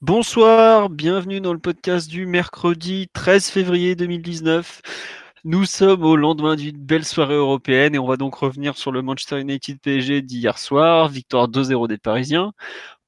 Bonsoir, 0.00 0.90
bienvenue 0.90 1.40
dans 1.40 1.52
le 1.52 1.58
podcast 1.58 2.08
du 2.08 2.26
mercredi 2.26 3.08
13 3.12 3.50
février 3.50 3.96
2019. 3.96 4.80
Nous 5.44 5.64
sommes 5.64 6.04
au 6.04 6.16
lendemain 6.16 6.56
d'une 6.56 6.76
belle 6.76 7.04
soirée 7.04 7.34
européenne 7.34 7.94
et 7.94 7.98
on 7.98 8.06
va 8.06 8.16
donc 8.16 8.34
revenir 8.34 8.76
sur 8.76 8.92
le 8.92 9.02
Manchester 9.02 9.40
United 9.40 9.80
PSG 9.80 10.22
d'hier 10.22 10.58
soir, 10.58 11.08
victoire 11.08 11.48
2-0 11.48 11.88
des 11.88 11.98
Parisiens. 11.98 12.52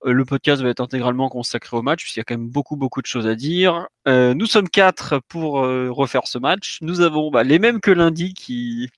Euh, 0.06 0.12
le 0.12 0.24
podcast 0.24 0.62
va 0.62 0.70
être 0.70 0.80
intégralement 0.80 1.28
consacré 1.28 1.76
au 1.76 1.82
match, 1.82 2.02
puisqu'il 2.02 2.20
y 2.20 2.22
a 2.22 2.24
quand 2.24 2.36
même 2.36 2.48
beaucoup, 2.48 2.76
beaucoup 2.76 3.02
de 3.02 3.06
choses 3.06 3.26
à 3.26 3.34
dire. 3.34 3.88
Euh, 4.08 4.34
nous 4.34 4.46
sommes 4.46 4.68
quatre 4.68 5.20
pour 5.28 5.64
euh, 5.64 5.90
refaire 5.90 6.26
ce 6.26 6.38
match. 6.38 6.78
Nous 6.82 7.00
avons 7.00 7.30
bah, 7.30 7.42
les 7.42 7.58
mêmes 7.58 7.80
que 7.80 7.90
lundi 7.90 8.34
qui 8.34 8.88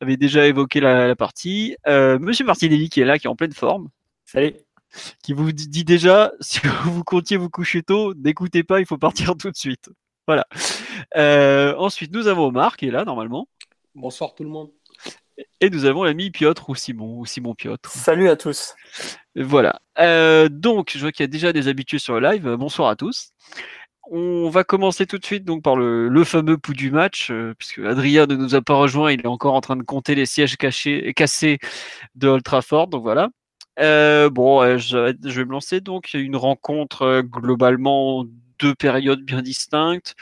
avaient 0.00 0.16
déjà 0.16 0.46
évoqué 0.46 0.80
la, 0.80 1.16
partie. 1.16 1.76
Monsieur 1.86 2.44
Martinelli 2.44 2.88
qui 2.90 3.00
est 3.00 3.04
là, 3.04 3.18
qui 3.18 3.26
est 3.26 3.30
en 3.30 3.36
pleine 3.36 3.52
forme. 3.52 3.88
Salut. 4.26 4.65
Qui 5.22 5.32
vous 5.32 5.52
dit 5.52 5.84
déjà, 5.84 6.32
si 6.40 6.60
vous 6.84 7.04
comptiez 7.04 7.36
vous 7.36 7.50
coucher 7.50 7.82
tôt, 7.82 8.14
n'écoutez 8.14 8.62
pas, 8.62 8.80
il 8.80 8.86
faut 8.86 8.98
partir 8.98 9.34
tout 9.38 9.50
de 9.50 9.56
suite. 9.56 9.90
Voilà. 10.26 10.46
ensuite, 11.78 12.12
nous 12.12 12.26
avons 12.26 12.46
Omar 12.46 12.76
qui 12.76 12.88
est 12.88 12.90
là 12.90 13.04
normalement. 13.04 13.48
Bonsoir 13.94 14.34
tout 14.34 14.42
le 14.42 14.50
monde. 14.50 14.70
Et 15.60 15.70
nous 15.70 15.84
avons 15.84 16.04
l'ami 16.04 16.30
Piotr 16.30 16.68
ou 16.68 16.74
Simon, 16.74 17.18
ou 17.18 17.26
Simon 17.26 17.54
Piotr. 17.54 17.90
Salut 17.90 18.28
à 18.28 18.36
tous. 18.36 18.74
Voilà. 19.34 19.80
Euh, 19.98 20.48
donc, 20.48 20.92
je 20.94 21.00
vois 21.00 21.12
qu'il 21.12 21.24
y 21.24 21.24
a 21.24 21.28
déjà 21.28 21.52
des 21.52 21.68
habitués 21.68 21.98
sur 21.98 22.18
le 22.18 22.28
live. 22.28 22.56
Bonsoir 22.56 22.88
à 22.88 22.96
tous. 22.96 23.32
On 24.10 24.48
va 24.48 24.64
commencer 24.64 25.06
tout 25.06 25.18
de 25.18 25.24
suite 25.24 25.44
donc 25.44 25.62
par 25.62 25.76
le, 25.76 26.24
fameux 26.24 26.56
pouls 26.58 26.74
du 26.74 26.90
match, 26.90 27.30
euh, 27.30 27.54
puisque 27.58 27.80
Adrien 27.80 28.26
ne 28.26 28.36
nous 28.36 28.54
a 28.54 28.62
pas 28.62 28.74
rejoint, 28.74 29.10
il 29.10 29.20
est 29.20 29.26
encore 29.26 29.54
en 29.54 29.60
train 29.60 29.76
de 29.76 29.82
compter 29.82 30.14
les 30.14 30.26
sièges 30.26 30.56
cachés, 30.56 31.12
cassés 31.14 31.58
de 32.14 32.28
Old 32.28 32.44
Trafford, 32.44 32.86
donc 32.86 33.02
voilà. 33.02 33.28
Euh, 33.78 34.30
bon, 34.30 34.78
je, 34.78 35.14
je, 35.24 35.40
vais 35.40 35.44
me 35.44 35.52
lancer 35.52 35.80
donc. 35.80 36.14
Une 36.14 36.36
rencontre 36.36 37.22
globalement 37.22 38.24
deux 38.58 38.74
périodes 38.74 39.22
bien 39.22 39.42
distinctes. 39.42 40.14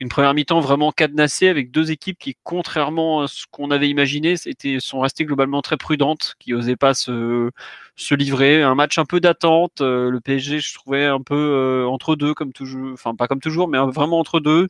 Une 0.00 0.08
première 0.08 0.34
mi-temps 0.34 0.60
vraiment 0.60 0.92
cadenassée 0.92 1.48
avec 1.48 1.70
deux 1.70 1.90
équipes 1.90 2.18
qui, 2.18 2.36
contrairement 2.42 3.22
à 3.22 3.28
ce 3.28 3.44
qu'on 3.50 3.70
avait 3.70 3.88
imaginé, 3.88 4.34
sont 4.78 5.00
restées 5.00 5.24
globalement 5.24 5.62
très 5.62 5.76
prudentes, 5.76 6.34
qui 6.38 6.52
n'osaient 6.52 6.76
pas 6.76 6.94
se, 6.94 7.50
se 7.96 8.14
livrer. 8.14 8.62
Un 8.62 8.74
match 8.74 8.98
un 8.98 9.04
peu 9.04 9.20
d'attente. 9.20 9.80
Euh, 9.80 10.10
le 10.10 10.20
PSG, 10.20 10.60
je 10.60 10.74
trouvais 10.74 11.04
un 11.06 11.20
peu 11.20 11.34
euh, 11.34 11.86
entre 11.86 12.16
deux, 12.16 12.34
comme 12.34 12.52
toujours. 12.52 12.92
Enfin, 12.92 13.14
pas 13.14 13.28
comme 13.28 13.40
toujours, 13.40 13.68
mais 13.68 13.78
vraiment 13.78 14.18
entre 14.18 14.40
deux. 14.40 14.68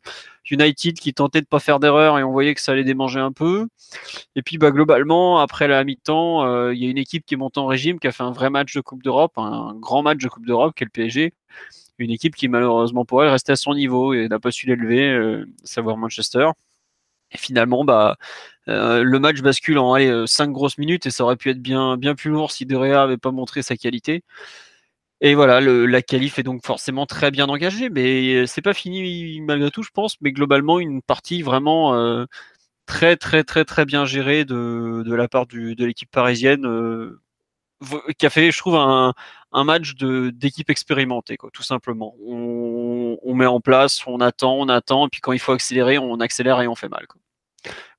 United 0.49 0.99
qui 0.99 1.13
tentait 1.13 1.41
de 1.41 1.45
pas 1.45 1.59
faire 1.59 1.79
d'erreur 1.79 2.17
et 2.17 2.23
on 2.23 2.31
voyait 2.31 2.55
que 2.55 2.61
ça 2.61 2.71
allait 2.73 2.83
démanger 2.83 3.19
un 3.19 3.31
peu. 3.31 3.67
Et 4.35 4.41
puis, 4.41 4.57
bah, 4.57 4.71
globalement, 4.71 5.39
après 5.39 5.67
la 5.67 5.83
mi-temps, 5.83 6.45
euh, 6.45 6.73
il 6.73 6.83
y 6.83 6.87
a 6.87 6.89
une 6.89 6.97
équipe 6.97 7.25
qui 7.25 7.35
est 7.35 7.37
montée 7.37 7.59
en 7.59 7.67
régime, 7.67 7.99
qui 7.99 8.07
a 8.07 8.11
fait 8.11 8.23
un 8.23 8.31
vrai 8.31 8.49
match 8.49 8.73
de 8.75 8.81
Coupe 8.81 9.03
d'Europe, 9.03 9.33
un 9.37 9.75
grand 9.75 10.01
match 10.03 10.19
de 10.19 10.27
Coupe 10.27 10.45
d'Europe, 10.45 10.73
qui 10.75 10.83
est 10.83 10.85
le 10.85 10.91
PSG 10.91 11.33
une 12.01 12.11
équipe 12.11 12.35
qui 12.35 12.47
malheureusement 12.47 13.05
pour 13.05 13.23
elle 13.23 13.29
restait 13.29 13.53
à 13.53 13.55
son 13.55 13.73
niveau 13.75 14.13
et 14.13 14.27
n'a 14.27 14.39
pas 14.39 14.51
su 14.51 14.67
l'élever, 14.67 15.09
euh, 15.09 15.45
savoir 15.63 15.97
Manchester. 15.97 16.49
Et 17.31 17.37
finalement, 17.37 17.85
bah, 17.85 18.17
euh, 18.67 19.03
le 19.03 19.19
match 19.19 19.41
bascule 19.41 19.79
en 19.79 19.93
allez, 19.93 20.27
5 20.27 20.49
euh, 20.49 20.51
grosses 20.51 20.77
minutes 20.77 21.05
et 21.05 21.11
ça 21.11 21.23
aurait 21.23 21.37
pu 21.37 21.49
être 21.49 21.61
bien, 21.61 21.97
plus 22.15 22.31
lourd 22.31 22.51
si 22.51 22.65
De 22.65 22.75
Gea 22.75 23.03
avait 23.03 23.17
pas 23.17 23.31
montré 23.31 23.61
sa 23.61 23.77
qualité. 23.77 24.23
Et 25.21 25.35
voilà, 25.35 25.61
la 25.61 26.01
qualif 26.01 26.39
est 26.39 26.43
donc 26.43 26.65
forcément 26.65 27.05
très 27.05 27.29
bien 27.31 27.47
engagée, 27.47 27.89
mais 27.89 28.47
c'est 28.47 28.63
pas 28.63 28.73
fini 28.73 29.39
malgré 29.41 29.69
tout, 29.69 29.83
je 29.83 29.91
pense. 29.93 30.15
Mais 30.21 30.31
globalement, 30.31 30.79
une 30.79 31.01
partie 31.03 31.43
vraiment 31.43 32.25
très, 32.87 33.17
très, 33.17 33.43
très, 33.43 33.63
très 33.65 33.85
bien 33.85 34.05
gérée 34.05 34.45
de, 34.45 35.03
la 35.13 35.27
part 35.27 35.45
de 35.47 35.85
l'équipe 35.85 36.09
parisienne 36.11 36.65
qui 38.17 38.25
a 38.25 38.29
fait, 38.29 38.51
je 38.51 38.57
trouve, 38.57 38.75
un, 38.75 39.13
match 39.53 39.95
d'équipe 39.95 40.69
expérimentée, 40.69 41.37
quoi, 41.37 41.49
tout 41.51 41.63
simplement. 41.63 42.15
On, 42.25 43.33
met 43.33 43.45
en 43.45 43.59
place, 43.59 44.05
on 44.05 44.19
attend, 44.19 44.53
on 44.53 44.69
attend, 44.69 45.07
et 45.07 45.09
puis 45.09 45.21
quand 45.21 45.31
il 45.31 45.39
faut 45.39 45.53
accélérer, 45.53 45.97
on 45.97 46.19
accélère 46.19 46.61
et 46.61 46.67
on 46.67 46.75
fait 46.75 46.89
mal. 46.89 47.07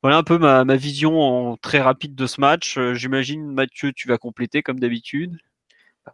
Voilà 0.03 0.17
un 0.19 0.23
peu 0.23 0.39
ma, 0.39 0.65
ma 0.65 0.77
vision 0.77 1.57
très 1.63 1.81
rapide 1.81 2.15
de 2.15 2.27
ce 2.27 2.41
match. 2.41 2.77
Euh, 2.77 2.95
j'imagine, 2.95 3.53
Mathieu, 3.53 3.93
tu 3.93 4.09
vas 4.09 4.19
compléter 4.19 4.63
comme 4.63 4.81
d'habitude. 4.81 5.39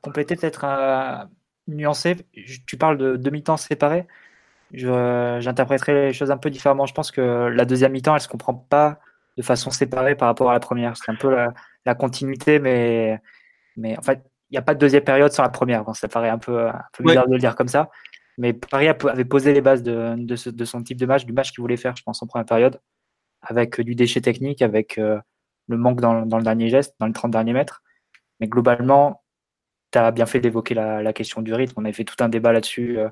Compléter 0.02 0.36
peut-être 0.36 0.64
un 0.64 1.30
nuancé. 1.66 2.16
Tu 2.66 2.76
parles 2.76 2.98
de 2.98 3.16
demi-temps 3.16 3.56
séparés. 3.56 4.06
J'interpréterai 4.72 6.08
les 6.08 6.12
choses 6.12 6.30
un 6.30 6.36
peu 6.36 6.50
différemment. 6.50 6.84
Je 6.84 6.92
pense 6.92 7.10
que 7.10 7.20
la 7.20 7.64
deuxième 7.64 7.92
mi-temps, 7.92 8.14
elle 8.14 8.20
se 8.20 8.28
comprend 8.28 8.54
pas 8.54 9.00
de 9.38 9.42
façon 9.42 9.70
séparée 9.70 10.14
par 10.14 10.28
rapport 10.28 10.50
à 10.50 10.52
la 10.52 10.60
première. 10.60 10.96
C'est 10.96 11.10
un 11.10 11.14
peu 11.14 11.30
la, 11.30 11.54
la 11.86 11.94
continuité, 11.94 12.58
mais 12.58 13.20
mais 13.78 13.98
en 13.98 14.02
fait, 14.02 14.22
il 14.50 14.54
n'y 14.54 14.58
a 14.58 14.62
pas 14.62 14.74
de 14.74 14.78
deuxième 14.78 15.04
période 15.04 15.32
sans 15.32 15.42
la 15.42 15.48
première. 15.50 15.84
ça 15.94 16.08
paraît 16.08 16.30
un 16.30 16.38
peu, 16.38 16.68
un 16.68 16.82
peu 16.92 17.04
bizarre 17.04 17.26
de 17.26 17.32
le 17.32 17.38
dire 17.38 17.54
comme 17.54 17.68
ça. 17.68 17.90
Mais 18.38 18.52
Paris 18.52 18.88
avait 18.88 19.24
posé 19.24 19.52
les 19.52 19.60
bases 19.60 19.82
de, 19.82 20.14
de, 20.16 20.64
son 20.64 20.82
type 20.82 20.96
de 20.96 21.06
match, 21.06 21.24
du 21.24 21.32
match 21.32 21.50
qu'il 21.50 21.60
voulait 21.60 21.76
faire, 21.76 21.96
je 21.96 22.02
pense, 22.02 22.22
en 22.22 22.26
première 22.26 22.46
période, 22.46 22.80
avec 23.42 23.80
du 23.80 23.94
déchet 23.94 24.20
technique, 24.20 24.62
avec 24.62 24.96
euh, 24.96 25.18
le 25.66 25.76
manque 25.76 26.00
dans, 26.00 26.24
dans, 26.24 26.38
le 26.38 26.44
dernier 26.44 26.68
geste, 26.68 26.94
dans 27.00 27.06
les 27.06 27.12
30 27.12 27.32
derniers 27.32 27.52
mètres. 27.52 27.82
Mais 28.40 28.46
globalement, 28.46 29.24
tu 29.90 29.98
as 29.98 30.12
bien 30.12 30.24
fait 30.24 30.40
d'évoquer 30.40 30.74
la, 30.74 31.02
la, 31.02 31.12
question 31.12 31.42
du 31.42 31.52
rythme. 31.52 31.74
On 31.78 31.84
avait 31.84 31.92
fait 31.92 32.04
tout 32.04 32.14
un 32.20 32.28
débat 32.28 32.52
là-dessus 32.52 32.98
euh, 32.98 33.08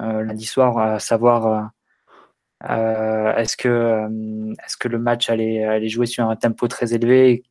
euh, 0.00 0.22
lundi 0.24 0.44
soir, 0.44 0.78
à 0.78 0.98
savoir 0.98 1.70
est-ce 2.62 3.56
que, 3.56 4.06
est 4.52 4.78
que 4.78 4.88
le 4.88 4.98
match 4.98 5.30
allait, 5.30 5.64
allait 5.64 5.88
jouer 5.88 6.06
sur 6.06 6.28
un 6.28 6.36
tempo 6.36 6.68
très 6.68 6.92
élevé, 6.92 7.44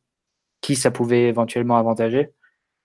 qui 0.60 0.76
ça 0.76 0.92
pouvait 0.92 1.24
éventuellement 1.24 1.76
avantager 1.76 2.32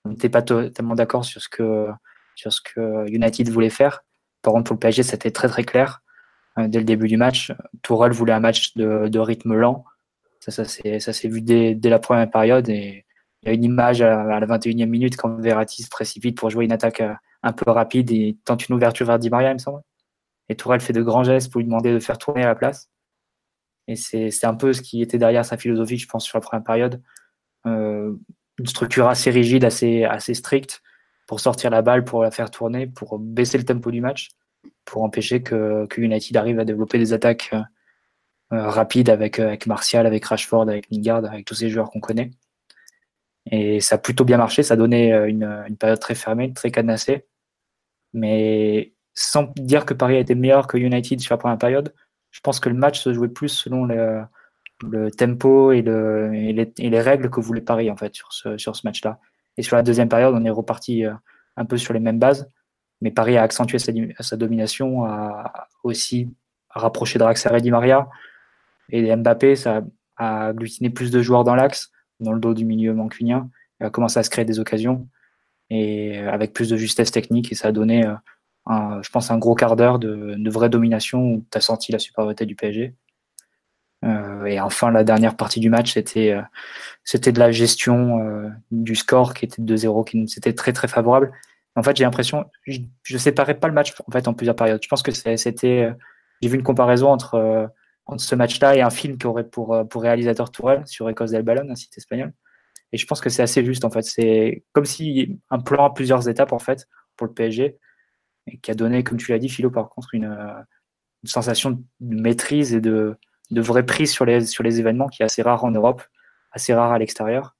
n'était 0.09 0.29
pas 0.29 0.41
totalement 0.41 0.95
d'accord 0.95 1.25
sur 1.25 1.41
ce 1.41 1.49
que 1.49 1.87
sur 2.35 2.51
ce 2.51 2.61
que 2.61 3.09
United 3.09 3.49
voulait 3.49 3.69
faire. 3.69 4.03
Par 4.41 4.53
contre, 4.53 4.65
pour 4.65 4.75
le 4.75 4.79
PSG, 4.79 5.03
c'était 5.03 5.31
très 5.31 5.47
très 5.47 5.63
clair 5.63 6.01
euh, 6.59 6.67
dès 6.67 6.79
le 6.79 6.85
début 6.85 7.07
du 7.07 7.17
match. 7.17 7.51
Tourelle 7.81 8.11
voulait 8.11 8.33
un 8.33 8.39
match 8.39 8.75
de, 8.75 9.19
rythme 9.19 9.55
lent. 9.55 9.85
Ça, 10.39 10.51
ça 10.51 11.13
s'est 11.13 11.27
vu 11.27 11.41
dès, 11.41 11.77
la 11.81 11.99
première 11.99 12.29
période. 12.29 12.69
Et 12.69 13.05
il 13.41 13.47
y 13.47 13.51
a 13.51 13.53
une 13.53 13.63
image 13.63 14.01
à, 14.01 14.39
la 14.39 14.45
21e 14.45 14.85
minute 14.85 15.17
quand 15.17 15.29
Verratti 15.41 15.83
se 15.83 15.89
précipite 15.89 16.37
pour 16.37 16.49
jouer 16.49 16.65
une 16.65 16.71
attaque 16.71 17.01
euh, 17.01 17.13
un 17.43 17.53
peu 17.53 17.69
rapide 17.71 18.11
et 18.11 18.37
tente 18.45 18.67
une 18.67 18.75
ouverture 18.75 19.05
vers 19.05 19.19
Di 19.19 19.29
Maria, 19.29 19.51
il 19.51 19.55
me 19.55 19.59
semble. 19.59 19.81
Et 20.49 20.55
Tourelle 20.55 20.81
fait 20.81 20.93
de 20.93 21.01
grands 21.01 21.23
gestes 21.23 21.51
pour 21.51 21.59
lui 21.59 21.65
demander 21.65 21.93
de 21.93 21.99
faire 21.99 22.17
tourner 22.17 22.43
à 22.43 22.47
la 22.47 22.55
place. 22.55 22.89
Et 23.87 23.95
c'est 23.95 24.45
un 24.45 24.55
peu 24.55 24.73
ce 24.73 24.81
qui 24.81 25.01
était 25.01 25.19
derrière 25.19 25.45
sa 25.45 25.57
philosophie, 25.57 25.97
je 25.97 26.07
pense, 26.07 26.25
sur 26.25 26.37
la 26.37 26.41
première 26.41 26.63
période. 26.63 27.01
Euh, 27.67 28.13
une 28.57 28.67
structure 28.67 29.07
assez 29.07 29.31
rigide, 29.31 29.65
assez, 29.65 30.03
assez 30.03 30.33
stricte 30.33 30.81
pour 31.27 31.39
sortir 31.39 31.69
la 31.69 31.81
balle, 31.81 32.03
pour 32.03 32.23
la 32.23 32.31
faire 32.31 32.51
tourner, 32.51 32.87
pour 32.87 33.19
baisser 33.19 33.57
le 33.57 33.65
tempo 33.65 33.91
du 33.91 34.01
match, 34.01 34.29
pour 34.85 35.03
empêcher 35.03 35.41
que, 35.41 35.85
que 35.87 36.01
United 36.01 36.37
arrive 36.37 36.59
à 36.59 36.65
développer 36.65 36.97
des 36.97 37.13
attaques 37.13 37.49
euh, 37.53 37.61
euh, 38.53 38.69
rapides 38.69 39.09
avec, 39.09 39.39
euh, 39.39 39.47
avec 39.47 39.67
Martial, 39.67 40.05
avec 40.05 40.23
Rashford, 40.25 40.69
avec 40.69 40.89
Lingard, 40.91 41.25
avec 41.25 41.45
tous 41.45 41.55
ces 41.55 41.69
joueurs 41.69 41.89
qu'on 41.89 41.99
connaît. 41.99 42.31
Et 43.51 43.79
ça 43.79 43.95
a 43.95 43.97
plutôt 43.97 44.25
bien 44.25 44.37
marché, 44.37 44.63
ça 44.63 44.75
donné 44.75 45.11
une, 45.13 45.43
une 45.67 45.77
période 45.77 45.99
très 45.99 46.15
fermée, 46.15 46.51
très 46.53 46.71
cadenassée. 46.71 47.25
Mais 48.13 48.93
sans 49.13 49.51
dire 49.55 49.85
que 49.85 49.93
Paris 49.93 50.15
a 50.15 50.19
été 50.19 50.33
meilleur 50.33 50.65
que 50.65 50.77
United 50.77 51.19
sur 51.19 51.33
la 51.33 51.37
première 51.37 51.57
période, 51.57 51.93
je 52.31 52.39
pense 52.39 52.59
que 52.59 52.69
le 52.69 52.75
match 52.75 52.99
se 53.01 53.13
jouait 53.13 53.27
plus 53.27 53.49
selon 53.49 53.85
le, 53.85 54.23
le 54.89 55.11
tempo 55.11 55.71
et, 55.71 55.81
le, 55.81 56.33
et, 56.33 56.53
les, 56.53 57.01
règles 57.01 57.29
que 57.29 57.39
voulait 57.39 57.61
Paris 57.61 57.89
en 57.89 57.97
fait 57.97 58.13
sur 58.15 58.31
ce, 58.31 58.85
match-là. 58.85 59.19
Et 59.57 59.63
sur 59.63 59.75
la 59.75 59.83
deuxième 59.83 60.09
période, 60.09 60.33
on 60.35 60.43
est 60.45 60.49
reparti 60.49 61.05
euh, 61.05 61.13
un 61.57 61.65
peu 61.65 61.77
sur 61.77 61.93
les 61.93 61.99
mêmes 61.99 62.19
bases, 62.19 62.49
mais 63.01 63.11
Paris 63.11 63.37
a 63.37 63.43
accentué 63.43 63.77
sa, 63.79 64.37
domination, 64.37 65.05
a 65.05 65.67
aussi 65.83 66.29
rapproché 66.69 67.19
Draxler 67.19 67.57
et 67.57 67.61
Di 67.61 67.71
Maria, 67.71 68.09
et 68.89 69.15
Mbappé, 69.15 69.55
ça 69.55 69.81
a 70.17 70.47
agglutiné 70.47 70.89
plus 70.89 71.11
de 71.11 71.21
joueurs 71.21 71.43
dans 71.43 71.55
l'axe, 71.55 71.91
dans 72.19 72.31
le 72.31 72.39
dos 72.39 72.53
du 72.53 72.65
milieu 72.65 72.93
mancunien, 72.93 73.49
et 73.79 73.85
a 73.85 73.89
commencé 73.89 74.19
à 74.19 74.23
se 74.23 74.29
créer 74.29 74.45
des 74.45 74.59
occasions, 74.59 75.07
et 75.69 76.19
avec 76.19 76.53
plus 76.53 76.69
de 76.69 76.77
justesse 76.77 77.11
technique, 77.11 77.51
et 77.51 77.55
ça 77.55 77.69
a 77.69 77.71
donné, 77.71 78.05
euh, 78.05 78.13
un, 78.65 79.01
je 79.01 79.09
pense, 79.09 79.31
un 79.31 79.37
gros 79.37 79.55
quart 79.55 79.75
d'heure 79.75 79.99
de, 79.99 80.35
de 80.37 80.49
vraie 80.49 80.69
domination 80.69 81.23
où 81.23 81.45
tu 81.51 81.57
as 81.57 81.61
senti 81.61 81.91
la 81.91 81.99
supériorité 81.99 82.45
du 82.45 82.55
PSG. 82.55 82.95
Et 84.45 84.59
enfin, 84.59 84.91
la 84.91 85.03
dernière 85.03 85.35
partie 85.35 85.59
du 85.59 85.69
match, 85.69 85.93
c'était 85.93 86.35
c'était 87.03 87.31
de 87.31 87.39
la 87.39 87.51
gestion 87.51 88.51
du 88.71 88.95
score 88.95 89.33
qui 89.33 89.45
était 89.45 89.61
de 89.61 89.75
2-0, 89.75 90.05
qui 90.05 90.27
c'était 90.27 90.53
très 90.53 90.73
très 90.73 90.87
favorable. 90.87 91.31
En 91.75 91.83
fait, 91.83 91.97
j'ai 91.97 92.03
l'impression, 92.03 92.45
je, 92.65 92.79
ne 93.11 93.17
séparais 93.17 93.55
pas 93.55 93.67
le 93.67 93.73
match 93.73 93.93
en 94.07 94.11
fait 94.11 94.27
en 94.27 94.33
plusieurs 94.33 94.55
périodes. 94.55 94.81
Je 94.81 94.87
pense 94.87 95.03
que 95.03 95.11
c'était, 95.11 95.91
j'ai 96.41 96.49
vu 96.49 96.55
une 96.55 96.63
comparaison 96.63 97.09
entre 97.09 97.69
entre 98.07 98.23
ce 98.23 98.35
match-là 98.35 98.75
et 98.75 98.81
un 98.81 98.91
film 98.91 99.17
qui 99.17 99.25
aurait 99.25 99.47
pour, 99.47 99.75
pour 99.89 100.03
réalisateur 100.03 100.51
Tourelle 100.51 100.85
sur 100.85 101.09
Ecos 101.09 101.27
del 101.27 101.41
Ballon, 101.41 101.67
un 101.69 101.75
site 101.75 101.97
espagnol. 101.97 102.33
Et 102.91 102.97
je 102.97 103.05
pense 103.07 103.19
que 103.19 103.29
c'est 103.29 103.41
assez 103.41 103.65
juste 103.65 103.83
en 103.83 103.89
fait. 103.89 104.03
C'est 104.03 104.63
comme 104.73 104.85
si 104.85 105.39
un 105.49 105.59
plan 105.59 105.85
à 105.85 105.93
plusieurs 105.93 106.29
étapes 106.29 106.53
en 106.53 106.59
fait 106.59 106.87
pour 107.17 107.27
le 107.27 107.33
PSG 107.33 107.77
qui 108.61 108.71
a 108.71 108.75
donné, 108.75 109.03
comme 109.03 109.17
tu 109.17 109.31
l'as 109.31 109.39
dit, 109.39 109.49
Philo, 109.49 109.71
par 109.71 109.89
contre, 109.89 110.13
une 110.13 110.37
sensation 111.23 111.83
de 111.99 112.21
maîtrise 112.21 112.75
et 112.75 112.81
de, 112.81 113.17
de 113.51 113.61
vraie 113.61 113.85
prise 113.85 114.11
sur 114.11 114.25
les, 114.25 114.45
sur 114.45 114.63
les 114.63 114.79
événements 114.79 115.07
qui 115.07 115.21
est 115.21 115.25
assez 115.25 115.41
rare 115.41 115.63
en 115.63 115.71
Europe, 115.71 116.03
assez 116.51 116.73
rare 116.73 116.91
à 116.91 116.99
l'extérieur, 116.99 117.55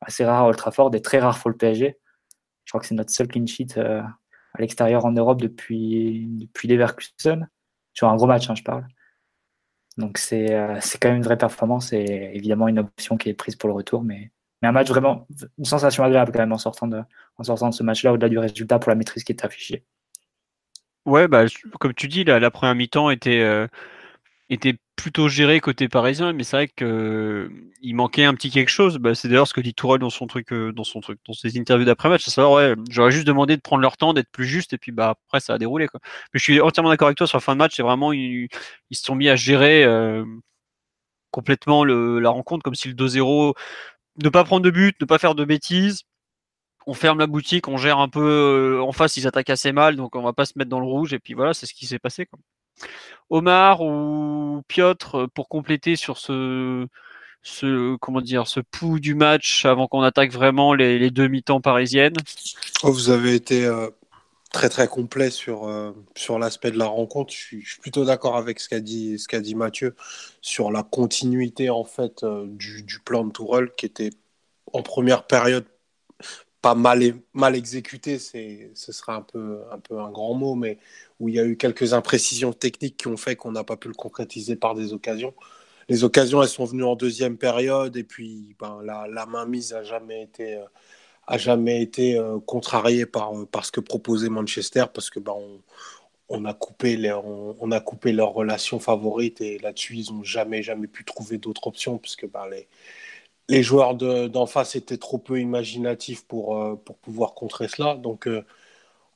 assez 0.00 0.24
rare 0.24 0.44
à 0.44 0.48
Ultrafort 0.48 0.94
et 0.94 1.02
très 1.02 1.18
rare 1.18 1.38
pour 1.38 1.50
le 1.50 1.56
PSG. 1.56 1.98
Je 2.64 2.70
crois 2.70 2.80
que 2.80 2.86
c'est 2.86 2.94
notre 2.94 3.10
seul 3.10 3.28
clean 3.28 3.46
sheet 3.46 3.76
euh, 3.76 4.00
à 4.54 4.60
l'extérieur 4.60 5.04
en 5.04 5.12
Europe 5.12 5.40
depuis, 5.40 6.26
depuis 6.26 6.68
Leverkusen, 6.68 7.48
sur 7.92 8.08
un 8.08 8.16
gros 8.16 8.26
match, 8.26 8.48
hein, 8.50 8.54
je 8.54 8.62
parle. 8.62 8.86
Donc 9.96 10.18
c'est 10.18 10.52
euh, 10.52 10.76
c'est 10.80 10.98
quand 11.00 11.08
même 11.08 11.18
une 11.18 11.22
vraie 11.22 11.38
performance 11.38 11.92
et 11.92 12.30
évidemment 12.34 12.68
une 12.68 12.80
option 12.80 13.16
qui 13.16 13.30
est 13.30 13.34
prise 13.34 13.56
pour 13.56 13.68
le 13.68 13.74
retour, 13.74 14.02
mais, 14.02 14.30
mais 14.60 14.68
un 14.68 14.72
match 14.72 14.88
vraiment, 14.88 15.26
une 15.56 15.64
sensation 15.64 16.04
agréable 16.04 16.32
quand 16.32 16.40
même 16.40 16.52
en 16.52 16.58
sortant 16.58 16.86
de, 16.86 17.02
en 17.38 17.44
sortant 17.44 17.70
de 17.70 17.74
ce 17.74 17.82
match-là, 17.82 18.12
au-delà 18.12 18.28
du 18.28 18.38
résultat 18.38 18.78
pour 18.78 18.90
la 18.90 18.96
maîtrise 18.96 19.24
qui 19.24 19.32
est 19.32 19.44
affichée. 19.44 19.84
Ouais, 21.06 21.28
bah, 21.28 21.44
comme 21.78 21.94
tu 21.94 22.08
dis, 22.08 22.24
la, 22.24 22.40
la 22.40 22.50
première 22.50 22.74
mi-temps 22.74 23.10
était, 23.10 23.40
euh, 23.40 23.68
était 24.50 24.76
plutôt 24.96 25.28
gérée 25.28 25.60
côté 25.60 25.88
parisien, 25.88 26.32
mais 26.32 26.42
c'est 26.42 26.56
vrai 26.56 26.68
qu'il 26.68 27.94
manquait 27.94 28.24
un 28.24 28.34
petit 28.34 28.50
quelque 28.50 28.70
chose. 28.70 28.98
Bah, 28.98 29.14
c'est 29.14 29.28
d'ailleurs 29.28 29.46
ce 29.46 29.54
que 29.54 29.60
dit 29.60 29.74
Tourelle 29.74 30.00
dans 30.00 30.10
son 30.10 30.26
truc, 30.26 30.52
dans 30.52 30.84
son 30.84 31.00
truc, 31.00 31.20
dans 31.26 31.34
ses 31.34 31.58
interviews 31.58 31.84
d'après-match. 31.84 32.24
savoir, 32.24 32.52
ouais, 32.54 32.74
j'aurais 32.90 33.10
juste 33.10 33.26
demandé 33.26 33.56
de 33.56 33.60
prendre 33.60 33.82
leur 33.82 33.96
temps, 33.96 34.14
d'être 34.14 34.30
plus 34.30 34.46
juste, 34.46 34.72
et 34.72 34.78
puis 34.78 34.92
bah 34.92 35.10
après 35.10 35.40
ça 35.40 35.54
a 35.54 35.58
déroulé. 35.58 35.86
Quoi. 35.88 36.00
Mais 36.32 36.38
je 36.38 36.44
suis 36.44 36.60
entièrement 36.60 36.90
d'accord 36.90 37.08
avec 37.08 37.18
toi 37.18 37.26
sur 37.26 37.36
la 37.36 37.42
fin 37.42 37.54
de 37.54 37.58
match. 37.58 37.76
C'est 37.76 37.82
vraiment 37.82 38.12
ils, 38.12 38.48
se 38.92 39.04
sont 39.04 39.14
mis 39.14 39.28
à 39.28 39.36
gérer 39.36 39.84
complètement 41.30 41.84
le, 41.84 42.18
la 42.20 42.30
rencontre 42.30 42.62
comme 42.64 42.74
si 42.74 42.88
le 42.88 42.94
2-0, 42.94 43.54
ne 44.24 44.28
pas 44.30 44.44
prendre 44.44 44.64
de 44.64 44.70
but, 44.70 45.00
ne 45.00 45.06
pas 45.06 45.18
faire 45.18 45.34
de 45.34 45.44
bêtises 45.44 46.04
on 46.86 46.94
ferme 46.94 47.18
la 47.18 47.26
boutique, 47.26 47.68
on 47.68 47.76
gère 47.76 47.98
un 47.98 48.08
peu 48.08 48.80
en 48.82 48.92
face, 48.92 49.16
ils 49.16 49.26
attaquent 49.26 49.50
assez 49.50 49.72
mal, 49.72 49.96
donc 49.96 50.14
on 50.16 50.22
va 50.22 50.32
pas 50.32 50.46
se 50.46 50.52
mettre 50.56 50.70
dans 50.70 50.80
le 50.80 50.86
rouge. 50.86 51.12
Et 51.12 51.18
puis 51.18 51.34
voilà, 51.34 51.52
c'est 51.54 51.66
ce 51.66 51.74
qui 51.74 51.86
s'est 51.86 51.98
passé. 51.98 52.28
Omar 53.30 53.80
ou 53.80 54.62
Piotr 54.68 55.28
pour 55.34 55.48
compléter 55.48 55.96
sur 55.96 56.18
ce, 56.18 56.86
comment 58.00 58.20
dire, 58.20 58.46
ce 58.46 58.60
pouls 58.60 59.00
du 59.00 59.14
match 59.14 59.64
avant 59.64 59.88
qu'on 59.88 60.02
attaque 60.02 60.32
vraiment 60.32 60.74
les, 60.74 61.10
deux 61.10 61.28
mi-temps 61.28 61.60
parisiennes? 61.60 62.16
Oh, 62.82 62.92
vous 62.92 63.10
avez 63.10 63.34
été 63.34 63.68
très 64.52 64.68
très 64.68 64.86
complet 64.88 65.30
sur, 65.30 65.68
sur 66.14 66.38
l'aspect 66.38 66.70
de 66.70 66.78
la 66.78 66.86
rencontre. 66.86 67.32
Je 67.32 67.38
suis, 67.38 67.80
plutôt 67.80 68.04
d'accord 68.04 68.36
avec 68.36 68.60
ce 68.60 68.68
qu'a 68.68 68.80
dit, 68.80 69.18
ce 69.18 69.36
dit 69.36 69.54
Mathieu 69.54 69.96
sur 70.40 70.70
la 70.70 70.82
continuité 70.82 71.68
en 71.68 71.84
fait 71.84 72.24
du, 72.24 73.00
plan 73.04 73.24
de 73.24 73.32
Tourelle 73.32 73.70
qui 73.76 73.86
était 73.86 74.10
en 74.72 74.82
première 74.82 75.26
période 75.26 75.64
pas 76.66 76.74
mal, 76.74 77.00
mal 77.32 77.54
exécuté, 77.54 78.18
ce 78.18 78.92
serait 78.92 79.12
un 79.12 79.22
peu, 79.22 79.60
un 79.70 79.78
peu 79.78 80.00
un 80.00 80.10
grand 80.10 80.34
mot, 80.34 80.56
mais 80.56 80.78
où 81.20 81.28
il 81.28 81.36
y 81.36 81.40
a 81.40 81.44
eu 81.44 81.56
quelques 81.56 81.92
imprécisions 81.94 82.52
techniques 82.52 82.96
qui 82.98 83.08
ont 83.08 83.16
fait 83.16 83.36
qu'on 83.36 83.52
n'a 83.52 83.64
pas 83.64 83.76
pu 83.76 83.88
le 83.88 83.94
concrétiser 83.94 84.56
par 84.56 84.74
des 84.74 84.92
occasions. 84.92 85.34
Les 85.88 86.04
occasions, 86.04 86.42
elles 86.42 86.48
sont 86.48 86.64
venues 86.64 86.84
en 86.84 86.96
deuxième 86.96 87.38
période, 87.38 87.96
et 87.96 88.04
puis 88.04 88.56
ben, 88.58 88.80
la, 88.82 89.26
mainmise 89.26 89.72
a 89.72 89.82
jamais 89.84 90.22
été, 90.22 90.56
euh, 90.56 90.64
a 91.26 91.38
jamais 91.38 91.82
été 91.82 92.18
euh, 92.18 92.38
contrariée 92.40 93.06
par, 93.06 93.38
euh, 93.38 93.46
par 93.46 93.64
ce 93.64 93.72
que 93.72 93.80
proposait 93.80 94.28
Manchester, 94.28 94.86
parce 94.92 95.10
que 95.10 95.20
ben, 95.20 95.32
on, 95.36 95.62
on 96.28 96.44
a 96.44 96.54
coupé 96.54 96.96
les, 96.96 97.12
on, 97.12 97.70
a 97.72 97.80
coupé 97.80 98.12
leurs 98.12 98.32
relations 98.32 98.80
favorites, 98.80 99.40
et 99.40 99.58
là-dessus, 99.58 99.96
ils 99.96 100.12
n'ont 100.12 100.24
jamais, 100.24 100.62
jamais 100.62 100.88
pu 100.88 101.04
trouver 101.04 101.38
d'autres 101.38 101.66
options, 101.68 101.98
puisque 101.98 102.28
ben, 102.30 102.48
les, 102.50 102.68
les 103.48 103.62
joueurs 103.62 103.94
d'en 103.94 104.46
face 104.46 104.76
étaient 104.76 104.98
trop 104.98 105.18
peu 105.18 105.40
imaginatifs 105.40 106.24
pour, 106.26 106.80
pour 106.84 106.96
pouvoir 106.98 107.34
contrer 107.34 107.68
cela. 107.68 107.96
Donc, 107.96 108.28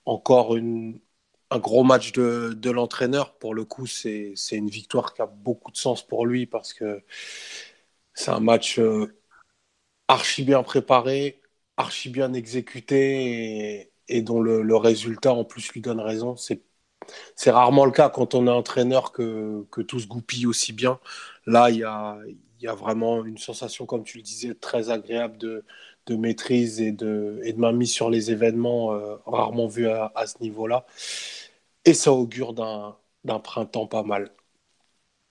encore 0.05 0.57
une, 0.57 1.01
un 1.51 1.59
gros 1.59 1.85
match 1.85 2.13
de, 2.13 2.53
de 2.57 2.71
l'entraîneur. 2.71 3.35
Pour 3.39 3.55
le 3.55 3.65
coup, 3.65 3.87
c'est 3.87 4.35
une 4.53 4.71
victoire 4.71 5.15
qui 5.15 5.23
a 5.23 5.27
beaucoup 5.27 5.71
de 5.73 5.77
sens 5.77 6.07
pour 6.07 6.27
lui 6.27 6.47
parce 6.47 6.73
que 6.73 7.03
c'est 8.15 8.31
un 8.31 8.41
match 8.41 8.79
euh, 8.79 9.07
archi 10.09 10.45
bien 10.45 10.63
préparé, 10.63 11.41
archi 11.77 12.11
bien 12.11 12.33
exécuté 12.35 13.93
et, 14.09 14.23
dont 14.23 14.41
le, 14.41 14.77
résultat 14.77 15.33
en 15.33 15.45
plus 15.45 15.71
lui 15.73 15.81
donne 15.81 16.01
raison. 16.01 16.37
C'est 16.37 17.51
rarement 17.51 17.85
le 17.85 17.93
cas 17.93 18.09
quand 18.09 18.35
on 18.35 18.47
est 18.47 18.51
entraîneur 18.51 19.13
que, 19.13 19.67
que 19.71 19.81
tout 19.81 19.99
se 20.01 20.07
goupille 20.07 20.47
aussi 20.47 20.73
bien. 20.73 21.01
Là, 21.47 21.71
il 21.71 21.79
y 21.79 21.85
a, 21.85 22.19
y 22.61 22.67
a 22.69 22.75
vraiment 22.75 23.25
une 23.25 23.39
sensation, 23.39 23.87
comme 23.87 24.05
tu 24.05 24.19
le 24.19 24.23
disais, 24.23 24.55
très 24.55 24.91
agréable 24.91 25.39
de, 25.39 25.65
de 26.07 26.17
maîtrise 26.17 26.81
et 26.81 26.93
de, 26.93 27.41
et 27.45 27.53
de 27.53 27.59
mainmise 27.59 27.93
sur 27.93 28.11
les 28.11 28.31
événements, 28.31 28.93
euh, 28.95 29.17
rarement 29.27 29.67
vu 29.67 29.89
à, 29.89 30.13
à 30.15 30.27
ce 30.27 30.37
niveau-là. 30.43 30.87
Et 31.85 31.95
ça 31.95 32.13
augure 32.13 32.53
d'un 32.53 33.39
printemps 33.41 33.87
pas 33.87 34.03
mal. 34.03 34.31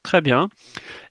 Très 0.03 0.21
bien. 0.21 0.49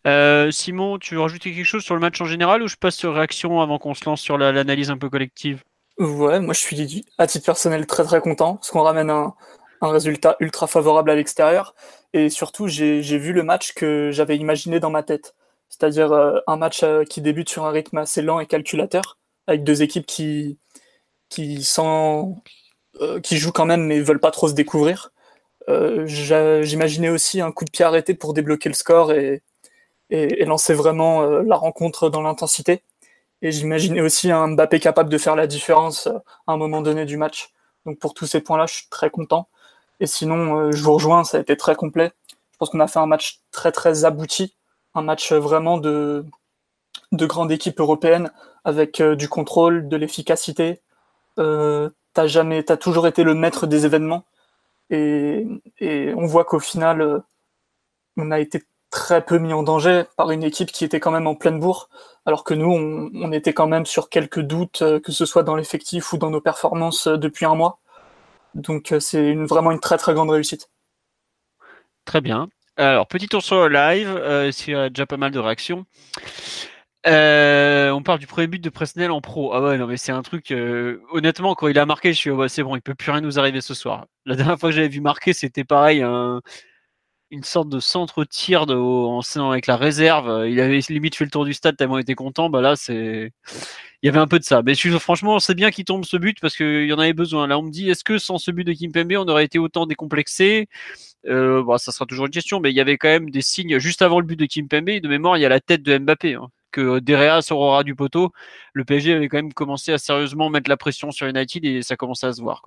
Euh, 0.06 0.50
Simon, 0.50 0.98
tu 0.98 1.14
veux 1.14 1.20
rajouter 1.20 1.54
quelque 1.54 1.64
chose 1.64 1.84
sur 1.84 1.94
le 1.94 2.00
match 2.00 2.20
en 2.20 2.24
général 2.24 2.62
ou 2.62 2.68
je 2.68 2.76
passe 2.76 2.96
sur 2.96 3.14
réaction 3.14 3.60
avant 3.60 3.78
qu'on 3.78 3.94
se 3.94 4.04
lance 4.04 4.20
sur 4.20 4.38
l'analyse 4.38 4.90
un 4.90 4.98
peu 4.98 5.10
collective? 5.10 5.62
Ouais, 5.98 6.40
moi 6.40 6.54
je 6.54 6.60
suis 6.60 7.04
à 7.18 7.26
titre 7.26 7.44
personnel 7.44 7.86
très 7.86 8.04
très 8.04 8.20
content 8.20 8.54
parce 8.56 8.70
qu'on 8.70 8.82
ramène 8.82 9.10
un, 9.10 9.34
un, 9.80 9.90
résultat 9.90 10.36
ultra 10.40 10.66
favorable 10.66 11.10
à 11.10 11.16
l'extérieur 11.16 11.74
et 12.12 12.30
surtout 12.30 12.68
j'ai 12.68 13.00
vu 13.00 13.32
le 13.32 13.42
match 13.42 13.72
que 13.74 14.10
j'avais 14.12 14.36
imaginé 14.36 14.78
dans 14.78 14.90
ma 14.90 15.02
tête 15.02 15.34
c'est-à-dire 15.68 16.12
euh, 16.12 16.38
un 16.46 16.56
match 16.56 16.82
euh, 16.82 17.04
qui 17.04 17.20
débute 17.20 17.48
sur 17.48 17.64
un 17.64 17.70
rythme 17.70 17.98
assez 17.98 18.22
lent 18.22 18.40
et 18.40 18.46
calculateur, 18.46 19.18
avec 19.46 19.64
deux 19.64 19.82
équipes 19.82 20.06
qui, 20.06 20.58
qui, 21.28 21.62
sans, 21.62 22.42
euh, 23.00 23.20
qui 23.20 23.38
jouent 23.38 23.52
quand 23.52 23.66
même 23.66 23.84
mais 23.86 24.00
veulent 24.00 24.20
pas 24.20 24.30
trop 24.30 24.48
se 24.48 24.54
découvrir. 24.54 25.10
J'imaginais 26.06 27.10
aussi 27.10 27.40
un 27.40 27.52
coup 27.52 27.64
de 27.64 27.70
pied 27.70 27.84
arrêté 27.84 28.14
pour 28.14 28.34
débloquer 28.34 28.68
le 28.68 28.74
score 28.74 29.12
et, 29.12 29.42
et, 30.10 30.44
lancer 30.44 30.74
vraiment 30.74 31.26
la 31.26 31.56
rencontre 31.56 32.08
dans 32.10 32.22
l'intensité. 32.22 32.82
Et 33.42 33.52
j'imaginais 33.52 34.00
aussi 34.00 34.30
un 34.30 34.48
Mbappé 34.48 34.80
capable 34.80 35.10
de 35.10 35.18
faire 35.18 35.36
la 35.36 35.46
différence 35.46 36.06
à 36.06 36.52
un 36.52 36.56
moment 36.56 36.80
donné 36.82 37.04
du 37.04 37.16
match. 37.16 37.52
Donc 37.86 37.98
pour 37.98 38.14
tous 38.14 38.26
ces 38.26 38.40
points-là, 38.40 38.66
je 38.66 38.74
suis 38.74 38.88
très 38.90 39.10
content. 39.10 39.48
Et 40.00 40.06
sinon, 40.06 40.72
je 40.72 40.82
vous 40.82 40.94
rejoins, 40.94 41.24
ça 41.24 41.38
a 41.38 41.40
été 41.40 41.56
très 41.56 41.74
complet. 41.74 42.12
Je 42.52 42.56
pense 42.58 42.70
qu'on 42.70 42.80
a 42.80 42.88
fait 42.88 42.98
un 42.98 43.06
match 43.06 43.40
très 43.52 43.72
très 43.72 44.04
abouti 44.04 44.54
un 44.94 45.02
match 45.02 45.32
vraiment 45.32 45.78
de, 45.78 46.24
de 47.12 47.26
grande 47.26 47.52
équipe 47.52 47.80
européenne 47.80 48.30
avec 48.64 49.00
euh, 49.00 49.16
du 49.16 49.28
contrôle, 49.28 49.88
de 49.88 49.96
l'efficacité. 49.96 50.80
Euh, 51.38 51.90
t'as 52.14 52.26
jamais, 52.26 52.62
t'as 52.62 52.76
toujours 52.76 53.06
été 53.06 53.22
le 53.22 53.34
maître 53.34 53.66
des 53.66 53.86
événements 53.86 54.24
et, 54.90 56.14
on 56.16 56.26
voit 56.26 56.44
qu'au 56.44 56.60
final, 56.60 57.00
euh, 57.00 57.18
on 58.16 58.30
a 58.30 58.40
été 58.40 58.62
très 58.90 59.24
peu 59.24 59.38
mis 59.38 59.52
en 59.52 59.62
danger 59.62 60.04
par 60.16 60.30
une 60.30 60.42
équipe 60.42 60.72
qui 60.72 60.84
était 60.84 61.00
quand 61.00 61.10
même 61.10 61.26
en 61.26 61.34
pleine 61.34 61.60
bourre, 61.60 61.88
alors 62.24 62.44
que 62.44 62.54
nous, 62.54 62.70
on, 62.70 63.32
était 63.32 63.52
quand 63.52 63.66
même 63.66 63.86
sur 63.86 64.08
quelques 64.08 64.40
doutes, 64.40 64.82
euh, 64.82 65.00
que 65.00 65.12
ce 65.12 65.26
soit 65.26 65.42
dans 65.42 65.56
l'effectif 65.56 66.12
ou 66.12 66.18
dans 66.18 66.30
nos 66.30 66.40
performances 66.40 67.06
depuis 67.06 67.44
un 67.44 67.54
mois. 67.54 67.80
Donc 68.54 68.94
c'est 68.98 69.34
vraiment 69.34 69.70
une 69.70 69.80
très 69.80 69.98
très 69.98 70.14
grande 70.14 70.30
réussite. 70.30 70.70
Très 72.06 72.22
bien. 72.22 72.48
Alors, 72.78 73.06
petit 73.08 73.26
tour 73.26 73.42
sur 73.42 73.68
le 73.68 73.74
live, 73.74 74.08
euh, 74.08 74.50
il 74.66 74.72
y 74.72 74.74
a 74.74 74.88
déjà 74.88 75.04
pas 75.04 75.16
mal 75.16 75.32
de 75.32 75.38
réactions. 75.38 75.84
Euh, 77.06 77.90
on 77.90 78.02
parle 78.02 78.18
du 78.18 78.26
premier 78.26 78.48
but 78.48 78.62
de 78.62 78.70
Presnel 78.70 79.10
en 79.10 79.20
pro. 79.20 79.54
Ah 79.54 79.62
ouais, 79.62 79.78
non, 79.78 79.86
mais 79.86 79.96
c'est 79.96 80.12
un 80.12 80.22
truc. 80.22 80.50
Euh, 80.50 81.00
honnêtement, 81.12 81.54
quand 81.54 81.68
il 81.68 81.78
a 81.78 81.86
marqué, 81.86 82.12
je 82.12 82.18
suis, 82.18 82.30
oh, 82.30 82.48
c'est 82.48 82.62
bon, 82.62 82.76
il 82.76 82.82
peut 82.82 82.94
plus 82.94 83.12
rien 83.12 83.20
nous 83.20 83.38
arriver 83.38 83.60
ce 83.60 83.74
soir. 83.74 84.06
La 84.26 84.34
dernière 84.36 84.58
fois 84.58 84.70
que 84.70 84.76
j'avais 84.76 84.88
vu 84.88 85.00
marquer, 85.00 85.32
c'était 85.32 85.64
pareil, 85.64 86.04
une 87.30 87.44
sorte 87.44 87.68
de 87.68 87.78
centre-tir 87.78 88.62
en, 88.68 89.20
avec 89.50 89.66
la 89.66 89.76
réserve. 89.76 90.48
Il 90.48 90.60
avait 90.60 90.80
limite 90.88 91.14
fait 91.14 91.24
le 91.24 91.30
tour 91.30 91.44
du 91.44 91.54
stade 91.54 91.76
tellement 91.76 91.98
il 91.98 92.02
était 92.02 92.14
content. 92.14 92.50
Bah 92.50 92.60
là, 92.60 92.74
c'est. 92.76 93.32
Il 94.02 94.06
y 94.06 94.08
avait 94.08 94.18
un 94.18 94.28
peu 94.28 94.38
de 94.38 94.44
ça. 94.44 94.62
Mais 94.62 94.74
franchement, 94.74 95.40
c'est 95.40 95.54
bien 95.54 95.70
qu'il 95.70 95.84
tombe 95.84 96.04
ce 96.04 96.16
but 96.16 96.38
parce 96.40 96.56
qu'il 96.56 96.86
y 96.86 96.92
en 96.92 96.98
avait 96.98 97.12
besoin. 97.12 97.46
Là, 97.46 97.58
on 97.58 97.62
me 97.62 97.70
dit, 97.70 97.90
est-ce 97.90 98.04
que 98.04 98.18
sans 98.18 98.38
ce 98.38 98.50
but 98.50 98.64
de 98.64 98.72
Kimpembe, 98.72 99.12
on 99.18 99.28
aurait 99.28 99.44
été 99.44 99.58
autant 99.58 99.86
décomplexé? 99.86 100.68
Euh, 101.26 101.62
bon, 101.62 101.78
ça 101.78 101.92
sera 101.92 102.06
toujours 102.06 102.26
une 102.26 102.32
question, 102.32 102.60
mais 102.60 102.70
il 102.70 102.76
y 102.76 102.80
avait 102.80 102.96
quand 102.98 103.08
même 103.08 103.30
des 103.30 103.42
signes 103.42 103.78
juste 103.78 104.02
avant 104.02 104.20
le 104.20 104.26
but 104.26 104.36
de 104.38 104.46
Kim 104.46 104.68
Pembe. 104.68 105.00
De 105.00 105.08
mémoire, 105.08 105.36
il 105.36 105.40
y 105.42 105.46
a 105.46 105.48
la 105.48 105.60
tête 105.60 105.82
de 105.82 105.98
Mbappé. 105.98 106.34
Hein, 106.34 106.48
que 106.70 106.98
Derrea 106.98 107.42
sorera 107.42 107.84
du 107.84 107.94
poteau. 107.94 108.32
Le 108.72 108.84
PSG 108.84 109.14
avait 109.14 109.28
quand 109.28 109.38
même 109.38 109.52
commencé 109.52 109.92
à 109.92 109.98
sérieusement 109.98 110.50
mettre 110.50 110.68
la 110.70 110.76
pression 110.76 111.10
sur 111.10 111.26
United 111.26 111.64
et 111.64 111.82
ça 111.82 111.96
commençait 111.96 112.26
à 112.26 112.32
se 112.32 112.42
voir. 112.42 112.62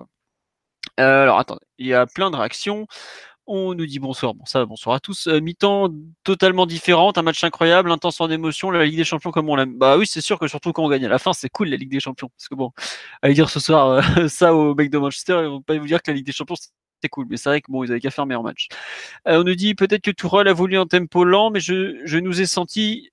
Euh, 0.99 1.23
alors 1.23 1.39
attendez, 1.39 1.65
il 1.77 1.87
y 1.87 1.93
a 1.93 2.05
plein 2.05 2.31
de 2.31 2.35
réactions. 2.35 2.87
On 3.47 3.73
nous 3.73 3.85
dit 3.85 3.99
bonsoir. 3.99 4.33
Bon, 4.33 4.45
ça, 4.45 4.65
bonsoir 4.65 4.95
à 4.95 4.99
tous. 4.99 5.27
Euh, 5.27 5.41
mi-temps 5.41 5.89
totalement 6.23 6.65
différente, 6.65 7.17
un 7.17 7.23
match 7.23 7.43
incroyable, 7.43 7.91
intense 7.91 8.21
en 8.21 8.29
émotion, 8.29 8.71
la 8.71 8.85
Ligue 8.85 8.97
des 8.97 9.03
Champions 9.03 9.31
comme 9.31 9.49
on 9.49 9.55
l'aime. 9.55 9.77
Bah 9.77 9.97
oui, 9.97 10.05
c'est 10.07 10.21
sûr 10.21 10.39
que 10.39 10.47
surtout 10.47 10.71
quand 10.73 10.83
on 10.83 10.89
gagne 10.89 11.05
à 11.05 11.09
la 11.09 11.19
fin, 11.19 11.33
c'est 11.33 11.49
cool 11.49 11.69
la 11.69 11.77
Ligue 11.77 11.91
des 11.91 11.99
Champions. 11.99 12.29
Parce 12.37 12.47
que 12.47 12.55
bon, 12.55 12.71
aller 13.21 13.33
dire 13.33 13.49
ce 13.49 13.59
soir 13.59 14.03
euh, 14.17 14.27
ça 14.27 14.53
au 14.53 14.75
mec 14.75 14.89
de 14.91 14.97
Manchester, 14.97 15.39
ils 15.43 15.49
vont 15.49 15.61
pas 15.61 15.77
vous 15.77 15.87
dire 15.87 16.01
que 16.01 16.11
la 16.11 16.15
Ligue 16.17 16.25
des 16.25 16.31
Champions 16.31 16.55
c'est 17.03 17.09
cool, 17.09 17.25
mais 17.29 17.37
c'est 17.37 17.49
vrai 17.49 17.61
que 17.61 17.71
bon, 17.71 17.83
ils 17.83 17.91
avaient 17.91 17.99
qu'à 17.99 18.11
faire 18.11 18.27
meilleur 18.27 18.43
match. 18.43 18.67
On 19.25 19.43
nous 19.43 19.55
dit 19.55 19.73
peut-être 19.75 20.03
que 20.03 20.11
Tourelle 20.11 20.47
a 20.47 20.53
voulu 20.53 20.77
un 20.77 20.85
tempo 20.85 21.23
lent, 21.23 21.49
mais 21.49 21.59
je, 21.59 21.99
je 22.05 22.17
nous 22.19 22.41
ai 22.41 22.45
senti 22.45 23.09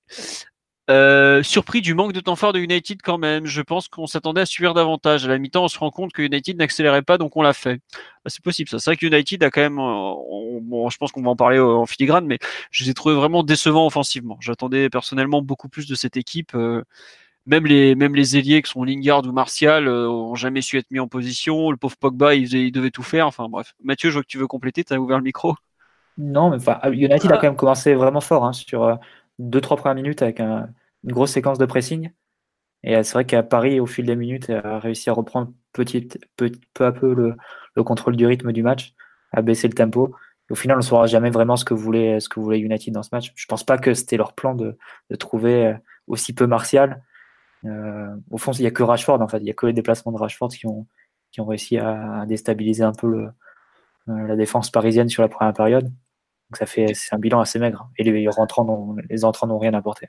euh, 0.91 1.43
surpris 1.43 1.83
du 1.83 1.93
manque 1.93 2.15
de 2.15 2.21
temps 2.21 2.37
fort 2.37 2.55
de 2.55 2.61
United 2.61 3.03
quand 3.03 3.19
même. 3.19 3.45
Je 3.45 3.61
pense 3.61 3.89
qu'on 3.89 4.07
s'attendait 4.07 4.41
à 4.41 4.47
subir 4.47 4.73
davantage. 4.73 5.27
À 5.27 5.29
la 5.29 5.39
mi-temps, 5.39 5.65
on 5.65 5.69
se 5.69 5.79
rend 5.79 5.91
compte 5.91 6.13
que 6.13 6.23
United 6.23 6.57
n'accélérait 6.57 7.03
pas, 7.03 7.19
donc 7.19 7.37
on 7.37 7.43
l'a 7.43 7.53
fait. 7.53 7.81
Bah, 8.25 8.31
c'est 8.31 8.43
possible, 8.43 8.71
ça. 8.71 8.79
C'est 8.79 8.91
vrai 8.91 8.97
que 8.97 9.07
United 9.07 9.43
a 9.43 9.51
quand 9.51 9.61
même, 9.61 9.79
euh, 9.79 10.61
bon, 10.63 10.89
je 10.89 10.97
pense 10.97 11.13
qu'on 11.13 11.23
va 11.23 11.31
en 11.31 11.37
parler 11.37 11.59
en 11.59 11.85
filigrane, 11.85 12.27
mais 12.27 12.39
je 12.71 12.85
les 12.85 12.91
ai 12.91 12.95
trouvés 12.95 13.15
vraiment 13.15 13.43
décevants 13.43 13.87
offensivement. 13.87 14.39
J'attendais 14.41 14.89
personnellement 14.89 15.43
beaucoup 15.43 15.69
plus 15.69 15.87
de 15.87 15.95
cette 15.95 16.17
équipe. 16.17 16.55
Euh, 16.55 16.83
même 17.45 17.67
les, 17.67 17.95
même 17.95 18.15
les 18.15 18.39
ailiers 18.39 18.63
qui 18.63 18.71
sont 18.71 18.85
Lingard 18.85 19.27
ou 19.27 19.33
Martial 19.33 19.89
ont 19.89 20.35
jamais 20.35 20.63
su 20.63 20.79
être 20.79 20.91
mis 20.91 21.01
en 21.01 21.09
position. 21.09 21.71
Le 21.71 21.77
pauvre 21.77 21.97
Pogba, 21.97 22.35
il, 22.35 22.73
devait 22.73 22.91
tout 22.91 23.03
faire. 23.03 23.27
Enfin 23.27 23.49
bref. 23.49 23.75
Mathieu, 23.83 24.11
je 24.11 24.15
vois 24.15 24.23
que 24.23 24.29
tu 24.29 24.39
veux 24.39 24.47
compléter. 24.47 24.85
Tu 24.85 24.93
as 24.95 25.01
ouvert 25.01 25.19
le 25.19 25.25
micro. 25.25 25.55
Non, 26.19 26.51
mais 26.51 26.57
enfin, 26.57 26.79
United 26.91 27.31
a 27.31 27.37
quand 27.37 27.45
même 27.45 27.57
commencé 27.57 27.95
vraiment 27.95 28.21
fort 28.21 28.45
hein, 28.45 28.53
sur 28.53 28.99
deux, 29.39 29.61
trois 29.61 29.77
premières 29.77 29.95
minutes 29.95 30.23
avec 30.23 30.41
un, 30.41 30.69
une 31.05 31.13
grosse 31.13 31.33
séquence 31.33 31.59
de 31.59 31.67
pressing. 31.67 32.11
Et 32.85 32.97
euh, 32.97 33.03
c'est 33.03 33.13
vrai 33.15 33.25
qu'à 33.25 33.43
Paris, 33.43 33.81
au 33.81 33.87
fil 33.87 34.07
des 34.07 34.17
minutes, 34.17 34.51
a 34.51 34.79
réussi 34.79 35.11
à 35.11 35.13
reprendre 35.13 35.53
petit, 35.73 36.09
peu, 36.37 36.51
peu 36.75 36.87
à 36.87 36.93
peu 36.93 37.15
le, 37.15 37.37
contrôle 37.85 38.17
du 38.17 38.27
rythme 38.27 38.53
du 38.53 38.63
match, 38.63 38.95
à 39.33 39.43
baisser 39.43 39.69
le 39.69 39.75
tempo. 39.75 40.15
au 40.51 40.55
final, 40.55 40.77
on 40.77 40.81
ne 40.81 40.85
saura 40.85 41.07
jamais 41.07 41.31
vraiment 41.31 41.57
ce 41.57 41.65
que 41.65 41.75
voulait, 41.75 42.21
ce 42.21 42.29
que 42.29 42.41
voulait 42.41 42.59
United 42.59 42.93
dans 42.93 43.03
ce 43.03 43.11
match. 43.13 43.33
Je 43.37 43.45
ne 43.45 43.49
pense 43.49 43.65
pas 43.65 43.79
que 43.79 43.95
c'était 43.95 44.17
leur 44.17 44.35
plan 44.35 44.55
de, 44.55 44.77
trouver 45.19 45.67
euh, 45.67 45.75
aussi 46.07 46.35
peu 46.35 46.47
Martial. 46.47 47.03
Euh, 47.65 48.15
au 48.31 48.39
fond, 48.39 48.53
il 48.53 48.63
n'y 48.63 48.67
a 48.67 48.71
que 48.71 48.83
Rashford, 48.83 49.21
en 49.21 49.29
fait. 49.29 49.39
Il 49.39 49.45
n'y 49.45 49.51
a 49.51 49.55
que 49.55 49.67
les 49.67 49.73
déplacements 49.73 50.13
de 50.13 50.19
Rashford 50.19 50.49
qui 50.49 50.67
ont, 50.67 50.87
qui 51.31 51.41
ont 51.41 51.47
réussi 51.47 51.79
à, 51.79 52.25
déstabiliser 52.27 52.83
un 52.85 52.93
peu 52.93 53.29
la 54.07 54.37
défense 54.37 54.71
parisienne 54.71 55.09
sur 55.09 55.23
la 55.23 55.29
première 55.29 55.53
période. 55.53 55.93
Donc 56.51 56.57
ça 56.59 56.67
fait 56.67 56.95
c'est 56.95 57.15
un 57.15 57.19
bilan 57.19 57.41
assez 57.41 57.59
maigre. 57.59 57.89
Et 57.99 58.05
les 58.05 58.29
rentrants 58.29 58.97
les 59.09 59.25
entrants 59.25 59.47
n'ont 59.47 59.59
rien 59.59 59.75
apporté. 59.75 60.09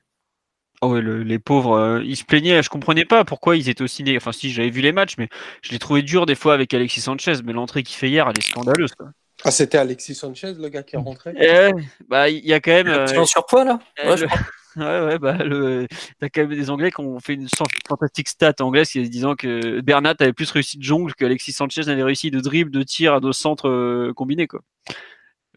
Oh 0.82 0.94
ouais, 0.94 1.02
les 1.02 1.40
pauvres, 1.40 1.74
euh, 1.74 2.04
ils 2.06 2.16
se 2.16 2.24
plaignaient. 2.24 2.64
Je 2.64 2.70
comprenais 2.70 3.04
pas 3.04 3.26
pourquoi 3.26 3.58
ils 3.58 3.68
étaient 3.68 3.82
aussi. 3.82 4.04
Enfin, 4.16 4.32
si 4.32 4.50
j'avais 4.50 4.70
vu 4.70 4.80
les 4.82 4.94
matchs, 4.94 5.16
mais 5.18 5.28
je 5.62 5.72
les 5.72 5.80
trouvais 5.80 6.04
durs 6.04 6.26
des 6.26 6.36
fois 6.36 6.54
avec 6.54 6.74
Alexis 6.74 7.02
Sanchez. 7.02 7.34
Mais 7.44 7.52
l'entrée 7.52 7.84
qu'il 7.84 7.98
fait 7.98 8.10
hier, 8.10 8.26
elle 8.30 8.38
est 8.38 8.50
scandaleuse. 8.50 8.96
Quoi. 8.96 9.10
Ah, 9.44 9.52
c'était 9.52 9.78
Alexis 9.78 10.16
Sanchez, 10.16 10.54
le 10.54 10.70
gars 10.70 10.84
qui 10.84 10.96
est 10.96 11.00
rentré? 11.00 11.34
Eh, 11.38 11.72
Bah, 12.08 12.30
il 12.30 12.46
y 12.46 12.54
a 12.54 12.60
quand 12.60 12.72
même. 12.72 12.88
Euh, 12.88 13.06
tu 13.06 13.26
surpoids 13.26 13.66
là? 13.66 13.80
eh, 14.02 14.08
ouais, 14.08 14.16
ouais, 14.78 15.06
ouais, 15.06 15.20
bah, 15.20 15.38
le... 15.44 15.88
t'as 16.20 16.30
quand 16.30 16.42
même 16.42 16.50
des 16.58 16.70
Anglais 16.70 16.92
qui 16.92 17.02
ont 17.02 17.20
fait 17.20 17.34
une 17.34 17.48
fantastique 17.88 18.30
stat 18.30 18.56
anglaise 18.62 18.92
disant 18.92 19.36
que 19.36 19.82
Bernat 19.82 20.16
avait 20.20 20.34
plus 20.34 20.52
réussi 20.52 20.78
de 20.78 20.84
jongle 20.84 21.14
que 21.14 21.26
Alexis 21.26 21.54
Sanchez 21.54 21.90
avait 21.90 22.04
réussi 22.04 22.32
de 22.32 22.40
dribble, 22.40 22.72
de 22.72 22.84
tir 22.84 23.14
à 23.14 23.20
deux 23.20 23.34
centres 23.34 23.70
euh, 23.70 24.14
combinés, 24.14 24.48
quoi. 24.48 24.62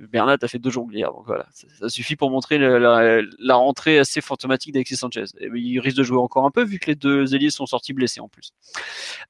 Bernat 0.07 0.37
a 0.43 0.49
fait 0.49 0.59
deux 0.59 0.71
jonglières, 0.71 1.13
donc 1.13 1.25
voilà, 1.27 1.47
ça, 1.53 1.89
suffit 1.89 2.17
pour 2.17 2.31
montrer 2.31 2.59
la, 2.59 3.55
rentrée 3.55 3.99
assez 3.99 4.21
fantomatique 4.21 4.73
d'Alexis 4.73 4.97
Sanchez. 4.97 5.25
Et 5.39 5.49
il 5.55 5.79
risque 5.81 5.97
de 5.97 6.03
jouer 6.03 6.19
encore 6.19 6.45
un 6.45 6.51
peu 6.51 6.65
vu 6.65 6.79
que 6.79 6.87
les 6.87 6.95
deux 6.95 7.35
ailiers 7.35 7.51
sont 7.51 7.67
sortis 7.67 7.93
blessés 7.93 8.21
en 8.21 8.29
plus. 8.29 8.53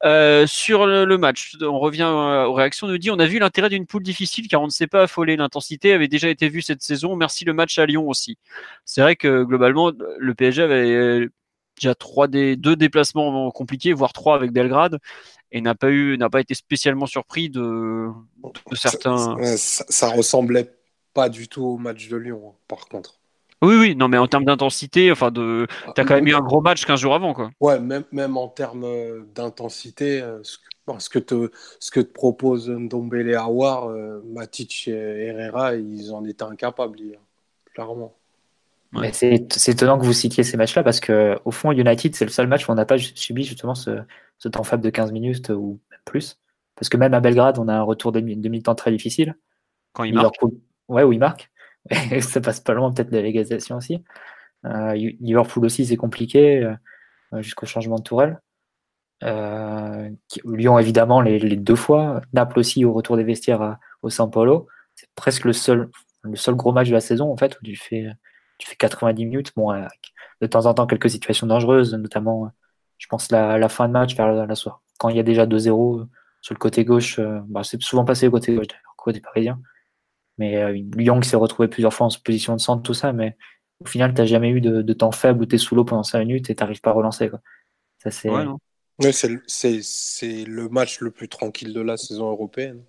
Euh, 0.05 0.47
sur 0.47 0.87
le, 0.87 1.19
match, 1.19 1.57
on 1.61 1.79
revient 1.79 2.03
euh, 2.03 2.47
aux 2.47 2.55
réactions. 2.55 2.87
On 2.87 2.91
nous 2.91 2.99
dit 2.99 3.11
on 3.11 3.19
a 3.19 3.27
vu 3.27 3.39
l'intérêt 3.39 3.69
d'une 3.69 3.87
poule 3.87 4.03
difficile 4.03 4.49
car 4.49 4.63
on 4.63 4.67
ne 4.67 4.71
s'est 4.71 4.87
pas 4.87 5.03
affolé. 5.03 5.37
L'intensité 5.37 5.93
avait 5.93 6.09
déjà 6.09 6.29
été 6.29 6.49
vue 6.49 6.63
cette 6.63 6.83
saison. 6.83 7.17
Merci 7.17 7.45
le 7.45 7.53
match 7.53 7.79
à 7.79 7.87
Lyon 7.87 8.09
aussi. 8.09 8.39
C'est 8.85 9.03
vrai 9.03 9.17
que 9.17 9.43
globalement 9.45 9.93
le 10.19 10.35
PSG 10.35 10.63
avait 10.63 11.29
déjà 11.77 11.95
trois 11.95 12.29
des 12.29 12.57
deux 12.57 12.77
déplacements 12.77 13.51
compliqués, 13.51 13.93
voire 13.93 14.13
trois 14.13 14.35
avec 14.35 14.53
Belgrade 14.53 14.99
et 15.53 15.61
n'a 15.61 15.75
pas 15.75 15.91
eu, 15.91 16.17
n'a 16.17 16.31
pas 16.31 16.41
été 16.41 16.55
spécialement 16.55 17.07
surpris 17.07 17.51
de, 17.51 18.09
certains. 18.73 19.37
Ça, 19.57 19.85
ça, 19.89 20.09
ressemblait 20.09 20.75
pas 21.15 21.29
du 21.29 21.49
tout 21.49 21.63
au 21.63 21.77
match 21.77 22.09
de 22.09 22.17
Lyon, 22.17 22.43
hein, 22.49 22.57
par 22.69 22.87
contre. 22.87 23.19
Oui, 23.63 23.77
oui, 23.77 23.95
non, 23.95 24.09
mais 24.09 24.19
en 24.19 24.27
termes 24.27 24.45
d'intensité, 24.45 25.13
enfin, 25.13 25.31
de, 25.31 25.69
t'as 25.95 26.05
quand 26.05 26.17
même 26.17 26.27
eu 26.27 26.35
un 26.35 26.41
gros 26.41 26.61
match 26.61 26.85
15 26.85 26.99
jours 26.99 27.15
avant, 27.15 27.33
quoi. 27.33 27.51
Ouais, 27.61 27.79
même, 27.79 28.03
même 28.11 28.37
en 28.37 28.49
termes 28.49 28.85
euh, 28.85 29.23
d'intensité, 29.37 30.21
euh, 30.21 30.43
ce 30.43 31.09
que, 31.09 31.21
te, 31.21 31.53
ce 31.79 31.93
que 31.93 32.01
te 32.01 32.13
propose 32.13 32.69
Ndombele 32.69 33.37
Awar, 33.37 33.89
euh, 33.89 34.21
Matic 34.27 34.89
et 34.89 35.27
Herrera, 35.27 35.77
ils 35.77 36.13
en 36.13 36.25
étaient 36.25 36.43
incapables 36.43 36.99
hier, 36.99 37.21
clairement. 37.73 38.17
C'est 39.13 39.69
étonnant 39.69 39.99
que 39.99 40.05
vous 40.05 40.13
citiez 40.13 40.45
ces 40.45 40.57
matchs-là 40.57 40.83
parce 40.83 41.01
que 41.01 41.39
au 41.45 41.51
fond, 41.51 41.73
United, 41.73 42.15
c'est 42.15 42.25
le 42.25 42.31
seul 42.31 42.47
match 42.47 42.69
où 42.69 42.73
on 42.73 42.75
n'a 42.75 42.85
pas 42.85 42.99
subi 42.99 43.43
justement 43.43 43.75
ce, 43.75 44.03
ce, 44.39 44.49
temps 44.49 44.65
faible 44.65 44.83
de 44.83 44.91
15 44.91 45.13
minutes 45.13 45.49
ou 45.49 45.81
même 45.91 46.01
plus. 46.05 46.39
Parce 46.75 46.89
que 46.89 46.97
même 46.97 47.15
à 47.15 47.21
Belgrade, 47.21 47.59
on 47.59 47.69
a 47.69 47.75
un 47.75 47.83
retour 47.83 48.13
de, 48.13 48.21
mi-temps 48.21 48.75
très 48.75 48.91
difficile. 48.91 49.37
Quand 49.93 50.05
il 50.05 50.15
marque 50.15 50.37
Ouais, 50.89 51.03
où 51.05 51.13
il 51.13 51.19
marque. 51.19 51.51
ça 52.21 52.41
passe 52.41 52.61
pas 52.61 52.75
loin 52.75 52.93
peut-être 52.93 53.11
de 53.11 53.17
la 53.17 53.23
légalisation 53.23 53.77
aussi. 53.77 54.03
Euh, 54.67 54.95
Liverpool 54.95 55.65
aussi, 55.65 55.87
c'est 55.87 55.97
compliqué 55.97 56.63
euh, 56.63 57.43
jusqu'au 57.43 57.67
changement 57.67 57.97
de 57.97 58.03
tourelle. 58.03 58.41
Euh, 59.23 60.11
Lyon, 60.45 60.79
évidemment, 60.79 61.21
les, 61.21 61.39
les, 61.39 61.57
deux 61.57 61.77
fois. 61.77 62.21
Naples 62.33 62.59
aussi, 62.59 62.85
au 62.85 62.93
retour 62.93 63.17
des 63.17 63.25
vestiaires 63.25 63.79
au 64.03 64.11
San 64.11 64.31
Paulo. 64.31 64.67
C'est 64.95 65.09
presque 65.15 65.45
le 65.45 65.53
seul, 65.53 65.89
le 66.23 66.37
seul 66.37 66.57
gros 66.57 66.73
match 66.73 66.89
de 66.89 66.95
la 66.95 67.01
saison, 67.01 67.33
en 67.33 67.37
fait, 67.37 67.59
où 67.59 67.65
tu 67.65 67.77
fais 67.77 68.07
tu 68.59 68.69
fais 68.69 68.77
90 68.77 69.25
minutes. 69.25 69.53
Bon, 69.57 69.73
de 70.41 70.47
temps 70.47 70.67
en 70.67 70.75
temps, 70.75 70.87
quelques 70.87 71.11
situations 71.11 71.47
dangereuses, 71.47 71.95
notamment, 71.95 72.51
je 72.99 73.07
pense, 73.07 73.31
la, 73.31 73.59
la 73.59 73.69
fin 73.69 73.89
de 73.89 73.93
match 73.93 74.17
vers 74.17 74.47
la, 74.47 74.55
soirée. 74.55 74.79
Quand 74.99 75.09
il 75.09 75.17
y 75.17 75.21
a 75.21 75.25
déjà 75.25 75.47
2-0 75.47 76.07
sur 76.41 76.55
le 76.55 76.59
côté 76.59 76.85
gauche, 76.85 77.19
euh, 77.19 77.41
bah, 77.47 77.63
c'est 77.65 77.81
souvent 77.83 78.05
passé 78.05 78.29
au 78.29 78.31
côté 78.31 78.55
gauche, 78.55 78.69
d'ailleurs, 78.69 78.95
côté 78.97 79.21
parisien. 79.21 79.61
Mais 80.39 80.57
euh, 80.57 80.73
Lyon 80.97 81.21
qui 81.21 81.29
s'est 81.29 81.37
retrouvé 81.37 81.69
plusieurs 81.69 81.93
fois 81.93 82.07
en 82.07 82.11
position 82.25 82.57
de 82.57 82.61
centre, 82.61 82.83
tout 82.83 82.95
ça, 82.95 83.13
mais 83.13 83.37
au 83.81 83.87
final, 83.87 84.15
tu 84.15 84.21
n'as 84.21 84.27
jamais 84.27 84.51
eu 84.51 84.61
de, 84.61 84.93
temps 84.93 85.13
faible 85.13 85.43
où 85.43 85.47
tu 85.47 85.57
es 85.57 85.59
sous 85.59 85.75
l'eau 85.75 85.85
pendant 85.85 86.03
5 86.03 86.21
minutes 86.21 86.51
et 86.51 86.55
tu 86.55 86.63
n'arrives 86.63 86.81
pas 86.81 86.91
à 86.91 86.95
relancer. 86.95 87.29
Quoi. 87.29 87.41
Ça, 87.99 88.11
c'est. 88.11 88.29
c'est 89.83 90.45
le 90.45 90.69
match 90.69 91.01
le 91.01 91.11
plus 91.11 91.29
tranquille 91.29 91.73
de 91.73 91.81
la 91.81 91.97
saison 91.97 92.31
européenne. 92.31 92.85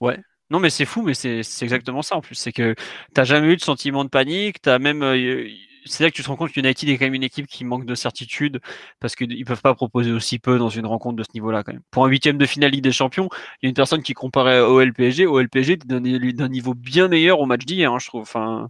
Ouais, 0.00 0.18
non, 0.50 0.60
mais 0.60 0.70
c'est 0.70 0.84
fou, 0.84 1.02
mais 1.02 1.14
c'est 1.14 1.42
exactement 1.62 2.02
ça 2.02 2.16
en 2.16 2.20
plus. 2.20 2.34
C'est 2.34 2.52
que 2.52 2.74
t'as 3.14 3.24
jamais 3.24 3.48
eu 3.48 3.56
de 3.56 3.62
sentiment 3.62 4.04
de 4.04 4.10
panique. 4.10 4.60
T'as 4.60 4.78
même, 4.78 5.02
euh, 5.02 5.48
c'est 5.86 6.04
là 6.04 6.10
que 6.10 6.14
tu 6.16 6.22
te 6.22 6.28
rends 6.28 6.36
compte 6.36 6.52
que 6.52 6.60
United 6.60 6.88
est 6.88 6.98
quand 6.98 7.06
même 7.06 7.14
une 7.14 7.22
équipe 7.22 7.46
qui 7.46 7.64
manque 7.64 7.86
de 7.86 7.94
certitude 7.94 8.60
parce 9.00 9.16
qu'ils 9.16 9.44
peuvent 9.44 9.62
pas 9.62 9.74
proposer 9.74 10.12
aussi 10.12 10.38
peu 10.38 10.58
dans 10.58 10.68
une 10.68 10.86
rencontre 10.86 11.16
de 11.16 11.22
ce 11.22 11.30
niveau-là 11.34 11.62
quand 11.62 11.72
même. 11.72 11.82
Pour 11.90 12.04
un 12.04 12.08
huitième 12.08 12.36
de 12.36 12.44
finale 12.44 12.72
Ligue 12.72 12.84
des 12.84 12.92
Champions, 12.92 13.28
il 13.62 13.66
y 13.66 13.68
a 13.68 13.70
une 13.70 13.74
personne 13.74 14.02
qui 14.02 14.12
comparait 14.12 14.60
au 14.60 14.80
LPG. 14.80 15.26
Au 15.26 15.40
LPG 15.40 15.78
d'un 15.86 16.00
niveau 16.48 16.74
bien 16.74 17.08
meilleur 17.08 17.40
au 17.40 17.46
match 17.46 17.64
d'hier, 17.64 17.92
hein, 17.92 17.98
je 17.98 18.06
trouve. 18.06 18.22
Enfin, 18.22 18.68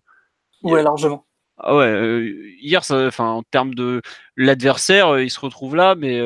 ouais, 0.62 0.82
largement. 0.82 1.26
Ah 1.56 1.76
ouais, 1.76 1.86
euh, 1.86 2.50
hier, 2.60 2.82
enfin, 2.90 3.28
en 3.28 3.42
termes 3.44 3.74
de 3.74 4.02
l'adversaire, 4.36 5.08
euh, 5.08 5.22
il 5.22 5.30
se 5.30 5.38
retrouve 5.38 5.76
là, 5.76 5.94
mais 5.94 6.18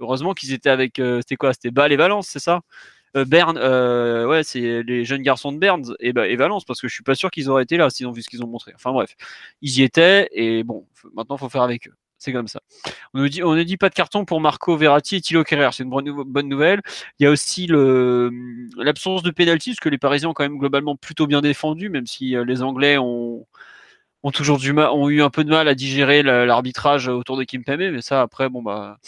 heureusement 0.00 0.34
qu'ils 0.34 0.52
étaient 0.52 0.70
avec, 0.70 1.00
c'était 1.20 1.36
quoi? 1.36 1.52
C'était 1.52 1.70
Bâle 1.70 1.92
et 1.92 1.96
Valence, 1.96 2.28
c'est 2.28 2.40
ça? 2.40 2.60
Berne, 3.14 3.58
euh, 3.58 4.26
ouais, 4.26 4.42
c'est 4.42 4.82
les 4.82 5.04
jeunes 5.04 5.22
garçons 5.22 5.52
de 5.52 5.58
Berne 5.58 5.84
et, 6.00 6.12
bah, 6.12 6.26
et 6.26 6.36
Valence, 6.36 6.64
parce 6.64 6.80
que 6.80 6.88
je 6.88 6.94
suis 6.94 7.04
pas 7.04 7.14
sûr 7.14 7.30
qu'ils 7.30 7.48
auraient 7.48 7.62
été 7.62 7.76
là 7.76 7.90
s'ils 7.90 8.06
ont 8.06 8.12
vu 8.12 8.22
ce 8.22 8.28
qu'ils 8.28 8.42
ont 8.42 8.48
montré. 8.48 8.72
Enfin 8.74 8.92
bref, 8.92 9.14
ils 9.62 9.78
y 9.78 9.82
étaient 9.82 10.28
et 10.32 10.64
bon, 10.64 10.86
maintenant 11.14 11.36
faut 11.36 11.48
faire 11.48 11.62
avec 11.62 11.86
eux. 11.88 11.94
C'est 12.24 12.32
comme 12.32 12.48
ça. 12.48 12.60
On 13.12 13.20
ne 13.20 13.62
dit, 13.62 13.76
pas 13.76 13.90
de 13.90 13.94
carton 13.94 14.24
pour 14.24 14.40
Marco 14.40 14.76
Verratti 14.76 15.16
et 15.16 15.20
Thilo 15.20 15.44
Kerrer. 15.44 15.68
C'est 15.72 15.82
une 15.82 15.90
bonne 15.90 16.48
nouvelle. 16.48 16.80
Il 17.18 17.24
y 17.24 17.26
a 17.26 17.30
aussi 17.30 17.66
l'absence 17.68 19.22
de 19.22 19.30
pénalty, 19.30 19.70
parce 19.72 19.80
que 19.80 19.90
les 19.90 19.98
Parisiens 19.98 20.30
ont 20.30 20.32
quand 20.32 20.44
même 20.44 20.58
globalement 20.58 20.96
plutôt 20.96 21.26
bien 21.26 21.42
défendu, 21.42 21.90
même 21.90 22.06
si 22.06 22.34
euh, 22.34 22.44
les 22.44 22.62
Anglais 22.62 22.96
ont, 22.98 23.46
toujours 24.32 24.58
eu 24.64 25.22
un 25.22 25.30
peu 25.30 25.44
de 25.44 25.50
mal 25.50 25.68
à 25.68 25.74
digérer 25.74 26.22
l'arbitrage 26.22 27.08
autour 27.08 27.36
de 27.36 27.44
Kim 27.44 27.62
Pembe. 27.62 27.80
Mais 27.92 28.00
ça, 28.00 28.22
après, 28.22 28.48
bon 28.48 28.62
bah, 28.62 28.98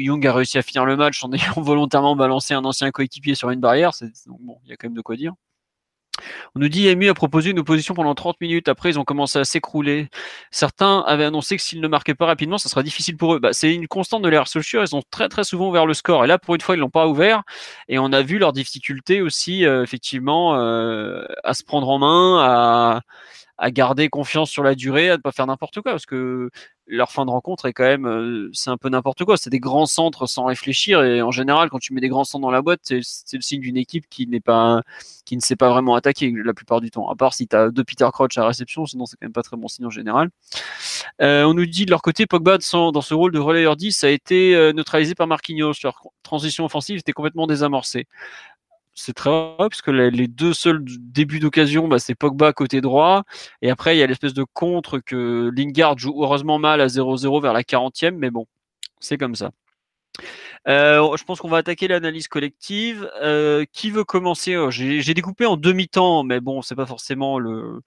Young 0.00 0.26
a 0.26 0.32
réussi 0.32 0.58
à 0.58 0.62
finir 0.62 0.84
le 0.84 0.96
match 0.96 1.22
en 1.24 1.32
ayant 1.32 1.60
volontairement 1.60 2.16
balancé 2.16 2.54
un 2.54 2.64
ancien 2.64 2.90
coéquipier 2.90 3.34
sur 3.34 3.50
une 3.50 3.60
barrière. 3.60 3.92
Donc 4.26 4.40
bon, 4.40 4.58
il 4.64 4.70
y 4.70 4.72
a 4.72 4.76
quand 4.76 4.88
même 4.88 4.96
de 4.96 5.02
quoi 5.02 5.16
dire. 5.16 5.34
On 6.54 6.60
nous 6.60 6.68
dit 6.68 6.88
Emu 6.88 7.08
a 7.08 7.14
proposé 7.14 7.50
une 7.50 7.58
opposition 7.58 7.94
pendant 7.94 8.14
30 8.14 8.40
minutes. 8.40 8.68
Après, 8.68 8.90
ils 8.90 8.98
ont 8.98 9.04
commencé 9.04 9.38
à 9.38 9.44
s'écrouler. 9.44 10.08
Certains 10.50 11.00
avaient 11.06 11.24
annoncé 11.24 11.56
que 11.56 11.62
s'ils 11.62 11.80
ne 11.80 11.88
marquaient 11.88 12.14
pas 12.14 12.26
rapidement, 12.26 12.58
ça 12.58 12.68
sera 12.68 12.82
difficile 12.82 13.16
pour 13.16 13.34
eux. 13.34 13.38
Bah, 13.38 13.52
c'est 13.52 13.74
une 13.74 13.86
constante 13.88 14.22
de 14.22 14.28
l'ère 14.28 14.48
Solskjaer. 14.48 14.82
Ils 14.82 14.96
ont 14.96 15.02
très 15.10 15.28
très 15.28 15.44
souvent 15.44 15.68
ouvert 15.68 15.86
le 15.86 15.94
score. 15.94 16.24
Et 16.24 16.26
là, 16.26 16.38
pour 16.38 16.54
une 16.54 16.60
fois, 16.60 16.74
ils 16.76 16.78
l'ont 16.78 16.90
pas 16.90 17.06
ouvert. 17.06 17.42
Et 17.88 17.98
on 17.98 18.12
a 18.12 18.22
vu 18.22 18.38
leur 18.38 18.52
difficulté 18.52 19.22
aussi, 19.22 19.64
euh, 19.64 19.82
effectivement, 19.82 20.56
euh, 20.56 21.24
à 21.44 21.54
se 21.54 21.64
prendre 21.64 21.88
en 21.88 21.98
main, 21.98 22.38
à, 22.40 23.00
à 23.58 23.70
garder 23.70 24.08
confiance 24.08 24.50
sur 24.50 24.62
la 24.62 24.74
durée, 24.74 25.10
à 25.10 25.16
ne 25.16 25.22
pas 25.22 25.32
faire 25.32 25.46
n'importe 25.46 25.80
quoi. 25.82 25.92
Parce 25.92 26.06
que 26.06 26.50
leur 26.88 27.12
fin 27.12 27.26
de 27.26 27.30
rencontre 27.30 27.66
est 27.66 27.72
quand 27.72 27.84
même, 27.84 28.06
euh, 28.06 28.50
c'est 28.52 28.70
un 28.70 28.76
peu 28.76 28.88
n'importe 28.88 29.24
quoi. 29.24 29.36
C'est 29.36 29.50
des 29.50 29.60
grands 29.60 29.86
centres 29.86 30.26
sans 30.26 30.46
réfléchir. 30.46 31.02
Et 31.02 31.22
en 31.22 31.30
général, 31.30 31.68
quand 31.68 31.78
tu 31.78 31.92
mets 31.92 32.00
des 32.00 32.08
grands 32.08 32.24
centres 32.24 32.42
dans 32.42 32.50
la 32.50 32.62
boîte, 32.62 32.80
c'est 32.82 32.96
le 32.96 33.40
signe 33.40 33.60
d'une 33.60 33.76
équipe 33.76 34.08
qui 34.08 34.26
n'est 34.26 34.40
pas, 34.40 34.82
qui 35.24 35.36
ne 35.36 35.40
sait 35.42 35.56
pas 35.56 35.68
vraiment 35.68 35.94
attaquer 35.94 36.32
la 36.44 36.54
plupart 36.54 36.80
du 36.80 36.90
temps. 36.90 37.08
À 37.10 37.14
part 37.14 37.34
si 37.34 37.46
tu 37.46 37.54
as 37.54 37.70
deux 37.70 37.84
Peter 37.84 38.08
Crouch 38.12 38.38
à 38.38 38.46
réception, 38.46 38.86
sinon 38.86 39.06
c'est 39.06 39.16
quand 39.16 39.26
même 39.26 39.32
pas 39.32 39.42
très 39.42 39.56
bon 39.56 39.68
signe 39.68 39.86
en 39.86 39.90
général. 39.90 40.30
Euh, 41.20 41.44
on 41.44 41.54
nous 41.54 41.66
dit 41.66 41.84
de 41.84 41.90
leur 41.90 42.02
côté, 42.02 42.26
Pogba 42.26 42.58
dans 42.58 43.00
ce 43.00 43.14
rôle 43.14 43.32
de 43.32 43.38
relayeur 43.38 43.76
10 43.76 44.04
a 44.04 44.10
été 44.10 44.54
euh, 44.54 44.72
neutralisé 44.72 45.14
par 45.14 45.26
Marquinhos. 45.26 45.74
Leur 45.82 46.02
transition 46.22 46.64
offensive 46.64 46.98
était 46.98 47.12
complètement 47.12 47.46
désamorcée 47.46 48.06
c'est 48.98 49.14
très 49.14 49.30
vrai 49.30 49.54
parce 49.58 49.82
que 49.82 49.90
les, 49.90 50.28
deux 50.28 50.52
seuls 50.52 50.82
débuts 50.84 51.38
d'occasion, 51.40 51.88
bah, 51.88 51.98
c'est 51.98 52.14
Pogba 52.14 52.52
côté 52.52 52.80
droit. 52.80 53.24
Et 53.62 53.70
après, 53.70 53.96
il 53.96 54.00
y 54.00 54.02
a 54.02 54.06
l'espèce 54.06 54.34
de 54.34 54.44
contre 54.44 54.98
que 54.98 55.50
Lingard 55.56 55.98
joue 55.98 56.22
heureusement 56.22 56.58
mal 56.58 56.80
à 56.80 56.86
0-0 56.88 57.40
vers 57.40 57.52
la 57.52 57.62
40e, 57.62 58.16
mais 58.16 58.30
bon, 58.30 58.46
c'est 59.00 59.18
comme 59.18 59.34
ça. 59.34 59.52
Euh, 60.68 61.16
je 61.16 61.24
pense 61.24 61.40
qu'on 61.40 61.48
va 61.48 61.58
attaquer 61.58 61.88
l'analyse 61.88 62.28
collective. 62.28 63.08
Euh, 63.22 63.64
qui 63.72 63.90
veut 63.90 64.04
commencer? 64.04 64.54
Euh, 64.54 64.70
J'ai 64.70 65.14
découpé 65.14 65.46
en 65.46 65.56
demi-temps, 65.56 66.24
mais 66.24 66.40
bon, 66.40 66.62
c'est 66.62 66.74
pas 66.74 66.86
forcément 66.86 67.38
le, 67.38 67.80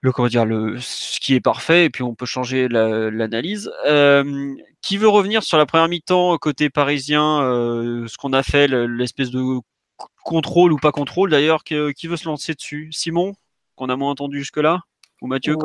le 0.00 0.12
comment 0.12 0.28
dire 0.28 0.44
le 0.44 0.78
ce 0.80 1.18
qui 1.20 1.34
est 1.34 1.40
parfait. 1.40 1.86
Et 1.86 1.90
puis 1.90 2.02
on 2.02 2.14
peut 2.14 2.26
changer 2.26 2.68
l'analyse. 2.68 3.70
qui 4.82 4.98
veut 4.98 5.08
revenir 5.08 5.42
sur 5.42 5.58
la 5.58 5.66
première 5.66 5.88
mi-temps 5.88 6.36
côté 6.38 6.70
parisien, 6.70 7.40
ce 8.06 8.16
qu'on 8.18 8.32
a 8.32 8.42
fait, 8.42 8.68
l'espèce 8.68 9.30
de 9.30 9.40
contrôle 10.24 10.72
ou 10.72 10.76
pas 10.76 10.92
contrôle 10.92 11.30
d'ailleurs, 11.30 11.64
qui 11.64 12.06
veut 12.06 12.16
se 12.16 12.26
lancer 12.26 12.54
dessus? 12.54 12.90
Simon, 12.92 13.34
qu'on 13.76 13.88
a 13.88 13.96
moins 13.96 14.10
entendu 14.10 14.38
jusque-là? 14.38 14.80
Ou 15.22 15.26
Mathieu 15.26 15.56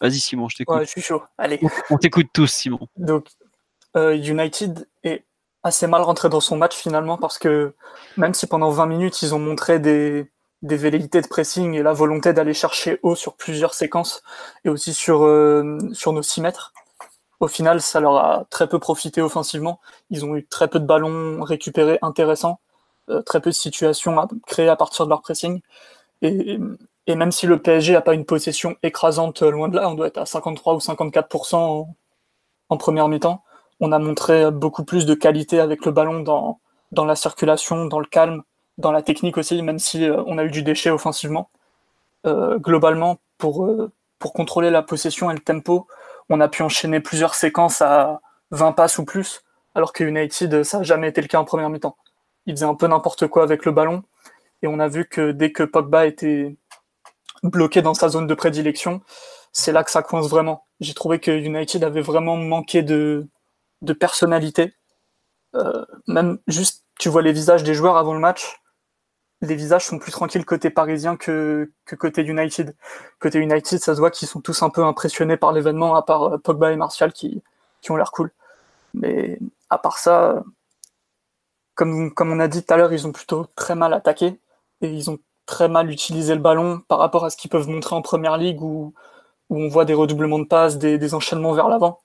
Vas-y 0.00 0.18
Simon, 0.18 0.48
je 0.48 0.56
t'écoute. 0.56 0.76
Ouais, 0.76 0.84
je 0.84 0.90
suis 0.90 1.02
chaud. 1.02 1.22
Allez. 1.38 1.60
On 1.90 1.96
t'écoute 1.96 2.26
tous, 2.32 2.48
Simon. 2.48 2.80
Donc, 2.96 3.28
euh, 3.96 4.16
United 4.16 4.88
est 5.04 5.24
assez 5.62 5.86
mal 5.86 6.02
rentré 6.02 6.28
dans 6.28 6.40
son 6.40 6.56
match 6.56 6.74
finalement 6.74 7.18
parce 7.18 7.38
que 7.38 7.74
même 8.16 8.34
si 8.34 8.46
pendant 8.46 8.70
20 8.70 8.86
minutes 8.86 9.22
ils 9.22 9.34
ont 9.34 9.38
montré 9.38 9.78
des, 9.78 10.28
des 10.62 10.76
velléités 10.76 11.20
de 11.20 11.28
pressing 11.28 11.74
et 11.74 11.82
la 11.82 11.92
volonté 11.92 12.32
d'aller 12.32 12.54
chercher 12.54 12.98
haut 13.02 13.14
sur 13.14 13.36
plusieurs 13.36 13.74
séquences 13.74 14.22
et 14.64 14.68
aussi 14.68 14.92
sur, 14.92 15.22
euh, 15.22 15.78
sur 15.92 16.12
nos 16.12 16.22
6 16.22 16.40
mètres, 16.40 16.72
au 17.38 17.46
final 17.46 17.80
ça 17.80 18.00
leur 18.00 18.16
a 18.16 18.44
très 18.50 18.68
peu 18.68 18.78
profité 18.78 19.22
offensivement. 19.22 19.80
Ils 20.10 20.24
ont 20.24 20.36
eu 20.36 20.46
très 20.46 20.68
peu 20.68 20.80
de 20.80 20.86
ballons 20.86 21.42
récupérés 21.42 21.98
intéressants 22.02 22.58
très 23.26 23.40
peu 23.40 23.50
de 23.50 23.54
situations 23.54 24.18
à 24.18 24.28
créer 24.46 24.68
à 24.68 24.76
partir 24.76 25.06
de 25.06 25.10
leur 25.10 25.22
pressing. 25.22 25.60
Et, 26.22 26.58
même 27.08 27.32
si 27.32 27.46
le 27.46 27.60
PSG 27.60 27.92
n'a 27.94 28.00
pas 28.00 28.14
une 28.14 28.24
possession 28.24 28.76
écrasante 28.82 29.42
euh, 29.42 29.50
loin 29.50 29.68
de 29.68 29.76
là, 29.76 29.88
on 29.88 29.94
doit 29.94 30.06
être 30.06 30.18
à 30.18 30.26
53 30.26 30.74
ou 30.74 30.78
54% 30.78 31.86
en, 32.68 32.76
première 32.76 33.08
mi-temps, 33.08 33.42
on 33.80 33.92
a 33.92 33.98
montré 33.98 34.50
beaucoup 34.50 34.84
plus 34.84 35.04
de 35.04 35.14
qualité 35.14 35.58
avec 35.60 35.84
le 35.84 35.92
ballon 35.92 36.20
dans, 36.20 36.60
dans 36.92 37.04
la 37.04 37.16
circulation, 37.16 37.86
dans 37.86 37.98
le 37.98 38.06
calme, 38.06 38.42
dans 38.78 38.92
la 38.92 39.02
technique 39.02 39.36
aussi, 39.36 39.60
même 39.62 39.78
si 39.78 40.04
euh, 40.04 40.22
on 40.26 40.38
a 40.38 40.44
eu 40.44 40.50
du 40.50 40.62
déchet 40.62 40.90
offensivement. 40.90 41.50
globalement, 42.24 43.18
pour, 43.36 43.68
pour 44.20 44.32
contrôler 44.32 44.70
la 44.70 44.82
possession 44.82 45.28
et 45.30 45.34
le 45.34 45.40
tempo, 45.40 45.88
on 46.28 46.40
a 46.40 46.48
pu 46.48 46.62
enchaîner 46.62 47.00
plusieurs 47.00 47.34
séquences 47.34 47.82
à 47.82 48.20
20 48.52 48.72
passes 48.72 48.98
ou 48.98 49.04
plus, 49.04 49.42
alors 49.74 49.92
que 49.92 50.04
United, 50.04 50.62
ça 50.62 50.78
n'a 50.78 50.84
jamais 50.84 51.08
été 51.08 51.20
le 51.20 51.26
cas 51.26 51.40
en 51.40 51.44
première 51.44 51.68
mi-temps 51.68 51.96
il 52.46 52.54
faisait 52.54 52.66
un 52.66 52.74
peu 52.74 52.86
n'importe 52.86 53.26
quoi 53.26 53.42
avec 53.42 53.64
le 53.64 53.72
ballon. 53.72 54.02
Et 54.62 54.66
on 54.66 54.78
a 54.78 54.88
vu 54.88 55.06
que 55.06 55.32
dès 55.32 55.52
que 55.52 55.62
Pogba 55.62 56.06
était 56.06 56.56
bloqué 57.42 57.82
dans 57.82 57.94
sa 57.94 58.08
zone 58.08 58.26
de 58.26 58.34
prédilection, 58.34 59.02
c'est 59.52 59.72
là 59.72 59.84
que 59.84 59.90
ça 59.90 60.02
coince 60.02 60.28
vraiment. 60.28 60.66
J'ai 60.80 60.94
trouvé 60.94 61.20
que 61.20 61.30
United 61.30 61.84
avait 61.84 62.00
vraiment 62.00 62.36
manqué 62.36 62.82
de, 62.82 63.28
de 63.82 63.92
personnalité. 63.92 64.74
Euh, 65.54 65.84
même 66.06 66.38
juste, 66.46 66.84
tu 66.98 67.08
vois 67.08 67.22
les 67.22 67.32
visages 67.32 67.62
des 67.62 67.74
joueurs 67.74 67.96
avant 67.96 68.14
le 68.14 68.20
match, 68.20 68.62
les 69.42 69.56
visages 69.56 69.84
sont 69.84 69.98
plus 69.98 70.12
tranquilles 70.12 70.44
côté 70.44 70.70
parisien 70.70 71.16
que, 71.16 71.72
que 71.84 71.96
côté 71.96 72.22
United. 72.22 72.74
Côté 73.18 73.40
United, 73.40 73.80
ça 73.80 73.94
se 73.94 74.00
voit 74.00 74.10
qu'ils 74.10 74.28
sont 74.28 74.40
tous 74.40 74.62
un 74.62 74.70
peu 74.70 74.84
impressionnés 74.84 75.36
par 75.36 75.52
l'événement, 75.52 75.94
à 75.96 76.02
part 76.02 76.34
euh, 76.34 76.38
Pogba 76.38 76.72
et 76.72 76.76
Martial 76.76 77.12
qui, 77.12 77.42
qui 77.80 77.90
ont 77.90 77.96
l'air 77.96 78.12
cool. 78.12 78.30
Mais 78.94 79.38
à 79.68 79.78
part 79.78 79.98
ça, 79.98 80.44
comme, 81.74 82.12
comme 82.12 82.32
on 82.32 82.40
a 82.40 82.48
dit 82.48 82.64
tout 82.64 82.74
à 82.74 82.76
l'heure, 82.76 82.92
ils 82.92 83.06
ont 83.06 83.12
plutôt 83.12 83.46
très 83.56 83.74
mal 83.74 83.94
attaqué 83.94 84.38
et 84.80 84.88
ils 84.88 85.10
ont 85.10 85.18
très 85.46 85.68
mal 85.68 85.90
utilisé 85.90 86.34
le 86.34 86.40
ballon 86.40 86.82
par 86.88 86.98
rapport 86.98 87.24
à 87.24 87.30
ce 87.30 87.36
qu'ils 87.36 87.50
peuvent 87.50 87.68
montrer 87.68 87.96
en 87.96 88.02
première 88.02 88.36
ligue 88.36 88.62
où, 88.62 88.94
où 89.50 89.58
on 89.60 89.68
voit 89.68 89.84
des 89.84 89.94
redoublements 89.94 90.38
de 90.38 90.44
passes, 90.44 90.78
des, 90.78 90.98
des 90.98 91.14
enchaînements 91.14 91.52
vers 91.52 91.68
l'avant. 91.68 92.00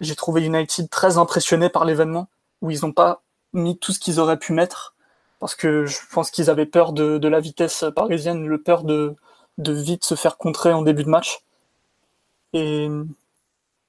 J'ai 0.00 0.16
trouvé 0.16 0.42
United 0.44 0.88
très 0.90 1.18
impressionné 1.18 1.68
par 1.68 1.84
l'événement 1.84 2.28
où 2.62 2.70
ils 2.70 2.80
n'ont 2.82 2.92
pas 2.92 3.22
mis 3.52 3.78
tout 3.78 3.92
ce 3.92 3.98
qu'ils 4.00 4.20
auraient 4.20 4.38
pu 4.38 4.52
mettre 4.52 4.94
parce 5.40 5.54
que 5.54 5.86
je 5.86 5.98
pense 6.12 6.30
qu'ils 6.30 6.50
avaient 6.50 6.66
peur 6.66 6.92
de, 6.92 7.18
de, 7.18 7.28
la 7.28 7.40
vitesse 7.40 7.84
parisienne, 7.96 8.46
le 8.46 8.60
peur 8.60 8.84
de, 8.84 9.16
de 9.58 9.72
vite 9.72 10.04
se 10.04 10.14
faire 10.14 10.36
contrer 10.36 10.72
en 10.72 10.82
début 10.82 11.02
de 11.02 11.08
match. 11.08 11.40
Et, 12.52 12.88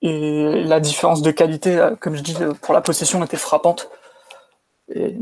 et 0.01 0.63
la 0.63 0.79
différence 0.79 1.21
de 1.21 1.31
qualité, 1.31 1.89
comme 1.99 2.15
je 2.15 2.23
dis, 2.23 2.35
pour 2.61 2.73
la 2.73 2.81
possession 2.81 3.23
était 3.23 3.37
frappante. 3.37 3.89
Et 4.95 5.17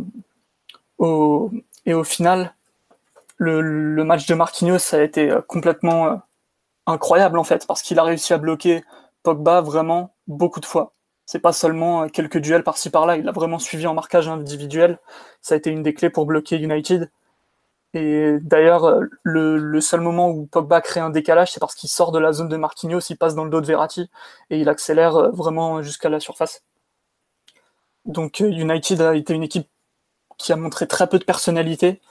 au, 0.98 1.52
et 1.86 1.94
au 1.94 2.04
final, 2.04 2.54
le, 3.40 4.04
match 4.04 4.28
de 4.28 4.36
Marquinhos, 4.36 4.94
a 4.94 5.02
été 5.02 5.32
euh, 5.32 5.42
complètement 5.42 6.08
euh, 6.08 6.16
incroyable 6.86 7.40
en 7.40 7.44
fait, 7.44 7.66
parce 7.68 7.82
qu'il 7.82 8.00
a 8.00 8.04
réussi 8.04 8.34
à 8.34 8.38
bloquer 8.38 8.84
Pogba 9.24 9.62
vraiment 9.62 10.14
beaucoup 10.28 10.60
de 10.60 10.66
fois. 10.66 10.94
C'est 11.26 11.40
pas 11.40 11.54
seulement 11.54 12.04
euh, 12.04 12.08
quelques 12.08 12.40
duels 12.40 12.64
par-ci 12.64 12.90
par-là, 12.90 13.18
il 13.18 13.28
a 13.28 13.32
vraiment 13.32 13.60
suivi 13.60 13.88
en 13.88 13.94
marquage 13.94 14.28
individuel. 14.28 15.00
Ça 15.42 15.56
a 15.56 15.58
été 15.58 15.72
une 15.72 15.84
des 15.84 15.94
clés 15.94 16.10
pour 16.10 16.26
bloquer 16.26 16.58
United. 16.58 17.12
Et 17.94 18.38
d'ailleurs, 18.42 19.00
le, 19.24 19.58
le, 19.58 19.82
seul 19.82 20.02
moment 20.02 20.30
où 20.30 20.46
Pogba 20.46 20.80
crée 20.82 21.00
un 21.00 21.10
décalage, 21.10 21.52
c'est 21.54 21.60
parce 21.60 21.74
qu'il 21.74 21.90
sort 21.90 22.12
de 22.12 22.20
la 22.20 22.34
zone 22.34 22.48
de 22.50 22.58
Marquinhos, 22.58 23.00
il 23.10 23.18
passe 23.18 23.34
dans 23.34 23.46
le 23.46 23.50
dos 23.50 23.62
de 23.62 23.66
Verratti 23.66 24.12
et 24.52 24.60
il 24.60 24.70
accélère 24.70 25.32
vraiment 25.32 25.82
jusqu'à 25.82 26.10
la 26.10 26.20
surface. 26.20 26.62
Donc 28.10 28.42
euh, 28.42 28.50
United 28.50 29.02
a 29.02 29.16
été 29.16 29.34
une 29.34 29.44
équipe 29.44 29.68
qui 30.38 30.52
a 30.52 30.56
montré 30.56 30.88
très 30.88 31.08
peu 31.08 31.20
de 31.20 31.24
personnalité, 31.24 32.02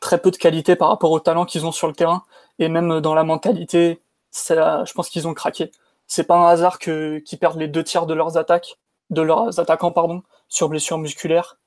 très 0.00 0.18
peu 0.20 0.30
de 0.30 0.36
qualité 0.36 0.76
par 0.76 0.88
rapport 0.88 1.12
au 1.12 1.20
talent 1.20 1.44
qu'ils 1.44 1.66
ont 1.66 1.72
sur 1.72 1.88
le 1.88 1.94
terrain, 1.94 2.24
et 2.58 2.68
même 2.68 3.00
dans 3.00 3.14
la 3.14 3.24
mentalité, 3.24 4.00
je 4.32 4.92
pense 4.94 5.10
qu'ils 5.10 5.28
ont 5.28 5.34
craqué. 5.34 5.70
C'est 6.06 6.24
pas 6.24 6.36
un 6.36 6.48
hasard 6.48 6.78
que 6.78 7.18
qu'ils 7.18 7.38
perdent 7.38 7.58
les 7.58 7.68
deux 7.68 7.84
tiers 7.84 8.06
de 8.06 8.14
leurs 8.14 8.38
attaques, 8.38 8.78
de 9.10 9.22
leurs 9.22 9.60
attaquants 9.60 9.92
pardon, 9.92 10.22
sur 10.48 10.68
blessures 10.68 10.98
musculaires 10.98 11.58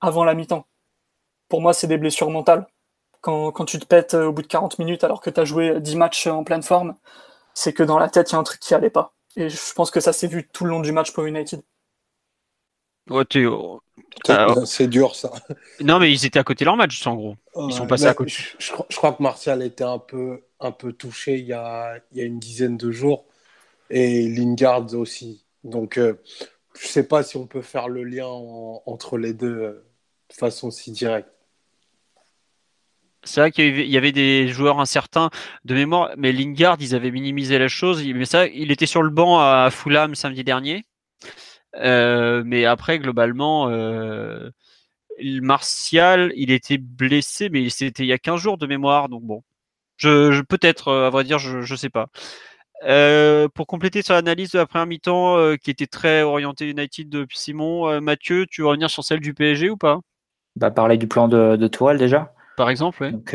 avant 0.00 0.24
la 0.24 0.34
mi-temps. 0.34 0.66
Pour 1.48 1.60
moi, 1.60 1.74
c'est 1.74 1.88
des 1.88 1.98
blessures 1.98 2.30
mentales. 2.30 2.66
Quand, 3.20 3.52
quand, 3.52 3.66
tu 3.66 3.78
te 3.78 3.84
pètes 3.84 4.14
euh, 4.14 4.26
au 4.26 4.32
bout 4.32 4.42
de 4.42 4.46
40 4.46 4.78
minutes 4.78 5.04
alors 5.04 5.20
que 5.20 5.28
tu 5.30 5.40
as 5.40 5.44
joué 5.44 5.78
10 5.80 5.96
matchs 5.96 6.26
en 6.26 6.44
pleine 6.44 6.62
forme, 6.62 6.96
c'est 7.54 7.74
que 7.74 7.82
dans 7.82 7.98
la 7.98 8.08
tête, 8.08 8.30
il 8.30 8.34
y 8.34 8.36
a 8.36 8.38
un 8.38 8.44
truc 8.44 8.60
qui 8.60 8.74
allait 8.74 8.90
pas. 8.90 9.12
Et 9.36 9.50
je 9.50 9.74
pense 9.74 9.90
que 9.90 10.00
ça 10.00 10.12
s'est 10.14 10.26
vu 10.28 10.48
tout 10.48 10.64
le 10.64 10.70
long 10.70 10.80
du 10.80 10.92
match 10.92 11.12
pour 11.12 11.24
United. 11.26 11.62
c'est 14.64 14.88
dur 14.88 15.14
ça. 15.14 15.30
Non, 15.80 15.98
mais 15.98 16.12
ils 16.12 16.24
étaient 16.26 16.38
à 16.38 16.44
côté 16.44 16.64
de 16.64 16.66
leur 16.66 16.76
match, 16.76 17.06
en 17.06 17.14
gros. 17.14 17.36
Ils 17.56 17.72
sont 17.72 17.86
passés 17.86 18.06
à 18.06 18.14
côté. 18.14 18.32
Je, 18.58 18.96
crois 18.96 19.12
que 19.12 19.22
Martial 19.22 19.62
était 19.62 19.84
un 19.84 19.98
peu, 19.98 20.42
un 20.60 20.72
peu 20.72 20.92
touché 20.92 21.38
il 21.38 21.46
y, 21.46 21.52
a, 21.52 21.96
il 22.12 22.18
y 22.18 22.20
a 22.20 22.24
une 22.24 22.38
dizaine 22.38 22.76
de 22.76 22.90
jours. 22.90 23.24
Et 23.90 24.28
Lingard 24.28 24.94
aussi. 24.94 25.44
Donc, 25.64 25.98
euh, 25.98 26.14
je 26.78 26.86
ne 26.86 26.90
sais 26.90 27.06
pas 27.06 27.22
si 27.22 27.36
on 27.36 27.46
peut 27.46 27.62
faire 27.62 27.88
le 27.88 28.04
lien 28.04 28.26
entre 28.26 29.18
les 29.18 29.32
deux 29.32 29.58
euh, 29.58 29.84
de 30.28 30.34
façon 30.34 30.70
si 30.70 30.92
directe. 30.92 31.28
C'est 33.22 33.40
vrai 33.40 33.50
qu'il 33.50 33.86
y 33.86 33.98
avait 33.98 34.12
des 34.12 34.48
joueurs 34.48 34.80
incertains 34.80 35.28
de 35.66 35.74
mémoire, 35.74 36.12
mais 36.16 36.32
Lingard, 36.32 36.78
ils 36.80 36.94
avaient 36.94 37.10
minimisé 37.10 37.58
la 37.58 37.68
chose. 37.68 38.02
Mais 38.02 38.24
ça, 38.24 38.46
il 38.46 38.70
était 38.70 38.86
sur 38.86 39.02
le 39.02 39.10
banc 39.10 39.40
à 39.40 39.68
Fulham 39.70 40.14
samedi 40.14 40.42
dernier. 40.42 40.86
Euh, 41.76 42.42
mais 42.44 42.64
après, 42.64 42.98
globalement, 42.98 43.68
euh, 43.68 44.50
Martial, 45.22 46.32
il 46.36 46.50
était 46.50 46.78
blessé, 46.78 47.48
mais 47.50 47.68
c'était 47.70 48.04
il 48.04 48.08
y 48.08 48.12
a 48.12 48.18
15 48.18 48.40
jours 48.40 48.58
de 48.58 48.66
mémoire, 48.66 49.08
donc 49.08 49.22
bon. 49.22 49.42
Je, 49.96 50.32
je 50.32 50.42
peut-être, 50.42 50.88
euh, 50.88 51.06
à 51.06 51.10
vrai 51.10 51.24
dire, 51.24 51.38
je 51.38 51.58
ne 51.58 51.76
sais 51.76 51.90
pas. 51.90 52.08
Euh, 52.84 53.48
pour 53.48 53.66
compléter 53.66 54.00
sur 54.00 54.14
l'analyse 54.14 54.52
de 54.52 54.58
la 54.58 54.66
première 54.66 54.86
mi-temps, 54.86 55.56
qui 55.62 55.70
était 55.70 55.86
très 55.86 56.22
orientée 56.22 56.70
United 56.70 57.08
depuis 57.10 57.38
Simon, 57.38 58.00
Mathieu, 58.00 58.46
tu 58.50 58.62
veux 58.62 58.68
revenir 58.68 58.88
sur 58.88 59.04
celle 59.04 59.20
du 59.20 59.34
PSG 59.34 59.68
ou 59.68 59.76
pas? 59.76 60.00
Bah, 60.56 60.70
Parler 60.70 60.96
du 60.96 61.06
plan 61.06 61.28
de, 61.28 61.56
de 61.56 61.68
Tourelle 61.68 61.98
déjà. 61.98 62.32
Par 62.56 62.70
exemple, 62.70 63.02
oui. 63.02 63.12
Donc, 63.12 63.34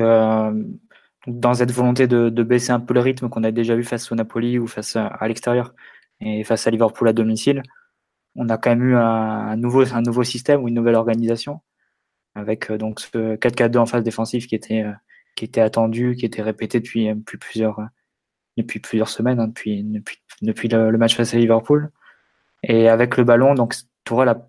dans 1.28 1.54
cette 1.54 1.72
volonté 1.72 2.08
de, 2.08 2.30
de, 2.30 2.44
baisser 2.44 2.72
un 2.72 2.80
peu 2.80 2.94
le 2.94 3.00
rythme 3.00 3.30
qu'on 3.30 3.44
a 3.44 3.52
déjà 3.52 3.76
vu 3.76 3.84
face 3.84 4.12
au 4.12 4.16
Napoli 4.16 4.60
ou 4.60 4.68
face 4.68 4.96
à, 4.96 5.08
à 5.08 5.28
l'extérieur 5.28 5.74
et 6.22 6.44
face 6.44 6.68
à 6.68 6.72
Liverpool 6.72 7.08
à 7.08 7.14
domicile, 7.14 7.64
on 8.36 8.50
a 8.50 8.58
quand 8.58 8.72
même 8.72 8.84
eu 8.84 8.96
un, 8.96 9.56
nouveau, 9.56 9.94
un 9.94 10.02
nouveau 10.02 10.24
système 10.24 10.64
ou 10.64 10.68
une 10.68 10.76
nouvelle 10.76 10.96
organisation 10.96 11.62
avec 12.36 12.70
euh, 12.70 12.78
donc 12.78 13.00
ce 13.00 13.36
4-4-2 13.38 13.78
en 13.78 13.86
phase 13.86 14.04
défensive 14.04 14.46
qui 14.48 14.56
était, 14.56 14.84
euh, 14.84 14.92
qui 15.36 15.46
était 15.46 15.62
attendu, 15.62 16.16
qui 16.18 16.26
était 16.26 16.42
répété 16.42 16.80
depuis, 16.80 17.08
depuis 17.14 17.38
plusieurs, 17.38 17.80
depuis 18.58 18.80
plusieurs 18.80 19.10
semaines, 19.10 19.40
hein, 19.40 19.48
depuis, 19.48 19.84
depuis, 19.84 20.18
depuis 20.42 20.68
le, 20.68 20.98
match 20.98 21.16
face 21.16 21.34
à 21.34 21.38
Liverpool. 21.38 21.92
Et 22.64 22.90
avec 22.90 23.18
le 23.18 23.24
ballon, 23.24 23.54
donc 23.56 23.76
a 24.12 24.48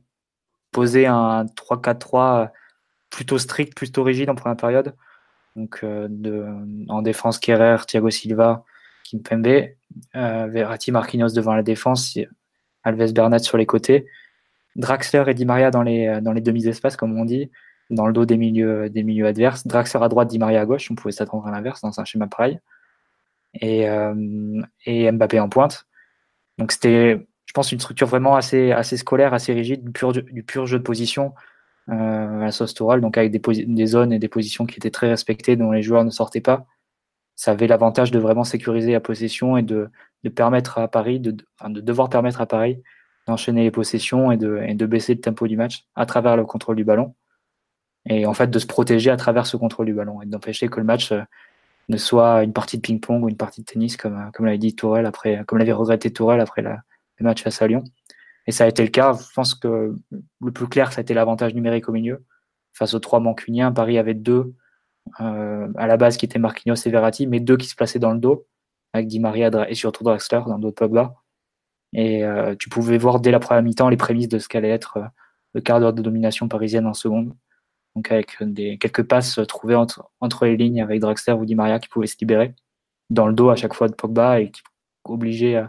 posé 0.72 1.07
un 1.07 1.44
3-4-3 1.44 2.51
plutôt 3.11 3.38
strict, 3.38 3.75
plutôt 3.75 4.03
rigide 4.03 4.31
en 4.31 4.35
première 4.35 4.57
période. 4.57 4.94
Donc 5.55 5.85
de, 5.85 6.46
en 6.88 7.03
défense, 7.03 7.38
Kerrer, 7.38 7.79
Thiago 7.87 8.11
Silva, 8.11 8.64
Kimpembe, 9.11 9.68
euh, 10.14 10.46
Verratti, 10.49 10.92
Marquinhos 10.92 11.33
devant 11.35 11.55
la 11.55 11.62
défense, 11.62 12.18
Alves 12.87 13.12
Bernat 13.12 13.40
sur 13.40 13.59
les 13.59 13.66
côtés, 13.66 14.07
Draxler 14.77 15.25
et 15.27 15.35
Di 15.35 15.44
Maria 15.44 15.70
dans 15.70 15.83
les, 15.83 16.20
les 16.35 16.40
demi-espaces, 16.40 16.96
comme 16.96 17.18
on 17.18 17.25
dit, 17.25 17.51
dans 17.90 18.07
le 18.07 18.12
dos 18.12 18.25
des 18.25 18.37
milieux, 18.37 18.88
des 18.90 19.03
milieux 19.03 19.27
adverses. 19.27 19.66
Draxler 19.66 20.03
à 20.03 20.09
droite, 20.09 20.29
Di 20.29 20.38
Maria 20.38 20.61
à 20.61 20.66
gauche, 20.66 20.90
on 20.90 20.94
pouvait 20.94 21.12
s'attendre 21.12 21.46
à 21.46 21.51
l'inverse 21.51 21.81
dans 21.81 21.99
un 21.99 22.05
schéma 22.05 22.27
pareil. 22.27 22.61
Et, 23.61 23.88
euh, 23.88 24.14
Mbappé 24.87 25.40
en 25.40 25.49
pointe. 25.49 25.87
Donc 26.59 26.72
c'était, 26.72 27.27
je 27.46 27.53
pense, 27.53 27.72
une 27.72 27.81
structure 27.81 28.07
vraiment 28.07 28.37
assez, 28.37 28.72
scolaire, 28.96 29.35
assez 29.35 29.53
rigide, 29.53 29.85
du 29.85 29.92
pur, 30.42 30.66
jeu 30.66 30.79
de 30.79 30.83
position 30.83 31.35
euh, 31.88 32.40
à 32.40 32.44
la 32.44 32.51
sauce 32.51 32.75
donc 32.75 33.16
avec 33.16 33.31
des, 33.31 33.64
des 33.64 33.87
zones 33.87 34.12
et 34.12 34.18
des 34.18 34.29
positions 34.29 34.66
qui 34.66 34.77
étaient 34.77 34.90
très 34.90 35.09
respectées, 35.09 35.57
dont 35.57 35.72
les 35.72 35.83
joueurs 35.83 36.05
ne 36.05 36.11
sortaient 36.11 36.40
pas 36.40 36.66
ça 37.37 37.53
avait 37.53 37.66
l'avantage 37.66 38.11
de 38.11 38.18
vraiment 38.18 38.44
sécuriser 38.44 38.92
la 38.92 39.01
possession 39.01 39.57
et 39.57 39.62
de, 39.62 39.90
de 40.25 40.29
permettre 40.31 40.79
à 40.79 40.88
Paris, 40.88 41.20
de, 41.20 41.31
de, 41.31 41.81
devoir 41.81 42.09
permettre 42.09 42.40
à 42.40 42.46
Paris 42.46 42.83
d'enchaîner 43.27 43.62
les 43.64 43.70
possessions 43.70 44.31
et 44.31 44.37
de, 44.37 44.62
et 44.66 44.75
de 44.75 44.87
baisser 44.87 45.14
le 45.14 45.20
tempo 45.20 45.46
du 45.46 45.57
match 45.57 45.85
à 45.96 46.07
travers 46.07 46.37
le 46.37 46.44
contrôle 46.44 46.77
du 46.77 46.85
ballon. 46.85 47.14
Et 48.09 48.25
en 48.25 48.35
fait, 48.35 48.49
de 48.49 48.59
se 48.59 48.66
protéger 48.66 49.11
à 49.11 49.16
travers 49.16 49.46
ce 49.46 49.57
contrôle 49.57 49.87
du 49.87 49.94
ballon 49.94 50.22
et 50.22 50.27
d'empêcher 50.27 50.68
que 50.68 50.79
le 50.79 50.87
match 50.87 51.11
euh, 51.11 51.22
ne 51.88 51.96
soit 51.96 52.44
une 52.44 52.53
partie 52.53 52.77
de 52.77 52.83
ping-pong 52.83 53.25
ou 53.25 53.29
une 53.29 53.37
partie 53.37 53.62
de 53.62 53.66
tennis, 53.66 53.96
comme, 53.96 54.16
euh, 54.16 54.31
comme 54.33 54.46
l'avait 54.46 54.59
dit 54.59 54.77
Tourelle 54.77 55.07
après, 55.07 55.42
comme 55.46 55.59
l'avait 55.59 55.72
regretté 55.72 56.12
Tourelle 56.12 56.40
après 56.40 56.62
le 56.62 56.77
match 57.20 57.42
face 57.42 57.61
à 57.61 57.66
Lyon. 57.66 57.83
Et 58.46 58.53
ça 58.53 58.64
a 58.64 58.68
été 58.68 58.83
le 58.85 58.90
cas. 58.90 59.14
Je 59.14 59.35
pense 59.35 59.55
que 59.55 59.96
le 60.40 60.53
plus 60.53 60.68
clair, 60.68 60.92
ça 60.92 61.01
a 61.01 61.03
été 61.03 61.14
l'avantage 61.14 61.55
numérique 61.55 61.88
au 61.88 61.92
milieu. 61.92 62.25
Face 62.75 62.94
aux 62.94 63.01
trois 63.01 63.18
mancuniens, 63.18 63.72
Paris 63.72 63.99
avait 63.99 64.14
deux 64.14 64.33
euh, 64.33 64.55
à 65.14 65.87
la 65.87 65.97
base 65.97 66.16
qui 66.16 66.25
était 66.25 66.38
Marquinhos 66.38 66.75
et 66.75 66.90
Verratti, 66.90 67.27
mais 67.27 67.40
deux 67.40 67.57
qui 67.57 67.66
se 67.66 67.75
plaçaient 67.75 67.99
dans 67.99 68.12
le 68.12 68.19
dos, 68.19 68.47
avec 68.92 69.07
Di 69.09 69.21
Maria 69.21 69.51
et 69.69 69.75
surtout 69.75 70.05
Draxler 70.05 70.40
dans 70.47 70.57
le 70.57 70.61
dos 70.61 70.71
de 70.71 70.75
Pogba. 70.75 71.14
Et 71.92 72.25
euh, 72.25 72.55
tu 72.59 72.69
pouvais 72.69 72.99
voir 72.99 73.21
dès 73.21 73.31
la 73.31 73.40
première 73.40 73.62
mi-temps 73.62 73.88
les 73.88 73.97
prémices 73.97 74.29
de 74.29 74.38
ce 74.38 74.49
qu'allait 74.49 74.71
être 74.71 74.97
euh, 74.99 75.07
le 75.55 75.61
quart 75.61 75.81
d'heure 75.81 75.92
de 75.92 76.03
domination 76.03 76.49
parisienne 76.49 76.87
en 76.87 76.95
seconde. 76.95 77.35
Donc 77.95 78.11
avec 78.12 78.37
des, 78.42 78.77
quelques 78.79 79.05
passes 79.05 79.40
trouvées 79.49 79.75
entre, 79.75 80.11
les 80.42 80.57
lignes 80.57 80.83
avec 80.83 81.01
Draxler 81.01 81.35
ou 81.35 81.47
Di 81.47 81.55
Maria 81.55 81.79
qui 81.79 81.88
pouvaient 81.88 82.07
se 82.07 82.16
libérer 82.21 82.55
dans 83.09 83.27
le 83.27 83.35
dos 83.35 83.51
à 83.51 83.57
chaque 83.57 83.75
fois 83.75 83.88
de 83.88 83.95
Pogba 83.95 84.40
et 84.40 84.51
qui 84.51 84.62
obligeait, 85.05 85.62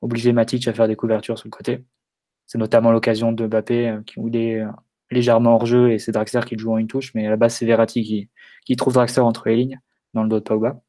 obligeait 0.00 0.32
Matic 0.32 0.66
à 0.66 0.72
faire 0.72 0.88
des 0.88 0.96
couvertures 0.96 1.38
sur 1.38 1.46
le 1.46 1.50
côté. 1.50 1.84
C'est 2.46 2.58
notamment 2.58 2.90
l'occasion 2.90 3.30
de 3.30 3.46
Mbappé 3.46 3.98
où 4.16 4.28
il 4.28 4.36
est 4.36 4.64
légèrement 5.10 5.54
hors 5.54 5.66
jeu 5.66 5.90
et 5.90 5.98
c'est 5.98 6.12
Draxler 6.12 6.42
qui 6.46 6.56
le 6.56 6.60
joue 6.60 6.72
en 6.72 6.78
une 6.78 6.86
touche, 6.86 7.14
mais 7.14 7.26
à 7.26 7.30
la 7.30 7.36
base 7.36 7.54
c'est 7.54 7.66
Verratti 7.66 8.02
qui, 8.02 8.28
qui 8.64 8.76
trouve 8.76 8.94
Draxler 8.94 9.22
entre 9.22 9.48
les 9.48 9.56
lignes 9.56 9.80
dans 10.14 10.22
le 10.22 10.28
dos 10.28 10.38
de 10.38 10.44
Pogba. 10.44 10.80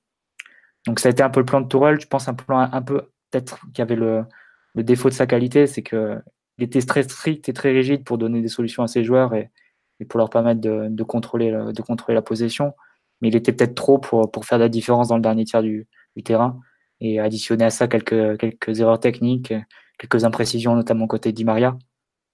Donc 0.87 0.99
ça 0.99 1.09
a 1.09 1.11
été 1.11 1.23
un 1.23 1.29
peu 1.29 1.39
le 1.39 1.45
plan 1.45 1.61
de 1.61 1.67
Tourelle, 1.67 1.99
je 1.99 2.07
pense 2.07 2.27
un 2.27 2.33
plan 2.33 2.69
un 2.71 2.81
peu 2.81 3.09
peut-être 3.29 3.59
qui 3.73 3.81
avait 3.81 3.95
le, 3.95 4.25
le, 4.73 4.83
défaut 4.83 5.09
de 5.09 5.13
sa 5.13 5.27
qualité, 5.27 5.67
c'est 5.67 5.83
qu'il 5.83 6.21
était 6.59 6.81
très 6.81 7.03
strict 7.03 7.47
et 7.49 7.53
très 7.53 7.71
rigide 7.71 8.03
pour 8.03 8.17
donner 8.17 8.41
des 8.41 8.47
solutions 8.47 8.83
à 8.83 8.87
ses 8.87 9.03
joueurs 9.03 9.33
et, 9.33 9.51
et 9.99 10.05
pour 10.05 10.17
leur 10.17 10.29
permettre 10.29 10.61
de, 10.61 10.87
de, 10.89 11.03
contrôler, 11.03 11.51
de 11.51 11.81
contrôler 11.81 12.15
la 12.15 12.21
possession, 12.21 12.73
mais 13.21 13.29
il 13.29 13.35
était 13.35 13.53
peut-être 13.53 13.75
trop 13.75 13.99
pour, 13.99 14.29
pour 14.31 14.45
faire 14.45 14.57
la 14.57 14.69
différence 14.69 15.07
dans 15.07 15.15
le 15.15 15.21
dernier 15.21 15.45
tiers 15.45 15.61
du, 15.61 15.87
du 16.15 16.23
terrain 16.23 16.59
et 16.99 17.19
additionner 17.19 17.65
à 17.65 17.69
ça 17.69 17.87
quelques, 17.87 18.37
quelques 18.37 18.79
erreurs 18.79 18.99
techniques, 18.99 19.53
quelques 19.97 20.23
imprécisions, 20.23 20.75
notamment 20.75 21.07
côté 21.07 21.31
Di 21.31 21.45
Maria. 21.45 21.77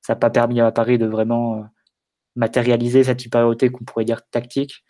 Ça 0.02 0.13
n'a 0.13 0.19
pas 0.19 0.30
permis 0.30 0.62
à 0.62 0.71
Paris 0.71 0.97
de 0.97 1.06
vraiment 1.06 1.58
euh, 1.58 1.63
matérialiser 2.38 3.04
cette 3.04 3.19
supériorité 3.19 3.69
qu'on 3.69 3.84
pourrait 3.84 4.06
dire 4.06 4.21
tactique 4.30 4.84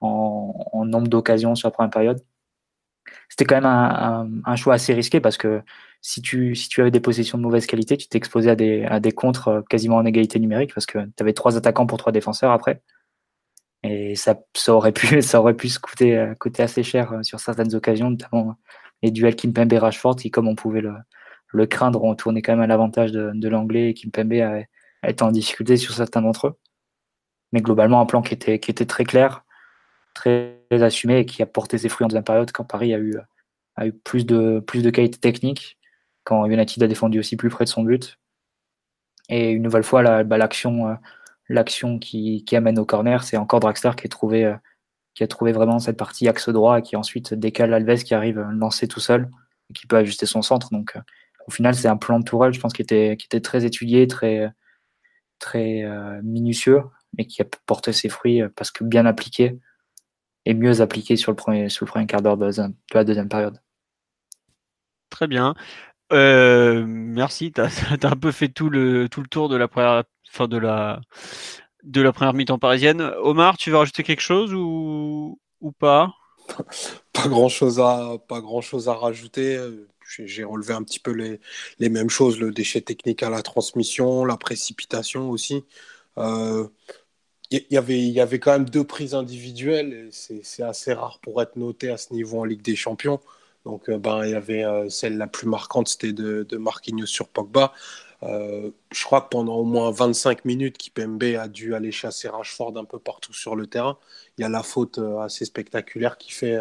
en, 0.00 0.84
nombre 0.86 1.08
d'occasions 1.08 1.54
sur 1.54 1.68
la 1.68 1.72
première 1.72 1.90
période. 1.90 2.24
C'était 3.28 3.44
quand 3.44 3.60
même 3.60 4.42
un, 4.44 4.56
choix 4.56 4.74
assez 4.74 4.94
risqué 4.94 5.20
parce 5.20 5.36
que 5.36 5.62
si 6.00 6.22
tu, 6.22 6.54
si 6.54 6.68
tu 6.68 6.80
avais 6.80 6.90
des 6.90 7.00
positions 7.00 7.38
de 7.38 7.42
mauvaise 7.42 7.66
qualité, 7.66 7.96
tu 7.96 8.08
t'exposais 8.08 8.50
à 8.50 8.56
des, 8.56 8.84
à 8.84 9.00
des 9.00 9.12
contres 9.12 9.48
euh, 9.48 9.62
quasiment 9.62 9.96
en 9.96 10.04
égalité 10.04 10.40
numérique 10.40 10.74
parce 10.74 10.86
que 10.86 10.98
tu 10.98 11.22
avais 11.22 11.32
trois 11.32 11.56
attaquants 11.56 11.86
pour 11.86 11.98
trois 11.98 12.12
défenseurs 12.12 12.50
après. 12.50 12.82
Et 13.84 14.16
ça, 14.16 14.40
ça, 14.54 14.74
aurait, 14.74 14.92
pu, 14.92 15.22
ça 15.22 15.40
aurait 15.40 15.54
pu 15.54 15.68
se 15.68 15.78
coûter, 15.78 16.16
euh, 16.18 16.34
coûter 16.34 16.62
assez 16.62 16.82
cher 16.82 17.20
sur 17.22 17.40
certaines 17.40 17.74
occasions, 17.74 18.10
notamment 18.10 18.56
les 19.02 19.10
duels 19.10 19.36
Kimpembe 19.36 19.72
et 19.72 19.78
Rashford 19.78 20.16
qui, 20.16 20.30
comme 20.30 20.48
on 20.48 20.54
pouvait 20.56 20.80
le, 20.80 20.94
le 21.48 21.66
craindre, 21.66 22.02
ont 22.04 22.14
tourné 22.14 22.42
quand 22.42 22.52
même 22.52 22.62
à 22.62 22.66
l'avantage 22.66 23.12
de, 23.12 23.30
de 23.34 23.48
l'anglais 23.48 23.90
et 23.90 23.94
Kimpembe 23.94 24.32
a, 24.34 24.62
a 25.02 25.10
été 25.10 25.22
en 25.22 25.32
difficulté 25.32 25.76
sur 25.76 25.94
certains 25.94 26.22
d'entre 26.22 26.48
eux 26.48 26.56
mais 27.52 27.60
globalement 27.60 28.00
un 28.00 28.06
plan 28.06 28.22
qui 28.22 28.34
était, 28.34 28.58
qui 28.58 28.70
était 28.70 28.86
très 28.86 29.04
clair, 29.04 29.44
très 30.14 30.58
assumé 30.70 31.18
et 31.18 31.26
qui 31.26 31.42
a 31.42 31.46
porté 31.46 31.78
ses 31.78 31.88
fruits 31.88 32.04
en 32.04 32.08
deuxième 32.08 32.24
période 32.24 32.50
quand 32.52 32.64
Paris 32.64 32.94
a 32.94 32.98
eu, 32.98 33.16
a 33.76 33.86
eu 33.86 33.92
plus, 33.92 34.26
de, 34.26 34.60
plus 34.60 34.82
de 34.82 34.90
qualité 34.90 35.18
technique, 35.18 35.78
quand 36.24 36.46
United 36.46 36.82
a 36.82 36.86
défendu 36.86 37.18
aussi 37.18 37.36
plus 37.36 37.50
près 37.50 37.64
de 37.64 37.70
son 37.70 37.82
but. 37.82 38.18
Et 39.28 39.50
une 39.50 39.62
nouvelle 39.62 39.84
fois, 39.84 40.24
bah, 40.24 40.38
l'action 40.38 40.88
euh, 40.88 40.94
l'action 41.48 41.98
qui, 41.98 42.44
qui, 42.44 42.56
amène 42.56 42.78
au 42.78 42.86
corner, 42.86 43.22
c'est 43.24 43.36
encore 43.36 43.60
Draxler 43.60 43.92
qui 43.96 44.06
a, 44.06 44.08
trouvé, 44.08 44.44
euh, 44.44 44.56
qui 45.14 45.22
a 45.22 45.26
trouvé 45.26 45.52
vraiment 45.52 45.78
cette 45.78 45.96
partie 45.96 46.28
axe 46.28 46.48
droit 46.48 46.78
et 46.78 46.82
qui 46.82 46.96
ensuite 46.96 47.34
décale 47.34 47.74
Alves 47.74 48.04
qui 48.04 48.14
arrive 48.14 48.40
lancer 48.40 48.88
tout 48.88 49.00
seul 49.00 49.30
et 49.70 49.72
qui 49.74 49.86
peut 49.86 49.96
ajuster 49.96 50.26
son 50.26 50.42
centre. 50.42 50.70
Donc 50.70 50.96
euh, 50.96 51.00
au 51.48 51.50
final, 51.50 51.74
c'est 51.74 51.88
un 51.88 51.96
plan 51.96 52.20
de 52.20 52.24
Tourelle, 52.24 52.52
je 52.52 52.60
pense, 52.60 52.72
qui 52.72 52.82
était, 52.82 53.16
qui 53.16 53.26
était 53.26 53.40
très 53.40 53.64
étudié, 53.64 54.06
très, 54.06 54.48
très 55.40 55.84
minutieux 56.22 56.82
mais 57.16 57.26
qui 57.26 57.42
a 57.42 57.46
porté 57.66 57.92
ses 57.92 58.08
fruits 58.08 58.42
euh, 58.42 58.48
parce 58.54 58.70
que 58.70 58.84
bien 58.84 59.06
appliqué 59.06 59.58
et 60.44 60.54
mieux 60.54 60.80
appliqué 60.80 61.16
sur 61.16 61.30
le 61.30 61.36
premier, 61.36 61.68
sur 61.68 61.84
le 61.84 61.90
premier 61.90 62.06
quart 62.06 62.22
d'heure 62.22 62.36
de, 62.36 62.50
la 62.94 63.04
deuxième 63.04 63.28
période. 63.28 63.60
Très 65.10 65.26
bien. 65.26 65.54
Euh, 66.12 66.84
merci. 66.86 67.52
Tu 67.52 67.60
as, 67.60 67.70
un 68.02 68.16
peu 68.16 68.32
fait 68.32 68.48
tout 68.48 68.68
le, 68.68 69.08
tout 69.08 69.20
le 69.20 69.28
tour 69.28 69.48
de 69.48 69.56
la 69.56 69.68
première, 69.68 70.04
fin 70.28 70.48
de 70.48 70.58
la, 70.58 71.00
de 71.84 72.00
la 72.00 72.12
première 72.12 72.34
mi-temps 72.34 72.58
parisienne. 72.58 73.00
Omar, 73.22 73.56
tu 73.56 73.70
veux 73.70 73.76
rajouter 73.76 74.02
quelque 74.02 74.22
chose 74.22 74.52
ou, 74.52 75.38
ou 75.60 75.72
pas? 75.72 76.12
Pas 77.12 77.28
grand 77.28 77.48
chose 77.48 77.78
à 77.78 78.16
pas 78.28 78.40
grand 78.40 78.60
chose 78.60 78.88
à 78.88 78.94
rajouter. 78.94 79.60
J'ai 80.18 80.42
relevé 80.42 80.74
un 80.74 80.82
petit 80.82 80.98
peu 80.98 81.12
les, 81.12 81.40
les, 81.78 81.88
mêmes 81.88 82.10
choses, 82.10 82.40
le 82.40 82.50
déchet 82.50 82.80
technique 82.80 83.22
à 83.22 83.30
la 83.30 83.42
transmission, 83.42 84.24
la 84.24 84.36
précipitation 84.36 85.30
aussi. 85.30 85.64
Euh, 86.18 86.68
y, 87.70 87.76
avait, 87.76 87.98
il 87.98 88.12
y 88.12 88.20
avait 88.20 88.38
quand 88.38 88.52
même 88.52 88.68
deux 88.68 88.84
prises 88.84 89.14
individuelles. 89.14 90.08
C'est 90.10 90.62
assez 90.62 90.92
rare 90.92 91.18
pour 91.20 91.42
être 91.42 91.56
noté 91.56 91.90
à 91.90 91.96
ce 91.96 92.12
niveau 92.12 92.40
en 92.40 92.44
Ligue 92.44 92.62
des 92.62 92.76
Champions. 92.76 93.20
Donc, 93.64 93.88
euh, 93.88 93.98
ben, 93.98 94.24
il 94.24 94.30
y 94.30 94.34
avait 94.34 94.64
euh, 94.64 94.88
celle 94.88 95.16
la 95.16 95.26
plus 95.26 95.46
marquante, 95.46 95.88
c'était 95.88 96.12
de, 96.12 96.44
de, 96.48 96.56
Marquinhos 96.56 97.06
sur 97.06 97.28
Pogba. 97.28 97.72
Euh, 98.24 98.70
je 98.92 99.04
crois 99.04 99.20
que 99.20 99.28
pendant 99.30 99.56
au 99.56 99.64
moins 99.64 99.90
25 99.90 100.44
minutes, 100.44 100.78
Kipembe 100.78 101.22
a 101.38 101.48
dû 101.48 101.74
aller 101.74 101.92
chasser 101.92 102.28
Rashford 102.28 102.76
un 102.76 102.84
peu 102.84 102.98
partout 102.98 103.32
sur 103.32 103.56
le 103.56 103.66
terrain. 103.66 103.98
Il 104.38 104.42
y 104.42 104.44
a 104.44 104.48
la 104.48 104.62
faute 104.62 104.98
assez 105.20 105.44
spectaculaire 105.44 106.18
qui 106.18 106.32
fait, 106.32 106.56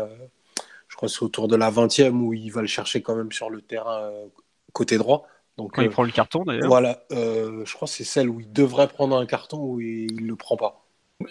je 0.87 0.95
crois 0.95 1.07
c'est 1.07 1.21
autour 1.21 1.47
de 1.47 1.55
la 1.55 1.69
20e 1.69 2.19
où 2.19 2.33
il 2.33 2.51
va 2.51 2.61
le 2.61 2.67
chercher 2.67 3.01
quand 3.03 3.15
même 3.15 3.31
sur 3.31 3.51
le 3.51 3.61
terrain 3.61 4.11
côté 4.73 4.97
droit. 4.97 5.27
Donc, 5.57 5.73
Quand 5.75 5.83
il 5.83 5.89
prend 5.91 6.01
le 6.01 6.11
carton 6.11 6.43
d'ailleurs. 6.43 6.67
Voilà, 6.67 7.03
je 7.11 7.73
crois 7.75 7.87
que 7.87 7.93
c'est 7.93 8.03
celle 8.03 8.27
où 8.27 8.39
il 8.39 8.51
devrait 8.51 8.87
prendre 8.87 9.15
un 9.15 9.27
carton 9.27 9.59
où 9.59 9.79
il 9.79 10.23
ne 10.23 10.27
le 10.27 10.35
prend 10.35 10.57
pas. 10.57 10.80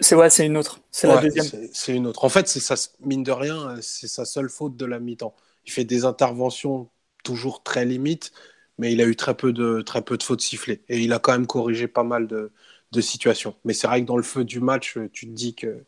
C'est 0.00 0.14
ouais, 0.14 0.30
c'est 0.30 0.46
une 0.46 0.56
autre. 0.56 0.80
C'est 0.90 1.06
la 1.06 1.18
deuxième. 1.18 1.68
C'est 1.72 1.94
une 1.94 2.06
autre. 2.06 2.24
En 2.24 2.28
fait, 2.28 2.48
c'est 2.48 2.60
ça, 2.60 2.74
mine 3.00 3.22
de 3.22 3.32
rien, 3.32 3.76
c'est 3.80 4.08
sa 4.08 4.24
seule 4.24 4.48
faute 4.48 4.76
de 4.76 4.84
la 4.86 4.98
mi-temps. 5.00 5.34
Il 5.66 5.72
fait 5.72 5.84
des 5.84 6.04
interventions 6.04 6.88
toujours 7.24 7.62
très 7.62 7.84
limites, 7.84 8.32
mais 8.78 8.92
il 8.92 9.00
a 9.00 9.04
eu 9.04 9.16
très 9.16 9.36
peu 9.36 9.52
de, 9.52 9.82
très 9.82 10.02
peu 10.02 10.16
de 10.16 10.22
fautes 10.22 10.40
sifflées. 10.40 10.82
Et 10.88 11.00
il 11.00 11.12
a 11.12 11.18
quand 11.18 11.32
même 11.32 11.46
corrigé 11.46 11.88
pas 11.88 12.04
mal 12.04 12.26
de, 12.26 12.52
de 12.92 13.00
situations. 13.00 13.56
Mais 13.64 13.72
c'est 13.74 13.86
vrai 13.86 14.02
que 14.02 14.06
dans 14.06 14.16
le 14.16 14.22
feu 14.22 14.44
du 14.44 14.60
match, 14.60 14.98
tu 15.12 15.26
te 15.26 15.32
dis 15.32 15.54
que 15.54 15.84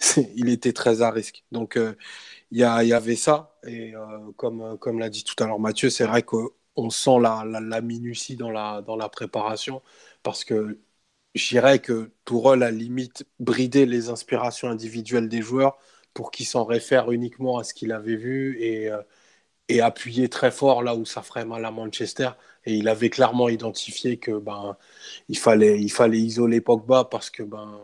il 0.36 0.48
était 0.48 0.72
très 0.72 1.02
à 1.02 1.10
risque. 1.10 1.44
Donc, 1.52 1.76
euh, 1.76 1.94
il 2.50 2.58
y, 2.58 2.62
y, 2.62 2.92
avait 2.92 3.16
ça. 3.16 3.56
Et 3.66 3.94
euh, 3.94 4.32
comme, 4.36 4.78
comme 4.78 4.98
l'a 4.98 5.08
dit 5.10 5.24
tout 5.24 5.42
à 5.42 5.46
l'heure 5.46 5.60
Mathieu, 5.60 5.90
c'est 5.90 6.06
vrai 6.06 6.22
qu'on 6.22 6.90
sent 6.90 7.18
la, 7.20 7.44
la, 7.46 7.60
la, 7.60 7.80
minutie 7.80 8.36
dans 8.36 8.50
la, 8.50 8.82
dans 8.82 8.96
la 8.96 9.08
préparation 9.08 9.82
parce 10.22 10.44
que 10.44 10.78
je 11.34 11.48
dirais 11.48 11.78
que 11.80 12.10
Tourelle 12.24 12.62
a 12.62 12.70
limite 12.70 13.24
bridé 13.38 13.86
les 13.86 14.08
inspirations 14.10 14.68
individuelles 14.68 15.28
des 15.28 15.42
joueurs 15.42 15.78
pour 16.14 16.30
qu'ils 16.30 16.46
s'en 16.46 16.64
réfèrent 16.64 17.10
uniquement 17.12 17.58
à 17.58 17.64
ce 17.64 17.74
qu'il 17.74 17.92
avait 17.92 18.16
vu 18.16 18.60
et, 18.60 18.90
euh, 18.90 19.02
et 19.68 19.80
appuyer 19.80 20.28
très 20.28 20.50
fort 20.50 20.82
là 20.82 20.94
où 20.96 21.06
ça 21.06 21.22
ferait 21.22 21.44
mal 21.44 21.64
à 21.64 21.70
Manchester. 21.70 22.30
Et 22.66 22.74
il 22.76 22.88
avait 22.88 23.10
clairement 23.10 23.48
identifié 23.48 24.18
que 24.18 24.32
ben 24.38 24.76
il 25.28 25.38
fallait, 25.38 25.80
il 25.80 25.90
fallait 25.92 26.20
isoler 26.20 26.60
Pogba 26.60 27.04
parce 27.04 27.30
que 27.30 27.42
ben 27.42 27.80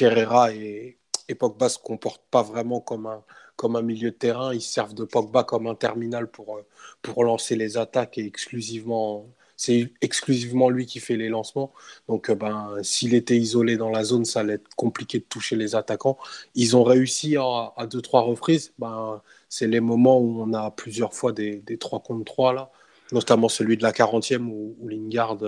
Herrera 0.00 0.52
et, 0.52 0.98
Pogba 1.38 1.68
se 1.68 1.78
comportent 1.78 2.26
pas 2.30 2.42
vraiment 2.42 2.80
comme 2.80 3.06
un 3.06 3.24
comme 3.56 3.76
un 3.76 3.82
milieu 3.82 4.10
de 4.10 4.16
terrain. 4.16 4.54
Ils 4.54 4.62
servent 4.62 4.94
de 4.94 5.04
Pogba 5.04 5.44
comme 5.44 5.66
un 5.66 5.74
terminal 5.74 6.30
pour, 6.30 6.56
euh, 6.56 6.66
pour 7.02 7.24
lancer 7.24 7.56
les 7.56 7.76
attaques 7.76 8.18
et 8.18 8.24
exclusivement. 8.26 9.26
C'est 9.60 9.92
exclusivement 10.00 10.70
lui 10.70 10.86
qui 10.86 11.00
fait 11.00 11.16
les 11.16 11.28
lancements. 11.28 11.72
Donc, 12.08 12.30
euh, 12.30 12.34
ben, 12.34 12.76
s'il 12.82 13.14
était 13.14 13.36
isolé 13.36 13.76
dans 13.76 13.90
la 13.90 14.04
zone, 14.04 14.24
ça 14.24 14.40
allait 14.40 14.54
être 14.54 14.74
compliqué 14.76 15.18
de 15.18 15.24
toucher 15.24 15.54
les 15.56 15.74
attaquants. 15.74 16.16
Ils 16.54 16.76
ont 16.76 16.82
réussi 16.84 17.36
à, 17.36 17.72
à 17.76 17.86
deux, 17.86 18.00
trois 18.00 18.22
reprises. 18.22 18.72
Ben, 18.78 19.22
c'est 19.50 19.66
les 19.66 19.80
moments 19.80 20.18
où 20.18 20.40
on 20.42 20.54
a 20.54 20.70
plusieurs 20.70 21.12
fois 21.14 21.32
des, 21.32 21.56
des 21.60 21.76
3 21.78 22.00
contre 22.00 22.24
3, 22.24 22.52
là, 22.54 22.70
notamment 23.12 23.48
celui 23.50 23.76
de 23.76 23.82
la 23.82 23.92
40e 23.92 24.46
où, 24.48 24.76
Lingard 24.88 25.38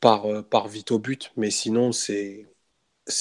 part, 0.00 0.44
part 0.50 0.68
vite 0.68 0.90
au 0.92 0.98
but. 0.98 1.32
Mais 1.36 1.50
sinon, 1.50 1.92
c'est 1.92 2.46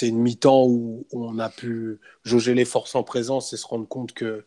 une 0.01 0.19
mi-temps 0.19 0.65
où, 0.67 1.07
on 1.11 1.39
a 1.39 1.49
pu 1.49 1.99
jauger 2.23 2.53
les 2.53 2.65
forces 2.65 2.95
en 2.95 3.03
présence 3.03 3.53
et 3.53 3.57
se 3.57 3.67
rendre 3.67 3.87
compte 3.87 4.13
que 4.13 4.45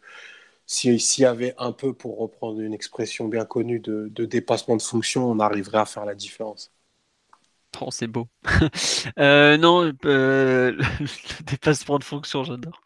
s'il 0.69 1.23
y 1.25 1.27
avait 1.27 1.55
un 1.59 1.73
peu, 1.73 1.93
pour 1.95 2.19
reprendre 2.19 2.61
une 2.61 2.73
expression 2.73 3.27
bien 3.27 3.45
connue, 3.45 3.81
de, 3.81 4.09
de 4.13 4.25
dépassement 4.25 4.77
de 4.77 4.83
fonction, 4.83 5.29
on 5.29 5.41
arriverait 5.41 5.79
à 5.79 5.87
faire 5.87 6.05
la 6.05 6.15
différence. 6.15 6.73
Oh, 7.81 7.91
c'est 7.91 8.07
beau. 8.07 8.29
Euh, 9.19 9.57
non, 9.57 9.93
euh, 10.05 10.73
le 10.73 11.07
dépassement 11.45 11.99
de 11.99 12.05
fonction, 12.05 12.45
j'adore. 12.45 12.81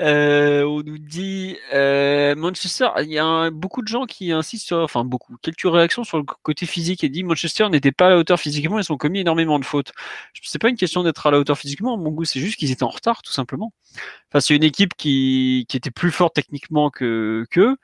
Euh, 0.00 0.62
on 0.64 0.82
nous 0.82 0.98
dit 0.98 1.56
Manchester, 1.72 2.88
il 3.00 3.10
y 3.10 3.18
a 3.18 3.50
beaucoup 3.50 3.82
de 3.82 3.88
gens 3.88 4.06
qui 4.06 4.32
insistent 4.32 4.66
sur, 4.66 4.78
enfin 4.78 5.04
beaucoup, 5.04 5.36
quelques 5.42 5.62
réactions 5.64 6.04
sur 6.04 6.18
le 6.18 6.24
côté 6.24 6.66
physique 6.66 7.04
et 7.04 7.08
dit 7.08 7.22
Manchester 7.22 7.68
n'était 7.68 7.92
pas 7.92 8.06
à 8.06 8.10
la 8.10 8.18
hauteur 8.18 8.40
physiquement, 8.40 8.78
ils 8.78 8.92
ont 8.92 8.96
commis 8.96 9.20
énormément 9.20 9.58
de 9.58 9.64
fautes. 9.64 9.92
C'est 10.42 10.60
pas 10.60 10.68
une 10.68 10.76
question 10.76 11.02
d'être 11.02 11.26
à 11.26 11.30
la 11.30 11.38
hauteur 11.38 11.58
physiquement, 11.58 11.96
mon 11.96 12.10
goût, 12.10 12.24
c'est 12.24 12.40
juste 12.40 12.56
qu'ils 12.58 12.70
étaient 12.70 12.84
en 12.84 12.88
retard, 12.88 13.22
tout 13.22 13.32
simplement. 13.32 13.72
Enfin, 14.30 14.40
c'est 14.40 14.56
une 14.56 14.64
équipe 14.64 14.94
qui, 14.96 15.66
qui 15.68 15.76
était 15.76 15.90
plus 15.90 16.10
forte 16.10 16.34
techniquement 16.34 16.90
que 16.90 17.46
qu'eux 17.50 17.76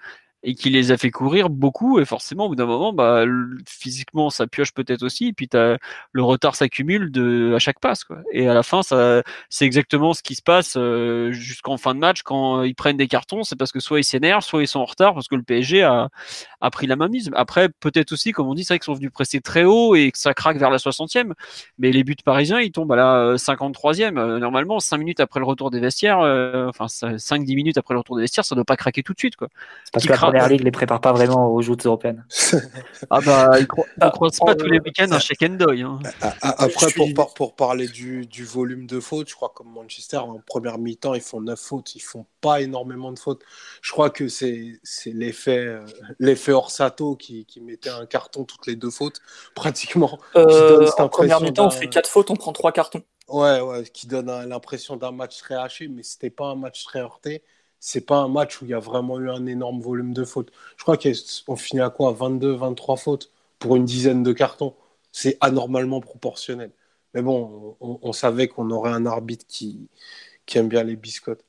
et 0.45 0.55
qui 0.55 0.71
les 0.71 0.93
a 0.93 0.99
fait 0.99 1.11
courir 1.11 1.49
beaucoup 1.49 1.99
et 1.99 2.05
forcément 2.05 2.45
au 2.45 2.49
bout 2.51 2.55
d'un 2.55 2.67
moment 2.67 2.93
bah 2.93 3.25
physiquement 3.67 4.31
ça 4.31 4.47
pioche 4.47 4.73
peut-être 4.73 5.03
aussi 5.03 5.29
et 5.29 5.33
puis 5.33 5.49
as, 5.55 5.79
le 6.13 6.23
retard 6.23 6.55
s'accumule 6.55 7.11
à 7.55 7.59
chaque 7.59 7.81
passe 7.81 8.05
quoi. 8.05 8.19
Et 8.31 8.47
à 8.49 8.55
la 8.55 8.63
fin 8.63 8.83
ça 8.83 9.23
c'est 9.49 9.65
exactement 9.65 10.13
ce 10.13 10.23
qui 10.23 10.35
se 10.35 10.43
passe 10.43 10.75
euh, 10.77 11.33
jusqu'en 11.33 11.79
fin 11.79 11.95
de 11.95 12.01
match 12.01 12.23
quand 12.23 12.63
ils 12.63 12.75
prennent 12.75 12.99
des 12.99 13.09
cartons 13.09 13.43
c'est 13.43 13.57
parce 13.57 13.73
que 13.73 13.81
soit 13.81 14.01
ils 14.01 14.05
s'énervent 14.05 14.45
soit 14.45 14.63
ils 14.63 14.69
sont 14.69 14.81
en 14.81 14.85
retard 14.85 15.15
parce 15.15 15.29
que 15.29 15.35
le 15.35 15.43
PSG 15.43 15.83
a, 15.83 16.11
a 16.65 16.71
pris 16.71 16.87
la 16.87 16.97
mainmise 16.97 17.31
après 17.35 17.69
peut-être 17.69 18.13
aussi 18.13 18.33
comme 18.33 18.49
on 18.49 18.55
dit 18.55 18.65
c'est 18.65 18.75
vrai 18.75 18.79
qu'ils 18.79 18.87
sont 18.87 18.95
venus 18.95 19.13
presser 19.13 19.41
très 19.41 19.65
haut 19.65 19.95
et 19.95 20.11
que 20.11 20.19
ça 20.19 20.35
craque 20.35 20.57
vers 20.57 20.71
la 20.71 20.79
60e 20.79 21.33
mais 21.79 21.93
les 21.93 22.05
buts 22.05 22.17
parisiens 22.25 22.61
ils 22.61 22.73
tombent 22.73 22.93
à 22.93 22.97
la 22.97 23.35
53e 23.35 24.19
euh, 24.19 24.39
normalement 24.39 24.81
5 24.81 24.99
minutes 24.99 25.21
après 25.21 25.41
le 25.41 25.47
retour 25.47 25.71
des 25.71 25.81
vestiaires 25.81 26.21
euh, 26.21 26.69
enfin 26.69 26.89
5 26.89 27.45
10 27.45 27.57
minutes 27.57 27.79
après 27.79 27.95
le 27.95 27.99
retour 27.99 28.17
des 28.17 28.23
vestiaires 28.23 28.45
ça 28.45 28.55
doit 28.55 28.65
pas 28.65 28.77
craquer 28.77 29.03
tout 29.03 29.13
de 29.13 29.19
suite 29.19 29.37
quoi 29.37 29.49
Première 29.93 30.49
Ligue 30.49 30.63
les 30.63 30.71
prépare 30.71 31.01
pas 31.01 31.13
vraiment 31.13 31.49
aux 31.49 31.63
joutes 31.63 31.87
européennes. 31.87 32.25
ah 33.11 33.21
bah, 33.21 33.59
ils 33.59 33.63
ne 34.03 34.11
croisent 34.11 34.41
pas 34.41 34.55
tous 34.55 34.67
les 34.67 34.81
week-ends 34.81 35.11
un 35.11 35.21
check 35.21 35.43
and 35.43 35.59
hein. 35.61 35.99
Après, 36.41 36.87
pour, 36.93 37.35
pour, 37.35 37.55
parler 37.55 37.89
du, 37.89 38.27
du, 38.27 38.45
volume 38.45 38.87
de 38.87 39.01
fautes, 39.01 39.29
je 39.29 39.35
crois 39.35 39.53
comme 39.55 39.71
Manchester, 39.73 40.19
en 40.19 40.41
première 40.47 40.79
mi-temps, 40.79 41.15
ils 41.15 41.21
font 41.21 41.41
9 41.41 41.59
fautes. 41.59 41.95
Ils 41.95 42.01
font 42.01 42.27
pas 42.41 42.61
énormément 42.61 43.13
de 43.13 43.19
fautes. 43.19 43.43
Je 43.83 43.93
crois 43.93 44.11
que 44.11 44.29
c'est 44.29 44.79
l'effet 45.07 45.59
euh, 45.59 45.85
l'effet 46.19 46.53
Orsato 46.55 47.17
qui, 47.17 47.45
qui, 47.45 47.61
mettait 47.61 47.91
un 47.91 48.07
carton 48.07 48.45
toutes 48.45 48.67
les 48.67 48.77
deux 48.77 48.91
fautes, 48.91 49.21
pratiquement. 49.55 50.19
Euh, 50.37 50.91
en 50.99 51.09
première 51.09 51.41
mi-temps, 51.41 51.67
on 51.67 51.71
fait 51.71 51.89
4 51.89 52.09
fautes, 52.09 52.31
on 52.31 52.37
prend 52.37 52.53
3 52.53 52.73
cartons. 52.73 53.03
Ouais, 53.29 53.61
ouais, 53.61 53.85
qui 53.85 54.07
donne 54.07 54.27
l'impression 54.49 54.97
d'un 54.97 55.13
match 55.13 55.39
très 55.39 55.55
haché, 55.55 55.89
mais 55.89 56.03
c'était 56.03 56.31
pas 56.31 56.47
un 56.47 56.57
match 56.57 56.85
très 56.85 57.01
heurté 57.01 57.43
c'est 57.87 58.01
pas 58.01 58.17
un 58.17 58.29
match 58.29 58.63
où 58.63 58.65
il 58.65 58.71
y 58.71 58.75
a 58.75 58.79
vraiment 58.79 59.21
eu 59.21 59.29
un 59.29 59.45
énorme 59.45 59.79
volume 59.83 60.15
de 60.15 60.25
fautes. 60.25 60.51
Je 60.79 60.85
crois 60.85 60.97
qu'on 60.97 61.57
finit 61.57 61.83
à 61.83 61.91
quoi 61.91 62.13
22, 62.13 62.53
23 62.55 62.97
fautes 62.97 63.31
pour 63.59 63.77
une 63.77 63.85
dizaine 63.85 64.23
de 64.23 64.33
cartons. 64.33 64.75
C'est 65.13 65.37
anormalement 65.43 66.01
proportionnel. 66.01 66.73
Mais 67.13 67.21
bon, 67.21 67.77
on, 67.81 68.13
savait 68.15 68.49
qu'on 68.49 68.71
aurait 68.71 68.91
un 68.91 69.05
arbitre 69.05 69.45
qui, 69.47 69.91
qui 70.47 70.57
aime 70.57 70.69
bien 70.69 70.83
les 70.83 70.97
biscottes. 70.97 71.45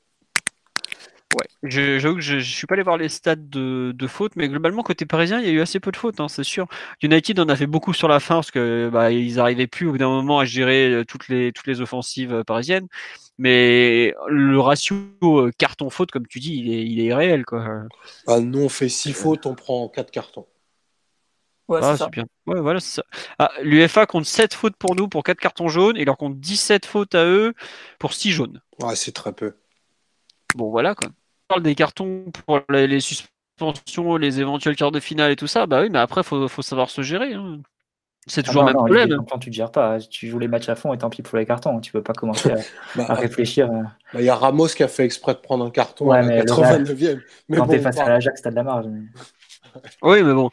Ouais, 1.36 1.46
j'avoue 1.64 2.14
que 2.14 2.22
je, 2.22 2.36
ne 2.36 2.40
suis 2.40 2.66
pas 2.66 2.76
allé 2.76 2.82
voir 2.82 2.96
les 2.96 3.10
stats 3.10 3.36
de, 3.36 3.92
de 3.94 4.06
fautes, 4.06 4.36
mais 4.36 4.48
globalement 4.48 4.82
côté 4.82 5.04
parisien, 5.04 5.38
il 5.38 5.46
y 5.46 5.50
a 5.50 5.52
eu 5.52 5.60
assez 5.60 5.80
peu 5.80 5.92
de 5.92 5.96
fautes, 5.98 6.18
hein, 6.18 6.28
c'est 6.28 6.44
sûr. 6.44 6.66
United 7.02 7.38
en 7.38 7.48
a 7.50 7.56
fait 7.56 7.66
beaucoup 7.66 7.92
sur 7.92 8.08
la 8.08 8.20
fin 8.20 8.36
parce 8.36 8.50
que 8.50 8.88
bah, 8.90 9.10
ils 9.10 9.38
arrivaient 9.38 9.66
plus 9.66 9.86
au 9.86 9.92
bout 9.92 9.98
d'un 9.98 10.08
moment 10.08 10.38
à 10.38 10.46
gérer 10.46 10.90
euh, 10.90 11.04
toutes 11.04 11.28
les 11.28 11.52
toutes 11.52 11.66
les 11.66 11.82
offensives 11.82 12.32
euh, 12.32 12.42
parisiennes. 12.42 12.88
Mais 13.36 14.14
le 14.28 14.58
ratio 14.60 14.96
euh, 15.24 15.50
carton-faute, 15.58 16.10
comme 16.10 16.26
tu 16.26 16.40
dis, 16.40 16.56
il 16.56 16.72
est, 16.72 16.86
il 16.86 17.00
est 17.06 17.12
réel. 17.12 17.44
Quoi. 17.44 17.82
Bah, 18.26 18.40
nous, 18.40 18.60
on 18.60 18.70
fait 18.70 18.88
6 18.88 19.12
fautes, 19.12 19.44
on 19.44 19.54
prend 19.54 19.88
4 19.88 20.10
cartons. 20.10 20.46
Ouais, 21.68 21.80
ah, 21.82 21.96
c'est 21.98 22.10
bien. 22.10 22.24
Ouais, 22.46 22.60
voilà, 22.60 22.80
c'est 22.80 22.94
ça. 22.94 23.04
Ah, 23.38 23.50
L'UFA 23.60 24.06
compte 24.06 24.24
7 24.24 24.54
fautes 24.54 24.76
pour 24.76 24.96
nous 24.96 25.08
pour 25.08 25.22
4 25.22 25.38
cartons 25.38 25.68
jaunes 25.68 25.98
et 25.98 26.06
leur 26.06 26.16
compte 26.16 26.40
17 26.40 26.86
fautes 26.86 27.14
à 27.14 27.26
eux 27.26 27.52
pour 27.98 28.14
6 28.14 28.30
jaunes. 28.30 28.62
Ouais, 28.80 28.96
c'est 28.96 29.12
très 29.12 29.34
peu. 29.34 29.54
Bon, 30.54 30.70
voilà 30.70 30.94
quoi. 30.94 31.10
Parle 31.48 31.62
des 31.62 31.74
cartons 31.74 32.24
pour 32.44 32.60
les, 32.68 33.00
suspensions, 33.00 34.16
les 34.16 34.40
éventuels 34.40 34.76
quarts 34.76 34.92
de 34.92 35.00
finale 35.00 35.32
et 35.32 35.36
tout 35.36 35.46
ça. 35.46 35.66
Bah 35.66 35.82
oui, 35.82 35.90
mais 35.90 35.98
après, 35.98 36.22
il 36.22 36.24
faut, 36.24 36.48
faut, 36.48 36.62
savoir 36.62 36.90
se 36.90 37.02
gérer. 37.02 37.34
Hein. 37.34 37.60
C'est 38.28 38.42
toujours 38.42 38.62
le 38.62 38.66
même 38.66 38.76
problème. 38.76 39.24
Quand 39.30 39.38
tu 39.38 39.50
ne 39.50 39.54
gères 39.54 39.70
pas, 39.70 40.00
tu 40.00 40.26
joues 40.26 40.40
les 40.40 40.48
matchs 40.48 40.68
à 40.68 40.74
fond 40.74 40.92
et 40.92 40.98
tant 40.98 41.08
pis 41.08 41.22
pour 41.22 41.38
les 41.38 41.46
cartons. 41.46 41.80
Tu 41.80 41.92
peux 41.92 42.02
pas 42.02 42.12
commencer 42.12 42.50
à, 42.50 42.56
bah, 42.96 43.14
réfléchir. 43.14 43.70
Euh. 43.70 43.82
Bah, 44.12 44.20
il 44.20 44.24
y 44.24 44.28
a 44.28 44.34
Ramos 44.34 44.66
qui 44.68 44.82
a 44.82 44.88
fait 44.88 45.04
exprès 45.04 45.34
de 45.34 45.38
prendre 45.38 45.64
un 45.64 45.70
carton 45.70 46.10
à 46.10 46.22
la 46.22 46.42
89e. 46.42 47.20
Mais 47.48 47.56
quand 47.56 47.68
tu 47.68 47.76
es 47.76 47.78
face 47.78 47.98
à 47.98 48.08
l'Ajax, 48.08 48.42
tu 48.42 48.48
as 48.48 48.50
de 48.50 48.56
la 48.56 48.64
marge. 48.64 48.86
Oui, 50.00 50.22
mais 50.22 50.32
bon. 50.32 50.48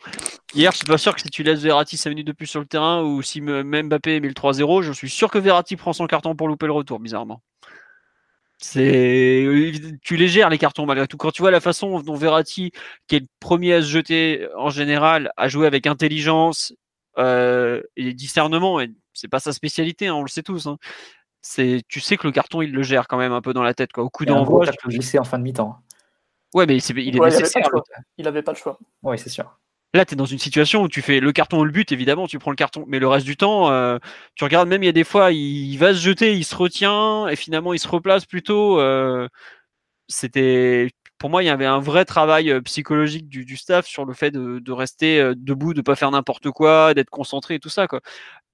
Hier, 0.54 0.74
je 0.74 0.78
suis 0.80 0.86
pas 0.86 0.98
sûr 0.98 1.16
que 1.16 1.22
si 1.22 1.30
tu 1.30 1.44
laisses 1.44 1.62
Verratti 1.62 1.96
5 1.96 2.10
minutes 2.10 2.28
de 2.28 2.34
plus 2.34 2.46
sur 2.46 2.60
le 2.60 2.66
terrain 2.66 3.02
ou 3.02 3.22
si 3.22 3.40
même 3.40 3.88
Mbappé 3.88 4.20
met 4.20 4.28
le 4.28 4.34
3-0, 4.34 4.82
je 4.82 4.92
suis 4.92 5.10
sûr 5.10 5.32
que 5.32 5.38
Verratti 5.38 5.78
prend 5.78 5.94
son 5.94 6.08
carton 6.08 6.36
pour 6.36 6.50
louper 6.50 6.66
le 6.66 6.74
retour, 6.74 7.00
bizarrement. 7.00 7.42
C'est 8.64 9.46
tu 10.02 10.16
les 10.16 10.30
gères 10.30 10.50
les 10.50 10.58
cartons 10.58 10.86
malgré 10.86 11.06
tout. 11.06 11.18
Quand 11.18 11.32
tu 11.32 11.42
vois 11.42 11.52
la 11.52 11.60
façon 11.60 12.00
dont 12.00 12.16
Verratti, 12.16 12.72
qui 13.08 13.18
est 13.18 13.20
le 13.20 13.28
premier 13.42 13.74
à 13.74 13.82
se 13.82 13.88
jeter 13.88 14.48
en 14.56 14.70
général, 14.70 15.34
a 15.36 15.50
joué 15.50 15.68
avec 15.68 15.86
intelligence, 15.86 16.74
euh, 17.18 17.82
et 17.98 18.14
discernement, 18.14 18.80
et 18.80 18.90
c'est 19.14 19.28
pas 19.28 19.42
sa 19.42 19.52
spécialité, 19.52 20.08
hein, 20.08 20.16
on 20.16 20.24
le 20.24 20.30
sait 20.30 20.44
tous. 20.44 20.66
Hein. 20.68 20.78
C'est, 21.42 21.82
tu 21.90 22.00
sais 22.00 22.16
que 22.16 22.26
le 22.26 22.32
carton, 22.32 22.62
il 22.62 22.72
le 22.72 22.84
gère 22.84 23.10
quand 23.10 23.18
même 23.18 23.34
un 23.34 23.42
peu 23.42 23.54
dans 23.54 23.64
la 23.64 23.74
tête. 23.74 23.92
Quoi. 23.92 24.06
Au 24.06 24.10
coup 24.10 24.24
d'envoi. 24.24 24.66
Il 24.66 24.90
glisser 24.92 25.20
en 25.20 25.26
fin 25.26 25.38
de 25.38 25.44
mi-temps. 25.44 25.78
Ouais, 26.54 26.66
mais 26.66 26.78
il 26.78 27.18
est 27.18 27.20
nécessaire. 27.20 27.70
Il 28.18 28.28
avait 28.30 28.44
pas 28.44 28.54
le 28.54 28.58
choix. 28.58 28.80
Oui, 29.02 29.20
c'est 29.20 29.30
sûr. 29.30 29.60
Là, 29.94 30.06
tu 30.06 30.14
es 30.14 30.18
dans 30.18 30.26
une 30.26 30.40
situation 30.40 30.82
où 30.82 30.88
tu 30.88 31.04
fais 31.04 31.20
le 31.20 31.32
carton 31.32 31.60
ou 31.60 31.66
le 31.66 31.72
but, 31.72 31.92
évidemment, 31.92 32.28
tu 32.28 32.40
prends 32.40 32.50
le 32.50 32.56
carton. 32.56 32.84
Mais 32.88 32.98
le 32.98 33.08
reste 33.08 33.26
du 33.28 33.38
temps, 33.38 33.70
euh, 33.70 34.00
tu 34.36 34.44
regardes, 34.44 34.68
même 34.68 34.82
il 34.82 34.88
y 34.88 34.90
a 34.90 34.94
des 34.94 35.04
fois, 35.04 35.32
il, 35.32 35.78
va 35.78 35.94
se 35.94 36.00
jeter, 36.00 36.34
il 36.34 36.44
se 36.44 36.56
retient, 36.56 37.28
et 37.28 37.36
finalement, 37.36 37.74
il 37.74 37.80
se 37.80 37.88
replace 37.88 38.26
plutôt. 38.26 38.80
Euh, 38.80 39.28
c'était 40.08 40.90
pour 41.24 41.30
moi, 41.30 41.42
il 41.42 41.46
y 41.46 41.50
avait 41.50 41.66
un 41.66 41.80
vrai 41.80 42.04
travail 42.04 42.52
euh, 42.52 42.60
psychologique 42.60 43.30
du, 43.30 43.56
staff 43.56 43.88
sur 43.88 44.04
le 44.04 44.14
fait 44.14 44.30
de, 44.32 44.72
rester 44.74 45.22
euh, 45.22 45.34
debout, 45.38 45.74
de 45.74 45.80
pas 45.80 45.96
faire 45.96 46.12
n'importe 46.12 46.52
quoi, 46.52 46.94
d'être 46.94 47.10
concentré 47.10 47.56
et 47.56 47.60
tout 47.62 47.70
ça. 47.70 47.88
Quoi. 47.88 48.02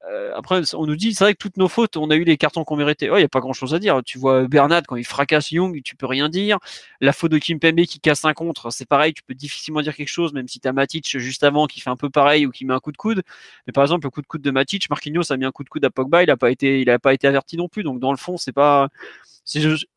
Euh, 0.07 0.31
après, 0.35 0.61
on 0.75 0.85
nous 0.85 0.95
dit, 0.95 1.15
c'est 1.15 1.23
vrai 1.23 1.33
que 1.33 1.39
toutes 1.39 1.57
nos 1.57 1.67
fautes, 1.67 1.97
on 1.97 2.11
a 2.11 2.15
eu 2.15 2.23
les 2.23 2.37
cartons 2.37 2.63
qu'on 2.63 2.75
méritait. 2.75 3.07
Il 3.07 3.15
n'y 3.15 3.23
a 3.23 3.27
pas 3.27 3.39
grand 3.39 3.53
chose 3.53 3.73
à 3.73 3.79
dire. 3.79 4.03
Tu 4.05 4.19
vois 4.19 4.47
Bernard, 4.47 4.83
quand 4.87 4.97
il 4.97 5.03
fracasse 5.03 5.51
Young, 5.51 5.81
tu 5.83 5.95
peux 5.95 6.05
rien 6.05 6.29
dire. 6.29 6.59
La 7.01 7.11
faute 7.11 7.31
de 7.31 7.39
Kimpembe 7.39 7.81
qui 7.85 7.99
casse 7.99 8.23
un 8.23 8.35
contre, 8.35 8.71
c'est 8.71 8.85
pareil, 8.87 9.15
tu 9.15 9.23
peux 9.23 9.33
difficilement 9.33 9.81
dire 9.81 9.95
quelque 9.95 10.07
chose, 10.07 10.31
même 10.33 10.47
si 10.47 10.59
tu 10.59 10.67
as 10.67 10.71
Matic 10.71 11.17
juste 11.17 11.43
avant 11.43 11.65
qui 11.65 11.79
fait 11.79 11.89
un 11.89 11.97
peu 11.97 12.11
pareil 12.11 12.45
ou 12.45 12.51
qui 12.51 12.65
met 12.65 12.75
un 12.75 12.79
coup 12.79 12.91
de 12.91 12.97
coude. 12.97 13.23
Mais 13.65 13.73
par 13.73 13.83
exemple, 13.83 14.05
le 14.05 14.11
coup 14.11 14.21
de 14.21 14.27
coude 14.27 14.43
de 14.43 14.51
Matic, 14.51 14.91
Marquinhos 14.91 15.31
a 15.31 15.37
mis 15.37 15.45
un 15.45 15.51
coup 15.51 15.63
de 15.63 15.69
coude 15.69 15.85
à 15.85 15.89
Pogba, 15.89 16.21
il 16.21 16.27
n'a 16.27 16.37
pas 16.37 16.51
été, 16.51 16.85
pas 17.01 17.15
été 17.15 17.25
averti 17.25 17.57
non 17.57 17.67
plus. 17.67 17.81
Donc 17.81 17.99
dans 17.99 18.11
le 18.11 18.17
fond, 18.17 18.37
c'est 18.37 18.53
pas. 18.53 18.89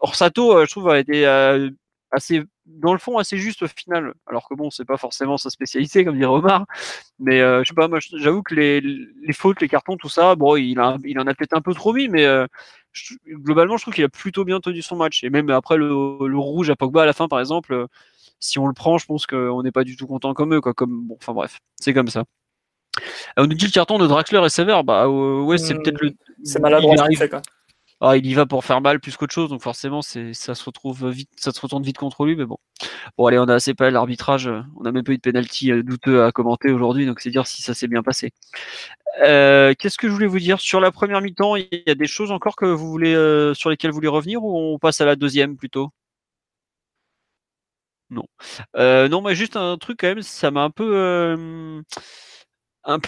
Orsato, 0.00 0.64
je 0.64 0.70
trouve, 0.70 0.88
a 0.88 0.98
été 0.98 1.26
assez 2.12 2.44
dans 2.66 2.92
le 2.92 2.98
fond 2.98 3.18
assez 3.18 3.36
juste 3.36 3.62
au 3.62 3.66
final. 3.66 4.14
Alors 4.26 4.48
que 4.48 4.54
bon, 4.54 4.70
c'est 4.70 4.84
pas 4.84 4.96
forcément 4.96 5.36
sa 5.36 5.50
spécialité, 5.50 6.04
comme 6.04 6.16
dirait 6.16 6.30
Omar. 6.30 6.66
Mais 7.18 7.40
euh, 7.40 7.62
je 7.62 7.68
sais 7.68 7.74
pas, 7.74 7.88
moi 7.88 7.98
j'avoue 8.14 8.42
que 8.42 8.54
les, 8.54 8.80
les, 8.80 9.32
fautes, 9.32 9.60
les 9.60 9.68
cartons, 9.68 9.96
tout 9.96 10.08
ça, 10.08 10.34
bon, 10.34 10.56
il, 10.56 10.78
a, 10.78 10.96
il 11.04 11.18
en 11.18 11.26
a 11.26 11.34
peut-être 11.34 11.54
un 11.54 11.60
peu 11.60 11.74
trop 11.74 11.92
mis, 11.92 12.08
mais 12.08 12.24
euh, 12.24 12.46
globalement, 13.28 13.76
je 13.76 13.82
trouve 13.82 13.94
qu'il 13.94 14.04
a 14.04 14.08
plutôt 14.08 14.44
bien 14.44 14.60
tenu 14.60 14.82
son 14.82 14.96
match. 14.96 15.24
Et 15.24 15.30
même 15.30 15.50
après 15.50 15.76
le, 15.76 15.88
le, 15.88 16.38
rouge 16.38 16.70
à 16.70 16.76
Pogba 16.76 17.02
à 17.02 17.06
la 17.06 17.12
fin, 17.12 17.28
par 17.28 17.40
exemple, 17.40 17.72
euh, 17.72 17.86
si 18.40 18.58
on 18.58 18.66
le 18.66 18.74
prend, 18.74 18.98
je 18.98 19.06
pense 19.06 19.26
qu'on 19.26 19.62
n'est 19.62 19.72
pas 19.72 19.84
du 19.84 19.96
tout 19.96 20.06
content 20.06 20.34
comme 20.34 20.54
eux, 20.54 20.60
quoi. 20.60 20.74
Comme 20.74 21.06
bon, 21.06 21.16
enfin 21.20 21.32
bref, 21.32 21.60
c'est 21.80 21.94
comme 21.94 22.08
ça. 22.08 22.24
On 23.36 23.46
nous 23.46 23.54
dit 23.54 23.66
le 23.66 23.70
carton 23.70 23.98
de 23.98 24.06
Draxler 24.06 24.44
est 24.44 24.50
sévère. 24.50 24.84
Bah 24.84 25.08
ouais, 25.08 25.58
c'est 25.58 25.74
peut-être 25.74 26.00
le. 26.00 26.12
C'est 26.44 26.60
maladroit 26.60 26.94
fait, 27.16 27.28
quoi. 27.28 27.40
Ah, 28.04 28.16
il 28.16 28.26
y 28.26 28.34
va 28.34 28.46
pour 28.46 28.64
faire 28.64 28.80
mal 28.80 28.98
plus 28.98 29.16
qu'autre 29.16 29.32
chose, 29.32 29.50
donc 29.50 29.62
forcément, 29.62 30.02
ça 30.02 30.54
se 30.56 30.64
retourne 30.64 31.82
vite 31.84 31.98
contre 31.98 32.24
lui, 32.24 32.34
mais 32.34 32.44
bon. 32.44 32.56
Bon, 33.16 33.26
allez, 33.26 33.38
on 33.38 33.44
a 33.44 33.54
assez 33.54 33.74
pas 33.74 33.90
l'arbitrage, 33.92 34.50
on 34.76 34.84
a 34.84 34.90
même 34.90 35.04
pas 35.04 35.12
eu 35.12 35.18
de 35.18 35.22
penalty 35.22 35.70
euh, 35.70 35.84
douteux 35.84 36.24
à 36.24 36.32
commenter 36.32 36.72
aujourd'hui, 36.72 37.06
donc 37.06 37.20
c'est 37.20 37.30
dire 37.30 37.46
si 37.46 37.62
ça 37.62 37.74
s'est 37.74 37.86
bien 37.86 38.02
passé. 38.02 38.32
Euh, 39.22 39.74
qu'est-ce 39.78 39.98
que 39.98 40.08
je 40.08 40.12
voulais 40.12 40.26
vous 40.26 40.40
dire? 40.40 40.60
Sur 40.60 40.80
la 40.80 40.90
première 40.90 41.20
mi-temps 41.20 41.54
Il 41.56 41.68
y 41.86 41.90
a 41.90 41.94
des 41.94 42.08
choses 42.08 42.32
encore 42.32 42.56
que 42.56 42.66
vous 42.66 42.88
voulez, 42.90 43.14
euh, 43.14 43.54
sur 43.54 43.70
lesquelles 43.70 43.92
vous 43.92 43.96
voulez 43.96 44.08
revenir, 44.08 44.42
ou 44.44 44.74
on 44.74 44.78
passe 44.80 45.00
à 45.00 45.06
la 45.06 45.14
deuxième 45.16 45.56
plutôt? 45.56 45.90
Non. 48.10 48.24
Non, 48.76 49.22
mais 49.22 49.34
juste 49.34 49.56
un 49.56 49.76
truc 49.78 49.98
quand 50.00 50.08
même, 50.08 50.22
ça 50.22 50.50
m'a 50.50 50.62
un 50.64 50.70
peu, 50.70 51.82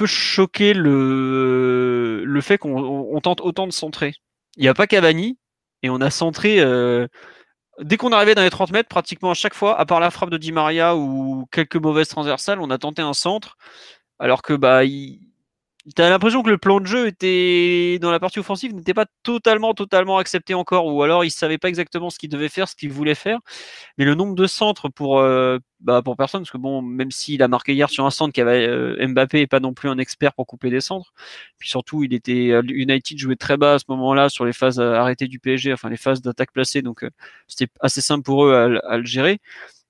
choqué 0.06 0.74
le, 0.74 2.24
le 2.24 2.40
fait 2.40 2.58
qu'on 2.58 2.76
on 2.76 3.20
tente 3.20 3.40
autant 3.40 3.66
de 3.66 3.72
centrer. 3.72 4.14
Il 4.56 4.62
n'y 4.62 4.68
a 4.68 4.74
pas 4.74 4.86
Cavani 4.86 5.38
et 5.82 5.90
on 5.90 6.00
a 6.00 6.10
centré. 6.10 6.60
euh, 6.60 7.06
dès 7.80 7.96
qu'on 7.96 8.12
arrivait 8.12 8.34
dans 8.34 8.42
les 8.42 8.50
30 8.50 8.72
mètres, 8.72 8.88
pratiquement 8.88 9.30
à 9.30 9.34
chaque 9.34 9.54
fois, 9.54 9.78
à 9.78 9.86
part 9.86 10.00
la 10.00 10.10
frappe 10.10 10.30
de 10.30 10.38
Di 10.38 10.52
Maria 10.52 10.96
ou 10.96 11.46
quelques 11.52 11.76
mauvaises 11.76 12.08
transversales, 12.08 12.60
on 12.60 12.70
a 12.70 12.78
tenté 12.78 13.02
un 13.02 13.14
centre. 13.14 13.56
Alors 14.18 14.42
que 14.42 14.54
bah, 14.54 14.84
il... 14.84 15.20
T'as 15.94 16.08
l'impression 16.08 16.42
que 16.42 16.48
le 16.48 16.56
plan 16.56 16.80
de 16.80 16.86
jeu 16.86 17.06
était 17.08 17.98
dans 18.00 18.10
la 18.10 18.18
partie 18.18 18.38
offensive 18.38 18.74
n'était 18.74 18.94
pas 18.94 19.04
totalement 19.22 19.74
totalement 19.74 20.16
accepté 20.16 20.54
encore 20.54 20.86
ou 20.86 21.02
alors 21.02 21.26
il 21.26 21.30
savait 21.30 21.58
pas 21.58 21.68
exactement 21.68 22.08
ce 22.08 22.18
qu'il 22.18 22.30
devait 22.30 22.48
faire, 22.48 22.66
ce 22.70 22.74
qu'il 22.74 22.90
voulait 22.90 23.14
faire. 23.14 23.40
Mais 23.98 24.06
le 24.06 24.14
nombre 24.14 24.34
de 24.34 24.46
centres 24.46 24.88
pour 24.88 25.18
euh, 25.20 25.58
bah, 25.80 26.00
pour 26.02 26.16
personne 26.16 26.40
parce 26.42 26.50
que 26.50 26.56
bon 26.58 26.80
même 26.80 27.10
s'il 27.10 27.42
a 27.42 27.48
marqué 27.48 27.74
hier 27.74 27.90
sur 27.90 28.06
un 28.06 28.10
centre 28.10 28.32
qui 28.32 28.40
avait 28.40 28.66
euh, 28.66 29.06
Mbappé 29.06 29.42
est 29.42 29.46
pas 29.46 29.60
non 29.60 29.74
plus 29.74 29.90
un 29.90 29.98
expert 29.98 30.32
pour 30.32 30.46
couper 30.46 30.70
des 30.70 30.80
centres. 30.80 31.12
Puis 31.58 31.68
surtout 31.68 32.02
il 32.02 32.14
était 32.14 32.50
euh, 32.52 32.62
United 32.66 33.18
jouait 33.18 33.36
très 33.36 33.58
bas 33.58 33.74
à 33.74 33.78
ce 33.78 33.84
moment-là 33.88 34.30
sur 34.30 34.46
les 34.46 34.54
phases 34.54 34.80
euh, 34.80 34.94
arrêtées 34.94 35.28
du 35.28 35.38
PSG, 35.38 35.74
enfin 35.74 35.90
les 35.90 35.98
phases 35.98 36.22
d'attaque 36.22 36.52
placée 36.52 36.80
donc 36.80 37.04
euh, 37.04 37.10
c'était 37.46 37.70
assez 37.80 38.00
simple 38.00 38.22
pour 38.24 38.46
eux 38.46 38.54
à, 38.54 38.90
à 38.90 38.96
le 38.96 39.04
gérer. 39.04 39.38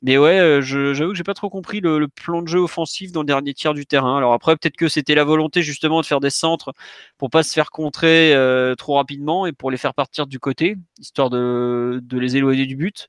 Mais 0.04 0.18
ouais, 0.18 0.38
euh, 0.38 0.60
j'avoue 0.60 1.12
que 1.12 1.16
j'ai 1.16 1.24
pas 1.24 1.32
trop 1.32 1.48
compris 1.48 1.80
le, 1.80 1.98
le 1.98 2.08
plan 2.08 2.42
de 2.42 2.48
jeu 2.48 2.58
offensif 2.58 3.10
dans 3.10 3.22
le 3.22 3.26
dernier 3.26 3.54
tiers 3.54 3.72
du 3.72 3.86
terrain. 3.86 4.18
Alors 4.18 4.34
après, 4.34 4.54
peut-être 4.54 4.76
que 4.76 4.88
c'était 4.88 5.14
la 5.14 5.24
volonté 5.24 5.62
justement 5.62 6.02
de 6.02 6.06
faire 6.06 6.20
des 6.20 6.28
centres 6.28 6.74
pour 7.16 7.30
pas 7.30 7.42
se 7.42 7.54
faire 7.54 7.70
contrer 7.70 8.34
euh, 8.34 8.74
trop 8.74 8.96
rapidement 8.96 9.46
et 9.46 9.52
pour 9.52 9.70
les 9.70 9.78
faire 9.78 9.94
partir 9.94 10.26
du 10.26 10.38
côté, 10.38 10.76
histoire 10.98 11.30
de, 11.30 12.00
de 12.02 12.18
les 12.18 12.36
éloigner 12.36 12.66
du 12.66 12.76
but. 12.76 13.08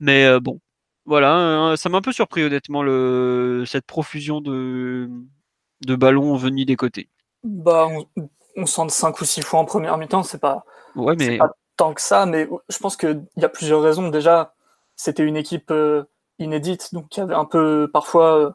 Mais 0.00 0.24
euh, 0.24 0.40
bon, 0.40 0.58
voilà, 1.04 1.72
euh, 1.72 1.76
ça 1.76 1.90
m'a 1.90 1.98
un 1.98 2.02
peu 2.02 2.12
surpris 2.12 2.42
honnêtement 2.42 2.82
le, 2.82 3.64
cette 3.66 3.84
profusion 3.84 4.40
de, 4.40 5.10
de 5.86 5.96
ballons 5.96 6.34
venus 6.36 6.64
des 6.64 6.76
côtés. 6.76 7.10
Bah, 7.44 7.88
on, 7.90 8.28
on 8.56 8.66
centre 8.66 8.92
5 8.92 9.20
ou 9.20 9.24
6 9.26 9.42
fois 9.42 9.60
en 9.60 9.66
première 9.66 9.98
mi-temps, 9.98 10.22
c'est 10.22 10.40
pas, 10.40 10.64
Ouais, 10.96 11.14
c'est 11.18 11.30
mais 11.32 11.38
pas 11.38 11.50
tant 11.76 11.94
que 11.94 12.00
ça, 12.00 12.26
mais 12.26 12.48
je 12.68 12.78
pense 12.78 12.96
qu'il 12.96 13.24
y 13.36 13.44
a 13.44 13.48
plusieurs 13.48 13.82
raisons. 13.82 14.08
Déjà, 14.08 14.54
c'était 14.96 15.24
une 15.24 15.36
équipe 15.36 15.70
euh, 15.70 16.04
inédite, 16.42 16.92
donc 16.94 17.16
il 17.16 17.20
y 17.20 17.22
avait 17.22 17.34
un 17.34 17.44
peu 17.44 17.88
parfois 17.92 18.38
euh, 18.38 18.50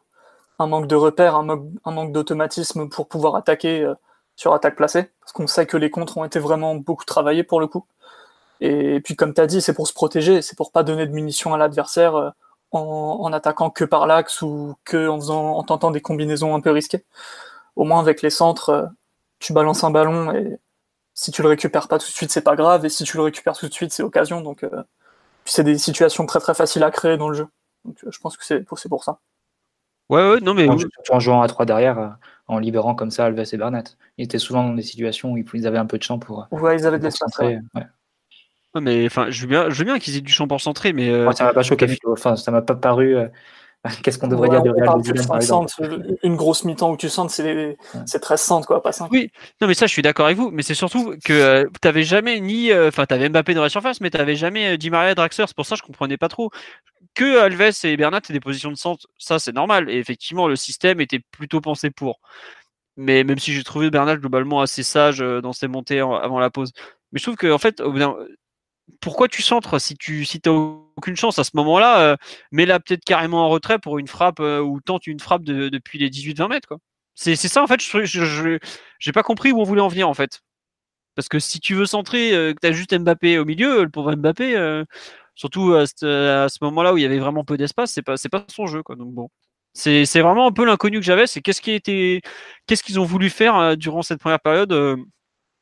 un 0.59 0.67
manque 0.67 0.87
de 0.87 0.95
repères, 0.95 1.35
un, 1.35 1.43
manque- 1.43 2.11
d'automatisme 2.11 2.89
pour 2.89 3.07
pouvoir 3.07 3.35
attaquer 3.35 3.83
euh, 3.83 3.95
sur 4.35 4.53
attaque 4.53 4.75
placée, 4.75 5.11
parce 5.21 5.31
qu'on 5.31 5.47
sait 5.47 5.65
que 5.65 5.77
les 5.77 5.89
contres 5.89 6.17
ont 6.17 6.25
été 6.25 6.39
vraiment 6.39 6.75
beaucoup 6.75 7.05
travaillés 7.05 7.43
pour 7.43 7.59
le 7.59 7.67
coup. 7.67 7.85
Et 8.61 9.01
puis 9.01 9.15
comme 9.15 9.33
tu 9.33 9.41
as 9.41 9.47
dit, 9.47 9.61
c'est 9.61 9.73
pour 9.73 9.87
se 9.87 9.93
protéger, 9.93 10.41
c'est 10.41 10.55
pour 10.57 10.71
pas 10.71 10.83
donner 10.83 11.07
de 11.07 11.11
munitions 11.11 11.53
à 11.53 11.57
l'adversaire 11.57 12.15
euh, 12.15 12.29
en, 12.71 13.31
attaquant 13.33 13.69
que 13.69 13.85
par 13.85 14.07
l'axe 14.07 14.41
ou 14.41 14.75
que 14.83 15.07
en, 15.07 15.19
faisant, 15.19 15.55
en 15.57 15.63
tentant 15.63 15.91
des 15.91 16.01
combinaisons 16.01 16.55
un 16.55 16.61
peu 16.61 16.71
risquées. 16.71 17.05
Au 17.75 17.85
moins 17.85 17.99
avec 17.99 18.21
les 18.21 18.29
centres, 18.29 18.89
tu 19.39 19.53
balances 19.53 19.83
un 19.83 19.91
ballon 19.91 20.31
et 20.33 20.59
si 21.13 21.31
tu 21.31 21.41
le 21.41 21.49
récupères 21.49 21.87
pas 21.87 21.97
tout 21.97 22.07
de 22.07 22.11
suite, 22.11 22.31
c'est 22.31 22.41
pas 22.41 22.55
grave, 22.55 22.85
et 22.85 22.89
si 22.89 23.03
tu 23.03 23.17
le 23.17 23.23
récupères 23.23 23.57
tout 23.57 23.67
de 23.67 23.73
suite, 23.73 23.91
c'est 23.91 24.03
occasion. 24.03 24.41
Donc, 24.41 24.63
c'est 25.45 25.63
des 25.63 25.77
situations 25.77 26.25
très 26.27 26.39
très 26.39 26.53
faciles 26.53 26.83
à 26.83 26.91
créer 26.91 27.17
dans 27.17 27.29
le 27.29 27.35
jeu. 27.35 27.47
Donc, 27.87 27.97
euh, 28.03 28.09
je 28.11 28.19
pense 28.19 28.37
que 28.37 28.45
c'est 28.45 28.59
pour, 28.61 28.77
c'est 28.77 28.89
pour 28.89 29.03
ça. 29.03 29.19
ouais, 30.09 30.29
ouais, 30.31 30.39
non 30.41 30.53
mais 30.53 30.67
En- 30.67 30.77
Surtout 30.77 30.91
en 31.11 31.19
jouant 31.19 31.41
à 31.41 31.47
3 31.47 31.65
derrière, 31.65 31.97
euh, 31.97 32.09
en 32.47 32.59
libérant 32.59 32.93
comme 32.95 33.11
ça 33.11 33.25
Alves 33.25 33.43
et 33.51 33.57
Bernat. 33.57 33.83
Ils 34.17 34.25
étaient 34.25 34.39
souvent 34.39 34.63
dans 34.63 34.73
des 34.73 34.81
situations 34.83 35.31
où 35.31 35.37
ils 35.37 35.67
avaient 35.67 35.77
un 35.77 35.85
peu 35.85 35.97
de 35.97 36.03
champ 36.03 36.19
pour, 36.19 36.47
Ouais, 36.51 36.77
ils 36.77 36.85
avaient 36.85 36.99
de 36.99 37.05
l'espace. 37.05 37.31
centrer. 37.33 37.55
ouais. 37.55 37.61
ouais. 37.75 37.87
ouais, 38.75 38.81
mais 38.81 39.05
enfin, 39.05 39.29
je 39.29 39.41
veux 39.41 39.47
bien, 39.47 39.69
je 39.69 39.77
veux 39.79 39.85
bien 39.85 39.99
qu'ils 39.99 40.17
aient 40.17 40.21
du 40.21 40.31
champ 40.31 40.47
pour 40.47 40.61
centrer, 40.61 40.93
mais 40.93 41.09
euh, 41.09 41.23
Moi, 41.23 41.33
ça 41.33 41.45
m'a 41.45 41.53
pas 41.53 41.63
choqué. 41.63 41.87
Enfin, 42.07 42.35
ça 42.35 42.51
m'a 42.51 42.61
pas 42.61 42.75
paru. 42.75 43.15
euh, 43.15 43.27
Qu'est-ce 44.03 44.17
qu'on 44.19 44.27
devrait 44.27 44.49
Ouais, 44.49 44.55
dire 44.61 44.63
de 44.63 44.69
on 44.71 44.73
Real 44.73 44.85
parle 44.85 45.01
de 45.03 45.03
plus 45.11 45.13
de 45.13 45.17
Zidane, 45.19 45.27
par 45.27 45.41
5 45.41 45.41
exemple 45.41 45.69
centres, 45.69 46.19
une 46.23 46.35
grosse 46.35 46.65
mi-temps 46.65 46.91
où 46.91 46.97
tu 46.97 47.09
centres, 47.09 47.31
c'est 47.31 47.77
c'est 48.05 48.19
13 48.19 48.41
centres, 48.41 48.67
quoi, 48.67 48.81
pas 48.81 48.91
5. 48.91 49.09
Oui, 49.11 49.31
non 49.61 49.67
mais 49.67 49.75
ça 49.75 49.85
je 49.85 49.91
suis 49.93 50.01
d'accord 50.01 50.25
avec 50.25 50.37
vous, 50.37 50.49
mais 50.51 50.63
c'est 50.63 50.73
surtout 50.73 51.15
que 51.23 51.31
euh, 51.31 51.65
t'avais 51.79 52.03
jamais 52.03 52.39
ni, 52.41 52.71
euh, 52.71 52.89
enfin 52.89 53.05
t'avais 53.05 53.29
Mbappé 53.29 53.53
dans 53.53 53.61
la 53.61 53.69
surface, 53.69 54.01
mais 54.01 54.09
t'avais 54.09 54.35
jamais 54.35 54.73
euh, 54.73 54.77
Di 54.77 54.89
Maria 54.89 55.11
et 55.11 55.15
Draxler, 55.15 55.45
c'est 55.47 55.55
pour 55.55 55.65
ça 55.65 55.75
que 55.75 55.81
je 55.81 55.85
comprenais 55.85 56.17
pas 56.17 56.27
trop. 56.27 56.49
Que 57.17 57.39
Alves 57.39 57.73
et 57.85 57.97
Bernat 57.97 58.21
aient 58.29 58.33
des 58.33 58.39
positions 58.39 58.69
de 58.71 58.75
centre, 58.77 59.07
ça 59.17 59.39
c'est 59.39 59.51
normal, 59.53 59.89
et 59.89 59.97
effectivement 59.97 60.47
le 60.47 60.55
système 60.55 61.01
était 61.01 61.19
plutôt 61.31 61.61
pensé 61.61 61.89
pour. 61.89 62.19
Mais 62.97 63.23
même 63.23 63.39
si 63.39 63.53
j'ai 63.53 63.63
trouvé 63.63 63.89
Bernat 63.91 64.17
globalement 64.17 64.61
assez 64.61 64.83
sage 64.83 65.21
euh, 65.21 65.41
dans 65.41 65.53
ses 65.53 65.67
montées 65.67 65.99
avant 66.01 66.39
la 66.39 66.49
pause, 66.51 66.73
mais 67.11 67.19
je 67.19 67.23
trouve 67.25 67.37
que 67.37 67.51
en 67.51 67.59
fait, 67.59 67.81
pourquoi 69.01 69.27
tu 69.27 69.41
centres 69.41 69.79
si 69.79 69.95
tu 69.97 70.25
si 70.25 70.41
aucune 70.47 71.15
chance 71.15 71.39
à 71.39 71.43
ce 71.43 71.51
moment-là, 71.55 72.01
euh, 72.01 72.15
mets-la 72.51 72.79
peut-être 72.79 73.03
carrément 73.05 73.45
en 73.45 73.49
retrait 73.49 73.79
pour 73.79 73.99
une 73.99 74.07
frappe 74.07 74.39
euh, 74.39 74.59
ou 74.61 74.81
tente 74.81 75.07
une 75.07 75.19
frappe 75.19 75.43
de- 75.43 75.69
depuis 75.69 75.99
les 75.99 76.09
18-20 76.09 76.47
mètres. 76.47 76.77
C'est 77.15 77.35
ça 77.35 77.63
en 77.63 77.67
fait, 77.67 77.81
je, 77.81 78.05
je, 78.05 78.25
je- 78.25 78.59
j'ai 78.99 79.11
pas 79.11 79.23
compris 79.23 79.51
où 79.51 79.59
on 79.59 79.63
voulait 79.63 79.81
en 79.81 79.87
venir 79.87 80.07
en 80.09 80.13
fait. 80.13 80.41
Parce 81.15 81.29
que 81.29 81.39
si 81.39 81.59
tu 81.59 81.75
veux 81.75 81.85
centrer, 81.87 82.33
euh, 82.35 82.53
que 82.53 82.59
tu 82.61 82.67
as 82.67 82.71
juste 82.73 82.97
Mbappé 82.97 83.39
au 83.39 83.45
milieu, 83.45 83.83
le 83.83 83.89
pauvre 83.89 84.15
Mbappé, 84.15 84.55
surtout 85.37 85.73
à 85.75 85.85
ce, 85.87 86.45
à 86.45 86.49
ce 86.49 86.57
moment-là 86.63 86.93
où 86.93 86.97
il 86.97 87.03
y 87.03 87.05
avait 87.05 87.19
vraiment 87.19 87.45
peu 87.45 87.57
d'espace, 87.57 87.91
c'est 87.93 88.01
pas, 88.01 88.15
pas 88.31 88.45
son 88.49 88.67
jeu. 88.67 88.83
Quoi. 88.83 88.95
Donc 88.97 89.13
bon. 89.13 89.29
C'est, 89.73 90.03
vraiment 90.21 90.47
un 90.47 90.51
peu 90.51 90.65
l'inconnu 90.65 90.99
que 90.99 91.05
j'avais, 91.05 91.27
c'est 91.27 91.41
qu'est-ce 91.41 91.61
qui 91.61 91.71
été, 91.71 92.21
qu'est-ce 92.65 92.83
qu'ils 92.83 92.99
ont 92.99 93.05
voulu 93.05 93.29
faire 93.29 93.55
euh, 93.55 93.75
durant 93.75 94.01
cette 94.01 94.19
première 94.19 94.39
période, 94.39 94.73
euh, 94.73 94.97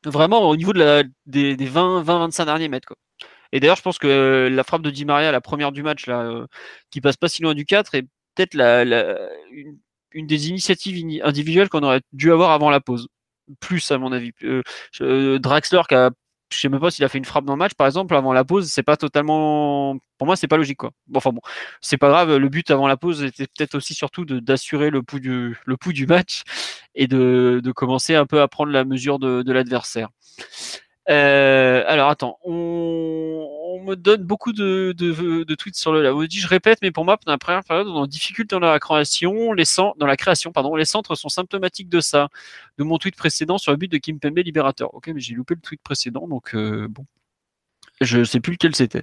vraiment 0.06 0.48
au 0.48 0.56
niveau 0.56 0.72
de 0.72 1.04
des, 1.26 1.56
des 1.56 1.66
20, 1.66 2.02
20, 2.02 2.18
25 2.20 2.44
derniers 2.46 2.68
mètres. 2.68 2.88
Quoi. 2.88 2.96
Et 3.52 3.60
d'ailleurs, 3.60 3.76
je 3.76 3.82
pense 3.82 3.98
que 3.98 4.06
euh, 4.06 4.50
la 4.50 4.64
frappe 4.64 4.82
de 4.82 4.90
Di 4.90 5.04
Maria, 5.04 5.32
la 5.32 5.40
première 5.40 5.72
du 5.72 5.82
match, 5.82 6.06
là, 6.06 6.22
euh, 6.22 6.46
qui 6.90 7.00
passe 7.00 7.16
pas 7.16 7.28
si 7.28 7.42
loin 7.42 7.54
du 7.54 7.66
4, 7.66 7.94
est 7.94 8.02
peut-être 8.34 8.54
la, 8.54 8.82
une, 9.50 9.78
une 10.12 10.26
des 10.26 10.48
initiatives 10.48 10.96
ini- 10.96 11.20
individuelles 11.22 11.68
qu'on 11.68 11.82
aurait 11.82 12.00
dû 12.12 12.32
avoir 12.32 12.50
avant 12.52 12.70
la 12.70 12.80
pause. 12.80 13.08
Plus, 13.60 13.90
à 13.90 13.98
mon 13.98 14.12
avis. 14.12 14.32
Euh, 14.44 14.62
euh, 15.02 15.38
Draxler, 15.38 15.82
qui 15.88 15.94
a, 15.94 16.10
je 16.52 16.58
sais 16.58 16.68
même 16.68 16.80
pas 16.80 16.90
s'il 16.90 17.04
a 17.04 17.08
fait 17.08 17.18
une 17.18 17.24
frappe 17.24 17.44
dans 17.44 17.54
le 17.54 17.58
match, 17.58 17.74
par 17.74 17.86
exemple, 17.86 18.14
avant 18.14 18.32
la 18.32 18.44
pause, 18.44 18.68
c'est 18.70 18.82
pas 18.82 18.96
totalement. 18.96 19.96
Pour 20.18 20.26
moi, 20.26 20.36
c'est 20.36 20.46
pas 20.48 20.56
logique, 20.56 20.78
quoi. 20.78 20.92
Bon, 21.08 21.18
enfin 21.18 21.30
bon, 21.30 21.40
c'est 21.80 21.96
pas 21.96 22.08
grave. 22.08 22.36
Le 22.36 22.48
but 22.48 22.70
avant 22.70 22.86
la 22.86 22.96
pause 22.96 23.22
était 23.24 23.46
peut-être 23.46 23.74
aussi 23.74 23.94
surtout 23.94 24.24
d'assurer 24.24 24.90
le 24.90 25.02
pouls 25.02 25.18
du, 25.20 26.06
match 26.06 26.42
et 26.94 27.06
de, 27.08 27.60
commencer 27.74 28.14
un 28.14 28.26
peu 28.26 28.40
à 28.40 28.48
prendre 28.48 28.72
la 28.72 28.84
mesure 28.84 29.18
de, 29.18 29.52
l'adversaire. 29.52 30.08
Euh, 31.08 31.84
alors 31.86 32.10
attends, 32.10 32.38
on 33.76 33.84
me 33.84 33.94
donne 33.96 34.22
beaucoup 34.22 34.52
de, 34.52 34.94
tweets 35.54 35.76
sur 35.76 35.92
le 35.92 36.02
là. 36.02 36.14
On 36.14 36.24
dit, 36.24 36.40
je 36.40 36.48
répète, 36.48 36.78
mais 36.82 36.90
pour 36.90 37.04
moi, 37.04 37.16
pendant 37.16 37.32
la 37.32 37.38
première 37.38 37.64
période, 37.64 37.86
on 37.88 38.06
difficulté 38.06 38.54
dans 38.56 38.60
la 38.60 38.78
création. 38.78 39.52
Les 39.52 39.64
centres, 39.64 39.96
dans 39.98 40.06
la 40.06 40.16
création, 40.16 40.52
pardon, 40.52 40.76
les 40.76 40.84
centres 40.84 41.14
sont 41.14 41.28
symptomatiques 41.28 41.88
de 41.88 42.00
ça. 42.00 42.28
De 42.78 42.84
mon 42.84 42.98
tweet 42.98 43.16
précédent 43.16 43.58
sur 43.58 43.72
le 43.72 43.78
but 43.78 43.90
de 43.90 43.98
Kim 43.98 44.18
Pembe 44.18 44.38
libérateur. 44.38 44.94
Ok, 44.94 45.08
mais 45.08 45.20
j'ai 45.20 45.34
loupé 45.34 45.54
le 45.54 45.60
tweet 45.60 45.82
précédent, 45.82 46.26
donc 46.28 46.54
euh, 46.54 46.88
bon. 46.88 47.06
Je 48.00 48.24
sais 48.24 48.40
plus 48.40 48.52
lequel 48.52 48.74
c'était. 48.74 49.02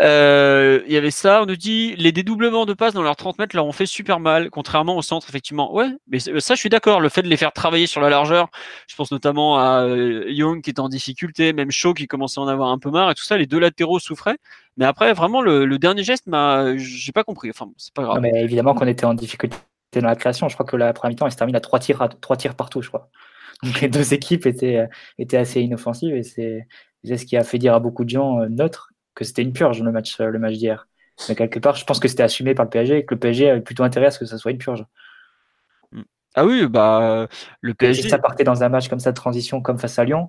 Euh, 0.00 0.82
Il 0.86 0.92
y 0.92 0.96
avait 0.96 1.10
ça, 1.10 1.42
on 1.42 1.46
nous 1.46 1.56
dit 1.56 1.94
les 1.96 2.12
dédoublements 2.12 2.66
de 2.66 2.74
passes 2.74 2.92
dans 2.92 3.02
leurs 3.02 3.16
30 3.16 3.38
mètres 3.38 3.56
leur 3.56 3.66
ont 3.66 3.72
fait 3.72 3.86
super 3.86 4.20
mal, 4.20 4.50
contrairement 4.50 4.96
au 4.96 5.02
centre, 5.02 5.26
effectivement. 5.28 5.74
Ouais, 5.74 5.88
mais 6.06 6.18
ça, 6.18 6.54
je 6.54 6.60
suis 6.60 6.68
d'accord. 6.68 7.00
Le 7.00 7.08
fait 7.08 7.22
de 7.22 7.28
les 7.28 7.36
faire 7.38 7.52
travailler 7.52 7.86
sur 7.86 8.00
la 8.00 8.10
largeur, 8.10 8.48
je 8.88 8.94
pense 8.94 9.10
notamment 9.10 9.58
à 9.58 9.84
euh, 9.84 10.24
Young 10.28 10.62
qui 10.62 10.70
était 10.70 10.80
en 10.80 10.90
difficulté, 10.90 11.54
même 11.54 11.70
Shaw 11.70 11.94
qui 11.94 12.06
commençait 12.06 12.40
à 12.40 12.42
en 12.42 12.48
avoir 12.48 12.70
un 12.70 12.78
peu 12.78 12.90
marre 12.90 13.10
et 13.10 13.14
tout 13.14 13.24
ça. 13.24 13.38
Les 13.38 13.46
deux 13.46 13.58
latéraux 13.58 13.98
souffraient. 13.98 14.36
Mais 14.76 14.84
après, 14.84 15.14
vraiment, 15.14 15.40
le, 15.40 15.78
dernier 15.78 16.04
geste 16.04 16.26
m'a, 16.26 16.76
j'ai 16.76 17.12
pas 17.12 17.24
compris. 17.24 17.48
Enfin, 17.48 17.70
c'est 17.78 17.94
pas 17.94 18.02
grave. 18.02 18.24
Évidemment 18.26 18.74
qu'on 18.74 18.86
était 18.86 19.06
en 19.06 19.14
difficulté 19.14 19.56
dans 19.94 20.08
la 20.08 20.16
création. 20.16 20.48
Je 20.48 20.54
crois 20.54 20.66
que 20.66 20.76
la 20.76 20.92
première 20.92 21.12
mi-temps, 21.12 21.26
elle 21.26 21.32
se 21.32 21.36
termine 21.36 21.56
à 21.56 21.60
3 21.60 21.78
tirs, 21.78 22.08
trois 22.20 22.36
tirs 22.36 22.54
partout, 22.54 22.82
je 22.82 22.88
crois. 22.88 23.08
Donc 23.62 23.80
les 23.80 23.88
deux 23.88 24.12
équipes 24.12 24.46
étaient, 24.46 24.76
euh, 24.76 24.86
étaient 25.18 25.38
assez 25.38 25.62
inoffensives 25.62 26.14
et 26.14 26.22
c'est 26.22 26.66
c'est 27.06 27.18
ce 27.18 27.26
qui 27.26 27.36
a 27.36 27.44
fait 27.44 27.58
dire 27.58 27.74
à 27.74 27.80
beaucoup 27.80 28.04
de 28.04 28.10
gens 28.10 28.40
euh, 28.42 28.48
neutres 28.48 28.90
que 29.14 29.24
c'était 29.24 29.42
une 29.42 29.52
purge 29.52 29.82
le 29.82 29.92
match, 29.92 30.20
euh, 30.20 30.30
le 30.30 30.38
match 30.38 30.54
d'hier. 30.56 30.88
Mais 31.28 31.34
quelque 31.36 31.58
part, 31.58 31.76
je 31.76 31.84
pense 31.84 32.00
que 32.00 32.08
c'était 32.08 32.22
assumé 32.22 32.54
par 32.54 32.64
le 32.66 32.70
PSG 32.70 32.98
et 32.98 33.04
que 33.06 33.14
le 33.14 33.20
PSG 33.20 33.50
avait 33.50 33.60
plutôt 33.62 33.84
intérêt 33.84 34.06
à 34.06 34.10
ce 34.10 34.18
que 34.18 34.26
ça 34.26 34.38
soit 34.38 34.52
une 34.52 34.58
purge. 34.58 34.84
Ah 36.34 36.44
oui, 36.44 36.66
bah 36.66 37.28
le 37.62 37.74
Et 37.80 37.88
si 37.90 38.02
PSG. 38.02 38.10
ça 38.10 38.18
partait 38.18 38.44
dans 38.44 38.62
un 38.64 38.68
match 38.68 38.88
comme 38.90 38.98
ça 39.00 39.12
de 39.12 39.16
transition, 39.16 39.62
comme 39.62 39.78
face 39.78 39.98
à 39.98 40.04
Lyon, 40.04 40.28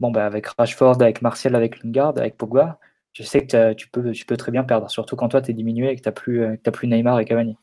bon, 0.00 0.10
bah, 0.10 0.26
avec 0.26 0.46
Rashford, 0.46 1.00
avec 1.02 1.22
Martial, 1.22 1.54
avec 1.56 1.82
Lingard, 1.82 2.16
avec 2.18 2.36
Pogba, 2.36 2.78
je 3.12 3.22
sais 3.22 3.40
que 3.42 3.46
t'as- 3.46 3.74
tu 3.74 3.88
peux, 3.88 4.12
tu 4.12 4.24
peux 4.26 4.36
très 4.36 4.52
bien 4.52 4.64
perdre, 4.64 4.90
surtout 4.90 5.16
quand 5.16 5.28
toi 5.28 5.42
tu 5.42 5.50
es 5.50 5.54
diminué 5.54 5.90
et 5.90 5.96
que 5.96 6.02
tu 6.02 6.08
n'as 6.08 6.12
plus, 6.12 6.42
euh, 6.42 6.56
que 6.56 6.70
plus 6.70 6.88
Neymar 6.88 7.20
et 7.20 7.24
Cavani. 7.24 7.56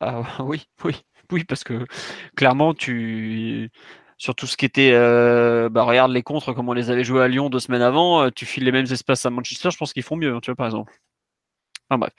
Ah 0.00 0.22
oui, 0.44 0.64
oui, 0.84 0.96
oui, 1.32 1.44
parce 1.44 1.64
que 1.64 1.86
clairement, 2.36 2.74
tu 2.74 3.70
sur 4.20 4.34
tout 4.34 4.46
ce 4.46 4.58
qui 4.58 4.66
était, 4.66 4.90
euh, 4.92 5.70
bah 5.70 5.82
regarde 5.82 6.12
les 6.12 6.22
contres, 6.22 6.52
comme 6.52 6.68
on 6.68 6.74
les 6.74 6.90
avait 6.90 7.04
joués 7.04 7.22
à 7.22 7.28
Lyon 7.28 7.48
deux 7.48 7.58
semaines 7.58 7.80
avant, 7.80 8.22
euh, 8.22 8.28
tu 8.30 8.44
files 8.44 8.64
les 8.64 8.70
mêmes 8.70 8.84
espaces 8.84 9.24
à 9.24 9.30
Manchester, 9.30 9.70
je 9.70 9.78
pense 9.78 9.94
qu'ils 9.94 10.02
font 10.02 10.16
mieux, 10.16 10.34
hein, 10.34 10.40
tu 10.42 10.50
vois, 10.50 10.56
par 10.56 10.66
exemple. 10.66 10.92
Enfin 11.88 11.98
bref. 11.98 12.12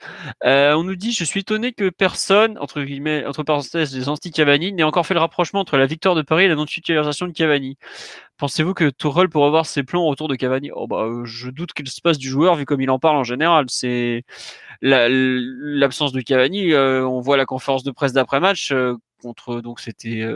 Euh, 0.44 0.74
on 0.74 0.82
nous 0.82 0.96
dit, 0.96 1.12
je 1.12 1.22
suis 1.22 1.40
étonné 1.40 1.72
que 1.72 1.90
personne, 1.90 2.58
entre 2.58 2.82
guillemets, 2.82 3.24
entre 3.24 3.44
parenthèses, 3.44 3.96
les 3.96 4.08
anti-Cavani, 4.08 4.72
n'ait 4.72 4.82
encore 4.82 5.06
fait 5.06 5.14
le 5.14 5.20
rapprochement 5.20 5.60
entre 5.60 5.76
la 5.76 5.86
victoire 5.86 6.16
de 6.16 6.22
Paris 6.22 6.46
et 6.46 6.48
la 6.48 6.56
non-titularisation 6.56 7.28
de 7.28 7.32
Cavani. 7.32 7.78
Pensez-vous 8.36 8.74
que 8.74 8.90
Tourelle 8.90 9.28
pourrait 9.28 9.46
avoir 9.46 9.64
ses 9.64 9.84
plans 9.84 10.08
autour 10.08 10.26
de 10.26 10.34
Cavani? 10.34 10.72
Oh, 10.74 10.88
bah, 10.88 11.08
Je 11.22 11.50
doute 11.50 11.72
qu'il 11.72 11.88
se 11.88 12.00
passe 12.00 12.18
du 12.18 12.28
joueur 12.28 12.56
vu 12.56 12.64
comme 12.64 12.80
il 12.80 12.90
en 12.90 12.98
parle 12.98 13.16
en 13.16 13.24
général. 13.24 13.66
C'est 13.68 14.24
l'absence 14.82 16.10
de 16.12 16.20
Cavani. 16.20 16.74
on 16.74 17.20
voit 17.20 17.36
la 17.36 17.46
conférence 17.46 17.84
de 17.84 17.92
presse 17.92 18.12
d'après-match 18.12 18.74
contre 19.22 19.60
donc 19.60 19.78
c'était 19.78 20.26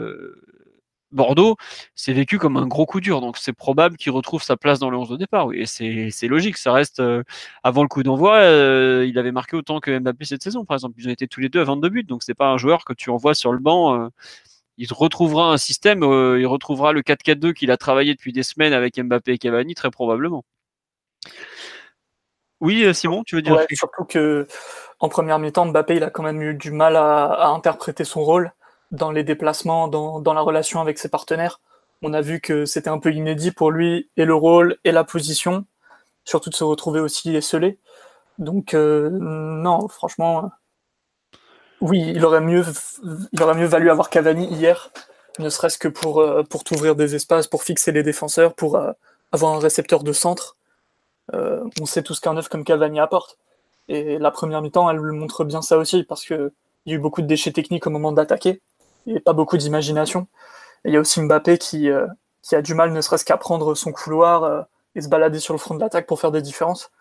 Bordeaux, 1.11 1.55
c'est 1.95 2.13
vécu 2.13 2.37
comme 2.37 2.57
un 2.57 2.67
gros 2.67 2.85
coup 2.85 2.99
dur. 2.99 3.21
Donc 3.21 3.37
c'est 3.37 3.53
probable 3.53 3.97
qu'il 3.97 4.11
retrouve 4.11 4.43
sa 4.43 4.57
place 4.57 4.79
dans 4.79 4.89
le 4.89 4.97
11 4.97 5.09
de 5.09 5.17
départ. 5.17 5.47
Oui, 5.47 5.61
et 5.61 5.65
c'est 6.11 6.27
logique. 6.27 6.57
Ça 6.57 6.73
reste 6.73 6.99
euh, 6.99 7.23
avant 7.63 7.81
le 7.81 7.87
coup 7.87 8.03
d'envoi, 8.03 8.35
euh, 8.37 9.05
il 9.07 9.17
avait 9.17 9.31
marqué 9.31 9.55
autant 9.55 9.79
que 9.79 9.97
Mbappé 9.97 10.25
cette 10.25 10.43
saison, 10.43 10.65
par 10.65 10.75
exemple. 10.75 10.95
Ils 10.99 11.07
ont 11.07 11.11
été 11.11 11.27
tous 11.27 11.39
les 11.39 11.49
deux 11.49 11.61
à 11.61 11.63
22 11.63 11.89
buts. 11.89 12.03
Donc 12.03 12.23
c'est 12.23 12.33
pas 12.33 12.47
un 12.47 12.57
joueur 12.57 12.85
que 12.85 12.93
tu 12.93 13.09
envoies 13.09 13.35
sur 13.35 13.53
le 13.53 13.59
banc. 13.59 13.99
Euh, 13.99 14.09
il 14.77 14.91
retrouvera 14.93 15.51
un 15.51 15.57
système, 15.57 16.03
il 16.03 16.45
retrouvera 16.45 16.93
le 16.93 17.01
4-4-2 17.01 17.53
qu'il 17.53 17.71
a 17.71 17.77
travaillé 17.77 18.13
depuis 18.13 18.31
des 18.31 18.43
semaines 18.43 18.73
avec 18.73 18.99
Mbappé 18.99 19.33
et 19.33 19.37
Cavani, 19.39 19.73
très 19.73 19.89
probablement. 19.89 20.45
Oui, 22.59 22.93
Simon, 22.93 23.23
tu 23.23 23.35
veux 23.35 23.41
dire? 23.41 23.59
Surtout 23.71 24.05
que 24.05 24.45
en 24.99 25.09
première 25.09 25.39
mi-temps, 25.39 25.65
Mbappé, 25.65 25.95
il 25.95 26.03
a 26.03 26.11
quand 26.11 26.21
même 26.21 26.43
eu 26.43 26.53
du 26.53 26.69
mal 26.69 26.95
à 26.95 27.47
interpréter 27.47 28.03
son 28.03 28.21
rôle 28.23 28.51
dans 28.91 29.11
les 29.11 29.23
déplacements, 29.23 29.87
dans, 29.87 30.19
dans 30.19 30.33
la 30.33 30.41
relation 30.41 30.81
avec 30.81 30.97
ses 30.99 31.09
partenaires. 31.09 31.59
On 32.01 32.13
a 32.13 32.21
vu 32.21 32.39
que 32.39 32.65
c'était 32.65 32.89
un 32.89 32.99
peu 32.99 33.11
inédit 33.11 33.51
pour 33.51 33.71
lui, 33.71 34.09
et 34.17 34.25
le 34.25 34.35
rôle, 34.35 34.77
et 34.83 34.91
la 34.91 35.03
position, 35.03 35.65
surtout 36.25 36.49
de 36.49 36.55
se 36.55 36.63
retrouver 36.63 36.99
aussi 36.99 37.35
esselé. 37.35 37.79
Donc, 38.37 38.73
euh, 38.73 39.09
non, 39.11 39.87
franchement, 39.87 40.45
euh, 40.45 41.37
oui, 41.81 42.03
il 42.15 42.23
aurait, 42.25 42.41
mieux, 42.41 42.63
il 43.31 43.41
aurait 43.41 43.55
mieux 43.55 43.65
valu 43.65 43.89
avoir 43.89 44.09
Cavani 44.09 44.47
hier, 44.47 44.91
ne 45.39 45.49
serait-ce 45.49 45.77
que 45.77 45.87
pour, 45.87 46.21
euh, 46.21 46.43
pour 46.43 46.63
t'ouvrir 46.63 46.95
des 46.95 47.15
espaces, 47.15 47.47
pour 47.47 47.63
fixer 47.63 47.91
les 47.91 48.03
défenseurs, 48.03 48.53
pour 48.53 48.79
avoir 49.31 49.53
un 49.55 49.59
récepteur 49.59 50.03
de 50.03 50.13
centre. 50.13 50.55
on 51.33 51.85
sait 51.85 52.03
tout 52.03 52.13
ce 52.13 52.21
qu'un 52.21 52.37
œuf 52.37 52.47
comme 52.47 52.63
Cavani 52.63 52.99
apporte. 52.99 53.37
Et 53.89 54.17
la 54.19 54.31
première 54.31 54.61
mi-temps, 54.61 54.89
elle 54.89 54.99
montre 54.99 55.45
bien 55.45 55.61
ça 55.61 55.77
aussi, 55.77 56.03
parce 56.03 56.25
qu'il 56.25 56.51
y 56.85 56.91
a 56.93 56.95
eu 56.95 56.99
beaucoup 56.99 57.21
de 57.21 57.27
déchets 57.27 57.51
techniques 57.51 57.87
au 57.87 57.89
moment 57.89 58.11
d'attaquer 58.11 58.61
et 59.07 59.19
pas 59.19 59.33
beaucoup 59.33 59.57
d'imagination. 59.57 60.27
Il 60.85 60.93
y 60.93 60.97
a 60.97 60.99
aussi 60.99 61.21
Mbappé 61.21 61.57
qui, 61.57 61.89
euh, 61.89 62.07
qui 62.41 62.55
a 62.55 62.61
du 62.61 62.73
mal 62.73 62.91
ne 62.91 63.01
serait-ce 63.01 63.25
qu'à 63.25 63.37
prendre 63.37 63.73
son 63.73 63.91
couloir 63.91 64.43
euh, 64.43 64.61
et 64.95 65.01
se 65.01 65.09
balader 65.09 65.39
sur 65.39 65.53
le 65.53 65.59
front 65.59 65.75
de 65.75 65.79
l'attaque 65.79 66.05
pour 66.05 66.19
faire 66.19 66.31
des 66.31 66.41
différences. 66.41 66.91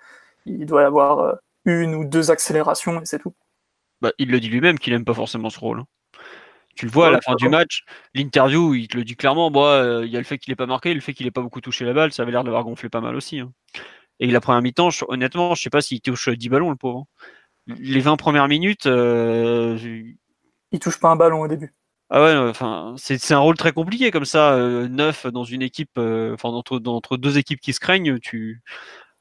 Il 0.47 0.67
doit 0.67 0.83
y 0.83 0.85
avoir 0.85 1.19
euh, 1.19 1.33
une 1.65 1.95
ou 1.95 2.05
deux 2.05 2.31
accélérations 2.31 3.01
et 3.01 3.05
c'est 3.05 3.19
tout. 3.19 3.35
Bah, 4.01 4.13
il 4.19 4.31
le 4.31 4.41
dit 4.41 4.49
lui-même 4.49 4.79
qu'il 4.79 4.93
n'aime 4.93 5.05
pas 5.05 5.15
forcément 5.15 5.51
ce 5.51 5.59
rôle. 5.59 5.81
Hein. 5.81 5.87
Tu 6.75 6.85
le 6.85 6.93
vois 6.93 7.09
à 7.09 7.11
la 7.11 7.23
fin 7.23 7.35
du 7.37 7.49
match, 7.49 7.85
l'interview, 8.15 8.75
il 8.75 8.87
te 8.87 8.99
le 8.99 9.05
dit 9.05 9.17
clairement. 9.17 9.51
Bah, 9.51 10.03
il 10.05 10.11
y 10.11 10.17
a 10.17 10.21
le 10.21 10.27
fait 10.27 10.37
qu'il 10.37 10.53
n'ait 10.53 10.57
pas 10.57 10.67
marqué, 10.67 10.93
le 10.93 11.01
fait 11.01 11.15
qu'il 11.15 11.25
n'ait 11.25 11.31
pas 11.31 11.41
beaucoup 11.41 11.63
touché 11.63 11.87
la 11.87 11.95
balle, 11.95 12.13
ça 12.13 12.23
avait 12.23 12.33
l'air 12.33 12.45
d'avoir 12.45 12.65
gonflé 12.65 12.91
pas 12.91 13.01
mal 13.01 13.17
aussi. 13.17 13.41
Hein. 13.41 13.51
Et 14.21 14.27
la 14.27 14.43
première 14.43 14.61
mi-temps, 14.61 14.91
honnêtement, 15.09 15.55
je 15.55 15.63
sais 15.63 15.71
pas 15.71 15.81
s'il 15.81 16.03
touche 16.03 16.29
10 16.29 16.51
ballons, 16.51 16.69
le 16.69 16.77
pauvre. 16.77 17.07
Hein. 17.69 17.75
Les 17.79 18.01
20 18.01 18.17
premières 18.17 18.47
minutes. 18.47 18.85
Il 18.85 20.79
touche 20.79 21.01
pas 21.01 21.09
un 21.09 21.17
ballon 21.17 21.41
au 21.41 21.49
début. 21.49 21.73
Ah 22.09 22.23
ouais, 22.23 22.37
enfin, 22.37 22.95
c'est 22.99 23.33
un 23.33 23.41
rôle 23.41 23.57
très 23.57 23.73
compliqué 23.73 24.13
comme 24.13 24.25
ça, 24.25 24.53
euh, 24.53 24.87
neuf 24.87 25.27
dans 25.27 25.43
une 25.43 25.63
équipe, 25.63 25.99
euh, 25.99 26.35
enfin 26.35 26.51
entre, 26.51 26.81
entre, 26.87 27.17
deux 27.17 27.37
équipes 27.37 27.61
qui 27.61 27.73
se 27.73 27.81
craignent, 27.81 28.21
tu 28.21 28.63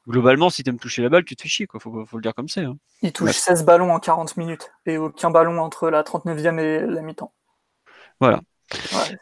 globalement 0.08 0.52
si 0.52 0.64
tu 0.64 0.70
aimes 0.70 0.78
toucher 0.78 1.02
la 1.02 1.10
balle, 1.10 1.26
tu 1.26 1.36
te 1.36 1.42
fais 1.42 1.50
chier, 1.50 1.66
quoi. 1.66 1.80
Faut, 1.80 2.06
faut 2.06 2.18
le 2.18 2.22
dire 2.22 2.36
comme 2.36 2.48
c'est. 2.48 2.64
Hein. 2.64 2.78
Il 3.02 3.12
touche 3.12 3.32
16 3.32 3.66
ballons 3.66 3.92
en 3.92 4.00
40 4.00 4.38
minutes 4.38 4.72
et 4.86 4.98
aucun 4.98 5.32
ballon 5.32 5.60
entre 5.60 5.90
la 5.90 6.04
39e 6.04 6.60
et 6.60 6.86
la 6.86 7.02
mi-temps. 7.02 7.34
Voilà. 8.20 8.40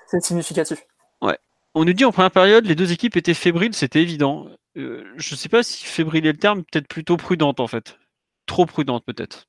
c'est 0.07 0.21
significatif. 0.21 0.85
Ouais. 1.21 1.37
On 1.73 1.85
nous 1.85 1.93
dit 1.93 2.03
en 2.03 2.11
première 2.11 2.31
période, 2.31 2.65
les 2.65 2.75
deux 2.75 2.91
équipes 2.91 3.15
étaient 3.15 3.33
fébriles, 3.33 3.73
c'était 3.73 4.01
évident. 4.01 4.49
Euh, 4.75 5.05
je 5.15 5.35
sais 5.35 5.47
pas 5.47 5.63
si 5.63 5.85
fébrile 5.85 6.27
est 6.27 6.33
le 6.33 6.37
terme, 6.37 6.63
peut-être 6.65 6.87
plutôt 6.89 7.15
prudente 7.15 7.61
en 7.61 7.67
fait. 7.67 7.97
Trop 8.45 8.65
prudente 8.65 9.05
peut-être. 9.05 9.47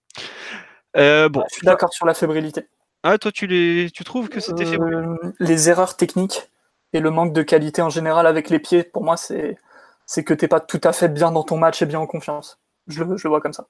bon. 0.94 1.42
je 1.50 1.56
suis 1.56 1.66
d'accord 1.66 1.92
sur 1.92 2.06
la 2.06 2.14
fébrilité. 2.14 2.68
Ah, 3.06 3.18
toi, 3.18 3.30
tu, 3.30 3.46
les... 3.46 3.90
tu 3.90 4.02
trouves 4.02 4.30
que 4.30 4.40
c'était 4.40 4.64
fait 4.64 4.80
euh, 4.80 5.14
Les 5.38 5.68
erreurs 5.68 5.94
techniques 5.94 6.48
et 6.94 7.00
le 7.00 7.10
manque 7.10 7.34
de 7.34 7.42
qualité 7.42 7.82
en 7.82 7.90
général 7.90 8.26
avec 8.26 8.48
les 8.48 8.58
pieds, 8.58 8.82
pour 8.82 9.04
moi, 9.04 9.18
c'est, 9.18 9.58
c'est 10.06 10.24
que 10.24 10.32
t'es 10.32 10.48
pas 10.48 10.60
tout 10.60 10.80
à 10.82 10.94
fait 10.94 11.10
bien 11.10 11.30
dans 11.30 11.42
ton 11.42 11.58
match 11.58 11.82
et 11.82 11.86
bien 11.86 12.00
en 12.00 12.06
confiance. 12.06 12.58
Je 12.86 13.04
le, 13.04 13.18
je 13.18 13.28
vois 13.28 13.42
comme 13.42 13.52
ça. 13.52 13.68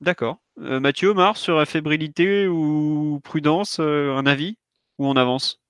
D'accord. 0.00 0.38
Euh, 0.58 0.80
Mathieu, 0.80 1.10
Omar, 1.10 1.36
sur 1.36 1.56
la 1.56 1.66
fébrilité 1.66 2.48
ou 2.48 3.20
prudence, 3.22 3.78
euh, 3.78 4.12
un 4.16 4.26
avis 4.26 4.58
Ou 4.98 5.06
on 5.06 5.14
avance? 5.14 5.60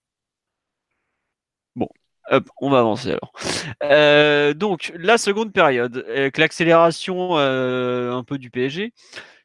Bon, 1.74 1.90
hop, 2.30 2.48
on 2.62 2.70
va 2.70 2.78
avancer 2.78 3.10
alors. 3.10 4.54
donc, 4.54 4.94
la 4.96 5.18
seconde 5.18 5.52
période, 5.52 6.06
avec 6.08 6.38
l'accélération 6.38 7.36
un 7.36 8.24
peu 8.24 8.38
du 8.38 8.48
PSG. 8.48 8.94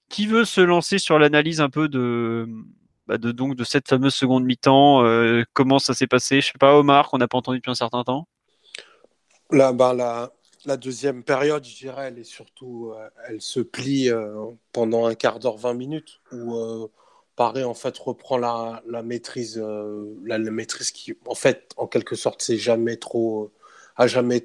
Qui 0.07 0.27
veut 0.27 0.45
se 0.45 0.61
lancer 0.61 0.97
sur 0.97 1.19
l'analyse 1.19 1.61
un 1.61 1.69
peu 1.69 1.87
de, 1.87 2.45
bah, 3.11 3.17
de, 3.17 3.33
donc, 3.33 3.57
de 3.57 3.65
cette 3.65 3.89
fameuse 3.89 4.13
seconde 4.13 4.45
mi-temps. 4.45 5.03
Euh, 5.03 5.43
comment 5.51 5.79
ça 5.79 5.93
s'est 5.93 6.07
passé? 6.07 6.39
Je 6.39 6.45
sais 6.47 6.57
pas, 6.57 6.77
Omar, 6.77 7.09
qu'on 7.09 7.17
n'a 7.17 7.27
pas 7.27 7.37
entendu 7.37 7.57
depuis 7.57 7.71
un 7.71 7.75
certain 7.75 8.05
temps? 8.05 8.25
Là, 9.49 9.73
ben, 9.73 9.93
la, 9.93 10.77
deuxième 10.77 11.21
période, 11.21 11.65
je 11.65 11.75
dirais, 11.75 12.07
elle 12.07 12.19
est 12.19 12.23
surtout, 12.23 12.93
euh, 12.95 13.09
elle 13.27 13.41
se 13.41 13.59
plie 13.59 14.09
euh, 14.09 14.45
pendant 14.71 15.07
un 15.07 15.13
quart 15.13 15.39
d'heure, 15.39 15.57
20 15.57 15.73
minutes, 15.73 16.21
où 16.31 16.57
Paris 17.35 17.65
en 17.65 17.73
fait 17.73 17.97
reprend 17.97 18.37
la, 18.37 18.81
maîtrise, 19.03 19.61
la, 20.23 20.37
maîtrise 20.37 20.91
qui, 20.91 21.13
en 21.25 21.35
fait, 21.35 21.73
en 21.75 21.87
quelque 21.87 22.15
sorte, 22.15 22.41
c'est 22.41 22.57
jamais 22.57 22.95
trop, 22.95 23.51
a 23.97 24.07
jamais 24.07 24.41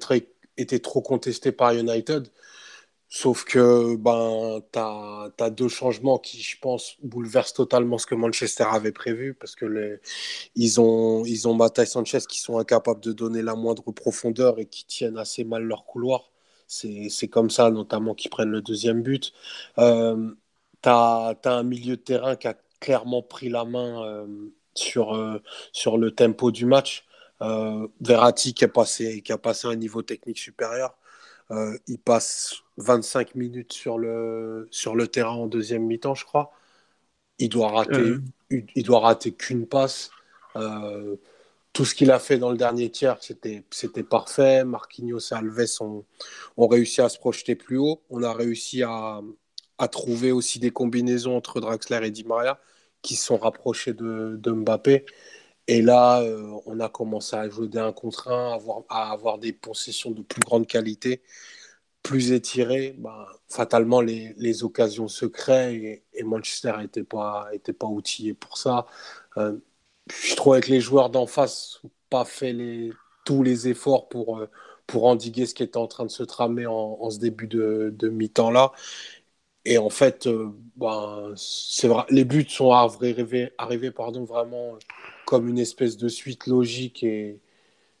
été 0.57 0.79
trop 0.81 0.99
contesté 0.99 1.53
par 1.53 1.71
United. 1.71 2.27
Sauf 3.09 3.45
que 3.45 3.95
ben, 3.95 4.61
tu 4.71 4.79
as, 4.79 5.49
deux 5.49 5.69
changements 5.69 6.17
qui, 6.19 6.41
je 6.41 6.57
pense, 6.59 6.97
bouleversent 7.03 7.53
totalement 7.53 7.97
ce 7.97 8.05
que 8.05 8.15
Manchester 8.15 8.65
avait 8.69 8.91
prévu 8.91 9.33
parce 9.33 9.55
que 9.55 9.99
ils 10.55 10.81
ont, 10.81 11.23
ils 11.25 11.47
ont 11.47 11.57
Sanchez 11.85 12.19
qui 12.27 12.39
sont 12.39 12.57
incapables 12.59 13.01
de 13.01 13.13
donner 13.13 13.41
la 13.41 13.55
moindre 13.55 13.91
profondeur 13.91 14.59
et 14.59 14.65
qui 14.65 14.85
tiennent 14.85 15.17
assez 15.17 15.43
mal 15.45 15.63
leur 15.63 15.85
couloir. 15.85 16.31
C'est 16.67 17.29
comme 17.29 17.49
ça, 17.49 17.71
notamment, 17.71 18.13
qu'ils 18.13 18.29
prennent 18.31 18.51
le 18.51 18.61
deuxième 18.61 19.01
but. 19.01 19.33
Euh, 19.77 20.31
tu 20.83 20.89
as, 20.89 21.37
un 21.45 21.63
milieu 21.63 21.97
de 21.97 22.01
terrain 22.01 22.35
qui 22.35 22.47
a 22.47 22.55
clairement 22.79 23.21
pris 23.23 23.49
la 23.49 23.65
main 23.65 24.03
euh, 24.05 24.27
sur, 24.75 25.15
euh, 25.15 25.41
sur 25.71 25.97
le 25.97 26.11
tempo 26.11 26.51
du 26.51 26.65
match. 26.65 27.05
Euh, 27.41 27.87
Verratti 28.01 28.53
qui 28.53 28.65
a, 28.65 28.67
passé, 28.67 29.21
qui 29.21 29.31
a 29.31 29.37
passé 29.37 29.67
un 29.67 29.75
niveau 29.75 30.01
technique 30.01 30.39
supérieur. 30.39 30.97
Euh, 31.51 31.77
il 31.87 31.99
passe 31.99 32.55
25 32.77 33.35
minutes 33.35 33.73
sur 33.73 33.97
le, 33.97 34.67
sur 34.71 34.95
le 34.95 35.07
terrain 35.07 35.31
en 35.31 35.47
deuxième 35.47 35.85
mi-temps, 35.85 36.15
je 36.15 36.25
crois. 36.25 36.51
Il 37.39 37.49
doit 37.49 37.69
rater, 37.69 37.99
euh. 37.99 38.21
il 38.49 38.83
doit 38.83 38.99
rater 38.99 39.31
qu'une 39.31 39.67
passe. 39.67 40.09
Euh, 40.55 41.15
tout 41.73 41.85
ce 41.85 41.93
qu'il 41.95 42.11
a 42.11 42.19
fait 42.19 42.37
dans 42.37 42.49
le 42.49 42.57
dernier 42.57 42.89
tiers, 42.89 43.17
c'était, 43.21 43.63
c'était 43.69 44.03
parfait. 44.03 44.63
Marquinhos 44.63 45.19
et 45.31 45.35
Alves 45.35 45.81
ont, 45.81 46.05
ont, 46.57 46.67
réussi 46.67 47.01
à 47.01 47.09
se 47.09 47.19
projeter 47.19 47.55
plus 47.55 47.77
haut. 47.77 48.01
On 48.09 48.23
a 48.23 48.33
réussi 48.33 48.83
à, 48.83 49.21
à 49.77 49.87
trouver 49.87 50.31
aussi 50.31 50.59
des 50.59 50.71
combinaisons 50.71 51.37
entre 51.37 51.59
Draxler 51.61 51.99
et 52.03 52.11
Di 52.11 52.23
Maria 52.23 52.59
qui 53.01 53.15
se 53.15 53.25
sont 53.25 53.37
rapprochés 53.37 53.93
de, 53.93 54.37
de 54.41 54.51
Mbappé. 54.51 55.05
Et 55.67 55.81
là, 55.81 56.21
euh, 56.21 56.59
on 56.65 56.79
a 56.79 56.89
commencé 56.89 57.35
à 57.35 57.49
jouer 57.49 57.67
d'un 57.67 57.91
contre 57.91 58.29
un, 58.29 58.57
à 58.89 59.11
avoir, 59.11 59.37
des 59.37 59.51
possessions 59.53 60.11
de 60.11 60.21
plus 60.21 60.39
grande 60.41 60.65
qualité, 60.67 61.21
plus 62.03 62.31
étirées. 62.33 62.95
Bah, 62.99 63.27
fatalement, 63.49 64.01
les, 64.01 64.63
occasions 64.63 65.07
se 65.07 65.25
créent 65.25 66.03
et, 66.13 66.23
Manchester 66.23 66.73
n'était 66.79 67.03
pas, 67.03 67.49
était 67.53 67.73
pas 67.73 67.87
outillé 67.87 68.33
pour 68.33 68.57
ça. 68.57 68.87
Euh, 69.37 69.57
je 70.09 70.35
trouvais 70.35 70.61
que 70.61 70.71
les 70.71 70.81
joueurs 70.81 71.09
d'en 71.09 71.27
face 71.27 71.79
n'ont 71.83 71.91
pas 72.09 72.25
fait 72.25 72.55
tous 73.25 73.43
les 73.43 73.67
efforts 73.69 74.09
pour, 74.09 74.39
euh, 74.39 74.49
pour 74.87 75.05
endiguer 75.05 75.45
ce 75.45 75.53
qui 75.55 75.63
était 75.63 75.77
en 75.77 75.87
train 75.87 76.05
de 76.05 76.11
se 76.11 76.23
tramer 76.23 76.65
en, 76.67 77.09
ce 77.09 77.19
début 77.19 77.47
de, 77.47 77.93
de 77.97 78.09
mi-temps-là. 78.09 78.71
Et 79.65 79.77
en 79.77 79.89
fait, 79.89 80.29
bah, 80.77 81.29
les 82.09 82.25
buts 82.25 82.45
sont 82.49 82.71
arrivés, 82.71 83.53
arrivés 83.57 83.89
vraiment 83.89 84.77
comme 85.27 85.49
une 85.49 85.59
espèce 85.59 85.97
de 85.97 86.07
suite 86.07 86.47
logique 86.47 87.03
et, 87.03 87.41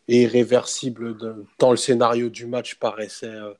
irréversible 0.07 1.17
de, 1.17 1.45
tant 1.57 1.71
le 1.71 1.77
scénario 1.77 2.29
du 2.29 2.45
match 2.45 2.75
paraissait, 2.75 3.27
euh, 3.27 3.53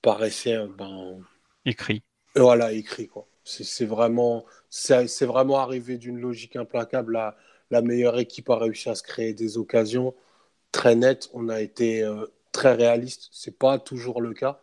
paraissait 0.00 0.56
euh, 0.56 0.66
ben, 0.66 1.20
écrit. 1.66 2.02
Voilà, 2.34 2.72
écrit 2.72 3.06
quoi. 3.06 3.28
C'est 3.44 3.84
vraiment, 3.84 4.46
c'est 4.70 5.26
vraiment 5.26 5.58
arrivé 5.58 5.98
d'une 5.98 6.18
logique 6.18 6.56
implacable. 6.56 7.12
La, 7.12 7.36
la 7.70 7.82
meilleure 7.82 8.18
équipe 8.18 8.48
a 8.48 8.56
réussi 8.56 8.88
à 8.88 8.94
se 8.94 9.02
créer 9.02 9.34
des 9.34 9.58
occasions 9.58 10.14
très 10.72 10.96
nettes. 10.96 11.28
On 11.34 11.50
a 11.50 11.60
été 11.60 12.02
euh, 12.02 12.24
très 12.50 12.72
réaliste. 12.72 13.28
C'est 13.30 13.58
pas 13.58 13.78
toujours 13.78 14.22
le 14.22 14.32
cas 14.32 14.62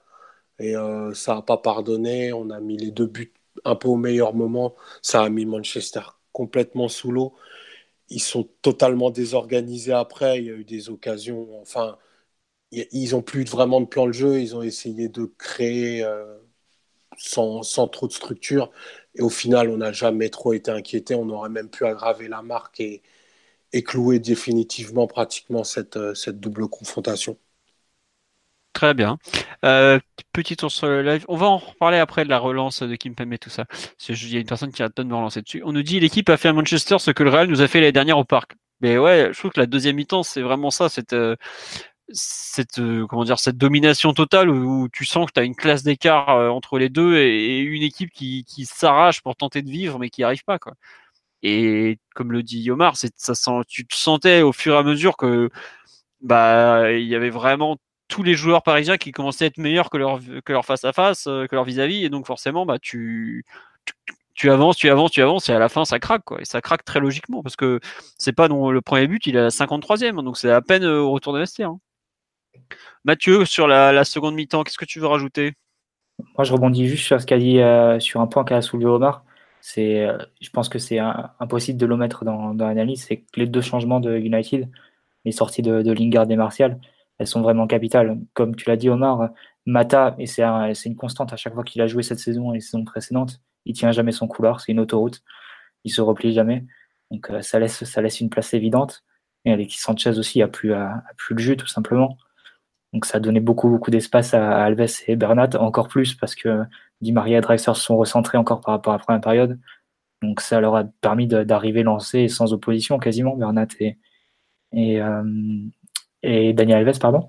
et 0.59 0.73
ça 1.13 1.35
n'a 1.35 1.41
pas 1.43 1.57
pardonné. 1.57 2.33
On 2.33 2.49
a 2.49 2.59
mis 2.59 2.77
les 2.77 2.91
deux 2.91 3.07
buts 3.07 3.33
un 3.63 3.75
peu 3.75 3.87
au 3.89 3.95
meilleur 3.95 4.33
moment. 4.33 4.75
Ça 5.01 5.23
a 5.23 5.29
mis 5.29 5.45
Manchester 5.45 6.01
complètement 6.31 6.89
sous 6.89 7.11
l'eau. 7.11 7.35
Ils 8.09 8.21
sont 8.21 8.49
totalement 8.61 9.11
désorganisés 9.11 9.93
après. 9.93 10.39
Il 10.39 10.45
y 10.45 10.49
a 10.51 10.53
eu 10.53 10.65
des 10.65 10.89
occasions. 10.89 11.59
Enfin, 11.61 11.97
ils 12.71 13.11
n'ont 13.11 13.21
plus 13.21 13.45
vraiment 13.45 13.81
de 13.81 13.85
plan 13.87 14.07
de 14.07 14.11
jeu. 14.13 14.41
Ils 14.41 14.55
ont 14.55 14.63
essayé 14.63 15.09
de 15.09 15.25
créer 15.37 16.03
euh, 16.03 16.37
sans, 17.17 17.61
trop 17.89 18.07
de 18.07 18.13
structure. 18.13 18.71
Et 19.15 19.21
au 19.21 19.29
final, 19.29 19.69
on 19.69 19.77
n'a 19.77 19.91
jamais 19.91 20.29
trop 20.29 20.53
été 20.53 20.71
inquiété. 20.71 21.15
On 21.15 21.29
aurait 21.29 21.49
même 21.49 21.69
pu 21.69 21.85
aggraver 21.85 22.27
la 22.27 22.41
marque 22.43 22.79
et, 22.79 23.03
et 23.73 23.83
clouer 23.83 24.19
définitivement 24.19 25.07
pratiquement 25.07 25.63
cette, 25.65 25.97
euh, 25.97 26.15
cette 26.15 26.39
double 26.39 26.67
confrontation. 26.69 27.37
Très 28.73 28.95
bien. 28.95 29.19
Euh, 29.63 29.99
petit 30.33 30.57
tour 30.57 30.71
sur 30.71 30.87
le 30.87 31.03
live. 31.03 31.25
On 31.27 31.37
va 31.37 31.45
en 31.45 31.57
reparler 31.57 31.99
après 31.99 32.23
de 32.25 32.29
la 32.29 32.39
relance 32.39 32.81
de 32.81 32.95
Kim 32.95 33.13
Pembe 33.15 33.33
et 33.33 33.37
tout 33.37 33.51
ça. 33.51 33.65
Il 34.09 34.33
y 34.33 34.37
a 34.37 34.39
une 34.39 34.47
personne 34.47 34.71
qui 34.71 34.81
pas 34.81 34.89
de 34.89 35.03
me 35.03 35.15
relancer 35.15 35.41
dessus. 35.43 35.61
On 35.63 35.71
nous 35.71 35.83
dit 35.83 35.99
l'équipe 35.99 36.27
a 36.29 36.37
fait 36.37 36.49
à 36.49 36.53
Manchester 36.53 36.97
ce 36.99 37.11
que 37.11 37.23
le 37.23 37.29
Real 37.29 37.47
nous 37.47 37.61
a 37.61 37.67
fait 37.67 37.79
l'année 37.79 37.91
dernière 37.91 38.17
au 38.17 38.25
parc. 38.25 38.55
Mais 38.81 38.97
ouais, 38.97 39.29
je 39.31 39.39
trouve 39.39 39.51
que 39.51 39.59
la 39.59 39.67
deuxième 39.67 39.95
mi-temps, 39.95 40.23
c'est 40.23 40.41
vraiment 40.41 40.71
ça, 40.71 40.89
cette, 40.89 41.13
euh, 41.13 41.35
cette, 42.09 42.79
euh, 42.79 43.05
comment 43.07 43.23
dire, 43.23 43.39
cette 43.39 43.57
domination 43.57 44.13
totale 44.13 44.49
où, 44.49 44.89
tu 44.91 45.05
sens 45.05 45.27
que 45.27 45.33
tu 45.33 45.39
as 45.39 45.43
une 45.43 45.55
classe 45.55 45.83
d'écart 45.83 46.29
entre 46.29 46.79
les 46.79 46.89
deux 46.89 47.17
et, 47.17 47.59
une 47.59 47.83
équipe 47.83 48.11
qui, 48.11 48.43
qui 48.45 48.65
s'arrache 48.65 49.21
pour 49.21 49.35
tenter 49.35 49.61
de 49.61 49.69
vivre 49.69 49.99
mais 49.99 50.09
qui 50.09 50.21
n'y 50.21 50.25
arrive 50.25 50.43
pas. 50.43 50.59
Quoi. 50.59 50.73
Et 51.43 51.99
comme 52.15 52.31
le 52.31 52.43
dit 52.43 52.61
Yomar, 52.61 52.95
ça 52.97 53.35
sent, 53.35 53.61
tu 53.67 53.85
te 53.85 53.95
sentais 53.95 54.41
au 54.41 54.53
fur 54.53 54.75
et 54.75 54.77
à 54.77 54.83
mesure 54.83 55.17
que 55.17 55.49
bah 56.21 56.91
il 56.93 57.07
y 57.07 57.15
avait 57.15 57.29
vraiment 57.29 57.77
tous 58.13 58.21
les 58.21 58.35
joueurs 58.35 58.61
parisiens 58.61 58.97
qui 58.97 59.11
commençaient 59.11 59.45
à 59.45 59.47
être 59.47 59.57
meilleurs 59.57 59.89
que 59.89 59.97
leur, 59.97 60.65
face 60.65 60.85
à 60.85 60.93
face, 60.93 61.23
que 61.23 61.55
leur 61.55 61.63
vis-à-vis, 61.63 62.05
et 62.05 62.09
donc 62.09 62.27
forcément, 62.27 62.63
bah, 62.63 62.77
tu, 62.77 63.43
tu, 64.35 64.51
avances, 64.51 64.77
tu 64.77 64.87
avances, 64.87 65.09
tu 65.09 65.23
avances, 65.23 65.49
et 65.49 65.51
à 65.51 65.57
la 65.57 65.67
fin, 65.67 65.83
ça 65.83 65.97
craque, 65.97 66.23
quoi. 66.23 66.39
Et 66.39 66.45
ça 66.45 66.61
craque 66.61 66.85
très 66.85 66.99
logiquement, 66.99 67.41
parce 67.41 67.55
que 67.55 67.79
c'est 68.19 68.31
pas 68.31 68.47
non, 68.47 68.69
le 68.69 68.81
premier 68.81 69.07
but, 69.07 69.25
il 69.25 69.35
est 69.35 69.39
à 69.39 69.43
la 69.43 69.49
53e, 69.49 70.23
donc 70.23 70.37
c'est 70.37 70.51
à 70.51 70.61
peine 70.61 70.83
euh, 70.83 70.99
au 70.99 71.09
retour 71.09 71.33
de 71.33 71.39
vestiaire. 71.39 71.69
Hein. 71.69 71.79
Mathieu, 73.03 73.45
sur 73.45 73.67
la, 73.67 74.03
seconde 74.03 74.35
mi-temps, 74.35 74.63
qu'est-ce 74.63 74.77
que 74.77 74.85
tu 74.85 74.99
veux 74.99 75.07
rajouter? 75.07 75.53
Moi, 76.37 76.43
je 76.43 76.53
rebondis 76.53 76.87
juste 76.87 77.05
sur 77.05 77.19
ce 77.19 77.25
qu'a 77.25 77.39
dit, 77.39 77.61
euh, 77.61 77.99
sur 77.99 78.21
un 78.21 78.27
point 78.27 78.43
qu'a 78.43 78.61
soulevé 78.61 78.85
Omar. 78.85 79.25
Euh, 79.79 80.19
je 80.39 80.49
pense 80.51 80.69
que 80.69 80.77
c'est 80.77 80.99
impossible 80.99 81.79
de 81.79 81.85
l'omettre 81.87 82.25
dans, 82.25 82.53
dans 82.53 82.67
l'analyse, 82.67 83.05
c'est 83.07 83.17
que 83.17 83.39
les 83.39 83.47
deux 83.47 83.61
changements 83.61 83.99
de 83.99 84.15
United, 84.17 84.69
les 85.25 85.31
sorties 85.31 85.63
de, 85.63 85.81
de 85.81 85.91
Lingard 85.91 86.29
et 86.29 86.35
Martial, 86.35 86.79
elles 87.23 87.27
sont 87.27 87.41
vraiment 87.41 87.67
capitales. 87.67 88.19
Comme 88.33 88.55
tu 88.55 88.69
l'as 88.69 88.75
dit, 88.75 88.89
Omar, 88.89 89.29
Mata, 89.65 90.15
et 90.19 90.25
c'est 90.25 90.43
une 90.85 90.95
constante 90.97 91.31
à 91.31 91.37
chaque 91.37 91.53
fois 91.53 91.63
qu'il 91.63 91.81
a 91.81 91.87
joué 91.87 92.03
cette 92.03 92.19
saison 92.19 92.51
et 92.51 92.55
les 92.55 92.61
saisons 92.61 92.83
précédentes, 92.83 93.41
il 93.65 93.73
tient 93.73 93.91
jamais 93.91 94.11
son 94.11 94.27
couloir, 94.27 94.59
c'est 94.59 94.73
une 94.73 94.81
autoroute, 94.81 95.23
il 95.85 95.91
se 95.91 96.01
replie 96.01 96.33
jamais. 96.33 96.65
Donc 97.11 97.29
euh, 97.29 97.41
ça, 97.41 97.59
laisse, 97.59 97.83
ça 97.85 98.01
laisse 98.01 98.19
une 98.19 98.29
place 98.29 98.53
évidente. 98.53 99.03
Et 99.45 99.53
Alexis 99.53 99.79
Sanchez 99.79 100.17
aussi 100.19 100.41
a 100.41 100.47
plus, 100.49 100.73
a, 100.73 101.03
plus 101.17 101.35
le 101.35 101.41
jus, 101.41 101.57
tout 101.57 101.67
simplement. 101.67 102.17
Donc 102.91 103.05
ça 103.05 103.17
a 103.17 103.19
donné 103.21 103.39
beaucoup, 103.39 103.69
beaucoup 103.69 103.91
d'espace 103.91 104.33
à, 104.33 104.63
Alves 104.63 105.03
et 105.07 105.15
Bernat, 105.15 105.49
encore 105.59 105.87
plus 105.87 106.13
parce 106.15 106.35
que 106.35 106.63
Di 107.01 107.13
Maria 107.13 107.37
et 107.39 107.41
Drexler 107.41 107.73
se 107.73 107.81
sont 107.81 107.97
recentrés 107.97 108.37
encore 108.37 108.61
par 108.61 108.73
rapport 108.73 108.93
à 108.93 108.97
la 108.97 109.03
première 109.03 109.21
période. 109.21 109.59
Donc 110.21 110.41
ça 110.41 110.59
leur 110.61 110.75
a 110.75 110.83
permis 110.83 111.27
d'arriver 111.27 111.83
lancés 111.83 112.27
sans 112.27 112.53
opposition 112.53 112.99
quasiment, 112.99 113.35
Bernat 113.37 113.67
et, 113.79 113.97
et, 114.73 115.01
euh, 115.01 115.23
et 116.23 116.53
Daniel 116.53 116.87
Alves, 116.87 116.99
pardon, 116.99 117.27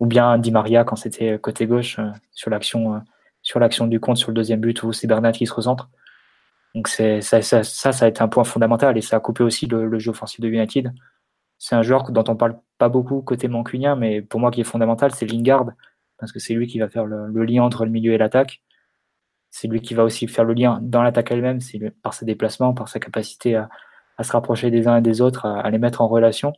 ou 0.00 0.06
bien 0.06 0.38
Di 0.38 0.50
Maria 0.50 0.84
quand 0.84 0.96
c'était 0.96 1.38
côté 1.38 1.66
gauche 1.66 1.98
euh, 1.98 2.10
sur 2.32 2.50
l'action 2.50 2.96
euh, 2.96 2.98
sur 3.42 3.60
l'action 3.60 3.86
du 3.86 4.00
compte 4.00 4.16
sur 4.16 4.30
le 4.30 4.34
deuxième 4.34 4.60
but 4.60 4.82
où 4.82 4.92
c'est 4.92 5.06
Bernat 5.06 5.32
qui 5.32 5.46
se 5.46 5.54
recentre. 5.54 5.90
Donc 6.74 6.88
c'est 6.88 7.20
ça, 7.20 7.40
ça, 7.42 7.62
ça, 7.62 8.04
a 8.04 8.08
été 8.08 8.22
un 8.22 8.28
point 8.28 8.44
fondamental 8.44 8.98
et 8.98 9.02
ça 9.02 9.16
a 9.16 9.20
coupé 9.20 9.44
aussi 9.44 9.66
le, 9.66 9.98
jeu 9.98 10.10
offensif 10.10 10.40
de 10.40 10.48
United. 10.48 10.92
C'est 11.58 11.76
un 11.76 11.82
joueur 11.82 12.10
dont 12.10 12.24
on 12.26 12.36
parle 12.36 12.58
pas 12.78 12.88
beaucoup 12.88 13.22
côté 13.22 13.46
mancunien, 13.48 13.96
mais 13.96 14.22
pour 14.22 14.40
moi 14.40 14.50
qui 14.50 14.60
est 14.62 14.64
fondamental, 14.64 15.12
c'est 15.12 15.26
Lingard 15.26 15.66
parce 16.18 16.32
que 16.32 16.38
c'est 16.40 16.54
lui 16.54 16.66
qui 16.66 16.78
va 16.78 16.88
faire 16.88 17.04
le, 17.04 17.44
lien 17.44 17.62
entre 17.62 17.84
le 17.84 17.90
milieu 17.90 18.12
et 18.12 18.18
l'attaque. 18.18 18.62
C'est 19.50 19.68
lui 19.68 19.80
qui 19.82 19.94
va 19.94 20.04
aussi 20.04 20.26
faire 20.26 20.44
le 20.44 20.54
lien 20.54 20.80
dans 20.82 21.02
l'attaque 21.02 21.30
elle-même, 21.30 21.60
par 22.02 22.14
ses 22.14 22.24
déplacements, 22.24 22.74
par 22.74 22.88
sa 22.88 22.98
capacité 22.98 23.54
à, 23.54 23.68
se 24.22 24.32
rapprocher 24.32 24.70
des 24.70 24.88
uns 24.88 24.96
et 24.96 25.02
des 25.02 25.20
autres, 25.20 25.46
à 25.46 25.68
les 25.70 25.78
mettre 25.78 26.00
en 26.00 26.08
relation. 26.08 26.54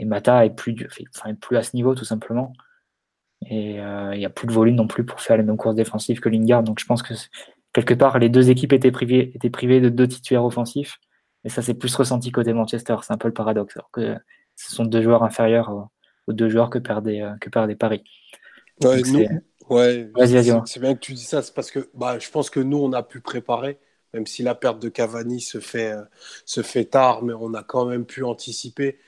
Et 0.00 0.06
Mata 0.06 0.46
est 0.46 0.50
plus, 0.50 0.74
enfin, 1.14 1.34
plus 1.34 1.58
à 1.58 1.62
ce 1.62 1.76
niveau, 1.76 1.94
tout 1.94 2.06
simplement. 2.06 2.54
Et 3.46 3.80
euh, 3.80 4.14
il 4.14 4.18
n'y 4.18 4.24
a 4.24 4.30
plus 4.30 4.46
de 4.46 4.52
volume 4.52 4.76
non 4.76 4.86
plus 4.86 5.04
pour 5.04 5.20
faire 5.20 5.36
les 5.36 5.42
mêmes 5.42 5.58
courses 5.58 5.74
défensives 5.74 6.20
que 6.20 6.30
Lingard. 6.30 6.62
Donc 6.62 6.80
je 6.80 6.86
pense 6.86 7.02
que 7.02 7.12
quelque 7.74 7.92
part, 7.92 8.18
les 8.18 8.30
deux 8.30 8.48
équipes 8.48 8.72
étaient 8.72 8.90
privées, 8.90 9.30
étaient 9.34 9.50
privées 9.50 9.82
de 9.82 9.90
deux 9.90 10.08
titulaires 10.08 10.44
offensifs. 10.44 10.98
Et 11.44 11.50
ça, 11.50 11.60
c'est 11.60 11.74
plus 11.74 11.94
ressenti 11.94 12.32
côté 12.32 12.54
Manchester. 12.54 12.96
C'est 13.02 13.12
un 13.12 13.18
peu 13.18 13.28
le 13.28 13.34
paradoxe. 13.34 13.76
Alors 13.76 13.90
que 13.90 14.16
ce 14.56 14.74
sont 14.74 14.86
deux 14.86 15.02
joueurs 15.02 15.22
inférieurs 15.22 15.90
aux, 16.26 16.32
deux 16.32 16.48
joueurs 16.48 16.70
que 16.70 16.78
perdait, 16.78 17.20
euh, 17.20 17.34
que 17.38 17.50
Paris. 17.50 18.02
Ouais, 18.82 20.10
ouais 20.16 20.26
c'est 20.64 20.80
bien 20.80 20.94
que 20.94 21.00
tu 21.00 21.12
dis 21.12 21.24
ça. 21.24 21.42
C'est 21.42 21.52
parce 21.52 21.70
que 21.70 21.90
bah, 21.92 22.18
je 22.18 22.30
pense 22.30 22.48
que 22.48 22.60
nous, 22.60 22.78
on 22.78 22.94
a 22.94 23.02
pu 23.02 23.20
préparer, 23.20 23.78
même 24.14 24.26
si 24.26 24.42
la 24.42 24.54
perte 24.54 24.80
de 24.80 24.88
Cavani 24.88 25.42
se 25.42 25.60
fait, 25.60 25.92
euh, 25.92 26.04
se 26.46 26.62
fait 26.62 26.86
tard, 26.86 27.22
mais 27.22 27.34
on 27.38 27.52
a 27.52 27.62
quand 27.62 27.84
même 27.84 28.06
pu 28.06 28.24
anticiper 28.24 28.98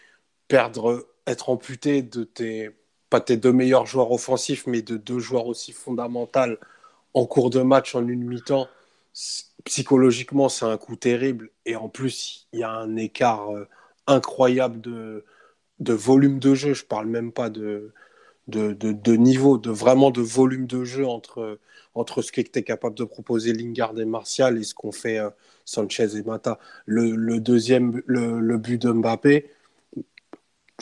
perdre, 0.52 1.06
être 1.26 1.48
amputé 1.48 2.02
de 2.02 2.24
tes, 2.24 2.68
pas 3.08 3.22
tes 3.22 3.38
deux 3.38 3.54
meilleurs 3.54 3.86
joueurs 3.86 4.12
offensifs, 4.12 4.66
mais 4.66 4.82
de 4.82 4.98
deux 4.98 5.18
joueurs 5.18 5.46
aussi 5.46 5.72
fondamentaux 5.72 6.58
en 7.14 7.24
cours 7.24 7.48
de 7.48 7.62
match 7.62 7.94
en 7.94 8.06
une 8.06 8.24
mi-temps, 8.24 8.68
psychologiquement, 9.64 10.50
c'est 10.50 10.66
un 10.66 10.76
coup 10.76 10.94
terrible. 10.94 11.48
Et 11.64 11.74
en 11.74 11.88
plus, 11.88 12.48
il 12.52 12.60
y 12.60 12.64
a 12.64 12.70
un 12.70 12.96
écart 12.96 13.48
euh, 13.50 13.66
incroyable 14.06 14.82
de, 14.82 15.24
de 15.80 15.94
volume 15.94 16.38
de 16.38 16.54
jeu. 16.54 16.74
Je 16.74 16.84
parle 16.84 17.06
même 17.06 17.32
pas 17.32 17.48
de, 17.48 17.94
de, 18.48 18.74
de, 18.74 19.12
niveau, 19.16 19.56
de 19.56 19.70
vraiment 19.70 20.10
de 20.10 20.20
volume 20.20 20.66
de 20.66 20.84
jeu 20.84 21.06
entre, 21.06 21.58
entre 21.94 22.20
ce 22.20 22.30
qu'était 22.30 22.62
capable 22.62 22.94
de 22.94 23.04
proposer 23.04 23.54
Lingard 23.54 23.98
et 23.98 24.04
Martial 24.04 24.58
et 24.58 24.64
ce 24.64 24.74
qu'ont 24.74 24.92
fait 24.92 25.18
euh, 25.18 25.30
Sanchez 25.64 26.14
et 26.14 26.22
Mata. 26.24 26.58
Le, 26.84 27.16
le 27.16 27.40
deuxième, 27.40 28.02
le, 28.04 28.38
le 28.38 28.58
but 28.58 28.82
de 28.82 28.92
Mbappé, 28.92 29.48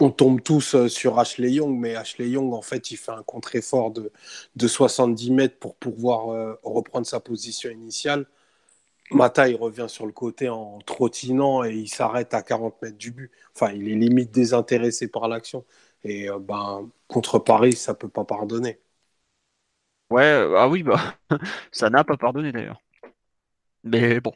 on 0.00 0.10
tombe 0.10 0.42
tous 0.42 0.74
euh, 0.74 0.88
sur 0.88 1.18
Ashley 1.18 1.52
Young, 1.52 1.78
mais 1.78 1.94
Ashley 1.96 2.28
Young, 2.30 2.52
en 2.54 2.62
fait, 2.62 2.90
il 2.90 2.96
fait 2.96 3.12
un 3.12 3.22
contre-effort 3.22 3.90
de, 3.90 4.12
de 4.56 4.68
70 4.68 5.30
mètres 5.30 5.58
pour 5.58 5.76
pouvoir 5.76 6.30
euh, 6.30 6.54
reprendre 6.62 7.06
sa 7.06 7.20
position 7.20 7.70
initiale. 7.70 8.26
Mata, 9.12 9.48
il 9.48 9.56
revient 9.56 9.86
sur 9.88 10.06
le 10.06 10.12
côté 10.12 10.48
en 10.48 10.78
trottinant 10.80 11.64
et 11.64 11.74
il 11.74 11.88
s'arrête 11.88 12.34
à 12.34 12.42
40 12.42 12.80
mètres 12.82 12.98
du 12.98 13.10
but. 13.12 13.30
Enfin, 13.56 13.72
il 13.72 13.88
est 13.90 13.96
limite 13.96 14.30
désintéressé 14.32 15.08
par 15.08 15.28
l'action. 15.28 15.64
Et 16.04 16.30
euh, 16.30 16.38
ben, 16.40 16.88
contre 17.08 17.38
Paris, 17.40 17.74
ça 17.74 17.94
peut 17.94 18.08
pas 18.08 18.24
pardonner. 18.24 18.80
Ouais, 20.10 20.24
ah 20.56 20.68
oui, 20.68 20.82
bah, 20.82 21.16
ça 21.72 21.88
n'a 21.90 22.04
pas 22.04 22.16
pardonné 22.16 22.50
d'ailleurs. 22.52 22.80
Mais 23.84 24.20
bon. 24.20 24.32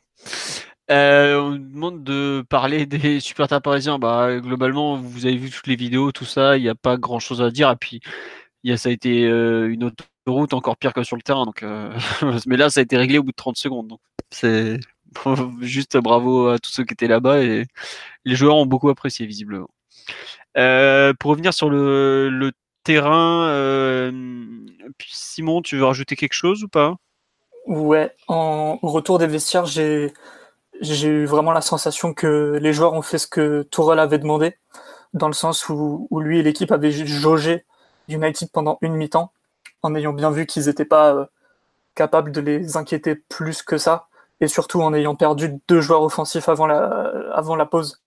Euh, 0.91 1.41
on 1.41 1.51
demande 1.53 2.05
de 2.05 2.45
parler 2.49 2.87
des 2.87 3.21
supporters 3.21 3.63
parisiens. 3.63 3.99
Bah, 3.99 4.39
globalement, 4.41 4.97
vous 4.97 5.27
avez 5.27 5.37
vu 5.37 5.51
toutes 5.51 5.67
les 5.67 5.77
vidéos, 5.77 6.13
tout 6.13 6.25
ça, 6.25 6.57
il 6.57 6.63
n'y 6.63 6.69
a 6.69 6.75
pas 6.75 6.97
grand 6.97 7.19
chose 7.19 7.43
à 7.43 7.51
dire. 7.51 7.71
Et 7.71 7.77
puis, 7.77 8.01
ça 8.77 8.89
a 8.89 8.93
été 8.93 9.25
euh, 9.25 9.73
une 9.73 9.85
autoroute 9.85 10.55
encore 10.55 10.77
pire 10.77 10.93
que 10.93 11.03
sur 11.03 11.17
le 11.17 11.23
terrain. 11.23 11.45
Donc, 11.47 11.63
euh, 11.63 11.93
mais 12.47 12.57
là, 12.57 12.71
ça 12.71 12.81
a 12.81 12.83
été 12.83 12.97
réglé 12.97 13.19
au 13.19 13.23
bout 13.23 13.33
de 13.33 13.37
30 13.37 13.57
secondes. 13.57 13.89
Donc, 13.89 14.01
c'est 14.31 14.79
juste 15.61 15.97
bravo 15.99 16.49
à 16.49 16.59
tous 16.59 16.71
ceux 16.71 16.85
qui 16.85 16.95
étaient 16.95 17.09
là-bas. 17.09 17.43
Et 17.43 17.67
les 18.25 18.37
joueurs 18.37 18.57
ont 18.57 18.67
beaucoup 18.67 18.91
apprécié, 18.91 19.27
visiblement. 19.27 19.69
pour 20.55 21.31
revenir 21.31 21.55
sur 21.55 21.71
le, 21.71 22.53
terrain, 22.85 24.13
Simon, 25.07 25.63
tu 25.63 25.79
veux 25.79 25.85
rajouter 25.87 26.17
quelque 26.17 26.35
chose 26.35 26.65
ou 26.65 26.69
pas? 26.69 26.97
Ouais, 27.67 28.15
en, 28.29 28.77
retour 28.83 29.19
des 29.19 29.27
vestiaires, 29.27 29.65
j'ai 29.65 30.13
j'ai 30.81 31.09
eu 31.09 31.25
vraiment 31.25 31.53
la 31.53 31.61
sensation 31.61 32.15
que 32.15 32.59
les 32.61 32.73
joueurs 32.73 32.95
ont 32.95 33.03
fait 33.03 33.19
ce 33.19 33.27
que 33.27 33.63
Tourelle 33.63 33.99
avait 33.99 34.19
demandé, 34.19 34.59
dans 35.13 35.29
le 35.29 35.35
sens 35.35 35.69
où, 35.69 36.09
lui 36.21 36.41
et 36.41 36.43
l'équipe 36.43 36.73
avaient 36.73 36.91
jaugé 36.91 37.65
United 38.09 38.51
pendant 38.53 38.79
une 38.81 38.95
mi-temps, 38.95 39.33
en 39.83 39.95
ayant 39.95 40.13
bien 40.13 40.31
vu 40.31 40.47
qu'ils 40.47 40.67
n'étaient 40.67 40.85
pas 40.85 41.15
euh, 41.15 41.25
capables 41.95 42.33
de 42.33 42.41
les 42.41 42.77
inquiéter 42.77 43.15
plus 43.15 43.63
que 43.63 43.79
ça, 43.79 44.09
et 44.41 44.49
surtout 44.49 44.83
en 44.83 44.93
ayant 44.93 45.15
perdu 45.15 45.61
deux 45.69 45.81
joueurs 45.81 46.03
offensifs 46.03 46.49
avant 46.49 46.67
la, 46.67 47.13
avant 47.33 47.57
la 47.57 47.67
pause. 47.67 48.03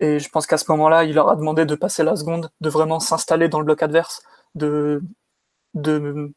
Et 0.00 0.18
je 0.18 0.28
pense 0.28 0.46
qu'à 0.46 0.58
ce 0.58 0.64
moment-là, 0.72 1.04
il 1.04 1.14
leur 1.14 1.28
a 1.30 1.36
demandé 1.36 1.64
de 1.64 1.74
passer 1.74 2.02
la 2.02 2.16
seconde, 2.16 2.50
de 2.60 2.68
vraiment 2.68 3.00
s'installer 3.00 3.48
dans 3.48 3.60
le 3.60 3.64
bloc 3.64 3.82
adverse, 3.82 4.22
de, 4.56 5.02
de, 5.74 6.32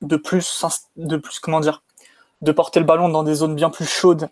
de 0.00 0.16
plus, 0.16 0.64
de 0.96 1.16
plus, 1.18 1.38
comment 1.38 1.60
dire, 1.60 1.82
de 2.40 2.52
porter 2.52 2.80
le 2.80 2.86
ballon 2.86 3.10
dans 3.10 3.22
des 3.22 3.34
zones 3.34 3.54
bien 3.54 3.70
plus 3.70 3.86
chaudes 3.86 4.28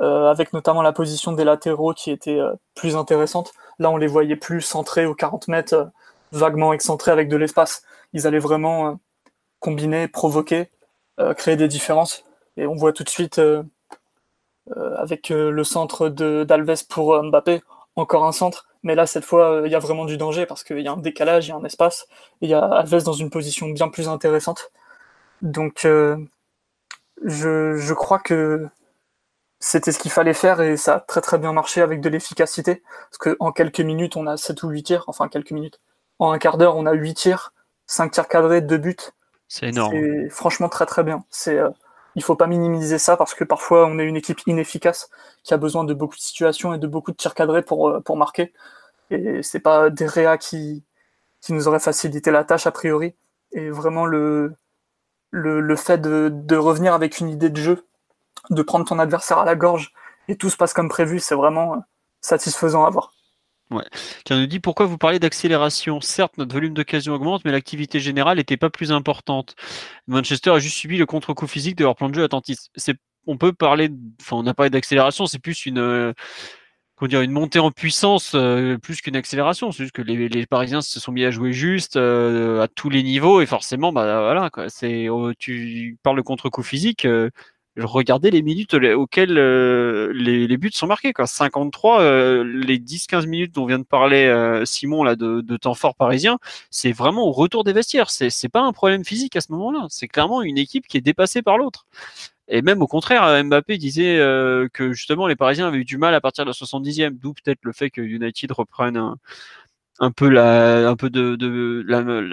avec 0.00 0.52
notamment 0.52 0.82
la 0.82 0.92
position 0.92 1.32
des 1.32 1.44
latéraux 1.44 1.92
qui 1.92 2.10
était 2.10 2.38
euh, 2.38 2.52
plus 2.74 2.96
intéressante. 2.96 3.52
Là, 3.78 3.90
on 3.90 3.96
les 3.96 4.06
voyait 4.06 4.36
plus 4.36 4.60
centrés 4.60 5.06
aux 5.06 5.14
40 5.14 5.48
mètres, 5.48 5.74
euh, 5.74 5.84
vaguement 6.32 6.72
excentrés 6.72 7.10
avec 7.10 7.28
de 7.28 7.36
l'espace. 7.36 7.82
Ils 8.12 8.26
allaient 8.26 8.38
vraiment 8.38 8.98
combiner, 9.60 10.08
provoquer, 10.08 10.70
créer 11.36 11.56
des 11.56 11.68
différences. 11.68 12.24
Et 12.56 12.66
on 12.66 12.74
voit 12.74 12.92
tout 12.92 13.02
de 13.04 13.08
suite 13.08 13.40
avec 14.96 15.30
le 15.30 15.64
centre 15.64 16.08
d'Alves 16.08 16.86
pour 16.88 17.22
Mbappé, 17.22 17.62
encore 17.96 18.24
un 18.26 18.32
centre. 18.32 18.66
Mais 18.82 18.94
là, 18.94 19.06
cette 19.06 19.24
fois, 19.24 19.62
il 19.64 19.72
y 19.72 19.74
a 19.74 19.78
vraiment 19.78 20.04
du 20.04 20.16
danger 20.16 20.46
parce 20.46 20.64
qu'il 20.64 20.80
y 20.80 20.88
a 20.88 20.92
un 20.92 20.96
décalage, 20.98 21.46
il 21.46 21.50
y 21.50 21.52
a 21.52 21.56
un 21.56 21.64
espace. 21.64 22.06
Et 22.40 22.46
il 22.46 22.50
y 22.50 22.54
a 22.54 22.64
Alves 22.64 23.04
dans 23.04 23.12
une 23.14 23.30
position 23.30 23.68
bien 23.70 23.88
plus 23.88 24.08
intéressante. 24.08 24.70
Donc, 25.42 25.86
je, 27.24 27.76
je 27.76 27.94
crois 27.94 28.18
que 28.18 28.68
c'était 29.60 29.92
ce 29.92 29.98
qu'il 29.98 30.10
fallait 30.10 30.34
faire 30.34 30.60
et 30.60 30.76
ça 30.76 30.96
a 30.96 31.00
très 31.00 31.20
très 31.20 31.38
bien 31.38 31.52
marché 31.52 31.80
avec 31.80 32.00
de 32.00 32.08
l'efficacité. 32.08 32.82
Parce 33.10 33.18
qu'en 33.36 33.52
quelques 33.52 33.80
minutes, 33.80 34.16
on 34.16 34.26
a 34.26 34.36
7 34.36 34.62
ou 34.62 34.68
8 34.70 34.82
tirs, 34.84 35.04
enfin 35.08 35.28
quelques 35.28 35.50
minutes. 35.50 35.80
En 36.18 36.30
un 36.32 36.38
quart 36.38 36.58
d'heure, 36.58 36.76
on 36.76 36.86
a 36.86 36.92
8 36.92 37.14
tirs, 37.14 37.52
5 37.86 38.12
tirs 38.12 38.28
cadrés, 38.28 38.60
2 38.60 38.76
buts. 38.78 38.96
C'est 39.48 39.68
énorme. 39.68 39.94
C'est 39.94 40.30
franchement 40.30 40.68
très 40.68 40.86
très 40.86 41.02
bien. 41.02 41.24
C'est, 41.30 41.58
euh, 41.58 41.70
il 42.14 42.22
faut 42.22 42.36
pas 42.36 42.46
minimiser 42.46 42.98
ça 42.98 43.16
parce 43.16 43.34
que 43.34 43.44
parfois 43.44 43.86
on 43.86 43.98
est 43.98 44.04
une 44.04 44.16
équipe 44.16 44.40
inefficace 44.46 45.10
qui 45.42 45.54
a 45.54 45.56
besoin 45.56 45.84
de 45.84 45.94
beaucoup 45.94 46.16
de 46.16 46.20
situations 46.20 46.74
et 46.74 46.78
de 46.78 46.86
beaucoup 46.86 47.12
de 47.12 47.16
tirs 47.16 47.34
cadrés 47.34 47.62
pour, 47.62 47.88
euh, 47.88 48.00
pour 48.00 48.16
marquer. 48.16 48.52
Et 49.10 49.42
c'est 49.42 49.60
pas 49.60 49.90
des 49.90 50.06
réas 50.06 50.38
qui, 50.38 50.84
qui 51.40 51.52
nous 51.52 51.68
auraient 51.68 51.80
facilité 51.80 52.30
la 52.30 52.44
tâche 52.44 52.66
a 52.66 52.72
priori. 52.72 53.14
Et 53.52 53.70
vraiment 53.70 54.06
le, 54.06 54.54
le, 55.30 55.60
le 55.60 55.76
fait 55.76 55.98
de, 55.98 56.30
de 56.32 56.56
revenir 56.56 56.94
avec 56.94 57.18
une 57.20 57.30
idée 57.30 57.50
de 57.50 57.56
jeu 57.60 57.87
de 58.50 58.62
prendre 58.62 58.84
ton 58.84 58.98
adversaire 58.98 59.38
à 59.38 59.44
la 59.44 59.54
gorge 59.54 59.92
et 60.28 60.36
tout 60.36 60.50
se 60.50 60.56
passe 60.56 60.72
comme 60.72 60.88
prévu, 60.88 61.18
c'est 61.18 61.34
vraiment 61.34 61.74
euh, 61.74 61.78
satisfaisant 62.20 62.84
à 62.84 62.90
voir. 62.90 63.12
Ouais. 63.70 63.84
Qui 64.24 64.32
nous 64.34 64.46
dit 64.46 64.60
pourquoi 64.60 64.86
vous 64.86 64.96
parlez 64.96 65.18
d'accélération? 65.18 66.00
Certes, 66.00 66.38
notre 66.38 66.54
volume 66.54 66.72
d'occasion 66.72 67.12
augmente, 67.14 67.44
mais 67.44 67.52
l'activité 67.52 68.00
générale 68.00 68.38
n'était 68.38 68.56
pas 68.56 68.70
plus 68.70 68.92
importante. 68.92 69.56
Manchester 70.06 70.50
a 70.50 70.58
juste 70.58 70.76
subi 70.76 70.96
le 70.96 71.04
contre-coup 71.04 71.46
physique 71.46 71.76
de 71.76 71.84
leur 71.84 71.94
plan 71.94 72.08
de 72.08 72.14
jeu 72.14 72.24
attentiste. 72.24 72.70
On 73.26 73.36
peut 73.36 73.52
parler, 73.52 73.90
enfin, 74.22 74.36
on 74.36 74.46
a 74.46 74.54
parlé 74.54 74.70
d'accélération, 74.70 75.26
c'est 75.26 75.38
plus 75.38 75.66
une, 75.66 75.78
euh, 75.80 76.14
dire, 77.02 77.20
une 77.20 77.30
montée 77.30 77.58
en 77.58 77.70
puissance 77.70 78.32
euh, 78.34 78.78
plus 78.78 79.02
qu'une 79.02 79.16
accélération. 79.16 79.70
C'est 79.70 79.82
juste 79.82 79.94
que 79.94 80.00
les, 80.00 80.46
Parisiens 80.46 80.80
se 80.80 80.98
sont 80.98 81.12
mis 81.12 81.24
à 81.26 81.30
jouer 81.30 81.52
juste 81.52 81.96
à 81.96 82.68
tous 82.74 82.88
les 82.88 83.02
niveaux 83.02 83.42
et 83.42 83.46
forcément, 83.46 83.92
bah 83.92 84.22
voilà, 84.22 84.50
c'est, 84.68 85.10
oh, 85.10 85.34
tu 85.34 85.98
parles 86.02 86.16
de 86.16 86.22
contre-coup 86.22 86.62
physique 86.62 87.06
regardez 87.84 88.30
les 88.30 88.42
minutes 88.42 88.74
auxquelles 88.74 89.38
euh, 89.38 90.12
les, 90.12 90.56
buts 90.56 90.70
sont 90.72 90.86
marqués. 90.86 91.12
Quoi. 91.12 91.26
53, 91.26 92.00
euh, 92.00 92.44
les 92.44 92.78
10-15 92.78 93.26
minutes 93.26 93.54
dont 93.54 93.66
vient 93.66 93.78
de 93.78 93.84
parler 93.84 94.26
euh, 94.26 94.64
Simon 94.64 95.04
là 95.04 95.16
de, 95.16 95.56
temps 95.56 95.74
fort 95.74 95.94
parisien, 95.94 96.38
c'est 96.70 96.92
vraiment 96.92 97.26
au 97.26 97.32
retour 97.32 97.64
des 97.64 97.72
vestiaires. 97.72 98.10
C'est, 98.10 98.30
c'est 98.30 98.48
pas 98.48 98.62
un 98.62 98.72
problème 98.72 99.04
physique 99.04 99.36
à 99.36 99.40
ce 99.40 99.52
moment-là. 99.52 99.86
C'est 99.90 100.08
clairement 100.08 100.42
une 100.42 100.58
équipe 100.58 100.86
qui 100.86 100.96
est 100.96 101.02
dépassée 101.02 101.42
par 101.42 101.58
l'autre. 101.58 101.86
Et 102.48 102.62
même 102.62 102.82
au 102.82 102.86
contraire, 102.86 103.44
Mbappé 103.44 103.76
disait 103.76 104.16
que 104.72 104.92
justement 104.92 105.26
les 105.26 105.36
Parisiens 105.36 105.68
avaient 105.68 105.78
eu 105.78 105.84
du 105.84 105.98
mal 105.98 106.14
à 106.14 106.20
partir 106.20 106.44
de 106.44 106.50
la 106.50 106.54
70e, 106.54 107.18
d'où 107.18 107.34
peut-être 107.34 107.58
le 107.62 107.72
fait 107.72 107.90
que 107.90 108.00
United 108.00 108.50
reprenne 108.52 108.96
un, 109.98 110.10
peu 110.12 110.30
la, 110.30 110.94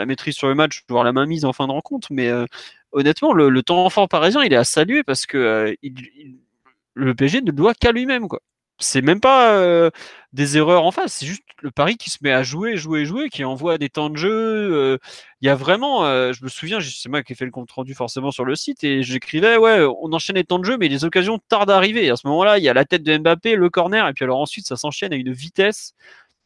maîtrise 0.06 0.36
sur 0.36 0.48
le 0.48 0.56
match, 0.56 0.84
voire 0.88 1.04
la 1.04 1.12
main 1.12 1.26
mise 1.26 1.44
en 1.44 1.52
fin 1.52 1.68
de 1.68 1.74
rencontre. 1.74 2.08
Mais 2.12 2.32
honnêtement, 2.96 3.34
le, 3.34 3.64
temps 3.64 3.90
fort 3.90 4.10
parisien, 4.10 4.44
il 4.44 4.54
est 4.54 4.58
à 4.58 4.64
saluer 4.64 5.04
parce 5.04 5.26
que 5.26 5.38
euh, 5.38 5.76
le 6.96 7.14
PSG 7.14 7.42
ne 7.42 7.52
doit 7.52 7.74
qu'à 7.74 7.92
lui-même. 7.92 8.28
C'est 8.80 9.02
même 9.02 9.22
pas 9.22 9.58
euh, 9.58 9.90
des 10.34 10.58
erreurs 10.58 10.84
en 10.84 10.92
face, 10.92 11.14
c'est 11.14 11.26
juste 11.26 11.44
le 11.62 11.72
Paris 11.72 11.96
qui 11.96 12.10
se 12.10 12.18
met 12.22 12.34
à 12.34 12.44
jouer, 12.44 12.76
jouer, 12.76 13.06
jouer, 13.06 13.30
qui 13.30 13.46
envoie 13.46 13.78
des 13.78 13.88
temps 13.90 14.10
de 14.10 14.18
jeu. 14.18 14.30
Euh, 14.30 14.98
il 15.40 15.48
y 15.48 15.50
a 15.50 15.56
vraiment, 15.56 16.04
je 16.34 16.44
me 16.44 16.50
souviens, 16.50 16.80
c'est 16.82 17.08
moi 17.08 17.24
qui 17.24 17.34
ai 17.34 17.36
fait 17.36 17.46
le 17.46 17.52
compte 17.52 17.72
rendu 17.72 17.94
forcément 17.94 18.32
sur 18.32 18.44
le 18.44 18.56
site 18.56 18.84
et 18.84 19.02
j'écrivais, 19.04 19.58
ouais, 19.58 19.86
on 20.02 20.12
enchaîne 20.12 20.36
les 20.36 20.44
temps 20.44 20.60
de 20.60 20.66
jeu, 20.66 20.78
mais 20.78 20.90
les 20.90 21.06
occasions 21.06 21.40
tardent 21.48 21.72
à 21.72 21.78
arriver. 21.78 22.10
à 22.10 22.18
ce 22.18 22.28
moment-là, 22.28 22.58
il 22.58 22.64
y 22.64 22.70
a 22.70 22.74
la 22.74 22.84
tête 22.84 23.04
de 23.04 23.18
Mbappé, 23.18 23.56
le 23.56 23.70
corner, 23.70 24.08
et 24.08 24.14
puis 24.14 24.26
alors 24.26 24.40
ensuite 24.42 24.68
ça 24.68 24.76
s'enchaîne 24.76 25.14
à 25.14 25.16
une 25.16 25.32
vitesse. 25.32 25.94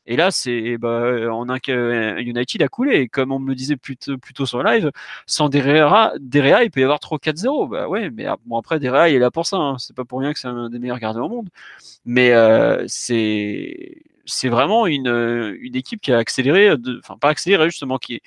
Et 0.06 0.16
là, 0.16 0.32
c'est 0.32 0.78
bah, 0.78 1.32
en 1.32 1.50
un 1.50 1.58
United 2.18 2.62
a 2.62 2.68
coulé. 2.68 2.98
Et 3.02 3.08
comme 3.08 3.32
on 3.32 3.40
me 3.40 3.50
le 3.50 3.56
disait 3.56 3.76
plus, 3.78 3.96
tôt 3.98 4.46
sur 4.46 4.64
live, 4.64 4.92
sans 5.28 5.50
Derea, 5.50 6.16
il 6.64 6.72
peut 6.72 6.82
y 6.82 6.84
avoir 6.84 7.00
3-4-0. 7.00 7.70
Bah 7.70 7.88
ouais, 7.88 8.10
mais 8.10 8.26
ah, 8.26 8.38
bon 8.46 8.58
après 8.58 8.80
Derea, 8.80 9.10
il 9.10 9.16
est 9.16 9.20
là 9.20 9.32
pour 9.32 9.46
ça. 9.46 9.58
Hein. 9.58 9.78
C'est 9.78 9.96
pas 9.96 10.06
pour 10.06 10.20
rien 10.20 10.34
que 10.34 10.40
c'est 10.40 10.48
un 10.48 10.70
des 10.70 10.80
meilleurs 10.80 11.00
gardiens 11.00 11.24
au 11.24 11.30
monde. 11.30 11.50
Mais 12.06 12.32
euh, 12.34 12.86
c'est 12.88 14.50
vraiment 14.50 14.88
une, 14.88 15.58
une 15.60 15.76
équipe 15.76 16.02
qui 16.02 16.12
a 16.12 16.18
accéléré, 16.18 16.76
enfin 17.00 17.18
pas 17.18 17.30
accéléré 17.30 17.70
justement, 17.70 17.98
qui 17.98 18.22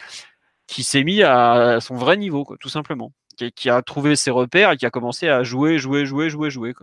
qui 0.67 0.85
s'est 0.85 1.05
mis 1.05 1.23
à 1.23 1.79
son 1.81 1.97
vrai 1.97 2.17
niveau, 2.17 2.47
tout 2.61 2.69
simplement. 2.69 3.13
Qui, 3.57 3.71
a 3.71 3.83
trouvé 3.83 4.15
ses 4.17 4.31
repères 4.31 4.73
et 4.73 4.77
qui 4.77 4.87
a 4.87 4.91
commencé 4.91 5.29
à 5.29 5.43
jouer, 5.43 5.79
jouer, 5.79 6.07
jouer, 6.07 6.31
jouer, 6.31 6.51
jouer. 6.51 6.75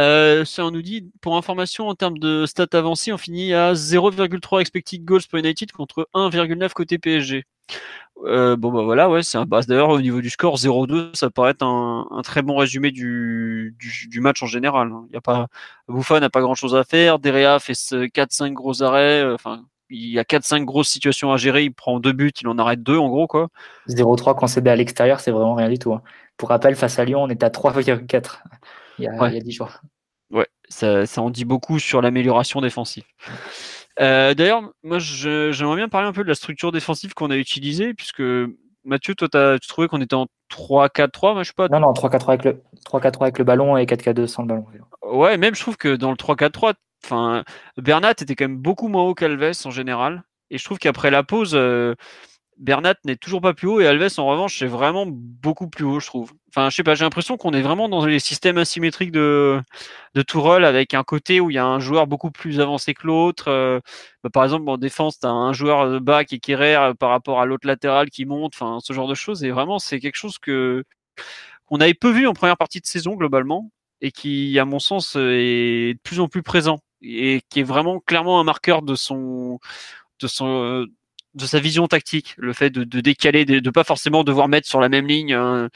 Euh, 0.00 0.44
ça, 0.44 0.64
on 0.64 0.70
nous 0.70 0.82
dit, 0.82 1.10
pour 1.20 1.36
information, 1.36 1.88
en 1.88 1.94
termes 1.94 2.18
de 2.18 2.46
stats 2.46 2.66
avancées, 2.72 3.12
on 3.12 3.18
finit 3.18 3.52
à 3.52 3.74
0,3 3.74 4.60
expected 4.60 5.04
goals 5.04 5.22
pour 5.28 5.38
United 5.38 5.72
contre 5.72 6.08
1,9 6.14 6.72
côté 6.72 6.98
PSG. 6.98 7.44
Euh, 8.24 8.56
bon, 8.56 8.72
bah 8.72 8.82
voilà, 8.82 9.10
ouais, 9.10 9.22
c'est 9.22 9.38
un 9.38 9.44
base. 9.44 9.66
D'ailleurs, 9.66 9.90
au 9.90 10.00
niveau 10.00 10.20
du 10.20 10.30
score, 10.30 10.56
0-2, 10.56 11.14
ça 11.14 11.30
paraît 11.30 11.50
être 11.50 11.64
un, 11.64 12.06
très 12.22 12.42
bon 12.42 12.56
résumé 12.56 12.90
du, 12.90 13.74
match 14.16 14.42
en 14.42 14.46
général. 14.46 14.88
Hein. 14.92 15.06
Il 15.10 15.14
y 15.14 15.16
a 15.16 15.20
pas, 15.20 15.48
n'a 15.88 16.30
pas 16.30 16.40
grand 16.40 16.54
chose 16.54 16.74
à 16.74 16.84
faire. 16.84 17.18
Derea 17.18 17.58
fait 17.58 17.72
4-5 17.72 18.52
gros 18.52 18.82
arrêts. 18.82 19.22
Euh, 19.22 19.34
enfin, 19.34 19.64
il 19.90 20.08
y 20.08 20.18
a 20.18 20.24
4-5 20.24 20.64
grosses 20.64 20.88
situations 20.88 21.32
à 21.32 21.36
gérer. 21.36 21.64
Il 21.64 21.74
prend 21.74 22.00
deux 22.00 22.12
buts, 22.12 22.32
il 22.40 22.48
en 22.48 22.58
arrête 22.58 22.82
deux, 22.82 22.96
en 22.96 23.08
gros, 23.08 23.26
quoi. 23.26 23.48
0-3 23.88 24.36
concédé 24.36 24.70
à 24.70 24.76
l'extérieur, 24.76 25.20
c'est 25.20 25.32
vraiment 25.32 25.54
rien 25.54 25.68
du 25.68 25.78
tout. 25.78 25.92
Hein. 25.92 26.02
Pour 26.36 26.50
rappel, 26.50 26.76
face 26.76 26.98
à 26.98 27.04
Lyon, 27.04 27.22
on 27.22 27.28
est 27.28 27.42
à 27.42 27.50
3,4 27.50 28.42
il 28.98 29.04
y 29.04 29.08
a, 29.08 29.28
il 29.28 29.34
y 29.34 29.36
a 29.36 29.40
10 29.40 29.52
jours. 29.52 29.70
Ouais, 30.30 30.46
ça, 30.68 31.04
ça, 31.06 31.20
en 31.20 31.30
dit 31.30 31.44
beaucoup 31.44 31.78
sur 31.78 32.00
l'amélioration 32.00 32.60
défensive. 32.60 33.04
Euh, 34.00 34.34
D'ailleurs, 34.34 34.62
moi, 34.82 34.98
j'aimerais 34.98 35.76
bien 35.76 35.88
parler 35.88 36.08
un 36.08 36.12
peu 36.12 36.22
de 36.22 36.28
la 36.28 36.34
structure 36.34 36.72
défensive 36.72 37.12
qu'on 37.14 37.30
a 37.30 37.36
utilisée, 37.36 37.92
puisque 37.92 38.22
Mathieu, 38.84 39.14
toi, 39.14 39.28
as, 39.34 39.58
tu 39.58 39.68
trouvais 39.68 39.88
qu'on 39.88 40.00
était 40.00 40.14
en 40.14 40.26
3-4-3, 40.50 41.34
moi, 41.34 41.42
je 41.42 41.48
sais 41.48 41.54
pas. 41.54 41.68
Non, 41.68 41.80
non, 41.80 41.92
3-4-3 41.92 42.28
avec, 42.28 42.44
le, 42.44 42.62
avec 43.20 43.38
le 43.38 43.44
ballon 43.44 43.76
et 43.76 43.84
4-4-2 43.84 44.26
sans 44.26 44.42
le 44.42 44.48
ballon. 44.48 44.66
Ouais, 45.02 45.36
même 45.36 45.54
je 45.54 45.60
trouve 45.60 45.76
que 45.76 45.94
dans 45.94 46.10
le 46.10 46.16
3-4-3, 46.16 46.74
enfin, 47.04 47.44
Bernat 47.76 48.12
était 48.12 48.34
quand 48.34 48.44
même 48.44 48.58
beaucoup 48.58 48.88
moins 48.88 49.02
haut 49.02 49.14
qu'Alves 49.14 49.52
en 49.64 49.70
général. 49.70 50.22
Et 50.50 50.58
je 50.58 50.64
trouve 50.64 50.78
qu'après 50.78 51.10
la 51.10 51.22
pause, 51.22 51.52
euh, 51.54 51.94
Bernat 52.62 52.94
n'est 53.04 53.16
toujours 53.16 53.40
pas 53.40 53.54
plus 53.54 53.66
haut 53.66 53.80
et 53.80 53.88
Alves 53.88 54.08
en 54.18 54.26
revanche 54.26 54.60
c'est 54.60 54.68
vraiment 54.68 55.04
beaucoup 55.08 55.68
plus 55.68 55.84
haut 55.84 55.98
je 55.98 56.06
trouve. 56.06 56.32
Enfin 56.48 56.70
je 56.70 56.76
sais 56.76 56.84
pas 56.84 56.94
j'ai 56.94 57.04
l'impression 57.04 57.36
qu'on 57.36 57.52
est 57.52 57.60
vraiment 57.60 57.88
dans 57.88 58.06
les 58.06 58.20
systèmes 58.20 58.56
asymétriques 58.56 59.10
de 59.10 59.60
de 60.14 60.22
Tourelle 60.22 60.64
avec 60.64 60.94
un 60.94 61.02
côté 61.02 61.40
où 61.40 61.50
il 61.50 61.54
y 61.54 61.58
a 61.58 61.66
un 61.66 61.80
joueur 61.80 62.06
beaucoup 62.06 62.30
plus 62.30 62.60
avancé 62.60 62.94
que 62.94 63.04
l'autre. 63.04 63.48
Euh, 63.48 63.80
bah, 64.22 64.30
par 64.32 64.44
exemple 64.44 64.68
en 64.70 64.78
défense 64.78 65.18
tu 65.18 65.26
as 65.26 65.30
un 65.30 65.52
joueur 65.52 66.00
bas 66.00 66.24
qui 66.24 66.36
est 66.36 66.50
euh, 66.50 66.94
par 66.94 67.10
rapport 67.10 67.40
à 67.40 67.46
l'autre 67.46 67.66
latéral 67.66 68.10
qui 68.10 68.26
monte. 68.26 68.52
Enfin 68.54 68.78
ce 68.80 68.92
genre 68.92 69.08
de 69.08 69.14
choses 69.16 69.42
et 69.42 69.50
vraiment 69.50 69.80
c'est 69.80 69.98
quelque 69.98 70.16
chose 70.16 70.38
que 70.38 70.84
qu'on 71.66 71.80
avait 71.80 71.94
peu 71.94 72.10
vu 72.10 72.28
en 72.28 72.32
première 72.32 72.56
partie 72.56 72.80
de 72.80 72.86
saison 72.86 73.16
globalement 73.16 73.72
et 74.00 74.12
qui 74.12 74.56
à 74.60 74.64
mon 74.64 74.78
sens 74.78 75.16
est 75.16 75.94
de 75.94 76.00
plus 76.04 76.20
en 76.20 76.28
plus 76.28 76.42
présent 76.44 76.78
et 77.02 77.42
qui 77.50 77.60
est 77.60 77.64
vraiment 77.64 77.98
clairement 78.00 78.40
un 78.40 78.44
marqueur 78.44 78.82
de 78.82 78.94
son 78.94 79.58
de 80.20 80.28
son 80.28 80.86
de 81.34 81.46
sa 81.46 81.60
vision 81.60 81.86
tactique, 81.88 82.34
le 82.36 82.52
fait 82.52 82.70
de, 82.70 83.00
décaler, 83.00 83.44
de, 83.44 83.58
de, 83.58 83.70
pas 83.70 83.84
forcément 83.84 84.24
devoir 84.24 84.48
mettre 84.48 84.68
sur 84.68 84.80
la 84.80 84.88
même 84.88 85.06
ligne 85.06 85.32
hein, 85.32 85.68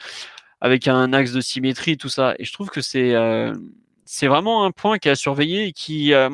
avec 0.61 0.87
un 0.87 1.13
axe 1.13 1.31
de 1.31 1.41
symétrie, 1.41 1.97
tout 1.97 2.09
ça. 2.09 2.35
Et 2.39 2.45
je 2.45 2.53
trouve 2.53 2.69
que 2.69 2.81
c'est 2.81 3.13
euh, 3.15 3.53
c'est 4.05 4.27
vraiment 4.27 4.65
un 4.65 4.71
point 4.71 4.99
qui 4.99 5.09
a 5.09 5.15
surveillé 5.15 5.65
et 5.65 5.71
qui 5.73 6.13
euh, 6.13 6.29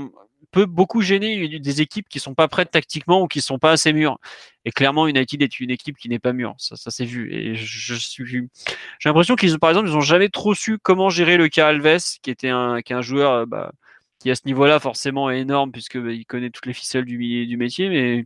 peut 0.51 0.65
beaucoup 0.65 1.01
gêner 1.01 1.59
des 1.59 1.82
équipes 1.82 2.07
qui 2.07 2.19
sont 2.19 2.36
pas 2.36 2.47
prêtes 2.47 2.71
tactiquement 2.71 3.21
ou 3.21 3.28
qui 3.28 3.41
sont 3.41 3.59
pas 3.59 3.71
assez 3.71 3.91
mûres. 3.93 4.19
Et 4.65 4.71
clairement, 4.71 5.07
United 5.07 5.41
est 5.41 5.59
une 5.59 5.71
équipe 5.71 5.97
qui 5.97 6.07
n'est 6.07 6.19
pas 6.19 6.34
mûre. 6.34 6.53
Ça, 6.57 6.76
ça 6.76 6.91
s'est 6.91 7.05
vu. 7.05 7.34
Et 7.34 7.55
je, 7.55 7.95
suis, 7.95 8.26
j'ai 8.26 9.09
l'impression 9.09 9.36
qu'ils, 9.36 9.57
par 9.59 9.71
exemple, 9.71 9.89
ils 9.89 9.95
ont 9.95 10.01
jamais 10.01 10.30
trop 10.30 10.53
su 10.53 10.78
comment 10.78 11.09
gérer 11.09 11.38
le 11.38 11.49
cas 11.49 11.67
Alves, 11.67 12.19
qui 12.21 12.30
était 12.30 12.49
un, 12.49 12.82
qui 12.82 12.93
est 12.93 12.95
un 12.95 13.01
joueur, 13.01 13.32
euh, 13.32 13.45
bah, 13.45 13.71
qui 14.19 14.32
à 14.32 14.36
ce 14.36 14.43
niveau-là 14.45 14.80
forcément 14.80 15.30
est 15.32 15.39
énorme 15.39 15.71
puisque 15.71 15.97
bah, 15.97 16.11
il 16.11 16.26
connaît 16.26 16.51
toutes 16.51 16.67
les 16.67 16.74
ficelles 16.74 17.05
du, 17.05 17.47
du 17.47 17.57
métier, 17.57 17.89
mais 17.89 18.26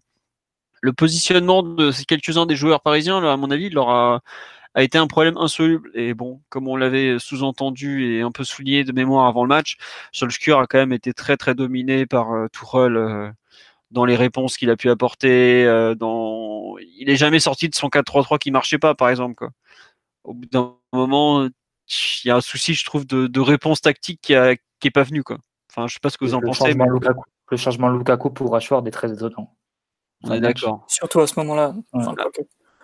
le 0.82 0.94
positionnement 0.94 1.64
de 1.64 1.92
quelques-uns 2.06 2.46
des 2.46 2.56
joueurs 2.56 2.82
parisiens, 2.82 3.24
à 3.24 3.38
mon 3.38 3.52
avis, 3.52 3.70
leur 3.70 3.90
a, 3.90 4.22
été 4.76 4.98
un 4.98 5.08
problème 5.08 5.38
insoluble. 5.38 5.90
Et 5.96 6.14
bon, 6.14 6.42
comme 6.50 6.68
on 6.68 6.76
l'avait 6.76 7.18
sous-entendu 7.20 8.14
et 8.14 8.22
un 8.22 8.32
peu 8.32 8.44
souligné 8.44 8.84
de 8.84 8.92
mémoire 8.92 9.26
avant 9.26 9.44
le 9.44 9.50
match, 9.50 9.78
Solskjaer 10.12 10.60
a 10.60 10.68
quand 10.68 10.78
même 10.78 10.94
été 10.94 11.14
très 11.14 11.36
très 11.36 11.56
dominé 11.56 12.06
par 12.06 12.32
euh, 12.34 12.48
euh 12.76 13.32
dans 13.90 14.04
les 14.04 14.18
réponses 14.18 14.58
qu'il 14.58 14.70
a 14.70 14.76
pu 14.76 14.90
apporter. 14.90 15.66
Euh, 15.66 15.96
dans... 15.96 16.76
Il 17.00 17.10
est 17.10 17.16
jamais 17.16 17.40
sorti 17.40 17.70
de 17.70 17.76
son 17.76 17.88
4-3-3 17.88 18.38
qui 18.38 18.52
marchait 18.52 18.78
pas, 18.78 18.96
par 18.96 19.10
exemple. 19.10 19.36
Quoi. 19.36 19.50
Au 20.26 20.34
bout 20.34 20.46
d'un 20.48 20.76
moment, 20.92 21.46
il 21.46 22.28
y 22.28 22.30
a 22.30 22.36
un 22.36 22.42
souci, 22.42 22.74
je 22.74 22.84
trouve, 22.84 23.08
de, 23.08 23.40
réponse 23.40 23.82
tactique 23.82 24.20
qui, 24.22 24.34
qui 24.80 24.88
est 24.88 24.92
pas 24.92 25.04
venu. 25.04 25.24
Quoi. 25.24 25.38
Enfin, 25.72 25.88
je 25.88 25.94
sais 25.94 26.00
pas 26.02 26.10
ce 26.10 26.18
que 26.18 26.26
vous 26.26 26.34
en 26.34 26.42
pensez. 26.42 26.74
le 27.50 27.58
changement 27.58 27.90
Lukaku 27.90 28.32
pour 28.32 28.52
Rashford 28.52 28.86
est 28.88 28.92
très 28.92 29.12
étonnant. 29.14 29.57
On 30.24 30.34
est 30.34 30.40
d'accord. 30.40 30.86
Surtout 30.88 31.20
à 31.22 31.28
ce 31.28 31.40
moment-là. 31.40 31.76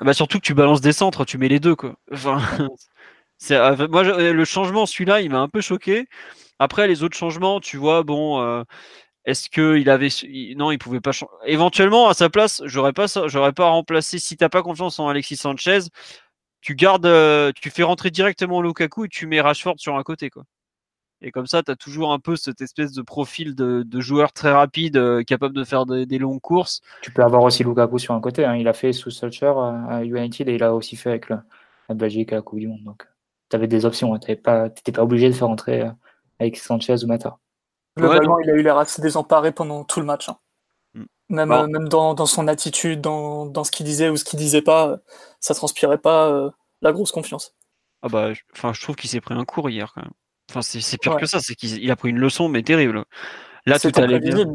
bah, 0.02 0.14
surtout 0.14 0.38
que 0.38 0.46
tu 0.46 0.54
balances 0.54 0.82
des 0.82 0.94
centres, 0.94 1.26
tu 1.26 1.38
mets 1.38 1.48
les 1.48 1.60
deux. 1.60 1.76
Quoi. 1.76 1.96
Enfin, 2.12 2.42
euh, 3.52 3.88
moi, 3.88 4.04
le 4.04 4.46
changement, 4.46 4.86
celui-là, 4.86 5.22
il 5.22 5.30
m'a 5.30 5.40
un 5.40 5.50
peu 5.50 5.62
choqué. 5.62 6.08
Après, 6.60 6.88
les 6.88 7.04
autres 7.04 7.18
changements, 7.18 7.60
tu 7.60 7.78
vois, 7.78 8.04
bon, 8.04 8.42
euh, 8.42 8.64
Est-ce 9.26 9.50
que 9.50 9.78
il 9.78 9.90
avait 9.90 10.10
non, 10.58 10.72
il 10.72 10.78
pouvait 10.80 11.02
pas 11.02 11.12
éventuellement 11.46 12.10
à 12.10 12.14
sa 12.14 12.30
place, 12.30 12.62
j'aurais 12.66 12.94
pas 12.94 13.08
j'aurais 13.28 13.54
pas 13.54 13.68
remplacé 13.70 14.20
si 14.20 14.38
t'as 14.38 14.50
pas 14.50 14.64
confiance 14.64 15.00
en 15.00 15.08
Alexis 15.10 15.38
Sanchez, 15.38 15.80
tu 16.62 16.76
gardes 16.76 17.06
euh, 17.06 17.52
tu 17.56 17.70
fais 17.72 17.84
rentrer 17.84 18.12
directement 18.12 18.62
Lukaku 18.62 19.06
et 19.06 19.10
tu 19.10 19.28
mets 19.28 19.42
Rashford 19.42 19.76
sur 19.78 19.98
un 19.98 20.04
côté 20.04 20.30
quoi. 20.30 20.44
Et 21.24 21.32
comme 21.32 21.48
ça, 21.48 21.64
tu 21.64 21.72
as 21.72 21.76
toujours 21.76 22.12
un 22.12 22.20
peu 22.20 22.36
cette 22.36 22.62
espèce 22.62 22.92
de 22.92 23.02
profil 23.02 23.56
de, 23.56 24.00
joueur 24.00 24.34
très 24.34 24.52
rapide, 24.52 24.98
euh, 24.98 25.24
capable 25.24 25.56
de 25.56 25.64
faire 25.64 25.86
des, 25.86 26.18
longues 26.18 26.42
courses. 26.42 26.82
Tu 27.02 27.12
peux 27.12 27.24
avoir 27.24 27.44
aussi 27.44 27.64
Lukaku 27.64 27.98
sur 27.98 28.14
un 28.14 28.20
côté. 28.20 28.46
Hein. 28.46 28.56
Il 28.56 28.68
a 28.68 28.74
fait 28.74 28.92
sous 28.92 29.10
Solskjaer 29.10 29.58
à 29.90 30.04
United 30.04 30.50
et 30.50 30.56
il 30.56 30.64
a 30.64 30.76
aussi 30.76 30.96
fait 30.96 31.10
avec 31.10 31.30
la 31.30 31.44
Belgique 31.90 32.34
à 32.34 32.36
la 32.36 32.42
Coupe 32.42 32.60
du 32.60 32.68
Monde. 32.68 32.84
Donc, 32.84 33.08
tu 33.50 33.56
avais 33.56 33.68
des 33.68 33.86
options. 33.86 34.10
Tu 34.20 34.32
n'étais 34.32 34.36
pas, 34.36 34.70
pas 34.70 35.04
obligé 35.04 35.30
de 35.30 35.34
faire 35.34 35.48
rentrer 35.48 35.86
avec 36.40 36.58
Sanchez 36.58 37.04
ou 37.04 37.08
Mata. 37.08 37.38
Globalement, 37.98 38.40
il 38.40 38.50
a 38.50 38.54
eu 38.54 38.64
l'air 38.64 38.78
assez 38.78 39.02
désemparé 39.02 39.52
pendant 39.52 39.84
tout 39.84 40.00
le 40.00 40.06
match. 40.06 40.30
Hein. 40.30 40.38
Mm. 40.94 41.04
Même, 41.30 41.52
euh, 41.52 41.68
même 41.68 41.90
dans, 41.90 42.26
son 42.26 42.48
attitude, 42.48 43.02
dans, 43.02 43.64
ce 43.64 43.72
qu'il 43.72 43.86
disait 43.86 44.10
ou 44.10 44.18
ce 44.18 44.24
qu'il 44.24 44.40
disait 44.40 44.62
pas, 44.62 44.88
euh, 44.88 44.98
ça 45.40 45.54
transpirait 45.54 45.98
pas 45.98 46.30
euh, 46.30 46.50
la 46.82 46.92
grosse 46.92 47.12
confiance. 47.12 47.56
Ah 48.02 48.10
bah, 48.10 48.32
enfin, 48.54 48.74
je 48.74 48.82
trouve 48.82 48.96
qu'il 48.96 49.10
s'est 49.10 49.22
pris 49.22 49.34
un 49.34 49.46
cours 49.46 49.70
hier 49.70 49.94
quand 49.94 50.02
même. 50.02 50.12
Enfin, 50.50 50.62
c'est 50.62 50.98
pire 50.98 51.18
que 51.18 51.26
ça, 51.26 51.40
c'est 51.40 51.56
qu'il 51.56 51.90
a 51.90 51.96
pris 51.96 52.10
une 52.10 52.20
leçon, 52.20 52.50
mais 52.50 52.64
terrible. 52.64 53.06
Là, 53.66 53.80
tout 53.80 53.92
allait 53.96 54.20
bien. 54.20 54.46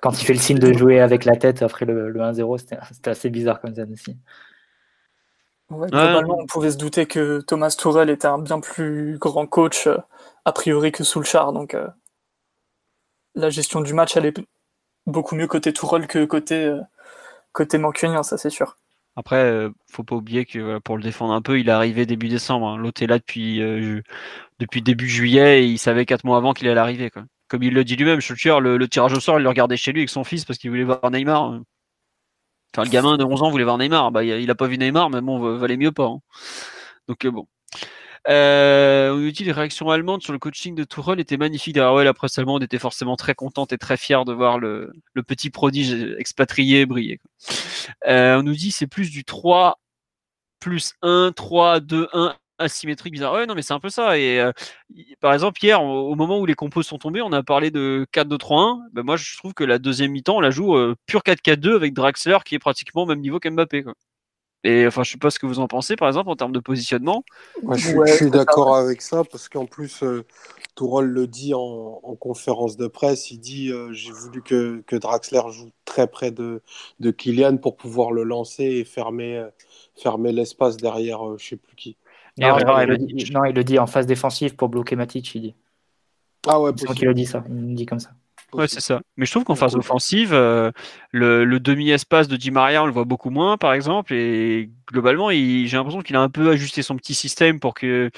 Quand 0.00 0.12
il 0.12 0.24
fait 0.24 0.34
le 0.34 0.38
signe 0.38 0.58
de 0.58 0.72
jouer 0.72 1.00
avec 1.00 1.24
la 1.24 1.34
tête 1.36 1.62
après 1.62 1.84
le, 1.84 2.12
1-0, 2.12 2.58
c'était 2.92 3.10
assez 3.10 3.30
bizarre 3.30 3.60
comme 3.60 3.74
ça 3.74 3.82
aussi. 3.90 4.16
globalement, 5.70 6.38
on 6.38 6.46
pouvait 6.46 6.70
se 6.70 6.76
douter 6.76 7.06
que 7.06 7.40
Thomas 7.40 7.74
Tourel 7.76 8.10
était 8.10 8.28
un 8.28 8.38
bien 8.38 8.60
plus 8.60 9.18
grand 9.18 9.46
coach 9.46 9.88
a 10.44 10.52
priori 10.52 10.92
que 10.92 11.02
Soulchar, 11.02 11.52
donc 11.52 11.74
la 13.38 13.50
gestion 13.50 13.80
du 13.80 13.94
match, 13.94 14.16
elle 14.16 14.26
est 14.26 14.38
beaucoup 15.06 15.34
mieux 15.34 15.46
côté 15.46 15.72
Tourelle 15.72 16.06
que 16.06 16.24
côté, 16.24 16.66
euh, 16.66 16.80
côté 17.52 17.78
Mancunien, 17.78 18.22
ça 18.22 18.36
c'est 18.36 18.50
sûr. 18.50 18.76
Après, 19.18 19.42
euh, 19.42 19.70
faut 19.90 20.04
pas 20.04 20.14
oublier 20.14 20.44
que 20.44 20.78
pour 20.78 20.96
le 20.96 21.02
défendre 21.02 21.32
un 21.32 21.42
peu, 21.42 21.58
il 21.58 21.68
est 21.68 21.72
arrivé 21.72 22.06
début 22.06 22.28
décembre. 22.28 22.68
Hein. 22.68 22.76
L'autre 22.76 23.02
est 23.02 23.08
là 23.08 23.18
depuis, 23.18 23.60
euh, 23.60 24.00
début 24.60 25.08
juillet 25.08 25.64
et 25.64 25.66
il 25.66 25.78
savait 25.78 26.06
quatre 26.06 26.24
mois 26.24 26.36
avant 26.36 26.52
qu'il 26.52 26.68
allait 26.68 26.78
arriver. 26.78 27.10
Comme 27.48 27.64
il 27.64 27.74
le 27.74 27.82
dit 27.82 27.96
lui-même, 27.96 28.20
le, 28.20 28.76
le, 28.76 28.88
tirage 28.88 29.12
au 29.14 29.18
sort, 29.18 29.40
il 29.40 29.42
le 29.42 29.48
regardait 29.48 29.76
chez 29.76 29.90
lui 29.90 30.02
avec 30.02 30.08
son 30.08 30.22
fils 30.22 30.44
parce 30.44 30.56
qu'il 30.56 30.70
voulait 30.70 30.84
voir 30.84 31.10
Neymar. 31.10 31.60
Enfin, 32.72 32.84
le 32.84 32.90
gamin 32.90 33.16
de 33.16 33.24
11 33.24 33.42
ans 33.42 33.50
voulait 33.50 33.64
voir 33.64 33.76
Neymar. 33.78 34.12
Bah, 34.12 34.22
il 34.22 34.48
a 34.52 34.54
pas 34.54 34.68
vu 34.68 34.78
Neymar, 34.78 35.10
mais 35.10 35.20
bon, 35.20 35.56
valait 35.56 35.76
mieux 35.76 35.90
pas. 35.90 36.06
Hein. 36.06 36.20
Donc 37.08 37.26
bon. 37.26 37.48
Euh, 38.28 39.12
on 39.12 39.18
nous 39.18 39.30
dit 39.30 39.44
les 39.44 39.52
réactions 39.52 39.90
allemandes 39.90 40.22
sur 40.22 40.32
le 40.32 40.38
coaching 40.38 40.74
de 40.74 40.84
Tourelle 40.84 41.20
étaient 41.20 41.36
magnifiques. 41.36 41.76
Ah 41.78 41.94
ouais, 41.94 42.04
la 42.04 42.14
presse 42.14 42.38
allemande 42.38 42.62
était 42.62 42.78
forcément 42.78 43.16
très 43.16 43.34
contente 43.34 43.72
et 43.72 43.78
très 43.78 43.96
fière 43.96 44.24
de 44.24 44.32
voir 44.32 44.58
le, 44.58 44.92
petit 45.26 45.50
prodige 45.50 45.92
expatrié 46.18 46.86
briller. 46.86 47.20
Euh, 48.06 48.38
on 48.38 48.42
nous 48.42 48.54
dit 48.54 48.70
c'est 48.70 48.86
plus 48.86 49.10
du 49.10 49.24
3 49.24 49.78
plus 50.60 50.94
1, 51.02 51.32
3, 51.34 51.80
2, 51.80 52.08
1 52.12 52.34
asymétrique 52.58 53.12
bizarre. 53.12 53.32
Ouais, 53.34 53.46
non, 53.46 53.54
mais 53.54 53.62
c'est 53.62 53.74
un 53.74 53.80
peu 53.80 53.90
ça. 53.90 54.18
Et 54.18 54.40
euh, 54.40 54.52
par 55.20 55.32
exemple, 55.32 55.64
hier, 55.64 55.82
au, 55.82 56.14
moment 56.16 56.38
où 56.40 56.46
les 56.46 56.54
compos 56.54 56.82
sont 56.82 56.98
tombés, 56.98 57.22
on 57.22 57.32
a 57.32 57.42
parlé 57.44 57.70
de 57.70 58.06
4-2-3-1. 58.12 58.80
Ben, 58.92 59.02
moi, 59.04 59.16
je 59.16 59.36
trouve 59.36 59.54
que 59.54 59.64
la 59.64 59.78
deuxième 59.78 60.10
mi-temps, 60.12 60.36
on 60.38 60.40
la 60.40 60.50
joue 60.50 60.76
pure 61.06 61.22
4-4-2 61.22 61.76
avec 61.76 61.94
Draxler 61.94 62.38
qui 62.44 62.56
est 62.56 62.58
pratiquement 62.58 63.02
au 63.02 63.06
même 63.06 63.20
niveau 63.20 63.38
qu'Mbappé. 63.38 63.84
Et 64.64 64.86
enfin, 64.86 65.04
je 65.04 65.12
sais 65.12 65.18
pas 65.18 65.30
ce 65.30 65.38
que 65.38 65.46
vous 65.46 65.60
en 65.60 65.68
pensez, 65.68 65.94
par 65.94 66.08
exemple, 66.08 66.30
en 66.30 66.36
termes 66.36 66.52
de 66.52 66.58
positionnement. 66.58 67.24
je, 67.72 68.16
suis 68.16 68.30
d'accord 68.30 68.76
avec 68.76 69.02
ça, 69.02 69.22
parce 69.24 69.48
qu'en 69.48 69.66
plus, 69.66 70.02
euh, 70.02 70.24
Tourol 70.74 71.06
le 71.06 71.28
dit 71.28 71.54
en, 71.54 72.00
conférence 72.18 72.76
de 72.76 72.88
presse, 72.88 73.30
il 73.30 73.38
dit 73.38 73.70
euh, 73.70 73.92
j'ai 73.92 74.10
voulu 74.10 74.42
que, 74.42 74.82
que, 74.86 74.96
Draxler 74.96 75.42
joue 75.50 75.70
très 75.84 76.08
près 76.08 76.32
de, 76.32 76.60
de 76.98 77.10
Kylian 77.12 77.58
pour 77.58 77.76
pouvoir 77.76 78.10
le 78.10 78.24
lancer 78.24 78.64
et 78.64 78.84
fermer, 78.84 79.36
euh, 79.36 79.48
fermer 79.94 80.32
l'espace 80.32 80.76
derrière 80.76 81.20
je 81.38 81.46
sais 81.46 81.56
plus 81.56 81.76
qui. 81.76 81.96
Non, 82.38 82.56
il 83.44 83.54
le 83.54 83.64
dit, 83.64 83.78
en 83.78 83.86
phase 83.86 84.06
défensive 84.06 84.56
pour 84.56 84.68
bloquer 84.68 84.96
Matic, 84.96 85.34
il 85.34 85.42
dit. 85.42 85.54
Ah 86.46 86.60
ouais, 86.60 86.72
c'est 86.76 86.88
qu'il 86.94 87.06
le 87.06 87.14
dit 87.14 87.26
ça, 87.26 87.44
il 87.48 87.74
dit 87.74 87.86
comme 87.86 88.00
ça. 88.00 88.10
Ouais, 88.54 88.66
c'est 88.66 88.80
ça. 88.80 89.02
Mais 89.16 89.26
je 89.26 89.30
trouve 89.30 89.44
qu'en 89.44 89.54
phase 89.54 89.76
offensive, 89.76 90.32
euh, 90.32 90.70
le, 91.12 91.58
demi-espace 91.58 92.28
de 92.28 92.36
Di 92.36 92.50
Maria, 92.50 92.82
on 92.82 92.86
le 92.86 92.92
voit 92.92 93.04
beaucoup 93.04 93.28
moins, 93.30 93.58
par 93.58 93.74
exemple. 93.74 94.14
Et 94.14 94.70
globalement, 94.86 95.30
j'ai 95.30 95.68
l'impression 95.70 96.00
qu'il 96.00 96.16
a 96.16 96.22
un 96.22 96.30
peu 96.30 96.50
ajusté 96.50 96.82
son 96.82 96.96
petit 96.96 97.14
système 97.14 97.60
pour 97.60 97.74
que 97.74 98.10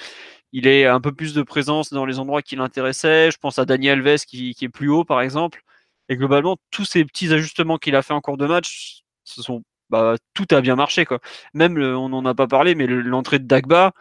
il 0.52 0.66
ait 0.66 0.86
un 0.86 1.00
peu 1.00 1.12
plus 1.12 1.34
de 1.34 1.42
présence 1.42 1.92
dans 1.92 2.06
les 2.06 2.18
endroits 2.18 2.42
qui 2.42 2.56
l'intéressaient. 2.56 3.30
Je 3.30 3.38
pense 3.38 3.58
à 3.58 3.64
Daniel 3.64 4.06
Alves 4.06 4.24
qui, 4.24 4.56
est 4.60 4.68
plus 4.68 4.88
haut, 4.88 5.04
par 5.04 5.20
exemple. 5.20 5.62
Et 6.08 6.16
globalement, 6.16 6.56
tous 6.70 6.84
ces 6.84 7.04
petits 7.04 7.32
ajustements 7.32 7.78
qu'il 7.78 7.96
a 7.96 8.02
fait 8.02 8.14
en 8.14 8.20
cours 8.20 8.36
de 8.36 8.46
match, 8.46 9.02
ce 9.24 9.42
sont, 9.42 9.62
bah, 9.90 10.16
tout 10.34 10.46
a 10.50 10.60
bien 10.60 10.76
marché. 10.76 11.04
Quoi. 11.04 11.20
Même, 11.54 11.78
on 11.78 12.08
n'en 12.08 12.24
a 12.24 12.34
pas 12.34 12.46
parlé, 12.48 12.74
mais 12.74 12.86
l'entrée 12.86 13.38
de 13.40 13.46
Dagba, 13.46 13.92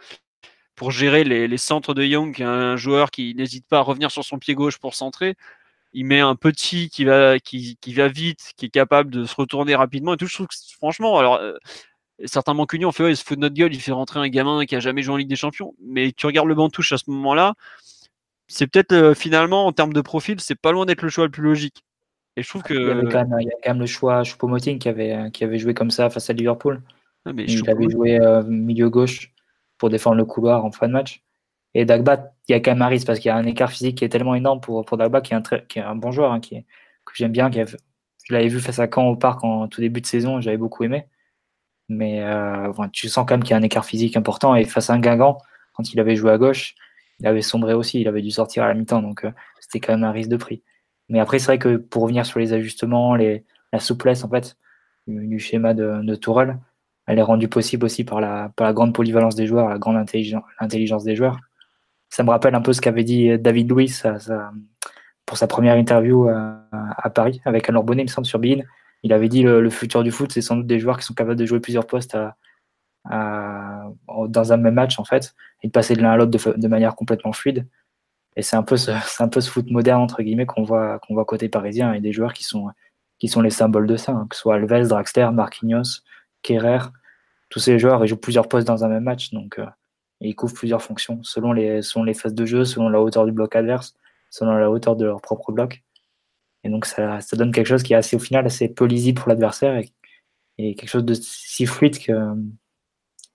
pour 0.76 0.90
gérer 0.92 1.24
les, 1.24 1.48
les 1.48 1.58
centres 1.58 1.94
de 1.94 2.04
Young, 2.04 2.40
un 2.42 2.76
joueur 2.76 3.10
qui 3.10 3.34
n'hésite 3.34 3.66
pas 3.68 3.78
à 3.78 3.82
revenir 3.82 4.10
sur 4.10 4.24
son 4.24 4.38
pied 4.38 4.54
gauche 4.54 4.78
pour 4.78 4.94
centrer, 4.94 5.36
il 5.92 6.04
met 6.04 6.20
un 6.20 6.36
petit 6.36 6.88
qui 6.88 7.04
va, 7.04 7.38
qui, 7.38 7.76
qui, 7.80 7.94
va 7.94 8.08
vite, 8.08 8.52
qui 8.56 8.66
est 8.66 8.70
capable 8.70 9.10
de 9.10 9.24
se 9.24 9.34
retourner 9.34 9.74
rapidement 9.74 10.14
et 10.14 10.16
tout. 10.16 10.26
Je 10.26 10.34
trouve 10.34 10.46
que, 10.46 10.54
franchement, 10.76 11.18
alors, 11.18 11.36
euh, 11.36 11.54
certains 12.24 12.54
mancuniers 12.54 12.84
ont 12.84 12.92
fait, 12.92 13.04
ouais, 13.04 13.12
il 13.12 13.16
se 13.16 13.24
fout 13.24 13.36
de 13.36 13.42
notre 13.42 13.54
gueule, 13.54 13.74
il 13.74 13.80
fait 13.80 13.92
rentrer 13.92 14.20
un 14.20 14.28
gamin 14.28 14.64
qui 14.66 14.76
a 14.76 14.80
jamais 14.80 15.02
joué 15.02 15.14
en 15.14 15.16
Ligue 15.16 15.28
des 15.28 15.36
Champions. 15.36 15.74
Mais 15.82 16.12
tu 16.12 16.26
regardes 16.26 16.48
le 16.48 16.54
banc 16.54 16.70
touche 16.70 16.92
à 16.92 16.98
ce 16.98 17.10
moment-là, 17.10 17.54
c'est 18.46 18.66
peut-être 18.66 18.92
euh, 18.92 19.14
finalement, 19.14 19.66
en 19.66 19.72
termes 19.72 19.92
de 19.92 20.00
profil, 20.00 20.40
c'est 20.40 20.60
pas 20.60 20.72
loin 20.72 20.86
d'être 20.86 21.02
le 21.02 21.08
choix 21.08 21.24
le 21.24 21.30
plus 21.30 21.42
logique. 21.42 21.84
Et 22.36 22.42
je 22.42 22.48
trouve 22.48 22.62
que. 22.62 22.74
Il 22.74 22.86
y, 22.86 22.90
avait 22.90 23.08
quand 23.08 23.26
même, 23.26 23.40
il 23.40 23.46
y 23.46 23.50
a 23.50 23.56
quand 23.62 23.70
même 23.70 23.80
le 23.80 23.86
choix 23.86 24.22
Choupo-Moting 24.22 24.78
qui 24.78 24.88
avait, 24.88 25.30
qui 25.32 25.44
avait 25.44 25.58
joué 25.58 25.74
comme 25.74 25.90
ça 25.90 26.10
face 26.10 26.30
à 26.30 26.32
Liverpool. 26.32 26.80
Ah, 27.24 27.32
mais 27.32 27.44
il 27.44 27.68
avait 27.68 27.90
joué 27.90 28.18
euh, 28.18 28.42
milieu 28.42 28.88
gauche 28.88 29.32
pour 29.78 29.90
défendre 29.90 30.16
le 30.16 30.24
couloir 30.24 30.64
en 30.64 30.70
fin 30.70 30.88
de 30.88 30.92
match. 30.92 31.22
Et 31.74 31.84
Dagba, 31.84 32.32
il 32.48 32.52
y 32.52 32.54
a 32.54 32.60
quand 32.60 32.72
même 32.72 32.82
un 32.82 32.88
risque 32.88 33.06
parce 33.06 33.20
qu'il 33.20 33.28
y 33.28 33.32
a 33.32 33.36
un 33.36 33.46
écart 33.46 33.70
physique 33.70 33.98
qui 33.98 34.04
est 34.04 34.08
tellement 34.08 34.34
énorme 34.34 34.60
pour, 34.60 34.84
Dagba, 34.96 35.20
qui 35.20 35.32
est 35.32 35.36
un, 35.36 35.42
très, 35.42 35.64
bon 35.96 36.10
joueur, 36.10 36.32
hein, 36.32 36.40
que 36.40 36.56
j'aime 37.14 37.32
bien. 37.32 37.50
Qui 37.50 37.60
je 38.24 38.34
l'avais 38.34 38.48
vu 38.48 38.60
face 38.60 38.78
à 38.78 38.88
Caen 38.92 39.08
au 39.08 39.16
parc 39.16 39.44
en 39.44 39.68
tout 39.68 39.80
début 39.80 40.00
de 40.00 40.06
saison, 40.06 40.40
j'avais 40.40 40.56
beaucoup 40.56 40.84
aimé. 40.84 41.06
Mais 41.88 42.22
euh, 42.22 42.72
tu 42.92 43.08
sens 43.08 43.26
quand 43.26 43.34
même 43.34 43.42
qu'il 43.42 43.50
y 43.52 43.54
a 43.54 43.56
un 43.56 43.62
écart 43.62 43.84
physique 43.84 44.16
important. 44.16 44.54
Et 44.54 44.64
face 44.64 44.90
à 44.90 44.94
un 44.94 45.00
Guingamp, 45.00 45.38
quand 45.74 45.92
il 45.92 46.00
avait 46.00 46.16
joué 46.16 46.30
à 46.30 46.38
gauche, 46.38 46.74
il 47.18 47.26
avait 47.26 47.42
sombré 47.42 47.74
aussi, 47.74 48.00
il 48.00 48.08
avait 48.08 48.22
dû 48.22 48.30
sortir 48.30 48.64
à 48.64 48.68
la 48.68 48.74
mi-temps. 48.74 49.02
Donc 49.02 49.24
euh, 49.24 49.32
c'était 49.60 49.80
quand 49.80 49.92
même 49.92 50.04
un 50.04 50.12
risque 50.12 50.30
de 50.30 50.36
prix. 50.36 50.62
Mais 51.08 51.20
après, 51.20 51.38
c'est 51.38 51.46
vrai 51.46 51.58
que 51.58 51.76
pour 51.76 52.02
revenir 52.02 52.26
sur 52.26 52.38
les 52.38 52.52
ajustements, 52.52 53.16
la 53.16 53.80
souplesse 53.80 54.24
en 54.24 54.28
fait 54.28 54.56
du, 55.08 55.40
schéma 55.40 55.74
de, 55.74 56.02
de 56.02 56.14
Tourelle, 56.14 56.58
elle 57.06 57.18
est 57.18 57.22
rendue 57.22 57.48
possible 57.48 57.84
aussi 57.84 58.04
par 58.04 58.20
la, 58.20 58.52
par 58.54 58.66
la 58.66 58.72
grande 58.72 58.94
polyvalence 58.94 59.34
des 59.34 59.46
joueurs, 59.46 59.68
la 59.68 59.78
grande 59.78 59.96
intelligence 59.96 61.04
des 61.04 61.16
joueurs 61.16 61.38
ça 62.10 62.22
me 62.22 62.30
rappelle 62.30 62.54
un 62.54 62.60
peu 62.60 62.72
ce 62.72 62.80
qu'avait 62.80 63.04
dit 63.04 63.38
David 63.38 63.70
Louis 63.70 63.92
pour 65.26 65.38
sa 65.38 65.46
première 65.46 65.76
interview 65.76 66.28
à, 66.28 67.10
Paris 67.14 67.40
avec 67.44 67.68
Alain 67.68 67.82
Bonnet, 67.82 68.02
il 68.02 68.06
me 68.06 68.10
semble, 68.10 68.26
sur 68.26 68.38
Bein. 68.38 68.62
Il 69.02 69.12
avait 69.12 69.28
dit 69.28 69.42
le, 69.42 69.60
le 69.60 69.70
futur 69.70 70.02
du 70.02 70.10
foot, 70.10 70.30
c'est 70.32 70.42
sans 70.42 70.56
doute 70.56 70.66
des 70.66 70.78
joueurs 70.78 70.98
qui 70.98 71.06
sont 71.06 71.14
capables 71.14 71.38
de 71.38 71.46
jouer 71.46 71.60
plusieurs 71.60 71.86
postes 71.86 72.16
dans 73.08 74.52
un 74.52 74.56
même 74.56 74.74
match, 74.74 74.98
en 74.98 75.04
fait, 75.04 75.34
et 75.62 75.68
de 75.68 75.72
passer 75.72 75.94
de 75.94 76.02
l'un 76.02 76.12
à 76.12 76.16
l'autre 76.16 76.56
de, 76.56 76.68
manière 76.68 76.94
complètement 76.94 77.32
fluide. 77.32 77.66
Et 78.36 78.42
c'est 78.42 78.56
un 78.56 78.62
peu 78.62 78.76
ce, 78.76 78.90
un 79.22 79.28
peu 79.28 79.40
ce 79.40 79.50
foot 79.50 79.70
moderne, 79.70 80.02
entre 80.02 80.22
guillemets, 80.22 80.46
qu'on 80.46 80.62
voit, 80.62 80.98
qu'on 81.00 81.14
voit 81.14 81.24
côté 81.24 81.48
parisien, 81.48 81.92
et 81.92 82.00
des 82.00 82.12
joueurs 82.12 82.32
qui 82.32 82.44
sont, 82.44 82.68
qui 83.18 83.28
sont 83.28 83.42
les 83.42 83.50
symboles 83.50 83.86
de 83.86 83.96
ça, 83.96 84.12
hein, 84.12 84.26
que 84.28 84.36
ce 84.36 84.42
soit 84.42 84.56
Alves, 84.56 84.88
Draxler, 84.88 85.30
Marquinhos, 85.32 86.02
Kerrer, 86.42 86.78
tous 87.48 87.58
ces 87.58 87.78
joueurs, 87.78 88.04
ils 88.04 88.08
jouent 88.08 88.16
plusieurs 88.16 88.48
postes 88.48 88.66
dans 88.66 88.84
un 88.84 88.88
même 88.88 89.04
match. 89.04 89.32
Donc, 89.32 89.58
euh, 89.58 89.66
et 90.20 90.28
ils 90.28 90.34
couvrent 90.34 90.54
plusieurs 90.54 90.82
fonctions 90.82 91.22
selon 91.22 91.52
les, 91.52 91.82
selon 91.82 92.04
les 92.04 92.14
phases 92.14 92.34
de 92.34 92.44
jeu, 92.46 92.64
selon 92.64 92.88
la 92.88 93.00
hauteur 93.00 93.26
du 93.26 93.32
bloc 93.32 93.56
adverse, 93.56 93.96
selon 94.30 94.52
la 94.52 94.70
hauteur 94.70 94.96
de 94.96 95.04
leur 95.04 95.20
propre 95.20 95.52
bloc. 95.52 95.82
Et 96.64 96.68
donc 96.68 96.86
ça, 96.86 97.20
ça 97.20 97.36
donne 97.36 97.52
quelque 97.52 97.66
chose 97.66 97.82
qui 97.82 97.94
est 97.94 97.96
assez 97.96 98.16
au 98.16 98.18
final 98.18 98.44
assez 98.46 98.68
peu 98.68 98.86
pour 99.14 99.28
l'adversaire 99.28 99.76
et, 99.78 99.92
quelque 100.58 100.88
chose 100.88 101.06
de 101.06 101.14
si 101.14 101.64
fluide 101.64 101.98
que, 101.98 102.34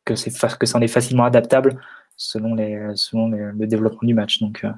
que, 0.05 0.13
c'est, 0.13 0.29
que 0.29 0.83
est 0.83 0.88
facilement 0.88 1.25
adaptable 1.25 1.81
selon, 2.15 2.53
les, 2.53 2.91
selon 2.93 3.29
le 3.29 3.65
développement 3.65 4.07
du 4.07 4.13
match. 4.13 4.39
Donc 4.39 4.63
euh, 4.63 4.69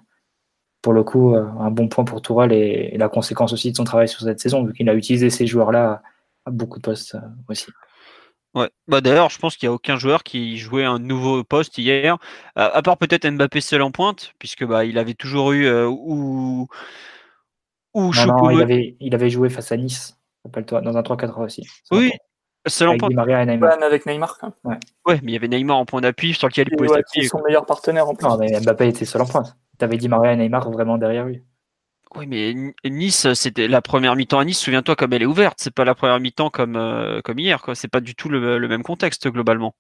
pour 0.82 0.94
le 0.94 1.04
coup, 1.04 1.36
euh, 1.36 1.46
un 1.60 1.72
bon 1.72 1.90
point 1.90 2.06
pour 2.06 2.22
Toural 2.22 2.54
et, 2.54 2.96
la 2.98 3.10
conséquence 3.10 3.52
aussi 3.52 3.72
de 3.72 3.76
son 3.76 3.84
travail 3.84 4.08
sur 4.08 4.22
cette 4.22 4.40
saison, 4.40 4.64
vu 4.64 4.74
qu'il 4.74 4.90
a 4.90 4.94
utilisé 4.94 5.30
ces 5.30 5.46
joueurs-là 5.46 6.02
à 6.46 6.52
beaucoup 6.52 6.78
de 6.78 6.84
postes 6.84 7.16
euh, 7.16 7.20
aussi. 7.50 7.68
Ouais. 8.58 8.70
Bah 8.88 9.02
d'ailleurs, 9.02 9.30
je 9.30 9.38
pense 9.38 9.56
qu'il 9.56 9.70
n'y 9.70 9.72
a 9.72 9.76
aucun 9.76 9.98
joueur 9.98 10.24
qui 10.24 10.58
jouait 10.58 10.84
un 10.84 10.98
nouveau 10.98 11.44
poste 11.44 11.78
hier, 11.78 12.18
à, 12.56 12.82
part 12.82 12.98
peut-être 12.98 13.30
Mbappé 13.30 13.62
seul 13.62 13.84
en 13.84 13.92
pointe, 13.92 14.34
puisque 14.40 14.66
bah 14.66 14.84
il 14.84 14.98
avait 14.98 15.14
toujours 15.14 15.52
eu 15.52 15.66
euh, 15.66 15.88
ou 15.88 16.68
ou 17.94 18.12
non, 18.14 18.50
il, 18.50 18.62
avait, 18.62 18.96
il 19.00 19.14
avait 19.14 19.30
joué 19.30 19.50
face 19.50 19.72
à 19.72 19.78
Nice, 19.78 20.18
rappelle-toi, 20.44 20.82
dans 20.82 20.98
un 20.98 21.02
3-4 21.02 21.44
aussi. 21.44 21.68
Oui, 21.92 22.12
seul 22.68 22.90
en 22.90 22.98
pointe. 22.98 23.12
Neymar. 23.12 23.84
avec 23.84 24.06
Neymar. 24.06 24.38
Ouais. 24.64 24.76
ouais. 25.06 25.20
mais 25.24 25.32
il 25.32 25.34
y 25.34 25.38
avait 25.38 25.48
Neymar 25.48 25.78
en 25.78 25.86
point 25.86 26.02
d'appui 26.02 26.34
sur 26.34 26.48
lequel 26.48 26.68
il 26.72 26.78
pouvait 26.78 26.90
s'appuyer. 26.90 27.28
son 27.28 27.42
meilleur 27.44 27.66
partenaire 27.66 28.08
en 28.08 28.16
plus. 28.16 28.28
Non, 28.28 28.38
mais 28.38 28.60
Mbappé 28.60 28.88
était 28.88 29.06
seul 29.06 29.22
en 29.22 29.26
pointe. 29.26 29.56
Tu 29.78 29.86
avais 29.86 29.98
dit 29.98 30.10
Maria 30.10 30.34
et 30.34 30.36
Neymar 30.36 30.72
vraiment 30.72 30.98
derrière 30.98 31.26
lui. 31.26 31.44
Oui, 32.18 32.26
mais 32.26 32.74
Nice, 32.84 33.32
c'était 33.34 33.68
la 33.68 33.82
première 33.82 34.16
mi-temps 34.16 34.40
à 34.40 34.46
Nice. 34.46 34.60
Souviens-toi 34.60 34.96
comme 34.96 35.14
elle 35.14 35.22
est 35.22 35.28
ouverte. 35.28 35.60
C'est 35.62 35.74
pas 35.74 35.86
la 35.86 35.94
première 35.94 36.20
mi-temps 36.20 36.50
comme 36.50 36.76
euh, 36.76 37.22
comme 37.22 37.38
hier. 37.38 37.62
Quoi. 37.62 37.76
C'est 37.76 37.88
pas 37.88 38.00
du 38.02 38.16
tout 38.16 38.28
le, 38.28 38.68
même 38.68 38.82
contexte 38.82 39.28
globalement. 39.28 39.76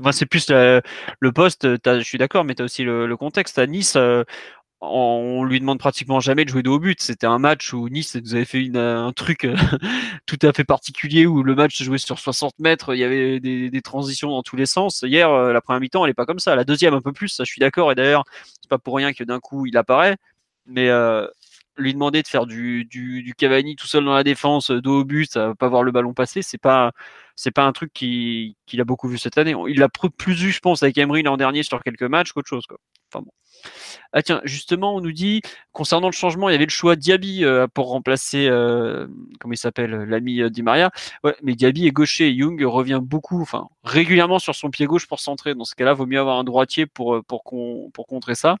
Moi, 0.00 0.12
c'est 0.12 0.26
plus 0.26 0.48
le 0.50 1.32
poste. 1.32 1.68
Je 1.84 2.02
suis 2.02 2.16
d'accord, 2.16 2.44
mais 2.44 2.54
tu 2.54 2.62
as 2.62 2.64
aussi 2.64 2.84
le, 2.84 3.14
contexte. 3.16 3.58
À 3.58 3.66
Nice, 3.66 3.96
euh, 3.96 4.24
on 4.80 5.44
lui 5.44 5.60
demande 5.60 5.78
pratiquement 5.78 6.18
jamais 6.20 6.46
de 6.46 6.50
jouer 6.50 6.62
de 6.62 6.70
haut 6.70 6.78
but. 6.78 7.00
C'était 7.02 7.26
un 7.26 7.38
match 7.38 7.74
où 7.74 7.88
Nice 7.90 8.16
vous 8.16 8.34
avez 8.34 8.46
fait 8.46 8.70
un 8.74 9.12
truc 9.12 9.44
euh, 9.44 9.54
tout 10.26 10.38
à 10.42 10.52
fait 10.54 10.64
particulier 10.64 11.26
où 11.26 11.42
le 11.42 11.54
match 11.54 11.76
se 11.76 11.84
jouait 11.84 11.98
sur 11.98 12.18
60 12.18 12.54
mètres. 12.58 12.94
Il 12.94 13.00
y 13.00 13.04
avait 13.04 13.38
des, 13.38 13.82
transitions 13.82 14.30
dans 14.30 14.42
tous 14.42 14.56
les 14.56 14.66
sens. 14.66 15.02
Hier, 15.06 15.30
la 15.30 15.60
première 15.60 15.80
mi-temps, 15.80 16.04
elle 16.06 16.12
est 16.12 16.14
pas 16.14 16.26
comme 16.26 16.38
ça. 16.38 16.56
La 16.56 16.64
deuxième, 16.64 16.94
un 16.94 17.02
peu 17.02 17.12
plus. 17.12 17.28
Ça, 17.28 17.44
je 17.44 17.50
suis 17.50 17.60
d'accord. 17.60 17.92
Et 17.92 17.94
d'ailleurs, 17.94 18.24
c'est 18.62 18.70
pas 18.70 18.78
pour 18.78 18.96
rien 18.96 19.12
que 19.12 19.24
d'un 19.24 19.40
coup 19.40 19.66
il 19.66 19.76
apparaît. 19.76 20.16
Mais 20.66 20.88
lui 21.76 21.94
demander 21.94 22.22
de 22.22 22.28
faire 22.28 22.46
du, 22.46 22.84
du, 22.84 23.22
du, 23.22 23.34
Cavani 23.34 23.76
tout 23.76 23.86
seul 23.86 24.04
dans 24.04 24.14
la 24.14 24.24
défense, 24.24 24.70
euh, 24.70 24.80
dos 24.80 25.00
au 25.00 25.04
but, 25.04 25.36
à 25.36 25.54
pas 25.54 25.68
voir 25.68 25.82
le 25.82 25.92
ballon 25.92 26.14
passer, 26.14 26.42
c'est 26.42 26.58
pas 26.58 26.92
c'est 27.36 27.50
pas 27.50 27.64
un 27.64 27.72
truc 27.72 27.92
qu'il 27.92 28.54
a 28.78 28.84
beaucoup 28.84 29.08
vu 29.08 29.18
cette 29.18 29.38
année. 29.38 29.54
Il 29.68 29.78
l'a 29.78 29.88
plus 29.88 30.34
vu, 30.34 30.52
je 30.52 30.60
pense, 30.60 30.82
avec 30.82 30.98
Emery 30.98 31.22
l'an 31.22 31.36
dernier 31.36 31.62
sur 31.62 31.82
quelques 31.82 32.02
matchs 32.02 32.32
qu'autre 32.32 32.48
chose. 32.48 32.66
Quoi. 32.66 32.78
Enfin 33.12 33.24
bon. 33.24 33.32
Ah 34.12 34.22
tiens, 34.22 34.42
justement, 34.44 34.94
on 34.94 35.00
nous 35.00 35.12
dit 35.12 35.40
concernant 35.72 36.08
le 36.08 36.12
changement, 36.12 36.50
il 36.50 36.52
y 36.52 36.54
avait 36.54 36.66
le 36.66 36.70
choix 36.70 36.96
Diaby 36.96 37.44
euh, 37.44 37.66
pour 37.72 37.88
remplacer, 37.88 38.46
euh, 38.46 39.06
comment 39.40 39.54
il 39.54 39.56
s'appelle, 39.56 39.90
l'ami 39.90 40.42
euh, 40.42 40.50
Di 40.50 40.62
Maria. 40.62 40.90
Ouais, 41.24 41.34
mais 41.42 41.54
Diaby 41.54 41.86
est 41.86 41.92
gaucher. 41.92 42.30
Young 42.30 42.62
revient 42.62 43.00
beaucoup, 43.02 43.40
enfin 43.40 43.68
régulièrement 43.84 44.38
sur 44.38 44.54
son 44.54 44.70
pied 44.70 44.84
gauche 44.86 45.06
pour 45.06 45.20
centrer. 45.20 45.54
Dans 45.54 45.64
ce 45.64 45.74
cas-là, 45.74 45.94
vaut 45.94 46.06
mieux 46.06 46.20
avoir 46.20 46.38
un 46.38 46.44
droitier 46.44 46.84
pour 46.86 47.24
contrer 48.06 48.34
ça. 48.34 48.56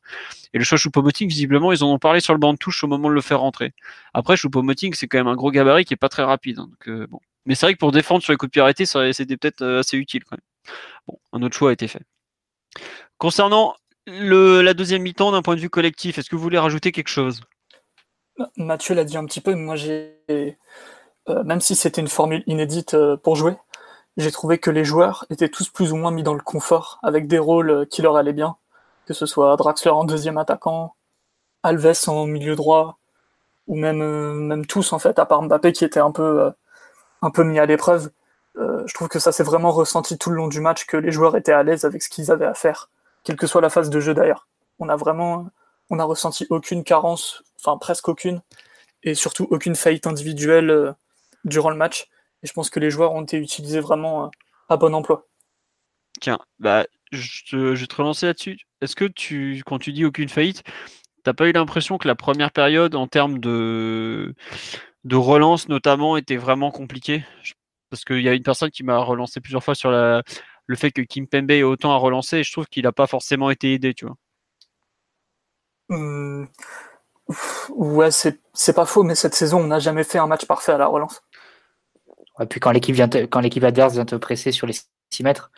Et 0.54 0.58
le 0.58 0.64
choix 0.64 0.78
Choupo-Moting, 0.78 1.28
visiblement, 1.28 1.72
ils 1.72 1.84
en 1.84 1.92
ont 1.92 1.98
parlé 1.98 2.20
sur 2.20 2.32
le 2.32 2.38
banc 2.38 2.54
de 2.54 2.58
touche 2.58 2.82
au 2.84 2.86
moment 2.86 3.08
de 3.08 3.14
le 3.14 3.20
faire 3.20 3.40
rentrer. 3.40 3.74
Après, 4.14 4.36
Choupo-Moting, 4.36 4.94
c'est 4.94 5.06
quand 5.06 5.18
même 5.18 5.28
un 5.28 5.36
gros 5.36 5.50
gabarit 5.50 5.84
qui 5.84 5.94
est 5.94 5.96
pas 5.98 6.08
très 6.08 6.22
rapide. 6.22 6.58
Hein, 6.60 6.70
donc. 6.88 7.10
Mais 7.44 7.56
c'est 7.56 7.66
vrai 7.66 7.74
que 7.74 7.78
pour 7.78 7.92
défendre 7.92 8.22
sur 8.22 8.32
les 8.32 8.36
coups 8.36 8.52
de 8.52 8.72
pied 8.72 8.86
c'était 9.12 9.36
peut-être 9.36 9.64
assez 9.64 9.96
utile 9.96 10.22
quand 10.24 10.36
même. 10.36 10.74
Bon, 11.08 11.18
un 11.32 11.42
autre 11.42 11.56
choix 11.56 11.70
a 11.70 11.72
été 11.72 11.88
fait. 11.88 12.02
Concernant 13.18 13.74
le, 14.06 14.62
la 14.62 14.74
deuxième 14.74 15.02
mi-temps, 15.02 15.32
d'un 15.32 15.42
point 15.42 15.54
de 15.54 15.60
vue 15.60 15.70
collectif, 15.70 16.18
est-ce 16.18 16.28
que 16.28 16.36
vous 16.36 16.42
voulez 16.42 16.58
rajouter 16.58 16.92
quelque 16.92 17.08
chose? 17.08 17.40
Mathieu 18.56 18.94
l'a 18.94 19.04
dit 19.04 19.16
un 19.16 19.24
petit 19.24 19.40
peu, 19.40 19.54
moi 19.54 19.76
j'ai. 19.76 20.18
Euh, 21.28 21.44
même 21.44 21.60
si 21.60 21.76
c'était 21.76 22.00
une 22.00 22.08
formule 22.08 22.42
inédite 22.46 22.94
euh, 22.94 23.16
pour 23.16 23.36
jouer, 23.36 23.56
j'ai 24.16 24.32
trouvé 24.32 24.58
que 24.58 24.70
les 24.70 24.84
joueurs 24.84 25.24
étaient 25.30 25.48
tous 25.48 25.68
plus 25.68 25.92
ou 25.92 25.96
moins 25.96 26.10
mis 26.10 26.24
dans 26.24 26.34
le 26.34 26.40
confort, 26.40 26.98
avec 27.02 27.28
des 27.28 27.38
rôles 27.38 27.70
euh, 27.70 27.84
qui 27.84 28.02
leur 28.02 28.16
allaient 28.16 28.32
bien, 28.32 28.56
que 29.06 29.14
ce 29.14 29.26
soit 29.26 29.56
Draxler 29.56 29.92
en 29.92 30.04
deuxième 30.04 30.38
attaquant, 30.38 30.96
Alves 31.62 32.08
en 32.08 32.26
milieu 32.26 32.56
droit, 32.56 32.98
ou 33.68 33.76
même, 33.76 34.02
même 34.46 34.66
tous 34.66 34.92
en 34.92 34.98
fait, 34.98 35.18
à 35.20 35.26
part 35.26 35.42
Mbappé 35.42 35.72
qui 35.72 35.84
était 35.84 36.00
un 36.00 36.10
peu, 36.10 36.52
un 37.22 37.30
peu 37.30 37.44
mis 37.44 37.60
à 37.60 37.66
l'épreuve. 37.66 38.10
je 38.56 38.94
trouve 38.94 39.08
que 39.08 39.20
ça 39.20 39.32
s'est 39.32 39.44
vraiment 39.44 39.70
ressenti 39.70 40.18
tout 40.18 40.30
le 40.30 40.36
long 40.36 40.48
du 40.48 40.60
match, 40.60 40.86
que 40.86 40.96
les 40.96 41.12
joueurs 41.12 41.36
étaient 41.36 41.52
à 41.52 41.62
l'aise 41.62 41.84
avec 41.84 42.02
ce 42.02 42.08
qu'ils 42.10 42.32
avaient 42.32 42.46
à 42.46 42.54
faire 42.54 42.90
quelle 43.24 43.36
que 43.36 43.46
soit 43.46 43.60
la 43.60 43.70
phase 43.70 43.90
de 43.90 44.00
jeu 44.00 44.14
d'ailleurs. 44.14 44.48
On 44.78 44.88
a 44.88 44.96
vraiment, 44.96 45.48
on 45.90 45.98
a 45.98 46.04
ressenti 46.04 46.46
aucune 46.50 46.84
carence, 46.84 47.42
enfin 47.60 47.78
presque 47.78 48.08
aucune, 48.08 48.42
et 49.02 49.14
surtout 49.14 49.46
aucune 49.50 49.76
faillite 49.76 50.06
individuelle 50.06 50.70
euh, 50.70 50.92
durant 51.44 51.70
le 51.70 51.76
match. 51.76 52.08
Et 52.42 52.46
je 52.46 52.52
pense 52.52 52.70
que 52.70 52.80
les 52.80 52.90
joueurs 52.90 53.12
ont 53.12 53.22
été 53.22 53.36
utilisés 53.36 53.80
vraiment 53.80 54.24
euh, 54.24 54.28
à 54.68 54.76
bon 54.76 54.94
emploi. 54.94 55.28
Tiens, 56.20 56.38
bah, 56.58 56.86
je, 57.10 57.74
vais 57.74 57.86
te 57.86 57.96
relancer 57.96 58.26
là-dessus. 58.26 58.58
Est-ce 58.80 58.96
que 58.96 59.04
tu, 59.04 59.62
quand 59.66 59.78
tu 59.78 59.92
dis 59.92 60.04
aucune 60.04 60.28
faillite, 60.28 60.62
t'as 61.24 61.32
pas 61.32 61.48
eu 61.48 61.52
l'impression 61.52 61.98
que 61.98 62.08
la 62.08 62.14
première 62.14 62.52
période, 62.52 62.94
en 62.94 63.06
termes 63.06 63.38
de, 63.38 64.34
de 65.04 65.16
relance 65.16 65.68
notamment, 65.68 66.16
était 66.16 66.36
vraiment 66.36 66.70
compliquée? 66.70 67.24
Parce 67.90 68.04
qu'il 68.04 68.20
y 68.20 68.28
a 68.28 68.34
une 68.34 68.42
personne 68.42 68.70
qui 68.70 68.84
m'a 68.84 68.98
relancé 68.98 69.40
plusieurs 69.40 69.62
fois 69.62 69.74
sur 69.74 69.90
la, 69.90 70.22
le 70.66 70.76
fait 70.76 70.90
que 70.90 71.02
Kim 71.02 71.26
Pembe 71.26 71.50
ait 71.50 71.62
autant 71.62 71.92
à 71.92 71.96
relancer, 71.96 72.42
je 72.42 72.52
trouve 72.52 72.66
qu'il 72.66 72.84
n'a 72.84 72.92
pas 72.92 73.06
forcément 73.06 73.50
été 73.50 73.74
aidé, 73.74 73.94
tu 73.94 74.06
vois. 74.06 74.16
Hum, 75.90 76.48
ouais, 77.70 78.10
c'est 78.10 78.72
pas 78.74 78.86
faux, 78.86 79.02
mais 79.02 79.14
cette 79.14 79.34
saison, 79.34 79.60
on 79.60 79.66
n'a 79.66 79.78
jamais 79.78 80.04
fait 80.04 80.18
un 80.18 80.26
match 80.26 80.46
parfait 80.46 80.72
à 80.72 80.78
la 80.78 80.86
relance. 80.86 81.22
Et 82.40 82.46
puis 82.46 82.60
quand 82.60 82.70
l'équipe 82.70 82.94
vient 82.94 83.08
quand 83.08 83.40
l'équipe 83.40 83.62
adverse 83.62 83.92
vient 83.92 84.06
te 84.06 84.16
presser 84.16 84.52
sur 84.52 84.66
les 84.66 84.74
6 85.10 85.22
mètres, 85.22 85.50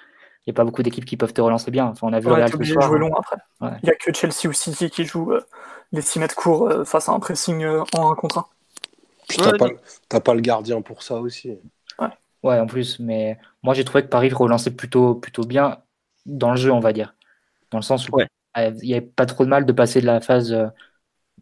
il 0.47 0.51
n'y 0.51 0.55
a 0.55 0.57
pas 0.57 0.65
beaucoup 0.65 0.83
d'équipes 0.83 1.05
qui 1.05 1.17
peuvent 1.17 1.33
te 1.33 1.41
relancer 1.41 1.71
bien. 1.71 1.87
Enfin, 1.87 2.07
on 2.09 2.13
a 2.13 2.21
vu 2.21 2.31
ouais, 2.31 2.45
de 2.45 2.65
jouer 2.65 2.99
long 2.99 3.15
après. 3.15 3.37
Il 3.61 3.85
n'y 3.85 3.91
a 3.91 3.95
que 3.95 4.13
Chelsea 4.13 4.47
ou 4.47 4.53
City 4.53 4.91
qui 4.91 5.05
jouent 5.05 5.33
euh, 5.33 5.47
les 5.93 6.03
6 6.03 6.19
mètres 6.19 6.35
courts 6.35 6.69
euh, 6.69 6.85
face 6.85 7.09
à 7.09 7.13
un 7.13 7.21
pressing 7.21 7.63
euh, 7.63 7.83
en 7.95 8.11
1 8.11 8.15
contre 8.17 8.39
1. 8.39 8.47
Tu 9.29 9.41
n'as 9.41 9.53
pas, 9.53 10.21
pas, 10.21 10.35
le 10.35 10.43
gardien 10.43 10.83
pour 10.83 11.03
ça 11.03 11.15
aussi. 11.15 11.57
Ouais, 12.43 12.59
en 12.59 12.67
plus, 12.67 12.99
mais 12.99 13.39
moi 13.65 13.75
j'ai 13.75 13.85
trouvé 13.85 14.05
que 14.05 14.09
Paris 14.09 14.31
relançait 14.31 14.71
plutôt, 14.71 15.15
plutôt 15.17 15.45
bien 15.45 15.79
dans 16.27 16.51
le 16.51 16.57
jeu, 16.57 16.71
on 16.71 16.81
va 16.81 16.93
dire. 16.93 17.15
Dans 17.71 17.79
le 17.79 17.83
sens 17.83 18.09
où 18.09 18.21
il 18.21 18.73
n'y 18.83 18.93
avait 18.95 19.01
pas 19.01 19.27
trop 19.27 19.45
de 19.45 19.51
mal 19.51 19.67
de 19.67 19.73
passer 19.73 20.01
de 20.01 20.07
la 20.07 20.21
phase, 20.21 20.53
euh, 20.53 20.67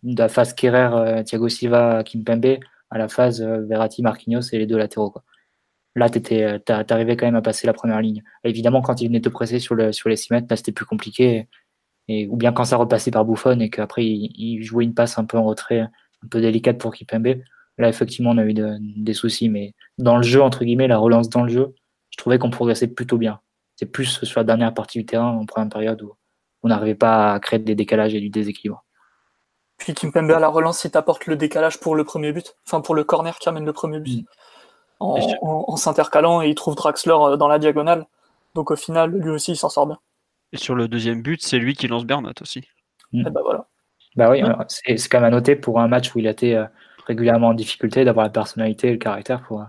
de 0.02 0.18
la 0.18 0.28
phase 0.28 0.54
Kerrer, 0.54 0.90
euh, 0.94 1.22
Thiago 1.24 1.48
Silva, 1.48 2.02
Kimpembe 2.04 2.58
à 2.90 2.98
la 2.98 3.08
phase 3.08 3.42
euh, 3.42 3.66
Verratti, 3.66 4.02
Marquinhos 4.02 4.42
et 4.52 4.58
les 4.58 4.66
deux 4.66 4.78
latéraux. 4.78 5.10
Quoi. 5.10 5.24
Là, 5.96 6.08
tu 6.08 6.22
arrivais 6.88 7.16
quand 7.16 7.26
même 7.26 7.36
à 7.36 7.42
passer 7.42 7.66
la 7.66 7.74
première 7.74 8.00
ligne. 8.00 8.22
évidemment, 8.44 8.80
quand 8.82 9.02
il 9.02 9.08
venait 9.08 9.20
te 9.20 9.28
presser 9.28 9.58
sur, 9.58 9.74
le, 9.74 9.92
sur 9.92 10.08
les 10.08 10.16
6 10.16 10.32
mètres, 10.32 10.46
là 10.48 10.56
c'était 10.56 10.72
plus 10.72 10.86
compliqué. 10.86 11.48
Et, 12.08 12.28
ou 12.28 12.36
bien 12.36 12.52
quand 12.52 12.64
ça 12.64 12.76
repassait 12.76 13.10
par 13.10 13.24
Buffon 13.24 13.60
et 13.60 13.68
qu'après 13.70 14.04
il, 14.04 14.32
il, 14.36 14.62
jouait 14.62 14.84
une 14.84 14.94
passe 14.94 15.18
un 15.18 15.24
peu 15.24 15.38
en 15.38 15.44
retrait, 15.44 15.80
un 15.80 16.28
peu 16.30 16.40
délicate 16.40 16.78
pour 16.78 16.94
Kimpembe 16.94 17.42
Là, 17.78 17.88
effectivement, 17.88 18.30
on 18.30 18.38
a 18.38 18.44
eu 18.44 18.54
des 18.54 19.14
soucis, 19.14 19.48
mais 19.48 19.74
dans 19.98 20.16
le 20.16 20.22
jeu, 20.22 20.42
entre 20.42 20.64
guillemets, 20.64 20.88
la 20.88 20.98
relance 20.98 21.28
dans 21.30 21.42
le 21.42 21.48
jeu, 21.48 21.74
je 22.12 22.18
trouvais 22.18 22.38
qu'on 22.38 22.50
progressait 22.50 22.88
plutôt 22.88 23.18
bien. 23.18 23.40
C'est 23.76 23.86
plus 23.86 24.22
sur 24.24 24.40
la 24.40 24.44
dernière 24.44 24.74
partie 24.74 24.98
du 24.98 25.06
terrain, 25.06 25.30
en 25.30 25.46
première 25.46 25.70
période, 25.70 26.02
où 26.02 26.14
on 26.62 26.68
n'arrivait 26.68 26.94
pas 26.94 27.32
à 27.32 27.40
créer 27.40 27.58
des 27.58 27.74
décalages 27.74 28.14
et 28.14 28.20
du 28.20 28.28
déséquilibre. 28.28 28.84
Puis 29.78 29.94
Kimpembe 29.94 30.30
à 30.30 30.38
la 30.38 30.48
relance, 30.48 30.84
il 30.84 30.90
t'apporte 30.90 31.26
le 31.26 31.36
décalage 31.36 31.80
pour 31.80 31.96
le 31.96 32.04
premier 32.04 32.32
but, 32.32 32.54
enfin 32.66 32.80
pour 32.80 32.94
le 32.94 33.02
corner 33.02 33.36
qui 33.38 33.48
amène 33.48 33.64
le 33.64 33.72
premier 33.72 33.98
but, 33.98 34.20
mm. 35.00 35.06
en, 35.42 35.76
s'intercalant 35.76 36.42
et 36.42 36.50
il 36.50 36.54
trouve 36.54 36.76
Draxler 36.76 37.16
euh, 37.18 37.36
dans 37.36 37.48
la 37.48 37.58
diagonale. 37.58 38.06
Donc 38.54 38.70
au 38.70 38.76
final, 38.76 39.10
lui 39.10 39.30
aussi, 39.30 39.52
il 39.52 39.56
s'en 39.56 39.70
sort 39.70 39.86
bien. 39.86 39.98
Et 40.52 40.58
sur 40.58 40.74
le 40.74 40.86
deuxième 40.86 41.22
but, 41.22 41.42
c'est 41.42 41.58
lui 41.58 41.74
qui 41.74 41.88
lance 41.88 42.04
Bernat 42.04 42.34
aussi. 42.42 42.68
Et 43.14 43.22
bah 43.22 43.40
voilà. 43.42 43.66
Bah 44.14 44.30
oui, 44.30 44.42
c'est 44.68 45.08
quand 45.08 45.20
même 45.20 45.32
à 45.32 45.36
noter 45.36 45.56
pour 45.56 45.80
un 45.80 45.88
match 45.88 46.14
où 46.14 46.18
il 46.18 46.28
a 46.28 46.30
été 46.30 46.54
euh, 46.54 46.66
régulièrement 47.06 47.48
en 47.48 47.54
difficulté, 47.54 48.04
d'avoir 48.04 48.26
la 48.26 48.30
personnalité 48.30 48.88
et 48.88 48.92
le 48.92 48.98
caractère 48.98 49.42
pour, 49.42 49.64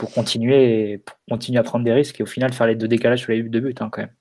pour 0.00 0.14
continuer 0.14 0.92
et 0.92 0.98
pour 0.98 1.14
continuer 1.28 1.58
à 1.58 1.62
prendre 1.62 1.84
des 1.84 1.92
risques 1.92 2.18
et 2.20 2.22
au 2.22 2.26
final 2.26 2.54
faire 2.54 2.66
les 2.66 2.74
deux 2.74 2.88
décalages 2.88 3.20
sur 3.20 3.32
les 3.32 3.42
buts 3.42 3.50
de 3.50 3.60
but 3.60 3.82
hein, 3.82 3.90
quand 3.92 4.00
même. 4.00 4.14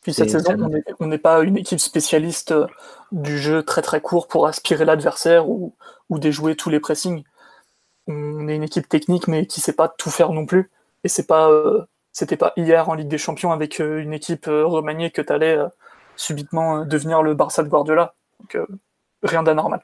Puis 0.00 0.14
cette 0.14 0.30
saison, 0.30 0.56
on 0.98 1.06
n'est 1.08 1.18
pas 1.18 1.40
une 1.40 1.58
équipe 1.58 1.78
spécialiste 1.78 2.52
euh, 2.52 2.66
du 3.12 3.36
jeu 3.36 3.62
très 3.62 3.82
très 3.82 4.00
court 4.00 4.28
pour 4.28 4.46
aspirer 4.46 4.86
l'adversaire 4.86 5.50
ou, 5.50 5.74
ou 6.08 6.18
déjouer 6.18 6.56
tous 6.56 6.70
les 6.70 6.80
pressings. 6.80 7.22
On 8.06 8.48
est 8.48 8.56
une 8.56 8.62
équipe 8.62 8.88
technique 8.88 9.28
mais 9.28 9.44
qui 9.44 9.60
sait 9.60 9.74
pas 9.74 9.88
tout 9.88 10.08
faire 10.08 10.32
non 10.32 10.46
plus. 10.46 10.70
Et 11.04 11.08
c'est 11.08 11.26
pas 11.26 11.50
euh, 11.50 11.84
c'était 12.12 12.38
pas 12.38 12.54
hier 12.56 12.88
en 12.88 12.94
Ligue 12.94 13.08
des 13.08 13.18
Champions 13.18 13.52
avec 13.52 13.78
euh, 13.80 13.98
une 13.98 14.14
équipe 14.14 14.46
remaniée 14.46 15.10
que 15.10 15.20
tu 15.20 15.32
allais 15.34 15.58
subitement 16.16 16.86
devenir 16.86 17.22
le 17.22 17.34
Barça 17.34 17.62
de 17.62 17.68
Guardiola. 17.68 18.14
Donc 18.40 18.56
rien 19.22 19.42
d'anormal. 19.42 19.82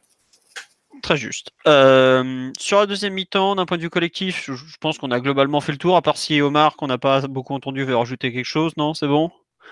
Très 1.03 1.17
juste. 1.17 1.51
Euh, 1.67 2.51
sur 2.59 2.79
la 2.79 2.87
deuxième 2.87 3.15
mi-temps, 3.15 3.57
d'un 3.57 3.67
point 3.67 3.77
de 3.77 3.83
vue 3.83 3.91
collectif, 3.91 4.49
je, 4.53 4.77
pense 4.81 4.99
qu'on 4.99 5.11
a 5.11 5.19
globalement 5.19 5.61
fait 5.61 5.73
le 5.73 5.79
tour, 5.79 5.97
à 5.97 6.03
part 6.03 6.17
si 6.17 6.41
Omar, 6.41 6.77
qu'on 6.77 6.87
n'a 6.87 6.99
pas 6.99 7.23
beaucoup 7.23 7.55
entendu, 7.55 7.85
veut 7.85 7.97
rajouter 7.97 8.33
quelque 8.33 8.47
chose, 8.47 8.73
non 8.77 8.95
C'est 8.95 9.09
bon? 9.09 9.31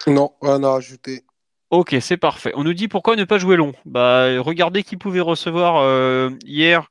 Non, 0.09 0.33
on 0.41 0.65
a 0.65 0.71
rajouté. 0.71 1.23
Ok, 1.71 1.95
c'est 2.01 2.17
parfait. 2.17 2.51
On 2.57 2.65
nous 2.65 2.75
dit 2.75 2.89
pourquoi 2.89 3.15
ne 3.15 3.23
pas 3.23 3.39
jouer 3.39 3.57
long? 3.57 3.73
Bah, 3.85 4.27
regardez 4.41 4.83
qui 4.83 4.97
pouvait 4.97 5.21
recevoir 5.21 5.77
euh, 5.77 6.31
hier 6.45 6.91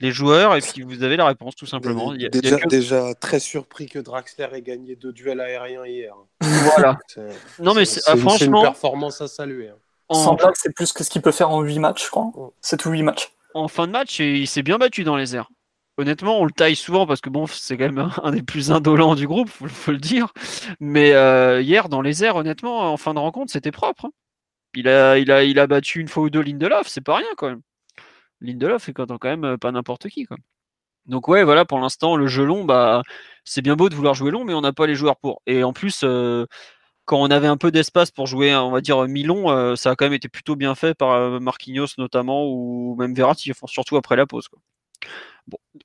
les 0.00 0.10
joueurs 0.10 0.54
et 0.54 0.60
puis 0.60 0.82
vous 0.82 1.02
avez 1.02 1.16
la 1.16 1.24
réponse 1.24 1.56
tout 1.56 1.64
simplement. 1.64 2.12
déjà, 2.12 3.14
très 3.14 3.40
surpris 3.40 3.86
que 3.86 3.98
Draxler 3.98 4.48
ait 4.52 4.60
gagné 4.60 4.96
deux 4.96 5.14
duels 5.14 5.40
aériens 5.40 5.86
hier. 5.86 6.14
Voilà. 6.42 6.98
non 7.58 7.72
mais 7.72 7.86
c'est, 7.86 8.02
franchement, 8.02 8.36
c'est 8.36 8.44
une 8.44 8.60
performance 8.60 9.22
à 9.22 9.28
saluer. 9.28 9.70
Hein. 9.70 10.36
c'est 10.56 10.74
plus 10.74 10.92
que 10.92 11.04
ce 11.04 11.08
qu'il 11.08 11.22
peut 11.22 11.32
faire 11.32 11.48
en 11.48 11.62
8 11.62 11.78
matchs, 11.78 12.04
je 12.04 12.10
crois. 12.10 12.30
7 12.60 12.84
ou 12.84 12.90
8 12.90 13.02
matchs 13.04 13.32
en 13.54 13.68
fin 13.68 13.86
de 13.86 13.92
match, 13.92 14.20
il 14.20 14.46
s'est 14.46 14.62
bien 14.62 14.78
battu 14.78 15.04
dans 15.04 15.16
les 15.16 15.36
airs. 15.36 15.48
Honnêtement, 15.98 16.40
on 16.40 16.44
le 16.44 16.52
taille 16.52 16.76
souvent 16.76 17.06
parce 17.06 17.20
que 17.20 17.28
bon, 17.28 17.46
c'est 17.48 17.76
quand 17.76 17.90
même 17.90 18.10
un 18.22 18.30
des 18.30 18.42
plus 18.42 18.70
indolents 18.70 19.14
du 19.16 19.26
groupe, 19.26 19.48
faut, 19.48 19.66
faut 19.68 19.90
le 19.92 19.98
dire. 19.98 20.32
Mais 20.80 21.12
euh, 21.12 21.60
hier, 21.60 21.88
dans 21.88 22.02
les 22.02 22.24
airs, 22.24 22.36
honnêtement, 22.36 22.92
en 22.92 22.96
fin 22.96 23.14
de 23.14 23.18
rencontre, 23.18 23.52
c'était 23.52 23.72
propre. 23.72 24.06
Hein. 24.06 24.10
Il, 24.74 24.88
a, 24.88 25.66
battu 25.66 26.00
une 26.00 26.08
fois 26.08 26.24
ou 26.24 26.30
deux 26.30 26.42
Lindelof, 26.42 26.86
c'est 26.86 27.00
pas 27.00 27.16
rien 27.16 27.28
quand 27.36 27.48
même. 27.48 27.62
Lindelof 28.40 28.88
est 28.88 28.92
quand 28.92 29.24
même 29.24 29.44
euh, 29.44 29.56
pas 29.56 29.72
n'importe 29.72 30.08
qui. 30.08 30.24
Quoi. 30.24 30.36
Donc 31.06 31.26
ouais, 31.26 31.42
voilà, 31.42 31.64
pour 31.64 31.80
l'instant, 31.80 32.16
le 32.16 32.26
jeu 32.28 32.44
long, 32.44 32.64
bah, 32.64 33.02
c'est 33.44 33.62
bien 33.62 33.76
beau 33.76 33.88
de 33.88 33.94
vouloir 33.94 34.14
jouer 34.14 34.30
long, 34.30 34.44
mais 34.44 34.54
on 34.54 34.60
n'a 34.60 34.72
pas 34.72 34.86
les 34.86 34.94
joueurs 34.94 35.16
pour. 35.16 35.42
Et 35.46 35.64
en 35.64 35.72
plus, 35.72 36.02
euh, 36.04 36.46
quand 37.08 37.20
on 37.20 37.30
avait 37.30 37.46
un 37.48 37.56
peu 37.56 37.70
d'espace 37.72 38.10
pour 38.10 38.26
jouer, 38.26 38.54
on 38.54 38.70
va 38.70 38.82
dire, 38.82 39.08
Milon, 39.08 39.74
ça 39.76 39.90
a 39.90 39.96
quand 39.96 40.04
même 40.04 40.12
été 40.12 40.28
plutôt 40.28 40.56
bien 40.56 40.74
fait 40.74 40.94
par 40.94 41.40
Marquinhos 41.40 41.86
notamment, 41.96 42.46
ou 42.46 42.94
même 42.98 43.14
Verratti, 43.14 43.50
surtout 43.66 43.96
après 43.96 44.14
la 44.14 44.26
pause. 44.26 44.48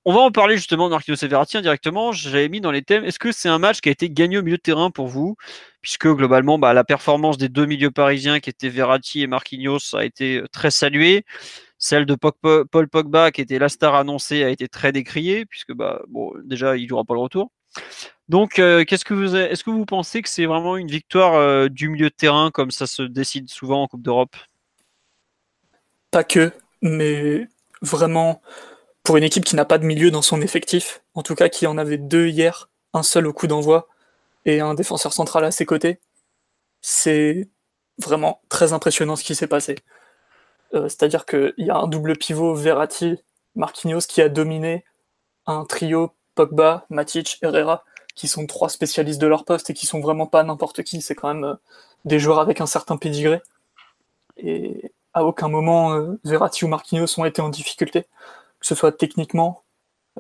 On 0.04 0.14
va 0.14 0.20
en 0.20 0.32
parler 0.32 0.58
justement 0.58 0.88
de 0.88 0.92
Marquinhos 0.92 1.24
et 1.24 1.28
Verratti 1.28 1.58
indirectement. 1.58 2.12
J'avais 2.12 2.50
mis 2.50 2.60
dans 2.60 2.72
les 2.72 2.82
thèmes. 2.82 3.06
Est-ce 3.06 3.20
que 3.20 3.32
c'est 3.32 3.48
un 3.48 3.60
match 3.60 3.80
qui 3.80 3.88
a 3.90 3.92
été 3.94 4.10
gagné 4.10 4.38
au 4.38 4.44
milieu 4.44 4.58
de 4.58 4.62
terrain 4.62 4.92
pour 4.92 5.08
vous? 5.08 5.38
Puisque 5.82 6.08
globalement, 6.08 6.60
bah, 6.60 6.74
la 6.74 6.84
performance 6.84 7.38
des 7.38 7.48
deux 7.50 7.66
milieux 7.66 7.92
parisiens 7.92 8.42
qui 8.42 8.50
étaient 8.50 8.70
Verratti 8.70 9.22
et 9.22 9.28
Marquinhos 9.28 9.96
a 9.96 10.04
été 10.04 10.38
euh, 10.40 10.48
très 10.52 10.72
saluée. 10.72 11.26
Celle 11.78 12.06
de 12.06 12.16
Paul 12.16 12.90
Pogba, 12.90 13.32
qui 13.32 13.42
était 13.42 13.60
la 13.60 13.70
star 13.70 13.96
annoncée, 13.96 14.44
a 14.44 14.50
été 14.50 14.68
très 14.68 14.92
décriée, 14.92 15.46
puisque 15.46 15.74
bah, 15.74 16.02
déjà, 16.44 16.76
il 16.78 16.88
jouera 16.88 17.04
pas 17.06 17.14
le 17.14 17.20
retour. 17.22 17.52
Donc, 18.30 18.60
euh, 18.60 18.86
qu'est-ce 18.86 19.06
que 19.06 19.14
vous, 19.14 19.36
est-ce 19.36 19.64
que 19.64 19.70
vous 19.70 19.86
pensez 19.86 20.22
que 20.22 20.30
c'est 20.30 20.46
vraiment 20.46 20.78
une 20.78 20.88
victoire 20.88 21.36
euh, 21.36 21.68
du 21.68 21.90
milieu 21.90 22.10
de 22.10 22.16
terrain, 22.16 22.52
comme 22.52 22.72
ça 22.72 22.88
se 22.88 23.04
décide 23.04 23.50
souvent 23.50 23.84
en 23.84 23.88
Coupe 23.88 24.02
d'Europe? 24.02 24.36
Pas 26.12 26.24
que, 26.24 26.52
mais 26.82 27.48
vraiment, 27.82 28.42
pour 29.04 29.18
une 29.18 29.24
équipe 29.24 29.44
qui 29.44 29.56
n'a 29.56 29.66
pas 29.66 29.78
de 29.78 29.86
milieu 29.86 30.10
dans 30.10 30.22
son 30.22 30.42
effectif, 30.42 31.02
en 31.14 31.24
tout 31.24 31.36
cas 31.36 31.50
qui 31.50 31.68
en 31.68 31.78
avait 31.78 31.98
deux 31.98 32.28
hier, 32.28 32.70
un 32.94 33.04
seul 33.04 33.28
au 33.28 33.34
coup 33.34 33.48
d'envoi 33.48 33.90
et 34.46 34.62
un 34.62 34.74
défenseur 34.74 35.12
central 35.12 35.44
à 35.44 35.52
ses 35.52 35.66
côtés, 35.66 36.00
c'est 36.82 37.50
vraiment 37.98 38.42
très 38.50 38.74
impressionnant 38.74 39.16
ce 39.16 39.24
qui 39.24 39.36
s'est 39.36 39.48
passé. 39.48 39.76
Euh, 40.74 40.84
c'est-à-dire 40.90 41.26
qu'il 41.26 41.54
y 41.58 41.70
a 41.70 41.78
un 41.78 41.88
double 41.88 42.18
pivot 42.18 42.56
Verratti, 42.56 43.18
Marquinhos 43.56 44.02
qui 44.08 44.22
a 44.22 44.30
dominé 44.30 44.86
un 45.46 45.66
trio 45.66 46.14
Pogba, 46.36 46.86
Matic, 46.90 47.40
Herrera, 47.42 47.84
qui 48.16 48.28
sont 48.28 48.46
trois 48.46 48.70
spécialistes 48.70 49.22
de 49.22 49.28
leur 49.28 49.46
poste 49.46 49.70
et 49.70 49.74
qui 49.74 49.86
sont 49.86 50.00
vraiment 50.00 50.28
pas 50.28 50.44
n'importe 50.44 50.84
qui, 50.84 51.02
c'est 51.02 51.16
quand 51.16 51.34
même 51.34 51.44
euh, 51.44 51.56
des 52.06 52.20
joueurs 52.20 52.40
avec 52.40 52.62
un 52.62 52.66
certain 52.66 52.98
pédigré. 52.98 53.42
Et 54.38 54.92
à 55.14 55.26
aucun 55.26 55.48
moment 55.48 55.94
euh, 55.94 56.20
Verratti 56.24 56.66
ou 56.66 56.68
Marquinhos 56.68 57.20
ont 57.20 57.26
été 57.26 57.42
en 57.42 57.50
difficulté 57.50 58.08
que 58.60 58.68
ce 58.68 58.76
soit 58.76 58.94
techniquement, 58.94 59.64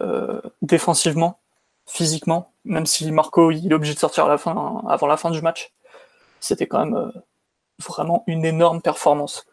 euh, 0.01 0.41
défensivement, 0.61 1.39
physiquement, 1.88 2.51
même 2.66 2.86
si 2.86 3.09
Marco 3.09 3.51
il 3.51 3.72
est 3.72 3.74
obligé 3.74 3.93
de 3.93 3.99
sortir 3.99 4.30
à 4.30 4.38
fin, 4.38 4.84
avant 4.89 5.07
la 5.07 5.16
fin 5.16 5.32
du 5.32 5.41
match. 5.41 5.72
C'était 6.41 6.68
quand 6.68 6.86
même 6.86 7.14
vraiment 7.80 8.26
une 8.28 8.43
énorme 8.43 8.82
performance. 8.82 9.45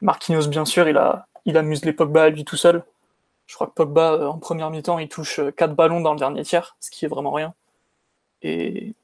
Marquinhos, 0.00 0.46
bien 0.46 0.64
sûr, 0.64 0.88
il 0.88 0.96
a, 0.96 1.26
il 1.44 1.56
amuse 1.56 1.84
les 1.84 1.92
Pogba 1.92 2.22
à 2.24 2.28
lui 2.28 2.44
tout 2.44 2.56
seul. 2.56 2.84
Je 3.46 3.54
crois 3.54 3.66
que 3.66 3.72
Pogba, 3.72 4.12
euh, 4.12 4.26
en 4.26 4.38
première 4.38 4.70
mi-temps, 4.70 4.98
il 4.98 5.08
touche 5.08 5.40
4 5.56 5.74
ballons 5.74 6.00
dans 6.00 6.12
le 6.12 6.18
dernier 6.18 6.42
tiers, 6.42 6.76
ce 6.80 6.90
qui 6.90 7.04
est 7.04 7.08
vraiment 7.08 7.32
rien. 7.32 7.54
Et, 8.42 8.94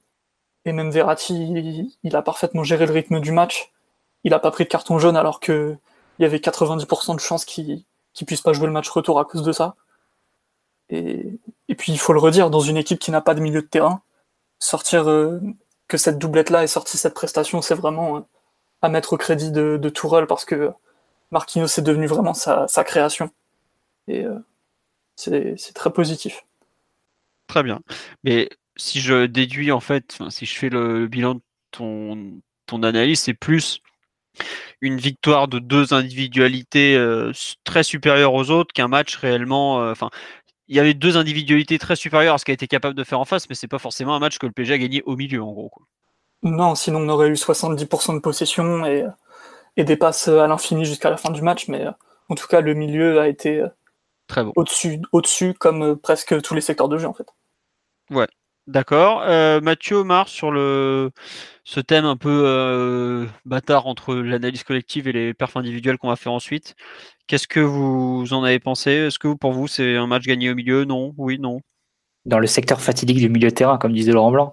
et 0.65 0.73
même 0.73 0.91
Verratti, 0.91 1.91
il, 2.03 2.17
a 2.17 2.23
parfaitement 2.23 2.65
géré 2.65 2.87
le 2.87 2.93
rythme 2.93 3.21
du 3.21 3.33
match. 3.33 3.73
Il 4.25 4.31
n'a 4.31 4.39
pas 4.39 4.51
pris 4.51 4.65
de 4.65 4.69
carton 4.69 4.99
jaune 4.99 5.17
alors 5.17 5.41
qu'il 5.41 5.79
y 6.19 6.25
avait 6.25 6.39
90% 6.39 7.15
de 7.15 7.21
chances 7.21 7.45
qu'il 7.45 7.85
qui 8.15 8.25
puisse 8.25 8.43
pas 8.43 8.53
jouer 8.53 8.67
le 8.67 8.73
match 8.73 8.91
retour 8.91 9.19
à 9.19 9.25
cause 9.25 9.43
de 9.43 9.53
ça. 9.53 9.75
Et, 10.91 11.39
puis 11.79 11.93
il 11.93 11.99
faut 11.99 12.13
le 12.13 12.19
redire, 12.21 12.51
dans 12.51 12.61
une 12.61 12.77
équipe 12.77 12.99
qui 12.99 13.11
n'a 13.11 13.23
pas 13.23 13.35
de 13.35 13.41
milieu 13.41 13.63
de 13.63 13.67
terrain, 13.67 14.03
sortir 14.59 15.09
euh, 15.09 15.41
que 15.89 15.97
cette 15.97 16.19
doublette-là 16.19 16.63
ait 16.63 16.67
sorti 16.67 16.99
cette 16.99 17.15
prestation, 17.15 17.63
c'est 17.63 17.75
vraiment 17.75 18.19
euh, 18.19 18.21
à 18.83 18.91
mettre 18.91 19.15
au 19.15 19.17
crédit 19.17 19.51
de, 19.51 19.79
de 19.79 19.89
Tourelle 19.89 20.27
parce 20.27 20.45
que 20.45 20.71
Marquinhos 21.31 21.79
est 21.79 21.83
devenu 21.83 22.07
vraiment 22.07 22.35
sa, 22.35 22.67
création. 22.85 23.31
Et 24.13 24.25
euh, 24.25 24.39
c'est 25.17 25.75
très 25.75 25.93
positif. 25.93 26.45
Très 27.47 27.63
bien. 27.63 27.81
Mais 28.25 28.49
si 28.77 29.01
je 29.01 29.27
déduis 29.27 29.73
en 29.73 29.81
fait, 29.81 30.19
si 30.31 30.47
je 30.47 30.59
fais 30.59 30.69
le 30.69 31.07
bilan 31.07 31.35
de 31.37 31.41
ton, 31.71 32.41
ton 32.67 32.83
analyse, 32.83 33.21
c'est 33.21 33.35
plus 33.35 33.81
une 34.81 34.97
victoire 34.97 35.49
de 35.49 35.59
deux 35.59 35.93
individualités 35.93 36.97
euh, 36.97 37.33
très 37.65 37.83
supérieures 37.83 38.35
aux 38.35 38.51
autres 38.51 38.73
qu'un 38.73 38.89
match 38.89 39.17
réellement. 39.17 39.83
Euh, 39.83 39.93
enfin, 39.93 40.11
il 40.69 40.77
y 40.77 40.81
avait 40.81 40.95
deux 40.95 41.17
individualités 41.17 41.79
très 41.79 41.97
supérieures 41.97 42.35
à 42.35 42.39
ce 42.39 42.45
qu'a 42.45 42.53
été 42.53 42.67
capable 42.67 42.95
de 42.95 43.05
faire 43.05 43.21
en 43.21 43.25
face, 43.25 43.49
mais 43.49 43.55
c'est 43.55 43.69
pas 43.69 43.79
forcément 43.79 44.15
un 44.15 44.19
match 44.19 44.39
que 44.39 44.47
le 44.47 44.53
PSG 44.53 44.75
a 44.75 44.79
gagné 44.79 45.03
au 45.05 45.17
milieu, 45.17 45.43
en 45.43 45.53
gros. 45.53 45.71
Non, 46.43 46.75
sinon 46.75 47.01
on 47.01 47.09
aurait 47.09 47.29
eu 47.29 47.35
70% 47.35 48.15
de 48.15 48.21
possession 48.21 48.85
et, 48.87 49.05
et 49.77 49.85
des 49.85 49.97
passes 49.97 50.29
à 50.29 50.47
l'infini 50.47 50.85
jusqu'à 50.85 51.11
la 51.11 51.17
fin 51.17 51.31
du 51.31 51.43
match, 51.43 51.69
mais 51.69 51.87
en 52.29 52.35
tout 52.35 52.49
cas 52.49 52.61
le 52.61 52.75
milieu 52.75 53.21
a 53.21 53.29
été 53.29 53.63
très 54.33 54.45
bon. 54.45 54.53
au-dessus, 54.57 55.01
au-dessus 55.13 55.55
comme 55.55 55.97
presque 55.97 56.41
tous 56.43 56.55
les 56.55 56.61
secteurs 56.61 56.89
de 56.89 56.99
jeu 56.99 57.07
en 57.07 57.15
fait. 57.15 57.27
Ouais, 58.11 58.27
D'accord. 58.69 59.23
Euh, 59.23 59.61
Mathieu 59.61 59.97
Omar, 59.97 60.29
sur 60.29 60.53
le, 60.53 61.11
ce 61.65 61.81
thème 61.81 62.05
un 62.05 62.17
peu 62.17 62.45
euh, 62.47 63.27
bâtard 63.45 63.87
entre 63.89 64.15
l'analyse 64.15 64.63
collective 64.63 65.09
et 65.09 65.13
les 65.13 65.35
perfs 65.35 65.57
individuels 65.57 65.99
qu'on 65.99 66.09
va 66.09 66.17
faire 66.17 66.33
ensuite, 66.33 66.77
qu'est-ce 67.27 67.49
que 67.49 67.59
vous 67.59 68.33
en 68.33 68.45
avez 68.45 68.61
pensé? 68.61 68.93
Est-ce 68.93 69.19
que 69.19 69.35
pour 69.35 69.53
vous, 69.53 69.67
c'est 69.67 69.97
un 69.97 70.07
match 70.07 70.25
gagné 70.27 70.51
au 70.51 70.55
milieu? 70.55 70.85
Non 70.85 71.13
Oui 71.19 71.41
Non 71.41 71.61
Dans 72.25 72.39
le 72.39 72.47
secteur 72.47 72.81
fatidique 72.81 73.19
du 73.19 73.29
milieu 73.29 73.49
de 73.49 73.55
terrain, 73.55 73.79
comme 73.79 73.93
disait 73.93 74.13
Laurent 74.13 74.31
Blanc. 74.31 74.53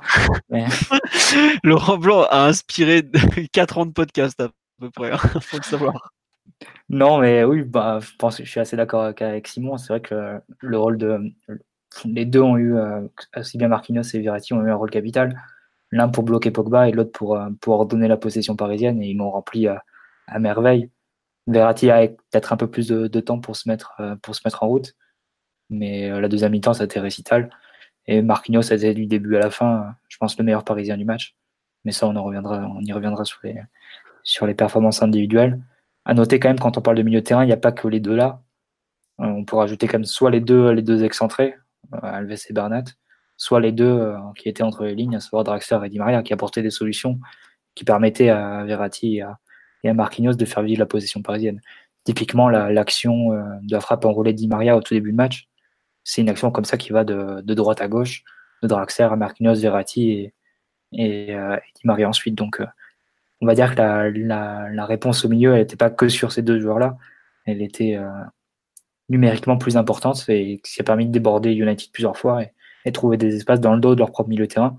Laurent 1.64 1.98
Blanc 1.98 2.26
a 2.32 2.48
inspiré 2.48 3.04
4 3.54 3.78
ans 3.78 3.86
de 3.86 3.92
podcast 3.92 4.40
à 4.42 4.50
peu 4.80 4.90
près, 4.90 5.10
il 5.10 5.14
hein, 5.14 5.18
faut 5.42 5.58
le 5.58 5.64
savoir. 5.64 6.12
Non, 6.90 7.20
mais 7.20 7.44
oui, 7.44 7.64
bah, 7.64 8.00
je 8.02 8.16
pense 8.18 8.38
je 8.38 8.50
suis 8.50 8.60
assez 8.60 8.76
d'accord 8.76 9.04
avec 9.04 9.48
Simon. 9.48 9.78
C'est 9.78 9.94
vrai 9.94 10.02
que 10.02 10.40
le 10.60 10.78
rôle 10.78 10.98
de 10.98 11.32
les 12.06 12.26
deux 12.26 12.42
ont 12.42 12.58
eu, 12.58 12.76
euh, 12.76 13.02
aussi 13.36 13.58
bien 13.58 13.68
Marquinhos 13.68 14.04
et 14.14 14.20
Verratti 14.20 14.54
ont 14.54 14.66
eu 14.66 14.72
un 14.72 14.76
rôle 14.76 14.92
capital. 14.92 15.42
L'un 15.92 16.10
pour 16.10 16.24
bloquer 16.24 16.52
Pogba 16.52 16.88
et 16.88 16.92
l'autre 16.92 17.12
pour, 17.12 17.36
euh, 17.36 17.50
pour 17.62 17.86
donner 17.86 18.08
la 18.08 18.18
possession 18.18 18.56
parisienne 18.56 19.02
et 19.02 19.10
ils 19.10 19.18
l'ont 19.18 19.32
rempli 19.32 19.68
à, 19.68 19.84
merveille. 20.40 20.92
Verratti 21.48 21.90
a 21.90 22.08
peut-être 22.08 22.54
un 22.54 22.58
peu 22.58 22.70
plus 22.70 22.88
de, 22.88 23.20
temps 23.20 23.40
pour 23.40 23.56
se, 23.56 23.68
mettre, 23.68 23.94
euh, 24.00 24.16
en 24.62 24.68
route, 24.68 24.96
mais 25.72 26.10
la 26.22 26.28
deuxième 26.28 26.52
mi-temps, 26.52 26.76
ça 26.76 26.84
a 26.84 26.86
été 26.86 27.00
récital. 27.00 27.50
Et 28.06 28.22
Marquinhos 28.22 28.72
a 28.72 28.76
été 28.76 28.94
du 28.94 29.08
début 29.08 29.36
à 29.38 29.40
la 29.40 29.50
fin, 29.50 29.96
je 30.08 30.18
pense, 30.18 30.38
le 30.38 30.44
meilleur 30.44 30.64
parisien 30.64 30.98
du 30.98 31.06
match. 31.06 31.36
Mais 31.86 31.92
ça, 31.92 32.08
on, 32.08 32.16
en 32.16 32.24
reviendra, 32.24 32.70
y 32.82 32.94
reviendra 32.94 33.24
sur 34.24 34.46
les 34.46 34.54
performances 34.54 35.02
individuelles. 35.02 35.60
À 36.06 36.14
noter 36.14 36.40
quand 36.40 36.50
même, 36.50 36.60
quand 36.60 36.78
on 36.78 36.82
parle 36.82 36.98
de 36.98 37.04
milieu 37.04 37.22
de 37.22 37.26
terrain, 37.26 37.44
il 37.44 37.48
n'y 37.48 37.54
a 37.54 37.58
pas 37.58 37.72
que 37.72 37.88
les 37.88 38.00
deux 38.00 38.16
là. 38.16 38.42
On 39.18 39.44
pourrait 39.44 39.66
ajouter 39.66 39.88
comme 39.88 40.06
soit 40.06 40.32
les 40.32 40.40
deux, 40.40 40.72
les 40.72 40.82
deux 40.82 41.04
excentrés, 41.04 41.56
euh, 41.94 42.00
Alves 42.02 42.32
et 42.50 42.54
Bernat, 42.54 42.86
soit 43.38 43.60
les 43.60 43.72
deux 43.72 43.86
euh, 43.86 44.18
qui 44.36 44.48
étaient 44.50 44.64
entre 44.64 44.86
les 44.86 44.96
lignes, 44.96 45.16
à 45.16 45.20
savoir 45.20 45.44
Draxler 45.44 45.80
et 45.86 45.90
Di 45.90 46.00
Maria, 46.00 46.24
qui 46.24 46.34
apportaient 46.34 46.62
des 46.62 46.70
solutions 46.70 47.20
qui 47.76 47.84
permettaient 47.84 48.30
à 48.30 48.64
Verratti 48.64 49.18
et 49.84 49.90
à, 49.90 49.94
Marquinhos 49.94 50.34
de 50.34 50.46
faire 50.46 50.64
vivre 50.64 50.80
la 50.80 50.86
position 50.86 51.22
parisienne. 51.22 51.62
Typiquement, 52.06 52.50
l'action 52.50 53.34
euh, 53.34 53.44
de 53.62 53.74
la 53.74 53.82
frappe 53.82 54.06
enroulée 54.06 54.34
de 54.34 54.38
Di 54.38 54.48
Maria 54.48 54.78
au 54.78 54.82
tout 54.82 54.94
début 54.94 55.12
du 55.12 55.16
match, 55.16 55.48
c'est 56.04 56.22
une 56.22 56.30
action 56.30 56.52
comme 56.52 56.66
ça 56.66 56.78
qui 56.78 56.92
va 56.92 57.04
de, 57.04 57.42
droite 57.54 57.82
à 57.82 57.88
gauche, 57.88 58.24
de 58.64 58.68
Draxler 58.68 59.06
à 59.06 59.16
Marquinhos, 59.16 59.56
Verratti 59.56 60.32
et, 60.94 61.36
Di 61.36 61.82
Maria 61.84 62.10
ensuite. 62.10 62.36
On 63.42 63.46
va 63.46 63.56
dire 63.56 63.74
que 63.74 63.82
la, 63.82 64.86
réponse 64.86 65.26
au 65.26 65.30
milieu, 65.30 65.54
elle 65.54 65.60
n'était 65.60 65.76
pas 65.76 65.90
que 65.90 66.10
sur 66.10 66.32
ces 66.32 66.42
deux 66.42 66.60
joueurs-là, 66.60 66.98
elle 67.46 67.62
était 67.62 67.98
numériquement 69.10 69.58
plus 69.58 69.76
importante 69.78 70.24
et 70.30 70.62
qui 70.64 70.80
a 70.82 70.84
permis 70.84 71.08
de 71.08 71.12
déborder 71.12 71.52
United 71.52 71.92
plusieurs 71.92 72.18
fois 72.18 72.44
et, 72.44 72.52
trouver 72.92 73.18
des 73.18 73.36
espaces 73.36 73.60
dans 73.60 73.76
le 73.76 73.80
dos 73.80 73.94
de 73.94 74.00
leur 74.00 74.12
propre 74.12 74.30
milieu 74.30 74.48
de 74.48 74.52
terrain. 74.52 74.76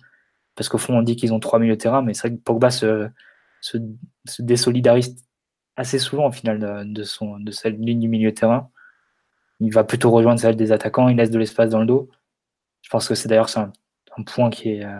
Parce 0.56 0.68
qu'au 0.68 0.78
fond, 0.78 0.98
on 0.98 1.02
dit 1.02 1.14
qu'ils 1.14 1.32
ont 1.32 1.38
trois 1.38 1.60
milieux 1.60 1.76
de 1.76 1.80
terrain, 1.80 2.02
mais 2.02 2.12
c'est 2.12 2.26
vrai 2.26 2.36
que 2.36 2.42
Pogba 2.42 2.70
se, 2.70 3.08
se, 3.60 3.78
désolidarise 4.40 5.14
assez 5.76 6.00
souvent 6.00 6.26
au 6.26 6.32
final 6.32 6.58
de, 6.92 7.04
son, 7.04 7.38
de 7.38 7.52
ligne 7.68 8.00
du 8.00 8.08
milieu 8.08 8.30
de 8.30 8.34
terrain. 8.34 8.68
Il 9.60 9.72
va 9.72 9.84
plutôt 9.84 10.10
rejoindre 10.10 10.40
celle 10.40 10.56
des 10.56 10.72
attaquants, 10.72 11.08
il 11.08 11.16
laisse 11.16 11.30
de 11.30 11.38
l'espace 11.38 11.70
dans 11.70 11.78
le 11.78 11.86
dos. 11.86 12.08
Je 12.82 12.90
pense 12.90 13.06
que 13.06 13.14
c'est 13.14 13.28
d'ailleurs 13.28 13.56
un, 13.56 13.72
un, 14.16 14.22
point 14.24 14.50
qui 14.50 14.70
est, 14.70 14.84
euh, 14.84 14.98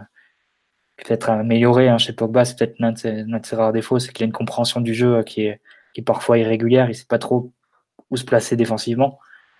peut-être 1.04 1.30
amélioré 1.30 1.88
hein, 1.88 1.98
chez 1.98 2.12
Pogba. 2.12 2.44
C'est 2.44 2.58
peut-être 2.58 2.78
l'un 2.78 2.92
de, 2.92 2.98
ses 2.98 3.56
rares 3.56 3.72
défauts, 3.72 3.98
c'est 3.98 4.12
qu'il 4.12 4.24
a 4.24 4.26
une 4.26 4.32
compréhension 4.32 4.80
du 4.80 4.94
jeu 4.94 5.22
qui 5.22 5.42
est, 5.42 5.60
qui 5.94 6.00
est 6.00 6.04
parfois 6.04 6.38
irrégulière. 6.38 6.86
Il 6.86 6.90
ne 6.90 6.94
sait 6.94 7.06
pas 7.08 7.18
trop 7.18 7.52
où 8.10 8.16
se 8.16 8.24
placer 8.24 8.56
défensivement. 8.56 9.18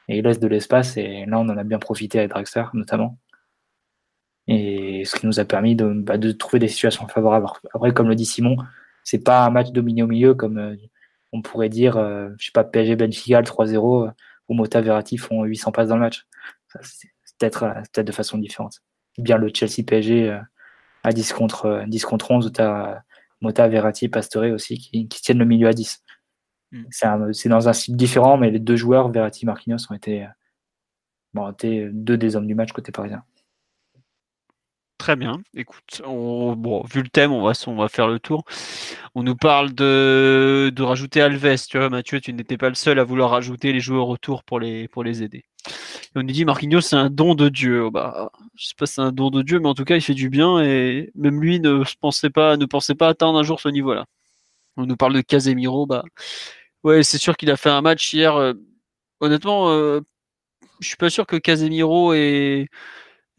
Et 0.08 0.18
il 0.18 0.24
laisse 0.24 0.40
de 0.40 0.48
l'espace. 0.48 0.96
Et 0.96 1.24
là, 1.26 1.38
on 1.38 1.48
en 1.48 1.56
a 1.56 1.64
bien 1.64 1.78
profité 1.78 2.18
avec 2.18 2.30
Draxler, 2.30 2.64
notamment. 2.74 3.18
Et 4.48 5.04
ce 5.04 5.16
qui 5.16 5.26
nous 5.26 5.38
a 5.38 5.44
permis 5.44 5.76
de, 5.76 5.92
bah, 5.94 6.18
de 6.18 6.32
trouver 6.32 6.58
des 6.58 6.68
situations 6.68 7.06
favorables. 7.06 7.46
Après, 7.72 7.92
comme 7.92 8.08
le 8.08 8.16
dit 8.16 8.26
Simon, 8.26 8.56
c'est 9.04 9.22
pas 9.22 9.44
un 9.44 9.50
match 9.50 9.70
dominé 9.70 10.02
au 10.02 10.06
milieu 10.08 10.34
comme 10.34 10.58
euh, 10.58 10.76
on 11.32 11.42
pourrait 11.42 11.68
dire, 11.68 11.96
euh, 11.96 12.30
je 12.38 12.46
sais 12.46 12.52
pas, 12.52 12.64
PSG 12.64 12.96
Benfica 12.96 13.42
3-0 13.42 14.08
euh, 14.08 14.10
où 14.48 14.54
Mota 14.54 14.80
Verratti 14.80 15.18
font 15.18 15.44
800 15.44 15.72
passes 15.72 15.88
dans 15.88 15.94
le 15.94 16.00
match. 16.00 16.26
C'est 16.82 17.08
peut-être 17.38 17.72
peut 17.92 18.02
de 18.02 18.12
façon 18.12 18.38
différente. 18.38 18.80
Bien 19.18 19.38
le 19.38 19.50
Chelsea 19.54 19.84
PSG 19.86 20.40
à 21.02 21.12
10 21.12 21.32
contre, 21.32 21.84
10 21.86 22.04
contre 22.04 22.30
11 22.30 22.46
où 22.46 22.50
tu 22.50 22.60
as 22.60 23.02
Mota 23.40 23.68
Verratti 23.68 24.08
Pastore 24.08 24.52
aussi 24.52 24.78
qui, 24.78 25.08
qui 25.08 25.22
tiennent 25.22 25.38
le 25.38 25.44
milieu 25.44 25.68
à 25.68 25.72
10. 25.72 26.02
Mm. 26.72 26.84
C'est 27.32 27.48
dans 27.48 27.68
un 27.68 27.72
style 27.72 27.96
différent, 27.96 28.36
mais 28.36 28.50
les 28.50 28.58
deux 28.58 28.76
joueurs, 28.76 29.10
Verratti 29.10 29.44
et 29.44 29.46
Marquinhos, 29.46 29.78
ont 29.90 29.94
été, 29.94 30.26
bon, 31.34 31.50
été 31.50 31.88
deux 31.90 32.16
des 32.16 32.36
hommes 32.36 32.46
du 32.46 32.54
match 32.54 32.72
côté 32.72 32.92
parisien. 32.92 33.24
Très 35.00 35.16
bien. 35.16 35.40
Écoute, 35.56 36.02
bon, 36.04 36.84
vu 36.84 37.02
le 37.02 37.08
thème, 37.08 37.32
on 37.32 37.42
va, 37.42 37.88
faire 37.88 38.06
le 38.06 38.18
tour. 38.18 38.44
On 39.14 39.22
nous 39.22 39.34
parle 39.34 39.72
de, 39.72 40.70
de 40.76 40.82
rajouter 40.82 41.22
Alves. 41.22 41.56
Tu 41.70 41.78
vois, 41.78 41.88
Mathieu, 41.88 42.20
tu 42.20 42.34
n'étais 42.34 42.58
pas 42.58 42.68
le 42.68 42.74
seul 42.74 42.98
à 42.98 43.04
vouloir 43.04 43.30
rajouter 43.30 43.72
les 43.72 43.80
joueurs 43.80 44.08
autour 44.08 44.44
pour 44.44 44.60
les, 44.60 44.88
pour 44.88 45.02
les 45.02 45.22
aider. 45.22 45.38
Et 45.38 45.72
on 46.16 46.22
nous 46.22 46.32
dit 46.32 46.44
Marquinhos, 46.44 46.82
c'est 46.82 46.96
un 46.96 47.08
don 47.08 47.34
de 47.34 47.48
Dieu. 47.48 47.84
Oh, 47.84 47.90
bah, 47.90 48.30
je 48.54 48.66
sais 48.66 48.74
pas 48.76 48.84
si 48.84 48.94
c'est 48.96 49.00
un 49.00 49.10
don 49.10 49.30
de 49.30 49.40
Dieu, 49.40 49.58
mais 49.58 49.68
en 49.68 49.74
tout 49.74 49.84
cas, 49.84 49.96
il 49.96 50.02
fait 50.02 50.12
du 50.12 50.28
bien 50.28 50.60
et 50.62 51.10
même 51.14 51.40
lui 51.40 51.60
ne 51.60 51.82
pensait 51.98 52.28
pas, 52.28 52.58
ne 52.58 52.66
pensait 52.66 52.94
pas 52.94 53.08
atteindre 53.08 53.38
un 53.38 53.42
jour 53.42 53.58
ce 53.58 53.70
niveau-là. 53.70 54.04
On 54.76 54.84
nous 54.84 54.96
parle 54.96 55.14
de 55.14 55.22
Casemiro. 55.22 55.86
Bah, 55.86 56.04
ouais, 56.84 57.02
c'est 57.04 57.18
sûr 57.18 57.38
qu'il 57.38 57.50
a 57.50 57.56
fait 57.56 57.70
un 57.70 57.80
match 57.80 58.12
hier. 58.12 58.36
Euh, 58.36 58.52
honnêtement, 59.20 59.70
euh, 59.70 60.00
je 60.80 60.88
suis 60.88 60.96
pas 60.98 61.08
sûr 61.08 61.26
que 61.26 61.36
Casemiro 61.36 62.12
est 62.12 62.68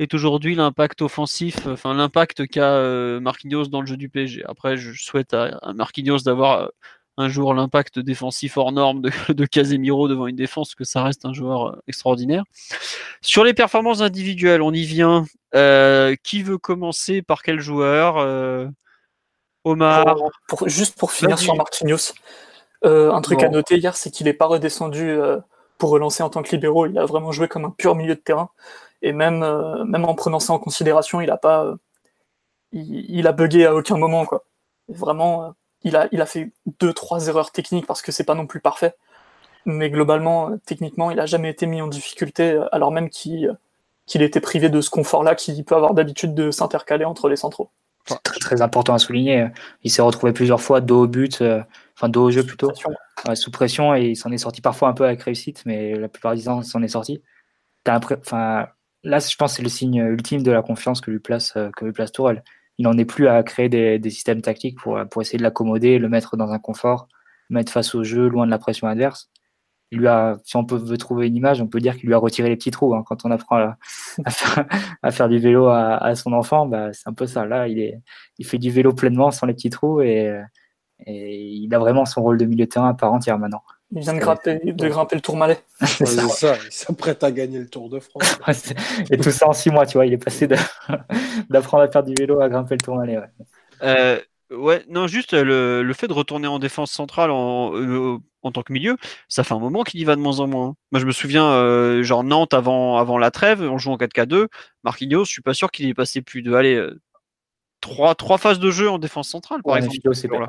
est 0.02 0.14
aujourd'hui 0.16 0.56
l'impact 0.56 1.02
offensif, 1.04 1.68
enfin 1.68 1.94
l'impact 1.94 2.48
qu'a 2.48 2.74
euh, 2.74 3.20
Marquinhos 3.20 3.66
dans 3.66 3.82
le 3.82 3.88
jeu 3.88 3.98
du 3.98 4.10
PSG. 4.10 4.44
Après, 4.48 4.76
je 4.76 4.92
souhaite 4.94 5.34
à, 5.34 5.60
Marquinhos 5.76 6.20
d'avoir 6.20 6.62
euh, 6.62 6.68
un 7.18 7.30
jour 7.30 7.54
l'impact 7.54 8.00
défensif 8.00 8.58
hors 8.58 8.72
norme 8.72 9.02
de, 9.30 9.46
Casemiro 9.46 10.08
devant 10.08 10.26
une 10.26 10.36
défense, 10.36 10.74
que 10.74 10.84
ça 10.84 11.04
reste 11.04 11.26
un 11.26 11.34
joueur 11.34 11.68
euh, 11.68 11.80
extraordinaire. 11.88 12.44
Sur 13.22 13.44
les 13.44 13.54
performances 13.54 14.02
individuelles, 14.02 14.64
on 14.64 14.74
y 14.74 14.86
vient. 14.86 15.26
qui 16.24 16.44
veut 16.44 16.58
commencer? 16.58 17.22
Par 17.22 17.44
quel 17.44 17.60
joueur 17.60 18.72
Omar? 19.64 20.16
Juste 20.66 20.98
pour 20.98 21.12
finir 21.12 21.38
sur 21.38 21.56
Marquinhos, 21.56 22.14
un 22.84 23.22
truc 23.22 23.44
à 23.44 23.50
noter 23.50 23.78
hier, 23.78 23.96
c'est 23.96 24.10
qu'il 24.10 24.26
n'est 24.26 24.34
pas 24.34 24.48
redescendu 24.48 25.16
pour 25.78 25.92
relancer 25.92 26.24
en 26.24 26.30
tant 26.30 26.42
que 26.42 26.52
libéraux. 26.56 26.88
Il 26.88 26.98
a 26.98 27.06
vraiment 27.06 27.32
joué 27.32 27.48
comme 27.48 27.66
un 27.66 27.70
pur 27.70 27.94
milieu 27.94 28.16
de 28.16 28.20
terrain. 28.20 28.50
Et 29.02 29.14
même, 29.14 29.44
euh, 29.44 29.84
même 29.86 30.06
en 30.06 30.16
prenant 30.16 30.40
ça 30.40 30.54
en 30.54 30.60
considération, 30.60 31.22
il 31.22 31.32
a 31.32 31.38
pas, 31.38 31.66
euh, 31.66 31.76
il, 32.72 33.26
a 33.28 33.32
bugué 33.32 33.66
à 33.66 33.76
aucun 33.76 33.98
moment, 33.98 34.26
quoi. 34.26 34.46
Vraiment, 34.90 35.46
euh, 35.46 35.50
il 35.84 35.96
a, 35.96 36.08
il 36.12 36.22
a 36.22 36.26
fait 36.26 36.52
deux, 36.80 36.94
trois 36.94 37.28
erreurs 37.28 37.52
techniques 37.52 37.88
parce 37.88 38.02
que 38.02 38.12
c'est 38.12 38.24
pas 38.24 38.36
non 38.36 38.46
plus 38.48 38.60
parfait. 38.60 38.96
Mais 39.66 39.90
globalement, 39.90 40.58
techniquement, 40.66 41.12
il 41.12 41.20
a 41.20 41.26
jamais 41.26 41.50
été 41.50 41.68
mis 41.68 41.82
en 41.82 41.88
difficulté, 41.88 42.60
alors 42.72 42.92
même 42.92 43.10
qu'il 43.10 43.58
qu'il 44.08 44.24
était 44.24 44.42
privé 44.42 44.70
de 44.70 44.82
ce 44.82 44.90
confort-là 44.90 45.36
qu'il 45.36 45.64
peut 45.64 45.76
avoir 45.76 45.94
d'habitude 45.94 46.34
de 46.34 46.52
s'intercaler 46.52 47.06
entre 47.06 47.30
les 47.30 47.36
centraux. 47.36 47.70
C'est 48.06 48.22
très, 48.24 48.40
très, 48.40 48.62
important 48.62 48.96
à 48.96 49.00
souligner. 49.00 49.48
Il 49.84 49.92
s'est 49.92 50.02
retrouvé 50.02 50.34
plusieurs 50.34 50.60
fois 50.60 50.82
dos 50.82 51.04
au 51.04 51.08
but, 51.08 51.44
enfin 51.96 52.10
dos 52.10 52.24
au 52.24 52.32
jeu 52.32 52.44
plutôt, 52.44 52.72
sous 53.36 53.52
pression, 53.52 53.96
et 53.96 54.08
il 54.08 54.16
s'en 54.16 54.32
est 54.32 54.40
sorti 54.40 54.60
parfois 54.60 54.90
un 54.90 54.94
peu 54.94 55.06
avec 55.06 55.22
réussite, 55.22 55.62
mais 55.66 55.96
la 55.96 56.10
plupart 56.10 56.36
du 56.36 56.44
temps, 56.44 56.62
il 56.62 56.66
s'en 56.66 56.82
est 56.82 56.90
sorti. 56.90 57.22
Enfin, 57.88 58.68
là, 59.04 59.20
je 59.20 59.36
pense 59.36 59.54
que 59.54 59.58
c'est 59.58 59.64
le 59.64 59.70
signe 59.70 59.98
ultime 59.98 60.44
de 60.44 60.52
la 60.52 60.62
confiance 60.62 61.02
que 61.02 61.12
lui 61.12 61.20
place, 61.20 61.54
euh, 61.58 61.70
que 61.76 61.86
lui 61.86 61.92
place 61.92 62.12
Tourelle. 62.12 62.44
Il 62.78 62.84
n'en 62.84 62.98
est 62.98 63.06
plus 63.06 63.28
à 63.28 63.44
créer 63.44 63.70
des, 63.70 64.10
systèmes 64.10 64.42
tactiques 64.42 64.78
pour, 64.80 65.00
pour 65.10 65.22
essayer 65.22 65.38
de 65.38 65.44
l'accommoder, 65.44 66.00
le 66.00 66.10
mettre 66.10 66.38
dans 66.38 66.52
un 66.52 66.60
confort, 66.60 67.08
le 67.50 67.56
mettre 67.56 67.72
face 67.72 67.94
au 67.96 68.04
jeu, 68.04 68.28
loin 68.28 68.46
de 68.46 68.52
la 68.52 68.58
pression 68.58 68.88
adverse. 68.88 69.30
Il 69.92 70.00
lui 70.00 70.08
a, 70.08 70.38
si 70.46 70.56
on 70.56 70.66
peut 70.66 70.78
veut 70.78 70.98
trouver 70.98 71.28
une 71.28 71.36
image, 71.36 71.62
on 71.62 71.68
peut 71.68 71.82
dire 71.82 71.98
qu'il 71.98 72.08
lui 72.08 72.16
a 72.16 72.18
retiré 72.18 72.50
les 72.50 72.56
petits 72.56 72.72
trous. 72.72 72.96
Hein. 72.96 73.04
Quand 73.06 73.26
on 73.26 73.32
apprend 73.32 73.58
à, 75.04 75.12
faire, 75.12 75.30
du 75.30 75.38
vélo 75.38 75.68
à, 75.68 76.16
son 76.16 76.34
enfant, 76.34 76.66
bah, 76.66 76.94
c'est 76.94 77.08
un 77.10 77.14
peu 77.14 77.28
ça. 77.28 77.46
Là, 77.46 77.68
il, 77.68 77.80
est, 77.80 78.00
il 78.40 78.46
fait 78.46 78.58
du 78.58 78.72
vélo 78.72 78.94
pleinement 78.94 79.32
sans 79.32 79.46
les 79.48 79.54
petits 79.54 79.70
trous 79.70 80.02
et, 80.02 80.42
et 81.06 81.44
il 81.44 81.74
a 81.76 81.80
vraiment 81.80 82.06
son 82.06 82.22
rôle 82.22 82.38
de 82.38 82.46
milieu 82.46 82.66
de 82.66 82.70
terrain 82.70 82.90
à 82.90 82.94
part 82.94 83.14
entière 83.14 83.38
maintenant. 83.38 83.64
Il 83.94 84.02
vient 84.02 84.14
de, 84.14 84.20
grimper, 84.20 84.60
de 84.64 84.88
grimper 84.88 85.16
le 85.16 85.22
Tourmalet. 85.22 85.60
c'est 85.86 86.06
ça. 86.06 86.56
il 86.66 86.72
s'apprête 86.72 87.24
à 87.24 87.32
gagner 87.32 87.60
le 87.60 87.68
Tour 87.68 87.90
de 87.90 88.00
France. 88.00 88.24
et 89.12 89.18
tout 89.18 89.32
ça 89.32 89.50
en 89.50 89.54
six 89.54 89.70
mois, 89.70 89.86
tu 89.86 89.98
vois. 89.98 90.06
Il 90.06 90.14
est 90.14 90.18
passé 90.18 90.48
d'apprendre 91.50 91.84
à 91.84 91.92
faire 91.92 92.04
du 92.04 92.14
vélo 92.18 92.40
à 92.40 92.48
grimper 92.48 92.76
le 92.76 92.82
Tourmalet. 92.82 93.18
Ouais. 93.18 93.30
Euh, 93.84 94.20
ouais, 94.50 94.86
non, 94.88 95.08
juste 95.08 95.34
le, 95.34 95.84
le, 95.84 95.94
fait 95.94 96.08
de 96.08 96.14
retourner 96.14 96.48
en 96.48 96.60
défense 96.60 96.92
centrale 96.92 97.32
en, 97.32 97.76
euh, 97.76 98.18
en 98.44 98.52
tant 98.52 98.64
que 98.64 98.72
milieu, 98.72 98.96
ça 99.28 99.44
fait 99.44 99.54
un 99.54 99.60
moment 99.60 99.84
qu'il 99.84 100.00
y 100.00 100.06
va 100.06 100.16
de 100.16 100.22
moins 100.22 100.40
en 100.40 100.48
moins. 100.48 100.76
Moi, 100.92 101.02
je 101.02 101.06
me 101.06 101.12
souviens, 101.12 101.52
euh, 101.52 102.02
genre 102.02 102.24
Nantes 102.24 102.54
avant, 102.54 102.98
avant 102.98 103.18
la 103.18 103.32
trêve, 103.32 103.62
on 103.62 103.78
joue 103.78 103.92
en 103.92 103.98
4K2. 103.98 104.48
Marquinhos, 104.84 105.26
je 105.26 105.32
suis 105.32 105.42
pas 105.42 105.54
sûr 105.54 105.70
qu'il 105.70 105.88
ait 105.90 105.94
passé 105.94 106.22
plus 106.22 106.42
de 106.42 106.54
allez, 106.54 106.88
trois, 107.82 108.16
trois 108.16 108.38
phases 108.38 108.60
de 108.60 108.72
jeu 108.72 108.90
en 108.90 109.00
défense 109.00 109.28
centrale, 109.28 109.62
par 109.64 109.78
exemple. 109.78 109.98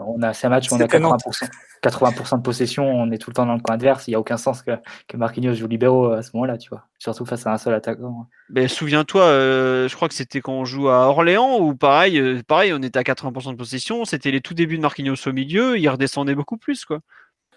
on 0.07 0.23
a 0.23 0.33
ces 0.33 0.49
matchs 0.49 0.71
où 0.71 0.75
on 0.77 0.81
a 0.81 0.85
80%, 0.85 1.49
80 1.83 2.37
de 2.37 2.43
possession, 2.43 2.85
on 2.85 3.11
est 3.11 3.19
tout 3.19 3.31
le 3.31 3.35
temps 3.35 3.47
dans 3.47 3.55
le 3.55 3.61
coin 3.61 3.75
adverse. 3.75 4.07
Il 4.07 4.11
n'y 4.11 4.15
a 4.15 4.21
aucun 4.21 4.37
sens 4.37 4.63
que, 4.63 4.73
que 5.09 5.17
Marquinhos 5.17 5.55
joue 5.55 5.67
libéraux 5.67 6.13
à 6.13 6.23
ce 6.23 6.31
moment-là, 6.35 6.59
tu 6.59 6.69
vois. 6.69 6.87
Surtout 6.99 7.25
face 7.25 7.47
à 7.47 7.53
un 7.53 7.59
seul 7.59 7.75
attaquant. 7.75 8.29
Mais 8.51 8.69
souviens-toi, 8.69 9.23
euh, 9.23 9.89
je 9.89 9.97
crois 9.97 10.09
que 10.09 10.15
c'était 10.15 10.41
quand 10.41 10.53
on 10.53 10.65
joue 10.65 10.89
à 10.89 11.09
Orléans 11.09 11.59
où 11.59 11.75
pareil, 11.75 12.19
euh, 12.19 12.43
pareil, 12.47 12.73
on 12.73 12.83
était 12.83 12.99
à 12.99 13.03
80% 13.03 13.53
de 13.53 13.57
possession. 13.57 14.05
C'était 14.05 14.31
les 14.31 14.41
tout 14.41 14.55
débuts 14.55 14.77
de 14.77 14.83
Marquinhos 14.83 15.17
au 15.27 15.33
milieu, 15.33 15.79
il 15.79 15.89
redescendait 15.89 16.35
beaucoup 16.35 16.59
plus, 16.59 16.85
quoi. 16.85 17.01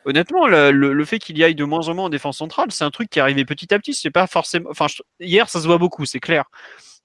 Honnêtement, 0.05 0.47
le, 0.47 1.05
fait 1.05 1.17
qu'il 1.17 1.35
y 1.37 1.43
aille 1.43 1.55
de 1.55 1.63
moins 1.63 1.87
en 1.87 1.95
moins 1.95 2.05
en 2.05 2.09
défense 2.09 2.37
centrale, 2.37 2.67
c'est 2.69 2.83
un 2.83 2.91
truc 2.91 3.09
qui 3.09 3.17
est 3.17 3.23
arrivé 3.23 3.43
petit 3.43 3.73
à 3.73 3.79
petit. 3.79 3.95
C'est 3.95 4.11
pas 4.11 4.27
forcément. 4.27 4.69
Enfin, 4.69 4.85
hier, 5.19 5.49
ça 5.49 5.59
se 5.59 5.65
voit 5.65 5.79
beaucoup, 5.79 6.05
c'est 6.05 6.19
clair. 6.19 6.45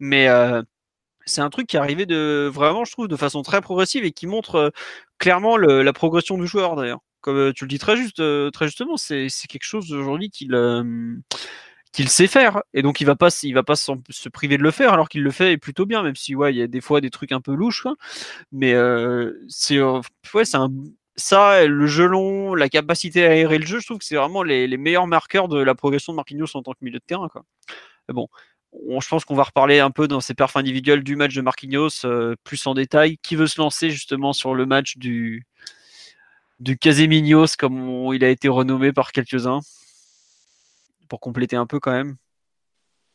Mais 0.00 0.28
euh, 0.28 0.62
c'est 1.26 1.40
un 1.40 1.50
truc 1.50 1.66
qui 1.66 1.76
est 1.76 1.80
arrivé 1.80 2.06
de 2.06 2.50
vraiment, 2.52 2.84
je 2.84 2.92
trouve, 2.92 3.08
de 3.08 3.16
façon 3.16 3.42
très 3.42 3.60
progressive 3.60 4.04
et 4.04 4.12
qui 4.12 4.26
montre 4.26 4.54
euh, 4.56 4.70
clairement 5.18 5.56
la 5.56 5.92
progression 5.92 6.38
du 6.38 6.46
joueur 6.46 6.76
d'ailleurs. 6.76 7.00
Comme 7.20 7.36
euh, 7.36 7.52
tu 7.52 7.64
le 7.64 7.68
dis 7.68 7.78
très 7.78 7.96
juste, 7.96 8.20
euh, 8.20 8.50
très 8.50 8.66
justement, 8.66 8.96
c'est 8.96 9.28
quelque 9.48 9.64
chose 9.64 9.92
aujourd'hui 9.92 10.30
qu'il 10.30 10.54
qu'il 11.92 12.08
sait 12.08 12.28
faire. 12.28 12.62
Et 12.72 12.82
donc 12.82 13.00
il 13.00 13.04
va 13.04 13.16
pas 13.16 13.28
il 13.42 13.52
va 13.54 13.62
pas 13.62 13.76
se 13.76 14.28
priver 14.28 14.56
de 14.58 14.62
le 14.62 14.70
faire 14.70 14.92
alors 14.92 15.08
qu'il 15.08 15.22
le 15.22 15.30
fait 15.30 15.56
plutôt 15.58 15.86
bien 15.86 16.02
même 16.02 16.14
si 16.16 16.34
ouais 16.34 16.52
il 16.52 16.56
y 16.56 16.62
a 16.62 16.68
des 16.68 16.80
fois 16.80 17.00
des 17.00 17.10
trucs 17.10 17.32
un 17.32 17.40
peu 17.40 17.52
louches 17.52 17.86
mais 18.52 18.74
c'est 19.48 19.80
ouais 19.80 20.44
c'est 20.44 20.56
un 20.56 20.70
ça 21.16 21.66
le 21.66 21.86
jeu 21.86 22.06
long 22.06 22.54
la 22.54 22.68
capacité 22.68 23.26
à 23.26 23.30
aérer 23.30 23.58
le 23.58 23.66
jeu 23.66 23.80
je 23.80 23.86
trouve 23.86 23.98
que 23.98 24.04
c'est 24.04 24.14
vraiment 24.14 24.44
les, 24.44 24.76
meilleurs 24.76 25.08
marqueurs 25.08 25.48
de 25.48 25.58
la 25.60 25.74
progression 25.74 26.12
de 26.12 26.16
Marquinhos 26.16 26.46
en 26.54 26.62
tant 26.62 26.72
que 26.72 26.78
milieu 26.82 27.00
de 27.00 27.04
terrain 27.04 27.28
bon 28.08 28.28
je 28.72 29.08
pense 29.08 29.24
qu'on 29.24 29.34
va 29.34 29.44
reparler 29.44 29.80
un 29.80 29.90
peu 29.90 30.08
dans 30.08 30.20
ces 30.20 30.34
perfs 30.34 30.56
individuels 30.56 31.02
du 31.02 31.16
match 31.16 31.34
de 31.34 31.40
Marquinhos 31.40 32.04
euh, 32.04 32.34
plus 32.44 32.66
en 32.66 32.74
détail. 32.74 33.18
Qui 33.18 33.36
veut 33.36 33.46
se 33.46 33.60
lancer 33.60 33.90
justement 33.90 34.32
sur 34.32 34.54
le 34.54 34.66
match 34.66 34.96
du, 34.96 35.46
du 36.60 36.78
Casemignos 36.78 37.56
comme 37.56 38.12
il 38.14 38.24
a 38.24 38.28
été 38.28 38.48
renommé 38.48 38.92
par 38.92 39.12
quelques-uns? 39.12 39.60
Pour 41.08 41.20
compléter 41.20 41.56
un 41.56 41.66
peu 41.66 41.80
quand 41.80 41.90
même. 41.90 42.16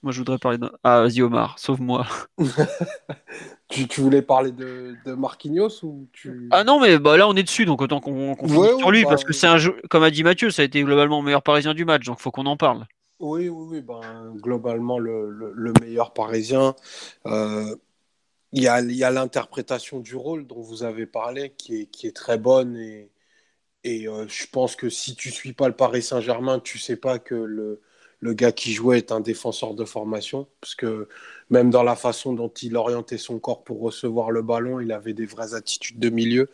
Moi 0.04 0.12
je 0.12 0.20
voudrais 0.20 0.38
parler 0.38 0.60
de... 0.60 0.70
Ah 0.84 1.02
vas-y 1.02 1.24
Omar, 1.24 1.58
sauve-moi. 1.58 2.06
tu, 3.70 3.88
voulais 4.02 4.22
parler 4.22 4.52
de, 4.52 4.96
de 5.04 5.14
Marquinhos 5.14 5.84
ou 5.84 6.08
tu... 6.14 6.48
Ah 6.52 6.64
non 6.64 6.80
mais 6.80 7.00
bah, 7.00 7.18
là 7.18 7.28
on 7.28 7.36
est 7.36 7.42
dessus 7.42 7.66
donc 7.66 7.82
autant 7.82 8.00
qu'on 8.02 8.36
qu 8.36 8.48
sur 8.48 8.92
lui 8.92 9.04
bah, 9.04 9.10
parce 9.10 9.24
que 9.24 9.34
c'est 9.34 9.48
un 9.48 9.58
jeu, 9.58 9.82
comme 9.90 10.04
a 10.04 10.12
dit 10.12 10.24
Mathieu, 10.24 10.52
ça 10.52 10.62
a 10.62 10.66
été 10.66 10.84
globalement 10.84 11.22
le 11.22 11.26
meilleur 11.26 11.42
parisien 11.42 11.74
du 11.74 11.86
match 11.86 12.06
donc 12.06 12.20
faut 12.20 12.30
qu'on 12.30 12.46
en 12.46 12.56
parle. 12.56 12.86
Oui, 13.20 13.48
oui, 13.50 13.66
oui. 13.70 13.82
Ben, 13.82 14.34
globalement, 14.36 15.00
le, 15.00 15.74
meilleur 15.82 16.14
parisien. 16.14 16.76
Euh, 17.28 17.76
il 18.54 18.64
y 18.64 18.68
a, 18.70 19.12
l'interprétation 19.12 20.00
du 20.00 20.16
rôle 20.16 20.48
dont 20.48 20.62
vous 20.62 20.84
avez 20.84 21.06
parlé 21.08 21.52
qui 21.52 21.82
est, 21.84 21.86
qui 21.88 22.08
est 22.08 22.16
très 22.16 22.38
bonne. 22.38 22.78
Et, 22.78 23.12
et 23.84 24.08
euh, 24.08 24.28
je 24.28 24.48
pense 24.48 24.76
que 24.76 24.90
si 24.90 25.16
tu 25.16 25.30
ne 25.30 25.34
suis 25.34 25.54
pas 25.54 25.68
le 25.70 25.76
Paris 25.76 26.04
Saint-Germain, 26.04 26.60
tu 26.60 26.78
ne 26.80 26.82
sais 26.84 26.98
pas 26.98 27.20
que 27.20 27.36
le, 27.36 27.82
le 28.22 28.34
gars 28.34 28.52
qui 28.52 28.74
jouait 28.74 29.00
est 29.00 29.12
un 29.12 29.22
défenseur 29.22 29.76
de 29.76 29.86
formation. 29.86 30.50
Parce 30.62 30.76
que 30.76 31.10
même 31.50 31.70
dans 31.72 31.84
la 31.84 31.96
façon 31.96 32.34
dont 32.34 32.50
il 32.50 32.78
orientait 32.78 33.18
son 33.18 33.40
corps 33.40 33.64
pour 33.64 33.82
recevoir 33.82 34.32
le 34.32 34.42
ballon, 34.44 34.80
il 34.82 34.92
avait 34.92 35.14
des 35.14 35.26
vraies 35.28 35.54
attitudes 35.56 36.00
de 36.00 36.10
milieu. 36.10 36.50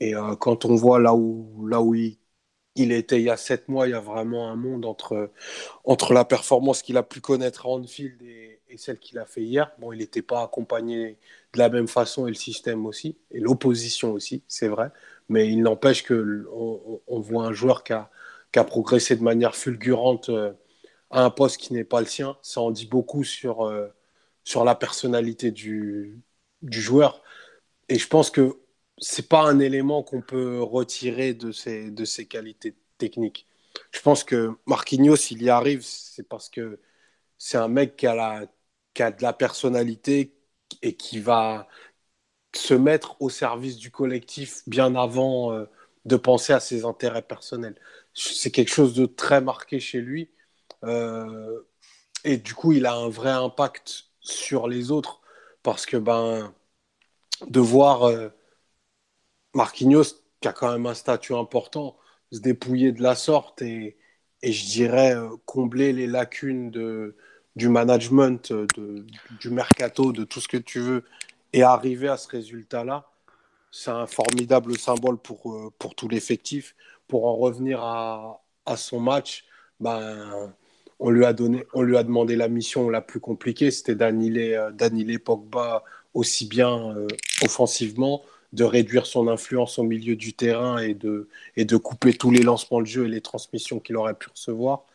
Et 0.00 0.14
euh, 0.16 0.36
quand 0.36 0.64
on 0.66 0.76
voit 0.76 1.00
là 1.00 1.14
où, 1.14 1.66
là 1.68 1.82
où 1.82 1.94
il 1.94 2.18
il 2.76 2.92
était 2.92 3.18
il 3.20 3.24
y 3.24 3.30
a 3.30 3.36
sept 3.36 3.68
mois, 3.68 3.88
il 3.88 3.90
y 3.90 3.94
a 3.94 4.00
vraiment 4.00 4.48
un 4.50 4.56
monde 4.56 4.84
entre, 4.84 5.30
entre 5.84 6.12
la 6.12 6.24
performance 6.24 6.82
qu'il 6.82 6.96
a 6.96 7.02
pu 7.02 7.20
connaître 7.20 7.66
à 7.66 7.70
Anfield 7.70 8.22
et, 8.22 8.60
celle 8.76 8.98
qu'il 9.00 9.18
a 9.18 9.26
fait 9.26 9.42
hier. 9.42 9.72
Bon, 9.78 9.92
il 9.92 9.98
n'était 9.98 10.22
pas 10.22 10.44
accompagné 10.44 11.18
de 11.52 11.58
la 11.58 11.68
même 11.68 11.88
façon 11.88 12.28
et 12.28 12.30
le 12.30 12.36
système 12.36 12.86
aussi, 12.86 13.16
et 13.32 13.40
l'opposition 13.40 14.12
aussi, 14.12 14.44
c'est 14.46 14.68
vrai. 14.68 14.90
Mais 15.28 15.48
il 15.48 15.62
n'empêche 15.62 16.04
qu'on 16.06 17.00
on 17.06 17.20
voit 17.20 17.46
un 17.46 17.52
joueur 17.52 17.82
qui 17.82 17.92
a, 17.92 18.10
qui 18.52 18.60
a, 18.60 18.64
progressé 18.64 19.16
de 19.16 19.22
manière 19.24 19.56
fulgurante 19.56 20.28
euh, 20.28 20.52
à 21.10 21.24
un 21.24 21.30
poste 21.30 21.58
qui 21.58 21.72
n'est 21.72 21.84
pas 21.84 22.00
le 22.00 22.06
sien. 22.06 22.36
Ça 22.42 22.60
en 22.60 22.70
dit 22.70 22.86
beaucoup 22.86 23.24
sur, 23.24 23.62
euh, 23.66 23.88
sur 24.44 24.64
la 24.64 24.74
personnalité 24.76 25.50
du, 25.50 26.20
du 26.62 26.80
joueur. 26.80 27.22
Et 27.88 27.98
je 27.98 28.06
pense 28.08 28.30
que 28.30 28.56
c'est 29.00 29.28
pas 29.28 29.42
un 29.42 29.58
élément 29.60 30.02
qu'on 30.02 30.22
peut 30.22 30.62
retirer 30.62 31.34
de 31.34 31.52
ses, 31.52 31.90
de 31.90 32.04
ses 32.04 32.26
qualités 32.26 32.76
techniques. 32.98 33.46
Je 33.92 34.00
pense 34.00 34.24
que 34.24 34.52
Marquinhos, 34.66 35.16
s'il 35.16 35.42
y 35.42 35.50
arrive, 35.50 35.82
c'est 35.82 36.28
parce 36.28 36.48
que 36.50 36.80
c'est 37.38 37.58
un 37.58 37.68
mec 37.68 37.96
qui 37.96 38.06
a, 38.06 38.14
la, 38.14 38.46
qui 38.94 39.02
a 39.02 39.10
de 39.12 39.22
la 39.22 39.32
personnalité 39.32 40.34
et 40.82 40.96
qui 40.96 41.20
va 41.20 41.68
se 42.54 42.74
mettre 42.74 43.16
au 43.20 43.30
service 43.30 43.76
du 43.76 43.90
collectif 43.90 44.62
bien 44.68 44.94
avant 44.96 45.52
euh, 45.52 45.66
de 46.04 46.16
penser 46.16 46.52
à 46.52 46.60
ses 46.60 46.84
intérêts 46.84 47.22
personnels. 47.22 47.76
C'est 48.14 48.50
quelque 48.50 48.72
chose 48.72 48.94
de 48.94 49.06
très 49.06 49.40
marqué 49.40 49.80
chez 49.80 50.00
lui. 50.00 50.30
Euh, 50.84 51.62
et 52.24 52.36
du 52.38 52.54
coup, 52.54 52.72
il 52.72 52.86
a 52.86 52.94
un 52.94 53.08
vrai 53.08 53.30
impact 53.30 54.06
sur 54.20 54.68
les 54.68 54.90
autres 54.90 55.20
parce 55.62 55.86
que 55.86 55.96
ben, 55.96 56.54
de 57.48 57.60
voir 57.60 58.04
euh, 58.04 58.28
Marquinhos, 59.54 60.22
qui 60.40 60.48
a 60.48 60.52
quand 60.52 60.72
même 60.72 60.86
un 60.86 60.94
statut 60.94 61.34
important, 61.34 61.96
se 62.32 62.40
dépouiller 62.40 62.92
de 62.92 63.02
la 63.02 63.14
sorte 63.14 63.62
et, 63.62 63.96
je 64.42 64.64
dirais 64.66 65.14
euh, 65.14 65.28
combler 65.44 65.92
les 65.92 66.06
lacunes 66.06 66.70
de, 66.70 67.16
du 67.56 67.68
management, 67.68 68.52
de, 68.52 69.06
du 69.38 69.50
mercato, 69.50 70.12
de 70.12 70.24
tout 70.24 70.40
ce 70.40 70.48
que 70.48 70.56
tu 70.56 70.80
veux, 70.80 71.04
et 71.52 71.62
arriver 71.62 72.08
à 72.08 72.16
ce 72.16 72.28
résultat-là, 72.28 73.10
c'est 73.70 73.90
un 73.90 74.06
formidable 74.06 74.78
symbole 74.78 75.18
pour, 75.18 75.52
euh, 75.52 75.72
pour 75.78 75.94
tout 75.94 76.08
l'effectif. 76.08 76.74
Pour 77.06 77.26
en 77.26 77.36
revenir 77.36 77.82
à, 77.82 78.42
à 78.66 78.76
son 78.76 79.00
match, 79.00 79.44
ben, 79.80 80.52
on, 80.98 81.10
lui 81.10 81.24
a 81.24 81.32
donné, 81.32 81.64
on 81.72 81.82
lui 81.82 81.96
a 81.96 82.02
demandé 82.02 82.36
la 82.36 82.48
mission 82.48 82.88
la 82.88 83.00
plus 83.00 83.20
compliquée, 83.20 83.70
c'était 83.70 83.94
d'annihiler, 83.94 84.54
euh, 84.54 85.18
Pogba 85.24 85.82
aussi 86.14 86.46
bien 86.46 86.94
euh, 86.96 87.06
offensivement, 87.42 88.22
de 88.52 88.64
réduire 88.64 89.06
son 89.06 89.28
influence 89.28 89.78
au 89.78 89.84
milieu 89.84 90.16
du 90.16 90.34
terrain 90.34 90.78
et 90.78 90.94
de, 90.94 91.28
et 91.56 91.64
de 91.64 91.76
couper 91.76 92.14
tous 92.14 92.30
les 92.30 92.42
lancements 92.42 92.80
de 92.80 92.86
jeu 92.86 93.06
et 93.06 93.08
les 93.08 93.20
transmissions 93.20 93.80
qu'il 93.80 93.96
aurait 93.96 94.14
pu 94.14 94.28
recevoir. 94.30 94.86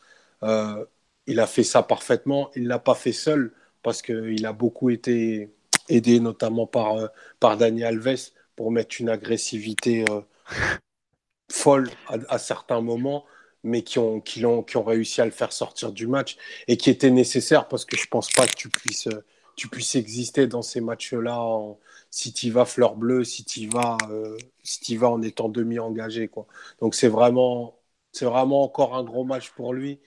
il 1.27 1.39
a 1.39 1.47
fait 1.47 1.63
ça 1.63 1.83
parfaitement. 1.83 2.51
Il 2.55 2.63
ne 2.63 2.69
l'a 2.69 2.79
pas 2.79 2.95
fait 2.95 3.13
seul 3.13 3.51
parce 3.83 4.01
qu'il 4.01 4.45
a 4.45 4.53
beaucoup 4.53 4.89
été 4.89 5.49
aidé 5.89 6.19
notamment 6.19 6.67
par, 6.67 7.09
par 7.39 7.57
Dani 7.57 7.83
Alves 7.83 8.31
pour 8.55 8.71
mettre 8.71 8.95
une 8.99 9.09
agressivité 9.09 10.05
euh, 10.09 10.21
folle 11.51 11.89
à, 12.07 12.37
certains 12.39 12.81
moments, 12.81 13.25
mais 13.63 13.83
qui 13.83 13.99
ont, 13.99 14.21
qui, 14.21 14.43
qui 14.67 14.77
ont 14.77 14.83
réussi 14.83 15.21
à 15.21 15.25
le 15.25 15.31
faire 15.31 15.53
sortir 15.53 15.91
du 15.91 16.07
match 16.07 16.37
et 16.67 16.77
qui 16.77 16.89
était 16.89 17.11
nécessaire 17.11 17.67
parce 17.67 17.85
que 17.85 17.97
je 17.97 18.07
pense 18.07 18.29
pas 18.31 18.47
que 18.47 18.55
tu 18.55 18.69
puisses, 18.69 19.09
tu 19.55 19.67
puisses 19.67 19.95
exister 19.95 20.47
dans 20.47 20.61
ces 20.61 20.81
matchs-là 20.81 21.75
si 22.15 22.31
tu 22.31 22.49
vas 22.49 22.63
fleur 22.63 22.95
bleue, 22.95 23.25
si 23.25 23.43
tu 23.43 23.67
vas, 23.67 23.97
euh, 24.09 24.37
si 24.63 24.95
vas 24.95 25.09
en 25.09 25.21
étant 25.21 25.49
demi-engagé. 25.49 26.29
Quoi. 26.29 26.47
Donc 26.79 26.95
c'est 26.95 27.09
vraiment, 27.09 27.77
c'est 28.13 28.23
vraiment 28.23 28.63
encore 28.63 28.95
un 28.95 29.03
gros 29.03 29.25
match 29.25 29.51
pour 29.51 29.73
lui. 29.73 29.99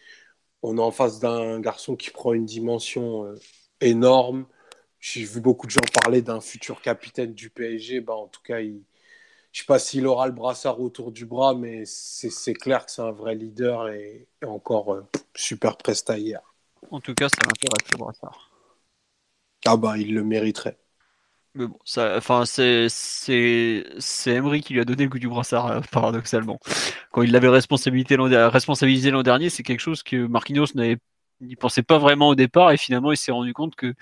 On 0.63 0.79
est 0.79 0.81
en 0.81 0.91
face 0.91 1.21
d'un 1.21 1.61
garçon 1.61 1.97
qui 1.97 2.11
prend 2.11 2.33
une 2.33 2.47
dimension 2.47 3.27
euh, 3.27 3.39
énorme, 3.83 4.47
j'ai 5.01 5.23
vu 5.25 5.41
beaucoup 5.43 5.67
de 5.67 5.73
gens 5.73 5.81
parler 6.03 6.23
d'un 6.23 6.41
futur 6.41 6.81
capitaine 6.81 7.35
du 7.35 7.51
PSG. 7.51 8.01
Bah, 8.01 8.15
en 8.15 8.29
tout 8.29 8.43
cas, 8.43 8.61
il... 8.61 8.83
je 9.53 9.61
ne 9.61 9.63
sais 9.63 9.67
pas 9.67 9.79
s'il 9.79 10.07
aura 10.07 10.27
le 10.29 10.33
brassard 10.33 10.81
autour 10.81 11.13
du 11.13 11.27
bras, 11.27 11.55
mais 11.55 11.85
c'est 11.85 12.55
clair 12.55 12.87
que 12.87 12.91
c'est 12.91 13.03
un 13.03 13.13
vrai 13.13 13.35
leader 13.35 13.89
et, 13.89 14.27
encore 14.47 14.95
euh, 14.95 15.03
super 15.35 15.77
presta 15.77 16.19
hier. 16.19 16.41
En 16.91 17.01
tout 17.01 17.15
cas, 17.15 17.29
ça 17.29 17.37
m'intéresse 17.47 17.93
le 17.93 17.99
brassard. 17.99 18.51
Ah 19.67 19.77
bah, 19.77 19.99
il 19.99 20.15
le 20.15 20.25
mériterait. 20.25 20.79
Mais 21.59 21.67
bon, 21.67 21.79
ça, 21.85 22.17
enfin, 22.17 22.47
c'est, 22.47 22.87
c'est, 22.89 23.85
Emery 24.31 24.61
qui 24.61 24.75
lui 24.75 24.81
a 24.81 24.85
donné 24.85 25.03
le 25.05 25.09
goût 25.09 25.19
du 25.19 25.29
brassard, 25.29 25.67
euh, 25.67 25.81
paradoxalement. 25.91 26.61
Quand 27.11 27.23
il 27.23 27.33
l'avait 27.33 27.49
responsabilisé 27.49 28.17
l'an 29.11 29.23
dernier, 29.25 29.51
c'est 29.51 29.65
quelque 29.65 29.81
chose 29.81 30.05
que 30.05 30.27
Marquinhos 30.29 30.67
n'avait, 30.77 30.99
n'y 31.41 31.57
pensait 31.57 31.83
pas 31.83 31.99
vraiment 31.99 32.29
au 32.29 32.37
départ, 32.37 32.71
et 32.71 32.77
finalement, 32.77 33.11
il 33.11 33.17
s'est 33.17 33.33
rendu 33.33 33.55
compte 33.55 33.75
que 33.75 33.95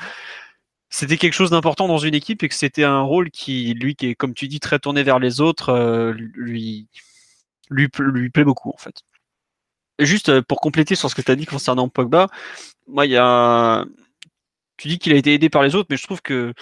c'était 0.90 1.16
quelque 1.16 1.32
chose 1.32 1.50
d'important 1.50 1.88
dans 1.88 1.98
une 1.98 2.14
équipe 2.14 2.42
et 2.42 2.48
que 2.48 2.54
c'était 2.54 2.84
un 2.84 3.00
rôle 3.00 3.30
qui, 3.30 3.72
lui, 3.74 3.96
qui 3.96 4.08
est, 4.08 4.14
comme 4.14 4.34
tu 4.34 4.48
dis, 4.48 4.60
très 4.60 4.78
tourné 4.78 5.02
vers 5.02 5.18
les 5.18 5.40
autres, 5.40 5.70
euh, 5.70 6.12
lui, 6.12 6.88
lui, 7.70 7.88
lui 7.98 8.30
plaît 8.30 8.44
beaucoup, 8.44 8.70
en 8.70 8.76
fait. 8.76 9.02
juste 9.98 10.28
euh, 10.30 10.42
pour 10.42 10.60
compléter 10.60 10.94
sur 10.94 11.10
ce 11.10 11.14
que 11.14 11.22
tu 11.22 11.30
as 11.30 11.36
dit 11.36 11.46
concernant 11.46 11.88
Pogba, 11.88 12.28
moi, 12.86 13.06
il 13.06 13.12
y 13.12 13.16
a. 13.16 13.84
Tu 14.76 14.88
dis 14.88 14.98
qu'il 14.98 15.12
a 15.14 15.16
été 15.16 15.34
aidé 15.34 15.48
par 15.50 15.62
les 15.62 15.74
autres, 15.74 15.88
mais 15.90 15.96
je 15.96 16.04
trouve 16.04 16.22
que 16.22 16.52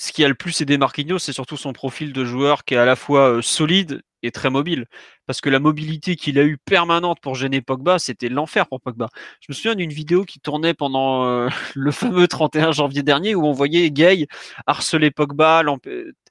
ce 0.00 0.12
qui 0.12 0.24
a 0.24 0.28
le 0.28 0.34
plus 0.34 0.58
aidé 0.62 0.78
Marquinhos, 0.78 1.18
c'est 1.18 1.34
surtout 1.34 1.58
son 1.58 1.74
profil 1.74 2.14
de 2.14 2.24
joueur 2.24 2.64
qui 2.64 2.72
est 2.72 2.78
à 2.78 2.86
la 2.86 2.96
fois 2.96 3.36
euh, 3.36 3.42
solide 3.42 4.00
et 4.22 4.30
très 4.30 4.48
mobile. 4.48 4.86
Parce 5.30 5.40
que 5.40 5.48
la 5.48 5.60
mobilité 5.60 6.16
qu'il 6.16 6.40
a 6.40 6.42
eue 6.42 6.58
permanente 6.58 7.20
pour 7.20 7.36
gêner 7.36 7.60
Pogba, 7.60 8.00
c'était 8.00 8.28
l'enfer 8.28 8.66
pour 8.66 8.80
Pogba. 8.80 9.10
Je 9.38 9.46
me 9.48 9.54
souviens 9.54 9.76
d'une 9.76 9.92
vidéo 9.92 10.24
qui 10.24 10.40
tournait 10.40 10.74
pendant 10.74 11.24
euh, 11.24 11.48
le 11.76 11.92
fameux 11.92 12.26
31 12.26 12.72
janvier 12.72 13.04
dernier 13.04 13.36
où 13.36 13.46
on 13.46 13.52
voyait 13.52 13.92
Gay 13.92 14.26
harceler 14.66 15.12
Pogba, 15.12 15.62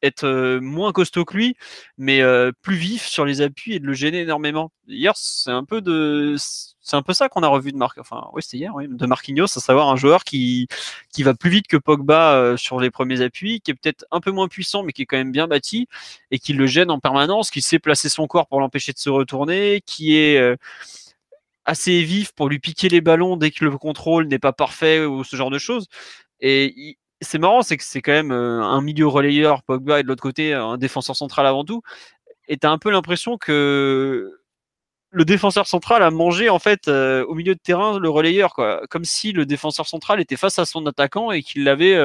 être 0.04 0.26
euh, 0.26 0.60
moins 0.60 0.92
costaud 0.92 1.24
que 1.24 1.38
lui, 1.38 1.56
mais 1.98 2.22
plus 2.62 2.76
vif 2.76 3.06
sur 3.06 3.24
les 3.24 3.40
appuis 3.40 3.76
et 3.76 3.80
de 3.80 3.86
le 3.86 3.94
gêner 3.94 4.20
énormément. 4.20 4.74
Hier, 4.86 5.14
c'est 5.16 5.52
un 5.52 5.64
peu 5.64 5.80
de 5.80 6.36
c'est 6.90 6.96
un 6.96 7.04
peu 7.04 7.14
ça 7.14 7.30
qu'on 7.30 7.44
a 7.44 7.48
revu 7.48 7.72
de 7.72 7.78
Marc, 7.78 8.00
enfin, 8.00 8.28
oui, 8.34 8.42
c'était 8.42 8.58
hier, 8.58 8.74
oui, 8.74 8.88
de 8.90 9.06
Marquinhos, 9.06 9.46
à 9.46 9.60
savoir 9.60 9.90
un 9.90 9.96
joueur 9.96 10.24
qui, 10.24 10.68
qui 11.14 11.22
va 11.22 11.36
plus 11.36 11.52
vite 11.52 11.68
que 11.68 11.78
Pogba 11.78 12.34
euh, 12.34 12.58
sur 12.58 12.80
les 12.80 12.90
premiers 12.90 13.22
appuis, 13.22 13.62
qui 13.62 13.72
est 13.72 13.74
peut-être 13.76 14.06
un 14.10 14.20
peu 14.20 14.32
moins 14.32 14.48
puissant, 14.48 14.82
mais 14.82 14.92
qui 14.92 15.04
est 15.04 15.06
quand 15.06 15.18
même 15.18 15.32
bien 15.32 15.48
bâti 15.48 15.88
et 16.32 16.40
qui 16.40 16.54
le 16.54 16.66
gêne 16.66 16.90
en 16.90 17.00
permanence, 17.00 17.52
qui 17.52 17.62
sait 17.62 17.78
placer 17.78 18.10
son 18.10 18.26
corps 18.26 18.48
pour 18.48 18.60
l'empêcher 18.60 18.89
de 18.94 19.00
se 19.00 19.10
retourner, 19.10 19.82
qui 19.86 20.18
est 20.18 20.38
euh, 20.40 20.56
assez 21.66 22.02
vif 22.04 22.32
pour 22.34 22.50
lui 22.50 22.60
piquer 22.60 22.90
les 22.90 23.02
ballons 23.02 23.38
dès 23.38 23.52
que 23.52 23.66
le 23.66 23.78
contrôle 23.78 24.28
n'est 24.28 24.40
pas 24.40 24.54
parfait 24.54 25.06
ou 25.06 25.24
ce 25.24 25.36
genre 25.36 25.52
de 25.52 25.60
choses. 25.60 25.88
Et 26.42 26.98
c'est 27.22 27.40
marrant, 27.40 27.62
c'est 27.62 27.78
que 27.78 27.84
c'est 27.84 28.02
quand 28.02 28.12
même 28.12 28.32
euh, 28.32 28.62
un 28.62 28.82
milieu 28.82 29.08
relayeur, 29.08 29.64
Pogba, 29.64 30.00
et 30.00 30.04
de 30.04 30.08
l'autre 30.08 30.22
côté, 30.24 30.54
un 30.54 30.78
défenseur 30.78 31.16
central 31.16 31.46
avant 31.46 31.66
tout. 31.66 31.82
Et 32.48 32.58
tu 32.58 32.68
as 32.68 32.72
un 32.72 32.78
peu 32.80 32.92
l'impression 32.92 33.38
que 33.38 34.40
le 35.12 35.26
défenseur 35.26 35.68
central 35.68 36.04
a 36.04 36.12
mangé 36.12 36.50
en 36.50 36.60
fait 36.60 36.88
euh, 36.88 37.26
au 37.26 37.36
milieu 37.36 37.56
de 37.56 37.60
terrain 37.60 38.00
le 38.00 38.10
relayeur 38.10 38.54
quoi, 38.54 38.82
comme 38.90 39.06
si 39.06 39.32
le 39.32 39.46
défenseur 39.48 39.88
central 39.88 40.20
était 40.22 40.38
face 40.38 40.60
à 40.60 40.66
son 40.66 40.86
attaquant 40.86 41.32
et 41.32 41.42
qu'il 41.42 41.64
l'avait 41.64 41.98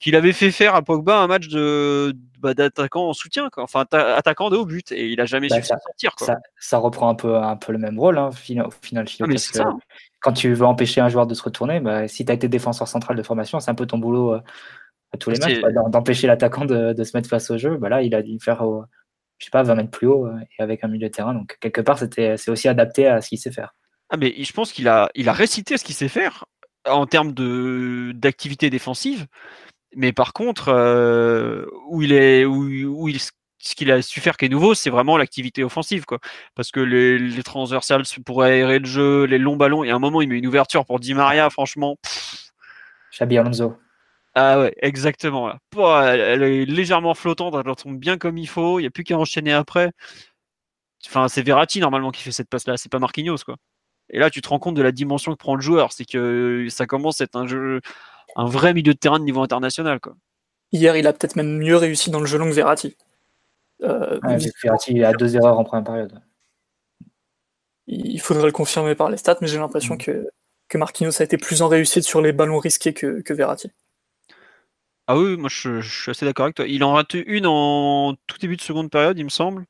qu'il 0.00 0.16
avait 0.16 0.32
fait 0.32 0.50
faire 0.50 0.74
à 0.74 0.82
Pogba 0.82 1.20
un 1.20 1.26
match 1.26 1.48
de 1.48 2.16
bah, 2.40 2.54
d'attaquant 2.54 3.08
en 3.08 3.12
soutien 3.12 3.50
quoi. 3.50 3.62
enfin 3.62 3.84
attaquant 3.92 4.50
de 4.50 4.56
haut 4.56 4.64
but 4.64 4.90
et 4.92 5.08
il 5.08 5.20
a 5.20 5.26
jamais 5.26 5.48
bah, 5.48 5.56
su 5.56 5.62
s'en 5.62 5.78
sortir 5.78 6.14
quoi. 6.16 6.26
Ça, 6.26 6.36
ça, 6.58 6.78
reprend 6.78 7.08
un 7.08 7.14
peu 7.14 7.36
un 7.36 7.56
peu 7.56 7.72
le 7.72 7.78
même 7.78 7.98
rôle 7.98 8.18
hein, 8.18 8.28
au 8.28 8.32
final, 8.32 9.06
ah, 9.58 9.72
quand 10.20 10.32
tu 10.32 10.52
veux 10.52 10.66
empêcher 10.66 11.00
un 11.00 11.08
joueur 11.08 11.26
de 11.26 11.34
se 11.34 11.42
retourner 11.42 11.80
bah, 11.80 12.08
si 12.08 12.24
tu 12.24 12.32
as 12.32 12.34
été 12.34 12.48
défenseur 12.48 12.88
central 12.88 13.16
de 13.16 13.22
formation 13.22 13.60
c'est 13.60 13.70
un 13.70 13.74
peu 13.74 13.86
ton 13.86 13.98
boulot 13.98 14.34
euh, 14.34 14.40
à 15.12 15.18
tous 15.18 15.30
les 15.30 15.38
matchs 15.38 15.60
d'empêcher 15.90 16.26
l'attaquant 16.26 16.64
de, 16.64 16.94
de, 16.94 17.04
se 17.04 17.16
mettre 17.16 17.28
face 17.28 17.50
au 17.50 17.58
jeu 17.58 17.78
là 17.82 18.02
il 18.02 18.14
a 18.14 18.22
dû 18.22 18.38
faire 18.40 18.64
je 19.40 19.46
sais 19.46 19.50
pas, 19.50 19.62
20 19.62 19.74
mètres 19.74 19.90
plus 19.90 20.06
haut 20.06 20.26
euh, 20.26 20.38
et 20.58 20.62
avec 20.62 20.84
un 20.84 20.88
milieu 20.88 21.08
de 21.08 21.12
terrain. 21.12 21.32
Donc, 21.32 21.56
quelque 21.60 21.80
part, 21.80 21.98
c'était, 21.98 22.36
c'est 22.36 22.50
aussi 22.50 22.68
adapté 22.68 23.06
à 23.06 23.20
ce 23.22 23.30
qu'il 23.30 23.38
sait 23.38 23.50
faire. 23.50 23.74
Ah, 24.10 24.16
mais 24.16 24.34
je 24.38 24.52
pense 24.52 24.70
qu'il 24.70 24.86
a, 24.86 25.08
il 25.14 25.28
a 25.28 25.32
récité 25.32 25.78
ce 25.78 25.84
qu'il 25.84 25.94
sait 25.94 26.08
faire 26.08 26.44
en 26.86 27.06
termes 27.06 27.32
de, 27.32 28.12
d'activité 28.14 28.70
défensive. 28.70 29.26
Mais 29.96 30.12
par 30.12 30.32
contre, 30.32 30.68
euh, 30.68 31.66
où 31.88 32.02
il 32.02 32.12
est, 32.12 32.44
où, 32.44 32.64
où 33.02 33.08
il, 33.08 33.18
ce 33.20 33.74
qu'il 33.74 33.90
a 33.90 34.02
su 34.02 34.20
faire 34.20 34.36
qui 34.36 34.46
est 34.46 34.48
nouveau, 34.48 34.74
c'est 34.74 34.90
vraiment 34.90 35.16
l'activité 35.16 35.64
offensive, 35.64 36.04
quoi. 36.04 36.18
Parce 36.54 36.70
que 36.70 36.80
les, 36.80 37.18
les, 37.18 37.42
transversales 37.42 38.04
pour 38.24 38.42
aérer 38.42 38.78
le 38.78 38.86
jeu, 38.86 39.24
les 39.24 39.38
longs 39.38 39.56
ballons, 39.56 39.84
et 39.84 39.90
à 39.90 39.96
un 39.96 39.98
moment, 39.98 40.22
il 40.22 40.28
met 40.28 40.38
une 40.38 40.46
ouverture 40.46 40.84
pour 40.86 41.00
Di 41.00 41.14
Maria, 41.14 41.50
franchement. 41.50 41.98
Alonso. 43.20 43.76
Ah 44.34 44.60
ouais, 44.60 44.74
exactement. 44.80 45.48
Là. 45.48 45.58
elle, 46.14 46.42
est 46.42 46.64
légèrement 46.64 47.14
flottante, 47.14 47.54
elle 47.54 47.74
tombe 47.74 47.98
bien 47.98 48.16
comme 48.16 48.38
il 48.38 48.48
faut, 48.48 48.78
il 48.78 48.82
n'y 48.82 48.86
a 48.86 48.90
plus 48.90 49.04
qu'à 49.04 49.18
enchaîner 49.18 49.52
après. 49.52 49.90
Enfin, 51.06 51.28
c'est 51.28 51.42
Verratti 51.42 51.80
normalement 51.80 52.10
qui 52.10 52.22
fait 52.22 52.32
cette 52.32 52.48
passe-là, 52.48 52.76
c'est 52.76 52.90
pas 52.90 52.98
Marquinhos 52.98 53.38
quoi. 53.44 53.56
Et 54.10 54.18
là, 54.18 54.30
tu 54.30 54.40
te 54.40 54.48
rends 54.48 54.58
compte 54.58 54.74
de 54.74 54.82
la 54.82 54.92
dimension 54.92 55.32
que 55.32 55.36
prend 55.36 55.54
le 55.54 55.60
joueur, 55.62 55.92
c'est 55.92 56.04
que 56.04 56.66
ça 56.68 56.86
commence 56.86 57.20
à 57.20 57.24
être 57.24 57.36
un 57.36 57.46
jeu, 57.46 57.80
un 58.36 58.46
vrai 58.46 58.74
milieu 58.74 58.94
de 58.94 58.98
terrain 58.98 59.18
de 59.18 59.24
niveau 59.24 59.42
international 59.42 60.00
quoi. 60.00 60.14
Hier, 60.72 60.96
il 60.96 61.06
a 61.06 61.12
peut-être 61.12 61.36
même 61.36 61.58
mieux 61.58 61.76
réussi 61.76 62.10
dans 62.10 62.20
le 62.20 62.26
jeu 62.26 62.38
long 62.38 62.48
que 62.48 62.54
Verratti. 62.54 62.96
Euh, 63.82 64.20
Verratti 64.62 65.02
a 65.02 65.12
deux 65.12 65.36
erreurs 65.36 65.58
en 65.58 65.64
première 65.64 65.84
période. 65.84 66.20
Il 67.88 68.20
faudrait 68.20 68.46
le 68.46 68.52
confirmer 68.52 68.94
par 68.94 69.10
les 69.10 69.16
stats, 69.16 69.38
mais 69.40 69.48
j'ai 69.48 69.58
l'impression 69.58 69.94
mm. 69.94 69.98
que, 69.98 70.28
que 70.68 70.78
Marquinhos 70.78 71.20
a 71.20 71.24
été 71.24 71.38
plus 71.38 71.62
en 71.62 71.68
réussite 71.68 72.04
sur 72.04 72.22
les 72.22 72.32
ballons 72.32 72.58
risqués 72.58 72.94
que, 72.94 73.20
que 73.20 73.34
Verratti. 73.34 73.72
Ah 75.08 75.18
oui, 75.18 75.36
moi 75.36 75.48
je, 75.52 75.80
suis 75.80 76.10
assez 76.10 76.24
d'accord 76.24 76.44
avec 76.44 76.54
toi. 76.54 76.66
Il 76.68 76.84
en 76.84 76.92
rate 76.92 77.14
une 77.14 77.46
en 77.46 78.14
tout 78.28 78.38
début 78.38 78.56
de 78.56 78.60
seconde 78.60 78.90
période, 78.90 79.18
il 79.18 79.24
me 79.24 79.28
semble. 79.28 79.66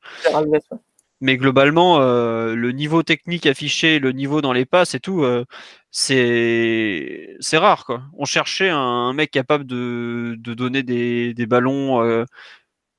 Mais 1.19 1.37
globalement, 1.37 1.99
euh, 1.99 2.53
le 2.53 2.71
niveau 2.71 3.01
technique 3.01 3.47
affiché, 3.47 3.97
le 3.97 4.11
niveau 4.11 4.41
dans 4.41 4.53
les 4.53 4.65
passes 4.65 4.93
et 4.93 4.99
tout, 4.99 5.23
euh, 5.23 5.45
c'est 5.91 7.35
c'est 7.39 7.57
rare 7.57 7.85
quoi. 7.85 8.03
On 8.17 8.25
cherchait 8.25 8.69
un, 8.69 9.13
mec 9.13 9.31
capable 9.31 9.65
de, 9.65 10.35
donner 10.37 10.83
des, 10.83 11.45
ballons 11.45 12.03
euh, 12.03 12.25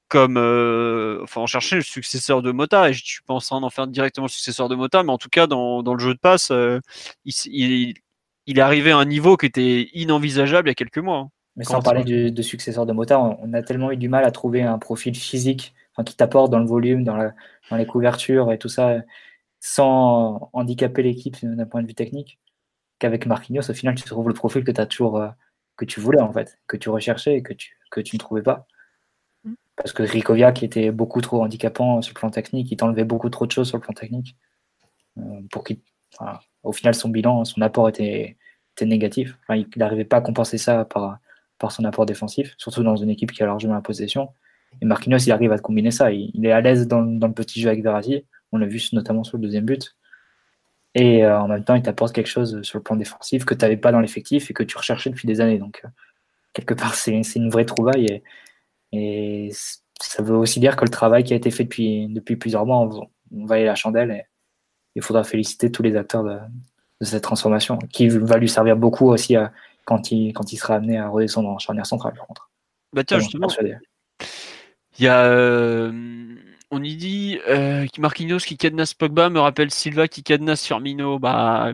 comme, 0.08 0.36
enfin, 1.22 1.40
on 1.40 1.46
cherchait 1.46 1.76
le 1.76 1.82
successeur 1.82 2.42
de 2.42 2.52
Mota 2.52 2.90
et 2.90 2.92
je 2.92 3.04
suis 3.04 3.22
pas 3.22 3.34
en 3.34 3.40
train 3.40 3.60
d'en 3.60 3.70
faire 3.70 3.86
directement 3.86 4.26
le 4.26 4.30
successeur 4.30 4.68
de 4.68 4.74
Mota, 4.74 5.02
mais 5.02 5.12
en 5.12 5.18
tout 5.18 5.30
cas 5.30 5.46
dans, 5.46 5.82
le 5.82 5.98
jeu 5.98 6.14
de 6.14 6.18
passe, 6.18 6.52
il, 7.24 7.94
il, 8.46 8.58
est 8.58 8.60
arrivé 8.60 8.90
à 8.92 8.98
un 8.98 9.04
niveau 9.06 9.36
qui 9.36 9.46
était 9.46 9.88
inenvisageable 9.94 10.68
il 10.68 10.70
y 10.70 10.72
a 10.72 10.74
quelques 10.74 10.98
mois. 10.98 11.18
Hein. 11.18 11.30
Mais 11.56 11.64
sans 11.64 11.82
parler 11.82 12.30
de, 12.30 12.42
successeur 12.42 12.86
de 12.86 12.92
Mota, 12.92 13.20
on, 13.20 13.52
a 13.52 13.62
tellement 13.62 13.90
eu 13.90 13.96
du 13.96 14.08
mal 14.08 14.24
à 14.24 14.30
trouver 14.30 14.62
un 14.62 14.78
profil 14.78 15.14
physique 15.14 15.74
qui 16.06 16.16
t'apporte 16.16 16.50
dans 16.50 16.58
le 16.58 16.66
volume, 16.66 17.04
dans, 17.04 17.16
la, 17.16 17.34
dans, 17.70 17.76
les 17.76 17.84
couvertures 17.84 18.50
et 18.52 18.58
tout 18.58 18.70
ça, 18.70 18.96
sans 19.60 20.48
handicaper 20.54 21.02
l'équipe 21.02 21.36
d'un 21.42 21.66
point 21.66 21.82
de 21.82 21.86
vue 21.86 21.94
technique, 21.94 22.38
qu'avec 23.02 23.26
Marquinhos, 23.26 23.68
au 23.68 23.74
final, 23.74 23.94
tu 23.96 24.04
trouves 24.04 24.28
le 24.28 24.34
profil 24.34 24.64
que 24.64 24.70
tu 24.70 24.80
as 24.80 24.86
toujours, 24.86 25.18
euh, 25.18 25.28
que 25.76 25.84
tu 25.84 26.00
voulais 26.00 26.20
en 26.20 26.32
fait, 26.32 26.58
que 26.68 26.76
tu 26.76 26.88
recherchais 26.88 27.36
et 27.36 27.42
que 27.42 27.52
tu, 27.52 27.76
que 27.90 28.00
tu 28.00 28.16
ne 28.16 28.18
trouvais 28.18 28.42
pas. 28.42 28.66
Parce 29.76 29.92
que 29.92 30.04
Ricoviac 30.04 30.62
était 30.62 30.92
beaucoup 30.92 31.20
trop 31.20 31.42
handicapant 31.42 32.00
sur 32.02 32.14
le 32.14 32.18
plan 32.18 32.30
technique, 32.30 32.70
il 32.70 32.76
t'enlevait 32.76 33.04
beaucoup 33.04 33.28
trop 33.30 33.46
de 33.46 33.50
choses 33.50 33.68
sur 33.68 33.78
le 33.78 33.82
plan 33.82 33.92
technique. 33.92 34.36
Euh, 35.18 35.40
pour 35.50 35.64
qu'il, 35.64 35.80
au 36.62 36.72
final, 36.72 36.94
son 36.94 37.08
bilan, 37.08 37.44
son 37.44 37.60
apport 37.60 37.88
était, 37.88 38.36
était 38.76 38.86
négatif. 38.86 39.36
il 39.50 39.66
n'arrivait 39.76 40.04
pas 40.04 40.18
à 40.18 40.20
compenser 40.20 40.58
ça 40.58 40.84
par, 40.84 41.18
par 41.58 41.72
son 41.72 41.84
apport 41.84 42.06
défensif, 42.06 42.54
surtout 42.58 42.84
dans 42.84 42.96
une 42.96 43.10
équipe 43.10 43.32
qui 43.32 43.42
a 43.42 43.46
largement 43.46 43.74
la 43.74 43.80
possession. 43.80 44.28
Et 44.80 44.84
Marquinhos, 44.84 45.18
il 45.18 45.32
arrive 45.32 45.52
à 45.52 45.58
combiner 45.58 45.90
ça. 45.90 46.12
Il, 46.12 46.46
est 46.46 46.52
à 46.52 46.60
l'aise 46.60 46.86
dans, 46.86 47.02
dans, 47.02 47.26
le 47.26 47.34
petit 47.34 47.60
jeu 47.60 47.68
avec 47.68 47.82
Verratti. 47.82 48.24
On 48.52 48.58
l'a 48.58 48.66
vu 48.66 48.80
notamment 48.92 49.24
sur 49.24 49.38
le 49.38 49.42
deuxième 49.42 49.64
but. 49.64 49.96
Et 50.94 51.24
euh, 51.24 51.40
en 51.40 51.48
même 51.48 51.64
temps, 51.64 51.74
il 51.74 51.82
t'apporte 51.82 52.14
quelque 52.14 52.28
chose 52.28 52.60
sur 52.62 52.78
le 52.78 52.82
plan 52.82 52.96
défensif 52.96 53.44
que 53.44 53.54
tu 53.54 53.64
n'avais 53.64 53.76
pas 53.76 53.92
dans 53.92 54.00
l'effectif 54.00 54.50
et 54.50 54.54
que 54.54 54.62
tu 54.62 54.76
recherchais 54.76 55.10
depuis 55.10 55.26
des 55.26 55.40
années. 55.40 55.58
Donc, 55.58 55.80
euh, 55.84 55.88
quelque 56.52 56.74
part, 56.74 56.94
c'est 56.94 57.12
une 57.34 57.50
vraie 57.50 57.64
trouvaille. 57.64 58.06
Et, 58.92 59.46
et, 59.46 59.50
ça 60.00 60.22
veut 60.22 60.36
aussi 60.36 60.60
dire 60.60 60.76
que 60.76 60.84
le 60.84 60.90
travail 60.90 61.24
qui 61.24 61.32
a 61.32 61.36
été 61.36 61.50
fait 61.50 61.64
depuis, 61.64 62.08
depuis 62.08 62.36
plusieurs 62.36 62.66
mois, 62.66 62.78
on, 62.80 63.08
on 63.34 63.46
va 63.46 63.54
aller 63.54 63.64
la 63.64 63.74
chandelle. 63.74 64.10
Et 64.10 64.24
il 64.96 65.02
faudra 65.02 65.24
féliciter 65.24 65.70
tous 65.70 65.82
les 65.82 65.96
acteurs 65.96 66.24
de, 66.24 66.38
de 67.00 67.06
cette 67.06 67.22
transformation, 67.22 67.78
qui 67.78 68.08
va 68.08 68.36
lui 68.38 68.48
servir 68.48 68.76
beaucoup 68.76 69.08
aussi 69.08 69.36
à, 69.36 69.52
quand, 69.84 70.12
il, 70.12 70.32
quand 70.32 70.52
il 70.52 70.56
sera 70.56 70.76
amené 70.76 70.98
à 70.98 71.08
redescendre 71.08 71.48
en 71.48 71.58
charnière 71.58 71.86
centrale, 71.86 72.14
par 72.14 72.26
contre. 72.26 72.50
Bah 72.92 73.02
tiens, 73.04 73.18
justement, 73.18 73.48
il 74.98 75.04
y 75.04 75.08
a. 75.08 75.24
Euh, 75.24 76.36
on 76.72 76.82
y 76.82 76.96
dit 76.96 77.38
euh, 77.48 77.86
Marquinhos 77.98 78.38
qui 78.38 78.56
cadenasse 78.56 78.94
Pogba 78.94 79.28
me 79.28 79.38
rappelle 79.38 79.70
Silva 79.70 80.08
qui 80.08 80.22
cadenasse 80.22 80.66
Firmino. 80.66 81.18
Bah, 81.18 81.72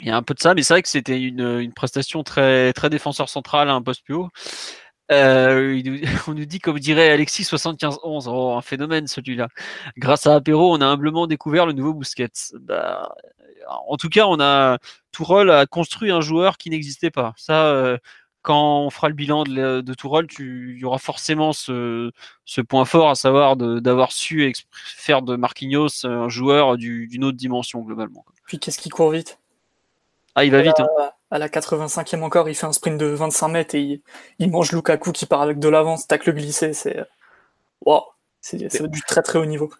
il 0.00 0.06
y 0.06 0.10
a 0.10 0.16
un 0.16 0.22
peu 0.22 0.34
de 0.34 0.40
ça, 0.40 0.54
mais 0.54 0.62
c'est 0.62 0.74
vrai 0.74 0.82
que 0.82 0.88
c'était 0.88 1.20
une, 1.20 1.60
une, 1.60 1.74
prestation 1.74 2.22
très, 2.22 2.72
très 2.72 2.88
défenseur 2.88 3.28
central 3.28 3.68
à 3.68 3.74
un 3.74 3.82
poste 3.82 4.04
plus 4.04 4.14
haut. 4.14 4.28
Euh, 5.12 5.82
on 6.26 6.34
nous 6.34 6.46
dit, 6.46 6.58
comme 6.58 6.78
dirait 6.78 7.10
Alexis 7.10 7.42
75-11, 7.42 8.28
oh, 8.28 8.56
un 8.56 8.62
phénomène 8.62 9.06
celui-là. 9.06 9.48
Grâce 9.98 10.26
à 10.26 10.36
Apéro, 10.36 10.74
on 10.74 10.80
a 10.80 10.86
humblement 10.86 11.26
découvert 11.26 11.66
le 11.66 11.72
nouveau 11.74 11.92
Busquets. 11.92 12.28
Bah, 12.60 13.14
en 13.68 13.96
tout 13.98 14.08
cas, 14.08 14.26
on 14.26 14.40
a 14.40 14.78
Tourol 15.12 15.50
a 15.50 15.66
construit 15.66 16.10
un 16.10 16.20
joueur 16.20 16.56
qui 16.58 16.70
n'existait 16.70 17.10
pas. 17.10 17.34
Ça, 17.36 17.66
euh, 17.66 17.98
quand 18.42 18.80
on 18.80 18.90
fera 18.90 19.08
le 19.08 19.14
bilan 19.14 19.44
de, 19.44 19.80
de 19.80 19.94
Tourol, 19.94 20.26
il 20.38 20.78
y 20.78 20.84
aura 20.84 20.98
forcément 20.98 21.52
ce, 21.52 22.10
ce 22.44 22.60
point 22.60 22.84
fort, 22.84 23.10
à 23.10 23.14
savoir 23.14 23.56
d'avoir 23.56 24.12
su 24.12 24.52
faire 24.74 25.22
de 25.22 25.36
Marquinhos 25.36 26.04
un 26.04 26.28
joueur 26.28 26.76
d'une 26.76 27.24
autre 27.24 27.36
dimension 27.36 27.80
globalement. 27.80 28.24
Puis 28.46 28.58
qu'est-ce 28.58 28.78
qui 28.78 28.88
court 28.88 29.10
vite? 29.10 29.38
Ah, 30.34 30.44
il 30.44 30.50
va 30.50 30.62
vite. 30.62 30.78
Hein. 30.78 30.86
À 31.30 31.38
la 31.38 31.48
85e 31.48 32.22
encore, 32.22 32.48
il 32.48 32.54
fait 32.54 32.66
un 32.66 32.72
sprint 32.72 32.98
de 32.98 33.06
25 33.06 33.48
mètres 33.48 33.74
et 33.74 34.00
il, 34.38 34.50
mange 34.50 34.72
Lukaku 34.72 35.12
qui 35.12 35.26
part 35.26 35.42
avec 35.42 35.58
de 35.58 35.68
l'avance, 35.68 36.06
tacle 36.06 36.32
glissé. 36.32 36.72
C'est 36.72 37.04
wow, 37.84 38.04
c'est 38.40 38.56
du 38.88 39.02
très 39.02 39.22
très 39.22 39.38
haut 39.38 39.44
niveau. 39.44 39.70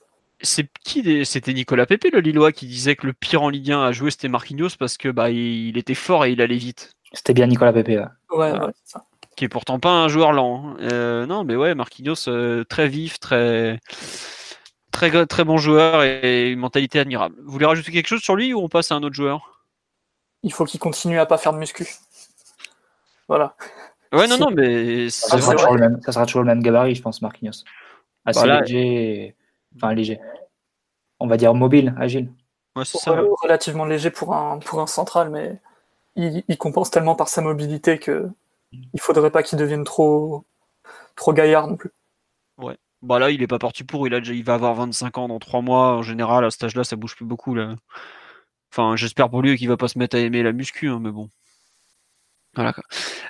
C'était 0.40 1.52
Nicolas 1.52 1.86
Pepe, 1.86 2.10
le 2.12 2.20
Lillois, 2.20 2.52
qui 2.52 2.66
disait 2.66 2.96
que 2.96 3.06
le 3.06 3.12
pire 3.12 3.42
en 3.42 3.48
Ligue 3.48 3.72
1 3.72 3.82
à 3.82 3.92
jouer 3.92 4.10
c'était 4.10 4.28
Marquinhos 4.28 4.76
parce 4.78 4.96
que 4.96 5.08
bah 5.08 5.30
il, 5.30 5.76
était 5.78 5.94
fort 5.94 6.26
et 6.26 6.32
il 6.32 6.40
allait 6.40 6.56
vite. 6.56 6.92
C'était 7.12 7.34
bien 7.34 7.46
Nicolas 7.46 7.72
Pepe. 7.72 7.88
Ouais, 8.30 8.52
ouais, 8.52 8.72
ça. 8.84 9.04
Qui 9.36 9.44
est 9.44 9.48
pourtant 9.48 9.78
pas 9.78 9.92
un 9.92 10.08
joueur 10.08 10.32
lent. 10.32 10.64
Hein. 10.64 10.76
Euh, 10.80 11.26
non, 11.26 11.44
mais 11.44 11.56
ouais, 11.56 11.74
Marquinhos 11.74 12.28
euh, 12.28 12.64
très 12.64 12.88
vif, 12.88 13.20
très 13.20 13.78
très 14.90 15.26
très 15.26 15.44
bon 15.44 15.58
joueur 15.58 16.02
et 16.02 16.50
une 16.50 16.58
mentalité 16.58 16.98
admirable. 16.98 17.36
Vous 17.44 17.52
voulez 17.52 17.66
rajouter 17.66 17.92
quelque 17.92 18.08
chose 18.08 18.20
sur 18.20 18.34
lui 18.34 18.52
ou 18.52 18.60
on 18.60 18.68
passe 18.68 18.90
à 18.90 18.96
un 18.96 19.02
autre 19.02 19.14
joueur? 19.14 19.64
Il 20.42 20.52
faut 20.52 20.64
qu'il 20.64 20.80
continue 20.80 21.18
à 21.18 21.26
pas 21.26 21.38
faire 21.38 21.52
de 21.52 21.58
muscu. 21.58 21.86
Voilà. 23.28 23.54
Ouais, 24.12 24.26
non, 24.26 24.38
non, 24.38 24.50
mais 24.50 25.10
ça 25.10 25.38
sera, 25.38 25.54
toujours 25.54 25.74
le 25.74 25.80
même, 25.80 26.00
ça 26.02 26.12
sera 26.12 26.26
toujours 26.26 26.42
le 26.42 26.46
même 26.46 26.62
gabarit, 26.62 26.94
je 26.94 27.02
pense, 27.02 27.22
Marquinhos. 27.22 27.64
Assez 28.24 28.46
léger, 28.46 29.36
enfin 29.76 29.92
léger. 29.92 30.18
On 31.20 31.26
va 31.26 31.36
dire 31.36 31.54
mobile, 31.54 31.94
agile. 31.98 32.32
Ouais, 32.74 32.84
ça. 32.84 33.20
Relativement 33.42 33.84
léger 33.84 34.10
pour 34.10 34.34
un, 34.34 34.58
pour 34.58 34.80
un 34.80 34.86
central, 34.86 35.30
mais 35.30 35.60
il, 36.18 36.58
compense 36.58 36.90
tellement 36.90 37.14
par 37.14 37.28
sa 37.28 37.42
mobilité 37.42 37.98
que 37.98 38.28
il 38.72 39.00
faudrait 39.00 39.30
pas 39.30 39.42
qu'il 39.42 39.58
devienne 39.58 39.84
trop, 39.84 40.44
trop 41.16 41.32
gaillard 41.32 41.68
non 41.68 41.76
plus. 41.76 41.90
Ouais. 42.58 42.76
Bah 43.02 43.18
là, 43.18 43.30
il 43.30 43.42
est 43.42 43.46
pas 43.46 43.58
parti 43.58 43.84
pour. 43.84 44.06
Il, 44.06 44.14
a 44.14 44.20
va 44.20 44.54
avoir 44.54 44.74
25 44.74 45.18
ans 45.18 45.28
dans 45.28 45.38
3 45.38 45.62
mois. 45.62 45.96
En 45.96 46.02
général, 46.02 46.44
à 46.44 46.50
cet 46.50 46.64
âge-là, 46.64 46.84
ça 46.84 46.96
bouge 46.96 47.14
plus 47.14 47.24
beaucoup. 47.24 47.54
Là. 47.54 47.76
Enfin, 48.72 48.96
j'espère 48.96 49.30
pour 49.30 49.42
lui 49.42 49.56
qu'il 49.56 49.68
va 49.68 49.76
pas 49.76 49.88
se 49.88 49.98
mettre 49.98 50.16
à 50.16 50.20
aimer 50.20 50.42
la 50.42 50.52
muscu, 50.52 50.88
hein, 50.88 50.98
mais 51.00 51.10
bon. 51.10 51.28
Voilà. 52.54 52.74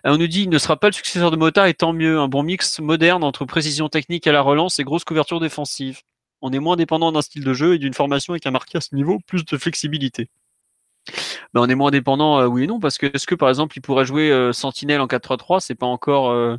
On 0.04 0.16
nous 0.16 0.26
dit 0.26 0.44
il 0.44 0.48
ne 0.48 0.58
sera 0.58 0.76
pas 0.78 0.88
le 0.88 0.92
successeur 0.92 1.30
de 1.30 1.36
Mota 1.36 1.68
et 1.68 1.74
tant 1.74 1.92
mieux. 1.92 2.18
Un 2.18 2.28
bon 2.28 2.42
mix 2.42 2.80
moderne 2.80 3.22
entre 3.24 3.44
précision 3.44 3.88
technique 3.88 4.26
à 4.26 4.32
la 4.32 4.40
relance 4.40 4.78
et 4.78 4.84
grosse 4.84 5.04
couverture 5.04 5.40
défensive. 5.40 6.00
On 6.40 6.52
est 6.52 6.60
moins 6.60 6.76
dépendant 6.76 7.12
d'un 7.12 7.22
style 7.22 7.44
de 7.44 7.52
jeu 7.52 7.74
et 7.74 7.78
d'une 7.78 7.94
formation 7.94 8.32
avec 8.32 8.46
un 8.46 8.52
marqué 8.52 8.78
à 8.78 8.80
ce 8.80 8.94
niveau, 8.94 9.18
plus 9.26 9.44
de 9.44 9.58
flexibilité. 9.58 10.30
Ben, 11.54 11.60
on 11.60 11.68
est 11.68 11.74
moins 11.74 11.90
dépendant, 11.90 12.40
euh, 12.40 12.46
oui 12.46 12.64
et 12.64 12.66
non, 12.66 12.80
parce 12.80 12.98
que 12.98 13.06
est-ce 13.06 13.26
que 13.26 13.34
par 13.34 13.48
exemple 13.48 13.76
il 13.76 13.80
pourrait 13.80 14.04
jouer 14.04 14.30
euh, 14.30 14.52
Sentinelle 14.52 15.00
en 15.00 15.06
4-3-3, 15.06 15.60
c'est 15.60 15.74
pas 15.74 15.86
encore 15.86 16.30
euh, 16.30 16.56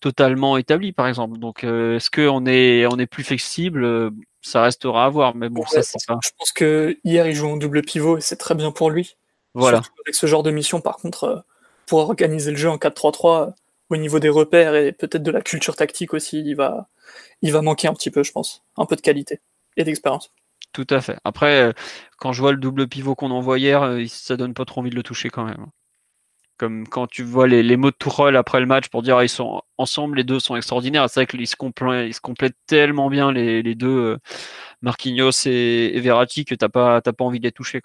totalement 0.00 0.56
établi 0.56 0.92
par 0.92 1.08
exemple. 1.08 1.38
Donc 1.38 1.64
est-ce 1.64 2.10
qu'on 2.10 2.46
est 2.46 2.86
on 2.86 2.98
est 2.98 3.06
plus 3.06 3.24
flexible, 3.24 4.10
ça 4.42 4.62
restera 4.62 5.06
à 5.06 5.08
voir. 5.08 5.34
Mais 5.34 5.48
bon, 5.48 5.64
ça 5.66 5.82
c'est 5.82 6.04
pas. 6.06 6.18
Je 6.22 6.30
pense 6.38 6.52
que 6.52 6.98
hier 7.04 7.26
il 7.26 7.34
joue 7.34 7.48
en 7.48 7.56
double 7.56 7.82
pivot 7.82 8.18
et 8.18 8.20
c'est 8.20 8.36
très 8.36 8.54
bien 8.54 8.70
pour 8.70 8.90
lui. 8.90 9.16
Voilà. 9.56 9.82
avec 10.04 10.16
ce 10.16 10.26
genre 10.26 10.42
de 10.42 10.50
mission, 10.50 10.80
par 10.80 10.96
contre, 10.96 11.44
pour 11.86 12.00
organiser 12.00 12.50
le 12.50 12.56
jeu 12.56 12.68
en 12.68 12.76
4-3-3 12.76 13.54
au 13.90 13.96
niveau 13.96 14.18
des 14.18 14.28
repères 14.28 14.74
et 14.74 14.90
peut-être 14.90 15.22
de 15.22 15.30
la 15.30 15.42
culture 15.42 15.76
tactique 15.76 16.12
aussi, 16.12 16.40
il 16.40 16.56
va 16.56 16.88
il 17.42 17.52
va 17.52 17.62
manquer 17.62 17.88
un 17.88 17.94
petit 17.94 18.10
peu, 18.10 18.22
je 18.22 18.32
pense, 18.32 18.64
un 18.76 18.86
peu 18.86 18.96
de 18.96 19.00
qualité 19.00 19.40
et 19.76 19.84
d'expérience. 19.84 20.32
Tout 20.74 20.86
à 20.90 21.00
fait. 21.00 21.18
Après, 21.24 21.62
euh, 21.62 21.72
quand 22.18 22.32
je 22.32 22.40
vois 22.40 22.52
le 22.52 22.58
double 22.58 22.88
pivot 22.88 23.14
qu'on 23.14 23.30
envoie 23.30 23.58
hier, 23.60 23.82
euh, 23.82 24.04
ça 24.08 24.36
donne 24.36 24.54
pas 24.54 24.64
trop 24.64 24.80
envie 24.80 24.90
de 24.90 24.96
le 24.96 25.04
toucher 25.04 25.30
quand 25.30 25.44
même. 25.44 25.66
Comme 26.58 26.88
quand 26.88 27.06
tu 27.06 27.22
vois 27.22 27.46
les, 27.46 27.76
mots 27.76 27.90
de 27.92 27.96
Tourelle 27.96 28.36
après 28.36 28.60
le 28.60 28.66
match 28.66 28.88
pour 28.88 29.02
dire 29.02 29.22
ils 29.22 29.28
sont 29.28 29.62
ensemble, 29.78 30.16
les 30.16 30.24
deux 30.24 30.40
sont 30.40 30.56
extraordinaires. 30.56 31.08
C'est 31.08 31.20
vrai 31.20 31.26
qu'ils 31.26 31.46
se 31.46 31.56
complètent, 31.56 32.56
tellement 32.66 33.08
bien 33.08 33.32
les, 33.32 33.74
deux, 33.76 33.88
euh, 33.88 34.18
Marquinhos 34.82 35.46
et, 35.46 36.00
Verratti, 36.00 36.44
que 36.44 36.54
t'as 36.56 36.68
pas, 36.68 37.00
pas 37.02 37.24
envie 37.24 37.38
de 37.38 37.44
les 37.44 37.52
toucher. 37.52 37.80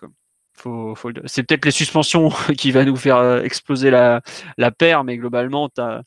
Faut, 0.54 0.96
C'est 1.26 1.44
peut-être 1.44 1.66
les 1.66 1.72
suspensions 1.72 2.30
qui 2.58 2.72
va 2.72 2.86
nous 2.86 2.96
faire 2.96 3.44
exploser 3.44 3.92
la, 3.92 4.22
paire, 4.78 5.04
mais 5.04 5.18
globalement, 5.18 5.70
t'as 5.70 6.04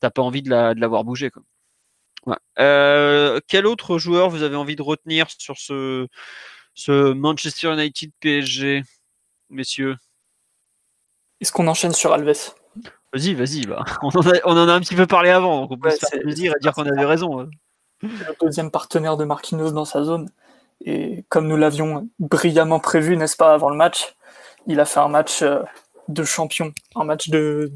pas 0.00 0.22
envie 0.22 0.42
de 0.42 0.50
la, 0.50 0.74
de. 0.74 1.28
Quoi. 1.30 1.42
Euh, 2.58 3.40
quel 3.46 3.66
autre 3.66 3.98
joueur 3.98 4.30
vous 4.30 4.42
avez 4.42 4.56
envie 4.56 4.76
de 4.76 4.82
retenir 4.82 5.26
sur 5.30 5.58
ce, 5.58 6.06
ce 6.74 7.12
Manchester 7.12 7.72
United 7.72 8.10
PSG, 8.20 8.82
messieurs? 9.50 9.96
Est-ce 11.40 11.52
qu'on 11.52 11.68
enchaîne 11.68 11.92
sur 11.92 12.12
Alves? 12.12 12.54
Vas-y, 13.12 13.34
vas-y. 13.34 13.66
Bah. 13.66 13.84
On, 14.02 14.10
en 14.10 14.68
a, 14.68 14.72
un 14.72 14.80
petit 14.80 14.94
peu 14.94 15.06
parlé 15.06 15.30
avant, 15.30 15.60
donc 15.62 15.70
on 15.72 15.78
peut 15.78 15.90
se 15.90 15.96
faire 15.96 16.20
plaisir 16.20 16.52
et 16.54 16.60
dire 16.60 16.72
qu'on 16.72 16.86
avait 16.86 17.04
raison. 17.04 17.48
Le 18.02 18.08
deuxième 18.40 18.70
partenaire 18.70 19.16
de 19.16 19.24
Marquinhos 19.24 19.72
dans 19.72 19.84
sa 19.84 20.04
zone. 20.04 20.28
Et 20.84 21.24
comme 21.28 21.48
nous 21.48 21.56
l'avions 21.56 22.08
brillamment 22.18 22.80
prévu, 22.80 23.16
n'est-ce 23.16 23.36
pas, 23.36 23.54
avant 23.54 23.70
le 23.70 23.76
match, 23.76 24.14
il 24.66 24.80
a 24.80 24.84
fait 24.84 25.00
un 25.00 25.08
match 25.08 25.42
euh, 25.42 25.62
de 26.08 26.22
champion, 26.24 26.72
un 26.94 27.04
match 27.04 27.30
de, 27.30 27.72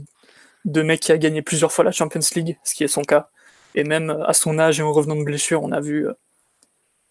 de 0.67 0.83
mec 0.83 1.01
qui 1.01 1.13
a 1.13 1.19
gagné 1.19 1.41
plusieurs 1.41 1.73
fois 1.73 1.85
la 1.85 1.93
Champions 1.93 2.21
League, 2.35 2.59
ce 2.63 2.75
qui 2.75 2.85
est 2.85 2.89
son 2.89 3.03
cas. 3.03 3.31
Et 3.75 3.85
même 3.85 4.11
à 4.27 4.33
son 4.33 4.59
âge 4.59 4.81
et 4.81 4.83
en 4.83 4.93
revenant 4.93 5.17
de 5.17 5.25
blessure, 5.25 5.63
on 5.63 5.73
a 5.73 5.81
vu 5.81 6.09
euh, 6.09 6.15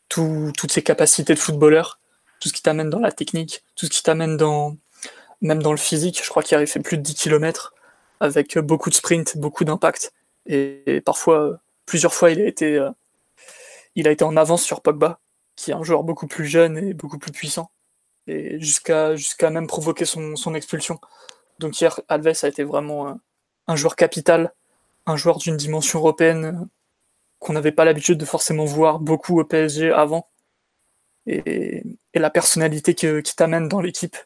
toutes 0.09 0.71
ses 0.71 0.81
capacités 0.81 1.33
de 1.33 1.39
footballeur, 1.39 1.99
tout 2.39 2.49
ce 2.49 2.53
qui 2.53 2.61
t'amène 2.61 2.89
dans 2.89 2.99
la 2.99 3.11
technique, 3.11 3.63
tout 3.75 3.85
ce 3.85 3.91
qui 3.91 4.03
t'amène 4.03 4.37
dans 4.37 4.77
même 5.41 5.61
dans 5.61 5.71
le 5.71 5.77
physique. 5.77 6.21
Je 6.23 6.29
crois 6.29 6.43
qu'il 6.43 6.57
a 6.57 6.65
fait 6.65 6.79
plus 6.79 6.97
de 6.97 7.03
10 7.03 7.15
km 7.15 7.73
avec 8.19 8.57
beaucoup 8.57 8.89
de 8.89 8.95
sprint, 8.95 9.37
beaucoup 9.37 9.63
d'impact. 9.63 10.13
Et, 10.45 11.01
parfois, 11.05 11.59
plusieurs 11.85 12.13
fois, 12.13 12.31
il 12.31 12.41
a 12.41 12.45
été, 12.45 12.77
euh, 12.77 12.89
il 13.95 14.07
a 14.07 14.11
été 14.11 14.23
en 14.23 14.35
avance 14.35 14.63
sur 14.63 14.81
Pogba, 14.81 15.19
qui 15.55 15.71
est 15.71 15.73
un 15.73 15.83
joueur 15.83 16.03
beaucoup 16.03 16.27
plus 16.27 16.45
jeune 16.45 16.77
et 16.77 16.93
beaucoup 16.93 17.19
plus 17.19 17.31
puissant. 17.31 17.71
Et 18.27 18.59
jusqu'à 18.59 19.15
jusqu'à 19.15 19.49
même 19.49 19.67
provoquer 19.67 20.05
son, 20.05 20.35
son, 20.35 20.53
expulsion. 20.55 20.99
Donc 21.59 21.79
hier, 21.79 21.99
Alves 22.09 22.33
a 22.43 22.47
été 22.47 22.63
vraiment 22.63 23.19
un 23.67 23.75
joueur 23.75 23.95
capital 23.95 24.53
un 25.09 25.17
joueur 25.17 25.37
d'une 25.37 25.57
dimension 25.57 25.99
européenne 25.99 26.67
qu'on 27.39 27.53
n'avait 27.53 27.71
pas 27.71 27.85
l'habitude 27.85 28.17
de 28.17 28.25
forcément 28.25 28.65
voir 28.65 28.99
beaucoup 28.99 29.39
au 29.39 29.43
PSG 29.43 29.91
avant. 29.91 30.27
Et, 31.25 31.83
la 32.15 32.29
personnalité 32.29 32.95
qui 32.95 33.35
t'amène 33.35 33.67
dans 33.69 33.81
l'équipe, 33.81 34.17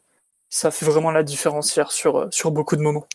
ça 0.50 0.72
fait 0.72 0.86
vraiment 0.86 1.12
la 1.12 1.24
différence 1.24 1.76
hier 1.76 1.92
sur, 1.92 2.28
sur 2.34 2.52
beaucoup 2.52 2.76
de 2.76 2.82
moments. 2.82 3.08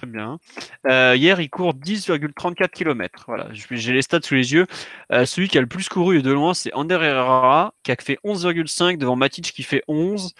Très 0.00 0.06
bien. 0.06 0.38
Euh, 0.86 1.14
hier, 1.14 1.40
il 1.42 1.50
court 1.50 1.74
10,34 1.74 2.70
km. 2.70 3.24
Voilà, 3.26 3.48
j'ai 3.52 3.92
les 3.92 4.00
stats 4.00 4.22
sous 4.22 4.34
les 4.34 4.54
yeux. 4.54 4.66
Euh, 5.12 5.26
celui 5.26 5.48
qui 5.48 5.58
a 5.58 5.60
le 5.60 5.66
plus 5.66 5.90
couru 5.90 6.22
de 6.22 6.32
loin, 6.32 6.54
c'est 6.54 6.72
Ander 6.72 6.98
Herrera, 7.02 7.74
qui 7.82 7.92
a 7.92 7.96
fait 7.96 8.18
11,5 8.24 8.96
devant 8.96 9.14
Matic 9.14 9.52
qui 9.52 9.62
fait 9.62 9.82
11. 9.88 10.32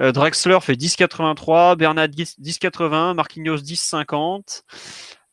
Euh, 0.00 0.12
Drexler 0.12 0.58
fait 0.62 0.76
10,83. 0.80 1.76
Bernard 1.76 2.08
10,80. 2.08 3.14
Marquinhos 3.14 3.58
10,50. 3.58 4.62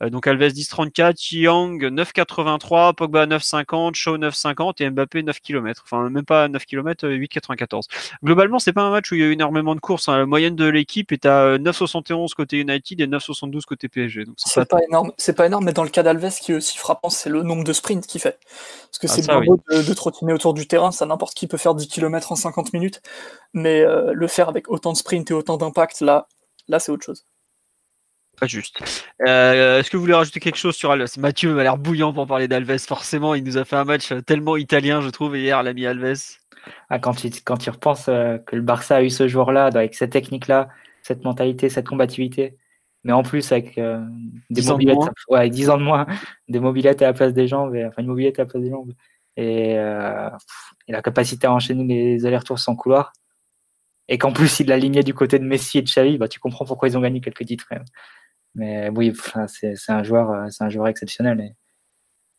Euh, 0.02 0.10
donc 0.10 0.28
Alves 0.28 0.42
10,34, 0.42 1.36
Young 1.36 1.84
9,83, 1.84 2.94
Pogba 2.94 3.26
9,50, 3.26 3.96
Shaw 3.96 4.18
9,50 4.18 4.84
et 4.84 4.90
Mbappé 4.90 5.24
9 5.24 5.40
km. 5.40 5.84
Enfin, 5.86 6.10
même 6.10 6.26
pas 6.26 6.48
9 6.48 6.66
km, 6.66 7.08
8,94. 7.08 7.84
Globalement, 8.24 8.60
c'est 8.60 8.74
pas 8.74 8.84
un 8.84 8.92
match 8.92 9.12
où 9.12 9.16
il 9.16 9.22
y 9.22 9.24
a 9.24 9.28
eu 9.28 9.34
énormément 9.34 9.76
de 9.76 9.80
courses. 9.80 10.10
Hein. 10.10 10.18
La 10.18 10.26
moyenne 10.26 10.56
de 10.56 10.66
l'équipe 10.66 11.12
est 11.12 11.26
à 11.26 11.58
9,71 11.58 12.34
côté 12.34 12.58
United 12.60 13.02
et 13.02 13.08
9,72 13.08 13.66
côté 13.66 13.90
PSG. 13.90 14.26
C'est 14.38 14.68
pas... 14.68 14.80
énorme. 14.88 15.12
C'est 15.18 15.34
pas 15.34 15.46
énorme, 15.46 15.66
mais 15.66 15.74
dans 15.74 15.84
le 15.84 15.90
cas 15.90 16.04
d'Alves, 16.04 16.30
qui 16.40 16.52
est 16.52 16.56
aussi 16.56 16.78
frappant, 16.78 17.10
c'est 17.10 17.30
le 17.30 17.44
nombre 17.44 17.64
de 17.64 17.74
sprints 17.74 18.06
qu'il 18.06 18.22
fait. 18.22 18.40
Parce 18.88 19.00
que 19.00 19.08
ah, 19.08 19.16
c'est 19.16 19.28
bien 19.28 19.42
beau 19.42 19.60
de, 19.70 19.94
trottiner 19.94 20.34
autour 20.34 20.54
du 20.54 20.68
terrain, 20.68 20.92
ça 20.92 21.06
n'importe 21.06 21.34
qui 21.34 21.48
peut 21.48 21.58
faire 21.58 21.76
10 21.76 21.88
km 21.88 22.32
en 22.32 22.36
50 22.36 22.74
minutes, 22.74 23.02
mais 23.54 23.82
euh, 23.82 24.14
le 24.14 24.28
faire 24.28 24.50
avec 24.50 24.70
autant 24.70 24.94
de 24.94 24.98
sprints 24.98 25.32
et 25.32 25.34
autant 25.34 25.58
d'impact, 25.58 26.02
là, 26.02 26.28
là 26.68 26.80
c'est 26.80 26.92
autre 26.92 27.06
chose. 27.06 27.26
Pas 28.40 28.48
juste. 28.48 28.80
Euh, 29.28 29.80
est-ce 29.80 29.90
que 29.90 29.98
vous 29.98 30.02
voulez 30.02 30.14
rajouter 30.14 30.40
quelque 30.40 30.58
chose 30.58 30.76
sur 30.76 30.92
Alves 30.92 31.18
Mathieu 31.18 31.58
a 31.60 31.64
l'air 31.64 31.78
bouillant 31.78 32.14
pour 32.14 32.26
parler 32.26 32.48
d'Alves. 32.48 32.78
Forcément, 32.80 33.36
il 33.36 33.44
nous 33.44 33.58
a 33.58 33.66
fait 33.66 33.76
un 33.76 33.84
match 33.84 34.14
tellement 34.26 34.56
italien, 34.56 35.02
je 35.02 35.10
trouve, 35.10 35.36
hier, 35.38 35.62
l'ami 35.62 35.86
Alves. 35.86 36.38
Ah, 36.90 37.00
quand, 37.00 37.24
il, 37.24 37.44
quand 37.44 37.66
il 37.66 37.70
repense 37.72 38.08
euh, 38.08 38.38
que 38.38 38.56
le 38.56 38.62
Barça 38.62 38.98
a 38.98 39.04
eu 39.04 39.10
ce 39.10 39.28
joueur-là, 39.28 39.66
avec 39.66 39.96
cette 39.96 40.12
technique-là, 40.12 40.70
cette 41.02 41.24
mentalité, 41.26 41.70
cette 41.70 41.88
combativité, 41.88 42.56
mais 43.04 43.12
en 43.14 43.24
plus 43.24 43.52
avec 43.52 43.78
euh, 43.78 44.04
des 44.50 44.62
mobilettes, 44.62 44.98
ouais, 45.30 45.50
10 45.50 45.70
ans 45.70 45.78
de 45.78 45.84
moins, 45.84 46.06
des 46.48 46.60
mobilettes 46.60 47.02
à 47.02 47.08
la 47.08 47.14
place 47.14 47.34
des 47.34 47.48
jambes, 47.48 47.76
enfin 47.88 48.02
une 48.02 48.08
mobilette 48.08 48.40
à 48.40 48.44
la 48.44 48.50
place 48.50 48.64
des 48.64 48.70
jambes, 48.70 48.94
et, 49.38 49.72
et 49.72 50.92
la 50.92 51.02
capacité 51.02 51.48
à 51.48 51.54
enchaîner 51.54 51.86
les 51.86 52.26
allers-retours 52.26 52.60
sans 52.60 52.76
couloir, 52.76 53.14
et 54.10 54.18
qu'en 54.18 54.34
plus 54.34 54.60
il 54.60 54.68
l'aligné 54.68 55.04
du 55.04 55.14
côté 55.14 55.40
de 55.40 55.46
Messi 55.46 55.78
et 55.78 55.82
de 55.82 55.88
Xavi, 55.88 56.18
bah, 56.18 56.28
tu 56.28 56.40
comprends 56.40 56.66
pourquoi 56.66 56.90
ils 56.90 56.98
ont 56.98 57.02
gagné 57.02 57.22
quelques 57.22 57.46
titres. 57.46 57.68
Mais 58.56 58.90
oui, 58.90 59.14
c'est 59.48 59.76
un 59.90 60.04
joueur, 60.04 60.32
euh, 60.32 60.48
c'est 60.50 60.64
un 60.64 60.70
joueur 60.70 60.88
exceptionnel. 60.88 61.56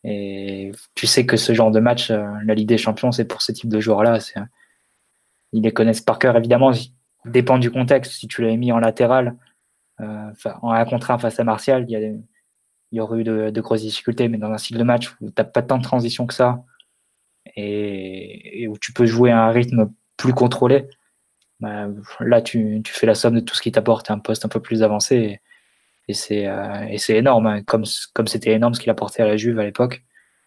Et, 0.05 0.73
tu 0.95 1.07
sais 1.07 1.27
que 1.27 1.37
ce 1.37 1.53
genre 1.55 1.71
de 1.71 1.81
match, 1.81 2.11
euh, 2.11 2.27
la 2.45 2.55
Ligue 2.55 2.69
des 2.69 2.79
Champions, 2.79 3.13
c'est 3.13 3.27
pour 3.27 3.43
ce 3.43 3.53
type 3.53 3.69
de 3.69 3.81
joueurs-là. 3.81 4.19
Ils 5.53 5.63
les 5.63 5.73
connaissent 5.73 6.01
par 6.01 6.19
cœur, 6.19 6.37
évidemment. 6.37 6.73
Dépend 7.25 7.59
du 7.59 7.71
contexte. 7.71 8.13
Si 8.13 8.29
tu 8.29 8.43
l'avais 8.43 8.57
mis 8.57 8.73
en 8.73 8.79
latéral, 8.79 9.37
euh, 10.01 10.33
en 10.63 10.71
un 10.73 10.85
contre 10.85 11.19
face 11.21 11.39
à 11.39 11.45
Martial, 11.45 11.85
il 11.89 12.25
y, 12.93 13.01
aurait 13.01 13.21
eu 13.21 13.25
de, 13.25 13.61
grosses 13.61 13.83
difficultés. 13.83 14.29
Mais 14.29 14.39
dans 14.39 14.51
un 14.51 14.59
style 14.59 14.79
de 14.79 14.85
match 14.85 15.15
où 15.21 15.27
tu 15.27 15.35
n'as 15.37 15.45
pas 15.45 15.63
tant 15.63 15.79
de 15.79 15.83
transition 15.83 16.27
que 16.27 16.35
ça 16.35 16.65
et, 17.57 18.67
où 18.69 18.79
tu 18.79 18.93
peux 18.93 19.07
jouer 19.07 19.31
à 19.31 19.45
un 19.45 19.51
rythme 19.51 19.93
plus 20.17 20.33
contrôlé, 20.33 20.89
bah, 21.61 21.89
là, 22.21 22.41
tu, 22.41 22.83
fais 22.87 23.07
la 23.07 23.15
somme 23.15 23.35
de 23.35 23.41
tout 23.41 23.55
ce 23.55 23.63
qui 23.63 23.73
t'apporte 23.73 24.11
un 24.11 24.19
poste 24.19 24.45
un 24.45 24.49
peu 24.49 24.61
plus 24.61 24.83
avancé. 24.83 25.41
Euh, 25.43 25.50
et 26.11 26.99
c'est 26.99 27.17
énorme, 27.17 27.47
hein, 27.47 27.63
comme 27.63 27.85
comme 28.15 28.27
c'était 28.27 28.53
énorme 28.53 28.75
ce 28.75 28.81
qu'il 28.81 28.91
apportait 28.91 29.23
à 29.23 29.27
la 29.27 29.37
Juve 29.37 29.59
à 29.59 29.65
l'époque, 29.65 30.05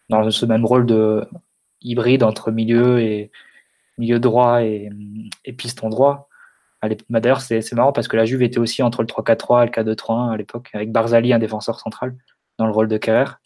dans 0.08 0.30
ce 0.30 0.46
même 0.46 0.64
rôle 0.64 0.86
de 0.86 1.26
hybride 1.82 2.22
entre 2.22 2.50
milieu 2.50 3.00
et 3.00 3.30
milieu 3.98 4.18
droit 4.18 4.62
et, 4.62 4.90
et 5.44 5.52
piston 5.52 5.88
droit. 5.88 6.28
Bah, 7.08 7.20
d'ailleurs, 7.20 7.40
c'est 7.40 7.72
marrant 7.72 7.92
parce 7.92 8.08
que 8.08 8.16
la 8.16 8.24
Juve 8.24 8.42
était 8.42 8.58
aussi 8.58 8.82
entre 8.82 9.02
le 9.02 9.06
3-4-3 9.06 9.62
et 9.62 9.66
le 9.66 9.94
4-2-3-1 9.94 10.32
à 10.32 10.36
l'époque, 10.36 10.70
avec 10.74 10.92
Barzali, 10.92 11.32
un 11.32 11.38
défenseur 11.38 11.80
central, 11.80 12.14
dans 12.58 12.66
le 12.66 12.72
rôle 12.72 12.88
de 12.88 12.98
carrière. 12.98 13.40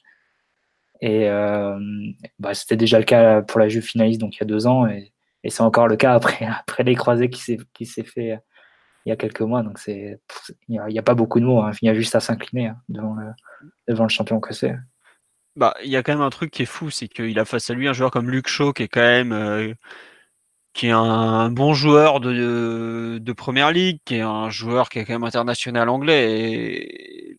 Et 1.00 1.28
euh, 1.28 1.78
bah, 2.38 2.54
c'était 2.54 2.76
déjà 2.76 2.98
le 2.98 3.04
cas 3.04 3.42
pour 3.42 3.60
la 3.60 3.68
Juve 3.68 3.84
finaliste, 3.84 4.20
donc 4.20 4.36
il 4.36 4.40
y 4.40 4.42
a 4.42 4.46
deux 4.46 4.66
ans, 4.66 4.86
et, 4.86 5.12
et 5.44 5.50
c'est 5.50 5.62
encore 5.62 5.86
le 5.86 5.96
cas 5.96 6.14
après, 6.14 6.46
après 6.60 6.82
les 6.82 6.94
croisés 6.94 7.30
qui 7.30 7.86
s'est 7.86 8.02
fait 8.02 8.40
il 9.04 9.10
y 9.10 9.12
a 9.12 9.16
quelques 9.16 9.40
mois. 9.40 9.62
Donc 9.62 9.78
c'est 9.78 10.20
il 10.68 10.80
n'y 10.88 10.98
a, 10.98 11.02
pas 11.02 11.14
beaucoup 11.14 11.40
de 11.40 11.44
mots. 11.44 11.62
Hein. 11.62 11.72
Il 11.82 11.86
y 11.86 11.88
a 11.88 11.94
juste 11.94 12.14
à 12.14 12.20
s'incliner 12.20 12.68
hein, 12.68 12.76
devant, 12.88 13.14
le, 13.14 13.30
devant 13.88 14.04
le 14.04 14.08
champion 14.10 14.40
que 14.40 14.54
c'est. 14.54 14.76
Bah, 15.56 15.74
il 15.82 15.90
y 15.90 15.96
a 15.96 16.02
quand 16.02 16.12
même 16.12 16.22
un 16.22 16.30
truc 16.30 16.50
qui 16.50 16.62
est 16.62 16.66
fou, 16.66 16.90
c'est 16.90 17.08
qu'il 17.08 17.38
a 17.38 17.44
face 17.44 17.68
à 17.70 17.74
lui 17.74 17.88
un 17.88 17.92
joueur 17.92 18.10
comme 18.10 18.30
Luke 18.30 18.48
Shaw 18.48 18.72
qui 18.72 18.84
est 18.84 18.88
quand 18.88 19.00
même 19.00 19.32
euh, 19.32 19.74
qui 20.72 20.86
est 20.86 20.92
un 20.92 21.50
bon 21.50 21.74
joueur 21.74 22.20
de, 22.20 23.18
de, 23.18 23.32
première 23.32 23.72
ligue, 23.72 23.98
qui 24.04 24.16
est 24.16 24.20
un 24.20 24.50
joueur 24.50 24.88
qui 24.88 25.00
est 25.00 25.04
quand 25.04 25.14
même 25.14 25.24
international 25.24 25.88
anglais. 25.88 26.34
Et, 26.34 27.38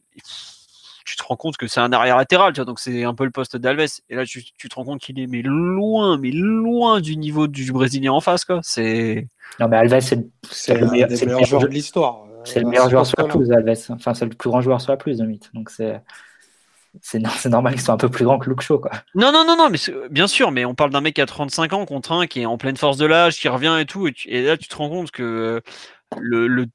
tu 1.10 1.16
te 1.16 1.24
rends 1.24 1.36
compte 1.36 1.58
que 1.58 1.68
c'est 1.68 1.80
un 1.80 1.92
arrière 1.92 2.18
latéral, 2.18 2.54
tu 2.54 2.60
vois, 2.60 2.66
donc 2.66 2.80
c'est 2.80 3.04
un 3.04 3.16
peu 3.16 3.26
le 3.26 3.32
poste 3.32 3.58
d'Alves. 3.58 4.02
Et 4.10 4.16
là, 4.16 4.26
tu, 4.26 4.44
tu, 4.58 4.70
te 4.70 4.76
rends 4.76 4.86
compte 4.86 5.02
qu'il 5.02 5.20
est 5.20 5.28
mais 5.28 5.42
loin, 5.42 6.18
mais 6.18 6.32
loin 6.32 7.02
du 7.02 7.18
niveau 7.18 7.48
du 7.48 7.72
Brésilien 7.72 8.12
en 8.12 8.22
face, 8.22 8.46
quoi. 8.46 8.60
C'est 8.64 9.28
non, 9.60 9.68
mais 9.68 9.78
Alves, 9.78 10.00
c'est 10.00 10.74
le, 10.74 10.88
meilleur, 10.88 11.10
joueur 11.46 11.64
de 11.64 11.68
l'histoire. 11.68 12.26
C'est 12.44 12.60
le 12.60 12.68
meilleur 12.68 12.90
joueur 12.90 13.06
sur 13.06 13.16
la 13.18 13.26
pelouse, 13.26 13.52
Alves. 13.52 13.86
Enfin, 13.90 14.14
c'est 14.14 14.26
le 14.26 14.32
plus 14.32 14.50
grand 14.50 14.62
joueur 14.62 14.80
sur 14.80 14.92
la 14.92 14.98
pelouse, 14.98 15.18
de 15.18 15.26
mythe. 15.26 15.50
Donc, 15.54 15.70
c'est. 15.70 16.02
C'est 17.02 17.20
normal 17.50 17.74
qu'ils 17.74 17.84
soient 17.84 17.94
un 17.94 17.98
peu 17.98 18.10
plus 18.10 18.26
grands 18.26 18.40
que 18.40 18.50
Luke 18.50 18.62
Shaw, 18.62 18.80
quoi. 18.80 18.92
Non, 19.14 19.32
non, 19.32 19.46
non, 19.46 19.56
non, 19.56 19.70
mais 19.70 19.78
bien 20.10 20.26
sûr, 20.26 20.52
mais 20.52 20.66
on 20.66 20.74
parle 20.74 20.90
d'un 20.90 21.02
mec 21.02 21.14
qui 21.14 21.22
a 21.22 21.28
35 21.28 21.74
ans 21.74 21.86
contre 21.86 22.12
un 22.14 22.26
qui 22.26 22.42
est 22.42 22.46
en 22.48 22.58
pleine 22.58 22.78
force 22.78 22.98
de 22.98 23.06
l'âge, 23.06 23.38
qui 23.38 23.48
revient 23.48 23.78
et 23.80 23.86
tout, 23.86 24.08
et, 24.08 24.42
là 24.42 24.58
tu 24.58 24.68
te 24.68 24.76
rends 24.76 24.90
compte 24.90 25.12
que 25.12 25.62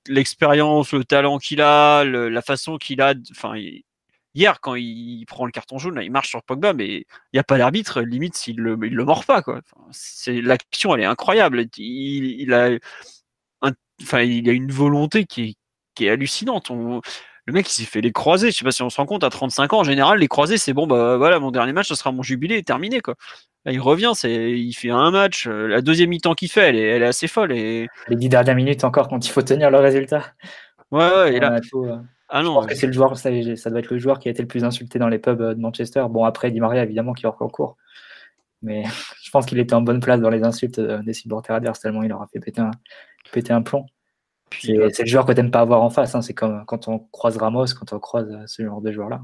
l'expérience, 0.07 0.93
le, 0.93 1.05
talent 1.05 1.39
qu'il 1.39 1.61
a, 1.61 2.05
la 2.05 2.43
façon 2.43 2.79
qu'il 2.79 3.03
a, 3.03 3.15
enfin, 3.33 3.55
hier, 4.35 4.61
quand 4.61 4.75
il 4.75 5.25
prend 5.27 5.47
le 5.47 5.53
carton 5.53 5.79
jaune, 5.79 6.01
il 6.03 6.11
marche 6.11 6.29
sur 6.29 6.43
Pogba, 6.43 6.73
mais 6.73 6.89
il 6.89 7.05
n'y 7.35 7.41
a 7.41 7.45
pas 7.45 7.59
d'arbitre, 7.59 8.03
limite, 8.03 8.37
s'il 8.37 8.57
le, 8.57 8.79
il 8.85 8.95
le 8.95 9.05
mord 9.05 9.25
pas. 9.25 9.43
Quoi. 9.43 9.61
c'est, 9.91 10.41
l'action, 10.41 10.95
elle 10.95 11.03
est 11.03 11.07
incroyable. 11.07 11.67
Il, 11.77 12.53
a, 12.53 12.71
enfin, 14.03 14.21
il 14.23 14.49
a 14.49 14.53
une 14.53 14.73
volonté 14.73 15.25
qui 15.25 15.57
est, 16.01 16.09
hallucinante. 16.09 16.71
le 16.71 17.53
mec, 17.53 17.69
il 17.69 17.73
s'est 17.73 17.85
fait 17.85 18.01
les 18.01 18.13
croisés. 18.13 18.51
Je 18.51 18.59
sais 18.59 18.65
pas 18.65 18.73
si 18.73 18.83
on 18.83 18.91
se 18.91 18.97
rend 18.97 19.07
compte, 19.07 19.25
à 19.25 19.31
35 19.31 19.73
ans, 19.73 19.81
en 19.81 19.85
général, 19.85 20.19
les 20.19 20.29
croisés, 20.29 20.59
c'est 20.59 20.73
bon, 20.73 20.87
bah 20.87 21.17
voilà, 21.17 21.39
mon 21.39 21.51
dernier 21.51 21.73
match, 21.73 21.89
ce 21.89 21.95
sera 21.95 22.13
mon 22.13 22.23
jubilé, 22.23 22.63
terminé. 22.63 23.01
Quoi. 23.01 23.15
il 23.67 23.81
revient, 23.81 24.13
c'est, 24.15 24.53
il 24.53 24.73
fait 24.73 24.91
un 24.91 25.11
match. 25.11 25.47
Euh, 25.47 25.69
la 25.69 25.81
deuxième 25.81 26.11
mi-temps 26.11 26.35
qu'il 26.35 26.51
fait, 26.51 26.69
elle 26.69 26.77
est, 26.77 26.89
elle 26.89 27.03
est 27.03 27.07
assez 27.07 27.29
folle. 27.29 27.53
Et... 27.53 27.89
Les 28.09 28.17
dix 28.17 28.29
dernières 28.29 28.57
minutes 28.57 28.85
encore, 28.85 29.09
quand 29.09 29.25
il 29.25 29.31
faut 29.31 29.43
tenir 29.43 29.71
le 29.71 29.79
résultat. 29.79 30.33
Ouais, 30.91 31.09
ouais, 31.09 31.35
et 31.35 31.41
là, 31.41 31.61
ah 32.29 32.43
non, 32.43 32.55
je 32.55 32.55
pense 32.55 32.67
que 32.67 32.75
c'est 32.75 32.87
le 32.87 32.93
joueur, 32.93 33.17
ça, 33.17 33.31
doit 33.31 33.79
être 33.81 33.91
le 33.91 33.99
joueur 33.99 34.19
qui 34.19 34.29
a 34.29 34.31
été 34.31 34.43
le 34.43 34.49
plus 34.49 34.65
insulté 34.65 34.99
dans 34.99 35.09
les 35.09 35.19
pubs 35.19 35.41
euh, 35.41 35.55
de 35.55 35.61
Manchester. 35.61 36.05
Bon, 36.09 36.25
après, 36.25 36.51
Di 36.51 36.61
Maria, 36.61 36.83
évidemment, 36.83 37.13
qui 37.13 37.27
est 37.27 37.29
en 37.29 37.33
cours. 37.49 37.77
Mais 38.63 38.85
je 39.23 39.31
pense 39.31 39.47
qu'il 39.47 39.59
était 39.59 39.75
en 39.75 39.83
bonne 39.83 40.01
place 40.01 40.21
dans 40.21 40.31
les 40.31 40.43
insultes 40.43 40.79
euh, 40.79 41.03
des 41.03 41.13
supporters 41.13 41.57
adverses, 41.57 41.81
tellement 41.81 42.03
il 42.03 42.13
aura 42.13 42.27
fait 42.27 42.41
péter 42.41 42.61
un, 42.61 42.71
péter 43.33 43.53
un 43.53 43.63
plomb. 43.63 43.87
Euh, 44.69 44.89
c'est 44.93 45.03
le 45.03 45.09
joueur 45.09 45.27
que 45.27 45.33
tu 45.33 45.41
n'aimes 45.41 45.51
pas 45.51 45.61
avoir 45.61 45.83
en 45.83 45.91
face. 45.91 46.15
Hein. 46.15 46.23
C'est 46.23 46.35
comme 46.35 46.65
quand 46.67 46.89
on 46.89 47.01
croise 47.11 47.37
Ramos, 47.37 47.67
quand 47.79 47.93
on 47.93 47.99
croise 47.99 48.31
ce 48.47 48.65
genre 48.65 48.81
de 48.81 48.93
joueur-là. 48.93 49.21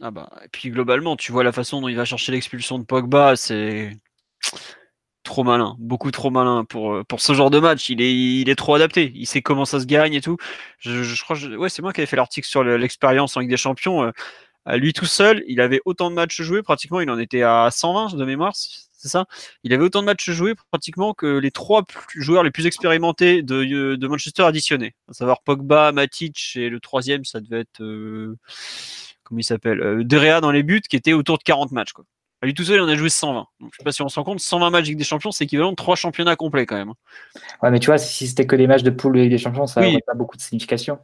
Ah 0.00 0.10
bah, 0.10 0.30
et 0.44 0.48
puis 0.48 0.70
globalement, 0.70 1.16
tu 1.16 1.32
vois 1.32 1.42
la 1.42 1.52
façon 1.52 1.80
dont 1.80 1.88
il 1.88 1.96
va 1.96 2.04
chercher 2.04 2.30
l'expulsion 2.30 2.78
de 2.78 2.84
Pogba, 2.84 3.34
c'est 3.34 3.90
trop 5.28 5.44
malin, 5.44 5.76
beaucoup 5.78 6.10
trop 6.10 6.30
malin 6.30 6.64
pour, 6.64 6.94
euh, 6.94 7.04
pour 7.04 7.20
ce 7.20 7.34
genre 7.34 7.50
de 7.50 7.60
match. 7.60 7.90
Il 7.90 8.00
est, 8.00 8.14
il 8.14 8.48
est 8.48 8.54
trop 8.56 8.74
adapté. 8.74 9.12
Il 9.14 9.26
sait 9.26 9.42
comment 9.42 9.64
ça 9.66 9.78
se 9.78 9.86
gagne 9.86 10.14
et 10.14 10.20
tout. 10.20 10.38
Je, 10.78 11.22
crois, 11.22 11.36
ouais, 11.36 11.68
c'est 11.68 11.82
moi 11.82 11.92
qui 11.92 12.00
avais 12.00 12.06
fait 12.06 12.16
l'article 12.16 12.48
sur 12.48 12.64
l'expérience 12.64 13.36
en 13.36 13.40
Ligue 13.40 13.50
des 13.50 13.56
Champions. 13.56 14.04
Euh, 14.04 14.76
lui 14.76 14.92
tout 14.92 15.06
seul, 15.06 15.44
il 15.46 15.60
avait 15.60 15.80
autant 15.84 16.10
de 16.10 16.14
matchs 16.14 16.40
joués, 16.42 16.62
pratiquement, 16.62 17.00
il 17.00 17.10
en 17.10 17.18
était 17.18 17.42
à 17.42 17.70
120 17.70 18.16
de 18.16 18.24
mémoire, 18.24 18.54
c'est 18.54 19.08
ça 19.08 19.26
Il 19.64 19.72
avait 19.72 19.84
autant 19.84 20.00
de 20.00 20.06
matchs 20.06 20.30
joués 20.30 20.54
pratiquement 20.70 21.14
que 21.14 21.38
les 21.38 21.50
trois 21.50 21.84
joueurs 22.16 22.42
les 22.42 22.50
plus 22.50 22.66
expérimentés 22.66 23.42
de, 23.42 23.94
de 23.96 24.08
Manchester 24.08 24.42
additionnés. 24.42 24.94
À 25.08 25.12
savoir 25.12 25.42
Pogba, 25.42 25.92
Matic 25.92 26.52
et 26.56 26.68
le 26.68 26.80
troisième, 26.80 27.24
ça 27.24 27.40
devait 27.40 27.60
être. 27.60 27.82
Euh, 27.82 28.36
comment 29.24 29.38
il 29.40 29.44
s'appelle 29.44 29.80
euh, 29.80 30.40
dans 30.40 30.50
les 30.50 30.62
buts, 30.62 30.82
qui 30.88 30.96
était 30.96 31.12
autour 31.12 31.38
de 31.38 31.44
40 31.44 31.72
matchs. 31.72 31.92
Quoi. 31.92 32.04
À 32.40 32.46
lui 32.46 32.54
tout 32.54 32.62
seul, 32.62 32.76
il 32.76 32.80
en 32.80 32.88
a 32.88 32.94
joué 32.94 33.08
120. 33.08 33.46
Donc, 33.60 33.70
je 33.72 33.78
sais 33.78 33.84
pas 33.84 33.90
si 33.90 34.00
on 34.02 34.08
se 34.08 34.18
rend 34.18 34.24
compte, 34.24 34.38
120 34.38 34.70
matchs 34.70 34.86
Ligue 34.86 34.98
des 34.98 35.04
Champions, 35.04 35.32
c'est 35.32 35.44
équivalent 35.44 35.70
de 35.70 35.76
3 35.76 35.96
championnats 35.96 36.36
complets 36.36 36.66
quand 36.66 36.76
même. 36.76 36.92
Ouais, 37.62 37.70
mais 37.70 37.80
tu 37.80 37.86
vois, 37.86 37.98
si 37.98 38.28
c'était 38.28 38.46
que 38.46 38.54
des 38.54 38.68
matchs 38.68 38.84
de 38.84 38.90
poule 38.90 39.16
de 39.16 39.22
Ligue 39.22 39.30
des 39.30 39.38
Champions, 39.38 39.66
ça 39.66 39.80
n'aurait 39.80 39.98
pas 40.06 40.14
beaucoup 40.14 40.36
de 40.36 40.42
signification. 40.42 41.00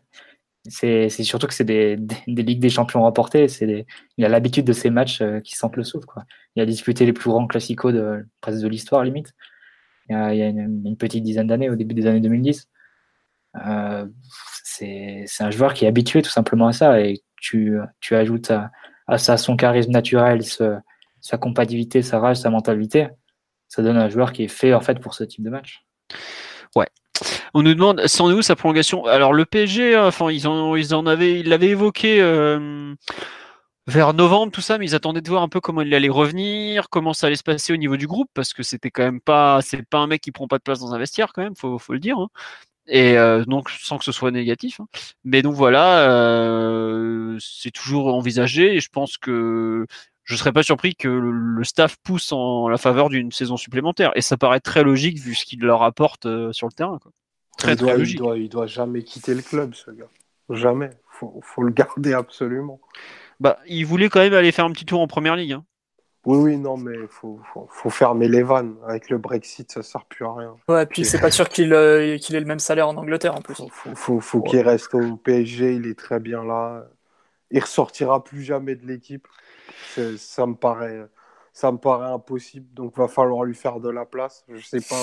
C'est 0.67 1.09
surtout 1.09 1.47
que 1.47 1.53
c'est 1.53 1.65
des, 1.65 1.97
des, 1.97 2.43
Ligues 2.43 2.61
des 2.61 2.71
Champions 2.71 3.03
remportées. 3.03 3.47
Des, 3.61 3.85
il 4.17 4.25
a 4.25 4.29
l'habitude 4.29 4.65
de 4.65 4.73
ces 4.73 4.89
matchs 4.91 5.21
euh, 5.21 5.41
qui 5.41 5.57
sentent 5.57 5.77
le 5.77 5.85
souffle. 5.85 6.07
Quoi. 6.07 6.25
Il 6.57 6.63
a 6.63 6.67
disputé 6.67 7.05
les 7.05 7.13
plus 7.13 7.29
grands 7.29 7.47
classicos 7.47 7.93
de, 7.93 8.25
presque 8.41 8.63
de 8.63 8.69
l'histoire, 8.69 9.05
limite. 9.05 9.35
Il 10.09 10.15
y 10.15 10.43
a, 10.43 10.47
une, 10.47 10.97
petite 10.97 11.23
dizaine 11.23 11.49
d'années, 11.49 11.69
au 11.69 11.77
début 11.77 11.95
des 11.95 12.07
années 12.07 12.21
2010. 12.21 12.69
Euh, 13.67 14.07
c'est 14.63 15.27
un 15.41 15.51
joueur 15.51 15.75
qui 15.75 15.85
est 15.85 15.89
habitué 15.89 16.23
tout 16.23 16.31
simplement 16.31 16.69
à 16.69 16.73
ça. 16.73 17.01
Et 17.01 17.23
tu, 17.37 17.77
tu 18.01 18.15
ajoutes 18.15 18.51
à, 18.51 18.71
à 19.07 19.19
ça 19.19 19.37
son 19.37 19.57
charisme 19.57 19.91
naturel, 19.93 20.45
ce, 20.45 20.79
sa 21.25 21.39
compatibilité, 21.39 22.03
sa 22.03 22.21
rage, 22.21 22.37
sa 22.37 22.51
mentalité, 22.51 23.09
ça 23.69 23.83
donne 23.83 23.97
un 23.97 24.11
joueur 24.11 24.33
qui 24.33 24.45
est 24.45 24.49
fait 24.49 24.75
en 24.75 24.81
fait 24.81 25.01
pour 25.01 25.15
ce 25.15 25.25
type 25.25 25.43
de 25.43 25.49
match. 25.49 25.85
Ouais. 26.77 26.89
On 27.55 27.63
nous 27.63 27.73
demande, 27.73 28.01
est 28.01 28.21
où 28.21 28.43
sa 28.43 28.57
prolongation? 28.57 29.07
Alors 29.07 29.33
le 29.33 29.47
PSG, 29.47 29.97
enfin 29.97 30.31
ils 30.31 30.47
en, 30.47 30.77
ils 30.77 30.95
en 30.95 31.07
avaient, 31.07 31.43
l'avaient 31.43 31.69
évoqué 31.69 32.21
euh, 32.21 32.95
vers 33.87 34.13
novembre, 34.13 34.53
tout 34.53 34.61
ça, 34.61 34.77
mais 34.77 34.85
ils 34.85 34.95
attendaient 34.95 35.23
de 35.23 35.29
voir 35.31 35.43
un 35.43 35.49
peu 35.49 35.61
comment 35.61 35.81
il 35.81 35.95
allait 35.95 36.11
revenir, 36.11 36.91
comment 36.91 37.15
ça 37.15 37.29
allait 37.29 37.37
se 37.37 37.43
passer 37.43 37.73
au 37.73 37.79
niveau 37.79 37.97
du 37.97 38.07
groupe, 38.07 38.29
parce 38.35 38.53
que 38.53 38.63
c'était 38.63 38.91
quand 38.91 39.05
même 39.05 39.21
pas, 39.23 39.61
c'est 39.63 39.83
pas 39.83 39.99
un 39.99 40.07
mec 40.07 40.21
qui 40.21 40.31
prend 40.31 40.47
pas 40.47 40.59
de 40.59 40.63
place 40.63 40.81
dans 40.81 40.93
un 40.93 40.99
vestiaire 40.99 41.33
quand 41.33 41.43
même, 41.43 41.57
faut, 41.57 41.79
faut 41.79 41.95
le 41.95 42.01
dire. 42.01 42.19
Hein. 42.19 42.29
Et 42.87 43.17
euh, 43.17 43.45
donc 43.47 43.71
sans 43.71 43.97
que 43.97 44.05
ce 44.05 44.13
soit 44.13 44.31
négatif. 44.31 44.81
Hein. 44.81 44.89
Mais 45.25 45.41
donc 45.41 45.55
voilà, 45.55 46.01
euh, 46.11 47.39
c'est 47.41 47.71
toujours 47.71 48.15
envisagé 48.15 48.75
et 48.75 48.81
je 48.81 48.91
pense 48.91 49.17
que 49.17 49.87
je 50.25 50.37
serais 50.37 50.53
pas 50.53 50.63
surpris 50.63 50.95
que 50.95 51.09
le, 51.09 51.65
staff 51.65 51.97
pousse 52.03 52.33
en 52.33 52.69
la 52.69 52.79
faveur 52.79 53.11
d'une 53.11 53.31
saison 53.31 53.57
supplémentaire. 53.57 54.11
Et 54.15 54.23
ça 54.23 54.37
paraît 54.37 54.61
très 54.61 54.83
logique 54.83 55.19
vu 55.19 55.35
ce 55.35 55.45
qu'il 55.45 55.61
leur 55.61 55.83
apporte 55.83 56.27
euh, 56.27 56.53
sur 56.53 56.67
le 56.67 56.73
terrain. 56.73 56.99
Quoi. 57.01 57.13
Très, 57.59 57.73
il, 57.73 57.77
doit, 57.77 57.95
logique. 57.95 58.21
Il, 58.37 58.49
doit, 58.49 58.67
jamais 58.67 59.03
quitter 59.03 59.35
le 59.35 59.43
club, 59.43 59.75
ce 59.75 59.91
gars. 59.91 60.09
Jamais. 60.51 60.91
Faut, 61.09 61.41
faut 61.43 61.63
le 61.63 61.73
garder 61.73 62.15
absolument. 62.15 62.81
Bah, 63.39 63.59
il 63.67 63.85
voulait 63.85 64.09
quand 64.09 64.21
même 64.21 64.35
aller 64.35 64.53
faire 64.53 64.65
un 64.65 64.73
petit 64.73 64.87
tour 64.87 65.01
en 65.01 65.07
première 65.07 65.37
ligue. 65.37 65.53
Hein. 65.53 65.65
Oui, 66.27 66.39
oui, 66.39 66.57
non, 66.57 66.79
mais 66.79 66.95
il 66.95 67.09
faut, 67.09 67.39
faut, 67.69 67.91
fermer 67.91 68.29
les 68.29 68.43
vannes. 68.43 68.77
Avec 68.87 69.11
le 69.11 69.19
Brexit, 69.19 69.71
ça 69.71 69.83
sert 69.83 70.07
plus 70.07 70.25
à 70.25 70.33
rien. 70.33 70.57
Ouais, 70.69 70.87
puis 70.87 71.05
c'est 71.05 71.21
pas 71.21 71.31
sûr 71.31 71.51
qu'il 71.51 71.75
euh, 71.75 72.17
qu'il 72.17 72.35
ait 72.35 72.41
le 72.41 72.47
même 72.47 72.59
salaire 72.59 72.89
en 72.89 72.97
Angleterre 72.97 73.35
en 73.35 73.43
plus. 73.43 73.57
Faut, 73.71 73.95
faut, 73.95 74.21
faut 74.21 74.41
qu'il 74.41 74.61
reste 74.61 74.95
au 74.95 75.17
PSG, 75.17 75.75
il 75.75 75.87
est 75.87 75.99
très 75.99 76.21
bien 76.21 76.43
là. 76.43 76.87
Il 77.51 77.61
ressortira 77.61 78.25
plus 78.25 78.43
jamais 78.43 78.75
de 78.75 78.87
l'équipe. 78.87 79.29
Ça 80.17 80.47
me 80.47 80.55
paraît. 80.55 81.07
Ça 81.53 81.71
me 81.71 81.79
paraît 81.79 82.11
impossible, 82.11 82.67
donc 82.75 82.99
va 82.99 83.07
falloir 83.07 83.45
lui 83.45 83.55
faire 83.55 83.79
de 83.79 83.89
la 83.89 84.05
place. 84.05 84.45
Je 84.49 84.67
sais 84.67 84.81
pas 84.81 85.01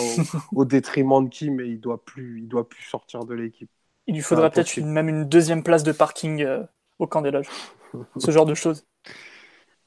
au, 0.51 0.65
détriment 0.65 1.23
de 1.23 1.29
qui, 1.29 1.49
mais 1.49 1.69
il 1.69 1.79
doit 1.79 2.03
plus, 2.03 2.41
il 2.41 2.47
doit 2.49 2.67
plus 2.67 2.83
sortir 2.83 3.23
de 3.23 3.33
l'équipe. 3.33 3.69
Il 4.07 4.15
lui 4.15 4.21
faudra 4.21 4.49
peut-être 4.49 4.77
même 4.81 5.07
une 5.07 5.23
deuxième 5.23 5.63
place 5.63 5.83
de 5.83 5.93
parking 5.93 6.43
euh, 6.43 6.63
au 6.99 7.07
camp 7.07 7.21
des 7.21 7.31
loges. 7.31 7.47
Ce 8.17 8.31
genre 8.31 8.45
de 8.45 8.53
choses. 8.53 8.85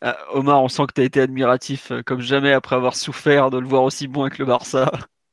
Ah, 0.01 0.17
Omar, 0.33 0.63
on 0.63 0.69
sent 0.69 0.87
que 0.87 0.93
tu 0.95 1.01
as 1.03 1.05
été 1.05 1.21
admiratif 1.21 1.91
euh, 1.91 2.03
comme 2.03 2.21
jamais 2.21 2.53
après 2.53 2.77
avoir 2.77 2.97
souffert 2.97 3.51
de 3.51 3.59
le 3.59 3.67
voir 3.67 3.83
aussi 3.83 4.09
bon 4.09 4.23
avec 4.23 4.39
le 4.39 4.47
Barça. 4.47 4.91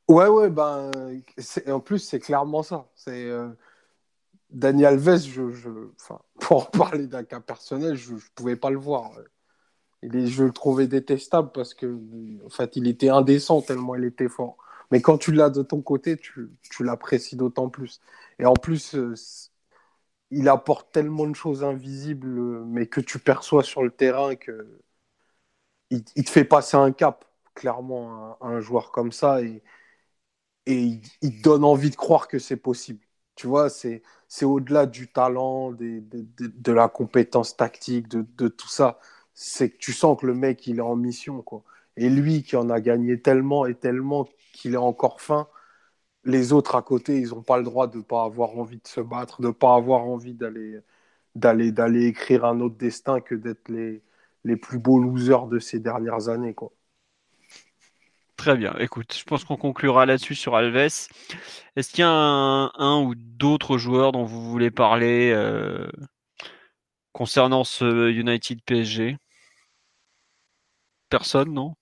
Ouais, 0.08 0.28
ouais, 0.28 0.50
ben, 0.50 0.92
en 1.68 1.80
plus, 1.80 2.00
c'est 2.00 2.20
clairement 2.20 2.64
ça. 2.64 2.90
C'est 2.96 3.30
euh, 3.30 3.48
Daniel 4.52 4.94
Alves, 4.94 5.18
je, 5.18 5.42
pour 6.40 6.72
parler 6.72 7.08
d'un 7.08 7.24
cas 7.24 7.40
personnel, 7.40 7.96
je 7.96 8.14
ne 8.14 8.20
pouvais 8.36 8.56
pas 8.56 8.70
le 8.70 8.78
voir. 8.78 9.12
Il 10.04 10.28
je 10.28 10.44
le 10.44 10.52
trouvais 10.52 10.88
détestable 10.88 11.52
parce 11.54 11.74
que, 11.74 12.00
en 12.46 12.50
fait, 12.50 12.76
il 12.76 12.88
était 12.88 13.10
indécent 13.10 13.62
tellement 13.62 13.96
il 13.96 14.04
était 14.06 14.30
fort. 14.30 14.58
Mais 14.92 15.02
quand 15.02 15.18
tu 15.18 15.32
l'as 15.32 15.50
de 15.50 15.62
ton 15.64 15.82
côté, 15.82 16.18
tu, 16.18 16.50
l'apprécies 16.82 17.36
d'autant 17.38 17.70
plus. 17.70 18.02
Et 18.40 18.46
en 18.46 18.54
plus, 18.54 18.96
euh, 18.96 19.14
il 20.32 20.50
apporte 20.50 20.92
tellement 20.92 21.28
de 21.28 21.36
choses 21.36 21.64
invisibles, 21.64 22.66
mais 22.66 22.88
que 22.88 23.02
tu 23.02 23.20
perçois 23.20 23.64
sur 23.64 23.84
le 23.84 23.92
terrain 23.92 24.36
que 24.36 24.82
il, 25.92 26.04
te 26.04 26.30
fait 26.30 26.46
passer 26.46 26.78
un 26.78 26.92
cap, 26.92 27.26
clairement, 27.54 28.38
à, 28.42 28.48
un 28.48 28.60
joueur 28.62 28.92
comme 28.92 29.12
ça, 29.12 29.42
et, 29.42 29.64
et 30.66 31.00
il, 31.22 31.42
te 31.42 31.44
donne 31.44 31.64
envie 31.64 31.90
de 31.90 31.96
croire 31.96 32.28
que 32.28 32.40
c'est 32.40 32.58
possible. 32.58 33.06
Tu 33.36 33.48
vois, 33.48 33.70
c'est, 33.70 34.04
au-delà 34.44 34.86
du 34.86 35.08
talent, 35.12 35.72
de, 35.72 36.72
la 36.72 36.88
compétence 36.90 37.56
tactique, 37.58 38.08
de, 38.08 38.26
de 38.38 38.48
tout 38.48 38.68
ça. 38.70 39.00
C'est 39.34 39.72
que 39.72 39.78
tu 39.78 39.94
sens 39.94 40.20
que 40.20 40.28
le 40.28 40.34
mec, 40.36 40.68
il 40.68 40.78
est 40.80 40.82
en 40.82 40.96
mission, 40.96 41.42
quoi. 41.42 41.64
Et 41.98 42.10
lui 42.10 42.44
qui 42.44 42.56
en 42.56 42.70
a 42.70 42.80
gagné 42.82 43.22
tellement 43.22 43.66
et 43.66 43.76
tellement 43.76 44.28
qu'il 44.54 44.74
est 44.74 44.78
encore 44.78 45.22
fin, 45.22 45.48
les 46.26 46.54
autres 46.54 46.76
à 46.76 46.82
côté, 46.84 47.20
ils 47.20 47.30
n'ont 47.30 47.44
pas 47.44 47.58
le 47.58 47.64
droit 47.64 47.88
de 47.88 47.98
ne 47.98 48.04
pas 48.04 48.24
avoir 48.24 48.58
envie 48.58 48.80
de 48.80 48.88
se 48.88 49.02
battre, 49.02 49.42
de 49.42 49.48
ne 49.48 49.52
pas 49.54 49.76
avoir 49.76 50.04
envie 50.06 50.34
d'aller 50.36 50.80
d'aller 51.36 51.72
d'aller 51.72 52.06
écrire 52.08 52.46
un 52.46 52.60
autre 52.62 52.78
destin 52.78 53.22
que 53.22 53.36
d'être 53.36 53.70
les, 53.70 54.04
les 54.44 54.58
plus 54.58 54.80
beaux 54.80 55.00
losers 55.00 55.48
de 55.48 55.60
ces 55.60 55.80
dernières 55.80 56.30
années. 56.30 56.54
Quoi. 56.54 56.72
Très 58.42 58.58
bien. 58.58 58.74
Écoute, 58.80 59.16
je 59.16 59.24
pense 59.24 59.44
qu'on 59.44 59.56
conclura 59.56 60.08
là-dessus 60.08 60.34
sur 60.34 60.56
Alves. 60.56 60.76
Est-ce 60.76 61.90
qu'il 61.92 62.00
y 62.00 62.02
a 62.02 62.10
un, 62.10 63.04
ou 63.04 63.14
d'autres 63.14 63.78
joueurs 63.78 64.12
dont 64.12 64.24
vous 64.24 64.42
voulez 64.50 64.72
parler 64.72 65.32
euh, 65.32 65.88
concernant 67.14 67.64
ce 67.64 68.10
United 68.10 68.64
PSG 68.66 69.18
Personne, 71.10 71.54
non? 71.54 71.76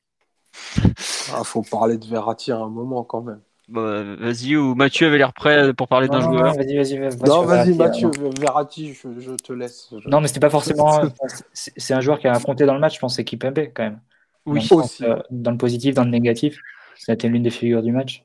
Il 0.84 0.92
ah, 1.34 1.46
faut 1.46 1.62
parler 1.62 1.98
de 1.98 2.06
Verratti 2.06 2.52
à 2.52 2.58
un 2.58 2.68
moment 2.68 3.06
quand 3.06 3.22
même. 3.22 3.40
Bah, 3.70 4.04
vas-y, 4.16 4.58
ou 4.58 4.76
Mathieu 4.76 5.08
avait 5.08 5.18
l'air 5.18 5.32
prêt 5.32 5.74
pour 5.74 5.88
parler 5.88 6.10
d'un 6.10 6.20
joueur. 6.20 6.56
Vas-y, 6.56 6.76
vas-y, 6.76 6.98
vas-y. 6.98 7.18
Non, 7.20 7.44
vas-y, 7.44 7.74
Mathieu, 7.74 8.12
Verratti, 8.38 8.94
je, 8.96 9.32
te 9.36 9.54
laisse. 9.54 9.94
Non, 10.08 10.20
mais 10.20 10.28
c'était 10.28 10.42
pas 10.42 10.50
forcément. 10.50 11.04
c'est 11.54 11.94
un 11.94 12.02
joueur 12.02 12.20
qui 12.20 12.28
a 12.28 12.38
compté 12.38 12.66
dans 12.66 12.74
le 12.74 12.82
match, 12.82 12.96
je 12.96 13.00
pense, 13.00 13.16
c'est 13.16 13.24
Kipembe 13.24 13.60
quand 13.74 13.84
même. 13.84 14.02
Oui, 14.46 14.66
dans 14.70 14.78
aussi. 14.78 15.04
dans 15.30 15.52
le 15.52 15.58
positif, 15.58 15.96
dans 15.96 16.04
le 16.04 16.10
négatif, 16.10 16.60
été 17.08 17.30
l'une 17.30 17.44
des 17.44 17.50
figures 17.50 17.82
du 17.82 17.92
match. 17.92 18.24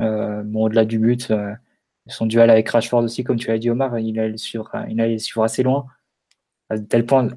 Euh, 0.00 0.42
bon, 0.44 0.64
au-delà 0.64 0.84
du 0.84 0.98
but, 0.98 1.30
euh, 1.30 1.52
son 2.06 2.26
duel 2.26 2.50
avec 2.50 2.68
Rashford 2.68 3.04
aussi, 3.04 3.24
comme 3.24 3.36
tu 3.36 3.48
l'as 3.48 3.58
dit, 3.58 3.70
Omar, 3.70 3.98
il 3.98 4.18
allait 4.18 4.36
suivre, 4.36 4.70
il 4.88 5.00
allait 5.00 5.18
suivre 5.18 5.44
assez 5.44 5.62
loin. 5.62 5.86
À 6.70 6.78
tel 6.78 7.06
point. 7.06 7.28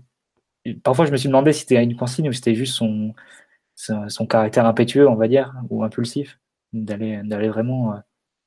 Parfois, 0.83 1.05
je 1.05 1.11
me 1.11 1.17
suis 1.17 1.27
demandé 1.29 1.53
si 1.53 1.61
c'était 1.61 1.83
une 1.83 1.95
consigne 1.95 2.29
ou 2.29 2.33
si 2.33 2.39
c'était 2.39 2.55
juste 2.55 2.75
son, 2.75 3.13
son, 3.75 4.09
son 4.09 4.25
caractère 4.25 4.65
impétueux, 4.65 5.07
on 5.07 5.15
va 5.15 5.27
dire, 5.27 5.53
ou 5.69 5.83
impulsif 5.83 6.39
d'aller 6.73 7.21
d'aller 7.23 7.47
vraiment 7.49 7.93
euh, 7.93 7.97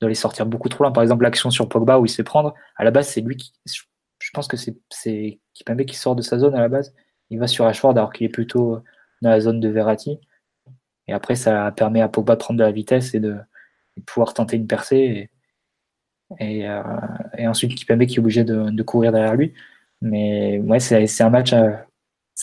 d'aller 0.01 0.15
sortir 0.15 0.47
beaucoup 0.47 0.69
trop 0.69 0.85
loin. 0.85 0.93
Par 0.93 1.03
exemple, 1.03 1.25
l'action 1.25 1.51
sur 1.51 1.69
Pogba 1.69 1.99
où 1.99 2.07
il 2.07 2.09
se 2.09 2.17
fait 2.17 2.25
prendre, 2.25 2.55
à 2.77 2.85
la 2.85 2.91
base, 2.91 3.09
c'est 3.09 3.21
lui 3.21 3.37
qui. 3.37 3.53
Je 3.67 4.31
pense 4.35 4.49
que 4.49 4.57
c'est 4.57 4.77
c'est 4.91 5.41
Kipembe 5.55 5.85
qui 5.85 5.97
sort 5.97 6.17
de 6.17 6.23
sa 6.23 6.39
zone 6.39 6.55
à 6.55 6.61
la 6.61 6.69
base. 6.69 6.95
Il 7.31 7.39
va 7.39 7.47
sur 7.47 7.67
Ashford 7.67 7.93
alors 7.93 8.13
qu'il 8.13 8.27
est 8.27 8.31
plutôt 8.31 8.83
dans 9.23 9.31
la 9.31 9.41
zone 9.41 9.61
de 9.61 9.69
Verratti. 9.69 10.19
Et 11.09 11.13
après, 11.13 11.35
ça 11.35 11.73
permet 11.73 12.01
à 12.01 12.09
Pogba 12.09 12.35
de 12.35 12.41
prendre 12.41 12.59
de 12.59 12.65
la 12.65 12.73
vitesse 12.73 13.15
et 13.15 13.21
de, 13.21 13.37
pouvoir 14.07 14.33
tenter 14.35 14.57
une 14.57 14.67
percée. 14.67 15.31
Et, 16.39 16.69
euh, 16.69 16.83
ensuite, 17.41 17.75
Kipembe 17.75 18.07
qui 18.07 18.17
est 18.17 18.21
obligé 18.21 18.45
de, 18.45 18.83
courir 18.83 19.13
derrière 19.13 19.35
lui. 19.35 19.53
Mais 20.01 20.59
ouais, 20.61 20.81
c'est 20.81 21.23
un 21.23 21.31
match 21.31 21.53
euh, 21.53 21.73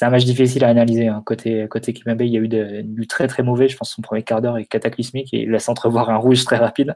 un 0.02 0.10
match 0.10 0.26
difficile 0.26 0.64
à 0.64 0.70
analyser. 0.70 1.08
Hein. 1.08 1.24
Côté, 1.26 1.68
côté 1.68 1.94
Kimembe, 1.94 2.22
il 2.22 2.30
y 2.30 2.38
a 2.38 2.41
eu 2.41 2.84
du 2.84 3.08
très 3.08 3.28
très 3.28 3.44
mauvais. 3.44 3.68
Je 3.68 3.78
pense 3.78 3.90
que 3.90 3.95
son 3.95 4.02
premier 4.02 4.24
quart 4.24 4.41
d'heure 4.41 4.58
est 4.58 4.66
cataclysmique 4.66 5.34
et 5.34 5.44
il 5.44 5.52
laisse 5.52 5.70
entrevoir 5.70 6.10
un 6.10 6.18
rouge 6.18 6.44
très 6.45 6.58
rapide. 6.58 6.95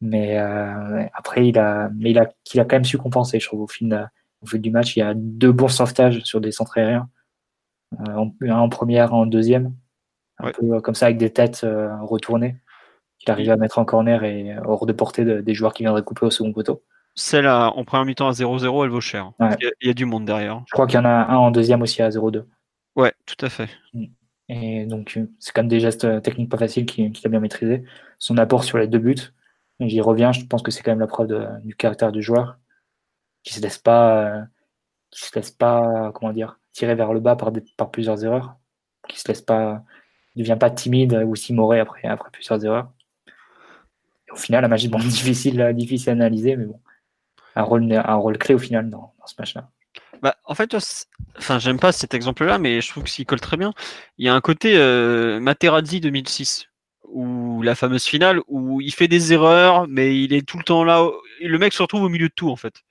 Mais 0.00 0.38
euh, 0.38 1.04
après, 1.12 1.48
il 1.48 1.58
a, 1.58 1.90
mais 1.94 2.10
il 2.10 2.18
a, 2.18 2.22
a 2.22 2.64
quand 2.64 2.72
même 2.72 2.84
su 2.84 2.98
compenser, 2.98 3.40
je 3.40 3.46
trouve, 3.46 3.62
au 3.62 3.66
fil, 3.66 4.08
au 4.42 4.58
du 4.58 4.70
match. 4.70 4.96
Il 4.96 5.00
y 5.00 5.02
a 5.02 5.12
deux 5.14 5.52
bons 5.52 5.68
sauvetages 5.68 6.22
sur 6.24 6.40
des 6.40 6.52
centres 6.52 6.78
aériens. 6.78 7.08
Euh, 7.94 8.26
un 8.42 8.58
en 8.58 8.68
première, 8.68 9.12
un 9.12 9.18
en 9.18 9.26
deuxième. 9.26 9.74
Un 10.38 10.52
peu 10.52 10.74
euh, 10.74 10.80
comme 10.80 10.94
ça, 10.94 11.06
avec 11.06 11.18
des 11.18 11.32
têtes 11.32 11.66
retournées. 12.02 12.56
qu'il 13.18 13.30
arrive 13.30 13.50
à 13.50 13.56
mettre 13.56 13.78
en 13.78 13.84
corner 13.84 14.24
et 14.24 14.56
hors 14.64 14.86
de 14.86 14.92
portée 14.92 15.42
des 15.42 15.54
joueurs 15.54 15.74
qui 15.74 15.82
viendraient 15.82 16.02
couper 16.02 16.26
au 16.26 16.30
second 16.30 16.52
poteau. 16.52 16.82
Celle 17.14 17.48
en 17.48 17.84
première 17.84 18.04
mi-temps 18.04 18.28
à 18.28 18.32
0-0, 18.32 18.84
elle 18.84 18.90
vaut 18.90 19.00
cher. 19.00 19.32
Il, 19.40 19.72
y 19.82 19.90
a, 19.90 19.94
du 19.94 20.04
monde 20.04 20.24
derrière. 20.24 20.62
Je 20.66 20.72
crois 20.72 20.86
qu'il 20.86 20.96
y 20.96 21.00
en 21.00 21.04
a 21.04 21.08
un 21.08 21.36
en 21.36 21.50
deuxième 21.50 21.82
aussi 21.82 22.00
à 22.00 22.10
0-2. 22.10 22.44
Ouais, 22.94 23.12
tout 23.26 23.44
à 23.44 23.48
fait. 23.48 23.68
Mm. 23.92 24.06
Et 24.48 24.86
donc, 24.86 25.16
euh, 25.16 25.30
c'est 25.38 25.52
quand 25.52 25.62
même 25.62 25.68
des 25.68 25.80
gestes 25.80 26.04
euh, 26.04 26.20
techniques 26.20 26.50
pas 26.50 26.58
faciles 26.58 26.86
qu'il 26.86 27.12
a 27.24 27.28
bien 27.28 27.40
maîtrisé. 27.40 27.84
Son 28.18 28.38
apport 28.38 28.64
sur 28.64 28.78
les 28.78 28.88
deux 28.88 28.98
buts, 28.98 29.32
j'y 29.80 30.00
reviens, 30.00 30.32
je 30.32 30.44
pense 30.44 30.62
que 30.62 30.70
c'est 30.70 30.82
quand 30.82 30.90
même 30.90 31.00
la 31.00 31.06
preuve 31.06 31.60
du 31.64 31.74
caractère 31.76 32.12
du 32.12 32.22
joueur, 32.22 32.58
qui 33.42 33.54
se 33.54 33.60
laisse 33.60 33.78
pas, 33.78 34.24
euh, 34.24 34.42
qui 35.10 35.20
se 35.24 35.34
laisse 35.34 35.50
pas, 35.50 36.12
comment 36.14 36.32
dire, 36.32 36.58
tirer 36.78 36.94
vers 36.94 37.12
le 37.12 37.20
bas 37.20 37.34
par, 37.34 37.52
par 37.76 37.90
plusieurs 37.90 38.24
erreurs, 38.24 38.56
qui 39.08 39.18
se 39.18 39.26
laisse 39.26 39.42
pas, 39.42 39.82
devient 40.36 40.56
pas 40.58 40.70
timide 40.70 41.24
ou 41.26 41.34
timoré 41.34 41.80
après, 41.80 42.06
après 42.06 42.30
plusieurs 42.30 42.64
erreurs. 42.64 42.88
au 44.30 44.36
final, 44.36 44.62
la 44.62 44.68
magie, 44.68 44.88
bon, 44.88 44.98
difficile, 44.98 45.72
difficile 45.74 46.10
à 46.10 46.12
analyser, 46.12 46.56
mais 46.56 46.66
bon, 46.66 46.80
un 47.56 47.62
rôle, 47.62 47.92
un 47.92 48.14
rôle 48.14 48.38
clé 48.38 48.54
au 48.54 48.58
final 48.58 48.90
dans, 48.90 49.12
ce 49.26 49.34
match-là. 49.38 49.68
Bah, 50.22 50.36
en 50.44 50.54
fait, 50.54 50.74
enfin, 51.36 51.58
j'aime 51.58 51.78
pas 51.78 51.92
cet 51.92 52.14
exemple-là, 52.14 52.58
mais 52.58 52.80
je 52.80 52.88
trouve 52.88 53.04
qu'il 53.04 53.26
colle 53.26 53.40
très 53.40 53.56
bien. 53.56 53.72
Il 54.16 54.26
y 54.26 54.28
a 54.28 54.34
un 54.34 54.40
côté 54.40 54.76
euh, 54.76 55.40
Materazzi 55.40 56.00
2006, 56.00 56.66
où 57.10 57.62
la 57.62 57.74
fameuse 57.74 58.04
finale, 58.04 58.40
où 58.46 58.80
il 58.80 58.94
fait 58.94 59.08
des 59.08 59.32
erreurs, 59.32 59.86
mais 59.88 60.16
il 60.16 60.32
est 60.32 60.46
tout 60.46 60.58
le 60.58 60.64
temps 60.64 60.84
là. 60.84 61.08
Le 61.40 61.58
mec 61.58 61.72
se 61.72 61.82
retrouve 61.82 62.02
au 62.02 62.08
milieu 62.08 62.28
de 62.28 62.34
tout, 62.34 62.50
en 62.50 62.56
fait. 62.56 62.84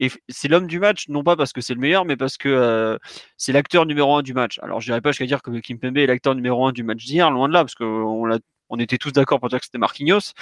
Et 0.00 0.10
c'est 0.28 0.48
l'homme 0.48 0.66
du 0.66 0.78
match, 0.78 1.08
non 1.08 1.24
pas 1.24 1.36
parce 1.36 1.52
que 1.52 1.60
c'est 1.60 1.74
le 1.74 1.80
meilleur, 1.80 2.04
mais 2.04 2.16
parce 2.16 2.36
que 2.36 2.48
euh, 2.48 2.98
c'est 3.36 3.52
l'acteur 3.52 3.86
numéro 3.86 4.16
un 4.16 4.22
du 4.22 4.32
match. 4.32 4.58
Alors, 4.62 4.80
je 4.80 4.86
dirais 4.86 5.00
pas 5.00 5.10
jusqu'à 5.10 5.26
dire 5.26 5.42
que 5.42 5.50
Kim 5.58 5.78
Pembe 5.78 5.98
est 5.98 6.06
l'acteur 6.06 6.34
numéro 6.34 6.66
un 6.66 6.72
du 6.72 6.84
match 6.84 7.04
d'hier, 7.04 7.30
loin 7.30 7.48
de 7.48 7.52
là, 7.52 7.60
parce 7.60 7.74
qu'on 7.74 8.38
on 8.70 8.78
était 8.78 8.98
tous 8.98 9.12
d'accord 9.12 9.40
pour 9.40 9.48
dire 9.48 9.58
que 9.58 9.64
c'était 9.64 9.78
Marquinhos, 9.78 10.32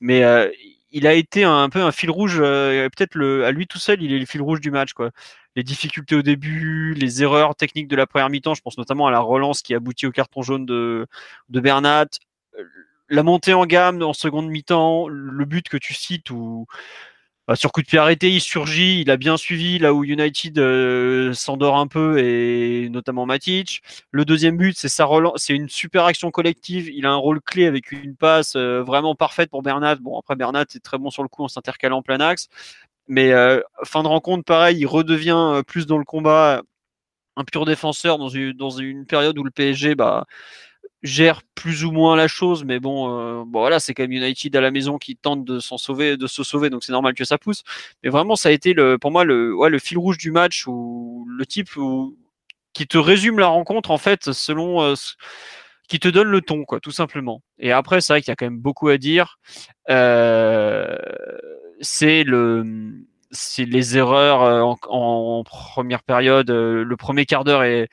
mais 0.00 0.24
euh, 0.24 0.50
il 0.90 1.06
a 1.06 1.14
été 1.14 1.44
un, 1.44 1.68
peu 1.68 1.80
un 1.80 1.92
fil 1.92 2.10
rouge, 2.10 2.38
euh, 2.40 2.88
peut-être 2.88 3.20
à 3.44 3.50
lui 3.52 3.66
tout 3.66 3.78
seul, 3.78 4.02
il 4.02 4.12
est 4.12 4.18
le 4.18 4.26
fil 4.26 4.42
rouge 4.42 4.60
du 4.60 4.70
match. 4.70 4.92
Les 5.56 5.62
difficultés 5.62 6.16
au 6.16 6.22
début, 6.22 6.94
les 6.94 7.22
erreurs 7.22 7.54
techniques 7.54 7.88
de 7.88 7.96
la 7.96 8.06
première 8.06 8.30
mi-temps, 8.30 8.54
je 8.54 8.62
pense 8.62 8.78
notamment 8.78 9.06
à 9.06 9.12
la 9.12 9.20
relance 9.20 9.62
qui 9.62 9.74
aboutit 9.74 10.06
au 10.06 10.10
carton 10.10 10.42
jaune 10.42 10.66
de, 10.66 11.06
de 11.48 11.60
Bernat, 11.60 12.06
la 13.08 13.22
montée 13.22 13.54
en 13.54 13.66
gamme 13.66 14.02
en 14.02 14.12
seconde 14.12 14.48
mi-temps, 14.48 15.08
le 15.08 15.44
but 15.44 15.68
que 15.68 15.76
tu 15.76 15.94
cites 15.94 16.30
où 16.30 16.66
sur 17.54 17.72
coup 17.72 17.82
de 17.82 17.86
pied 17.86 17.98
arrêté, 17.98 18.30
il 18.30 18.40
surgit, 18.40 19.02
il 19.02 19.10
a 19.10 19.18
bien 19.18 19.36
suivi 19.36 19.78
là 19.78 19.92
où 19.92 20.02
United 20.02 20.58
euh, 20.58 21.34
s'endort 21.34 21.76
un 21.76 21.86
peu 21.86 22.18
et 22.18 22.88
notamment 22.88 23.26
Matic. 23.26 23.82
Le 24.12 24.24
deuxième 24.24 24.56
but, 24.56 24.78
c'est 24.78 24.88
sa 24.88 25.04
relance, 25.04 25.42
c'est 25.44 25.52
une 25.54 25.68
super 25.68 26.06
action 26.06 26.30
collective. 26.30 26.88
Il 26.88 27.04
a 27.04 27.10
un 27.10 27.16
rôle 27.16 27.42
clé 27.42 27.66
avec 27.66 27.92
une 27.92 28.16
passe 28.16 28.56
euh, 28.56 28.82
vraiment 28.82 29.14
parfaite 29.14 29.50
pour 29.50 29.62
Bernat. 29.62 29.96
Bon 29.96 30.18
après 30.18 30.36
Bernat 30.36 30.62
est 30.74 30.82
très 30.82 30.96
bon 30.96 31.10
sur 31.10 31.22
le 31.22 31.28
coup 31.28 31.44
en 31.44 31.48
s'intercalant 31.48 31.98
en 31.98 32.02
plein 32.02 32.20
axe, 32.20 32.48
mais 33.08 33.32
euh, 33.32 33.60
fin 33.84 34.02
de 34.02 34.08
rencontre 34.08 34.44
pareil, 34.44 34.78
il 34.78 34.86
redevient 34.86 35.62
plus 35.66 35.86
dans 35.86 35.98
le 35.98 36.04
combat, 36.04 36.62
un 37.36 37.44
pur 37.44 37.66
défenseur 37.66 38.18
dans 38.18 38.28
une, 38.28 38.52
dans 38.54 38.70
une 38.70 39.06
période 39.06 39.38
où 39.38 39.44
le 39.44 39.50
PSG 39.50 39.94
bah 39.94 40.24
gère 41.04 41.42
plus 41.54 41.84
ou 41.84 41.92
moins 41.92 42.16
la 42.16 42.26
chose, 42.28 42.64
mais 42.64 42.80
bon, 42.80 43.18
euh, 43.20 43.44
bon 43.46 43.60
voilà, 43.60 43.78
c'est 43.78 43.94
quand 43.94 44.02
même 44.04 44.12
United 44.12 44.56
à 44.56 44.60
la 44.62 44.70
maison 44.70 44.98
qui 44.98 45.16
tente 45.16 45.44
de 45.44 45.60
s'en 45.60 45.76
sauver, 45.76 46.16
de 46.16 46.26
se 46.26 46.42
sauver, 46.42 46.70
donc 46.70 46.82
c'est 46.82 46.92
normal 46.92 47.14
que 47.14 47.24
ça 47.24 47.38
pousse. 47.38 47.62
Mais 48.02 48.08
vraiment, 48.10 48.36
ça 48.36 48.48
a 48.48 48.52
été 48.52 48.72
le, 48.72 48.98
pour 48.98 49.12
moi 49.12 49.24
le, 49.24 49.54
ouais, 49.54 49.68
le 49.70 49.78
fil 49.78 49.98
rouge 49.98 50.16
du 50.18 50.32
match 50.32 50.66
ou 50.66 51.26
le 51.28 51.46
type 51.46 51.68
qui 52.72 52.86
te 52.86 52.98
résume 52.98 53.38
la 53.38 53.46
rencontre 53.48 53.90
en 53.90 53.98
fait 53.98 54.32
selon 54.32 54.82
euh, 54.82 54.94
qui 55.88 56.00
te 56.00 56.08
donne 56.08 56.28
le 56.28 56.40
ton, 56.40 56.64
quoi, 56.64 56.80
tout 56.80 56.90
simplement. 56.90 57.42
Et 57.58 57.70
après, 57.70 58.00
c'est 58.00 58.14
vrai 58.14 58.22
qu'il 58.22 58.30
y 58.30 58.32
a 58.32 58.36
quand 58.36 58.46
même 58.46 58.58
beaucoup 58.58 58.88
à 58.88 58.96
dire. 58.98 59.38
Euh, 59.90 60.96
c'est 61.80 62.24
le 62.24 62.64
c'est 63.30 63.64
les 63.66 63.98
erreurs 63.98 64.40
en, 64.66 64.78
en 64.88 65.44
première 65.44 66.02
période. 66.02 66.50
Le 66.50 66.96
premier 66.96 67.26
quart 67.26 67.44
d'heure 67.44 67.64
est 67.64 67.88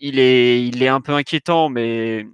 il 0.00 0.18
est, 0.18 0.66
il 0.66 0.82
est 0.82 0.88
un 0.88 1.00
peu 1.00 1.12
inquiétant, 1.14 1.68
mais 1.70 2.26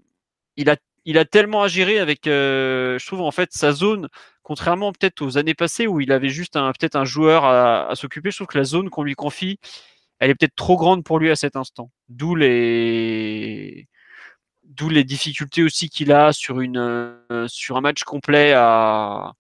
il 0.59 0.69
a, 0.69 0.77
il 1.05 1.17
a 1.19 1.25
tellement 1.25 1.63
à 1.63 1.69
gérer 1.69 1.99
avec, 2.01 2.27
euh, 2.27 2.99
je 2.99 3.07
trouve 3.07 3.23
en 3.23 3.31
fait 3.31 3.53
sa 3.53 3.73
zone, 3.73 4.09
contrairement 4.43 4.93
peut-être 4.93 5.23
aux 5.23 5.39
années 5.39 5.55
passées 5.55 5.87
où 5.87 6.01
il 6.01 6.13
avait 6.13 6.29
juste 6.29 6.57
un, 6.57 6.73
peut-être 6.73 6.97
un 6.97 7.05
joueur 7.05 7.45
à, 7.45 7.95
s'occuper. 7.95 8.31
Je 8.31 8.37
trouve 8.39 8.49
que 8.49 8.59
la 8.59 8.65
zone 8.65 8.91
qu'on 8.91 9.05
lui 9.05 9.15
confie, 9.15 9.59
elle 10.19 10.31
est 10.31 10.35
peut-être 10.35 10.57
trop 10.57 10.77
grande 10.77 11.05
pour 11.05 11.21
lui 11.21 11.31
à 11.31 11.37
cet 11.37 11.55
instant. 11.57 11.91
D'où 12.09 12.35
les, 12.35 13.89
d'où 14.65 14.89
les 14.89 15.05
difficultés 15.05 15.63
aussi 15.63 15.89
qu'il 15.89 16.13
a 16.13 16.33
sur 16.33 16.61
une, 16.61 16.77
euh, 16.77 17.47
sur 17.47 17.77
un 17.77 17.81
match 17.81 18.03
complet 18.03 18.53
à, 18.55 19.33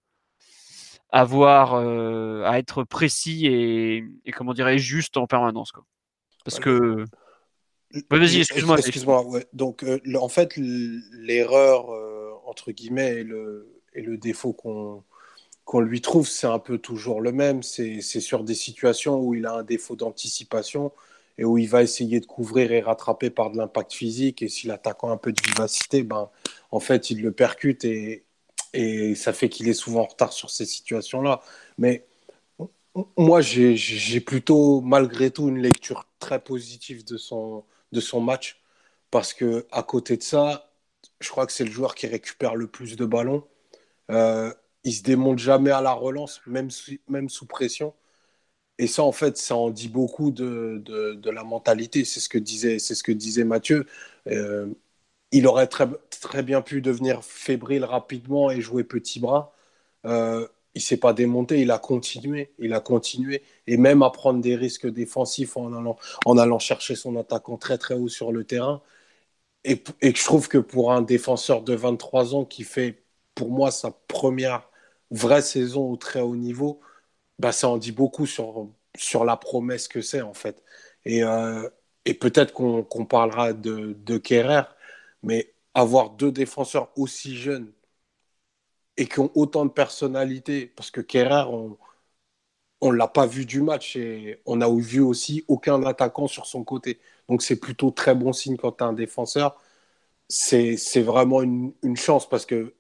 avoir, 1.11 1.75
euh, 1.75 2.45
à 2.45 2.59
être 2.59 2.85
précis 2.85 3.47
et, 3.47 4.05
et 4.25 4.31
comment 4.31 4.55
dirais 4.55 4.79
juste 4.79 5.17
en 5.17 5.27
permanence 5.27 5.73
quoi. 5.73 5.85
Parce 6.45 6.61
que 6.61 7.05
vas-y, 8.11 8.39
excuse-moi. 8.41 8.79
Excuse-moi, 8.79 9.25
Donc, 9.53 9.83
euh, 9.83 10.01
en 10.15 10.29
fait, 10.29 10.57
l'erreur, 10.57 11.91
euh, 11.93 12.31
entre 12.47 12.73
guillemets, 12.73 13.21
et 13.21 13.25
le, 13.25 13.81
et 13.95 14.03
le 14.03 14.17
défaut 14.17 14.53
qu'on 14.53 15.03
qu'on 15.65 15.81
lui 15.81 16.01
trouve, 16.01 16.27
c'est 16.27 16.47
un 16.47 16.59
peu 16.59 16.79
toujours 16.79 17.21
le 17.21 17.31
même. 17.31 17.63
C'est 17.63 18.01
sur 18.01 18.43
des 18.43 18.55
situations 18.55 19.21
où 19.21 19.35
il 19.35 19.45
a 19.45 19.53
un 19.53 19.63
défaut 19.63 19.97
d'anticipation 19.97 20.93
et 21.37 21.45
où 21.45 21.59
il 21.59 21.69
va 21.69 21.83
essayer 21.83 22.21
de 22.21 22.27
couvrir 22.27 22.73
et 22.73 22.81
rattraper 22.81 23.29
par 23.29 23.51
de 23.51 23.59
l'impact 23.59 23.93
physique. 23.93 24.41
Et 24.41 24.49
si 24.49 24.67
l'attaquant 24.67 25.11
a 25.11 25.13
un 25.13 25.17
peu 25.19 25.31
de 25.31 25.43
vivacité, 25.43 26.03
ben, 26.03 26.31
en 26.71 26.81
fait, 26.81 27.11
il 27.11 27.21
le 27.21 27.33
percute 27.33 27.85
et, 27.85 28.25
et 28.73 29.15
ça 29.15 29.35
fait 29.35 29.51
qu'il 29.51 29.69
est 29.69 29.75
souvent 29.75 30.01
en 30.03 30.07
retard 30.07 30.33
sur 30.33 30.51
ces 30.51 30.65
situations-là. 30.65 31.43
Mais 31.77 32.07
moi, 33.17 33.41
j'ai 33.41 34.21
plutôt, 34.21 34.81
malgré 34.81 35.31
tout, 35.31 35.49
une 35.49 35.59
lecture 35.59 36.07
très 36.19 36.41
positive 36.43 37.05
de 37.05 37.17
son, 37.17 37.65
de 37.93 38.01
son 38.01 38.21
match 38.21 38.61
parce 39.11 39.35
que 39.35 39.67
à 39.73 39.83
côté 39.83 40.17
de 40.17 40.23
ça, 40.23 40.71
je 41.21 41.31
crois 41.31 41.47
que 41.47 41.53
c'est 41.53 41.65
le 41.65 41.71
joueur 41.71 41.95
qui 41.95 42.07
récupère 42.07 42.57
le 42.57 42.69
plus 42.69 42.97
de 42.97 43.07
ballons. 43.07 43.47
Euh, 44.11 44.53
il 44.85 44.95
se 44.95 45.03
démonte 45.03 45.39
jamais 45.39 45.71
à 45.71 45.81
la 45.83 45.93
relance, 45.93 46.41
même, 46.47 46.71
même 47.09 47.29
sous 47.29 47.47
pression. 47.47 47.95
Et 48.79 48.87
ça, 48.87 49.03
en 49.05 49.13
fait, 49.13 49.37
ça 49.39 49.57
en 49.57 49.71
dit 49.71 49.89
beaucoup 49.89 50.31
de, 50.31 50.83
de, 50.85 51.31
la 51.31 51.45
mentalité. 51.45 52.05
C'est 52.05 52.21
ce 52.21 52.29
que 52.29 52.39
disait, 52.39 52.79
c'est 52.79 52.95
ce 52.95 53.03
que 53.03 53.13
disait 53.13 53.45
Mathieu. 53.45 53.87
Euh, 54.29 54.69
il 55.33 55.47
aurait 55.47 55.67
très, 55.69 55.89
très 56.21 56.43
bien 56.43 56.63
pu 56.63 56.81
devenir 56.83 57.25
fébrile 57.25 57.85
rapidement 57.85 58.51
et 58.51 58.61
jouer 58.61 58.85
petit 58.85 59.21
bras. 59.21 59.55
Euh, 60.07 60.49
il 60.79 60.81
s'est 60.81 60.97
pas 60.99 61.13
démonté, 61.13 61.61
il 61.61 61.71
a 61.73 61.79
continué, 61.79 62.53
il 62.61 62.73
a 62.73 62.81
continué, 62.81 63.43
et 63.67 63.77
même 63.77 64.03
à 64.05 64.11
prendre 64.11 64.41
des 64.41 64.55
risques 64.57 64.87
défensifs 64.89 65.57
en 65.57 65.73
allant, 65.75 65.97
en 66.25 66.39
allant 66.39 66.61
chercher 66.61 66.95
son 66.97 67.17
attaquant 67.17 67.57
très 67.59 67.79
très 67.79 67.95
haut 67.95 68.09
sur 68.09 68.31
le 68.33 68.45
terrain. 68.45 68.83
Et, 69.65 69.83
je 70.03 70.25
trouve 70.25 70.49
que 70.49 70.59
pour 70.59 70.93
un 70.93 71.03
défenseur 71.03 71.63
de 71.63 71.75
23 71.75 72.35
ans 72.35 72.45
qui 72.45 72.65
fait, 72.65 73.03
pour 73.35 73.51
moi, 73.51 73.71
sa 73.71 73.91
première 73.91 74.71
vraie 75.11 75.43
saison 75.43 75.91
au 75.91 75.97
très 75.97 76.21
haut 76.21 76.37
niveau, 76.37 76.81
bah, 77.39 77.53
ça 77.53 77.69
en 77.69 77.79
dit 77.79 77.93
beaucoup 77.93 78.27
sur, 78.27 78.69
sur 78.97 79.25
la 79.25 79.37
promesse 79.37 79.89
que 79.89 80.01
c'est 80.03 80.23
en 80.23 80.35
fait. 80.35 80.63
Et, 81.05 81.25
euh, 81.25 81.69
et 82.05 82.15
peut-être 82.15 82.53
qu'on 82.55 83.07
parlera 83.07 83.53
de, 83.53 83.97
de 84.05 84.19
Kerrer, 84.19 84.63
mais 85.23 85.55
avoir 85.75 86.11
deux 86.11 86.33
défenseurs 86.33 86.91
aussi 86.97 87.37
jeunes 87.37 87.73
et 88.99 89.07
qui 89.07 89.21
ont 89.21 89.31
autant 89.37 89.65
de 89.65 89.71
personnalité, 89.71 90.67
parce 90.77 90.91
que 90.91 91.01
Kerrer, 91.01 91.45
on 92.81 92.93
ne 92.93 92.97
l'a 92.97 93.09
pas 93.09 93.27
vu 93.27 93.47
du 93.47 93.63
match 93.63 93.97
et 93.97 94.41
on 94.47 94.57
n'a 94.57 94.69
vu 94.71 95.01
aussi 95.01 95.45
aucun 95.49 95.83
attaquant 95.85 96.29
sur 96.29 96.47
son 96.47 96.65
côté. 96.65 97.01
Donc 97.29 97.43
c'est 97.43 97.57
plutôt 97.61 97.91
très 97.91 98.15
bon 98.15 98.33
signe 98.33 98.57
quand 98.57 98.73
tu 98.73 98.85
as 98.85 98.89
un 98.89 98.93
défenseur. 98.93 99.57
C'est 100.29 101.03
vraiment 101.03 101.43
une, 101.43 101.75
chance 101.97 102.29
parce 102.29 102.47
que 102.47 102.75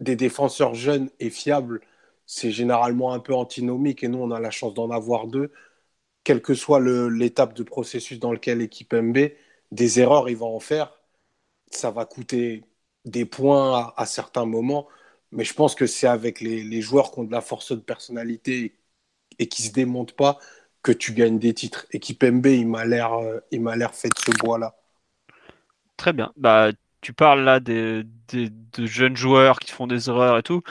des 0.00 0.16
défenseurs 0.16 0.74
jeunes 0.74 1.10
et 1.20 1.30
fiables, 1.30 1.80
c'est 2.26 2.50
généralement 2.52 3.12
un 3.12 3.20
peu 3.20 3.34
antinomique 3.34 4.04
et 4.04 4.08
nous, 4.08 4.18
on 4.18 4.30
a 4.30 4.40
la 4.40 4.50
chance 4.50 4.74
d'en 4.74 4.90
avoir 4.90 5.26
deux. 5.28 5.52
Quelle 6.24 6.42
que 6.42 6.54
soit 6.54 6.80
l'étape 6.80 7.54
de 7.54 7.62
processus 7.64 8.20
dans 8.20 8.32
lequel 8.32 8.58
l'équipe 8.58 8.92
MB, 8.94 9.18
des 9.72 10.00
erreurs, 10.00 10.28
ils 10.30 10.36
vont 10.36 10.56
en 10.56 10.60
faire. 10.60 10.98
Ça 11.70 11.90
va 11.90 12.06
coûter 12.06 12.64
des 13.04 13.26
points 13.26 13.92
à 13.96 14.06
certains 14.06 14.46
moments. 14.46 14.88
Mais 15.34 15.44
je 15.44 15.52
pense 15.52 15.74
que 15.74 15.86
c'est 15.86 16.06
avec 16.06 16.40
les, 16.40 16.80
joueurs 16.80 17.10
qui 17.10 17.20
ont 17.20 17.24
de 17.24 17.32
la 17.32 17.40
force 17.40 17.72
de 17.72 17.80
personnalité 17.80 18.76
et, 19.38 19.48
qui 19.48 19.62
ne 19.62 19.68
se 19.68 19.72
démontent 19.72 20.14
pas 20.14 20.38
que 20.82 20.92
tu 20.92 21.12
gagnes 21.12 21.38
des 21.38 21.54
titres. 21.54 21.86
Équipe 21.90 22.22
MB, 22.22 22.46
il 22.46 22.68
m'a 22.68 22.84
l'air, 22.84 23.14
euh, 23.14 23.40
il 23.50 23.60
m'a 23.60 23.74
l'air 23.76 23.94
fait 23.94 24.08
de 24.08 24.18
ce 24.18 24.30
bois-là. 24.38 24.76
Très 25.96 26.12
bien. 26.12 26.32
Bah, 26.36 26.70
tu 27.00 27.12
parles 27.12 27.42
là 27.42 27.60
des, 27.60 28.04
de 28.32 28.86
jeunes 28.86 29.16
joueurs 29.16 29.58
qui 29.58 29.72
font 29.72 29.86
des 29.86 30.08
erreurs 30.08 30.38
et 30.38 30.42
tout. 30.42 30.62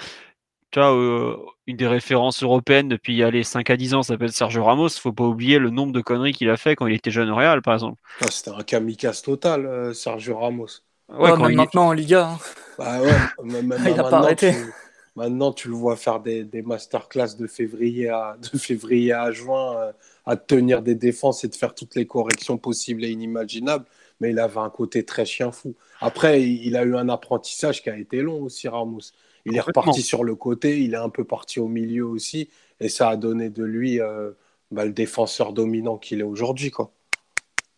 Tu 0.72 0.80
vois, 0.80 0.96
euh, 0.96 1.38
une 1.68 1.78
des 1.78 1.88
références 1.88 2.42
européennes 2.42 2.88
depuis 2.88 3.18
les 3.18 3.44
5 3.44 3.70
à 3.70 3.78
10 3.78 3.94
ans 3.94 4.04
s'appelle 4.04 4.32
Sergio 4.32 4.64
Ramos. 4.64 4.88
Il 4.88 5.00
faut 5.00 5.14
pas 5.14 5.24
oublier 5.24 5.60
le 5.60 5.70
nombre 5.70 5.92
de 5.92 6.02
conneries 6.02 6.34
qu'il 6.34 6.50
a 6.50 6.58
fait 6.58 6.76
quand 6.76 6.88
il 6.88 6.96
était 6.96 7.12
jeune 7.12 7.30
au 7.30 7.36
Real, 7.36 7.62
par 7.62 7.76
exemple. 7.76 8.02
Ah, 8.22 8.32
c'était 8.32 8.52
un 8.52 8.64
kamikaze 8.64 9.22
total, 9.22 9.66
euh, 9.66 9.94
Sergio 9.94 10.38
Ramos. 10.38 10.82
Ouais, 11.18 11.38
même 11.38 11.56
maintenant 11.56 11.88
en 11.88 11.94
Liga. 11.94 12.30
Hein. 12.30 12.38
Bah 12.78 13.02
ouais, 13.02 13.12
même, 13.44 13.76
il 13.86 13.96
n'a 13.96 14.04
pas 14.04 14.18
arrêté. 14.18 14.52
Tu, 14.52 14.74
maintenant, 15.16 15.52
tu 15.52 15.68
le 15.68 15.76
vois 15.76 15.96
faire 15.96 16.20
des, 16.20 16.44
des 16.44 16.62
masterclass 16.62 17.36
de 17.38 17.48
février 17.48 18.10
à, 18.10 18.38
de 18.54 18.58
février 18.58 19.14
à 19.14 19.32
juin, 19.32 19.78
euh, 19.78 19.92
à 20.26 20.36
tenir 20.36 20.82
des 20.82 20.96
défenses 20.96 21.44
et 21.44 21.48
de 21.48 21.56
faire 21.56 21.76
toutes 21.76 21.96
les 21.96 22.08
corrections 22.08 22.58
possibles 22.58 23.04
et 23.06 23.10
inimaginables. 23.10 23.86
Mais 24.20 24.32
il 24.32 24.40
avait 24.40 24.60
un 24.60 24.70
côté 24.70 25.04
très 25.04 25.26
chien 25.26 25.52
fou. 25.52 25.76
Après, 26.00 26.42
il 26.42 26.78
a 26.78 26.84
eu 26.84 26.96
un 26.96 27.10
apprentissage 27.10 27.82
qui 27.82 27.90
a 27.90 27.98
été 27.98 28.22
long 28.22 28.44
aussi, 28.44 28.68
Ramos. 28.68 29.00
Il 29.46 29.58
est 29.58 29.60
reparti 29.60 30.02
sur 30.02 30.24
le 30.24 30.36
côté, 30.36 30.82
il 30.82 30.94
est 30.94 30.98
un 30.98 31.10
peu 31.10 31.26
parti 31.26 31.60
au 31.60 31.68
milieu 31.68 32.06
aussi. 32.06 32.50
Et 32.80 32.90
ça 32.90 33.10
a 33.10 33.18
donné 33.18 33.50
de 33.50 33.64
lui 33.64 34.00
euh, 34.00 34.32
bah, 34.72 34.86
le 34.86 34.94
défenseur 34.94 35.52
dominant 35.52 35.98
qu'il 35.98 36.22
est 36.22 36.24
aujourd'hui. 36.24 36.72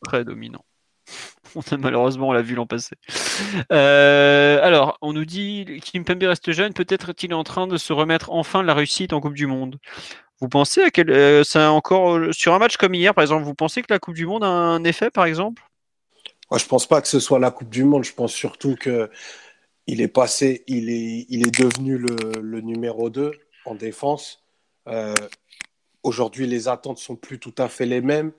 Très 0.03 0.23
dominant. 0.23 0.63
Malheureusement, 1.79 2.29
on 2.29 2.33
l'a 2.33 2.41
vu 2.41 2.55
l'an 2.55 2.65
passé. 2.65 2.95
Euh, 3.71 4.59
alors, 4.61 4.97
on 5.01 5.13
nous 5.13 5.25
dit 5.25 5.81
Kimpembe 5.83 6.23
reste 6.23 6.51
jeune, 6.51 6.73
peut-être 6.73 7.09
est-il 7.09 7.33
en 7.33 7.43
train 7.43 7.67
de 7.67 7.77
se 7.77 7.93
remettre 7.93 8.31
enfin 8.31 8.61
de 8.61 8.67
la 8.67 8.73
réussite 8.73 9.13
en 9.13 9.21
Coupe 9.21 9.35
du 9.35 9.47
Monde. 9.47 9.77
Vous 10.41 10.49
pensez 10.49 10.81
à 10.81 10.89
quel, 10.89 11.09
euh, 11.09 11.43
encore 11.55 12.17
euh, 12.17 12.31
sur 12.33 12.53
un 12.53 12.59
match 12.59 12.75
comme 12.77 12.93
hier, 12.93 13.13
par 13.13 13.21
exemple, 13.21 13.43
vous 13.43 13.55
pensez 13.55 13.81
que 13.81 13.87
la 13.89 13.99
Coupe 13.99 14.15
du 14.15 14.25
Monde 14.25 14.43
a 14.43 14.47
un 14.47 14.83
effet, 14.83 15.09
par 15.09 15.25
exemple? 15.25 15.63
Moi, 16.51 16.59
je 16.59 16.65
pense 16.65 16.87
pas 16.87 17.01
que 17.01 17.07
ce 17.07 17.19
soit 17.19 17.39
la 17.39 17.51
Coupe 17.51 17.69
du 17.69 17.85
Monde. 17.85 18.03
Je 18.03 18.13
pense 18.13 18.33
surtout 18.33 18.75
que 18.75 19.09
il 19.87 20.01
est 20.01 20.07
passé, 20.07 20.63
il 20.67 20.89
est, 20.89 21.25
il 21.29 21.47
est 21.47 21.59
devenu 21.59 21.97
le, 21.97 22.61
numéro 22.61 23.09
2 23.09 23.31
en 23.65 23.75
défense. 23.75 24.43
Aujourd'hui, 26.03 26.47
les 26.47 26.67
attentes 26.67 26.97
sont 26.97 27.15
plus 27.15 27.39
tout 27.39 27.53
à 27.57 27.67
fait 27.67 27.85
les 27.85 28.01
mêmes. 28.01 28.31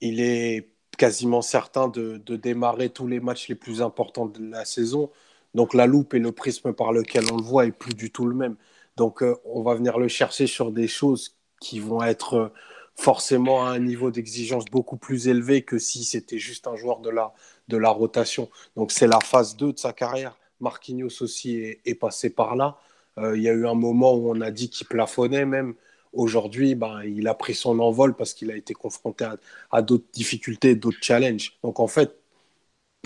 Il 0.00 0.20
est 0.20 0.73
quasiment 0.96 1.42
certain 1.42 1.88
de, 1.88 2.18
démarrer 2.36 2.88
tous 2.90 3.06
les 3.06 3.20
matchs 3.20 3.48
les 3.48 3.54
plus 3.54 3.82
importants 3.82 4.26
de 4.26 4.50
la 4.50 4.64
saison. 4.64 5.10
Donc 5.54 5.74
la 5.74 5.86
loupe 5.86 6.14
et 6.14 6.18
le 6.18 6.32
prisme 6.32 6.72
par 6.72 6.92
lequel 6.92 7.24
on 7.32 7.36
le 7.36 7.42
voit 7.42 7.66
est 7.66 7.72
plus 7.72 7.94
du 7.94 8.10
tout 8.10 8.26
le 8.26 8.34
même. 8.34 8.56
Donc 8.96 9.22
euh, 9.22 9.36
on 9.44 9.62
va 9.62 9.74
venir 9.74 9.98
le 9.98 10.08
chercher 10.08 10.46
sur 10.46 10.72
des 10.72 10.88
choses 10.88 11.36
qui 11.60 11.80
vont 11.80 12.02
être 12.02 12.34
euh, 12.34 12.48
forcément 12.96 13.66
à 13.66 13.70
un 13.70 13.78
niveau 13.78 14.10
d'exigence 14.10 14.64
beaucoup 14.66 14.96
plus 14.96 15.28
élevé 15.28 15.62
que 15.62 15.78
si 15.78 16.04
c'était 16.04 16.38
juste 16.38 16.66
un 16.66 16.76
joueur 16.76 17.00
de 17.00 17.10
la, 17.10 17.32
de 17.68 17.76
la 17.76 17.90
rotation. 17.90 18.50
Donc 18.76 18.92
c'est 18.92 19.06
la 19.06 19.20
phase 19.20 19.56
2 19.56 19.72
de 19.72 19.78
sa 19.78 19.92
carrière. 19.92 20.36
Marquinhos 20.60 21.22
aussi 21.22 21.78
est, 21.84 21.94
passé 21.94 22.30
par 22.30 22.56
là. 22.56 22.78
Euh, 23.18 23.36
il 23.36 23.42
y 23.42 23.48
a 23.48 23.52
eu 23.52 23.66
un 23.66 23.74
moment 23.74 24.14
où 24.14 24.30
on 24.30 24.40
a 24.40 24.50
dit 24.50 24.70
qu'il 24.70 24.86
plafonnait 24.86 25.44
même. 25.44 25.74
Aujourd'hui, 26.14 26.74
ben, 26.74 27.02
il 27.04 27.28
a 27.28 27.34
pris 27.34 27.54
son 27.54 27.78
envol 27.80 28.14
parce 28.16 28.34
qu'il 28.34 28.50
a 28.50 28.56
été 28.56 28.74
confronté 28.74 29.24
à, 29.24 29.36
à 29.72 29.82
d'autres 29.82 30.06
difficultés, 30.12 30.74
d'autres 30.76 31.02
challenges. 31.02 31.58
Donc 31.62 31.80
en 31.80 31.88
fait, 31.88 32.16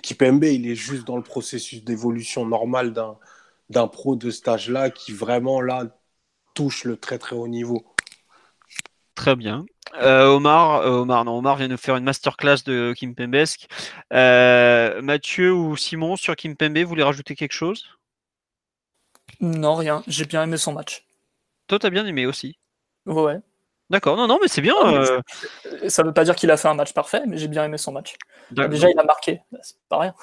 Kipembe, 0.03 0.45
il 0.45 0.69
est 0.71 0.75
juste 0.75 1.07
dans 1.07 1.17
le 1.17 1.23
processus 1.23 1.85
d'évolution 1.85 2.47
normal 2.47 2.93
d'un, 2.93 3.19
d'un 3.71 3.89
pro 3.89 4.17
de 4.17 4.31
ce 4.31 4.49
âge-là 4.49 4.91
qui 4.91 5.13
vraiment 5.13 5.61
là 5.61 5.87
touche 6.55 6.85
le 6.85 6.97
très 6.97 7.19
très 7.19 7.37
haut 7.37 7.49
niveau. 7.49 7.85
Très 9.15 9.37
bien. 9.37 9.67
Euh, 9.95 10.27
Omar, 10.29 10.83
euh, 10.83 11.01
Omar, 11.01 11.25
non, 11.25 11.39
Omar 11.39 11.57
vient 11.57 11.69
de 11.69 11.77
faire 11.77 11.97
une 11.97 12.05
masterclass 12.05 12.63
de 12.65 12.95
Kimpembesque. 12.97 13.67
Euh, 14.13 15.03
Mathieu 15.03 15.53
ou 15.53 15.77
Simon 15.77 16.17
sur 16.17 16.37
Kimpembe, 16.37 16.79
vous 16.79 16.89
voulez 16.89 17.03
rajouter 17.03 17.35
quelque 17.35 17.53
chose? 17.53 17.89
Non, 19.41 19.75
rien. 19.75 20.05
J'ai 20.07 20.27
bien 20.27 20.45
aimé 20.45 20.57
son 20.59 20.73
match. 20.73 21.05
Toi, 21.67 21.79
t'as 21.79 21.91
bien 21.91 22.05
aimé 22.07 22.27
aussi. 22.27 22.59
Ouais. 23.09 23.41
D'accord, 23.91 24.17
non, 24.17 24.27
non, 24.27 24.39
mais 24.41 24.49
c'est 24.49 24.61
bien. 24.61 24.75
Ah, 24.83 24.93
euh, 24.93 25.21
Ça 25.89 26.03
veut 26.03 26.13
pas 26.13 26.25
dire 26.25 26.37
qu'il 26.37 26.51
a 26.51 26.57
fait 26.57 26.69
un 26.69 26.75
match 26.75 26.93
parfait, 26.93 27.23
mais 27.27 27.39
j'ai 27.39 27.49
bien 27.49 27.65
aimé 27.65 27.79
son 27.79 27.93
match. 27.93 28.17
Déjà, 28.51 28.91
il 28.91 28.99
a 28.99 29.05
marqué. 29.05 29.41
C'est 29.63 29.77
pas 29.89 29.99
rien. 29.99 30.15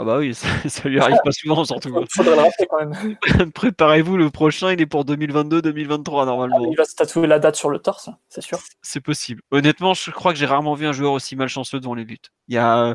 Ah 0.00 0.04
bah 0.04 0.18
oui, 0.18 0.32
ça, 0.34 0.46
ça 0.68 0.88
lui 0.88 1.00
arrive 1.00 1.18
pas 1.24 1.32
souvent 1.32 1.64
surtout. 1.64 1.92
Faudrait 2.10 2.36
le 2.36 2.42
rappeler 2.42 2.66
quand 2.70 2.78
même. 2.78 3.50
Préparez-vous, 3.52 4.16
le 4.16 4.30
prochain, 4.30 4.72
il 4.72 4.80
est 4.80 4.86
pour 4.86 5.04
2022-2023 5.04 6.24
normalement. 6.24 6.70
Il 6.70 6.76
va 6.76 6.84
se 6.84 6.94
tatouer 6.94 7.26
la 7.26 7.40
date 7.40 7.56
sur 7.56 7.68
le 7.68 7.80
torse, 7.80 8.08
c'est 8.28 8.40
sûr. 8.40 8.60
C'est 8.80 9.00
possible. 9.00 9.42
Honnêtement, 9.50 9.94
je 9.94 10.12
crois 10.12 10.32
que 10.32 10.38
j'ai 10.38 10.46
rarement 10.46 10.74
vu 10.74 10.86
un 10.86 10.92
joueur 10.92 11.12
aussi 11.12 11.34
malchanceux 11.34 11.80
devant 11.80 11.94
les 11.94 12.04
buts. 12.04 12.16
Il 12.46 12.54
y 12.54 12.58
a 12.58 12.78
euh, 12.78 12.94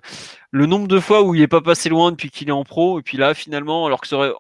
le 0.52 0.66
nombre 0.66 0.88
de 0.88 1.00
fois 1.02 1.24
où 1.24 1.36
il 1.36 1.42
est 1.42 1.48
pas 1.48 1.60
passé 1.60 1.90
loin 1.90 2.12
depuis 2.12 2.30
qu'il 2.30 2.48
est 2.48 2.54
en 2.54 2.64
pro, 2.64 3.00
et 3.00 3.02
puis 3.02 3.18
là, 3.18 3.34
finalement, 3.34 3.86
alors 3.86 4.00
que 4.00 4.08
ça 4.08 4.16
aurait... 4.16 4.32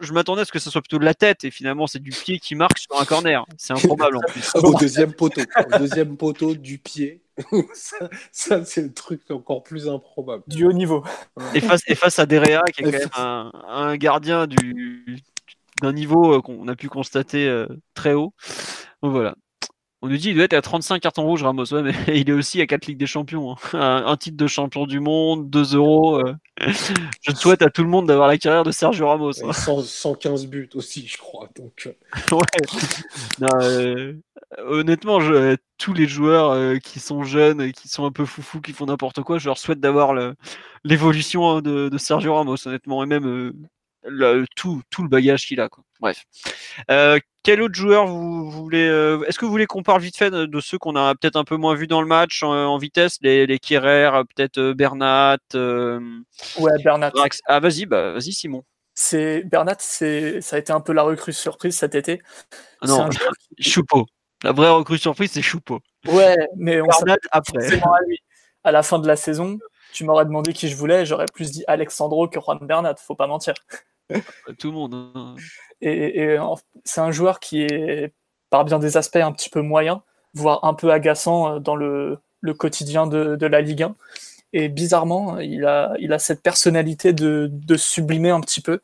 je, 0.00 0.12
m'attendais 0.12 0.42
à 0.42 0.44
ce 0.44 0.52
que 0.52 0.58
ce 0.58 0.70
soit 0.70 0.80
plutôt 0.80 0.98
de 0.98 1.04
la 1.04 1.14
tête, 1.14 1.44
et 1.44 1.50
finalement, 1.50 1.86
c'est 1.86 2.02
du 2.02 2.10
pied 2.10 2.38
qui 2.38 2.54
marque 2.54 2.78
sur 2.78 3.00
un 3.00 3.04
corner. 3.04 3.44
C'est 3.58 3.72
improbable 3.72 4.16
en 4.16 4.20
plus. 4.20 4.50
Au 4.54 4.74
deuxième 4.74 5.12
poteau. 5.12 5.42
Au 5.42 5.78
deuxième 5.78 6.16
poteau 6.16 6.54
du 6.54 6.78
pied. 6.78 7.22
ça, 7.74 8.08
ça, 8.32 8.64
c'est 8.64 8.82
le 8.82 8.92
truc 8.92 9.30
encore 9.30 9.62
plus 9.62 9.88
improbable. 9.88 10.42
Du 10.46 10.64
haut 10.64 10.72
niveau. 10.72 11.04
Et 11.54 11.60
face, 11.60 11.82
et 11.86 11.94
face 11.94 12.18
à 12.18 12.26
Derrea, 12.26 12.62
qui 12.72 12.82
est 12.82 12.84
quand 12.84 12.98
même 12.98 13.08
un, 13.16 13.50
un 13.68 13.96
gardien 13.96 14.46
du, 14.46 15.22
d'un 15.82 15.92
niveau 15.92 16.36
euh, 16.36 16.40
qu'on 16.40 16.66
a 16.68 16.76
pu 16.76 16.88
constater 16.88 17.48
euh, 17.48 17.66
très 17.94 18.14
haut. 18.14 18.32
Donc 19.02 19.12
voilà. 19.12 19.34
On 20.02 20.08
nous 20.08 20.16
dit 20.18 20.24
qu'il 20.24 20.34
doit 20.34 20.44
être 20.44 20.52
à 20.52 20.60
35 20.62 21.00
cartons 21.00 21.22
rouges, 21.24 21.42
Ramos. 21.42 21.72
Ouais, 21.72 21.82
mais 21.82 21.92
il 22.20 22.28
est 22.28 22.32
aussi 22.32 22.60
à 22.60 22.66
4 22.66 22.86
Ligues 22.86 22.98
des 22.98 23.06
Champions. 23.06 23.52
hein. 23.52 23.56
Un, 23.72 24.06
un 24.06 24.16
titre 24.16 24.36
de 24.36 24.46
champion 24.46 24.86
du 24.86 25.00
monde, 25.00 25.48
2 25.50 25.74
euros. 25.74 26.18
euh. 26.18 26.34
Je 27.22 27.34
souhaite 27.34 27.62
à 27.62 27.70
tout 27.70 27.82
le 27.82 27.88
monde 27.88 28.06
d'avoir 28.06 28.28
la 28.28 28.36
carrière 28.38 28.62
de 28.64 28.70
Sergio 28.72 29.08
Ramos. 29.08 29.30
hein. 29.42 29.48
Et 29.50 29.52
100 29.52 29.82
115 29.82 30.46
buts 30.46 30.68
aussi, 30.74 31.06
je 31.06 31.16
crois. 31.18 31.48
Donc, 31.56 31.88
euh, 31.88 32.34
Ouais. 32.36 32.42
Non, 33.40 33.48
euh, 33.62 34.12
honnêtement, 34.66 35.20
je- 35.20 35.56
tous 35.78 35.92
les 35.94 36.06
joueurs 36.06 36.50
euh, 36.50 36.76
qui 36.76 37.00
sont 37.00 37.24
jeunes 37.24 37.60
et 37.60 37.72
qui 37.72 37.88
sont 37.88 38.04
un 38.06 38.12
peu 38.12 38.24
foufous, 38.24 38.60
qui 38.60 38.72
font 38.72 38.86
n'importe 38.86 39.22
quoi, 39.22 39.38
je 39.38 39.46
leur 39.46 39.58
souhaite 39.58 39.80
d'avoir 39.80 40.14
le- 40.14 40.34
l'évolution 40.84 41.50
hein, 41.50 41.62
de, 41.62 41.88
de 41.88 41.98
Sergio 41.98 42.34
Ramos, 42.34 42.56
honnêtement, 42.66 43.02
et 43.02 43.06
même 43.06 43.52
le- 44.08 44.44
tout, 44.56 44.82
tout 44.90 45.02
le 45.02 45.08
bagage 45.08 45.46
qu'il 45.46 45.60
a. 45.60 45.68
Quoi. 45.68 45.84
Bref. 46.00 46.22
Euh, 46.90 47.18
quel 47.42 47.62
autre 47.62 47.74
joueur 47.74 48.06
vous, 48.06 48.50
vous 48.50 48.62
voulez 48.62 48.86
euh, 48.88 49.22
Est-ce 49.26 49.38
que 49.38 49.44
vous 49.44 49.50
voulez 49.50 49.66
qu'on 49.66 49.82
parle 49.82 50.00
vite 50.02 50.16
fait 50.16 50.30
de, 50.30 50.46
de 50.46 50.60
ceux 50.60 50.78
qu'on 50.78 50.96
a 50.96 51.14
peut-être 51.14 51.36
un 51.36 51.44
peu 51.44 51.56
moins 51.56 51.74
vus 51.74 51.86
dans 51.86 52.00
le 52.00 52.06
match 52.08 52.42
en, 52.42 52.50
en 52.52 52.78
vitesse, 52.78 53.18
les, 53.22 53.46
les 53.46 53.58
Kierer, 53.58 54.06
euh, 54.14 54.24
peut-être 54.24 54.72
Bernat, 54.72 55.38
euh, 55.54 56.00
Ouais, 56.58 56.72
Bernat. 56.82 57.10
Drax- 57.10 57.40
Ah 57.46 57.60
vas-y, 57.60 57.86
bah 57.86 58.12
vas-y 58.12 58.32
Simon. 58.32 58.64
C'est 58.94 59.42
Bernat, 59.44 59.76
c'est 59.78 60.40
ça 60.40 60.56
a 60.56 60.58
été 60.58 60.72
un 60.72 60.80
peu 60.80 60.92
la 60.92 61.02
recrue 61.02 61.32
surprise 61.32 61.76
cet 61.76 61.94
été. 61.94 62.20
Ah 62.80 62.86
non, 62.86 63.08
qui- 63.08 63.18
Choupeau. 63.62 64.06
La 64.42 64.52
vraie 64.52 64.68
recrue 64.70 64.98
surprise, 64.98 65.30
c'est 65.32 65.42
Choupeau. 65.42 65.80
Ouais, 66.08 66.36
mais 66.56 66.80
on 66.80 66.86
Bernat 66.86 67.16
après. 67.30 67.60
forcément 67.60 67.92
à 67.94 68.00
lui. 68.06 68.18
À 68.64 68.72
la 68.72 68.82
fin 68.82 68.98
de 68.98 69.06
la 69.06 69.14
saison, 69.16 69.58
tu 69.92 70.02
m'aurais 70.04 70.24
demandé 70.24 70.52
qui 70.52 70.68
je 70.68 70.74
voulais, 70.76 71.06
j'aurais 71.06 71.26
plus 71.32 71.52
dit 71.52 71.62
Alexandro 71.68 72.26
que 72.28 72.40
Juan 72.40 72.58
Bernat, 72.62 72.96
faut 72.96 73.14
pas 73.14 73.28
mentir. 73.28 73.54
Tout 74.58 74.70
le 74.70 74.72
monde. 74.72 74.94
hein. 75.14 75.34
Et, 75.80 76.36
c'est 76.84 77.00
un 77.00 77.10
joueur 77.10 77.40
qui 77.40 77.62
est, 77.62 78.12
par 78.50 78.64
bien 78.64 78.78
des 78.78 78.96
aspects, 78.96 79.16
un 79.16 79.32
petit 79.32 79.50
peu 79.50 79.60
moyen, 79.60 80.02
voire 80.34 80.64
un 80.64 80.74
peu 80.74 80.90
agaçant 80.90 81.56
euh, 81.56 81.58
dans 81.58 81.76
le, 81.76 82.18
quotidien 82.58 83.06
de, 83.06 83.46
la 83.46 83.60
Ligue 83.60 83.82
1. 83.82 83.96
Et 84.52 84.68
bizarrement, 84.68 85.38
il 85.38 85.64
a, 85.64 86.18
cette 86.18 86.42
personnalité 86.42 87.12
de, 87.12 87.76
sublimer 87.76 88.30
un 88.30 88.40
petit 88.40 88.60
peu 88.60 88.80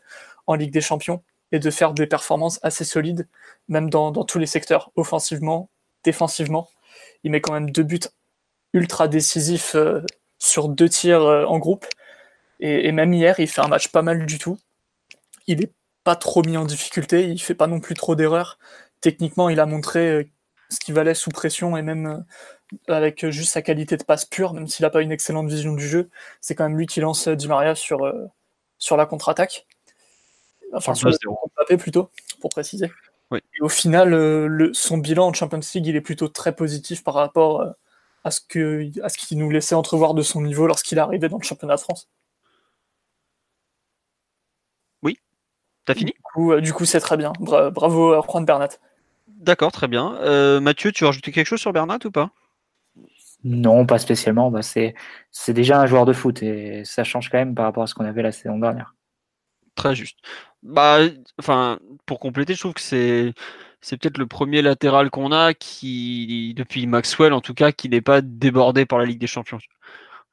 en 0.46 0.54
Ligue 0.54 0.72
des 0.72 0.80
Champions 0.80 1.22
et 1.52 1.58
de 1.58 1.70
faire 1.70 1.92
des 1.92 2.06
performances 2.06 2.58
assez 2.62 2.84
solides, 2.84 3.28
même 3.68 3.88
dans, 3.90 4.12
tous 4.24 4.38
les 4.38 4.46
secteurs, 4.46 4.90
offensivement, 4.96 5.70
défensivement. 6.04 6.68
Il 7.24 7.30
met 7.30 7.40
quand 7.40 7.52
même 7.52 7.70
deux 7.70 7.84
buts 7.84 8.00
ultra 8.72 9.06
décisifs 9.06 9.74
euh, 9.74 10.00
sur 10.38 10.68
deux 10.68 10.88
tirs 10.88 11.22
euh, 11.22 11.44
en 11.44 11.58
groupe. 11.58 11.86
Et 12.64 12.92
même 12.92 13.12
hier, 13.12 13.40
il 13.40 13.48
fait 13.48 13.60
un 13.60 13.66
match 13.66 13.88
pas 13.88 14.02
mal 14.02 14.24
du 14.24 14.38
tout. 14.38 14.56
Il 15.46 15.62
est 15.62 15.72
pas 16.04 16.16
trop 16.16 16.42
mis 16.42 16.56
en 16.56 16.64
difficulté, 16.64 17.28
il 17.28 17.40
fait 17.40 17.54
pas 17.54 17.66
non 17.66 17.80
plus 17.80 17.94
trop 17.94 18.14
d'erreurs. 18.14 18.58
Techniquement, 19.00 19.48
il 19.48 19.60
a 19.60 19.66
montré 19.66 20.08
euh, 20.10 20.24
ce 20.68 20.80
qu'il 20.80 20.94
valait 20.94 21.14
sous 21.14 21.30
pression 21.30 21.76
et 21.76 21.82
même 21.82 22.06
euh, 22.06 22.18
avec 22.88 23.28
juste 23.30 23.52
sa 23.52 23.62
qualité 23.62 23.96
de 23.96 24.04
passe 24.04 24.24
pure, 24.24 24.54
même 24.54 24.66
s'il 24.66 24.84
n'a 24.84 24.90
pas 24.90 25.02
une 25.02 25.12
excellente 25.12 25.48
vision 25.48 25.74
du 25.74 25.86
jeu, 25.86 26.10
c'est 26.40 26.54
quand 26.54 26.64
même 26.64 26.78
lui 26.78 26.86
qui 26.86 27.00
lance 27.00 27.28
euh, 27.28 27.36
Di 27.36 27.48
Maria 27.48 27.74
sur, 27.74 28.04
euh, 28.04 28.26
sur 28.78 28.96
la 28.96 29.06
contre-attaque. 29.06 29.66
Enfin, 30.72 30.94
sur 30.94 31.08
le 31.08 31.14
2-0. 31.14 31.36
contre 31.54 31.76
plutôt, 31.76 32.10
pour 32.40 32.50
préciser. 32.50 32.90
Oui. 33.30 33.40
Et 33.58 33.62
au 33.62 33.68
final, 33.68 34.14
euh, 34.14 34.46
le, 34.46 34.72
son 34.74 34.98
bilan 34.98 35.28
en 35.28 35.32
Champions 35.32 35.60
League, 35.74 35.86
il 35.86 35.96
est 35.96 36.00
plutôt 36.00 36.28
très 36.28 36.54
positif 36.54 37.04
par 37.04 37.14
rapport 37.14 37.60
euh, 37.60 37.70
à 38.24 38.30
ce 38.30 38.40
que 38.40 38.90
à 39.02 39.08
ce 39.08 39.18
qu'il 39.18 39.38
nous 39.38 39.50
laissait 39.50 39.74
entrevoir 39.74 40.14
de 40.14 40.22
son 40.22 40.42
niveau 40.42 40.66
lorsqu'il 40.66 40.98
est 40.98 41.00
arrivé 41.00 41.28
dans 41.28 41.38
le 41.38 41.44
championnat 41.44 41.76
de 41.76 41.80
France. 41.80 42.08
T'as 45.84 45.94
fini 45.94 46.12
Du 46.12 46.22
coup, 46.22 46.52
euh, 46.52 46.60
du 46.60 46.72
coup, 46.72 46.84
c'est 46.84 47.00
très 47.00 47.16
bien. 47.16 47.32
Bra- 47.40 47.70
bravo 47.70 48.12
à 48.12 48.22
Juan 48.22 48.44
Bernat. 48.44 48.68
D'accord, 49.26 49.72
très 49.72 49.88
bien. 49.88 50.14
Euh, 50.20 50.60
Mathieu, 50.60 50.92
tu 50.92 51.04
veux 51.04 51.08
rajouter 51.08 51.32
quelque 51.32 51.46
chose 51.46 51.60
sur 51.60 51.72
Bernat 51.72 51.98
ou 52.04 52.10
pas? 52.10 52.30
Non, 53.44 53.86
pas 53.86 53.98
spécialement. 53.98 54.50
Bah, 54.50 54.62
c'est 54.62 54.94
c'est 55.30 55.52
déjà 55.52 55.80
un 55.80 55.86
joueur 55.86 56.04
de 56.06 56.12
foot 56.12 56.42
et 56.42 56.84
ça 56.84 57.04
change 57.04 57.28
quand 57.30 57.38
même 57.38 57.54
par 57.54 57.64
rapport 57.64 57.82
à 57.82 57.86
ce 57.86 57.94
qu'on 57.94 58.04
avait 58.04 58.22
la 58.22 58.32
saison 58.32 58.58
dernière. 58.58 58.94
Très 59.74 59.94
juste. 59.94 60.18
Bah, 60.62 60.98
enfin, 61.38 61.78
pour 62.06 62.20
compléter, 62.20 62.54
je 62.54 62.60
trouve 62.60 62.74
que 62.74 62.80
c'est 62.80 63.32
c'est 63.80 63.96
peut-être 63.96 64.18
le 64.18 64.26
premier 64.26 64.62
latéral 64.62 65.10
qu'on 65.10 65.32
a 65.32 65.54
qui, 65.54 66.54
depuis 66.56 66.86
Maxwell 66.86 67.32
en 67.32 67.40
tout 67.40 67.54
cas, 67.54 67.72
qui 67.72 67.88
n'est 67.88 68.00
pas 68.00 68.20
débordé 68.20 68.86
par 68.86 68.98
la 68.98 69.06
Ligue 69.06 69.18
des 69.20 69.26
Champions. 69.26 69.58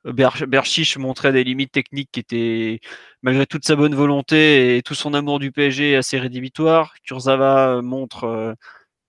Ber- 0.06 0.46
Berchiche 0.48 0.98
montrait 0.98 1.32
des 1.34 1.44
limites 1.44 1.72
techniques 1.72 2.10
qui 2.12 2.20
étaient, 2.22 2.80
malgré 3.22 3.46
toute 3.46 3.66
sa 3.66 3.76
bonne 3.76 3.96
volonté 3.96 4.78
et 4.78 4.82
tout 4.82 4.96
son 4.96 5.14
amour 5.14 5.40
du 5.40 5.52
PSG, 5.52 5.96
assez 5.98 6.18
rédhibitoires. 6.20 6.94
Kurzawa 7.04 7.82
montre, 7.82 8.24
euh, 8.26 8.54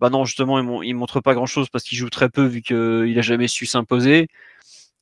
bah 0.01 0.11
non, 0.11 0.25
justement, 0.25 0.59
il, 0.61 0.65
mon- 0.67 0.83
il 0.83 0.95
montre 0.95 1.21
pas 1.21 1.35
grand-chose 1.35 1.69
parce 1.71 1.85
qu'il 1.85 1.99
joue 1.99 2.11
très 2.11 2.31
peu 2.31 2.45
vu 2.47 2.62
qu'il 2.62 3.19
a 3.19 3.23
jamais 3.23 3.49
su 3.49 3.67
s'imposer. 3.67 4.29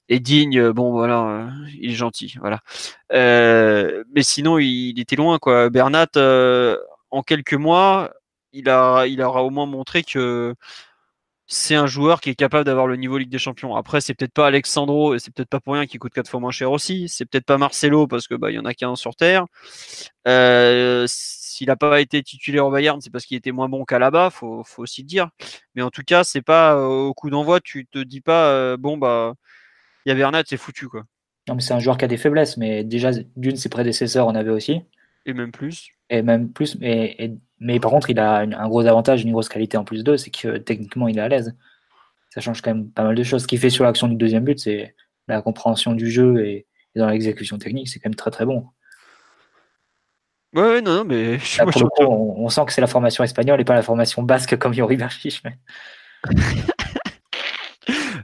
Et 0.08 0.20
Digne, 0.20 0.58
euh, 0.58 0.72
bon 0.72 0.90
voilà, 0.92 1.22
euh, 1.28 1.50
il 1.80 1.90
est 1.90 1.94
gentil, 1.94 2.34
voilà. 2.40 2.60
Euh, 3.12 4.04
mais 4.14 4.22
sinon, 4.22 4.58
il, 4.58 4.66
il 4.90 5.00
était 5.00 5.16
loin, 5.16 5.38
quoi. 5.38 5.68
Bernat, 5.70 6.08
euh, 6.16 6.76
en 7.10 7.22
quelques 7.22 7.54
mois, 7.54 8.12
il 8.52 8.68
a, 8.70 9.06
il 9.06 9.20
aura 9.22 9.44
au 9.44 9.50
moins 9.50 9.66
montré 9.66 10.02
que 10.02 10.54
c'est 11.48 11.74
un 11.74 11.86
joueur 11.86 12.20
qui 12.20 12.30
est 12.30 12.34
capable 12.34 12.64
d'avoir 12.64 12.86
le 12.86 12.96
niveau 12.96 13.18
Ligue 13.18 13.30
des 13.30 13.38
Champions. 13.38 13.74
Après, 13.74 14.00
c'est 14.00 14.14
peut-être 14.14 14.32
pas 14.34 14.46
Alexandro 14.46 15.14
et 15.14 15.18
c'est 15.18 15.32
peut-être 15.34 15.48
pas 15.48 15.60
pour 15.60 15.74
rien 15.74 15.86
qu'il 15.86 15.98
coûte 15.98 16.12
quatre 16.12 16.30
fois 16.30 16.40
moins 16.40 16.50
cher 16.52 16.70
aussi. 16.70 17.08
C'est 17.08 17.24
peut-être 17.24 17.46
pas 17.46 17.58
Marcelo 17.58 18.06
parce 18.06 18.28
que 18.28 18.34
bah 18.34 18.50
il 18.50 18.54
y 18.54 18.58
en 18.58 18.64
a 18.66 18.74
qu'un 18.74 18.94
sur 18.96 19.16
terre. 19.16 19.46
Euh, 20.26 21.04
S'il 21.08 21.68
n'a 21.68 21.76
pas 21.76 22.00
été 22.00 22.22
titulaire 22.22 22.66
au 22.66 22.70
Bayern, 22.70 23.00
c'est 23.00 23.10
parce 23.10 23.24
qu'il 23.26 23.36
était 23.36 23.52
moins 23.52 23.68
bon 23.68 23.84
qu'à 23.84 23.98
là-bas, 23.98 24.30
faut, 24.30 24.62
faut 24.64 24.82
aussi 24.82 25.02
le 25.02 25.06
dire. 25.08 25.30
Mais 25.74 25.82
en 25.82 25.90
tout 25.90 26.02
cas, 26.06 26.22
c'est 26.24 26.42
pas 26.42 26.74
euh, 26.76 26.86
au 26.86 27.14
coup 27.14 27.30
d'envoi, 27.30 27.60
tu 27.60 27.86
te 27.86 27.98
dis 27.98 28.20
pas 28.20 28.50
euh, 28.52 28.76
bon 28.76 28.96
bah 28.98 29.34
il 30.06 30.10
y 30.10 30.12
a 30.12 30.14
Bernat, 30.14 30.42
c'est 30.46 30.56
foutu 30.56 30.88
quoi. 30.88 31.04
Non, 31.48 31.54
mais 31.54 31.62
c'est 31.62 31.72
un 31.74 31.78
joueur 31.78 31.96
qui 31.96 32.04
a 32.04 32.08
des 32.08 32.18
faiblesses, 32.18 32.58
mais 32.58 32.84
déjà, 32.84 33.10
d'une, 33.36 33.56
ses 33.56 33.70
prédécesseurs 33.70 34.26
en 34.26 34.34
avaient 34.34 34.50
aussi. 34.50 34.82
Et 35.24 35.32
même 35.32 35.50
plus. 35.50 35.90
Et 36.10 36.22
même 36.22 36.52
plus, 36.52 36.76
mais, 36.78 37.16
et- 37.18 37.38
mais 37.60 37.80
par 37.80 37.90
contre, 37.90 38.10
il 38.10 38.18
a 38.18 38.38
un 38.38 38.68
gros 38.68 38.84
avantage, 38.86 39.22
une 39.22 39.32
grosse 39.32 39.48
qualité 39.48 39.76
en 39.76 39.84
plus 39.84 40.04
d'eux, 40.04 40.16
c'est 40.16 40.30
que 40.30 40.58
techniquement, 40.58 41.08
il 41.08 41.18
est 41.18 41.22
à 41.22 41.28
l'aise. 41.28 41.56
Ça 42.30 42.40
change 42.40 42.60
quand 42.62 42.74
même 42.74 42.90
pas 42.90 43.02
mal 43.04 43.14
de 43.14 43.22
choses. 43.22 43.42
Ce 43.42 43.46
qu'il 43.48 43.58
fait 43.58 43.70
sur 43.70 43.84
l'action 43.84 44.06
du 44.08 44.14
deuxième 44.16 44.44
but, 44.44 44.58
c'est 44.58 44.94
la 45.28 45.42
compréhension 45.42 45.92
du 45.92 46.10
jeu 46.10 46.44
et, 46.44 46.66
et 46.94 46.98
dans 46.98 47.08
l'exécution 47.08 47.58
technique, 47.58 47.88
c'est 47.88 47.98
quand 48.00 48.08
même 48.10 48.14
très 48.16 48.30
très 48.30 48.44
bon. 48.44 48.66
Ouais, 50.54 50.62
ouais, 50.62 50.80
non, 50.80 50.96
non, 50.98 51.04
mais 51.04 51.38
je, 51.40 51.58
Là, 51.58 51.64
moi, 51.64 51.72
je- 51.76 51.84
coup, 51.84 51.90
on, 52.00 52.44
on 52.44 52.48
sent 52.48 52.64
que 52.66 52.72
c'est 52.72 52.80
la 52.80 52.86
formation 52.86 53.24
espagnole 53.24 53.60
et 53.60 53.64
pas 53.64 53.74
la 53.74 53.82
formation 53.82 54.22
basque 54.22 54.56
comme 54.58 54.74
Yori 54.74 54.96
Berchiche. 54.96 55.42
mais- 55.44 55.58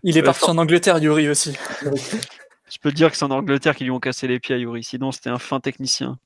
Il 0.02 0.18
est 0.18 0.20
Euh, 0.22 0.24
parti 0.24 0.44
en 0.50 0.58
Angleterre, 0.58 0.98
Yuri 0.98 1.28
aussi. 1.30 1.56
Je 2.74 2.80
peux 2.80 2.90
te 2.90 2.96
dire 2.96 3.08
que 3.08 3.16
c'est 3.16 3.24
en 3.24 3.30
Angleterre 3.30 3.76
qu'ils 3.76 3.86
lui 3.86 3.92
ont 3.92 4.00
cassé 4.00 4.26
les 4.26 4.40
pieds 4.40 4.56
à 4.56 4.58
Yuri, 4.58 4.82
sinon 4.82 5.12
c'était 5.12 5.30
un 5.30 5.38
fin 5.38 5.60
technicien. 5.60 6.18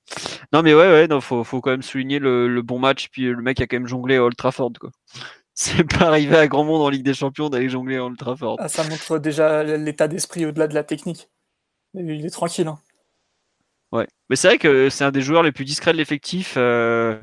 Non, 0.55 0.63
mais 0.63 0.73
ouais, 0.73 0.89
ouais, 0.89 1.07
non, 1.07 1.21
faut, 1.21 1.45
faut 1.45 1.61
quand 1.61 1.71
même 1.71 1.83
souligner 1.83 2.19
le, 2.19 2.63
bon 2.63 2.79
match. 2.79 3.09
Puis 3.11 3.25
le 3.25 3.43
mec 3.43 3.61
a 3.61 3.67
quand 3.67 3.77
même 3.77 3.87
jonglé 3.87 4.17
à 4.17 4.25
Old 4.25 4.35
Trafford, 4.35 4.73
quoi. 4.81 4.91
C'est 5.53 5.85
pas 5.85 6.07
arrivé 6.07 6.37
à 6.37 6.49
grand 6.49 6.65
monde 6.65 6.81
en 6.83 6.89
Ligue 6.89 7.05
des 7.05 7.15
Champions 7.15 7.51
d'aller 7.51 7.69
jongler 7.69 7.97
à 7.97 8.05
Old 8.05 8.17
Trafford. 8.17 8.57
Ah, 8.61 8.69
ça 8.69 8.85
montre 8.89 9.19
déjà 9.19 9.63
l'état 9.63 10.09
d'esprit 10.09 10.47
au-delà 10.47 10.69
de 10.69 10.75
la 10.75 10.85
technique. 10.85 11.29
Il 11.95 12.25
est 12.25 12.31
tranquille. 12.31 12.69
Hein. 12.69 12.79
Ouais, 13.93 14.07
mais 14.31 14.37
c'est 14.37 14.49
vrai 14.49 14.59
que 14.59 14.89
c'est 14.89 15.05
un 15.05 15.11
des 15.11 15.21
joueurs 15.21 15.43
les 15.43 15.53
plus 15.53 15.65
discrets 15.65 15.93
de 15.93 15.99
l'effectif. 15.99 16.55
Euh, 16.57 17.21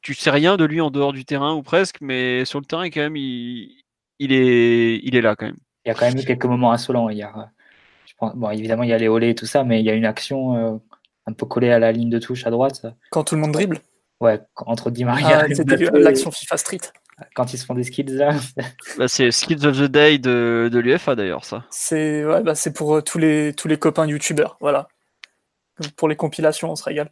tu, 0.00 0.14
sais 0.14 0.30
rien 0.30 0.56
de 0.56 0.64
lui 0.64 0.80
en 0.80 0.90
dehors 0.90 1.12
du 1.12 1.24
terrain 1.24 1.54
ou 1.54 1.62
presque, 1.62 2.00
mais 2.00 2.44
sur 2.44 2.60
le 2.60 2.64
terrain, 2.64 2.88
quand 2.88 3.00
même, 3.00 3.16
il, 3.16 3.82
il, 4.20 4.32
est, 4.32 5.00
il 5.02 5.16
est 5.16 5.20
là 5.20 5.34
quand 5.34 5.46
même. 5.46 5.58
Il 5.84 5.88
y 5.88 5.90
a 5.90 5.94
quand 5.94 6.06
même 6.06 6.18
eu 6.18 6.24
quelques 6.24 6.46
moments 6.46 6.72
insolents 6.72 7.10
hier. 7.10 7.50
Bon, 8.20 8.50
évidemment, 8.50 8.82
il 8.82 8.90
y 8.90 8.92
a 8.92 8.98
les 8.98 9.08
olés 9.08 9.30
et 9.30 9.34
tout 9.34 9.46
ça, 9.46 9.64
mais 9.64 9.80
il 9.80 9.86
y 9.86 9.90
a 9.90 9.94
une 9.94 10.04
action 10.04 10.56
euh, 10.56 10.78
un 11.26 11.32
peu 11.32 11.46
collée 11.46 11.70
à 11.70 11.78
la 11.78 11.92
ligne 11.92 12.10
de 12.10 12.18
touche 12.18 12.46
à 12.46 12.50
droite. 12.50 12.86
Quand 13.10 13.24
tout 13.24 13.34
le 13.34 13.40
monde 13.40 13.52
dribble? 13.52 13.80
Ouais, 14.20 14.40
entre 14.56 14.90
Di 14.90 15.04
Maria 15.04 15.44
ah, 15.44 15.54
C'était 15.54 15.76
l'action 15.76 16.30
FIFA 16.30 16.56
Street. 16.56 16.80
Quand 17.34 17.52
ils 17.52 17.58
se 17.58 17.64
font 17.64 17.74
des 17.74 17.84
skills 17.84 18.04
là. 18.04 18.34
Bah, 18.98 19.08
c'est 19.08 19.30
Skills 19.30 19.66
of 19.66 19.78
the 19.78 19.84
Day 19.84 20.18
de, 20.18 20.68
de 20.70 20.78
l'UFA 20.78 21.14
d'ailleurs, 21.14 21.44
ça. 21.44 21.64
C'est 21.70 22.24
ouais, 22.24 22.42
bah, 22.42 22.52
pour 22.74 22.96
euh, 22.96 23.02
tous 23.02 23.18
les, 23.18 23.54
tous 23.54 23.68
les 23.68 23.78
copains 23.78 24.06
youtubeurs. 24.06 24.56
Voilà. 24.60 24.88
Pour 25.96 26.08
les 26.08 26.16
compilations, 26.16 26.70
on 26.70 26.76
se 26.76 26.84
régale. 26.84 27.10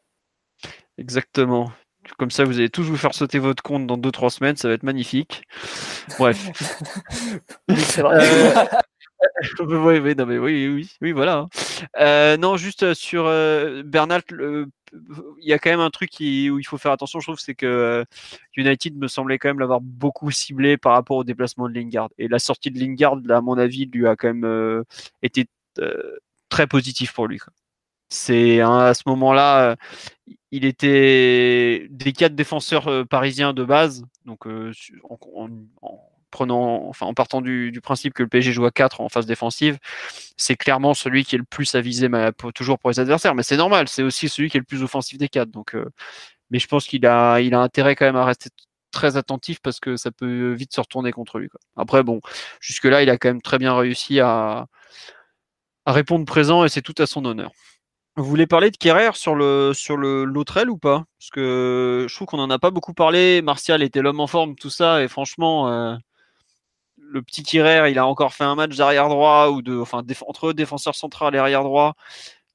Exactement. 0.98 1.70
Comme 2.18 2.31
ça, 2.31 2.44
vous 2.44 2.59
allez 2.59 2.68
tous 2.68 2.82
vous 2.82 2.97
faire 2.97 3.14
sauter 3.14 3.39
votre 3.39 3.62
compte 3.62 3.86
dans 3.86 3.97
2-3 3.97 4.31
semaines, 4.31 4.56
ça 4.56 4.68
va 4.68 4.74
être 4.74 4.82
magnifique. 4.82 5.43
Bref. 6.18 6.51
c'est 7.76 8.02
vrai. 8.02 8.18
Euh, 8.20 8.64
oui, 9.60 9.98
oui, 9.98 10.14
oui, 10.16 10.68
oui, 10.68 10.96
oui, 11.01 11.12
voilà. 11.12 11.38
Hein. 11.38 11.48
Euh, 11.98 12.36
non, 12.36 12.56
juste 12.56 12.94
sur 12.94 13.24
Bernal, 13.84 14.22
il 14.30 14.68
y 15.40 15.52
a 15.52 15.59
quand 15.59 15.70
même 15.70 15.80
un 15.80 15.90
truc 15.90 16.10
qui, 16.10 16.51
où 16.51 16.59
il 16.59 16.64
faut 16.64 16.78
faire 16.78 16.92
attention, 16.92 17.20
je 17.20 17.26
trouve, 17.26 17.38
c'est 17.38 17.55
que 17.55 18.05
United 18.56 18.96
me 18.96 19.09
semblait 19.09 19.38
quand 19.38 19.48
même 19.48 19.59
l'avoir 19.59 19.80
beaucoup 19.80 20.30
ciblé 20.30 20.76
par 20.76 20.92
rapport 20.92 21.18
au 21.18 21.24
déplacement 21.24 21.68
de 21.68 21.74
Lingard. 21.74 22.10
Et 22.18 22.28
la 22.28 22.38
sortie 22.38 22.70
de 22.70 22.78
Lingard, 22.78 23.18
à 23.28 23.40
mon 23.40 23.59
avis, 23.59 23.86
lui 23.86 24.06
a 24.06 24.16
quand 24.16 24.32
même 24.32 24.84
été 25.22 25.46
très 26.48 26.66
positif 26.66 27.12
pour 27.12 27.26
lui. 27.26 27.40
C'est 28.09 28.60
à 28.60 28.94
ce 28.94 29.02
moment-là, 29.06 29.76
il 30.52 30.64
était 30.64 31.86
des 31.90 32.12
quatre 32.12 32.34
défenseurs 32.34 33.06
parisiens 33.09 33.52
de 33.52 33.64
base, 33.64 34.05
donc 34.24 34.46
en, 34.46 35.48
en 36.40 37.15
partant 37.15 37.40
du, 37.40 37.81
principe 37.82 38.15
que 38.15 38.23
le 38.23 38.28
PSG 38.28 38.52
joue 38.52 38.66
à 38.66 38.70
4 38.70 39.01
en 39.01 39.09
phase 39.09 39.27
défensive, 39.27 39.78
c'est 40.36 40.56
clairement 40.56 40.94
celui 40.94 41.24
qui 41.24 41.35
est 41.36 41.39
le 41.39 41.44
plus 41.44 41.74
avisé 41.74 42.09
toujours 42.55 42.78
pour 42.78 42.90
les 42.90 43.01
adversaires. 43.01 43.35
Mais 43.35 43.43
c'est 43.43 43.56
normal, 43.56 43.89
c'est 43.89 44.02
aussi 44.02 44.28
celui 44.28 44.51
qui 44.51 44.56
est 44.56 44.61
le 44.61 44.66
plus 44.66 44.82
offensif 44.82 45.19
des 45.19 45.28
quatre. 45.28 45.51
Donc, 45.51 45.77
mais 46.51 46.59
je 46.59 46.66
pense 46.66 46.86
qu'il 46.86 47.06
a, 47.06 47.40
il 47.40 47.55
a 47.55 47.61
intérêt 47.61 47.97
quand 47.97 48.06
même 48.06 48.16
à 48.16 48.24
rester 48.24 48.51
très 48.90 49.16
attentif 49.16 49.61
parce 49.61 49.81
que 49.81 49.97
ça 49.97 50.11
peut 50.11 50.52
vite 50.52 50.74
se 50.74 50.81
retourner 50.81 51.12
contre 51.12 51.39
lui. 51.39 51.48
Après, 51.77 52.02
bon, 52.02 52.20
jusque-là, 52.61 53.02
il 53.02 53.11
a 53.11 53.19
quand 53.19 53.28
même 53.28 53.43
très 53.43 53.59
bien 53.59 53.77
réussi 53.77 54.20
à, 54.20 54.66
à 55.86 55.93
répondre 55.93 56.24
présent 56.24 56.65
et 56.65 56.69
c'est 56.69 56.82
tout 56.82 56.94
à 56.98 57.06
son 57.06 57.24
honneur. 57.24 57.51
Vous 58.16 58.24
voulez 58.24 58.47
parler 58.47 58.70
de 58.70 58.77
Kerrer 58.77 59.11
sur 59.15 59.35
le 59.35 59.73
sur 59.74 59.97
le 59.97 60.24
l'autre 60.24 60.56
aile 60.56 60.70
ou 60.70 60.78
pas? 60.78 61.05
Parce 61.19 61.31
que 61.31 62.06
je 62.09 62.15
trouve 62.15 62.28
qu'on 62.28 62.39
en 62.39 62.51
a 62.51 62.61
pas 62.61 62.70
beaucoup 62.70 62.94
parlé. 62.94 63.43
Martial 63.43 63.82
était 63.82 64.02
l'homme 64.02 64.20
en 64.20 64.28
forme, 64.28 64.55
tout 64.55 64.70
ça, 64.70 65.02
et 65.02 65.09
franchement, 65.09 65.69
euh, 65.69 65.97
le 67.15 67.23
petit 67.23 67.43
Kerrer, 67.45 67.91
il 67.91 67.99
a 67.99 68.07
encore 68.07 68.35
fait 68.35 68.45
un 68.45 68.57
match 68.57 68.77
d'arrière 68.77 69.09
droit 69.09 69.49
ou 69.51 69.62
de, 69.62 69.78
enfin, 69.78 70.03
entre 70.27 70.53
défenseur 70.53 70.95
central 70.95 71.35
et 71.35 71.39
arrière 71.39 71.62
droit, 71.62 71.95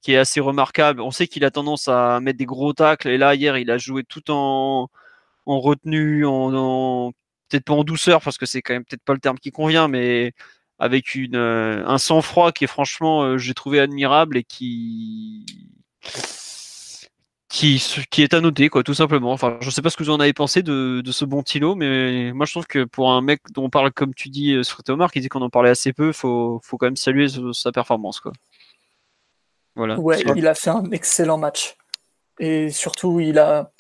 qui 0.01 0.13
est 0.13 0.17
assez 0.17 0.39
remarquable. 0.41 1.01
On 1.01 1.11
sait 1.11 1.27
qu'il 1.27 1.45
a 1.45 1.51
tendance 1.51 1.87
à 1.87 2.19
mettre 2.21 2.37
des 2.37 2.45
gros 2.45 2.73
tacles, 2.73 3.09
et 3.09 3.17
là 3.17 3.35
hier, 3.35 3.57
il 3.57 3.71
a 3.71 3.77
joué 3.77 4.03
tout 4.03 4.31
en 4.31 4.89
en 5.45 5.59
retenue, 5.59 6.25
en, 6.27 7.11
peut-être 7.49 7.65
pas 7.65 7.73
en 7.73 7.83
douceur 7.83 8.21
parce 8.21 8.37
que 8.37 8.45
c'est 8.45 8.61
quand 8.61 8.73
même 8.73 8.85
peut-être 8.85 9.03
pas 9.03 9.13
le 9.13 9.19
terme 9.19 9.39
qui 9.39 9.51
convient, 9.51 9.87
mais 9.87 10.33
avec 10.79 11.15
euh, 11.33 11.83
un 11.87 11.97
sang-froid 11.97 12.51
qui 12.51 12.65
est 12.65 12.67
franchement, 12.67 13.23
euh, 13.23 13.37
j'ai 13.37 13.53
trouvé 13.53 13.79
admirable 13.79 14.37
et 14.37 14.43
qui, 14.43 15.45
qui, 17.49 17.83
qui 18.11 18.21
est 18.21 18.33
à 18.33 18.41
noter, 18.41 18.69
quoi, 18.69 18.83
tout 18.83 18.93
simplement. 18.93 19.31
Enfin, 19.31 19.57
je 19.61 19.69
sais 19.69 19.81
pas 19.81 19.89
ce 19.89 19.97
que 19.97 20.03
vous 20.03 20.11
en 20.11 20.19
avez 20.19 20.33
pensé 20.33 20.61
de, 20.63 21.01
de 21.01 21.11
ce 21.11 21.25
bon 21.25 21.43
Tilo, 21.43 21.75
mais 21.75 22.31
moi 22.31 22.45
je 22.45 22.53
trouve 22.53 22.67
que 22.67 22.83
pour 22.83 23.11
un 23.11 23.21
mec 23.21 23.41
dont 23.53 23.65
on 23.65 23.69
parle, 23.69 23.91
comme 23.91 24.13
tu 24.13 24.29
dis, 24.29 24.53
euh, 24.53 24.63
sur 24.63 24.79
Omar, 24.87 25.11
qui 25.11 25.19
dit 25.19 25.29
qu'on 25.29 25.41
en 25.41 25.49
parlait 25.49 25.71
assez 25.71 25.91
peu, 25.91 26.11
faut, 26.11 26.61
faut 26.63 26.77
quand 26.77 26.85
même 26.85 26.95
saluer 26.95 27.27
sa 27.53 27.71
performance, 27.71 28.19
quoi. 28.19 28.31
Voilà. 29.75 29.99
Ouais, 29.99 30.21
il 30.35 30.47
a 30.47 30.55
fait 30.55 30.69
un 30.69 30.91
excellent 30.91 31.37
match. 31.37 31.75
Et 32.39 32.69
surtout, 32.69 33.19
il 33.19 33.39
a, 33.39 33.71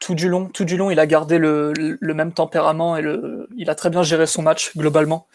tout 0.00 0.14
du 0.14 0.28
long, 0.28 0.46
tout 0.48 0.64
du 0.64 0.76
long, 0.76 0.90
il 0.90 1.00
a 1.00 1.06
gardé 1.06 1.38
le, 1.38 1.72
le, 1.76 2.14
même 2.14 2.32
tempérament 2.32 2.96
et 2.96 3.02
le, 3.02 3.48
il 3.56 3.70
a 3.70 3.74
très 3.74 3.90
bien 3.90 4.02
géré 4.02 4.26
son 4.26 4.42
match 4.42 4.76
globalement 4.76 5.26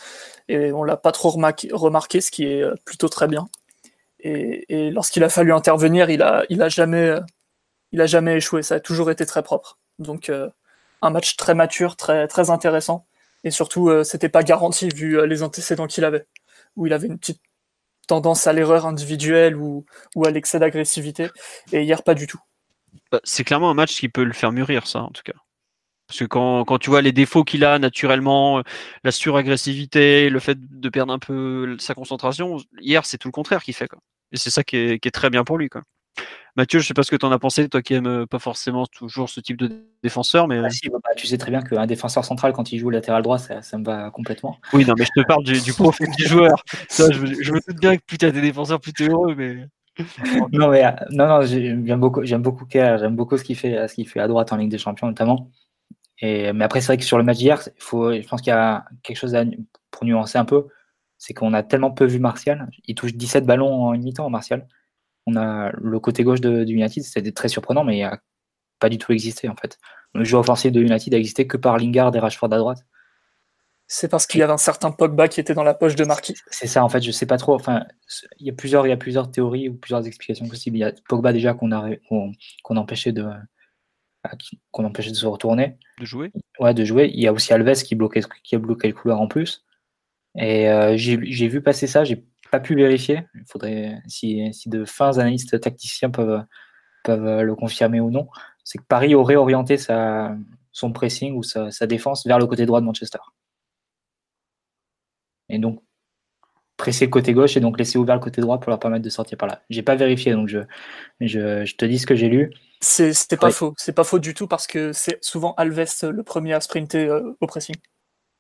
et 0.48 0.72
on 0.72 0.84
l'a 0.84 0.98
pas 0.98 1.12
trop 1.12 1.30
remarqué, 1.30 2.22
ce 2.22 2.32
qui 2.32 2.46
est 2.46 2.62
euh, 2.62 2.76
plutôt 2.86 3.10
très 3.10 3.28
bien. 3.28 3.48
Et, 4.22 4.92
lorsqu'il 4.92 5.24
a 5.24 5.30
fallu 5.30 5.54
intervenir, 5.54 6.10
il 6.10 6.22
a, 6.22 6.44
il 6.50 6.62
a 6.62 6.70
jamais, 6.70 6.98
euh, 6.98 7.20
il 7.92 8.02
a 8.02 8.06
jamais 8.06 8.38
échoué. 8.38 8.62
Ça 8.64 8.76
a 8.76 8.80
toujours 8.80 9.12
été 9.12 9.26
très 9.26 9.44
propre. 9.44 9.78
Donc 10.00 10.30
euh, 10.30 10.50
un 11.02 11.10
match 11.10 11.36
très 11.38 11.56
mature, 11.56 11.96
très, 11.96 12.28
très 12.28 12.50
intéressant. 12.50 13.06
Et 13.44 13.52
surtout, 13.52 13.90
c'était 14.04 14.28
pas 14.28 14.44
garanti 14.44 14.90
vu 14.90 15.26
les 15.26 15.44
antécédents 15.44 15.88
qu'il 15.88 16.04
avait, 16.04 16.26
où 16.76 16.88
il 16.88 16.92
avait 16.92 17.08
une 17.08 17.18
petite 17.18 17.42
tendance 18.10 18.48
à 18.48 18.54
l'erreur 18.54 18.86
individuelle 18.86 19.56
ou, 19.56 19.86
à 20.26 20.32
l'excès 20.32 20.60
d'agressivité. 20.60 21.30
Et 21.72 21.84
hier, 21.84 22.04
pas 22.04 22.16
du 22.16 22.28
tout. 22.28 22.40
Bah, 23.12 23.22
c'est 23.24 23.46
clairement 23.46 23.70
un 23.70 23.76
match 23.76 23.98
qui 23.98 24.10
peut 24.10 24.26
le 24.26 24.34
faire 24.34 24.52
mûrir, 24.52 24.88
ça, 24.88 25.04
en 25.04 25.12
tout 25.12 25.22
cas. 25.24 25.40
Parce 26.08 26.20
que 26.20 26.26
quand, 26.26 26.80
tu 26.80 26.90
vois 26.90 27.04
les 27.04 27.12
défauts 27.12 27.44
qu'il 27.44 27.64
a 27.64 27.78
naturellement, 27.78 28.60
euh, 28.60 28.62
la 29.04 29.12
suragressivité, 29.12 30.30
le 30.30 30.40
fait 30.40 30.58
de 30.60 30.90
perdre 30.90 31.14
un 31.14 31.20
peu 31.20 31.78
sa 31.80 31.94
concentration, 31.94 32.58
hier 32.80 33.06
c'est 33.06 33.20
tout 33.20 33.28
le 33.28 33.32
contraire 33.32 33.62
qu'il 33.62 33.76
fait. 33.76 33.88
Quoi. 33.88 34.00
Et 34.32 34.38
c'est 34.38 34.50
ça 34.50 34.64
qui 34.64 34.76
est, 34.78 35.12
très 35.12 35.30
bien 35.30 35.44
pour 35.44 35.60
lui. 35.60 35.70
Mathieu, 36.60 36.80
je 36.80 36.88
sais 36.88 36.94
pas 36.94 37.04
ce 37.04 37.12
que 37.12 37.16
tu 37.16 37.26
en 37.26 37.32
as 37.32 37.40
pensé, 37.40 37.68
toi 37.70 37.82
qui 37.82 37.94
aimes 37.94 38.28
pas 38.28 38.40
forcément 38.40 38.86
toujours 38.86 39.30
ce 39.30 39.40
type 39.40 39.58
de 39.58 39.72
défenseur. 40.04 40.48
mais 40.48 40.60
ah, 40.64 40.70
si, 40.70 40.90
bah, 40.90 41.00
Tu 41.16 41.26
sais 41.26 41.38
très 41.38 41.52
bien 41.52 41.62
qu'un 41.62 41.86
défenseur 41.86 42.26
central, 42.26 42.54
quand 42.54 42.72
il 42.72 42.80
joue 42.80 42.90
latéral 42.90 43.24
droit, 43.24 43.38
ça, 43.38 43.62
ça, 43.62 43.78
me 43.78 43.86
va 43.86 44.12
complètement. 44.12 44.58
Oui, 44.74 44.86
non, 44.86 44.94
mais 44.98 45.06
je 45.06 45.22
te 45.22 45.26
parle 45.26 45.44
du, 45.44 45.60
du 45.62 45.74
profil 45.74 46.08
du 46.18 46.26
joueur. 46.26 46.64
Ça, 46.90 47.10
je, 47.12 47.26
je, 47.26 47.52
me 47.54 47.60
doute 47.66 47.80
bien 47.80 47.96
que 47.98 48.04
plus 48.06 48.18
tu 48.18 48.26
as 48.26 48.32
des 48.32 48.42
défenseurs, 48.42 48.80
plus 48.80 48.94
heureux. 49.00 49.36
Mais... 49.36 49.68
non, 50.52 50.70
mais 50.70 50.84
non, 51.12 51.28
non, 51.28 51.42
j'aime 51.44 52.00
beaucoup, 52.00 52.24
j'aime 52.24 52.42
beaucoup 52.42 52.66
j'aime 52.70 53.16
beaucoup 53.16 53.38
ce 53.38 53.44
qu'il 53.44 53.56
fait, 53.56 53.88
ce 53.88 53.96
qu'il 53.96 54.08
fait 54.08 54.20
à 54.20 54.28
droite 54.28 54.52
en 54.54 54.58
Ligue 54.58 54.70
des 54.70 54.78
Champions 54.78 55.08
notamment 55.08 55.50
mais 56.22 56.64
après, 56.64 56.82
c'est 56.82 56.88
vrai 56.88 56.98
que 56.98 57.04
sur 57.04 57.18
le 57.18 57.24
match 57.24 57.38
d'hier, 57.38 57.62
je 57.62 58.28
pense 58.28 58.42
qu'il 58.42 58.52
y 58.52 58.56
a 58.56 58.86
quelque 59.04 59.18
chose 59.18 59.36
à, 59.36 59.44
pour 59.92 60.06
nuancer 60.06 60.38
un 60.38 60.46
peu. 60.46 60.68
C'est 61.18 61.34
qu'on 61.34 61.54
a 61.54 61.64
tellement 61.64 61.92
peu 61.92 62.06
vu 62.06 62.20
Martial. 62.20 62.70
Il 62.86 62.96
touche 62.96 63.14
17 63.14 63.46
ballons 63.46 63.88
en 63.88 63.94
une 63.94 64.04
mi-temps, 64.04 64.30
Martial. 64.30 64.68
On 65.30 65.36
a 65.36 65.72
le 65.74 66.00
côté 66.00 66.24
gauche 66.24 66.42
de, 66.42 66.66
United, 66.66 67.04
c'était 67.04 67.32
très 67.32 67.50
surprenant, 67.50 67.84
mais 67.84 67.98
il 67.98 68.02
n'a 68.02 68.20
pas 68.80 68.90
du 68.90 68.98
tout 68.98 69.12
existé 69.12 69.50
en 69.50 69.56
fait. 69.56 69.78
Le 70.16 70.24
jeu 70.24 70.38
offensif 70.38 70.72
de 70.72 70.82
United 70.82 71.14
a 71.14 71.18
existé 71.18 71.46
que 71.46 71.58
par 71.58 71.78
Lingard 71.78 72.16
et 72.16 72.20
Rashford 72.20 72.52
à 72.54 72.58
droite. 72.58 72.86
C'est 73.88 74.08
parce 74.08 74.28
qu'il 74.28 74.40
y 74.40 74.44
avait 74.44 74.54
un 74.54 74.58
certain 74.58 74.92
Pogba 74.92 75.28
qui 75.28 75.40
était 75.40 75.56
dans 75.56 75.64
la 75.64 75.74
poche 75.74 75.96
de 75.96 76.06
Marquis. 76.06 76.36
C'est 76.52 76.68
ça, 76.68 76.84
en 76.84 76.90
fait, 76.90 77.02
je 77.02 77.10
sais 77.10 77.26
pas 77.26 77.38
trop. 77.38 77.56
Enfin, 77.56 77.86
il 78.40 78.46
y 78.46 78.50
a 78.50 78.54
plusieurs, 78.54 78.86
il 78.86 78.90
y 78.90 78.94
a 78.94 78.98
plusieurs 78.98 79.32
théories 79.32 79.68
ou 79.70 79.76
plusieurs 79.76 80.06
explications 80.06 80.48
possibles. 80.48 80.78
Il 80.78 80.82
y 80.82 80.84
a 80.84 80.94
Pogba 81.08 81.34
déjà 81.34 81.54
qu'on 81.54 81.72
a 81.72 81.90
qu'on 82.08 82.78
empêchait 82.78 83.12
de, 83.12 83.26
qu'on 84.72 84.86
empêchait 84.86 85.12
de 85.12 85.16
se 85.16 85.26
retourner. 85.26 85.78
De 86.00 86.06
jouer? 86.06 86.32
Ouais, 86.60 86.74
de 86.74 86.86
jouer. 86.86 87.10
Il 87.14 87.20
y 87.20 87.28
a 87.28 87.34
aussi 87.34 87.54
Alves 87.54 87.84
qui, 87.84 87.96
bloquait, 87.96 88.22
qui 88.44 88.56
a 88.56 88.60
bloqué 88.60 88.88
le 88.88 88.94
couloir 88.94 89.22
en 89.22 89.28
plus. 89.28 89.66
Et 90.38 90.70
euh, 90.70 90.96
j'ai 90.96 91.48
vu 91.48 91.62
passer 91.62 91.88
ça, 91.88 92.04
j'ai 92.04 92.24
pas 92.52 92.60
pu 92.60 92.76
vérifier. 92.76 93.24
Il 93.36 93.46
faudrait, 93.48 94.02
si, 94.08 94.54
si, 94.54 94.70
de 94.70 94.86
fins 94.86 95.18
analystes 95.18 95.60
tacticiens 95.60 96.10
peuvent, 96.10 96.44
peuvent 97.04 97.42
le 97.42 97.56
confirmer 97.56 98.00
ou 98.00 98.12
non, 98.12 98.28
c'est 98.64 98.78
que 98.78 98.84
Paris 98.88 99.16
aurait 99.16 99.36
orienté 99.36 99.78
sa, 99.78 100.36
son 100.72 100.92
pressing 100.92 101.36
ou 101.36 101.44
sa, 101.44 101.72
sa, 101.72 101.88
défense 101.88 102.26
vers 102.26 102.40
le 102.40 102.48
côté 102.48 102.66
droit 102.66 102.82
de 102.82 102.86
Manchester. 102.86 103.20
Et 105.50 105.58
donc, 105.58 105.82
presser 106.78 107.06
le 107.06 107.12
côté 107.12 107.34
gauche 107.34 107.58
et 107.58 107.60
donc 107.60 107.78
laisser 107.78 107.98
ouvert 107.98 108.16
le 108.16 108.22
côté 108.22 108.42
droit 108.42 108.60
pour 108.60 108.70
leur 108.70 108.80
permettre 108.80 109.04
de 109.04 109.10
sortir 109.10 109.38
par 109.38 109.48
là. 109.48 109.62
J'ai 109.70 109.84
pas 109.84 109.96
vérifié, 109.96 110.34
donc 110.34 110.48
je, 110.48 110.60
je, 111.20 111.66
je 111.66 111.76
te 111.76 111.86
dis 111.86 112.00
ce 112.00 112.08
que 112.08 112.16
j'ai 112.16 112.30
lu. 112.30 112.54
C'était 112.82 113.38
pas 113.38 113.52
faux, 113.52 113.74
c'est 113.78 113.94
pas 113.94 114.06
faux 114.06 114.20
du 114.20 114.34
tout 114.34 114.48
parce 114.48 114.66
que 114.66 114.94
c'est 114.94 115.24
souvent 115.24 115.54
Alves 115.56 115.86
le 116.04 116.24
premier 116.24 116.54
à 116.54 116.62
sprinter 116.62 117.10
euh, 117.10 117.38
au 117.42 117.48
pressing. 117.48 117.76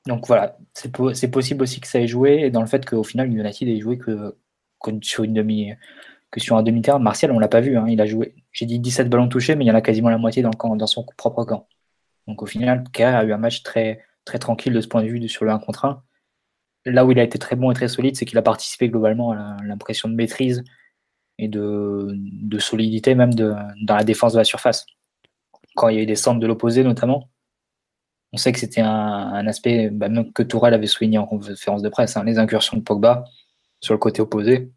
Donc 0.05 0.27
voilà, 0.27 0.57
c'est 0.73 1.31
possible 1.31 1.63
aussi 1.63 1.81
que 1.81 1.87
ça 1.87 1.99
ait 1.99 2.07
joué 2.07 2.49
dans 2.49 2.61
le 2.61 2.67
fait 2.67 2.85
qu'au 2.85 3.03
final 3.03 3.27
United 3.27 3.67
ait 3.67 3.79
joué 3.79 3.97
que, 3.97 4.35
sur 5.01 5.23
un 5.23 6.63
demi-terrain. 6.63 6.99
Martial, 6.99 7.31
on 7.31 7.39
l'a 7.39 7.47
pas 7.47 7.61
vu, 7.61 7.77
hein, 7.77 7.85
il 7.87 7.99
a 8.01 8.05
joué. 8.05 8.35
J'ai 8.51 8.65
dit 8.65 8.79
17 8.79 9.09
ballons 9.09 9.27
touchés, 9.27 9.55
mais 9.55 9.65
il 9.65 9.67
y 9.67 9.71
en 9.71 9.75
a 9.75 9.81
quasiment 9.81 10.09
la 10.09 10.17
moitié 10.17 10.41
dans, 10.41 10.87
son 10.87 11.05
propre 11.17 11.43
camp. 11.43 11.67
Donc 12.27 12.41
au 12.41 12.45
final, 12.45 12.83
Kerr 12.93 13.15
a 13.15 13.23
eu 13.23 13.33
un 13.33 13.37
match 13.37 13.63
très, 13.63 14.05
tranquille 14.39 14.73
de 14.73 14.81
ce 14.81 14.87
point 14.87 15.03
de 15.03 15.07
vue 15.07 15.27
sur 15.27 15.45
le 15.45 15.51
1 15.51 15.59
contre 15.59 15.85
1. 15.85 16.03
Là 16.85 17.05
où 17.05 17.11
il 17.11 17.19
a 17.19 17.23
été 17.23 17.37
très 17.39 17.55
bon 17.55 17.71
et 17.71 17.73
très 17.73 17.87
solide, 17.87 18.15
c'est 18.15 18.25
qu'il 18.25 18.37
a 18.37 18.41
participé 18.41 18.89
globalement 18.89 19.31
à 19.31 19.57
l'impression 19.63 20.07
de 20.07 20.15
maîtrise 20.15 20.63
et 21.37 21.47
de, 21.47 22.15
solidité 22.59 23.15
même 23.15 23.33
dans 23.33 23.95
la 23.95 24.03
défense 24.03 24.33
de 24.33 24.37
la 24.37 24.43
surface. 24.43 24.85
Quand 25.75 25.89
il 25.89 25.97
y 25.97 25.99
a 25.99 26.03
eu 26.03 26.05
des 26.05 26.15
centres 26.15 26.39
de 26.39 26.47
l'opposé 26.47 26.83
notamment, 26.83 27.29
on 28.31 28.37
sait 28.37 28.51
que 28.51 28.59
c'était 28.59 28.81
un, 28.81 29.47
aspect 29.47 29.89
bah, 29.89 30.07
que 30.35 30.43
Tourelle 30.43 30.73
avait 30.73 30.87
souligné 30.87 31.17
en 31.17 31.25
conférence 31.25 31.81
de 31.81 31.89
presse, 31.89 32.15
hein, 32.15 32.23
les 32.23 32.37
incursions 32.37 32.77
de 32.77 32.83
Pogba 32.83 33.25
sur 33.81 33.93
le 33.93 33.97
côté 33.97 34.21
opposé, 34.21 34.71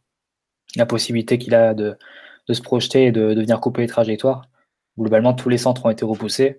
la 0.76 0.86
possibilité 0.86 1.38
qu'il 1.38 1.54
a 1.54 1.74
de, 1.74 1.98
se 2.50 2.62
projeter 2.62 3.06
et 3.06 3.12
de, 3.12 3.22
venir 3.22 3.60
couper 3.60 3.82
les 3.82 3.88
trajectoires. 3.88 4.42
Globalement, 4.98 5.34
tous 5.34 5.48
les 5.48 5.58
centres 5.58 5.86
ont 5.86 5.90
été 5.90 6.04
repoussés 6.04 6.58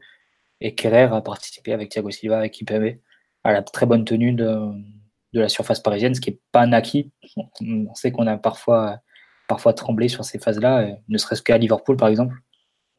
et 0.61 0.75
Kerrer 0.75 1.09
a 1.13 1.21
participé 1.21 1.73
avec 1.73 1.89
Thiago 1.89 2.11
Silva 2.11 2.45
et 2.45 2.49
Kipembe 2.49 2.95
à 3.43 3.51
la 3.53 3.61
très 3.61 3.85
bonne 3.85 4.05
tenue 4.05 4.33
de, 4.33 4.59
la 5.33 5.49
surface 5.49 5.79
parisienne, 5.79 6.13
ce 6.13 6.21
qui 6.21 6.31
n'est 6.31 6.39
pas 6.51 6.61
un 6.61 6.73
acquis. 6.73 7.11
On 7.61 7.93
sait 7.95 8.11
qu'on 8.11 8.27
a 8.27 8.37
parfois, 8.37 8.99
parfois 9.47 9.73
tremblé 9.73 10.07
sur 10.07 10.25
ces 10.25 10.39
phases-là, 10.39 10.89
ne 11.07 11.17
serait-ce 11.17 11.41
qu'à 11.41 11.57
Liverpool 11.57 11.97
par 11.97 12.07
exemple, 12.07 12.35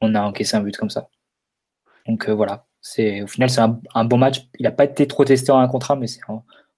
on 0.00 0.14
a 0.14 0.22
encaissé 0.22 0.56
un 0.56 0.60
but 0.60 0.76
comme 0.76 0.90
ça. 0.90 1.08
Donc 2.06 2.28
euh, 2.28 2.34
voilà, 2.34 2.66
c'est 2.84 3.22
au 3.22 3.26
final 3.26 3.48
c'est 3.48 3.62
un, 3.62 4.04
bon 4.04 4.18
match. 4.18 4.46
Il 4.58 4.64
n'a 4.64 4.70
pas 4.70 4.84
été 4.84 5.06
trop 5.08 5.24
testé 5.24 5.50
en 5.50 5.58
un 5.58 5.68
contrat, 5.68 5.96
mais 5.96 6.06
c'est 6.06 6.20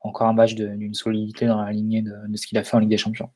encore 0.01 0.29
un 0.29 0.33
match 0.33 0.55
d'une 0.55 0.95
solidité 0.95 1.47
dans 1.47 1.61
la 1.61 1.73
lignée 1.73 2.01
de, 2.01 2.15
ce 2.37 2.47
qu'il 2.47 2.57
a 2.59 2.63
fait 2.63 2.77
en 2.77 2.79
Ligue 2.79 2.91
des 2.91 2.97
Champions. 2.97 3.29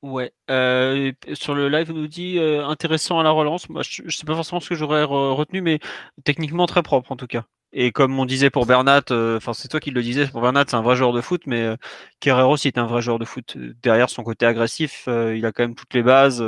Ouais. 0.00 0.32
Euh, 0.48 1.10
sur 1.32 1.56
le 1.56 1.68
live, 1.68 1.90
on 1.90 1.94
nous 1.94 2.06
dit 2.06 2.38
euh, 2.38 2.64
intéressant 2.64 3.18
à 3.18 3.24
la 3.24 3.30
relance. 3.30 3.68
Moi, 3.68 3.82
je, 3.82 4.04
ne 4.04 4.10
sais 4.10 4.24
pas 4.24 4.36
forcément 4.36 4.60
ce 4.60 4.68
que 4.68 4.74
j'aurais 4.76 5.02
retenu, 5.02 5.60
mais 5.60 5.80
techniquement 6.22 6.66
très 6.66 6.84
propre 6.84 7.10
en 7.10 7.16
tout 7.16 7.26
cas. 7.26 7.44
Et 7.72 7.90
comme 7.90 8.16
on 8.16 8.26
disait 8.26 8.48
pour 8.50 8.64
Bernat, 8.64 9.02
euh, 9.10 9.38
enfin 9.38 9.52
c'est 9.52 9.66
toi 9.66 9.80
qui 9.80 9.90
le 9.90 10.02
disais 10.02 10.28
pour 10.28 10.42
Bernat, 10.42 10.66
c'est 10.68 10.76
un 10.76 10.82
vrai 10.82 10.94
joueur 10.94 11.12
de 11.12 11.20
foot, 11.20 11.42
mais 11.46 11.74
Guerrero 12.22 12.52
aussi 12.52 12.68
est 12.68 12.78
un 12.78 12.86
vrai 12.86 13.02
joueur 13.02 13.18
de 13.18 13.24
foot. 13.24 13.58
Derrière 13.82 14.08
son 14.08 14.22
côté 14.22 14.46
agressif, 14.46 15.08
il 15.08 15.44
a 15.44 15.50
quand 15.50 15.64
même 15.64 15.74
toutes 15.74 15.94
les 15.94 16.04
bases. 16.04 16.40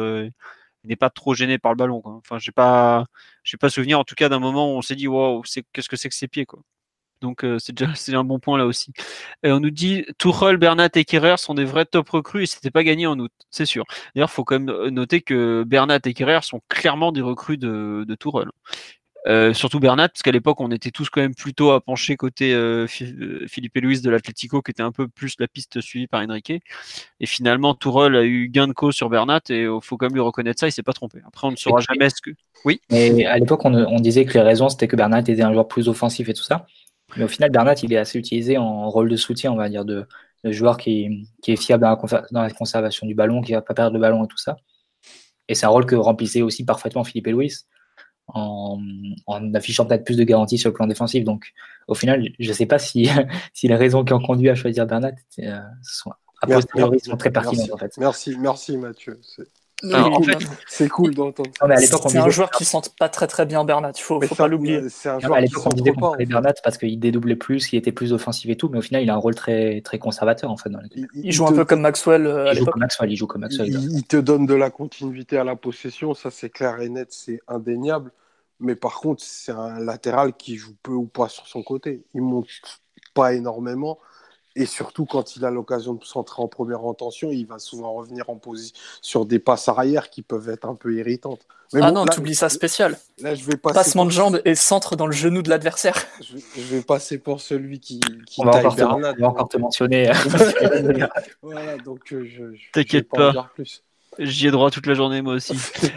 N'est 0.88 0.96
pas 0.96 1.10
trop 1.10 1.34
gêné 1.34 1.58
par 1.58 1.72
le 1.72 1.76
ballon. 1.76 2.02
Enfin, 2.04 2.38
j'ai 2.38 2.52
pas, 2.52 3.06
j'ai 3.44 3.56
pas 3.56 3.70
souvenir 3.70 3.98
en 4.00 4.04
tout 4.04 4.14
cas 4.14 4.28
d'un 4.28 4.40
moment 4.40 4.72
où 4.74 4.78
on 4.78 4.82
s'est 4.82 4.96
dit 4.96 5.08
waouh, 5.08 5.42
qu'est-ce 5.72 5.88
que 5.88 5.96
c'est 5.96 6.08
que 6.08 6.14
ses 6.14 6.28
pieds 6.28 6.46
quoi. 6.46 6.60
Donc 7.20 7.44
euh, 7.44 7.58
c'est 7.58 7.72
déjà 7.72 7.92
c'est 7.94 8.14
un 8.14 8.24
bon 8.24 8.38
point 8.38 8.58
là 8.58 8.66
aussi. 8.66 8.92
Et 9.42 9.50
on 9.50 9.60
nous 9.60 9.70
dit 9.70 10.04
Tuchel, 10.18 10.56
Bernat 10.56 10.90
et 10.94 11.04
Kerrer 11.04 11.36
sont 11.38 11.54
des 11.54 11.64
vrais 11.64 11.84
top 11.84 12.08
recrues 12.10 12.44
et 12.44 12.46
c'était 12.46 12.70
pas 12.70 12.84
gagné 12.84 13.06
en 13.06 13.18
août, 13.18 13.32
c'est 13.50 13.66
sûr. 13.66 13.84
D'ailleurs, 14.14 14.30
faut 14.30 14.44
quand 14.44 14.58
même 14.58 14.70
euh, 14.70 14.90
noter 14.90 15.20
que 15.22 15.64
Bernat 15.66 16.00
et 16.04 16.14
Kerrer 16.14 16.40
sont 16.42 16.60
clairement 16.68 17.12
des 17.12 17.22
recrues 17.22 17.58
de, 17.58 18.04
de. 18.06 18.16
Euh, 19.28 19.52
surtout 19.52 19.78
Bernat, 19.78 20.08
parce 20.08 20.22
qu'à 20.22 20.32
l'époque, 20.32 20.60
on 20.60 20.70
était 20.70 20.90
tous 20.90 21.10
quand 21.10 21.20
même 21.20 21.34
plutôt 21.34 21.70
à 21.72 21.80
pencher 21.80 22.16
côté 22.16 22.56
Philippe 22.88 23.76
et 23.76 23.80
Louis 23.80 24.00
de 24.00 24.10
l'Atlético, 24.10 24.62
qui 24.62 24.70
était 24.70 24.82
un 24.82 24.92
peu 24.92 25.08
plus 25.08 25.34
la 25.38 25.48
piste 25.48 25.80
suivie 25.80 26.06
par 26.06 26.22
Enrique. 26.22 26.52
Et 27.20 27.26
finalement, 27.26 27.74
Tourelle 27.74 28.16
a 28.16 28.24
eu 28.24 28.48
gain 28.48 28.68
de 28.68 28.72
cause 28.72 28.94
sur 28.94 29.10
Bernat, 29.10 29.40
et 29.50 29.62
il 29.62 29.78
faut 29.82 29.96
quand 29.96 30.06
même 30.06 30.14
lui 30.14 30.20
reconnaître 30.20 30.60
ça, 30.60 30.68
il 30.68 30.72
s'est 30.72 30.82
pas 30.82 30.92
trompé. 30.94 31.18
Après, 31.26 31.46
on 31.46 31.50
ne 31.50 31.56
saura 31.56 31.80
jamais 31.80 32.08
ce 32.10 32.22
que. 32.22 32.30
Oui? 32.64 32.80
Mais 32.90 33.26
à 33.26 33.38
l'époque, 33.38 33.64
on, 33.64 33.74
on, 33.74 34.00
disait 34.00 34.24
que 34.24 34.34
les 34.34 34.40
raisons, 34.40 34.68
c'était 34.68 34.88
que 34.88 34.96
Bernat 34.96 35.20
était 35.20 35.42
un 35.42 35.52
joueur 35.52 35.68
plus 35.68 35.88
offensif 35.88 36.28
et 36.28 36.34
tout 36.34 36.42
ça. 36.42 36.66
Mais 37.16 37.24
au 37.24 37.28
final, 37.28 37.50
Bernat, 37.50 37.74
il 37.82 37.92
est 37.92 37.96
assez 37.96 38.18
utilisé 38.18 38.58
en 38.58 38.88
rôle 38.90 39.08
de 39.08 39.16
soutien, 39.16 39.52
on 39.52 39.56
va 39.56 39.68
dire, 39.68 39.84
de, 39.84 40.06
joueur 40.44 40.76
qui, 40.76 41.26
est 41.46 41.56
fiable 41.56 41.82
dans 41.82 42.42
la, 42.42 42.50
conservation 42.50 43.06
du 43.06 43.14
ballon, 43.14 43.40
qui 43.40 43.52
ne 43.52 43.58
va 43.58 43.62
pas 43.62 43.74
perdre 43.74 43.94
le 43.94 44.00
ballon 44.00 44.24
et 44.24 44.28
tout 44.28 44.38
ça. 44.38 44.56
Et 45.48 45.54
c'est 45.54 45.66
un 45.66 45.70
rôle 45.70 45.86
que 45.86 45.94
remplissait 45.96 46.42
aussi 46.42 46.64
parfaitement 46.64 47.04
Philippe 47.04 47.26
et 47.26 47.32
Louis 47.32 47.52
en, 48.28 48.80
affichant 49.54 49.86
peut-être 49.86 50.04
plus 50.04 50.16
de 50.16 50.24
garanties 50.24 50.58
sur 50.58 50.70
le 50.70 50.74
plan 50.74 50.86
défensif. 50.86 51.24
Donc, 51.24 51.52
au 51.86 51.94
final, 51.94 52.28
je 52.38 52.48
ne 52.48 52.54
sais 52.54 52.66
pas 52.66 52.78
si, 52.78 53.08
si 53.54 53.68
les 53.68 53.76
raisons 53.76 54.04
qui 54.04 54.12
ont 54.12 54.20
conduit 54.20 54.50
à 54.50 54.54
choisir 54.54 54.86
Bernat 54.86 55.12
euh, 55.40 55.58
sont, 55.82 56.12
sont 57.02 57.16
très 57.16 57.30
pertinentes. 57.30 57.70
Merci, 57.98 58.00
merci, 58.00 58.36
merci 58.38 58.76
Mathieu. 58.76 59.20
C'est 60.66 60.88
cool 60.88 61.14
d'entendre. 61.14 61.50
C'est 61.78 62.16
un 62.16 62.28
joueur 62.30 62.50
qui 62.50 62.64
sent 62.64 62.78
pas 62.98 63.08
très 63.08 63.26
très 63.26 63.46
bien 63.46 63.64
Bernat, 63.64 63.92
il 63.96 64.02
faut, 64.02 64.20
faut 64.20 64.34
pas 64.34 64.48
l'oublier. 64.48 64.82
À 65.04 65.40
l'époque, 65.40 65.66
on 65.66 65.70
disait 65.70 65.92
qu'on 65.92 66.16
Bernat 66.16 66.54
parce 66.62 66.78
qu'il 66.78 66.98
dédoublait 66.98 67.36
plus, 67.36 67.72
il 67.72 67.76
était 67.76 67.92
plus 67.92 68.12
offensif 68.12 68.50
et 68.50 68.56
tout, 68.56 68.68
mais 68.68 68.78
au 68.78 68.82
final, 68.82 69.02
il 69.02 69.10
a 69.10 69.14
un 69.14 69.18
rôle 69.18 69.34
très, 69.34 69.80
très 69.82 69.98
conservateur 69.98 70.50
en 70.50 70.56
fait. 70.56 70.70
il, 71.14 71.32
joue 71.32 71.46
un 71.46 71.52
peu 71.52 71.64
comme 71.64 71.80
Maxwell 71.80 72.26
euh, 72.26 72.46
à 72.46 72.54
l'époque. 72.54 72.74
Il 73.02 73.16
joue 73.16 73.26
comme 73.26 73.42
Maxwell. 73.42 73.68
Il, 73.68 74.04
te 74.04 74.16
donne 74.16 74.46
de 74.46 74.54
la 74.54 74.70
continuité 74.70 75.38
à 75.38 75.44
la 75.44 75.56
possession, 75.56 76.14
ça 76.14 76.30
c'est 76.30 76.50
clair 76.50 76.80
et 76.80 76.88
net, 76.88 77.08
c'est 77.10 77.40
indéniable. 77.48 78.12
Mais 78.60 78.74
par 78.74 78.96
contre, 79.00 79.22
c'est 79.22 79.52
un 79.52 79.78
latéral 79.78 80.32
qui 80.34 80.56
joue 80.56 80.74
peu 80.82 80.92
ou 80.92 81.06
pas 81.06 81.28
sur 81.28 81.46
son 81.46 81.62
côté. 81.62 82.02
Il 82.14 82.22
monte 82.22 82.48
pas 83.14 83.34
énormément. 83.34 83.98
Et 84.58 84.66
surtout, 84.66 85.06
quand 85.06 85.36
il 85.36 85.44
a 85.44 85.50
l'occasion 85.52 85.94
de 85.94 86.04
centrer 86.04 86.42
en 86.42 86.48
première 86.48 86.84
intention, 86.84 87.30
il 87.30 87.46
va 87.46 87.60
souvent 87.60 87.92
revenir 87.92 88.28
en 88.28 88.34
position 88.34 88.76
sur 89.00 89.24
des 89.24 89.38
passes 89.38 89.68
arrière 89.68 90.10
qui 90.10 90.22
peuvent 90.22 90.48
être 90.48 90.68
un 90.68 90.74
peu 90.74 90.96
irritantes. 90.96 91.46
ah 91.74 91.92
non, 91.92 92.06
tu 92.06 92.18
oublies 92.18 92.34
ça 92.34 92.48
spécial. 92.48 92.98
Là, 93.20 93.36
je 93.36 93.44
vais 93.44 93.56
Passement 93.56 94.04
de 94.04 94.10
jambes 94.10 94.40
et 94.44 94.56
centre 94.56 94.96
dans 94.96 95.06
le 95.06 95.12
genou 95.12 95.42
de 95.42 95.48
l'adversaire. 95.48 95.94
Je, 96.20 96.60
vais 96.74 96.82
passer 96.82 97.18
pour 97.18 97.40
celui 97.40 97.78
qui, 97.78 98.00
qui 98.26 98.40
on 98.40 98.46
va 98.46 98.58
encore. 98.58 98.74
Te, 98.74 98.82
on 98.82 98.98
va 98.98 99.28
encore 99.28 99.48
te 99.48 99.58
mentionner. 99.58 100.10
voilà, 101.42 101.76
donc 101.78 102.12
euh, 102.12 102.26
je, 102.26 102.42
T'inquiète 102.72 103.08
pas. 103.08 103.52
J'y 104.18 104.48
ai 104.48 104.50
droit 104.50 104.72
toute 104.72 104.86
la 104.86 104.94
journée, 104.94 105.22
moi 105.22 105.34
aussi. 105.34 105.56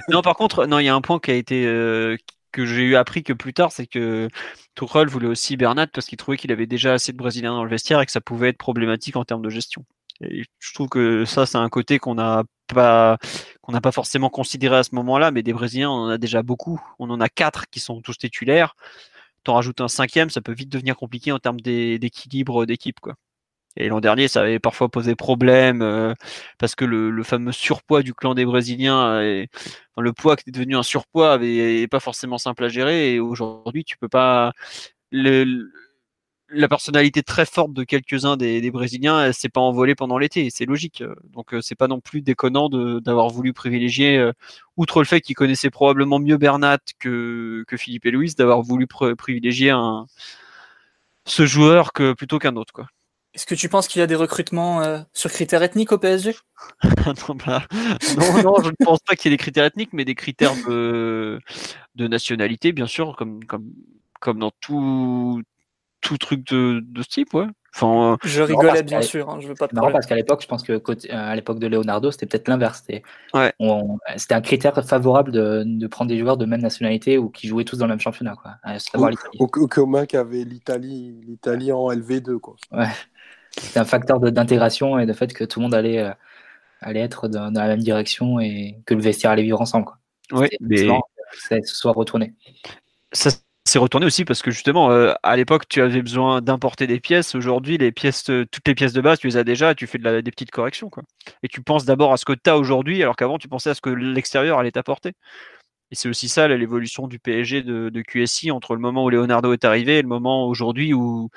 non, 0.10 0.22
par 0.22 0.36
contre, 0.36 0.68
non, 0.68 0.78
il 0.78 0.86
y 0.86 0.90
a 0.90 0.94
un 0.94 1.02
point 1.02 1.20
qui 1.20 1.32
a 1.32 1.34
été, 1.34 1.66
euh, 1.66 2.16
que 2.52 2.66
j'ai 2.66 2.84
eu 2.84 2.96
appris 2.96 3.24
que 3.24 3.34
plus 3.34 3.54
tard, 3.54 3.72
c'est 3.72 3.88
que 3.88 4.28
Tuchel 4.76 5.08
voulait 5.08 5.28
aussi 5.28 5.58
Bernat 5.58 5.88
parce 5.88 6.06
qu'il 6.08 6.18
trouvait 6.18 6.38
qu'il 6.38 6.52
avait 6.52 6.68
déjà 6.68 6.94
assez 6.94 7.12
de 7.12 7.18
Brésiliens 7.18 7.54
dans 7.54 7.64
le 7.64 7.70
vestiaire 7.70 8.02
et 8.02 8.06
que 8.06 8.12
ça 8.12 8.22
pouvait 8.22 8.50
être 8.50 8.58
problématique 8.58 9.16
en 9.16 9.26
termes 9.26 9.42
de 9.42 9.50
gestion. 9.50 9.86
Et 10.22 10.44
je 10.60 10.74
trouve 10.74 10.90
que 10.90 11.26
ça, 11.26 11.46
c'est 11.46 11.58
un 11.58 11.70
côté 11.70 12.00
qu'on 12.00 12.16
n'a 12.16 12.44
pas 12.68 13.18
qu'on 13.62 13.72
n'a 13.72 13.82
pas 13.82 13.92
forcément 13.92 14.30
considéré 14.30 14.78
à 14.78 14.84
ce 14.84 14.96
moment-là, 14.96 15.32
mais 15.32 15.44
des 15.44 15.54
Brésiliens, 15.54 15.90
on 15.90 16.06
en 16.06 16.10
a 16.10 16.18
déjà 16.18 16.44
beaucoup. 16.44 16.80
On 17.00 17.10
en 17.10 17.20
a 17.22 17.30
quatre 17.30 17.68
qui 17.70 17.80
sont 17.80 18.02
tous 18.02 18.18
titulaires. 18.18 18.76
T'en 19.44 19.56
rajoutes 19.56 19.82
un 19.82 19.88
cinquième, 19.88 20.30
ça 20.30 20.42
peut 20.42 20.54
vite 20.54 20.70
devenir 20.70 20.96
compliqué 20.96 21.32
en 21.32 21.40
termes 21.40 21.60
d'équilibre 21.62 22.66
d'équipe, 22.66 23.00
quoi. 23.00 23.16
Et 23.78 23.88
l'an 23.88 24.02
dernier, 24.02 24.28
ça 24.28 24.42
avait 24.42 24.60
parfois 24.60 24.90
posé 24.90 25.16
problème 25.16 25.82
euh, 25.82 26.14
parce 26.58 26.76
que 26.76 26.86
le, 26.86 27.24
fameux 27.24 27.52
surpoids 27.52 28.04
du 28.04 28.14
clan 28.14 28.34
des 28.36 28.46
Brésiliens, 28.46 29.22
et, 29.22 29.50
le 29.98 30.14
poids 30.14 30.36
qui 30.36 30.50
est 30.50 30.52
devenu 30.52 30.76
un 30.76 30.84
surpoids, 30.84 31.38
n'est 31.38 31.88
pas 31.88 32.00
forcément 32.00 32.38
simple 32.38 32.66
à 32.66 32.70
gérer. 32.70 33.14
Et 33.14 33.20
aujourd'hui, 33.20 33.84
tu 33.86 33.98
peux 33.98 34.10
pas. 34.10 34.52
la 35.12 36.68
personnalité 36.68 37.24
très 37.24 37.46
forte 37.46 37.74
de 37.74 37.84
quelques-uns 37.84 38.36
des, 38.38 38.72
Brésiliens, 38.72 39.24
elle 39.26 39.34
s'est 39.34 39.50
pas 39.50 39.62
envolée 39.62 39.96
pendant 39.96 40.18
l'été. 40.18 40.50
C'est 40.50 40.66
logique. 40.66 41.04
Donc, 41.30 41.54
euh, 41.54 41.62
c'est 41.62 41.76
pas 41.76 41.88
non 41.88 42.02
plus 42.02 42.22
déconnant 42.22 42.70
d'avoir 42.70 43.30
voulu 43.30 43.54
privilégier, 43.54 44.18
euh, 44.18 44.34
outre 44.78 45.00
le 45.00 45.06
fait 45.06 45.22
qu'ils 45.22 45.36
connaissaient 45.36 45.70
probablement 45.70 46.20
mieux 46.20 46.38
Bernat 46.38 46.80
que, 47.00 47.64
que 47.68 47.78
Philippe 47.78 48.06
et 48.06 48.12
d'avoir 48.38 48.62
voulu 48.62 48.88
privilégier 48.88 49.70
un, 49.72 50.08
ce 51.26 51.46
joueur 51.46 51.94
que 51.94 52.14
plutôt 52.14 52.40
qu'un 52.40 52.56
autre, 52.56 52.74
quoi. 52.74 52.88
Est-ce 53.34 53.46
que 53.46 53.56
tu 53.56 53.70
penses 53.70 53.88
qu'il 53.88 54.00
y 54.00 54.04
a 54.04 54.08
des 54.08 54.16
recrutements 54.16 54.82
euh, 54.82 55.00
sur 55.14 55.32
critères 55.32 55.64
ethniques 55.64 55.92
au 55.94 55.98
PSG 55.98 56.36
bah, 56.84 57.66
non, 58.18 58.44
non, 58.44 58.56
je 58.62 58.70
ne 58.70 58.86
pense 58.86 59.00
pas 59.00 59.16
qu'il 59.16 59.32
y 59.32 59.34
ait 59.34 59.38
des 59.38 59.42
critères 59.42 59.66
ethniques, 59.66 59.94
mais 59.94 60.04
des 60.04 60.16
critères 60.16 60.54
de, 60.68 61.40
de 61.96 62.08
nationalité, 62.08 62.74
bien 62.74 62.88
sûr, 62.88 63.16
comme, 63.16 63.44
comme, 63.46 63.72
comme 64.20 64.40
dans 64.40 64.52
tout, 64.60 65.42
tout 66.02 66.18
truc 66.18 66.46
de, 66.52 66.82
de 66.84 67.04
ce 67.04 67.08
type, 67.08 67.34
ouais. 67.34 67.48
Enfin, 67.74 68.18
je 68.26 68.42
rigolais 68.42 68.84
bien 68.84 69.02
sûr, 69.02 69.30
hein, 69.30 69.38
je 69.40 69.48
veux 69.48 69.54
pas 69.54 69.70
te 69.70 69.76
parce 69.76 70.06
qu'à 70.06 70.16
l'époque, 70.16 70.42
je 70.42 70.48
pense 70.48 70.62
que 70.62 70.74
euh, 70.74 70.96
à 71.10 71.34
l'époque 71.36 71.60
de 71.60 71.68
Leonardo, 71.68 72.12
c'était 72.12 72.26
peut-être 72.26 72.50
l'inverse. 72.50 72.84
C'était 72.86 73.02
ouais. 73.34 73.54
un 73.60 74.42
critère 74.42 74.76
favorable 74.86 75.32
de, 75.32 75.64
de, 75.66 75.88
prendre 75.88 76.10
des 76.10 76.20
joueurs 76.20 76.36
de 76.36 76.46
même 76.46 76.60
nationalité 76.60 77.18
ou 77.18 77.30
qui 77.30 77.48
jouaient 77.48 77.64
tous 77.64 77.78
dans 77.78 77.86
le 77.86 77.94
même 77.94 78.02
championnat. 78.02 78.36
Quoi. 78.36 78.56
Au, 79.40 79.48
commun 79.68 80.06
qu'avait 80.06 80.44
l'Italie, 80.44 81.16
l'Italie 81.26 81.72
en 81.72 81.90
LV2. 81.90 82.40
Quoi. 82.40 82.56
Ouais. 82.74 82.90
C'était 83.58 83.80
un 83.80 83.86
facteur 83.86 84.20
d'intégration 84.20 85.00
et 85.00 85.06
de 85.06 85.14
fait 85.14 85.34
que 85.34 85.44
tout 85.44 85.60
le 85.60 85.64
monde 85.64 85.74
allait, 85.74 86.00
euh, 86.00 86.12
allait 86.82 87.02
être 87.02 87.28
dans, 87.28 87.52
la 87.52 87.68
même 87.68 87.82
direction 87.82 88.40
et 88.40 88.78
que 88.86 88.94
le 88.94 89.02
vestiaire 89.02 89.32
allait 89.32 89.44
vivre 89.44 89.62
ensemble. 89.62 89.86
Quoi. 89.86 89.98
Oui, 90.32 90.48
mais 90.62 90.88
ça 91.34 91.62
se 91.62 91.76
soit 91.76 91.92
retourné. 91.92 92.34
Ça 93.12 93.30
s'est 93.66 93.80
retourné 93.80 94.06
aussi 94.06 94.26
parce 94.26 94.42
que 94.42 94.52
justement, 94.52 94.92
euh, 94.92 95.14
à 95.24 95.36
l'époque, 95.36 95.68
tu 95.68 95.82
avais 95.82 96.02
besoin 96.02 96.42
d'importer 96.42 96.88
des 96.88 97.00
pièces. 97.00 97.36
Aujourd'hui, 97.36 97.78
les 97.78 97.92
pièces, 97.92 98.24
toutes 98.24 98.68
les 98.68 98.76
pièces 98.76 98.94
de 98.94 99.02
base, 99.02 99.20
tu 99.20 99.28
les 99.28 99.38
as 99.38 99.44
déjà 99.44 99.76
tu 99.76 99.88
fais 99.88 99.98
de 99.98 100.22
des 100.22 100.32
petites 100.32 100.52
corrections. 100.52 100.90
Quoi. 100.90 101.04
Et 101.44 101.48
tu 101.48 101.62
penses 101.62 101.86
d'abord 101.86 102.14
à 102.14 102.18
ce 102.18 102.26
que 102.26 102.34
tu 102.34 102.50
as 102.50 102.58
aujourd'hui 102.58 103.04
alors 103.04 103.16
qu'avant, 103.16 103.38
tu 103.38 103.48
pensais 103.48 103.70
à 103.70 103.74
ce 103.74 103.82
que 103.82 103.90
l'extérieur 103.90 104.60
allait 104.60 104.72
t'apporter. 104.72 105.14
Et 105.92 105.96
c'est 105.96 106.08
aussi 106.10 106.30
ça 106.30 106.48
l'évolution 106.48 107.08
du 107.08 107.20
PSG 107.20 107.64
de, 107.64 108.02
QSI 108.02 108.50
entre 108.52 108.76
le 108.76 108.82
moment 108.82 109.04
où 109.06 109.10
Leonardo 109.10 109.54
est 109.54 109.66
arrivé 109.66 109.98
et 109.98 110.02
le 110.02 110.08
moment 110.08 110.48
aujourd'hui 110.48 110.94
où 110.94 111.30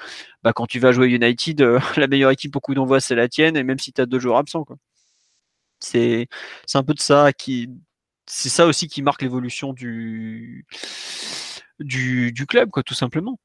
bah, 0.45 0.53
quand 0.53 0.67
tu 0.67 0.79
vas 0.79 0.93
jouer 0.93 1.09
United, 1.09 1.61
euh, 1.61 1.81
la 1.97 2.07
meilleure 2.07 2.31
équipe 2.31 2.55
au 2.57 2.61
coup 2.61 2.75
d'envoi 2.75 3.01
c'est 3.01 3.17
la 3.17 3.29
tienne, 3.29 3.57
et 3.57 3.65
même 3.65 3.79
si 3.79 3.93
tu 3.93 4.01
as 4.01 4.07
deux 4.07 4.21
joueurs 4.21 4.39
absents. 4.39 4.65
C'est, 5.81 6.29
c'est 6.67 6.79
un 6.79 6.83
peu 6.85 6.95
de 6.95 7.01
ça 7.01 7.33
qui. 7.33 7.69
C'est 8.27 8.49
ça 8.49 8.67
aussi 8.67 8.89
qui 8.89 9.03
marque 9.03 9.23
l'évolution 9.23 9.75
du, 9.75 10.67
du, 11.81 12.33
du, 12.33 12.47
club, 12.47 12.71
quoi, 12.71 12.83
tout 12.83 12.95
simplement. 12.95 13.39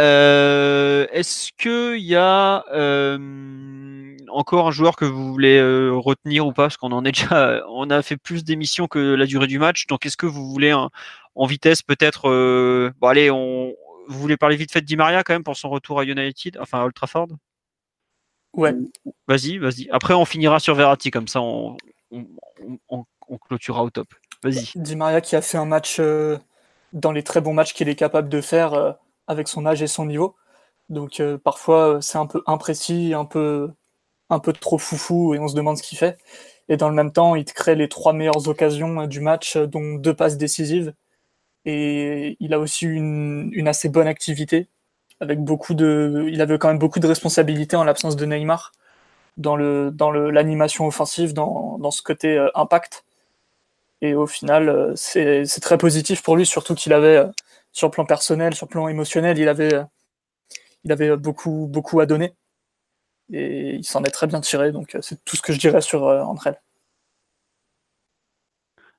Euh, 0.00 1.06
est-ce 1.12 1.50
qu'il 1.56 2.02
y 2.04 2.16
a. 2.16 2.64
Euh, 2.72 4.16
encore 4.28 4.68
un 4.68 4.70
joueur 4.70 4.94
que 4.94 5.04
vous 5.04 5.32
voulez 5.32 5.58
euh, 5.58 5.92
retenir 5.92 6.46
ou 6.46 6.52
pas? 6.52 6.64
Parce 6.64 6.76
qu'on 6.76 6.92
en 6.92 7.04
est 7.04 7.12
déjà, 7.30 7.62
on 7.68 7.90
a 7.90 8.02
fait 8.02 8.16
plus 8.16 8.44
d'émissions 8.44 8.86
que 8.86 8.98
la 8.98 9.26
durée 9.26 9.46
du 9.46 9.58
match. 9.58 9.86
Donc, 9.86 10.06
est-ce 10.06 10.16
que 10.16 10.26
vous 10.26 10.48
voulez 10.48 10.72
en 10.72 11.46
vitesse 11.46 11.82
peut-être 11.82 12.22
Bon, 13.00 13.08
allez, 13.08 13.30
on, 13.30 13.74
vous 14.08 14.18
voulez 14.18 14.36
parler 14.36 14.56
vite 14.56 14.72
fait 14.72 14.80
de 14.80 14.86
Di 14.86 14.96
Maria 14.96 15.22
quand 15.22 15.34
même 15.34 15.44
pour 15.44 15.56
son 15.56 15.68
retour 15.68 16.00
à 16.00 16.04
United, 16.04 16.58
enfin 16.60 16.80
à 16.80 16.84
Old 16.84 16.94
Trafford? 16.94 17.28
Ouais. 18.54 18.74
Vas-y, 19.28 19.58
vas-y. 19.58 19.88
Après, 19.90 20.14
on 20.14 20.24
finira 20.24 20.58
sur 20.58 20.74
Verratti, 20.74 21.10
comme 21.10 21.28
ça, 21.28 21.40
on, 21.40 21.76
on, 22.10 23.04
clôturera 23.48 23.84
au 23.84 23.90
top. 23.90 24.08
Vas-y. 24.42 24.72
Di 24.74 24.96
Maria 24.96 25.20
qui 25.20 25.36
a 25.36 25.42
fait 25.42 25.58
un 25.58 25.66
match 25.66 26.00
dans 26.92 27.12
les 27.12 27.22
très 27.22 27.40
bons 27.40 27.54
matchs 27.54 27.74
qu'il 27.74 27.88
est 27.88 27.94
capable 27.94 28.28
de 28.28 28.40
faire 28.40 28.96
avec 29.30 29.48
son 29.48 29.64
âge 29.64 29.80
et 29.82 29.86
son 29.86 30.06
niveau. 30.06 30.34
Donc 30.88 31.20
euh, 31.20 31.38
parfois 31.38 32.00
c'est 32.02 32.18
un 32.18 32.26
peu 32.26 32.42
imprécis, 32.46 33.14
un 33.14 33.24
peu 33.24 33.70
un 34.30 34.40
peu 34.40 34.52
trop 34.52 34.78
foufou 34.78 35.34
et 35.34 35.38
on 35.38 35.48
se 35.48 35.54
demande 35.54 35.76
ce 35.78 35.82
qu'il 35.82 35.98
fait. 35.98 36.18
Et 36.68 36.76
dans 36.76 36.88
le 36.88 36.94
même 36.94 37.12
temps, 37.12 37.34
il 37.36 37.44
te 37.44 37.54
crée 37.54 37.76
les 37.76 37.88
trois 37.88 38.12
meilleures 38.12 38.48
occasions 38.48 39.00
euh, 39.02 39.06
du 39.06 39.20
match, 39.20 39.56
euh, 39.56 39.66
dont 39.66 39.94
deux 39.94 40.14
passes 40.14 40.36
décisives. 40.36 40.92
Et 41.64 42.36
il 42.40 42.54
a 42.54 42.58
aussi 42.60 42.86
une, 42.86 43.50
une 43.52 43.68
assez 43.68 43.88
bonne 43.88 44.06
activité, 44.08 44.68
avec 45.20 45.40
beaucoup 45.40 45.74
de, 45.74 46.26
il 46.32 46.40
avait 46.42 46.58
quand 46.58 46.68
même 46.68 46.78
beaucoup 46.78 47.00
de 47.00 47.06
responsabilités 47.06 47.76
en 47.76 47.84
l'absence 47.84 48.16
de 48.16 48.26
Neymar 48.26 48.72
dans 49.36 49.56
le 49.56 49.90
dans 49.92 50.10
l'animation 50.10 50.86
offensive, 50.86 51.34
dans, 51.34 51.78
dans 51.78 51.90
ce 51.90 52.02
côté 52.02 52.38
impact. 52.54 53.04
Et 54.02 54.14
au 54.14 54.26
final, 54.26 54.92
c'est 54.96 55.44
très 55.60 55.78
positif 55.78 56.22
pour 56.22 56.36
lui, 56.36 56.46
surtout 56.46 56.74
qu'il 56.74 56.92
avait 56.94 57.24
sur 57.72 57.88
le 57.88 57.92
plan 57.92 58.04
personnel, 58.04 58.54
sur 58.54 58.66
le 58.66 58.70
plan 58.70 58.88
émotionnel, 58.88 59.38
il 59.38 59.48
avait 59.48 59.84
il 60.84 60.92
avait 60.92 61.16
beaucoup, 61.16 61.66
beaucoup 61.68 62.00
à 62.00 62.06
donner. 62.06 62.34
Et 63.32 63.76
il 63.76 63.84
s'en 63.84 64.02
est 64.02 64.10
très 64.10 64.26
bien 64.26 64.40
tiré. 64.40 64.72
Donc, 64.72 64.94
euh, 64.94 65.00
c'est 65.02 65.22
tout 65.24 65.36
ce 65.36 65.42
que 65.42 65.52
je 65.52 65.58
dirais 65.58 65.80
sur 65.80 66.06
euh, 66.06 66.22
entre 66.22 66.48
elles. 66.48 66.60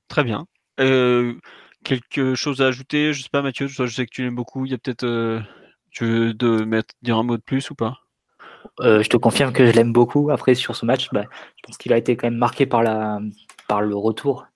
Très 0.07 0.23
bien. 0.23 0.45
Euh, 0.80 1.35
quelque 1.84 2.35
chose 2.35 2.61
à 2.61 2.68
ajouter? 2.68 3.14
Je 3.14 3.23
sais 3.23 3.30
pas, 3.30 3.41
Mathieu, 3.41 3.68
je 3.68 3.85
sais 3.88 4.06
que 4.06 4.11
tu 4.11 4.23
l'aimes 4.23 4.35
beaucoup. 4.35 4.65
Il 4.65 4.72
y 4.72 4.76
a 4.76 4.77
peut-être. 4.77 5.41
tu 5.91 6.06
veux 6.06 6.34
de 6.34 6.64
mettre, 6.64 6.93
dire 7.02 7.18
un 7.18 7.23
mot 7.23 7.38
de 7.38 7.41
plus 7.41 7.69
ou 7.72 7.76
pas? 7.76 7.98
Je 8.80 9.07
te 9.07 9.18
confirme 9.18 9.53
que 9.53 9.65
je 9.65 9.72
l'aime 9.72 9.91
beaucoup. 9.91 10.30
Après, 10.31 10.56
sur 10.56 10.76
ce 10.76 10.85
match, 10.85 11.10
bah, 11.11 11.26
je 11.56 11.61
pense 11.64 11.77
qu'il 11.77 11.93
a 11.93 11.98
été 11.98 12.15
quand 12.15 12.27
même 12.27 12.38
marqué 12.38 12.65
par, 12.65 12.84
la, 12.84 13.19
par 13.68 13.81
le 13.81 13.95
retour 13.95 14.48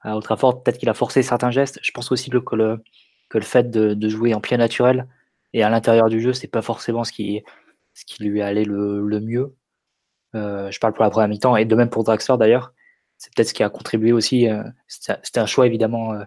à 0.00 0.16
Old 0.16 0.26
Peut-être 0.26 0.78
qu'il 0.78 0.88
a 0.88 0.94
forcé 0.94 1.22
certains 1.22 1.50
gestes. 1.50 1.78
Je 1.82 1.90
pense 1.92 2.10
aussi 2.10 2.30
que 2.30 2.56
le, 2.56 2.82
que 3.32 3.38
le 3.38 3.44
fait 3.44 3.70
de, 3.70 4.08
jouer 4.10 4.34
en 4.34 4.42
pied 4.42 4.58
naturel 4.58 5.08
et 5.54 5.62
à 5.62 5.70
l'intérieur 5.70 6.10
du 6.10 6.20
jeu, 6.20 6.34
c'est 6.34 6.48
pas 6.48 6.60
forcément 6.60 7.02
ce 7.02 7.12
qui, 7.12 7.42
ce 7.94 8.04
qui 8.04 8.24
lui 8.24 8.42
allait 8.42 8.64
le, 8.64 9.06
le 9.06 9.20
mieux. 9.20 9.56
Euh, 10.34 10.70
je 10.70 10.78
parle 10.78 10.92
pour 10.92 11.02
la 11.02 11.08
première 11.08 11.28
mi-temps 11.28 11.56
et 11.56 11.64
de 11.64 11.74
même 11.74 11.88
pour 11.88 12.04
Draxler 12.04 12.36
d'ailleurs. 12.38 12.74
C'est 13.16 13.32
peut-être 13.34 13.48
ce 13.48 13.54
qui 13.54 13.62
a 13.62 13.70
contribué 13.70 14.12
aussi. 14.12 14.50
Euh, 14.50 14.62
c'était 14.86 15.40
un 15.40 15.46
choix 15.46 15.66
évidemment 15.66 16.12
euh, 16.12 16.24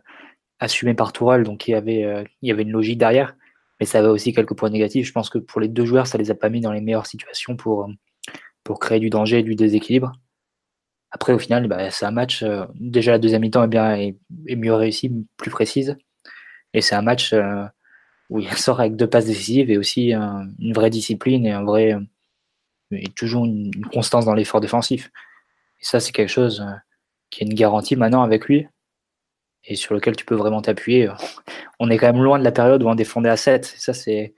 assumé 0.60 0.96
par 0.96 1.14
Tourelle, 1.14 1.44
donc 1.44 1.68
il 1.68 1.72
y 1.72 1.76
avait, 1.76 2.26
il 2.42 2.50
y 2.50 2.52
avait 2.52 2.64
une 2.64 2.72
logique 2.72 2.98
derrière, 2.98 3.36
mais 3.80 3.86
ça 3.86 4.00
avait 4.00 4.08
aussi 4.08 4.34
quelques 4.34 4.56
points 4.56 4.72
négatifs. 4.72 5.06
Je 5.06 5.12
pense 5.12 5.30
que 5.30 5.38
pour 5.38 5.62
les 5.62 5.68
deux 5.68 5.86
joueurs, 5.86 6.08
ça 6.08 6.18
les 6.18 6.32
a 6.32 6.36
pas 6.36 6.50
mis 6.50 6.62
dans 6.62 6.72
les 6.72 6.82
meilleures 6.82 7.06
situations 7.06 7.56
pour, 7.56 7.88
pour 8.64 8.80
créer 8.80 9.00
du 9.00 9.12
danger 9.12 9.40
et 9.40 9.44
du 9.44 9.54
déséquilibre. 9.54 10.14
Après, 11.12 11.34
au 11.34 11.40
final, 11.40 11.68
bah, 11.68 11.92
c'est 11.92 12.06
un 12.06 12.12
match. 12.12 12.44
déjà, 12.76 13.12
la 13.12 13.20
deuxième 13.20 13.42
mi-temps 13.42 13.64
est 13.64 13.68
bien 13.68 13.96
et 13.96 14.56
mieux 14.56 14.74
réussi, 14.74 15.12
plus 15.38 15.52
précise. 15.52 15.98
Et 16.76 16.82
c'est 16.82 16.96
un 16.96 17.02
match 17.02 17.34
où 18.30 18.40
il 18.40 18.52
sort 18.54 18.80
avec 18.80 18.96
deux 18.96 19.08
passes 19.08 19.26
décisives 19.26 19.72
et 19.72 19.78
aussi 19.78 20.12
une 20.12 20.74
vraie 20.74 20.90
discipline 20.90 21.46
et 21.46 21.52
un 21.52 21.64
vrai 21.64 21.96
et 22.92 23.08
toujours 23.10 23.46
une, 23.46 23.72
constance 23.92 24.26
dans 24.26 24.34
l'effort 24.34 24.62
défensif. 24.62 25.12
Et 25.80 25.86
ça, 25.86 26.00
c'est 26.00 26.12
quelque 26.12 26.30
chose 26.30 26.62
euh, 26.62 26.74
qui 27.30 27.44
est 27.44 27.48
une 27.48 27.54
garantie 27.54 27.96
maintenant 27.96 28.24
avec 28.24 28.46
lui 28.46 28.68
et 29.64 29.76
sur 29.76 29.94
lequel 29.94 30.16
tu 30.16 30.26
peux 30.26 30.36
vraiment 30.36 30.62
t'appuyer. 30.62 31.10
On 31.80 31.90
est 31.90 31.98
quand 31.98 32.12
même 32.12 32.24
loin 32.24 32.40
de 32.40 32.44
la 32.44 32.52
période 32.52 32.84
où 32.84 32.88
on 32.88 32.96
défendait 32.96 33.30
à 33.30 33.36
7. 33.36 33.74
Et 33.76 33.80
ça, 33.80 33.94
c'est 33.94 34.34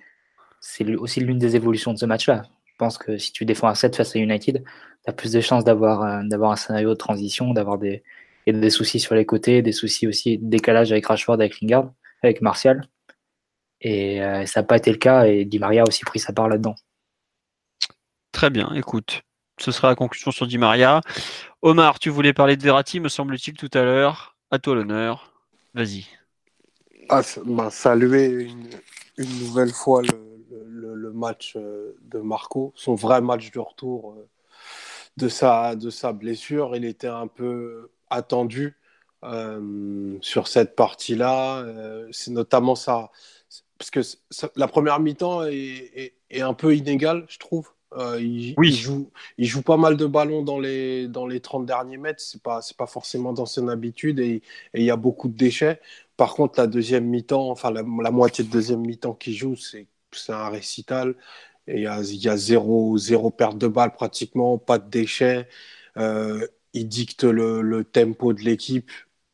aussi 0.98 1.20
l'une 1.20 1.38
des 1.38 1.56
évolutions 1.56 1.94
de 1.94 2.00
ce 2.00 2.06
match-là. 2.06 2.44
Je 2.66 2.74
pense 2.80 2.98
que 2.98 3.18
si 3.18 3.32
tu 3.32 3.46
défends 3.46 3.68
à 3.68 3.76
7 3.76 3.96
face 3.96 4.16
à 4.16 4.20
United, 4.20 4.64
tu 4.64 5.10
as 5.10 5.14
plus 5.14 5.32
de 5.34 5.42
chances 5.42 5.64
d'avoir 5.64 6.02
euh, 6.04 6.22
d'avoir 6.24 6.52
un 6.52 6.56
scénario 6.56 6.90
de 6.90 6.96
transition, 6.96 7.54
d'avoir 7.54 7.78
des, 7.78 8.04
des 8.48 8.70
soucis 8.70 9.00
sur 9.00 9.14
les 9.14 9.26
côtés, 9.26 9.62
des 9.62 9.72
soucis 9.72 10.08
aussi 10.08 10.40
de 10.40 10.50
décalage 10.50 10.92
avec 10.92 11.06
Rashford, 11.06 11.36
avec 11.36 11.62
Lingard, 11.62 11.92
avec 12.24 12.42
Martial. 12.42 12.88
Et 13.82 14.22
euh, 14.24 14.46
ça 14.46 14.62
n'a 14.62 14.68
pas 14.68 14.78
été 14.78 14.92
le 14.92 14.98
cas 14.98 15.26
et 15.26 15.46
Di 15.46 15.60
Maria 15.60 15.84
a 15.84 15.88
aussi 15.88 16.04
pris 16.04 16.20
sa 16.20 16.34
part 16.34 16.48
là-dedans. 16.48 16.76
Très 18.32 18.50
bien, 18.50 18.72
écoute, 18.74 19.22
ce 19.60 19.72
sera 19.72 19.90
la 19.90 19.96
conclusion 19.96 20.32
sur 20.32 20.48
Di 20.48 20.58
Maria. 20.58 21.02
Omar, 21.62 22.00
tu 22.00 22.10
voulais 22.10 22.34
parler 22.34 22.58
de 22.58 22.64
Verratti, 22.64 23.00
me 23.00 23.10
semble-t-il, 23.10 23.56
tout 23.56 23.70
à 23.74 23.84
l'heure. 23.84 24.36
À 24.52 24.60
toi 24.60 24.76
l'honneur. 24.76 25.34
Vas-y. 25.74 26.06
Ah, 27.10 27.22
bah, 27.46 27.70
saluer 27.70 28.50
une, 29.18 29.40
nouvelle 29.40 29.72
fois 29.72 30.02
le, 30.02 31.12
match 31.14 31.56
euh, 31.56 31.98
de 32.02 32.20
Marco, 32.20 32.74
son 32.76 32.94
vrai 32.94 33.22
match 33.22 33.50
de 33.52 33.60
retour 33.60 34.14
euh, 34.14 34.30
de, 35.18 35.28
sa, 35.30 35.76
de 35.76 35.90
sa 35.90 36.14
blessure. 36.14 36.76
Il 36.76 36.86
était 36.86 37.08
un 37.08 37.28
peu 37.28 37.90
attendu 38.10 38.77
sur 40.22 40.48
cette 40.48 40.76
partie-là. 40.76 41.66
C'est 42.12 42.32
notamment 42.32 42.76
ça 42.76 43.12
parce 43.78 43.92
que 43.92 44.00
la 44.56 44.68
première 44.68 45.00
mi-temps 45.00 45.44
est, 45.46 46.14
un 46.40 46.54
peu 46.54 46.76
inégale, 46.76 47.26
je 47.30 47.38
trouve. 47.38 47.70
Euh, 47.94 48.20
il, 48.20 48.54
oui. 48.58 48.74
joue, 48.74 49.10
il 49.38 49.46
joue 49.46 49.62
pas 49.62 49.78
mal 49.78 49.96
de 49.96 50.06
ballons 50.06 50.44
dans 50.44 50.60
les, 50.60 51.08
dans 51.08 51.26
les 51.26 51.40
30 51.40 51.66
derniers 51.66 51.98
mètres. 51.98 52.22
C'est 52.22 52.42
pas, 52.42 52.60
pas 52.78 52.86
forcément 52.86 53.34
dans 53.34 53.46
son 53.46 53.70
habitude 53.70 54.20
et, 54.20 54.42
il 54.74 54.84
y 54.84 54.92
a 54.92 54.98
beaucoup 54.98 55.30
de 55.30 55.38
déchets. 55.38 55.80
Par 56.18 56.34
contre, 56.34 56.60
la 56.60 56.68
deuxième 56.68 57.06
mi-temps, 57.06 57.50
enfin 57.50 57.72
la, 57.72 57.84
moitié 57.84 58.44
de 58.44 58.50
deuxième 58.50 58.82
mi-temps 58.82 59.14
qu'il 59.14 59.34
joue, 59.36 59.56
c'est 59.56 59.88
un 60.30 60.50
récital. 60.50 61.16
Et 61.68 61.78
il 61.78 61.84
y 61.84 61.88
a, 61.88 62.02
y 62.02 62.30
a 62.30 62.38
zéro, 62.38 62.98
zéro 62.98 63.30
perte 63.30 63.58
de 63.58 63.68
balle 63.68 63.94
pratiquement, 63.94 64.58
pas 64.58 64.80
de 64.80 64.90
déchets. 64.90 65.48
Euh, 65.98 66.46
il 66.74 66.88
dicte 66.88 67.24
le, 67.24 67.62
le 67.62 67.84
tempo 67.84 68.34
de 68.34 68.42
l'équipe. 68.42 68.92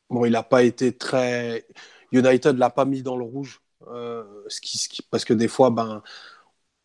Bon, 0.09 0.25
il 0.25 0.31
n'a 0.31 0.43
pas 0.43 0.63
été 0.63 0.95
très. 0.95 1.65
United 2.11 2.57
l'a 2.57 2.69
pas 2.69 2.85
mis 2.85 3.01
dans 3.01 3.17
le 3.17 3.23
rouge 3.23 3.61
euh, 3.87 4.23
parce 5.09 5.25
que 5.25 5.33
des 5.33 5.47
fois, 5.47 5.69
ben, 5.71 6.03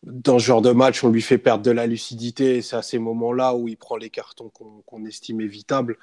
dans 0.03 0.39
ce 0.39 0.45
genre 0.45 0.61
de 0.61 0.71
match, 0.71 1.03
on 1.03 1.09
lui 1.09 1.21
fait 1.21 1.37
perdre 1.37 1.63
de 1.63 1.71
la 1.71 1.85
lucidité. 1.87 2.61
C'est 2.61 2.75
à 2.77 2.81
ces 2.81 2.99
moments-là 2.99 3.55
où 3.55 3.67
il 3.67 3.77
prend 3.77 3.97
les 3.97 4.09
cartons 4.09 4.49
qu'on 4.49 5.05
estime 5.05 5.41
évitables. 5.41 5.97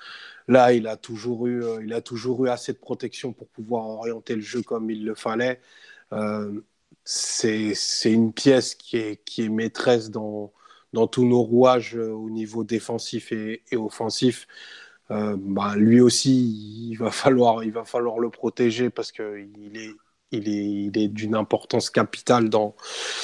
Là, 0.49 0.73
il 0.73 0.87
a, 0.87 0.97
toujours 0.97 1.47
eu, 1.47 1.63
euh, 1.65 1.83
il 1.85 1.93
a 1.95 2.03
toujours 2.03 2.45
eu 2.47 2.49
assez 2.51 2.73
de 2.73 2.79
protection 2.79 3.33
pour 3.33 3.49
pouvoir 3.49 3.87
orienter 3.87 4.35
le 4.35 4.43
jeu 4.43 4.63
comme 4.63 4.91
il 4.91 5.05
le 5.05 5.15
fallait. 5.15 5.61
Euh, 6.13 6.61
c'est 7.05 7.75
une 8.05 8.33
pièce 8.33 8.75
qui 8.75 8.97
est, 8.99 9.25
qui 9.25 9.45
est 9.45 9.49
maîtresse 9.49 10.11
dans 10.11 10.53
tous 11.11 11.25
nos 11.25 11.43
rouages 11.43 11.97
au 11.97 12.31
niveau 12.31 12.65
défensif 12.65 13.33
et, 13.33 13.63
offensif. 13.77 14.47
Ben, 15.09 15.77
lui 15.77 16.01
aussi, 16.01 16.89
il 16.91 16.97
va 16.97 17.11
falloir, 17.11 17.61
le 17.61 18.31
protéger 18.31 18.91
parce 18.91 19.13
qu'il 19.13 19.77
est, 20.33 21.09
d'une 21.09 21.35
importance 21.35 21.91
capitale 21.91 22.49
dans, 22.49 22.75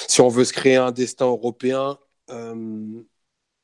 si 0.09 0.21
on 0.21 0.29
veut 0.29 0.45
se 0.45 0.53
créer 0.53 0.77
un 0.77 0.93
destin 0.93 1.27
européen. 1.27 1.99
Euh, 2.31 3.03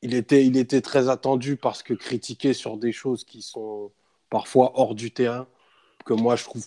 il, 0.01 0.13
était, 0.13 0.45
il 0.45 0.57
était 0.57 0.81
très 0.81 1.09
attendu 1.09 1.55
parce 1.57 1.83
que 1.83 1.93
critiqué 1.93 2.53
sur 2.53 2.77
des 2.77 2.91
choses 2.91 3.23
qui 3.23 3.41
sont 3.41 3.91
parfois 4.29 4.73
hors 4.75 4.95
du 4.95 5.11
terrain, 5.11 5.47
que 6.05 6.13
moi 6.13 6.35
je 6.35 6.43
trouve 6.43 6.65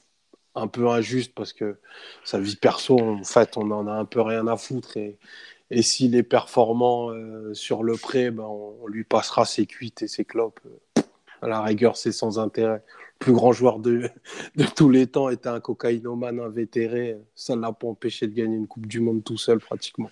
un 0.55 0.69
peu 0.69 0.89
injuste 0.89 1.35
parce 1.35 1.53
que 1.53 1.79
sa 2.25 2.39
vie 2.39 2.57
perso, 2.57 2.99
en 2.99 3.25
fait, 3.25 3.57
on 3.57 3.71
en 3.71 3.87
a 3.87 3.93
un 3.93 4.05
peu 4.05 4.21
rien 4.21 4.47
à 4.47 4.57
foutre. 4.57 4.97
Et, 4.97 5.19
et 5.71 5.83
s'il 5.83 6.15
est 6.17 6.23
performant 6.23 7.11
euh, 7.11 7.55
sur 7.55 7.83
le 7.83 7.97
prêt, 7.97 8.31
ben, 8.31 8.45
on, 8.45 8.87
lui 8.87 9.05
passera 9.05 9.47
ses 9.47 9.67
cuites 9.67 10.03
et 10.03 10.09
ses 10.09 10.25
clopes. 10.25 10.61
La 11.43 11.61
rigueur, 11.61 11.97
c'est 11.97 12.13
sans 12.13 12.39
intérêt 12.39 12.83
plus 13.23 13.33
grand 13.33 13.53
joueur 13.53 13.79
de, 13.79 14.11
tous 14.77 14.91
les 14.91 15.07
temps 15.07 15.29
était 15.29 15.49
un 15.49 15.61
cocaïnomane 15.61 16.41
invétéré. 16.41 17.17
Ça 17.35 17.55
ne 17.57 17.61
l'a 17.61 17.73
pas 17.73 17.87
empêché 17.87 18.27
de 18.27 18.35
gagner 18.35 18.57
une 18.57 18.67
Coupe 18.67 18.87
du 18.87 19.01
Monde 19.01 19.23
tout 19.23 19.39
seul 19.39 19.61
pratiquement. 19.61 20.11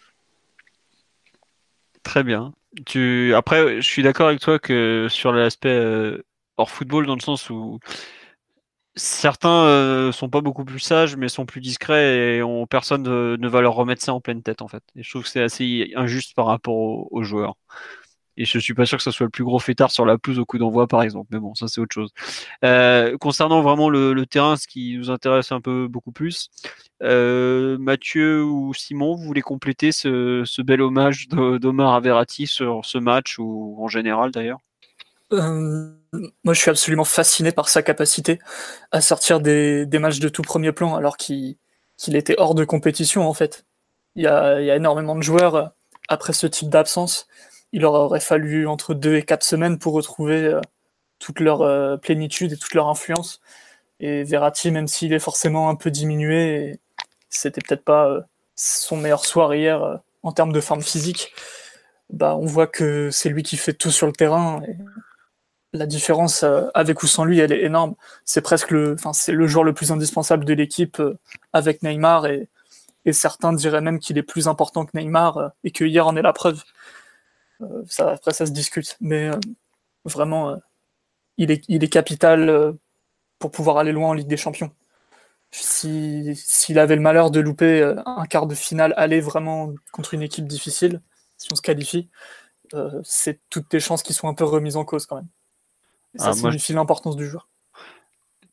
Très 2.03 2.23
bien. 2.23 2.53
Après, 3.35 3.81
je 3.81 3.87
suis 3.87 4.03
d'accord 4.03 4.29
avec 4.29 4.41
toi 4.41 4.59
que 4.59 5.09
sur 5.11 5.33
l'aspect 5.33 5.69
euh, 5.69 6.23
hors 6.57 6.71
football, 6.71 7.07
dans 7.07 7.17
le 7.17 7.21
sens 7.21 7.51
où 7.51 7.81
certains 8.95 9.65
euh, 9.65 10.13
sont 10.13 10.29
pas 10.29 10.41
beaucoup 10.41 10.65
plus 10.65 10.79
sages, 10.79 11.17
mais 11.17 11.29
sont 11.29 11.47
plus 11.47 11.61
discrets 11.61 12.37
et 12.37 12.43
on, 12.43 12.67
personne 12.67 13.03
ne, 13.03 13.49
va 13.49 13.61
leur 13.61 13.75
remettre 13.75 14.03
ça 14.03 14.15
en 14.15 14.21
pleine 14.21 14.43
tête 14.43 14.63
en 14.63 14.69
fait. 14.69 14.83
Et 14.97 15.03
je 15.03 15.11
trouve 15.11 15.25
que 15.25 15.29
c'est 15.29 15.43
assez 15.43 15.93
injuste 15.97 16.35
par 16.35 16.47
rapport 16.47 17.13
aux, 17.13 17.23
joueurs. 17.23 17.57
Et 18.37 18.45
je 18.45 18.59
suis 18.59 18.75
pas 18.75 18.87
sûr 18.87 18.97
que 18.97 19.05
ce 19.05 19.11
soit 19.11 19.27
le 19.27 19.31
plus 19.31 19.45
gros 19.45 19.59
fêtard 19.59 19.91
sur 19.91 20.07
la 20.07 20.17
pelouse 20.17 20.39
au 20.39 20.45
coup 20.45 20.59
d'envoi, 20.59 20.87
par 20.87 21.03
exemple. 21.03 21.29
Mais 21.31 21.39
bon, 21.39 21.55
ça 21.55 21.69
c'est 21.69 21.81
autre 21.81 21.93
chose. 21.93 22.11
Euh, 22.65 23.19
concernant 23.19 23.61
vraiment 23.63 23.91
le, 23.91 24.25
terrain, 24.27 24.57
ce 24.57 24.67
qui 24.67 24.97
nous 24.97 25.11
intéresse 25.11 25.53
un 25.53 25.61
peu 25.61 25.89
beaucoup 25.89 26.13
plus, 26.13 26.51
euh, 27.03 27.77
Mathieu 27.79 28.43
ou 28.45 28.73
Simon, 28.73 29.15
vous 29.15 29.25
voulez 29.25 29.43
compléter 29.43 29.93
ce, 29.93 30.63
bel 30.63 30.81
hommage 30.81 31.29
d'Omar 31.29 31.95
à 31.95 32.01
Verratti 32.01 32.47
sur 32.47 32.85
ce 32.85 32.99
match 32.99 33.39
ou 33.39 33.77
en 33.81 33.89
général 33.89 34.31
d'ailleurs? 34.31 34.59
Euh, 35.33 35.93
Moi, 36.45 36.55
je 36.55 36.61
suis 36.61 36.71
absolument 36.71 37.05
fasciné 37.05 37.53
par 37.53 37.69
sa 37.69 37.83
capacité 37.83 38.39
à 38.93 39.01
sortir 39.01 39.41
des, 39.41 39.87
matchs 40.01 40.21
de 40.21 40.29
tout 40.29 40.43
premier 40.43 40.73
plan 40.73 40.95
alors 40.95 41.17
qu'il 41.17 41.57
était 42.09 42.37
hors 42.39 42.55
de 42.55 42.65
compétition 42.65 43.29
en 43.29 43.35
fait. 43.35 43.65
Il 44.17 44.23
y 44.23 44.27
a 44.27 44.77
énormément 44.77 45.15
de 45.15 45.23
joueurs 45.23 45.73
après 46.09 46.33
ce 46.33 46.47
type 46.47 46.69
d'absence 46.69 47.29
il 47.73 47.83
leur 47.83 47.93
aurait 47.93 48.21
fallu 48.21 48.67
entre 48.67 48.95
deux 48.95 49.17
et 49.17 49.23
quatre 49.23 49.45
semaines 49.45 49.79
pour 49.79 49.93
retrouver 49.95 50.45
euh, 50.45 50.61
toute 51.19 51.41
leur 51.41 51.63
euh, 51.63 51.97
plénitude 51.97 52.53
et 52.53 52.57
toute 52.57 52.75
leur 52.75 52.89
influence. 52.89 53.41
Et 54.01 54.25
Verratti, 54.25 54.71
même 54.71 54.89
s'il 54.89 55.13
est 55.13 55.19
forcément 55.19 55.69
un 55.69 55.75
peu 55.77 55.91
diminué, 55.91 56.81
c'était 57.29 57.61
peut-être 57.61 57.85
pas 57.85 58.09
euh, 58.09 58.21
son 58.57 58.97
meilleur 58.97 59.25
soir 59.25 59.55
hier 59.55 60.01
en 60.23 60.33
termes 60.33 60.53
de 60.53 60.61
forme 60.61 60.83
physique, 60.83 61.33
bah, 62.11 62.37
on 62.37 62.45
voit 62.45 62.67
que 62.67 63.11
c'est 63.11 63.31
lui 63.31 63.43
qui 63.43 63.57
fait 63.57 63.73
tout 63.73 63.91
sur 63.91 64.07
le 64.07 64.13
terrain. 64.13 64.61
La 65.73 65.87
différence 65.87 66.45
avec 66.75 67.03
ou 67.03 67.07
sans 67.07 67.25
lui, 67.25 67.39
elle 67.39 67.53
est 67.53 67.63
énorme. 67.63 67.95
C'est 68.27 68.43
presque 68.43 68.71
le, 68.71 68.95
enfin, 68.95 69.15
c'est 69.15 69.33
le 69.33 69.47
joueur 69.47 69.65
le 69.65 69.73
plus 69.73 69.93
indispensable 69.93 70.45
de 70.45 70.53
l'équipe 70.53 71.01
avec 71.55 71.83
Neymar 71.83 72.27
et 72.27 72.49
certains 73.13 73.55
diraient 73.55 73.81
même 73.81 73.99
qu'il 73.99 74.19
est 74.19 74.23
plus 74.23 74.49
important 74.49 74.85
que 74.85 74.99
Neymar 74.99 75.53
et 75.65 75.71
que 75.71 75.85
hier 75.85 76.07
en 76.07 76.17
est 76.17 76.23
la 76.23 76.35
preuve. 76.35 76.63
Euh, 77.63 77.83
ça, 77.87 78.13
après, 78.13 78.33
ça 78.33 78.47
se 78.47 78.53
discute. 78.53 78.97
Mais 79.01 79.29
euh, 79.29 79.39
vraiment, 80.05 80.51
euh, 80.51 80.57
il, 81.37 81.51
est, 81.51 81.65
il 81.69 81.85
est 81.85 81.89
capital 81.89 82.75
pour 83.39 83.51
pouvoir 83.51 83.79
aller 83.79 83.93
loin 83.93 84.11
en 84.11 84.13
Ligue 84.13 84.29
des 84.29 84.37
Champions. 84.37 84.73
S'il 85.53 86.79
avait 86.79 86.95
le 86.95 87.03
malheur 87.03 87.33
de 87.33 87.41
louper 87.41 87.83
un 88.07 88.25
quart 88.27 88.47
de 88.47 88.55
finale 88.55 88.95
aller 88.97 89.21
vraiment 89.21 89.73
contre 89.91 90.15
une 90.15 90.23
équipe 90.23 90.47
difficile, 90.47 91.01
si 91.39 91.49
on 91.53 91.57
se 91.57 91.63
qualifie, 91.63 92.09
c'est 93.03 93.41
toutes 93.51 93.69
tes 93.69 93.81
chances 93.81 94.05
qui 94.05 94.15
sont 94.15 94.29
un 94.29 94.35
peu 94.35 94.45
remises 94.45 94.77
en 94.77 94.85
cause 94.85 95.07
quand 95.07 95.17
même. 95.17 95.29
ça 96.15 96.29
ah, 96.29 96.33
signifie 96.35 96.73
l'importance 96.73 97.17
du 97.17 97.27
joueur. 97.27 97.49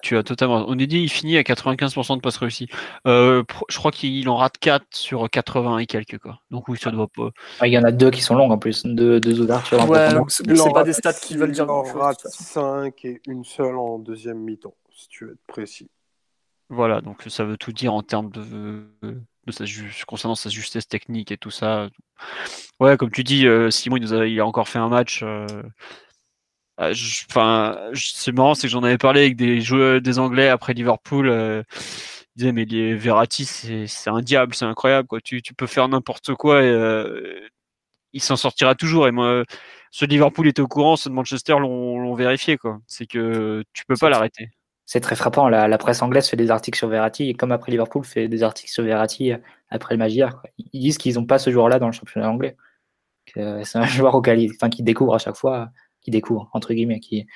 Tu 0.01 0.15
as 0.15 0.23
totalement. 0.23 0.65
On 0.67 0.77
est 0.77 0.87
dit, 0.87 1.01
il 1.01 1.09
finit 1.09 1.37
à 1.37 1.41
95% 1.41 2.17
de 2.17 2.21
passes 2.21 2.37
réussies. 2.37 2.67
Euh, 3.07 3.43
je 3.69 3.77
crois 3.77 3.91
qu'il 3.91 4.27
en 4.29 4.35
rate 4.35 4.57
4 4.59 4.85
sur 4.91 5.29
80 5.29 5.79
et 5.79 5.85
quelques. 5.85 6.19
Quoi. 6.19 6.39
Donc 6.51 6.67
oui, 6.67 6.77
ça 6.77 6.91
doit 6.91 7.07
pas. 7.07 7.29
Ah, 7.59 7.67
il 7.67 7.73
y 7.73 7.77
en 7.77 7.83
a 7.83 7.91
deux 7.91 8.11
qui 8.11 8.21
sont 8.21 8.35
longues 8.35 8.51
en 8.51 8.57
plus, 8.57 8.85
deux, 8.85 9.19
deux 9.19 9.41
ouvertures. 9.41 9.89
Ouais, 9.89 10.09
c'est 10.27 10.73
pas 10.73 10.83
des 10.83 10.93
stats 10.93 11.13
qui 11.13 11.35
veulent 11.35 11.51
dire. 11.51 11.65
Il 11.65 11.71
en 11.71 11.83
rate 11.83 12.21
5 12.27 12.93
et 13.05 13.21
une 13.27 13.43
seule 13.43 13.75
en 13.75 13.99
deuxième 13.99 14.39
mi-temps, 14.39 14.75
si 14.91 15.07
tu 15.09 15.25
veux 15.25 15.31
être 15.31 15.47
précis. 15.47 15.89
Voilà, 16.69 17.01
donc 17.01 17.23
ça 17.27 17.45
veut 17.45 17.57
tout 17.57 17.71
dire 17.71 17.93
en 17.93 18.03
termes 18.03 18.29
de, 18.29 18.87
de 19.01 19.51
sa, 19.51 19.63
concernant 20.05 20.35
sa 20.35 20.49
justesse 20.49 20.87
technique 20.87 21.31
et 21.31 21.37
tout 21.37 21.51
ça. 21.51 21.89
Ouais, 22.79 22.97
comme 22.97 23.09
tu 23.09 23.23
dis, 23.23 23.47
euh, 23.47 23.71
Simon, 23.71 23.97
il, 23.97 24.01
nous 24.01 24.13
a, 24.13 24.27
il 24.27 24.39
a 24.39 24.45
encore 24.45 24.67
fait 24.67 24.79
un 24.79 24.89
match. 24.89 25.21
Euh, 25.23 25.47
ah, 25.47 25.63
enfin, 26.77 27.77
c'est 27.93 28.31
marrant, 28.31 28.53
c'est 28.55 28.67
que 28.67 28.71
j'en 28.71 28.83
avais 28.83 28.97
parlé 28.97 29.21
avec 29.21 29.35
des 29.35 29.61
joueurs, 29.61 30.01
des 30.01 30.19
Anglais 30.19 30.49
après 30.49 30.73
Liverpool. 30.73 31.29
Euh, 31.29 31.63
ils 32.35 32.39
disaient 32.39 32.51
mais 32.51 32.65
les 32.65 32.93
Verratti, 32.95 33.45
c'est 33.45 34.09
un 34.09 34.21
diable, 34.21 34.53
c'est 34.53 34.65
incroyable 34.65 35.07
quoi. 35.07 35.19
Tu, 35.21 35.41
tu 35.41 35.53
peux 35.53 35.67
faire 35.67 35.87
n'importe 35.87 36.35
quoi 36.35 36.61
et 36.63 36.67
euh, 36.67 37.39
il 38.13 38.21
s'en 38.21 38.35
sortira 38.35 38.75
toujours. 38.75 39.07
Et 39.07 39.11
moi, 39.11 39.43
ceux 39.91 40.07
de 40.07 40.11
Liverpool 40.11 40.47
étaient 40.47 40.61
au 40.61 40.67
courant, 40.67 40.95
ceux 40.95 41.09
de 41.09 41.15
Manchester 41.15 41.53
l'ont 41.59 42.13
vérifié 42.13 42.57
quoi. 42.57 42.79
C'est 42.87 43.07
que 43.07 43.63
tu 43.73 43.85
peux 43.85 43.95
pas 43.95 44.09
l'arrêter. 44.09 44.49
C'est 44.85 45.01
très 45.01 45.15
frappant. 45.15 45.49
La, 45.49 45.67
la, 45.67 45.77
presse 45.77 46.01
anglaise 46.01 46.29
fait 46.29 46.37
des 46.37 46.49
articles 46.49 46.77
sur 46.77 46.87
Verratti 46.87 47.29
et 47.29 47.33
comme 47.33 47.51
après 47.51 47.71
Liverpool 47.71 48.05
fait 48.05 48.29
des 48.29 48.41
articles 48.41 48.71
sur 48.71 48.83
Verratti 48.83 49.33
euh, 49.33 49.37
après 49.69 49.95
le 49.95 49.99
Magyar. 49.99 50.43
Ils 50.57 50.79
disent 50.79 50.97
qu'ils 50.97 51.15
n'ont 51.15 51.25
pas 51.25 51.39
ce 51.39 51.49
joueur-là 51.49 51.79
dans 51.79 51.87
le 51.87 51.91
championnat 51.91 52.29
anglais. 52.29 52.55
C'est 53.35 53.75
un 53.75 53.85
joueur 53.85 54.15
auquel 54.15 54.47
enfin, 54.55 54.69
qui 54.69 54.83
découvre 54.83 55.15
à 55.15 55.17
chaque 55.17 55.35
fois 55.35 55.71
qui 56.07 56.11
découvrent, 56.11 56.49
entre 56.53 56.73
guillemets, 56.73 57.01
qui 57.01 57.27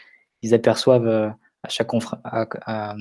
ils 0.41 0.53
aperçoivent 0.53 1.05
euh, 1.05 1.29
à 1.63 1.67
chaque, 1.67 1.89
à, 2.23 2.47
à, 2.65 2.95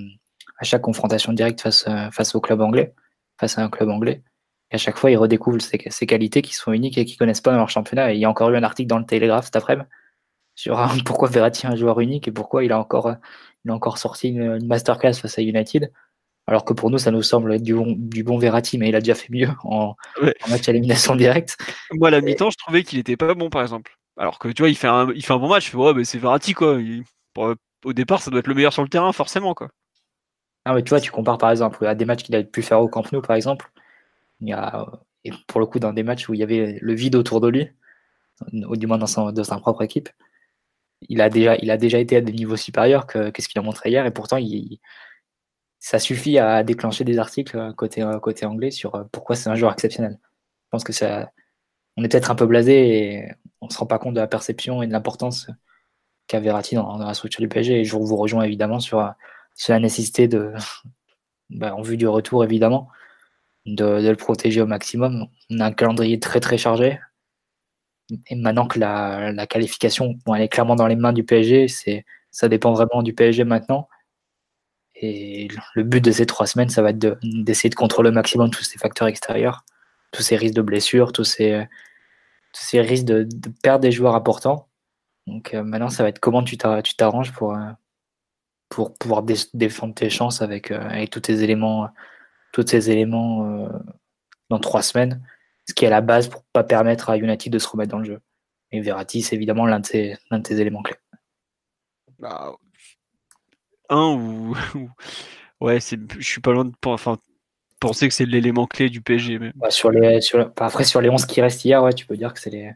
chaque 0.63 0.83
confrontation 0.83 1.33
directe 1.33 1.61
face, 1.61 1.85
euh, 1.87 2.11
face 2.11 2.35
au 2.35 2.41
club 2.41 2.61
anglais, 2.61 2.93
face 3.39 3.57
à 3.57 3.63
un 3.63 3.71
club 3.71 3.89
anglais. 3.89 4.25
Et 4.73 4.75
à 4.75 4.79
chaque 4.79 4.99
fois, 4.99 5.13
ils 5.13 5.17
redécouvrent 5.17 5.61
ces, 5.61 6.07
qualités 6.07 6.43
qui 6.43 6.55
sont 6.55 6.73
uniques 6.73 6.99
et 6.99 7.05
qu'ils 7.05 7.17
connaissent 7.17 7.41
pas 7.41 7.53
dans 7.53 7.59
leur 7.59 7.71
championnat. 7.71 8.13
Et 8.13 8.17
il 8.17 8.21
y 8.21 8.25
a 8.25 8.31
encore 8.31 8.51
eu 8.51 8.57
un 8.57 8.65
article 8.65 8.89
dans 8.89 8.99
le 8.99 9.07
Télégraphe 9.07 9.45
cet 9.45 9.57
après-midi 9.57 9.89
sur 10.57 10.77
pourquoi 11.07 11.29
Verratti 11.29 11.67
est 11.67 11.71
un 11.71 11.77
joueur 11.77 12.01
unique 12.01 12.27
et 12.27 12.33
pourquoi 12.33 12.65
il 12.65 12.73
a 12.73 12.81
encore, 12.81 13.15
il 13.65 13.71
a 13.71 13.75
encore 13.75 13.99
sorti 13.99 14.31
une, 14.31 14.67
masterclass 14.67 15.15
face 15.15 15.39
à 15.39 15.43
United. 15.43 15.93
Alors 16.49 16.65
que 16.65 16.73
pour 16.73 16.91
nous, 16.91 16.99
ça 16.99 17.13
nous 17.13 17.23
semble 17.23 17.55
être 17.55 17.63
du 17.63 17.75
bon, 17.75 17.95
du 17.97 18.25
bon 18.25 18.37
Verratti, 18.37 18.77
mais 18.77 18.89
il 18.89 18.97
a 18.97 19.01
déjà 19.01 19.15
fait 19.15 19.29
mieux 19.31 19.51
en, 19.63 19.95
match 20.49 20.69
à 20.69 20.73
élimination 20.73 21.15
directe. 21.15 21.57
Moi, 21.93 22.09
à 22.09 22.11
la 22.11 22.21
mi-temps, 22.21 22.51
je 22.51 22.57
trouvais 22.57 22.83
qu'il 22.83 22.99
était 22.99 23.17
pas 23.17 23.35
bon, 23.35 23.51
par 23.51 23.63
exemple. 23.63 24.00
Alors 24.17 24.39
que 24.39 24.49
tu 24.49 24.63
vois, 24.63 24.69
il 24.69 24.77
fait 24.77 24.89
un, 24.89 25.11
il 25.15 25.25
fait 25.25 25.39
bon 25.39 25.49
match. 25.49 25.75
ouais, 25.75 26.05
c'est 26.05 26.19
Verratti 26.19 26.53
quoi. 26.53 26.79
au 27.85 27.93
départ, 27.93 28.23
ça 28.23 28.31
doit 28.31 28.41
être 28.41 28.47
le 28.47 28.55
meilleur 28.55 28.73
sur 28.73 28.83
le 28.83 28.89
terrain, 28.89 29.13
forcément 29.13 29.55
quoi. 29.55 29.71
Ah 30.65 30.75
mais 30.75 30.83
tu 30.83 30.91
vois, 30.91 31.01
tu 31.01 31.11
compares 31.11 31.39
par 31.39 31.51
exemple 31.51 31.87
à 31.87 31.95
des 31.95 32.05
matchs 32.05 32.23
qu'il 32.23 32.37
a 32.37 32.43
pu 32.43 32.63
faire 32.63 32.81
au 32.81 32.89
Camp 32.89 33.11
Nou, 33.13 33.23
par 33.23 33.37
exemple. 33.37 33.71
A, 34.53 34.87
et 35.25 35.33
pour 35.47 35.61
le 35.61 35.67
coup, 35.67 35.79
dans 35.79 35.93
des 35.93 36.03
matchs 36.03 36.29
où 36.29 36.35
il 36.35 36.41
y 36.41 36.43
avait 36.43 36.79
le 36.81 36.95
vide 36.95 37.17
autour 37.17 37.41
de 37.41 37.49
lui, 37.49 37.71
ou 38.53 38.77
du 38.77 38.87
moins 38.87 38.99
dans, 38.99 39.07
sa 39.07 39.59
propre 39.59 39.83
équipe, 39.83 40.09
il 41.09 41.21
a 41.21 41.31
déjà, 41.31 41.57
été 41.57 42.17
à 42.17 42.21
des 42.21 42.33
niveaux 42.33 42.57
supérieurs 42.57 43.07
que 43.07 43.31
qu'est-ce 43.31 43.49
qu'il 43.49 43.59
a 43.59 43.63
montré 43.63 43.91
hier, 43.91 44.07
et 44.07 44.11
pourtant, 44.13 44.39
ça 45.79 45.99
suffit 45.99 46.39
à 46.39 46.63
déclencher 46.63 47.05
des 47.05 47.19
articles 47.19 47.73
côté, 47.75 48.07
côté 48.23 48.47
anglais 48.47 48.71
sur 48.71 49.07
pourquoi 49.13 49.37
c'est 49.37 49.51
un 49.51 49.55
joueur 49.55 49.73
exceptionnel. 49.73 50.19
Je 50.23 50.69
pense 50.71 50.85
que 50.85 50.93
ça, 50.93 51.31
on 51.97 52.05
est 52.05 52.09
peut-être 52.09 52.31
un 52.31 52.35
peu 52.35 52.47
blasé 52.47 53.29
on 53.61 53.67
ne 53.67 53.73
se 53.73 53.79
rend 53.79 53.87
pas 53.87 53.99
compte 53.99 54.15
de 54.15 54.21
la 54.21 54.27
perception 54.27 54.83
et 54.83 54.87
de 54.87 54.93
l'importance 54.93 55.49
qu'a 56.27 56.41
Verratti 56.41 56.77
dans, 56.77 56.97
la 56.97 57.15
structure 57.15 57.41
du 57.41 57.49
PSG. 57.49 57.81
Et 57.81 57.85
je 57.85 57.97
vous 57.97 58.17
rejoins 58.17 58.45
évidemment 58.45 58.81
sur, 58.81 58.99
la 59.01 59.79
nécessité 59.79 60.29
de, 60.29 60.53
bah, 61.51 61.75
en 61.75 61.83
vue 61.83 61.97
du 61.97 62.09
retour 62.09 62.45
évidemment, 62.45 62.89
de, 63.67 64.09
le 64.09 64.17
protéger 64.17 64.61
au 64.61 64.67
maximum. 64.67 65.29
On 65.51 65.61
a 65.61 65.67
un 65.67 65.73
calendrier 65.73 66.21
très 66.21 66.41
très 66.41 66.59
chargé. 66.59 66.99
Et 68.29 68.35
maintenant 68.35 68.67
que 68.67 68.79
la, 68.79 69.47
qualification, 69.47 70.19
elle 70.35 70.43
est 70.43 70.49
clairement 70.49 70.75
dans 70.75 70.89
les 70.89 70.97
mains 70.97 71.13
du 71.13 71.23
PSG, 71.23 71.67
ça 72.31 72.49
dépend 72.49 72.73
vraiment 72.73 73.03
du 73.03 73.13
PSG 73.13 73.45
maintenant. 73.45 73.89
Et 74.97 75.49
le 75.75 75.85
but 75.85 76.05
de 76.05 76.11
ces 76.11 76.27
trois 76.27 76.47
semaines, 76.47 76.71
ça 76.71 76.83
va 76.83 76.91
être 76.91 77.19
d'essayer 77.23 77.71
de, 77.71 77.75
contrôler 77.75 78.11
au 78.11 78.13
maximum 78.13 78.51
tous 78.51 78.65
ces 78.65 78.79
facteurs 78.79 79.09
extérieurs, 79.09 79.65
tous 80.11 80.23
ces 80.23 80.37
risques 80.37 80.57
de 80.57 80.63
blessures, 80.63 81.13
tous 81.13 81.25
ces, 81.25 81.67
ces 82.53 82.81
risques 82.81 83.05
de, 83.05 83.29
perdre 83.63 83.81
des 83.81 83.93
joueurs 83.93 84.15
importants. 84.15 84.69
Donc 85.27 85.55
euh, 85.55 85.63
maintenant, 85.63 85.89
ça 85.89 86.03
va 86.03 86.09
être 86.09 86.19
comment 86.19 86.43
tu 86.43 86.57
t'arranges 86.57 87.33
pour, 87.33 87.55
euh, 87.55 87.71
pour 88.69 88.97
pouvoir 88.97 89.23
défendre 89.55 89.95
tes 89.95 90.11
chances 90.11 90.43
avec, 90.43 90.71
euh, 90.71 90.81
avec 90.81 91.11
tous 91.11 91.21
tes 91.21 91.43
éléments, 91.43 91.89
tous 92.53 92.67
ces 92.67 92.91
éléments 92.91 93.69
dans 94.49 94.59
trois 94.59 94.83
semaines, 94.83 95.23
ce 95.69 95.75
qui 95.75 95.85
est 95.85 95.91
la 95.91 96.01
base 96.01 96.29
pour 96.29 96.43
pas 96.53 96.65
permettre 96.65 97.11
à 97.11 97.17
United 97.17 97.53
de 97.53 97.59
se 97.59 97.69
remettre 97.69 97.93
dans 97.93 97.99
le 97.99 98.05
jeu. 98.05 98.21
Et 98.73 98.81
Verratti, 98.81 99.23
c'est 99.23 99.37
évidemment 99.37 99.67
l'un 99.67 99.81
de, 99.81 100.17
de 100.31 100.39
tes 100.39 100.61
éléments 100.61 100.83
clés. 100.83 100.97
Bah, 102.19 102.57
un 103.89 104.15
ou, 104.15 104.57
ouais, 105.61 105.81
c'est, 105.81 105.99
je 106.19 106.27
suis 106.27 106.41
pas 106.41 106.53
loin 106.53 106.65
de, 106.65 106.73
enfin, 106.87 107.19
penser 107.81 108.07
que 108.07 108.15
c'est 108.15 108.27
l'élément 108.27 108.67
clé 108.67 108.89
du 108.91 109.01
PSG. 109.01 109.41
sur 109.71 109.91
les, 109.91 110.21
sur, 110.21 110.53
après, 110.57 110.85
sur 110.85 111.01
les 111.01 111.09
11 111.09 111.27
qui 111.27 111.41
restent 111.41 111.65
hier, 111.65 111.83
ouais, 111.83 111.93
tu 111.93 112.07
peux 112.07 112.17
dire 112.17 112.33
que 112.33 112.41
c'est 112.41 112.51
les. 112.51 112.71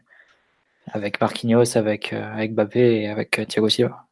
Avec 0.91 1.19
Marquinhos, 1.19 1.77
avec, 1.77 2.13
euh, 2.13 2.33
avec 2.33 2.53
Mbappé 2.53 3.01
et 3.01 3.07
avec 3.09 3.39
euh, 3.39 3.45
Thiago 3.45 3.69
Silva. 3.69 4.05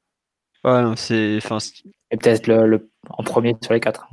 Ouais, 0.64 0.82
c'est. 0.96 1.40
Et 2.10 2.18
peut-être 2.18 2.48
le, 2.48 2.90
en 3.10 3.24
premier 3.24 3.56
sur 3.62 3.74
les 3.74 3.80
quatre. 3.80 4.08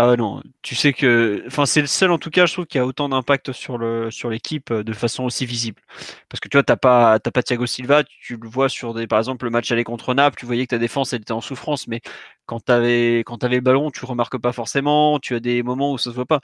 Ah 0.00 0.14
non, 0.16 0.44
tu 0.62 0.76
sais 0.76 0.92
que, 0.92 1.42
enfin 1.48 1.66
c'est 1.66 1.80
le 1.80 1.88
seul 1.88 2.12
en 2.12 2.18
tout 2.18 2.30
cas, 2.30 2.46
je 2.46 2.52
trouve, 2.52 2.66
qui 2.66 2.78
a 2.78 2.86
autant 2.86 3.08
d'impact 3.08 3.50
sur 3.50 3.78
le 3.78 4.12
sur 4.12 4.30
l'équipe 4.30 4.70
euh, 4.70 4.84
de 4.84 4.92
façon 4.92 5.24
aussi 5.24 5.44
visible. 5.44 5.82
Parce 6.28 6.38
que 6.38 6.46
tu 6.48 6.56
vois, 6.56 6.62
t'as 6.62 6.76
pas 6.76 7.18
t'as 7.18 7.32
pas 7.32 7.42
Thiago 7.42 7.66
Silva, 7.66 8.04
tu 8.04 8.36
le 8.36 8.48
vois 8.48 8.68
sur 8.68 8.94
des, 8.94 9.08
par 9.08 9.18
exemple 9.18 9.44
le 9.44 9.50
match 9.50 9.72
aller 9.72 9.82
contre 9.82 10.14
Naples, 10.14 10.38
tu 10.38 10.46
voyais 10.46 10.66
que 10.66 10.70
ta 10.70 10.78
défense 10.78 11.12
elle 11.12 11.22
était 11.22 11.32
en 11.32 11.40
souffrance, 11.40 11.88
mais 11.88 12.00
quand 12.46 12.60
t'avais 12.60 13.24
quand 13.26 13.38
t'avais 13.38 13.56
le 13.56 13.60
ballon, 13.62 13.90
tu 13.90 14.04
remarques 14.04 14.38
pas 14.38 14.52
forcément, 14.52 15.18
tu 15.18 15.34
as 15.34 15.40
des 15.40 15.64
moments 15.64 15.92
où 15.92 15.98
ça 15.98 16.10
se 16.10 16.14
voit 16.14 16.26
pas. 16.26 16.40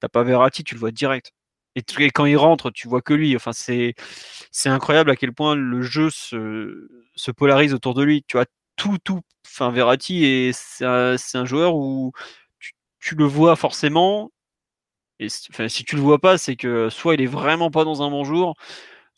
T'as 0.00 0.08
pas 0.08 0.22
Verratti, 0.24 0.64
tu 0.64 0.74
le 0.74 0.80
vois 0.80 0.90
direct. 0.92 1.32
Et, 1.76 1.82
quand 2.10 2.26
il 2.26 2.36
rentre, 2.36 2.70
tu 2.70 2.88
vois 2.88 3.02
que 3.02 3.14
lui. 3.14 3.34
Enfin 3.36 3.52
c'est 3.54 3.94
c'est 4.50 4.68
incroyable 4.68 5.10
à 5.10 5.16
quel 5.16 5.32
point 5.32 5.54
le 5.54 5.82
jeu 5.82 6.10
se 6.10 6.88
se 7.16 7.30
polarise 7.30 7.74
autour 7.74 7.94
de 7.94 8.02
lui. 8.04 8.24
Tu 8.28 8.36
vois 8.36 8.46
tout 8.76 8.98
tout. 9.04 9.22
Enfin 9.46 9.70
Verratti 9.70 10.24
et 10.24 10.52
c'est 10.52 10.84
un 10.84 11.44
joueur 11.46 11.74
où 11.76 12.12
tu 13.02 13.16
le 13.16 13.24
vois 13.26 13.56
forcément. 13.56 14.32
Et 15.20 15.28
si 15.28 15.84
tu 15.84 15.96
le 15.96 16.02
vois 16.02 16.18
pas, 16.20 16.38
c'est 16.38 16.56
que 16.56 16.88
soit 16.90 17.14
il 17.14 17.22
est 17.22 17.26
vraiment 17.26 17.70
pas 17.70 17.84
dans 17.84 18.02
un 18.02 18.10
bon 18.10 18.24
jour, 18.24 18.54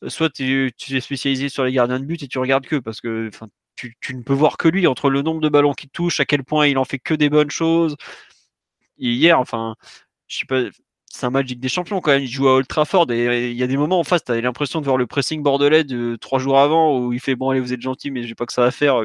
soit 0.09 0.31
tu, 0.31 0.73
es 0.91 1.01
spécialisé 1.01 1.49
sur 1.49 1.65
les 1.65 1.73
gardiens 1.73 2.01
de 2.01 2.05
but 2.05 2.23
et 2.23 2.29
tu 2.29 2.39
regardes 2.39 2.67
que 2.67 2.77
parce 2.77 3.01
que 3.01 3.31
tu, 3.77 3.95
ne 4.15 4.23
peux 4.23 4.35
voir 4.35 4.57
que 4.59 4.69
lui 4.69 4.87
entre 4.87 5.11
le 5.11 5.23
nombre 5.23 5.41
de 5.41 5.49
ballons 5.49 5.75
qu'il 5.75 5.91
touche, 5.91 6.21
à 6.21 6.25
quel 6.27 6.45
point 6.45 6.67
il 6.67 6.79
en 6.79 6.85
fait 6.85 6.99
que 6.99 7.15
des 7.15 7.31
bonnes 7.31 7.51
choses. 7.51 7.97
hier, 8.99 9.39
enfin, 9.41 9.77
je 10.29 10.39
sais 10.39 10.47
pas, 10.47 10.63
c'est 11.09 11.27
un 11.27 11.31
Magic 11.31 11.61
des 11.61 11.69
Champions 11.69 12.01
quand 12.01 12.13
même. 12.13 12.23
Il 12.23 12.29
joue 12.29 12.49
à 12.49 12.55
Old 12.55 12.67
Trafford 12.67 13.11
et 13.13 13.51
il 13.51 13.57
y 13.57 13.63
a 13.63 13.67
des 13.67 13.77
moments 13.77 14.01
en 14.01 14.05
face, 14.05 14.25
tu 14.25 14.33
as 14.33 14.41
l'impression 14.41 14.81
de 14.81 14.87
voir 14.87 14.97
le 14.99 15.07
pressing 15.07 15.43
bordelais 15.43 15.85
de 15.85 16.17
trois 16.17 16.39
jours 16.39 16.59
avant 16.61 16.99
où 16.99 17.13
il 17.13 17.21
fait 17.21 17.37
bon 17.37 17.51
allez 17.51 17.61
vous 17.61 17.73
êtes 17.73 17.81
gentil 17.83 18.11
mais 18.11 18.25
j'ai 18.25 18.35
pas 18.35 18.47
que 18.47 18.53
ça 18.53 18.65
à 18.65 18.71
faire, 18.71 19.03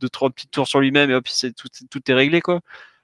deux 0.00 0.08
trois 0.10 0.30
petites 0.30 0.50
tours 0.50 0.68
sur 0.68 0.80
lui-même 0.80 1.10
et 1.10 1.14
hop 1.14 1.26
tout, 1.56 1.68
tout 1.90 2.10
est 2.10 2.14
réglé 2.14 2.40
quoi 2.40 2.60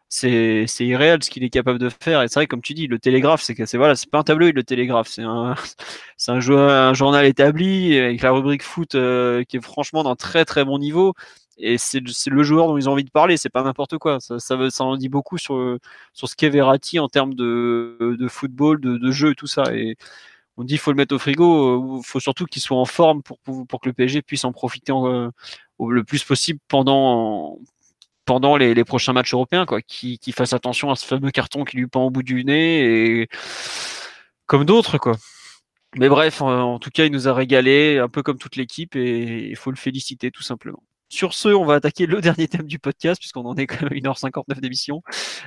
c'est 0.09 0.67
irréel 0.81 1.23
ce 1.23 1.31
qu'il 1.31 1.45
est 1.45 1.51
capable 1.51 1.79
de 1.79 1.89
faire. 1.89 2.23
Et 2.23 2.29
c'est 2.29 2.41
vrai, 2.41 2.47
comme 2.47 2.63
tu 2.63 2.75
dis, 2.75 2.87
le 2.87 2.99
télégraphe, 2.99 3.43
c'est 3.43 3.55
c'est 3.67 3.79
voilà, 3.79 3.97
c'est 3.97 4.11
pas 4.11 4.19
un 4.19 4.23
tableau 4.23 4.51
le 4.51 4.63
télégraphe, 4.65 5.09
c'est 5.09 5.23
un, 5.23 5.55
c'est 6.17 6.33
un, 6.33 6.39
un, 6.39 6.95
journal 6.95 7.27
établi 7.27 7.99
avec 7.99 8.23
la 8.23 8.33
rubrique 8.33 8.63
foot 8.63 8.95
euh, 8.95 9.45
qui 9.45 9.57
est 9.59 9.61
franchement 9.61 10.05
d'un 10.05 10.17
très 10.17 10.45
très 10.45 10.65
bon 10.65 10.79
niveau. 10.79 11.15
Et 11.59 11.79
c'est 11.79 12.01
le 12.01 12.43
joueur 12.43 12.69
dont 12.69 12.77
ils 12.77 12.89
ont 12.89 12.93
envie 12.93 13.05
de 13.05 13.11
parler, 13.11 13.39
c'est 13.39 13.49
pas 13.49 13.63
n'importe 13.63 13.97
quoi. 13.99 14.21
Ça, 14.21 14.39
ça, 14.39 14.59
ça, 14.71 14.85
en 14.85 14.97
dit 14.97 15.09
beaucoup 15.09 15.39
sur, 15.39 15.79
sur 16.13 16.29
ce 16.29 16.37
qu'est 16.37 16.51
Verratti 16.51 16.99
en 16.99 17.09
termes 17.09 17.35
de, 17.35 17.97
de 18.19 18.29
football, 18.29 18.81
de, 18.81 18.99
de 18.99 19.11
jeu 19.11 19.35
tout 19.35 19.47
ça. 19.47 19.65
Et 19.75 19.97
on 20.57 20.65
dit 20.65 20.79
faut 20.79 20.91
le 20.91 20.97
mettre 20.97 21.15
au 21.15 21.19
frigo, 21.19 21.99
il 22.01 22.05
faut 22.05 22.21
surtout 22.21 22.47
qu'il 22.47 22.63
soit 22.63 22.79
en 22.79 22.85
forme 22.85 23.23
pour, 23.23 23.39
pour, 23.41 23.81
que 23.81 23.89
le 23.89 23.93
PSG 23.93 24.23
puisse 24.23 24.45
en 24.45 24.53
profiter 24.53 24.93
euh, 24.93 25.31
le 25.81 26.05
plus 26.05 26.25
possible 26.25 26.61
pendant, 26.69 27.59
pendant 28.27 28.57
les, 28.57 28.85
prochains 28.85 29.13
matchs 29.15 29.33
européens, 29.33 29.65
quoi, 29.67 29.81
qui, 29.81 30.19
qui 30.19 30.33
fasse 30.33 30.53
attention 30.53 30.91
à 30.91 30.97
ce 30.97 31.07
fameux 31.07 31.31
carton 31.31 31.65
qui 31.65 31.79
lui 31.79 31.87
pend 31.87 32.05
au 32.05 32.11
bout 32.11 32.23
du 32.23 32.45
nez 32.45 33.21
et 33.21 33.29
comme 34.47 34.65
d'autres, 34.65 34.99
quoi. 34.99 35.17
Mais 35.97 36.09
bref, 36.09 36.43
en, 36.43 36.79
tout 36.79 36.91
cas, 36.91 37.05
il 37.07 37.13
nous 37.13 37.29
a 37.29 37.33
régalé, 37.33 37.99
un 37.99 38.09
peu 38.09 38.23
comme 38.23 38.39
toute 38.39 38.57
l'équipe, 38.57 38.97
et 38.97 39.49
il 39.49 39.57
faut 39.57 39.71
le 39.71 39.77
féliciter 39.77 40.31
tout 40.31 40.43
simplement. 40.43 40.83
Sur 41.09 41.35
ce, 41.35 41.49
on 41.49 41.65
va 41.65 41.75
attaquer 41.75 42.07
le 42.07 42.21
dernier 42.21 42.49
thème 42.49 42.67
du 42.67 42.79
podcast, 42.79 43.21
puisqu'on 43.21 43.47
en 43.47 43.57
est 43.57 43.67
quand 43.67 43.83
même 43.83 43.99
1h59 43.99 44.61
d'émission, 44.61 45.03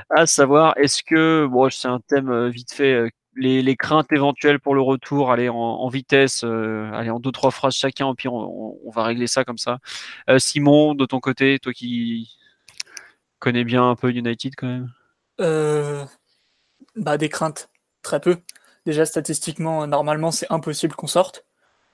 à 0.09 0.25
savoir, 0.25 0.73
est-ce 0.77 1.03
que, 1.03 1.47
bon, 1.51 1.69
c'est 1.69 1.87
un 1.87 1.99
thème 1.99 2.29
euh, 2.29 2.49
vite 2.49 2.73
fait, 2.73 2.93
euh, 2.93 3.09
les, 3.35 3.75
craintes 3.75 4.11
éventuelles 4.11 4.59
pour 4.59 4.73
le 4.73 4.81
retour, 4.81 5.31
aller 5.31 5.49
en, 5.49 5.87
vitesse, 5.89 6.43
euh, 6.43 6.91
aller 6.93 7.09
en 7.11 7.19
deux, 7.19 7.31
trois 7.31 7.51
phrases 7.51 7.75
chacun, 7.75 8.13
puis 8.15 8.27
on, 8.27 8.33
on 8.85 8.91
va 8.91 9.03
régler 9.03 9.27
ça 9.27 9.45
comme 9.45 9.57
ça. 9.57 9.79
Simon, 10.37 10.95
de 10.95 11.05
ton 11.05 11.19
côté, 11.19 11.59
toi 11.59 11.71
qui, 11.71 12.38
connais 13.39 13.63
bien 13.63 13.89
un 13.89 13.95
peu 13.95 14.11
United 14.11 14.55
quand 14.55 14.67
même? 14.67 14.91
Euh, 15.39 16.05
bah, 16.95 17.17
Des 17.17 17.29
craintes, 17.29 17.69
très 18.01 18.19
peu. 18.19 18.37
Déjà, 18.85 19.05
statistiquement, 19.05 19.87
normalement, 19.87 20.31
c'est 20.31 20.47
impossible 20.49 20.95
qu'on 20.95 21.07
sorte. 21.07 21.45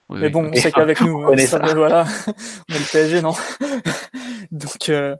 mais 0.09 0.29
bon, 0.29 0.49
on 0.51 0.53
sait 0.53 0.71
qu'avec 0.71 1.01
nous, 1.01 1.23
on, 1.23 1.37
ça, 1.37 1.59
voilà, 1.59 2.05
on 2.69 2.73
est 2.73 2.79
le 2.79 2.91
PSG, 2.91 3.21
non? 3.21 3.33
Donc, 4.51 4.89
euh, 4.89 5.15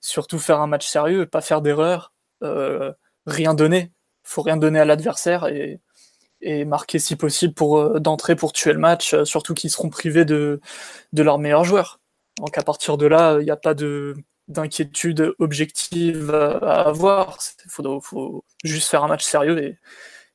surtout 0.00 0.38
faire 0.38 0.60
un 0.60 0.66
match 0.66 0.86
sérieux, 0.86 1.26
pas 1.26 1.40
faire 1.40 1.62
d'erreur, 1.62 2.12
euh, 2.42 2.92
rien 3.26 3.54
donner. 3.54 3.92
faut 4.22 4.42
rien 4.42 4.56
donner 4.56 4.80
à 4.80 4.84
l'adversaire 4.84 5.46
et, 5.46 5.80
et, 6.40 6.64
marquer 6.64 6.98
si 6.98 7.16
possible 7.16 7.54
pour 7.54 8.00
d'entrée 8.00 8.34
pour 8.34 8.52
tuer 8.52 8.72
le 8.72 8.78
match, 8.78 9.14
surtout 9.24 9.54
qu'ils 9.54 9.70
seront 9.70 9.90
privés 9.90 10.24
de, 10.24 10.60
de 11.12 11.22
leurs 11.22 11.38
meilleurs 11.38 11.64
joueurs. 11.64 12.00
Donc 12.38 12.56
à 12.58 12.62
partir 12.62 12.96
de 12.96 13.06
là, 13.06 13.36
il 13.38 13.44
n'y 13.44 13.50
a 13.50 13.56
pas 13.56 13.74
de 13.74 14.16
d'inquiétude 14.48 15.34
objective 15.38 16.30
à 16.34 16.88
avoir. 16.88 17.38
Il 17.66 18.00
faut, 18.00 18.44
juste 18.64 18.88
faire 18.88 19.04
un 19.04 19.08
match 19.08 19.24
sérieux 19.24 19.62
et, 19.62 19.78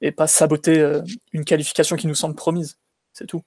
et 0.01 0.11
pas 0.11 0.27
saboter 0.27 0.79
euh, 0.79 1.01
une 1.33 1.45
qualification 1.45 1.95
qui 1.95 2.07
nous 2.07 2.15
semble 2.15 2.35
promise. 2.35 2.77
C'est 3.13 3.27
tout. 3.27 3.43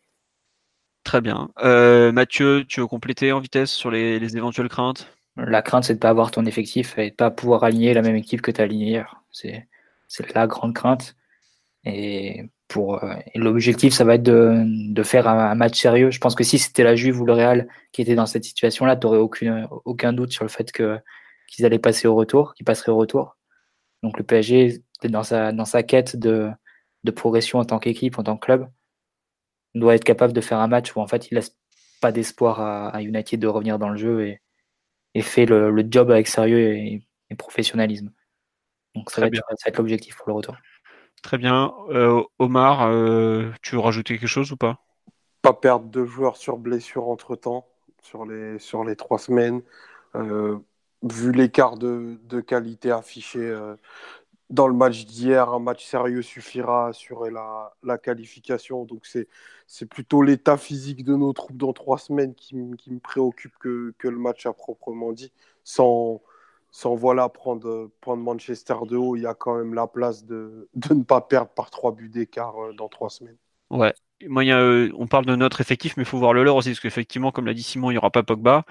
Très 1.05 1.21
bien. 1.21 1.51
Euh, 1.63 2.13
Mathieu, 2.13 2.65
tu 2.69 2.81
veux 2.81 2.87
compléter 2.87 3.33
en 3.33 3.41
vitesse 3.41 3.71
sur 3.71 3.91
les, 3.91 4.37
éventuelles 4.37 4.69
craintes? 4.69 5.09
La 5.37 5.63
crainte, 5.63 5.85
c'est 5.85 5.95
de 5.95 5.99
ne 5.99 6.03
pas 6.03 6.11
avoir 6.11 6.31
ton 6.31 6.45
effectif 6.45 6.99
et 6.99 7.07
de 7.07 7.07
ne 7.07 7.17
pas 7.17 7.31
pouvoir 7.31 7.65
aligner 7.65 7.95
la 7.95 8.03
même 8.03 8.17
équipe 8.17 8.43
que 8.43 8.51
tu 8.51 8.61
as 8.61 8.65
aligné 8.65 8.87
hier. 8.87 9.23
C'est 9.31 9.67
la 10.35 10.47
grande 10.47 10.75
crainte. 10.75 11.17
Et 11.85 12.51
pour 12.71 13.03
euh, 13.03 13.15
l'objectif, 13.35 13.93
ça 13.93 14.05
va 14.05 14.15
être 14.15 14.23
de, 14.23 15.03
faire 15.03 15.29
un, 15.29 15.55
match 15.57 15.79
sérieux. 15.79 16.11
Je 16.11 16.21
pense 16.21 16.37
que 16.37 16.45
si 16.45 16.59
c'était 16.59 16.85
la 16.85 16.95
Juve 16.95 17.21
ou 17.21 17.27
le 17.27 17.33
Real 17.33 17.69
qui 17.93 18.01
était 18.01 18.15
dans 18.15 18.27
cette 18.27 18.45
situation-là, 18.45 18.97
tu 18.97 19.07
n'aurais 19.07 19.19
aucun, 19.19 19.69
aucun 19.85 20.13
doute 20.13 20.31
sur 20.33 20.45
le 20.45 20.49
fait 20.49 20.71
que 20.71 20.99
qu'ils 21.49 21.67
allaient 21.67 21.81
passer 21.81 22.07
au 22.07 22.15
retour, 22.15 22.55
qu'ils 22.55 22.65
passeraient 22.65 22.93
au 22.93 22.97
retour. 22.97 23.37
Donc 24.05 24.19
le 24.19 24.25
PSG, 24.25 24.85
dans 25.03 25.25
sa, 25.25 25.51
dans 25.51 25.65
sa 25.65 25.83
quête 25.83 26.17
de, 26.17 26.49
de 27.03 27.11
progression 27.11 27.59
en 27.59 27.65
tant 27.65 27.81
qu'équipe, 27.81 28.19
en 28.21 28.23
tant 28.23 28.37
que 28.37 28.47
club, 28.47 28.71
doit 29.75 29.97
être 29.97 30.05
capable 30.05 30.33
de 30.33 30.41
faire 30.41 30.61
un 30.61 30.69
match 30.69 30.95
où 30.95 31.01
en 31.01 31.09
fait 31.09 31.29
il 31.31 31.35
laisse 31.35 31.57
pas 32.01 32.13
d'espoir 32.13 32.61
à, 32.61 33.03
United 33.03 33.41
de 33.41 33.49
revenir 33.49 33.81
dans 33.81 33.89
le 33.89 33.97
jeu 33.97 34.25
et, 34.25 34.41
et 35.15 35.23
fait 35.23 35.45
le, 35.45 35.73
le 35.73 35.85
job 35.91 36.11
avec 36.11 36.29
sérieux 36.29 36.73
et, 36.73 37.03
professionnalisme. 37.37 38.13
Donc 38.95 39.11
ça 39.11 39.21
va, 39.21 39.29
être, 39.29 39.37
ça 39.37 39.55
va 39.67 39.69
être 39.69 39.79
l'objectif 39.79 40.17
pour 40.17 40.29
le 40.29 40.35
retour. 40.35 40.57
Très 41.23 41.39
bien. 41.39 41.75
Euh, 41.91 42.23
Omar, 42.39 42.89
euh, 42.89 43.51
tu 43.63 43.75
veux 43.75 43.81
rajouter 43.81 44.19
quelque 44.19 44.29
chose 44.29 44.53
ou 44.53 44.57
pas? 44.57 44.79
Pas 45.43 45.53
perdre 45.53 45.87
de 45.87 46.05
joueurs 46.05 46.37
sur 46.37 46.57
blessure 46.57 47.09
entre 47.09 47.37
temps, 47.37 47.67
sur 48.03 48.25
les, 48.25 48.59
sur 48.59 48.85
les 48.85 48.97
trois 48.97 49.19
semaines. 49.19 49.63
Euh, 50.15 50.59
vu 51.03 51.33
l'écart 51.33 51.77
de, 51.77 52.19
de, 52.25 52.41
qualité 52.41 52.91
affiché 52.91 53.57
dans 54.51 54.67
le 54.67 54.75
match 54.75 55.07
d'hier, 55.07 55.49
un 55.51 55.61
match 55.61 55.87
sérieux 55.87 56.23
suffira 56.23 56.87
à 56.87 56.89
assurer 56.89 57.31
la, 57.31 57.73
la 57.83 57.97
qualification. 57.99 58.85
Donc 58.85 59.07
c'est 59.07 59.87
plutôt 59.87 60.23
l'état 60.23 60.57
physique 60.57 61.05
de 61.05 61.15
nos 61.15 61.33
troupes 61.33 61.57
dans 61.57 61.73
trois 61.73 61.99
semaines 61.99 62.35
qui, 62.35 62.57
qui 62.77 62.93
me 62.93 62.99
préoccupe 62.99 63.57
que, 63.59 63.95
que, 63.99 64.09
le 64.09 64.19
match 64.19 64.47
à 64.47 64.53
proprement 64.53 65.13
dit, 65.13 65.33
sans, 65.65 66.21
sans 66.71 66.95
voilà 66.95 67.29
prendre, 67.29 67.91
prendre 68.01 68.23
Manchester 68.23 68.77
de 68.89 68.97
haut, 68.97 69.17
il 69.17 69.23
y 69.23 69.27
a 69.27 69.35
quand 69.35 69.57
même 69.57 69.75
la 69.75 69.87
place 69.87 70.25
de, 70.25 70.69
de 70.75 70.95
ne 70.95 71.03
pas 71.03 71.21
perdre 71.21 71.51
par 71.51 71.71
trois 71.71 71.93
buts 71.93 72.09
d'écart 72.09 72.57
euh, 72.59 72.73
dans 72.73 72.89
trois 72.89 73.11
semaines. 73.11 73.39
Ouais. 73.71 73.95
Moi, 74.27 74.45
euh, 74.45 74.93
on 74.99 75.07
parle 75.07 75.25
de 75.25 75.35
notre 75.37 75.61
effectif, 75.61 75.97
mais 75.97 76.03
il 76.03 76.07
faut 76.07 76.19
voir 76.19 76.35
le 76.35 76.45
leur 76.45 76.57
aussi, 76.57 76.71
parce 76.71 76.81
qu'effectivement, 76.81 77.33
comme 77.33 77.47
l'a 77.47 77.55
dit 77.55 77.63
Simon, 77.63 77.91
il 77.91 77.95
n'y 77.95 77.99
aura 77.99 78.11
pas 78.11 78.23
Pogba. 78.23 78.65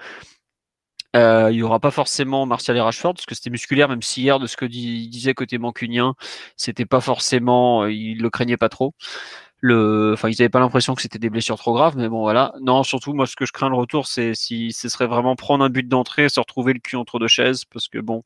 Euh, 1.16 1.48
il 1.50 1.56
n'y 1.56 1.62
aura 1.62 1.80
pas 1.80 1.90
forcément 1.90 2.46
Martial 2.46 2.76
et 2.76 2.80
Rashford, 2.80 3.14
parce 3.14 3.26
que 3.26 3.34
c'était 3.34 3.50
musculaire, 3.50 3.88
même 3.88 4.02
si 4.02 4.22
hier, 4.22 4.38
de 4.38 4.46
ce 4.46 4.56
que 4.56 4.64
disait 4.64 5.34
côté 5.34 5.58
mancunien, 5.58 6.14
c'était 6.56 6.86
pas 6.86 7.00
forcément, 7.00 7.86
il 7.86 8.22
le 8.22 8.30
craignait 8.30 8.56
pas 8.56 8.68
trop 8.68 8.94
le, 9.60 10.12
enfin, 10.14 10.28
ils 10.28 10.36
n'avaient 10.38 10.48
pas 10.48 10.60
l'impression 10.60 10.94
que 10.94 11.02
c'était 11.02 11.18
des 11.18 11.30
blessures 11.30 11.58
trop 11.58 11.74
graves, 11.74 11.96
mais 11.96 12.08
bon, 12.08 12.20
voilà. 12.20 12.52
Non, 12.60 12.82
surtout, 12.82 13.12
moi, 13.12 13.26
ce 13.26 13.36
que 13.36 13.46
je 13.46 13.52
crains 13.52 13.68
le 13.68 13.76
retour, 13.76 14.06
c'est 14.06 14.34
si 14.34 14.72
ce 14.72 14.88
serait 14.88 15.06
vraiment 15.06 15.36
prendre 15.36 15.64
un 15.64 15.70
but 15.70 15.86
d'entrée, 15.86 16.28
se 16.28 16.40
retrouver 16.40 16.72
le 16.72 16.80
cul 16.80 16.96
entre 16.96 17.18
deux 17.18 17.28
chaises, 17.28 17.64
parce 17.64 17.88
que 17.88 17.98
bon, 17.98 18.24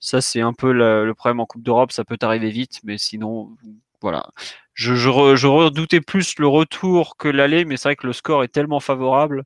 ça, 0.00 0.20
c'est 0.20 0.40
un 0.40 0.52
peu 0.52 0.72
le 0.72 1.12
problème 1.14 1.40
en 1.40 1.46
Coupe 1.46 1.62
d'Europe, 1.62 1.92
ça 1.92 2.04
peut 2.04 2.18
arriver 2.22 2.50
vite, 2.50 2.80
mais 2.84 2.98
sinon, 2.98 3.56
voilà. 4.02 4.26
Je, 4.74 4.94
je, 4.94 5.08
redoutais 5.08 6.00
plus 6.00 6.38
le 6.38 6.46
retour 6.48 7.16
que 7.16 7.28
l'aller, 7.28 7.64
mais 7.64 7.76
c'est 7.76 7.88
vrai 7.88 7.96
que 7.96 8.06
le 8.06 8.12
score 8.12 8.44
est 8.44 8.48
tellement 8.48 8.80
favorable 8.80 9.44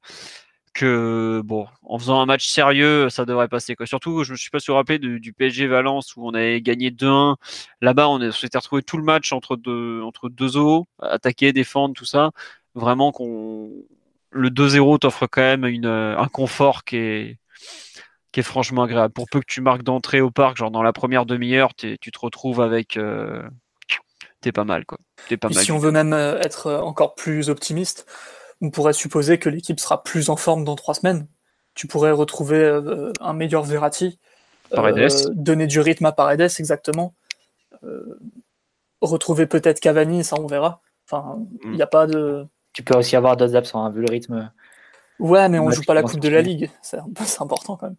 que 0.78 1.42
bon, 1.44 1.66
en 1.82 1.98
faisant 1.98 2.20
un 2.20 2.26
match 2.26 2.46
sérieux, 2.46 3.10
ça 3.10 3.24
devrait 3.24 3.48
passer. 3.48 3.74
Quoi. 3.74 3.86
Surtout, 3.86 4.22
je 4.22 4.32
me 4.32 4.36
suis 4.36 4.50
pas 4.50 4.60
su 4.60 4.70
rappeler 4.70 4.98
du, 4.98 5.32
PSG 5.32 5.66
Valence 5.66 6.14
où 6.16 6.26
on 6.26 6.34
avait 6.34 6.60
gagné 6.60 6.90
2-1. 6.90 7.36
Là-bas, 7.80 8.08
on 8.08 8.30
s'était 8.30 8.58
retrouvé 8.58 8.82
tout 8.82 8.96
le 8.96 9.02
match 9.02 9.32
entre 9.32 9.56
deux, 9.56 10.02
entre 10.02 10.28
deux 10.28 10.56
eaux, 10.56 10.86
attaquer, 11.02 11.52
défendre, 11.52 11.94
tout 11.94 12.04
ça. 12.04 12.30
Vraiment 12.74 13.10
qu'on 13.10 13.72
le 14.30 14.50
2-0 14.50 15.00
t'offre 15.00 15.26
quand 15.26 15.42
même 15.42 15.64
une, 15.64 15.86
un 15.86 16.28
confort 16.28 16.84
qui 16.84 16.96
est, 16.96 17.38
qui 18.30 18.40
est 18.40 18.44
franchement 18.44 18.84
agréable. 18.84 19.12
Pour 19.12 19.26
peu 19.28 19.40
que 19.40 19.46
tu 19.48 19.60
marques 19.60 19.82
d'entrée 19.82 20.20
au 20.20 20.30
parc, 20.30 20.58
genre 20.58 20.70
dans 20.70 20.82
la 20.82 20.92
première 20.92 21.26
demi-heure, 21.26 21.74
tu 21.74 21.98
te 21.98 22.18
retrouves 22.18 22.60
avec. 22.60 22.96
Euh, 22.96 23.42
t'es 24.40 24.52
pas 24.52 24.64
mal, 24.64 24.86
quoi. 24.86 24.98
Es 25.28 25.36
pas 25.36 25.48
mal. 25.48 25.64
Si 25.64 25.72
on 25.72 25.78
veut 25.78 25.90
même 25.90 26.12
euh, 26.12 26.38
être 26.40 26.72
encore 26.72 27.16
plus 27.16 27.50
optimiste, 27.50 28.06
on 28.60 28.70
pourrait 28.70 28.92
supposer 28.92 29.38
que 29.38 29.48
l'équipe 29.48 29.80
sera 29.80 30.02
plus 30.02 30.30
en 30.30 30.36
forme 30.36 30.64
dans 30.64 30.76
trois 30.76 30.94
semaines. 30.94 31.26
Tu 31.74 31.86
pourrais 31.86 32.10
retrouver 32.10 32.58
euh, 32.58 33.12
un 33.20 33.32
meilleur 33.32 33.62
Verratti, 33.62 34.18
euh, 34.76 35.08
donner 35.32 35.66
du 35.66 35.80
rythme 35.80 36.06
à 36.06 36.12
Paredes, 36.12 36.50
exactement. 36.58 37.14
Euh, 37.84 38.18
retrouver 39.00 39.46
peut-être 39.46 39.80
Cavani, 39.80 40.24
ça 40.24 40.36
on 40.40 40.46
verra. 40.46 40.80
Enfin, 41.06 41.38
il 41.64 41.72
n'y 41.72 41.82
a 41.82 41.86
pas 41.86 42.06
de. 42.06 42.46
Tu 42.72 42.82
peux 42.82 42.96
aussi 42.96 43.16
avoir 43.16 43.36
d'autres 43.36 43.56
absents, 43.56 43.84
hein, 43.84 43.90
vu 43.90 44.00
le 44.00 44.10
rythme. 44.10 44.50
Ouais, 45.18 45.48
mais 45.48 45.58
on 45.58 45.70
joue 45.70 45.82
pas 45.82 45.94
la 45.94 46.02
Coupe 46.02 46.20
de 46.20 46.28
la 46.28 46.42
Ligue. 46.42 46.70
C'est 46.82 46.98
important 47.40 47.76
quand 47.76 47.86
même. 47.86 47.96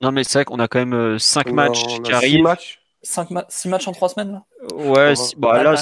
Non, 0.00 0.12
mais 0.12 0.24
c'est 0.24 0.38
vrai 0.38 0.44
qu'on 0.44 0.58
a 0.60 0.68
quand 0.68 0.84
même 0.84 1.18
5 1.18 1.50
matchs 1.52 1.84
qui 2.02 2.12
arrivent. 2.12 2.56
6 3.02 3.68
matchs 3.68 3.88
en 3.88 3.92
3 3.92 4.08
semaines 4.08 4.42
Ouais, 4.74 5.14
bah, 5.36 5.62
là, 5.62 5.74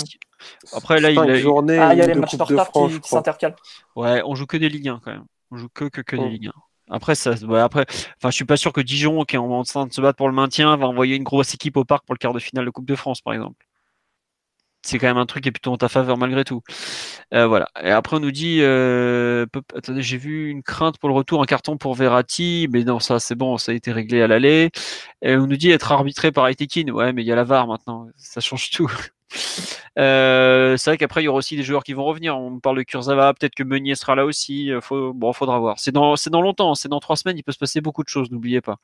après, 0.73 1.01
là, 1.01 1.11
il 1.11 1.19
a. 1.19 1.35
Journées 1.37 1.79
ah, 1.79 1.95
il 1.95 1.99
y 1.99 2.03
a 2.03 2.07
les 2.07 2.15
matchs 2.15 2.37
de 2.37 2.43
retard 2.43 2.71
qui, 2.71 3.09
s'intercalent. 3.09 3.57
Ouais, 3.97 4.23
on 4.25 4.35
joue 4.35 4.47
que 4.47 4.57
des 4.57 4.69
Ligue 4.69 4.89
1 4.89 5.01
quand 5.05 5.13
même. 5.13 5.25
On 5.51 5.57
joue 5.57 5.69
que, 5.69 5.85
que, 5.87 6.01
que 6.01 6.17
des 6.17 6.29
Ligue 6.29 6.49
1. 6.49 6.53
Après, 6.91 7.15
ça, 7.15 7.35
après, 7.63 7.87
enfin, 7.89 8.31
je 8.31 8.35
suis 8.35 8.45
pas 8.45 8.57
sûr 8.59 8.73
que 8.73 8.81
Dijon, 8.81 9.25
qui 9.25 9.37
est 9.37 9.39
en 9.39 9.63
train 9.63 9.87
de 9.87 9.93
se 9.93 10.01
battre 10.01 10.17
pour 10.17 10.29
le 10.29 10.35
maintien, 10.35 10.77
va 10.77 10.87
envoyer 10.87 11.17
une 11.17 11.25
grosse 11.25 11.55
équipe 11.55 11.77
au 11.77 11.85
parc 11.85 12.05
pour 12.05 12.15
le 12.15 12.19
quart 12.19 12.35
de 12.35 12.39
finale 12.39 12.67
de 12.67 12.71
Coupe 12.71 12.87
de 12.87 12.95
France, 12.95 13.23
par 13.23 13.33
exemple. 13.33 13.67
c'est 14.83 14.99
quand 14.99 15.07
même 15.07 15.17
un 15.17 15.27
truc 15.27 15.45
qui 15.45 15.49
est 15.49 15.53
plutôt 15.53 15.73
en 15.73 15.79
ta 15.79 15.89
faveur 15.89 16.19
malgré 16.19 16.45
tout. 16.45 16.61
Euh, 17.33 17.47
voilà. 17.47 17.69
Et 17.83 17.91
après, 17.91 18.17
on 18.17 18.21
nous 18.21 18.33
dit, 18.33 18.59
euh, 18.61 19.47
attendez, 19.75 20.03
j'ai 20.03 20.19
vu 20.19 20.51
une 20.51 20.63
crainte 20.63 20.99
pour 20.99 21.09
le 21.09 21.15
retour 21.15 21.41
en 21.41 21.45
carton 21.45 21.79
pour 21.79 21.95
Verratti, 21.95 22.69
mais 22.71 22.85
non, 22.85 23.01
ça 23.01 23.19
c'est 23.19 23.35
bon, 23.35 23.57
ça 23.59 23.73
a 23.73 23.75
été 23.75 23.93
réglé 23.93 24.23
à 24.23 24.27
l'aller. 24.29 24.71
Et 25.23 25.37
on 25.37 25.47
nous 25.47 25.57
dit 25.57 25.71
être 25.71 25.91
arbitré 25.93 26.33
par 26.33 26.49
Aitekin. 26.49 26.89
Ouais, 26.93 27.13
mais 27.15 27.23
il 27.23 27.27
y 27.27 27.33
a 27.33 27.37
la 27.37 27.45
VAR 27.45 27.67
maintenant, 27.67 28.09
ça 28.17 28.41
change 28.41 28.71
tout. 28.71 28.93
Euh, 29.99 30.77
c'est 30.77 30.91
vrai 30.91 30.99
qu'après 30.99 31.23
il 31.23 31.27
y 31.27 31.29
aura 31.29 31.39
aussi 31.39 31.57
des 31.57 31.63
joueurs 31.63 31.85
qui 31.85 31.93
vont 31.93 32.05
revenir. 32.05 32.37
On 32.37 32.59
parle 32.61 32.79
de 32.79 32.83
Kurzawa, 32.83 33.35
peut-être 33.35 33.55
que 33.55 33.63
Meunier 33.63 33.95
sera 33.95 34.15
là 34.15 34.25
aussi. 34.25 34.71
Faut, 34.81 35.13
bon, 35.13 35.33
faudra 35.33 35.59
voir. 35.59 35.79
C'est 35.79 35.93
dans, 35.93 36.17
longtemps, 36.33 36.75
c'est 36.75 36.89
dans 36.89 37.01
trois 37.01 37.17
semaines. 37.17 37.39
Il 37.39 37.43
peut 37.43 37.53
se 37.53 37.59
passer 37.59 37.81
beaucoup 37.81 38.03
de 38.03 38.09
choses. 38.09 38.31
N'oubliez 38.31 38.61
pas. 38.61 38.79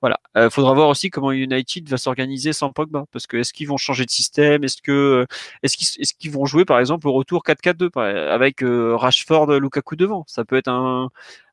Voilà. 0.00 0.20
Euh, 0.36 0.50
faudra 0.50 0.74
voir 0.74 0.88
aussi 0.88 1.08
comment 1.08 1.32
United 1.32 1.88
va 1.88 1.96
s'organiser 1.96 2.52
sans 2.52 2.70
Pogba, 2.72 3.06
parce 3.10 3.26
que 3.26 3.38
est-ce 3.38 3.54
qu'ils 3.54 3.68
vont 3.68 3.78
changer 3.78 4.04
de 4.04 4.10
système, 4.10 4.62
est-ce 4.64 4.78
est-ce 5.62 6.14
qu'ils 6.14 6.30
vont 6.30 6.44
jouer 6.44 6.64
par 6.66 6.78
exemple 6.78 7.08
au 7.08 7.12
retour 7.12 7.42
4-4-2 7.42 7.98
avec 8.30 8.62
euh, 8.62 8.96
Rashford, 8.96 9.58
Lukaku 9.58 9.96
devant? 9.96 10.24
Ça 10.26 10.44
peut 10.44 10.56
être 10.56 10.68
un, 10.68 11.08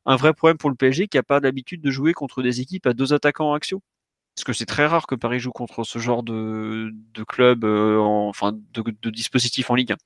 un 0.06 0.16
vrai 0.16 0.34
problème 0.34 0.58
pour 0.58 0.70
le 0.70 0.76
PSG 0.76 1.08
qui 1.08 1.18
a 1.18 1.22
pas 1.22 1.40
l'habitude 1.40 1.80
de 1.80 1.90
jouer 1.90 2.12
contre 2.12 2.42
des 2.42 2.60
équipes 2.60 2.86
à 2.86 2.92
deux 2.92 3.12
attaquants 3.14 3.50
en 3.50 3.54
action. 3.54 3.80
Parce 4.34 4.44
que 4.44 4.52
c'est 4.54 4.66
très 4.66 4.86
rare 4.86 5.06
que 5.06 5.14
Paris 5.14 5.40
joue 5.40 5.52
contre 5.52 5.84
ce 5.84 5.98
genre 5.98 6.22
de, 6.22 6.90
club, 7.28 7.64
euh, 7.64 7.98
enfin 7.98 8.52
de, 8.52 9.10
dispositif 9.10 9.70
en 9.70 9.74
Ligue 9.74 9.92
1. 9.92 9.96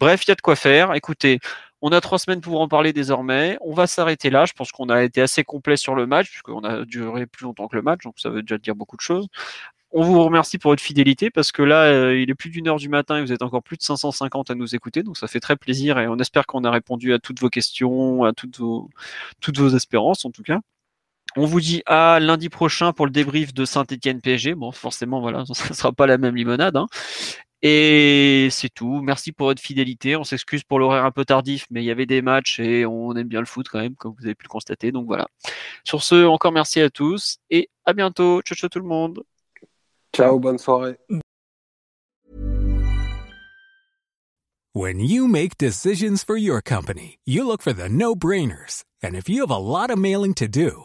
Bref, 0.00 0.24
il 0.24 0.28
y 0.28 0.32
a 0.32 0.34
de 0.34 0.40
quoi 0.40 0.56
faire. 0.56 0.94
Écoutez, 0.94 1.38
on 1.80 1.90
a 1.92 2.00
trois 2.00 2.18
semaines 2.18 2.40
pour 2.40 2.60
en 2.60 2.68
parler 2.68 2.92
désormais. 2.92 3.56
On 3.60 3.72
va 3.72 3.86
s'arrêter 3.86 4.28
là. 4.28 4.44
Je 4.44 4.52
pense 4.54 4.72
qu'on 4.72 4.88
a 4.88 5.04
été 5.04 5.22
assez 5.22 5.44
complet 5.44 5.76
sur 5.76 5.94
le 5.94 6.06
match, 6.06 6.28
puisqu'on 6.30 6.64
a 6.64 6.84
duré 6.84 7.26
plus 7.26 7.44
longtemps 7.44 7.68
que 7.68 7.76
le 7.76 7.82
match, 7.82 8.02
donc 8.04 8.14
ça 8.18 8.28
veut 8.28 8.42
déjà 8.42 8.58
dire 8.58 8.74
beaucoup 8.74 8.96
de 8.96 9.02
choses. 9.02 9.28
On 9.92 10.02
vous 10.02 10.22
remercie 10.22 10.58
pour 10.58 10.70
votre 10.72 10.82
fidélité 10.82 11.30
parce 11.30 11.52
que 11.52 11.62
là, 11.62 11.84
euh, 11.84 12.20
il 12.20 12.30
est 12.30 12.34
plus 12.34 12.50
d'une 12.50 12.68
heure 12.68 12.76
du 12.76 12.88
matin 12.88 13.18
et 13.18 13.22
vous 13.22 13.32
êtes 13.32 13.42
encore 13.42 13.62
plus 13.62 13.76
de 13.76 13.82
550 13.82 14.50
à 14.50 14.54
nous 14.54 14.74
écouter. 14.74 15.02
Donc 15.02 15.16
ça 15.16 15.26
fait 15.26 15.40
très 15.40 15.56
plaisir 15.56 15.98
et 15.98 16.06
on 16.08 16.18
espère 16.18 16.46
qu'on 16.46 16.64
a 16.64 16.70
répondu 16.70 17.12
à 17.12 17.18
toutes 17.18 17.40
vos 17.40 17.50
questions, 17.50 18.24
à 18.24 18.32
toutes 18.32 18.58
vos 18.58 19.68
espérances 19.74 20.24
en 20.24 20.30
tout 20.30 20.42
cas. 20.42 20.60
On 21.36 21.46
vous 21.46 21.60
dit 21.60 21.82
à 21.86 22.18
lundi 22.20 22.48
prochain 22.48 22.92
pour 22.92 23.06
le 23.06 23.12
débrief 23.12 23.54
de 23.54 23.64
Saint-Etienne 23.64 24.20
PSG. 24.20 24.54
Bon, 24.54 24.72
forcément, 24.72 25.20
voilà, 25.20 25.44
ça 25.52 25.68
ne 25.68 25.74
sera 25.74 25.92
pas 25.92 26.06
la 26.06 26.18
même 26.18 26.34
limonade. 26.34 26.76
Hein. 26.76 26.86
Et 27.62 28.48
c'est 28.50 28.70
tout. 28.70 29.02
Merci 29.02 29.32
pour 29.32 29.48
votre 29.48 29.60
fidélité. 29.60 30.16
On 30.16 30.24
s'excuse 30.24 30.64
pour 30.64 30.78
l'horaire 30.78 31.04
un 31.04 31.10
peu 31.10 31.24
tardif, 31.24 31.66
mais 31.70 31.82
il 31.82 31.86
y 31.86 31.90
avait 31.90 32.06
des 32.06 32.22
matchs 32.22 32.58
et 32.58 32.86
on 32.86 33.14
aime 33.16 33.28
bien 33.28 33.40
le 33.40 33.46
foot 33.46 33.68
quand 33.68 33.80
même, 33.80 33.96
comme 33.96 34.14
vous 34.18 34.24
avez 34.24 34.34
pu 34.34 34.44
le 34.44 34.48
constater. 34.48 34.92
Donc 34.92 35.06
voilà. 35.06 35.26
Sur 35.84 36.02
ce, 36.02 36.24
encore 36.26 36.52
merci 36.52 36.80
à 36.80 36.88
tous 36.88 37.38
et 37.50 37.68
à 37.84 37.92
bientôt. 37.92 38.40
Ciao, 38.42 38.56
ciao 38.56 38.68
tout 38.68 38.80
le 38.80 38.86
monde. 38.86 39.22
Ciao, 40.14 40.38
bonne 40.38 40.58
soirée. 40.58 40.96
When 44.72 45.00
you 45.00 45.26
make 45.26 45.58
decisions 45.58 46.22
for 46.24 46.36
your 46.36 46.62
company, 46.62 47.18
you 47.24 47.44
look 47.44 47.60
for 47.60 47.72
the 47.72 47.88
no-brainers. 47.88 48.84
And 49.02 49.16
if 49.16 49.28
you 49.28 49.40
have 49.40 49.50
a 49.50 49.58
lot 49.58 49.90
of 49.90 49.98
mailing 49.98 50.34
to 50.34 50.46
do, 50.46 50.84